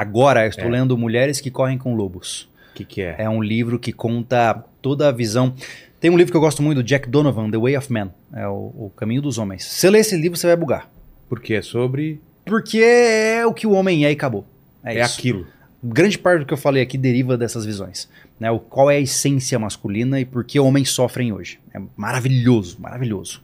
Agora 0.00 0.44
eu 0.44 0.48
estou 0.48 0.66
É. 0.66 0.70
lendo 0.70 0.96
Mulheres 0.96 1.40
que 1.40 1.50
Correm 1.50 1.76
com 1.78 1.94
Lobos. 1.94 2.48
O 2.70 2.74
que, 2.74 2.84
que 2.84 3.02
é? 3.02 3.16
É 3.18 3.28
um 3.28 3.42
livro 3.42 3.78
que 3.78 3.92
conta 3.92 4.64
toda 4.80 5.08
a 5.08 5.12
visão. 5.12 5.54
Tem 6.00 6.10
um 6.10 6.16
livro 6.16 6.30
que 6.32 6.36
eu 6.36 6.40
gosto 6.40 6.62
muito 6.62 6.78
do 6.78 6.84
Jack 6.84 7.08
Donovan, 7.10 7.50
The 7.50 7.58
Way 7.58 7.76
of 7.76 7.92
Man. 7.92 8.10
É 8.32 8.46
o, 8.48 8.52
o 8.74 8.92
Caminho 8.96 9.20
dos 9.20 9.36
Homens. 9.36 9.64
Se 9.64 9.80
você 9.80 9.90
ler 9.90 9.98
esse 9.98 10.16
livro, 10.16 10.38
você 10.38 10.46
vai 10.46 10.56
bugar. 10.56 10.88
Porque 11.28 11.54
é 11.54 11.62
sobre. 11.62 12.20
Porque 12.46 12.78
é 12.78 13.46
o 13.46 13.52
que 13.52 13.66
o 13.66 13.72
homem 13.72 14.04
é 14.06 14.10
e 14.10 14.14
acabou. 14.14 14.46
É, 14.82 14.96
É, 14.98 15.02
isso. 15.02 15.18
aquilo. 15.18 15.46
Grande 15.82 16.18
parte 16.18 16.40
do 16.40 16.46
que 16.46 16.52
eu 16.52 16.58
falei 16.58 16.82
aqui 16.82 16.96
deriva 16.96 17.36
dessas 17.36 17.64
visões. 17.66 18.08
Né? 18.40 18.50
O, 18.50 18.58
qual 18.58 18.90
é 18.90 18.96
a 18.96 19.00
essência 19.00 19.58
masculina 19.58 20.18
e 20.18 20.24
por 20.24 20.42
que 20.44 20.58
homens 20.58 20.88
sofrem 20.90 21.30
hoje. 21.30 21.58
É 21.74 21.80
maravilhoso, 21.96 22.78
maravilhoso. 22.80 23.42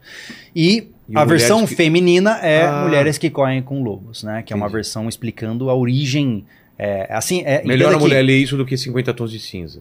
E, 0.55 0.89
E 1.09 1.17
a 1.17 1.25
versão 1.25 1.67
que- 1.67 1.77
feminina 1.77 2.39
é 2.39 2.63
Ah. 2.65 2.83
Mulheres 2.83 3.19
que 3.19 3.29
Correm 3.29 3.63
com 3.63 3.83
Lobos, 3.83 4.23
né? 4.25 4.43
Que 4.43 4.53
é 4.55 4.57
uma 4.57 4.65
Entendi. 4.67 4.75
versão 4.77 5.07
explicando 5.09 5.69
a 5.69 5.75
origem. 5.75 6.47
É, 6.79 7.07
assim, 7.11 7.43
é, 7.45 7.63
Melhor 7.65 7.91
a 7.93 7.95
que- 7.97 8.01
mulher 8.01 8.23
ler 8.23 8.39
isso 8.39 8.57
do 8.57 8.65
que 8.65 8.77
50 8.77 9.13
tons 9.13 9.31
de 9.31 9.39
cinza. 9.39 9.81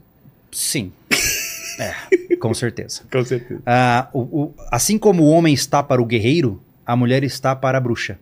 Sim. 0.51 0.91
É, 1.77 2.35
com 2.37 2.53
certeza. 2.53 3.01
Com 3.11 3.21
certeza. 3.25 3.61
Ah, 3.65 4.07
o- 4.13 4.19
o- 4.21 4.53
assim 4.71 4.97
como 4.97 5.23
o 5.23 5.29
homem 5.29 5.53
está 5.53 5.83
para 5.83 6.01
o 6.01 6.05
guerreiro, 6.05 6.61
a 6.85 6.95
mulher 6.95 7.21
está 7.21 7.53
para 7.53 7.77
a 7.77 7.81
bruxa. 7.81 8.17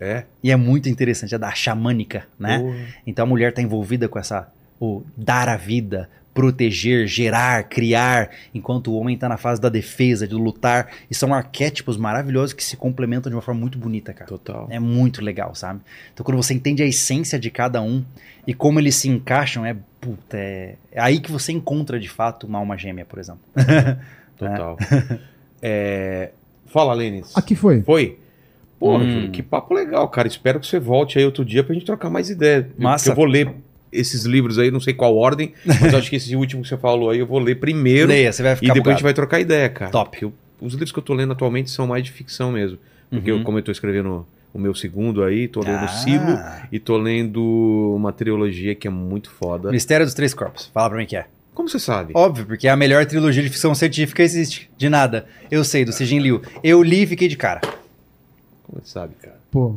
É? 0.00 0.24
E 0.42 0.50
é 0.50 0.56
muito 0.56 0.88
interessante, 0.88 1.34
é 1.34 1.38
da 1.38 1.54
xamânica, 1.54 2.26
né? 2.38 2.86
Então 3.06 3.24
a 3.24 3.28
mulher 3.28 3.50
está 3.50 3.60
envolvida 3.60 4.08
com 4.08 4.18
essa. 4.18 4.48
O 4.80 5.02
dar 5.16 5.48
a 5.50 5.56
vida, 5.58 6.08
proteger, 6.34 7.06
gerar, 7.06 7.62
criar, 7.68 8.30
enquanto 8.52 8.90
o 8.90 8.96
homem 8.98 9.14
está 9.14 9.28
na 9.28 9.36
fase 9.36 9.60
da 9.60 9.68
defesa, 9.68 10.26
de 10.26 10.34
lutar. 10.34 10.88
E 11.10 11.14
são 11.14 11.32
arquétipos 11.32 11.96
maravilhosos 11.96 12.52
que 12.52 12.62
se 12.64 12.76
complementam 12.76 13.30
de 13.30 13.36
uma 13.36 13.42
forma 13.42 13.60
muito 13.60 13.78
bonita, 13.78 14.12
cara. 14.12 14.28
Total. 14.28 14.66
É 14.68 14.80
muito 14.80 15.22
legal, 15.22 15.54
sabe? 15.54 15.80
Então 16.12 16.24
quando 16.26 16.36
você 16.36 16.52
entende 16.52 16.82
a 16.82 16.86
essência 16.86 17.38
de 17.38 17.50
cada 17.50 17.80
um 17.80 18.04
e 18.46 18.52
como 18.52 18.78
eles 18.80 18.96
se 18.96 19.08
encaixam, 19.08 19.64
é. 19.64 19.76
Puta, 20.00 20.36
é, 20.36 20.74
é 20.92 21.00
aí 21.00 21.18
que 21.18 21.32
você 21.32 21.50
encontra 21.52 21.98
de 21.98 22.10
fato 22.10 22.46
uma 22.46 22.58
alma 22.58 22.76
gêmea, 22.76 23.06
por 23.06 23.18
exemplo. 23.18 23.40
Total. 24.36 24.76
É, 25.66 26.30
Fala, 26.66 26.92
Lênis. 26.92 27.34
Aqui 27.36 27.54
foi. 27.54 27.80
Foi? 27.82 28.18
Pô, 28.78 28.98
Hum. 28.98 29.30
Que 29.30 29.42
papo 29.42 29.72
legal, 29.72 30.06
cara. 30.08 30.28
Espero 30.28 30.60
que 30.60 30.66
você 30.66 30.78
volte 30.78 31.18
aí 31.18 31.24
outro 31.24 31.42
dia 31.42 31.64
pra 31.64 31.72
gente 31.72 31.86
trocar 31.86 32.10
mais 32.10 32.28
ideia. 32.28 32.68
Eu- 32.76 32.82
Massa. 32.84 33.10
Eu 33.12 33.14
vou 33.16 33.24
ler 33.24 33.54
esses 33.94 34.24
livros 34.24 34.58
aí, 34.58 34.70
não 34.70 34.80
sei 34.80 34.92
qual 34.92 35.16
ordem, 35.16 35.52
mas 35.64 35.94
acho 35.94 36.10
que 36.10 36.16
esse 36.16 36.34
último 36.36 36.62
que 36.62 36.68
você 36.68 36.76
falou 36.76 37.10
aí 37.10 37.18
eu 37.20 37.26
vou 37.26 37.38
ler 37.38 37.54
primeiro 37.56 38.08
Leia, 38.08 38.32
você 38.32 38.42
vai 38.42 38.52
e 38.52 38.56
ficar 38.56 38.74
depois 38.74 38.88
a 38.94 38.96
gente 38.96 39.02
bugado. 39.02 39.02
vai 39.04 39.14
trocar 39.14 39.40
ideia, 39.40 39.68
cara. 39.68 39.90
Top. 39.90 40.18
Eu- 40.22 40.32
os 40.60 40.72
livros 40.72 40.92
que 40.92 40.98
eu 40.98 41.02
tô 41.02 41.14
lendo 41.14 41.32
atualmente 41.32 41.70
são 41.70 41.86
mais 41.86 42.02
de 42.04 42.10
ficção 42.12 42.52
mesmo. 42.52 42.78
Porque 43.10 43.30
Uhum. 43.30 43.38
eu, 43.38 43.44
como 43.44 43.58
eu 43.58 43.62
tô 43.62 43.70
escrevendo 43.72 44.26
o 44.52 44.58
meu 44.58 44.74
segundo 44.74 45.22
aí, 45.22 45.46
tô 45.48 45.60
lendo 45.60 45.84
Ah. 45.84 45.88
Silo 45.88 46.38
e 46.72 46.78
tô 46.78 46.96
lendo 46.96 47.94
uma 47.96 48.12
trilogia 48.12 48.74
que 48.74 48.86
é 48.86 48.90
muito 48.90 49.30
foda. 49.30 49.70
Mistério 49.70 50.06
dos 50.06 50.14
Três 50.14 50.32
Corpos. 50.34 50.70
Fala 50.72 50.88
pra 50.90 50.98
mim 50.98 51.06
que 51.06 51.16
é. 51.16 51.26
Como 51.52 51.68
você 51.68 51.78
sabe? 51.78 52.12
Óbvio, 52.16 52.46
porque 52.46 52.66
é 52.66 52.70
a 52.70 52.76
melhor 52.76 53.04
trilogia 53.06 53.42
de 53.42 53.48
ficção 53.48 53.74
científica 53.74 54.16
que 54.16 54.22
existe. 54.22 54.70
De 54.76 54.88
nada. 54.88 55.26
Eu 55.50 55.62
sei, 55.64 55.84
do 55.84 55.92
Sejin 55.92 56.18
Liu. 56.18 56.40
Eu 56.64 56.82
li 56.82 57.02
e 57.02 57.06
fiquei 57.06 57.28
de 57.28 57.36
cara. 57.36 57.60
Como 58.64 58.80
você 58.82 58.90
sabe, 58.90 59.14
cara? 59.22 59.36
Pô. 59.50 59.76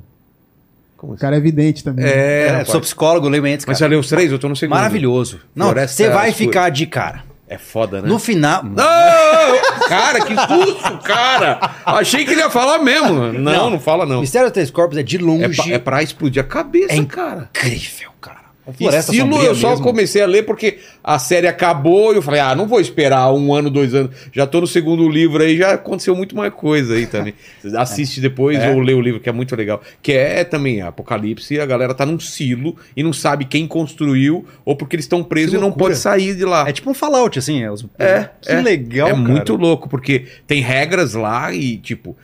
Como 0.97 1.13
O 1.13 1.15
assim? 1.15 1.21
cara 1.21 1.35
é 1.35 1.39
evidente 1.39 1.83
também. 1.83 2.03
É, 2.05 2.09
É, 2.47 2.47
rapaz. 2.49 2.69
sou 2.69 2.81
psicólogo, 2.81 3.29
leio 3.29 3.43
mentes, 3.43 3.65
Mas 3.65 3.77
cara. 3.77 3.87
você 3.87 3.91
leu 3.93 3.99
os 3.99 4.09
três? 4.09 4.31
Eu 4.31 4.39
tô 4.39 4.49
no 4.49 4.55
segundo. 4.55 4.75
Maravilhoso. 4.75 5.39
Não, 5.55 5.71
você 5.73 6.09
vai 6.09 6.29
Escura. 6.29 6.47
ficar 6.47 6.69
de 6.69 6.85
cara. 6.87 7.23
É 7.49 7.57
foda, 7.57 8.01
né? 8.01 8.09
No 8.09 8.19
final. 8.19 8.61
Não! 8.61 8.75
Cara, 9.87 10.19
que 10.19 10.33
susto, 10.35 10.97
cara! 11.01 11.59
Achei 11.85 12.25
que 12.25 12.31
ele 12.31 12.41
ia 12.41 12.49
falar 12.49 12.79
mesmo. 12.79 13.31
Não, 13.31 13.69
não, 13.69 13.79
fala 13.79 14.05
não. 14.05 14.19
Mistério 14.19 14.47
dos 14.49 14.53
Três 14.53 14.69
Corpos 14.69 14.97
é 14.97 15.03
de 15.03 15.15
É 15.15 15.21
longe. 15.21 15.55
pra, 15.63 15.73
é 15.75 15.79
pra 15.79 16.03
explodir 16.03 16.41
a 16.43 16.45
cabeça, 16.45 16.93
É 16.93 17.05
cara. 17.05 17.49
incrível, 17.55 18.09
cara. 18.19 18.46
A 18.67 18.97
Estilo, 18.99 19.41
eu 19.41 19.55
só 19.55 19.69
mesmo. 19.71 19.83
comecei 19.85 20.21
a 20.21 20.25
ler 20.25 20.43
porque 20.43 20.79
a 21.03 21.17
série 21.17 21.47
acabou 21.47 22.11
e 22.13 22.17
eu 22.17 22.21
falei, 22.21 22.41
ah, 22.41 22.53
não 22.53 22.67
vou 22.67 22.81
esperar 22.81 23.31
um 23.33 23.53
ano, 23.53 23.69
dois 23.69 23.93
anos. 23.95 24.11
Já 24.33 24.45
tô 24.45 24.59
no 24.61 24.67
segundo 24.67 25.07
livro 25.07 25.41
aí, 25.41 25.57
já 25.57 25.71
aconteceu 25.73 26.13
muito 26.15 26.35
mais 26.35 26.53
coisa 26.53 26.95
aí 26.95 27.05
também. 27.07 27.33
Você 27.61 27.75
Assiste 27.77 28.19
depois 28.19 28.59
É. 28.59 28.69
ou 28.71 28.79
lê 28.79 28.93
o 28.93 28.99
livro, 29.01 29.19
que 29.21 29.29
é 29.29 29.31
muito 29.31 29.55
legal. 29.55 29.81
Que 30.01 30.11
é 30.13 30.43
também 30.43 30.81
Apocalipse, 30.81 31.59
a 31.59 31.65
galera 31.65 31.93
tá 31.93 32.05
num 32.05 32.19
silo 32.19 32.75
e 32.95 33.01
não 33.03 33.13
sabe 33.13 33.45
quem 33.45 33.65
construiu 33.67 34.45
ou 34.65 34.75
porque 34.75 34.95
eles 34.95 35.05
estão 35.05 35.23
presos 35.23 35.53
e 35.53 35.57
não 35.57 35.71
pode 35.71 35.95
sair 35.95 36.35
de 36.35 36.43
lá. 36.43 36.67
É 36.67 36.73
tipo 36.73 36.89
um 36.89 36.93
Fallout, 36.93 37.39
assim. 37.39 37.63
É, 37.63 37.71
os- 37.71 37.85
É, 37.97 38.29
que 38.41 38.51
é. 38.51 38.61
legal, 38.61 39.07
é 39.07 39.11
cara. 39.11 39.23
muito 39.23 39.55
louco, 39.55 39.87
porque 39.87 40.25
tem 40.45 40.61
regras 40.61 41.13
lá 41.13 41.53
e, 41.53 41.77
tipo, 41.77 42.17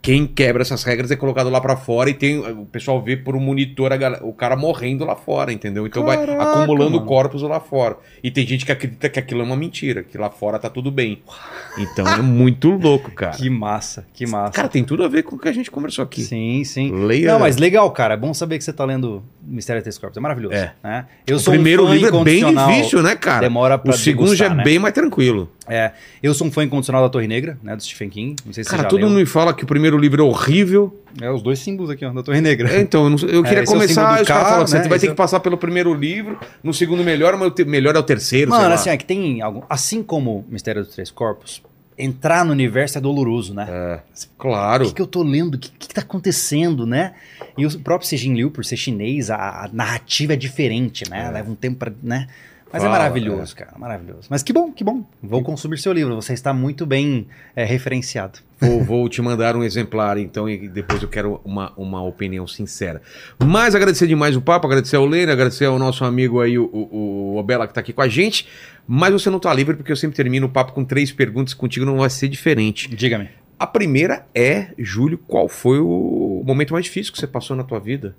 quem 0.00 0.26
quebra 0.26 0.62
essas 0.62 0.84
regras 0.84 1.10
é 1.10 1.16
colocado 1.16 1.50
lá 1.50 1.60
pra 1.60 1.76
fora 1.76 2.08
e 2.08 2.14
tem 2.14 2.38
o 2.38 2.64
pessoal 2.66 3.02
vê 3.02 3.16
por 3.16 3.34
um 3.34 3.40
monitor 3.40 3.92
a 3.92 3.96
galera- 3.96 4.24
o 4.24 4.32
cara 4.32 4.56
morrendo 4.56 5.04
lá 5.04 5.16
fora, 5.16 5.52
entendeu? 5.52 5.86
Então 5.86 6.04
vai 6.04 6.16
Caraca, 6.16 6.42
acumulando 6.60 6.96
mano. 6.96 7.06
corpos 7.06 7.42
lá 7.42 7.58
fora. 7.60 7.96
E 8.22 8.30
tem 8.30 8.46
gente 8.46 8.64
que 8.64 8.72
acredita 8.72 9.08
que 9.08 9.18
aquilo 9.18 9.40
é 9.40 9.44
uma 9.44 9.56
mentira, 9.56 10.02
que 10.04 10.16
lá 10.16 10.30
fora 10.30 10.58
tá 10.58 10.70
tudo 10.70 10.90
bem. 10.90 11.20
Então 11.80 12.08
é 12.08 12.20
muito 12.20 12.70
louco, 12.70 13.08
cara. 13.12 13.36
Que 13.36 13.48
massa, 13.48 14.04
que 14.12 14.26
massa. 14.26 14.50
Cara, 14.52 14.66
tem 14.68 14.82
tudo 14.82 15.04
a 15.04 15.08
ver 15.08 15.22
com 15.22 15.36
o 15.36 15.38
que 15.38 15.46
a 15.48 15.52
gente 15.52 15.70
conversou 15.70 16.02
aqui. 16.02 16.22
Sim, 16.22 16.64
sim. 16.64 16.90
Leia. 16.90 17.32
Não, 17.32 17.38
mas 17.38 17.56
legal, 17.56 17.88
cara. 17.92 18.14
É 18.14 18.16
bom 18.16 18.34
saber 18.34 18.58
que 18.58 18.64
você 18.64 18.72
tá 18.72 18.84
lendo 18.84 19.22
Mistério 19.48 19.80
dos 19.80 19.84
Três 19.84 19.98
Corpos. 19.98 20.16
É 20.16 20.20
maravilhoso. 20.20 20.54
É. 20.54 20.72
Né? 20.82 21.06
Eu 21.26 21.36
o 21.36 21.40
sou 21.40 21.52
primeiro 21.52 21.86
um 21.86 21.92
livro 21.92 22.20
é 22.20 22.24
bem 22.24 22.44
difícil, 22.54 23.02
né, 23.02 23.16
cara? 23.16 23.40
Demora 23.40 23.78
pra 23.78 23.92
O 23.92 23.96
segundo 23.96 24.34
já 24.36 24.46
é 24.46 24.54
né? 24.54 24.62
bem 24.62 24.78
mais 24.78 24.94
tranquilo. 24.94 25.50
É, 25.66 25.92
eu 26.22 26.32
sou 26.32 26.46
um 26.46 26.50
fã 26.50 26.64
incondicional 26.64 27.02
da 27.02 27.08
Torre 27.10 27.26
Negra, 27.26 27.58
né, 27.62 27.76
do 27.76 27.82
Stephen 27.82 28.08
King. 28.08 28.36
Não 28.44 28.52
sei 28.54 28.64
se 28.64 28.70
Cara, 28.70 28.82
você 28.82 28.84
já 28.84 28.88
todo 28.88 29.00
leu. 29.00 29.08
mundo 29.08 29.18
me 29.18 29.26
fala 29.26 29.52
que 29.52 29.64
o 29.64 29.66
primeiro 29.66 29.98
livro 29.98 30.22
é 30.22 30.24
horrível. 30.24 30.98
É 31.20 31.30
os 31.30 31.42
dois 31.42 31.58
símbolos 31.58 31.90
aqui, 31.90 32.04
ó, 32.06 32.10
da 32.10 32.22
Torre 32.22 32.40
Negra. 32.40 32.72
É, 32.72 32.80
então, 32.80 33.04
eu, 33.04 33.10
não 33.10 33.18
eu 33.28 33.42
queria 33.42 33.60
é 33.60 33.62
o 33.62 33.66
símbolo 33.66 33.82
começar. 33.82 34.16
do 34.16 34.22
os 34.22 34.28
caras 34.28 34.48
falam, 34.48 34.66
você 34.66 34.78
né? 34.78 34.88
vai 34.88 34.96
Esse 34.96 35.06
ter 35.06 35.06
é 35.08 35.10
que 35.10 35.16
passar 35.16 35.40
pelo 35.40 35.58
primeiro 35.58 35.92
livro, 35.92 36.38
no 36.62 36.72
segundo 36.72 37.02
melhor, 37.04 37.36
mas 37.36 37.52
o 37.52 37.66
melhor 37.66 37.96
é 37.96 37.98
o 37.98 38.02
terceiro. 38.02 38.50
Mano, 38.50 38.72
assim, 38.72 38.88
é 38.88 38.96
que 38.96 39.04
tem 39.04 39.42
algum. 39.42 39.62
Assim 39.68 40.02
como 40.02 40.44
Mistério 40.48 40.82
dos 40.82 40.94
Três 40.94 41.10
Corpos, 41.10 41.62
entrar 41.98 42.44
no 42.44 42.52
universo 42.52 42.96
é 42.98 43.00
doloroso, 43.00 43.52
né? 43.52 43.66
É, 43.68 44.00
O 44.14 44.28
claro. 44.38 44.86
que, 44.86 44.94
que 44.94 45.02
eu 45.02 45.06
tô 45.06 45.22
lendo? 45.22 45.56
O 45.56 45.58
que, 45.58 45.70
que, 45.70 45.88
que 45.88 45.94
tá 45.94 46.00
acontecendo, 46.00 46.86
né? 46.86 47.14
E 47.56 47.66
o 47.66 47.80
próprio 47.80 48.08
Sejin 48.08 48.34
Liu, 48.34 48.50
por 48.50 48.64
ser 48.64 48.76
chinês, 48.76 49.30
a, 49.30 49.64
a 49.64 49.70
narrativa 49.72 50.34
é 50.34 50.36
diferente, 50.36 51.08
né? 51.10 51.30
Leva 51.30 51.50
um 51.50 51.54
tempo 51.54 51.78
pra. 51.78 51.92
né? 52.02 52.28
Mas 52.70 52.82
Fala, 52.82 52.96
é 52.96 52.98
maravilhoso, 52.98 53.56
cara, 53.56 53.72
maravilhoso. 53.78 54.28
Mas 54.28 54.42
que 54.42 54.52
bom, 54.52 54.70
que 54.70 54.84
bom. 54.84 55.02
Vou 55.22 55.42
consumir 55.42 55.78
seu 55.78 55.90
livro, 55.90 56.14
você 56.14 56.34
está 56.34 56.52
muito 56.52 56.84
bem 56.84 57.26
é, 57.56 57.64
referenciado. 57.64 58.40
Vou, 58.60 58.84
vou 58.84 59.08
te 59.08 59.22
mandar 59.22 59.56
um 59.56 59.62
exemplar, 59.62 60.18
então, 60.18 60.46
e 60.46 60.68
depois 60.68 61.02
eu 61.02 61.08
quero 61.08 61.40
uma, 61.44 61.72
uma 61.78 62.02
opinião 62.02 62.46
sincera. 62.46 63.00
Mas 63.42 63.74
agradecer 63.74 64.06
demais 64.06 64.36
o 64.36 64.42
papo, 64.42 64.66
agradecer 64.66 64.96
ao 64.96 65.06
Lênin, 65.06 65.32
agradecer 65.32 65.64
ao 65.64 65.78
nosso 65.78 66.04
amigo 66.04 66.42
aí, 66.42 66.58
o, 66.58 66.64
o, 66.66 67.32
o 67.34 67.36
Obela, 67.38 67.66
que 67.66 67.72
tá 67.72 67.80
aqui 67.80 67.92
com 67.94 68.02
a 68.02 68.08
gente. 68.08 68.46
Mas 68.90 69.12
você 69.12 69.28
não 69.28 69.38
tá 69.38 69.52
livre, 69.52 69.76
porque 69.76 69.92
eu 69.92 69.96
sempre 69.96 70.16
termino 70.16 70.46
o 70.46 70.50
papo 70.50 70.72
com 70.72 70.82
três 70.82 71.12
perguntas, 71.12 71.52
contigo 71.52 71.84
não 71.84 71.98
vai 71.98 72.08
ser 72.08 72.26
diferente. 72.28 72.88
Diga-me. 72.88 73.28
A 73.58 73.66
primeira 73.66 74.24
é, 74.34 74.68
Júlio, 74.78 75.18
qual 75.18 75.46
foi 75.48 75.78
o 75.78 76.42
momento 76.46 76.72
mais 76.72 76.86
difícil 76.86 77.12
que 77.12 77.18
você 77.18 77.26
passou 77.26 77.54
na 77.54 77.64
tua 77.64 77.78
vida? 77.78 78.16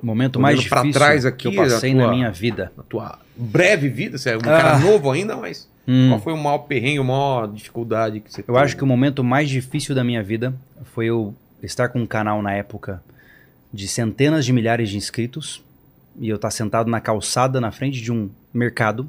O 0.00 0.06
momento 0.06 0.36
Olhando 0.36 0.42
mais 0.42 0.60
difícil 0.60 0.92
trás 0.92 1.24
aqui, 1.26 1.50
que 1.50 1.56
eu 1.58 1.62
passei 1.64 1.92
tua- 1.92 2.06
na 2.06 2.12
minha 2.12 2.30
vida. 2.30 2.72
Na 2.76 2.82
tua 2.84 3.18
breve 3.36 3.88
vida, 3.88 4.16
você 4.18 4.30
é 4.30 4.36
um 4.36 4.40
cara 4.40 4.74
Ah. 4.74 4.78
novo 4.78 5.10
ainda, 5.10 5.36
mas 5.36 5.68
Hum. 5.88 6.10
qual 6.10 6.20
foi 6.20 6.32
o 6.32 6.36
maior 6.36 6.58
perrengue, 6.58 6.98
a 6.98 7.02
maior 7.04 7.48
dificuldade 7.52 8.20
que 8.20 8.30
você 8.32 8.44
Eu 8.46 8.56
acho 8.56 8.76
que 8.76 8.84
o 8.84 8.86
momento 8.86 9.24
mais 9.24 9.48
difícil 9.50 9.94
da 9.94 10.04
minha 10.04 10.22
vida 10.22 10.54
foi 10.94 11.06
eu 11.06 11.34
estar 11.62 11.88
com 11.88 12.00
um 12.00 12.06
canal 12.06 12.40
na 12.42 12.52
época 12.52 13.02
de 13.72 13.88
centenas 13.88 14.44
de 14.44 14.52
milhares 14.52 14.90
de 14.90 14.96
inscritos 14.96 15.64
e 16.20 16.28
eu 16.28 16.36
estar 16.36 16.50
sentado 16.50 16.90
na 16.90 17.00
calçada 17.00 17.60
na 17.60 17.72
frente 17.72 18.00
de 18.00 18.12
um 18.12 18.28
mercado, 18.52 19.08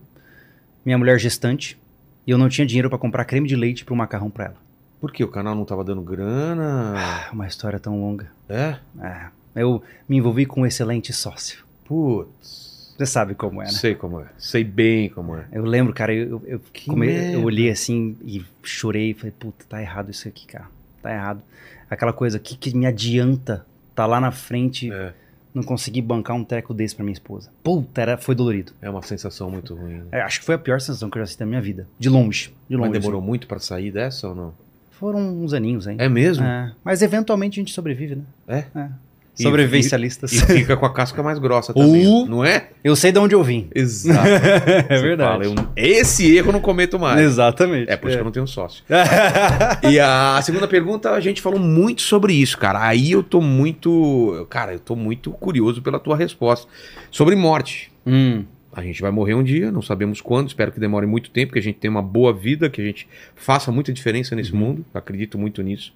minha 0.85 0.97
mulher 0.97 1.19
gestante, 1.19 1.77
e 2.25 2.31
eu 2.31 2.37
não 2.37 2.49
tinha 2.49 2.65
dinheiro 2.67 2.89
para 2.89 2.97
comprar 2.99 3.25
creme 3.25 3.47
de 3.47 3.55
leite 3.55 3.83
para 3.85 3.93
o 3.93 3.97
macarrão 3.97 4.29
para 4.29 4.45
ela. 4.45 4.55
Por 4.99 5.11
que 5.11 5.23
o 5.23 5.27
canal 5.27 5.53
não 5.55 5.65
tava 5.65 5.83
dando 5.83 6.01
grana? 6.01 6.93
Ah, 6.97 7.29
uma 7.33 7.45
história 7.47 7.77
tão 7.79 7.99
longa. 7.99 8.27
É? 8.47 8.77
Ah, 8.99 9.29
eu 9.55 9.83
me 10.07 10.17
envolvi 10.17 10.45
com 10.45 10.61
um 10.61 10.65
excelente 10.65 11.11
sócio. 11.11 11.63
Putz. 11.85 12.93
Você 12.97 13.05
sabe 13.07 13.33
como 13.33 13.61
é, 13.61 13.65
né? 13.65 13.71
Sei 13.71 13.95
como 13.95 14.19
é. 14.21 14.25
Sei 14.37 14.63
bem 14.63 15.09
como 15.09 15.35
é. 15.35 15.45
Eu 15.51 15.65
lembro, 15.65 15.93
cara, 15.93 16.13
eu, 16.13 16.41
eu, 16.45 16.59
Que 16.71 16.85
come- 16.89 17.33
eu 17.33 17.43
olhei 17.43 17.69
assim 17.69 18.15
e 18.23 18.45
chorei 18.61 19.09
e 19.11 19.13
falei, 19.13 19.31
puta, 19.37 19.65
tá 19.67 19.81
errado 19.81 20.11
isso 20.11 20.27
aqui, 20.27 20.45
cara. 20.45 20.65
Tá 21.01 21.11
errado. 21.11 21.41
Aquela 21.89 22.13
coisa, 22.13 22.37
que, 22.39 22.55
que 22.55 22.75
me 22.75 22.85
adianta 22.85 23.65
tá 23.95 24.05
lá 24.05 24.21
na 24.21 24.31
frente, 24.31 24.91
É. 24.91 25.11
não 25.53 25.63
conseguir 25.63 26.01
bancar 26.01 26.35
um 26.35 26.43
treco 26.43 26.73
desse 26.73 26.95
pra 26.95 27.03
minha 27.03 27.13
esposa. 27.13 27.49
Puta, 27.63 28.01
era, 28.01 28.17
foi 28.17 28.33
dolorido. 28.35 28.73
É 28.81 28.89
uma 28.89 29.01
sensação 29.01 29.51
muito 29.51 29.75
ruim. 29.75 29.93
né? 29.95 30.03
É, 30.11 30.21
acho 30.21 30.39
que 30.39 30.45
foi 30.45 30.55
a 30.55 30.57
pior 30.57 30.79
sensação 30.81 31.09
que 31.09 31.17
eu 31.17 31.21
já 31.21 31.27
senti 31.27 31.39
na 31.41 31.45
minha 31.45 31.61
vida. 31.61 31.87
De 31.99 32.09
longe. 32.09 32.53
De 32.69 32.75
longe. 32.75 32.89
Mas 32.89 32.99
demorou 33.01 33.21
muito 33.21 33.47
pra 33.47 33.59
sair 33.59 33.91
dessa 33.91 34.27
ou 34.29 34.35
não? 34.35 34.53
Foram 34.91 35.19
uns 35.19 35.53
aninhos, 35.53 35.85
hein? 35.87 35.97
É 35.99 36.07
mesmo? 36.07 36.45
É, 36.45 36.71
Mas 36.83 37.01
eventualmente 37.01 37.59
a 37.59 37.61
gente 37.61 37.73
sobrevive, 37.73 38.15
né? 38.15 38.23
É? 38.47 38.65
E- 38.79 38.89
Sobrevivencialistas. 39.35 40.31
E 40.31 40.45
fica 40.45 40.77
com 40.77 40.85
a 40.85 40.93
casca 40.93 41.23
mais 41.23 41.39
grossa 41.39 41.73
também, 41.73 42.05
Uh. 42.05 42.25
não 42.27 42.45
é? 42.45 42.69
Eu 42.83 42.95
sei 42.95 43.11
de 43.11 43.17
onde 43.19 43.33
eu 43.33 43.43
vim. 43.43 43.67
Exato. 43.73 44.27
É 44.89 45.01
verdade. 45.01 45.45
fala, 45.45 45.45
eu- 45.45 45.67
esse 45.75 46.35
erro 46.35 46.49
eu 46.49 46.53
não 46.53 46.59
cometo 46.61 46.99
mais. 46.99 47.19
Exatamente. 47.19 47.89
É 47.91 47.97
por 47.97 48.07
isso 48.09 48.17
que 48.17 48.21
eu 48.21 48.25
não 48.25 48.31
tenho 48.31 48.47
sócio. 48.47 48.83
E 49.89 49.99
a 49.99 50.39
segunda 50.43 50.67
pergunta, 50.67 51.11
a 51.11 51.19
gente 51.19 51.41
falou 51.41 51.59
muito 51.59 52.01
sobre 52.01 52.33
isso, 52.33 52.57
cara. 52.57 52.85
Aí 52.85 53.11
eu 53.11 53.23
tô 53.23 53.41
muito. 53.41 54.45
Cara, 54.49 54.73
eu 54.73 54.79
tô 54.79 54.95
muito 54.95 55.31
curioso 55.31 55.81
pela 55.81 55.99
tua 55.99 56.15
resposta. 56.15 56.67
Sobre 57.11 57.35
morte. 57.35 57.91
Hum, 58.05 58.43
A 58.75 58.81
gente 58.81 59.01
vai 59.01 59.11
morrer 59.11 59.33
um 59.35 59.43
dia, 59.43 59.71
não 59.71 59.81
sabemos 59.83 60.19
quando, 60.19 60.47
espero 60.47 60.71
que 60.71 60.79
demore 60.79 61.05
muito 61.05 61.29
tempo, 61.29 61.53
que 61.53 61.59
a 61.59 61.61
gente 61.61 61.77
tenha 61.77 61.91
uma 61.91 62.01
boa 62.01 62.33
vida, 62.33 62.69
que 62.71 62.81
a 62.81 62.83
gente 62.83 63.07
faça 63.35 63.71
muita 63.71 63.93
diferença 63.93 64.35
nesse 64.35 64.53
mundo. 64.53 64.83
Acredito 64.93 65.37
muito 65.37 65.61
nisso. 65.61 65.93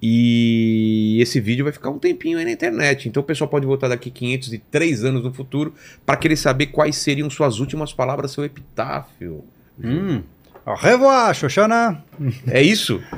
E 0.00 1.18
esse 1.20 1.40
vídeo 1.40 1.64
vai 1.64 1.72
ficar 1.72 1.90
um 1.90 1.98
tempinho 1.98 2.38
aí 2.38 2.44
na 2.44 2.52
internet. 2.52 3.08
Então 3.08 3.22
o 3.22 3.26
pessoal 3.26 3.48
pode 3.48 3.66
voltar 3.66 3.88
daqui 3.88 4.10
503 4.10 5.04
anos 5.04 5.24
no 5.24 5.32
futuro 5.32 5.74
para 6.06 6.16
querer 6.16 6.36
saber 6.36 6.66
quais 6.66 6.96
seriam 6.96 7.28
suas 7.28 7.58
últimas 7.58 7.92
palavras, 7.92 8.30
seu 8.30 8.44
epitáfio. 8.44 9.44
hum. 9.82 10.22
Au 10.64 10.76
revoir, 10.76 11.34
Xoxana. 11.34 12.04
É 12.46 12.62
isso? 12.62 13.02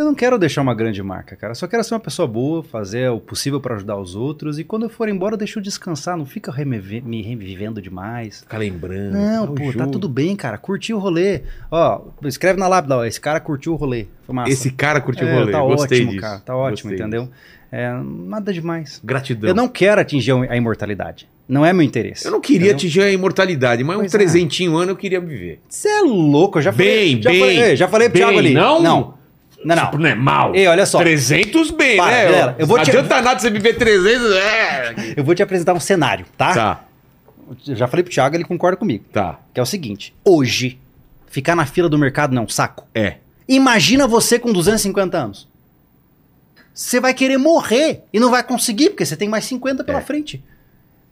Eu 0.00 0.06
não 0.06 0.14
quero 0.14 0.38
deixar 0.38 0.62
uma 0.62 0.74
grande 0.74 1.02
marca, 1.02 1.36
cara. 1.36 1.54
Só 1.54 1.66
quero 1.66 1.84
ser 1.84 1.92
uma 1.92 2.00
pessoa 2.00 2.26
boa, 2.26 2.62
fazer 2.62 3.10
o 3.10 3.20
possível 3.20 3.60
pra 3.60 3.74
ajudar 3.74 3.98
os 3.98 4.16
outros. 4.16 4.58
E 4.58 4.64
quando 4.64 4.84
eu 4.84 4.88
for 4.88 5.10
embora, 5.10 5.36
deixa 5.36 5.58
eu 5.58 5.62
descansar. 5.62 6.16
Não 6.16 6.24
fica 6.24 6.50
me 6.64 7.20
revivendo 7.22 7.82
demais. 7.82 8.40
Ficar 8.40 8.56
lembrando. 8.56 9.12
Não, 9.12 9.44
Ah, 9.44 9.50
o 9.50 9.54
pô, 9.54 9.70
tá 9.74 9.86
tudo 9.86 10.08
bem, 10.08 10.34
cara. 10.34 10.56
Curtiu 10.56 10.96
o 10.96 11.00
rolê. 11.00 11.42
Ó, 11.70 12.00
escreve 12.24 12.58
na 12.58 12.66
lápida, 12.66 12.96
ó. 12.96 13.04
Esse 13.04 13.20
cara 13.20 13.38
curtiu 13.40 13.74
o 13.74 13.76
rolê. 13.76 14.06
Foi 14.24 14.34
massa. 14.34 14.50
Esse 14.50 14.70
cara 14.70 15.02
curtiu 15.02 15.28
É, 15.28 15.34
o 15.34 15.38
rolê. 15.40 15.52
Tá 15.52 15.60
Gostei 15.60 15.98
ótimo, 15.98 16.10
disso. 16.12 16.22
cara. 16.22 16.38
Tá 16.40 16.56
ótimo, 16.56 16.90
Gostei 16.92 17.06
entendeu? 17.06 17.28
É, 17.70 17.92
nada 18.02 18.54
demais. 18.54 19.02
Gratidão. 19.04 19.50
Eu 19.50 19.54
não 19.54 19.68
quero 19.68 20.00
atingir 20.00 20.32
a 20.32 20.56
imortalidade. 20.56 21.28
Não 21.46 21.66
é 21.66 21.74
meu 21.74 21.82
interesse. 21.82 22.24
Eu 22.24 22.30
não 22.30 22.40
queria 22.40 22.58
entendeu? 22.68 22.76
atingir 22.76 23.02
a 23.02 23.10
imortalidade, 23.12 23.84
mas 23.84 23.96
Pois 23.96 24.04
um 24.14 24.16
é. 24.16 24.18
trezentinho 24.18 24.76
ano 24.78 24.92
eu 24.92 24.96
queria 24.96 25.20
viver. 25.20 25.60
Você 25.68 25.88
é 25.88 26.00
louco, 26.00 26.56
eu 26.58 26.62
já 26.62 26.72
falei. 26.72 26.86
Bem, 27.14 27.22
já 27.22 27.30
bem, 27.30 27.40
Falei, 27.40 27.62
ei, 27.62 27.76
já 27.76 27.86
falei 27.86 28.08
pro 28.08 28.18
bem, 28.18 28.22
Thiago 28.26 28.38
ali. 28.38 28.54
não? 28.54 28.80
Não. 28.82 29.19
Não, 29.64 29.76
não. 29.76 29.84
Tipo, 29.86 29.98
não 29.98 30.08
é 30.08 30.14
mal. 30.14 30.54
Ei, 30.54 30.66
olha 30.66 30.86
só. 30.86 30.98
300 30.98 31.70
bem, 31.72 31.96
Para, 31.98 32.10
né? 32.10 32.24
galera, 32.24 32.56
eu 32.58 32.66
vou 32.66 32.76
não 32.78 32.84
te- 32.84 32.90
adianta 32.90 33.20
nada 33.20 33.38
você 33.38 33.50
viver 33.50 33.74
300. 33.74 34.32
É. 34.32 34.94
Eu 35.16 35.22
vou 35.24 35.34
te 35.34 35.42
apresentar 35.42 35.74
um 35.74 35.80
cenário, 35.80 36.24
tá? 36.36 36.54
Tá, 36.54 36.84
Eu 37.68 37.76
já 37.76 37.86
falei 37.86 38.02
pro 38.02 38.12
Thiago, 38.12 38.34
ele 38.36 38.44
concorda 38.44 38.76
comigo. 38.76 39.04
tá. 39.12 39.38
Que 39.52 39.60
é 39.60 39.62
o 39.62 39.66
seguinte: 39.66 40.14
hoje, 40.24 40.78
ficar 41.28 41.54
na 41.54 41.66
fila 41.66 41.88
do 41.88 41.98
mercado 41.98 42.34
não 42.34 42.42
é 42.42 42.44
um 42.46 42.48
saco. 42.48 42.86
É. 42.94 43.16
Imagina 43.48 44.06
você 44.06 44.38
com 44.38 44.52
250 44.52 45.18
anos. 45.18 45.48
Você 46.72 47.00
vai 47.00 47.12
querer 47.12 47.36
morrer 47.36 48.04
e 48.12 48.20
não 48.20 48.30
vai 48.30 48.42
conseguir, 48.42 48.90
porque 48.90 49.04
você 49.04 49.16
tem 49.16 49.28
mais 49.28 49.44
50 49.44 49.84
pela 49.84 49.98
É. 49.98 50.02
frente. 50.02 50.42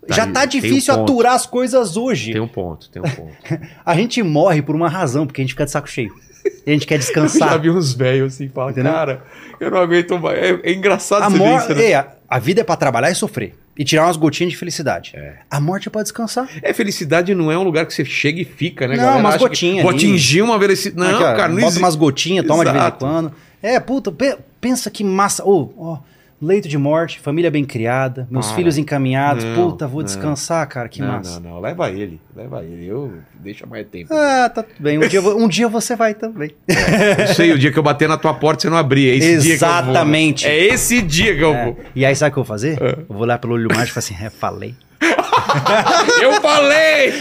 Tá 0.07 0.15
Já 0.15 0.27
tá 0.27 0.45
um 0.45 0.47
difícil 0.47 0.95
ponto. 0.95 1.13
aturar 1.13 1.35
as 1.35 1.45
coisas 1.45 1.97
hoje. 1.97 2.33
Tem 2.33 2.41
um 2.41 2.49
ponto, 2.49 2.89
tem 2.89 3.03
um 3.03 3.05
ponto. 3.11 3.37
A 3.85 3.95
gente 3.95 4.23
morre 4.23 4.63
por 4.63 4.75
uma 4.75 4.89
razão, 4.89 5.27
porque 5.27 5.43
a 5.43 5.45
gente 5.45 5.51
fica 5.53 5.67
de 5.67 5.71
saco 5.71 5.87
cheio. 5.89 6.15
A 6.67 6.71
gente 6.71 6.87
quer 6.87 6.95
Eu 6.97 7.01
já 7.01 7.07
descansar. 7.07 7.61
vi 7.61 7.71
uns 7.71 7.93
velhos 7.95 8.35
assim, 8.35 8.49
fala, 8.49 8.71
Entendeu? 8.71 8.93
cara, 8.93 9.23
eu 9.61 9.71
não 9.71 9.79
aguento 9.79 10.19
mais. 10.19 10.39
É, 10.39 10.61
é 10.63 10.73
engraçado 10.73 11.23
A, 11.23 11.29
você 11.31 11.37
mor- 11.39 11.59
isso, 11.61 11.75
né? 11.75 11.91
é, 11.91 11.95
a- 11.95 12.07
a 12.29 12.39
vida 12.39 12.61
é 12.61 12.65
pra 12.65 12.77
trabalhar 12.77 13.11
e 13.11 13.15
sofrer. 13.15 13.55
E 13.79 13.85
tirar 13.85 14.07
umas 14.07 14.17
gotinhas 14.17 14.53
de 14.53 14.59
felicidade. 14.59 15.13
É. 15.15 15.35
A 15.49 15.61
morte 15.61 15.87
é 15.87 15.91
pra 15.91 16.03
descansar. 16.03 16.49
É, 16.63 16.73
felicidade 16.73 17.33
não 17.33 17.51
é 17.53 17.57
um 17.57 17.63
lugar 17.63 17.87
que 17.87 17.95
você 17.95 18.05
chega 18.05 18.41
e 18.41 18.45
fica, 18.45 18.89
né, 18.89 18.97
Não, 18.97 19.03
galera? 19.05 19.21
umas 19.21 19.35
Acha 19.37 19.45
que 19.45 19.49
gotinhas 19.49 19.83
Vou 19.83 19.93
atingir 19.93 20.43
uma 20.43 20.59
velocidade. 20.59 20.99
Não, 21.13 21.15
Aqui, 21.17 21.25
ó, 21.25 21.37
cara, 21.37 21.49
não 21.49 21.55
Bota 21.57 21.67
existe. 21.67 21.83
umas 21.85 21.95
gotinhas, 21.95 22.45
toma 22.45 22.65
de 22.65 22.71
vez 22.73 22.83
em 22.83 22.87
Exato. 22.89 22.99
quando. 23.07 23.33
É, 23.63 23.79
puta, 23.79 24.11
pe- 24.11 24.37
pensa 24.61 24.91
que 24.91 25.05
massa. 25.05 25.45
Ô, 25.45 25.73
ó, 25.79 25.99
leito 26.41 26.69
de 26.69 26.79
morte, 26.79 27.19
família 27.21 27.51
bem 27.51 27.65
criada, 27.65 28.27
meus 28.31 28.47
Para. 28.47 28.57
filhos 28.57 28.79
encaminhados. 28.79 29.43
Não, 29.45 29.71
Puta, 29.71 29.87
vou 29.87 30.01
não. 30.01 30.05
descansar, 30.07 30.67
cara, 30.69 30.89
que 30.89 31.01
não, 31.01 31.09
massa. 31.09 31.41
não, 31.41 31.51
não. 31.51 31.61
Leva 31.61 31.91
ele. 31.91 32.21
Leva 32.35 32.63
ele. 32.65 32.87
Eu 32.87 33.13
deixa 33.35 33.67
mais 33.67 33.87
tempo. 33.89 34.13
Ah, 34.15 34.49
tá 34.49 34.63
tudo 34.63 34.77
bem. 34.81 34.99
Um 34.99 35.09
dia, 35.09 35.21
vou- 35.21 35.39
um 35.41 35.49
dia 35.49 35.69
você 35.69 35.97
vai 35.97 36.15
também. 36.15 36.51
Eu 37.19 37.27
sei, 37.35 37.53
o 37.53 37.59
dia 37.59 37.73
que 37.73 37.79
eu 37.79 37.83
bater 37.83 38.09
na 38.09 38.17
tua 38.17 38.35
porta 38.35 38.63
você 38.63 38.71
não 38.71 38.77
abrir. 38.77 39.11
É 39.11 39.15
esse 39.17 39.39
dia 39.43 39.59
que 39.59 39.65
eu 39.65 39.69
vou. 39.69 39.79
Exatamente. 39.79 40.47
É 40.47 40.57
esse 40.67 41.03
dia 41.03 41.35
que 41.37 41.43
eu 41.43 41.55
É. 41.55 41.65
vou. 41.65 41.79
E 41.95 42.05
aí, 42.07 42.15
sabe 42.15 42.31
o 42.31 42.33
que 42.35 42.39
eu 42.39 42.45
vou 42.45 42.49
fazer? 42.49 42.79
Eu 42.81 43.05
vou 43.09 43.23
olhar 43.23 43.39
pelo 43.39 43.55
olho 43.55 43.69
mágico 43.69 43.99
e 43.99 44.03
falar 44.03 44.17
assim: 44.19 44.25
é, 44.27 44.31
falei. 44.31 44.75
Eu 46.23 46.41
falei! 46.41 47.13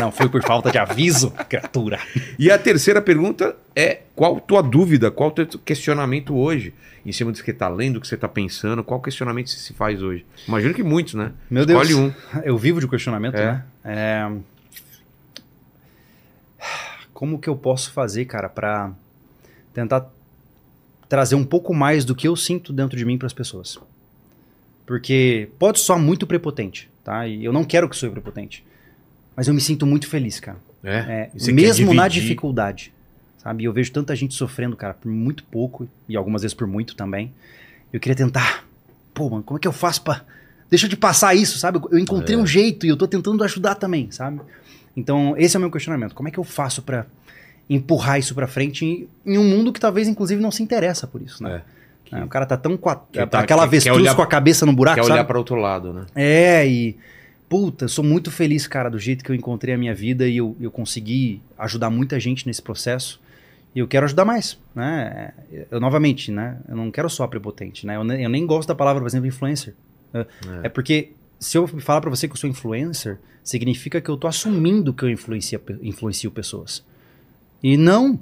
Não, 0.00 0.10
foi 0.10 0.28
por 0.28 0.42
falta 0.42 0.70
de 0.70 0.78
aviso, 0.78 1.30
criatura. 1.48 1.98
E 2.38 2.50
a 2.50 2.58
terceira 2.58 3.00
pergunta 3.02 3.54
é: 3.74 4.00
qual 4.14 4.40
tua 4.40 4.62
dúvida, 4.62 5.10
qual 5.10 5.30
teu 5.30 5.46
questionamento 5.46 6.34
hoje? 6.36 6.72
Em 7.04 7.12
cima 7.12 7.30
do 7.30 7.38
que 7.38 7.44
você 7.44 7.52
tá 7.52 7.68
lendo, 7.68 7.94
do 7.94 8.00
que 8.00 8.08
você 8.08 8.16
tá 8.16 8.26
pensando, 8.26 8.82
qual 8.82 9.00
questionamento 9.00 9.48
você 9.48 9.58
se 9.58 9.72
faz 9.72 10.02
hoje? 10.02 10.26
Imagino 10.48 10.74
que 10.74 10.82
muitos, 10.82 11.14
né? 11.14 11.30
Meu 11.48 11.62
Escolhe 11.64 11.88
Deus. 11.94 12.00
um. 12.00 12.12
Eu 12.42 12.58
vivo 12.58 12.80
de 12.80 12.88
questionamento, 12.88 13.36
É. 13.36 13.44
né? 13.52 13.64
É... 13.84 14.28
Como 17.12 17.38
que 17.38 17.48
eu 17.48 17.56
posso 17.56 17.92
fazer, 17.92 18.24
cara, 18.24 18.48
pra 18.48 18.90
tentar 19.72 20.06
trazer 21.08 21.34
um 21.36 21.44
pouco 21.44 21.72
mais 21.72 22.04
do 22.04 22.14
que 22.14 22.26
eu 22.26 22.34
sinto 22.34 22.72
dentro 22.72 22.96
de 22.98 23.04
mim 23.04 23.16
pras 23.16 23.32
pessoas? 23.32 23.78
Porque 24.84 25.48
pode 25.58 25.78
soar 25.80 25.98
muito 25.98 26.26
prepotente, 26.26 26.90
tá? 27.06 27.26
E 27.26 27.44
eu 27.44 27.52
não 27.52 27.62
quero 27.64 27.88
que 27.88 27.96
soe 27.96 28.10
prepotente. 28.10 28.64
Mas 29.36 29.46
eu 29.46 29.54
me 29.54 29.60
sinto 29.60 29.86
muito 29.86 30.08
feliz, 30.08 30.40
cara. 30.40 30.58
É. 30.82 31.30
É, 31.36 31.52
mesmo 31.52 31.94
na 31.94 32.08
dificuldade, 32.08 32.92
sabe? 33.38 33.64
Eu 33.64 33.72
vejo 33.72 33.92
tanta 33.92 34.14
gente 34.16 34.34
sofrendo, 34.34 34.76
cara, 34.76 34.92
por 34.94 35.10
muito 35.10 35.44
pouco 35.44 35.88
e 36.08 36.16
algumas 36.16 36.42
vezes 36.42 36.54
por 36.54 36.66
muito 36.66 36.96
também. 36.96 37.32
Eu 37.92 38.00
queria 38.00 38.16
tentar. 38.16 38.64
Pô, 39.14 39.30
mano, 39.30 39.42
como 39.44 39.56
é 39.56 39.60
que 39.60 39.68
eu 39.68 39.72
faço 39.72 40.02
pra. 40.02 40.22
Deixa 40.68 40.88
de 40.88 40.96
passar 40.96 41.32
isso, 41.34 41.58
sabe? 41.58 41.78
Eu 41.92 41.98
encontrei 41.98 42.36
É. 42.36 42.38
um 42.40 42.46
jeito 42.46 42.84
e 42.84 42.88
eu 42.88 42.96
tô 42.96 43.06
tentando 43.06 43.44
ajudar 43.44 43.76
também, 43.76 44.10
sabe? 44.10 44.40
Então, 44.96 45.34
esse 45.38 45.56
é 45.56 45.58
o 45.58 45.60
meu 45.60 45.70
questionamento. 45.70 46.12
Como 46.14 46.28
é 46.28 46.32
que 46.32 46.38
eu 46.38 46.44
faço 46.44 46.82
pra 46.82 47.06
empurrar 47.70 48.18
isso 48.18 48.34
pra 48.34 48.48
frente 48.48 48.84
em, 48.84 49.08
em 49.24 49.38
um 49.38 49.44
mundo 49.44 49.72
que 49.72 49.78
talvez, 49.78 50.08
inclusive, 50.08 50.40
não 50.42 50.50
se 50.50 50.62
interessa 50.62 51.06
por 51.06 51.22
isso, 51.22 51.42
né? 51.42 51.62
É. 51.62 51.75
É, 52.14 52.22
o 52.24 52.28
cara 52.28 52.46
tá 52.46 52.56
tão 52.56 52.76
com 52.76 52.88
a, 52.88 52.94
tá- 52.94 53.22
aquela 53.24 53.42
que- 53.42 53.46
quer 53.48 53.54
avestruz 53.54 53.98
olhar- 54.00 54.14
com 54.14 54.22
a 54.22 54.26
cabeça 54.26 54.64
no 54.66 54.72
buraco, 54.72 54.96
Quer 54.96 55.02
sabe? 55.02 55.12
olhar 55.14 55.24
para 55.24 55.38
outro 55.38 55.56
lado, 55.56 55.92
né? 55.92 56.06
É, 56.14 56.66
e. 56.66 56.96
Puta, 57.48 57.84
eu 57.84 57.88
sou 57.88 58.02
muito 58.04 58.28
feliz, 58.30 58.66
cara, 58.66 58.88
do 58.90 58.98
jeito 58.98 59.24
que 59.24 59.30
eu 59.30 59.34
encontrei 59.34 59.72
a 59.72 59.78
minha 59.78 59.94
vida 59.94 60.26
e 60.26 60.36
eu, 60.36 60.56
eu 60.60 60.68
consegui 60.70 61.40
ajudar 61.56 61.90
muita 61.90 62.18
gente 62.18 62.44
nesse 62.44 62.60
processo. 62.60 63.20
E 63.72 63.78
eu 63.78 63.86
quero 63.86 64.04
ajudar 64.06 64.24
mais, 64.24 64.58
né? 64.74 65.32
Eu, 65.70 65.78
novamente, 65.78 66.32
né? 66.32 66.56
Eu 66.68 66.74
não 66.74 66.90
quero 66.90 67.08
só 67.08 67.24
prepotente, 67.28 67.86
né? 67.86 67.94
Eu, 67.96 68.02
ne- 68.02 68.24
eu 68.24 68.28
nem 68.28 68.44
gosto 68.44 68.66
da 68.66 68.74
palavra, 68.74 69.00
por 69.00 69.06
exemplo, 69.06 69.28
influencer. 69.28 69.74
É, 70.12 70.26
é 70.64 70.68
porque 70.68 71.10
se 71.38 71.56
eu 71.56 71.68
falar 71.68 72.00
pra 72.00 72.10
você 72.10 72.26
que 72.26 72.32
eu 72.32 72.36
sou 72.38 72.50
influencer, 72.50 73.18
significa 73.44 74.00
que 74.00 74.08
eu 74.08 74.16
tô 74.16 74.26
assumindo 74.26 74.92
que 74.92 75.04
eu 75.04 75.10
influencia, 75.10 75.60
influencio 75.82 76.30
pessoas. 76.32 76.82
E 77.62 77.76
não, 77.76 78.18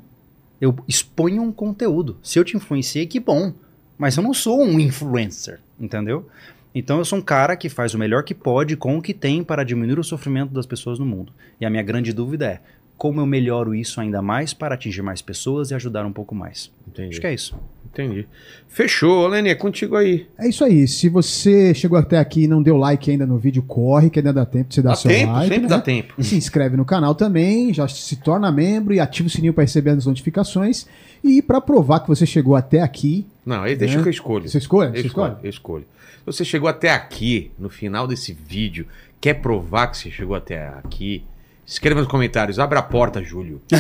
eu 0.61 0.75
exponho 0.87 1.41
um 1.43 1.51
conteúdo. 1.53 2.19
Se 2.23 2.39
eu 2.39 2.45
te 2.45 2.57
influenciei, 2.59 3.07
que 3.07 3.19
bom. 3.21 3.55
Mas 3.97 4.17
eu 4.17 4.23
não 4.23 4.35
sou 4.35 4.63
um 4.63 4.79
influencer, 4.81 5.61
entendeu? 5.79 6.29
Então 6.75 6.99
eu 6.99 7.05
sou 7.05 7.19
um 7.19 7.23
cara 7.23 7.57
que 7.57 7.69
faz 7.69 7.95
o 7.95 7.99
melhor 7.99 8.25
que 8.25 8.35
pode 8.35 8.77
com 8.77 8.99
o 8.99 9.03
que 9.03 9.15
tem 9.15 9.45
para 9.45 9.63
diminuir 9.63 9.99
o 9.99 10.05
sofrimento 10.05 10.53
das 10.53 10.67
pessoas 10.67 10.99
no 10.99 11.07
mundo. 11.07 11.33
E 11.61 11.65
a 11.65 11.71
minha 11.71 11.83
grande 11.83 12.13
dúvida 12.13 12.47
é 12.47 12.61
como 12.97 13.21
eu 13.21 13.27
melhoro 13.27 13.75
isso 13.75 14.01
ainda 14.01 14.23
mais 14.23 14.55
para 14.55 14.75
atingir 14.75 15.03
mais 15.03 15.21
pessoas 15.21 15.71
e 15.71 15.75
ajudar 15.75 16.07
um 16.07 16.13
pouco 16.13 16.35
mais. 16.35 16.71
Entendi. 16.89 17.11
Acho 17.11 17.21
que 17.21 17.27
é 17.27 17.35
isso. 17.35 17.57
Entendi. 17.93 18.27
Fechou, 18.69 19.29
Lene, 19.29 19.51
é 19.51 19.55
contigo 19.55 19.95
aí. 19.97 20.27
É 20.37 20.49
isso 20.49 20.65
aí. 20.65 20.89
Se 20.89 21.09
você 21.09 21.73
chegou 21.75 21.97
até 21.97 22.19
aqui 22.19 22.43
e 22.45 22.49
não 22.49 22.61
deu 22.63 22.77
like 22.77 23.09
ainda 23.11 23.25
no 23.25 23.39
vídeo, 23.39 23.63
corre, 23.63 24.11
que 24.11 24.19
ainda 24.19 24.33
dá 24.33 24.45
tempo 24.45 24.69
de 24.71 24.75
você 24.75 24.83
dar 24.83 24.91
Dá 24.91 24.97
seu 24.97 25.11
tempo, 25.11 25.33
like. 25.33 25.49
sempre 25.49 25.63
né? 25.63 25.69
dá 25.69 25.81
tempo. 25.81 26.23
Se 26.23 26.35
inscreve 26.37 26.77
no 26.77 26.85
canal 26.85 27.15
também, 27.15 27.73
já 27.73 27.87
se 27.87 28.17
torna 28.17 28.51
membro 28.51 28.93
e 28.95 28.99
ativa 28.99 29.29
o 29.29 29.31
sininho 29.31 29.53
para 29.55 29.63
receber 29.63 29.91
as 29.91 30.07
notificações. 30.07 30.87
E 31.23 31.41
para 31.41 31.61
provar 31.61 32.01
que 32.01 32.09
você 32.09 32.27
chegou 32.27 32.57
até 32.57 32.81
aqui, 32.83 33.27
Não, 33.47 33.63
aí 33.63 33.77
deixa 33.77 33.99
É. 33.99 34.03
que 34.03 34.09
eu 34.09 34.13
escolho. 34.13 34.49
você 34.49 34.59
escolhe? 34.59 34.89
Eu 34.91 34.95
Você 35.03 35.07
escolho, 35.07 35.27
escolhe? 35.33 35.45
eu 35.47 35.51
escolho. 35.51 35.85
Se 35.85 36.27
você 36.27 36.45
chegou 36.45 36.69
até 36.69 36.91
aqui, 36.91 37.51
no 37.59 37.69
final 37.71 38.07
desse 38.09 38.33
vídeo, 38.33 38.87
quer 39.21 39.35
provar 39.35 39.87
que 39.89 39.99
você 39.99 40.11
chegou 40.11 40.35
até 40.35 40.67
aqui, 40.69 41.23
escreva 41.67 42.01
nos 42.01 42.09
comentários, 42.09 42.59
abre 42.59 42.79
a 42.79 42.83
porta, 42.83 43.23
Júlio. 43.23 43.61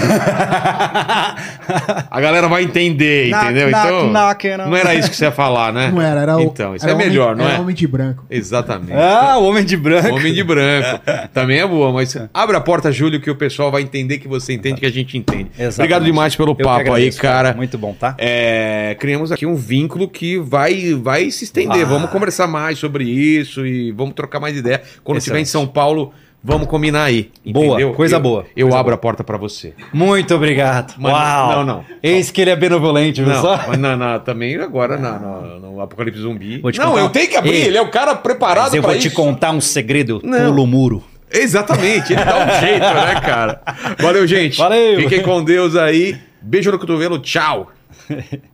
a 2.10 2.20
galera 2.20 2.48
vai 2.48 2.62
entender, 2.64 3.28
entendeu? 3.28 3.70
Knock, 3.70 3.84
então, 3.86 4.12
knock, 4.12 4.48
knock. 4.48 4.70
não 4.70 4.76
era 4.76 4.94
isso 4.94 5.10
que 5.10 5.16
você 5.16 5.24
ia 5.26 5.32
falar, 5.32 5.72
né? 5.72 5.90
Não 5.92 6.00
era, 6.00 6.20
era 6.22 6.36
o. 6.36 6.40
Então, 6.40 6.74
isso 6.74 6.84
era 6.84 6.92
é 6.92 6.94
homem- 6.94 7.08
melhor, 7.08 7.36
não 7.36 7.44
era 7.44 7.56
é? 7.56 7.60
homem 7.60 7.74
de 7.74 7.86
branco. 7.86 8.24
Exatamente. 8.30 8.92
Ah, 8.94 9.36
o 9.38 9.44
homem 9.44 9.64
de 9.64 9.76
branco. 9.76 10.14
Homem 10.14 10.32
de 10.32 10.42
branco. 10.42 11.00
Também 11.32 11.58
é 11.58 11.66
boa, 11.66 11.92
mas 11.92 12.16
abre 12.32 12.56
a 12.56 12.60
porta, 12.60 12.90
Júlio, 12.90 13.20
que 13.20 13.30
o 13.30 13.36
pessoal 13.36 13.70
vai 13.70 13.82
entender 13.82 14.18
que 14.18 14.28
você 14.28 14.52
entende, 14.54 14.80
que 14.80 14.86
a 14.86 14.92
gente 14.92 15.16
entende. 15.18 15.50
Exatamente. 15.52 15.74
Obrigado 15.80 16.04
demais 16.04 16.34
pelo 16.36 16.54
papo 16.54 16.68
aí, 16.70 16.80
agradeço, 16.80 17.20
cara. 17.20 17.54
Muito 17.54 17.76
bom, 17.78 17.92
tá? 17.92 18.14
É, 18.18 18.96
criamos 18.98 19.30
aqui 19.30 19.46
um 19.46 19.54
vínculo 19.54 20.08
que 20.08 20.38
vai, 20.38 20.94
vai 20.94 21.30
se 21.30 21.44
estender. 21.44 21.78
Vai. 21.78 21.84
Vamos 21.84 22.10
conversar 22.10 22.46
mais 22.46 22.78
sobre 22.78 23.04
isso 23.04 23.66
e 23.66 23.92
vamos 23.92 24.14
trocar 24.14 24.40
mais 24.40 24.56
ideia. 24.56 24.82
Quando 25.02 25.18
estiver 25.18 25.38
em. 25.40 25.44
São 25.44 25.66
Paulo, 25.66 26.12
vamos 26.44 26.68
combinar 26.68 27.04
aí. 27.04 27.30
Boa, 27.46 27.66
entendeu? 27.66 27.94
coisa 27.94 28.16
Eu- 28.16 28.20
boa, 28.20 28.46
Eu 28.54 28.66
coisa 28.66 28.78
abro 28.78 28.90
boa. 28.90 28.94
a 28.94 28.98
porta 28.98 29.24
pra 29.24 29.36
você. 29.38 29.72
Muito 29.92 30.34
obrigado. 30.34 30.94
Mas 30.98 31.12
Uau. 31.12 31.52
não, 31.56 31.64
não. 31.64 31.84
Eis 32.02 32.30
que 32.30 32.40
ele 32.42 32.50
é 32.50 32.56
benevolente, 32.56 33.22
viu 33.22 33.32
Não, 33.32 33.40
só? 33.40 33.56
mas 33.66 33.78
não, 33.78 33.96
não, 33.96 34.20
também 34.20 34.54
agora 34.56 34.98
na- 34.98 35.18
no, 35.18 35.58
no 35.72 35.80
Apocalipse 35.80 36.20
Zumbi. 36.20 36.60
Não, 36.62 36.90
contar 36.90 36.98
eu 36.98 37.08
tenho 37.08 37.28
que 37.28 37.36
abrir. 37.36 37.54
Ei, 37.54 37.62
ele 37.68 37.78
é 37.78 37.82
o 37.82 37.90
cara 37.90 38.14
preparado 38.14 38.64
Mas 38.66 38.74
eu 38.74 38.82
pra 38.82 38.90
vou 38.92 39.00
te 39.00 39.08
isso. 39.08 39.16
contar 39.16 39.50
um 39.50 39.60
segredo. 39.60 40.20
Eu 40.22 40.28
Não. 40.30 40.46
pulo 40.48 40.62
o 40.62 40.66
muro. 40.66 41.02
Exatamente, 41.32 42.12
ele 42.12 42.24
dá 42.24 42.44
um 42.44 42.50
jeito, 42.60 42.80
né, 42.84 43.20
cara? 43.20 43.60
Valeu, 43.98 44.24
gente. 44.26 44.56
Valeu. 44.58 45.00
Fiquem 45.00 45.22
com 45.22 45.42
Deus 45.42 45.74
aí. 45.74 46.16
Beijo 46.40 46.70
no 46.70 46.78
cotovelo, 46.78 47.18
tchau. 47.18 47.72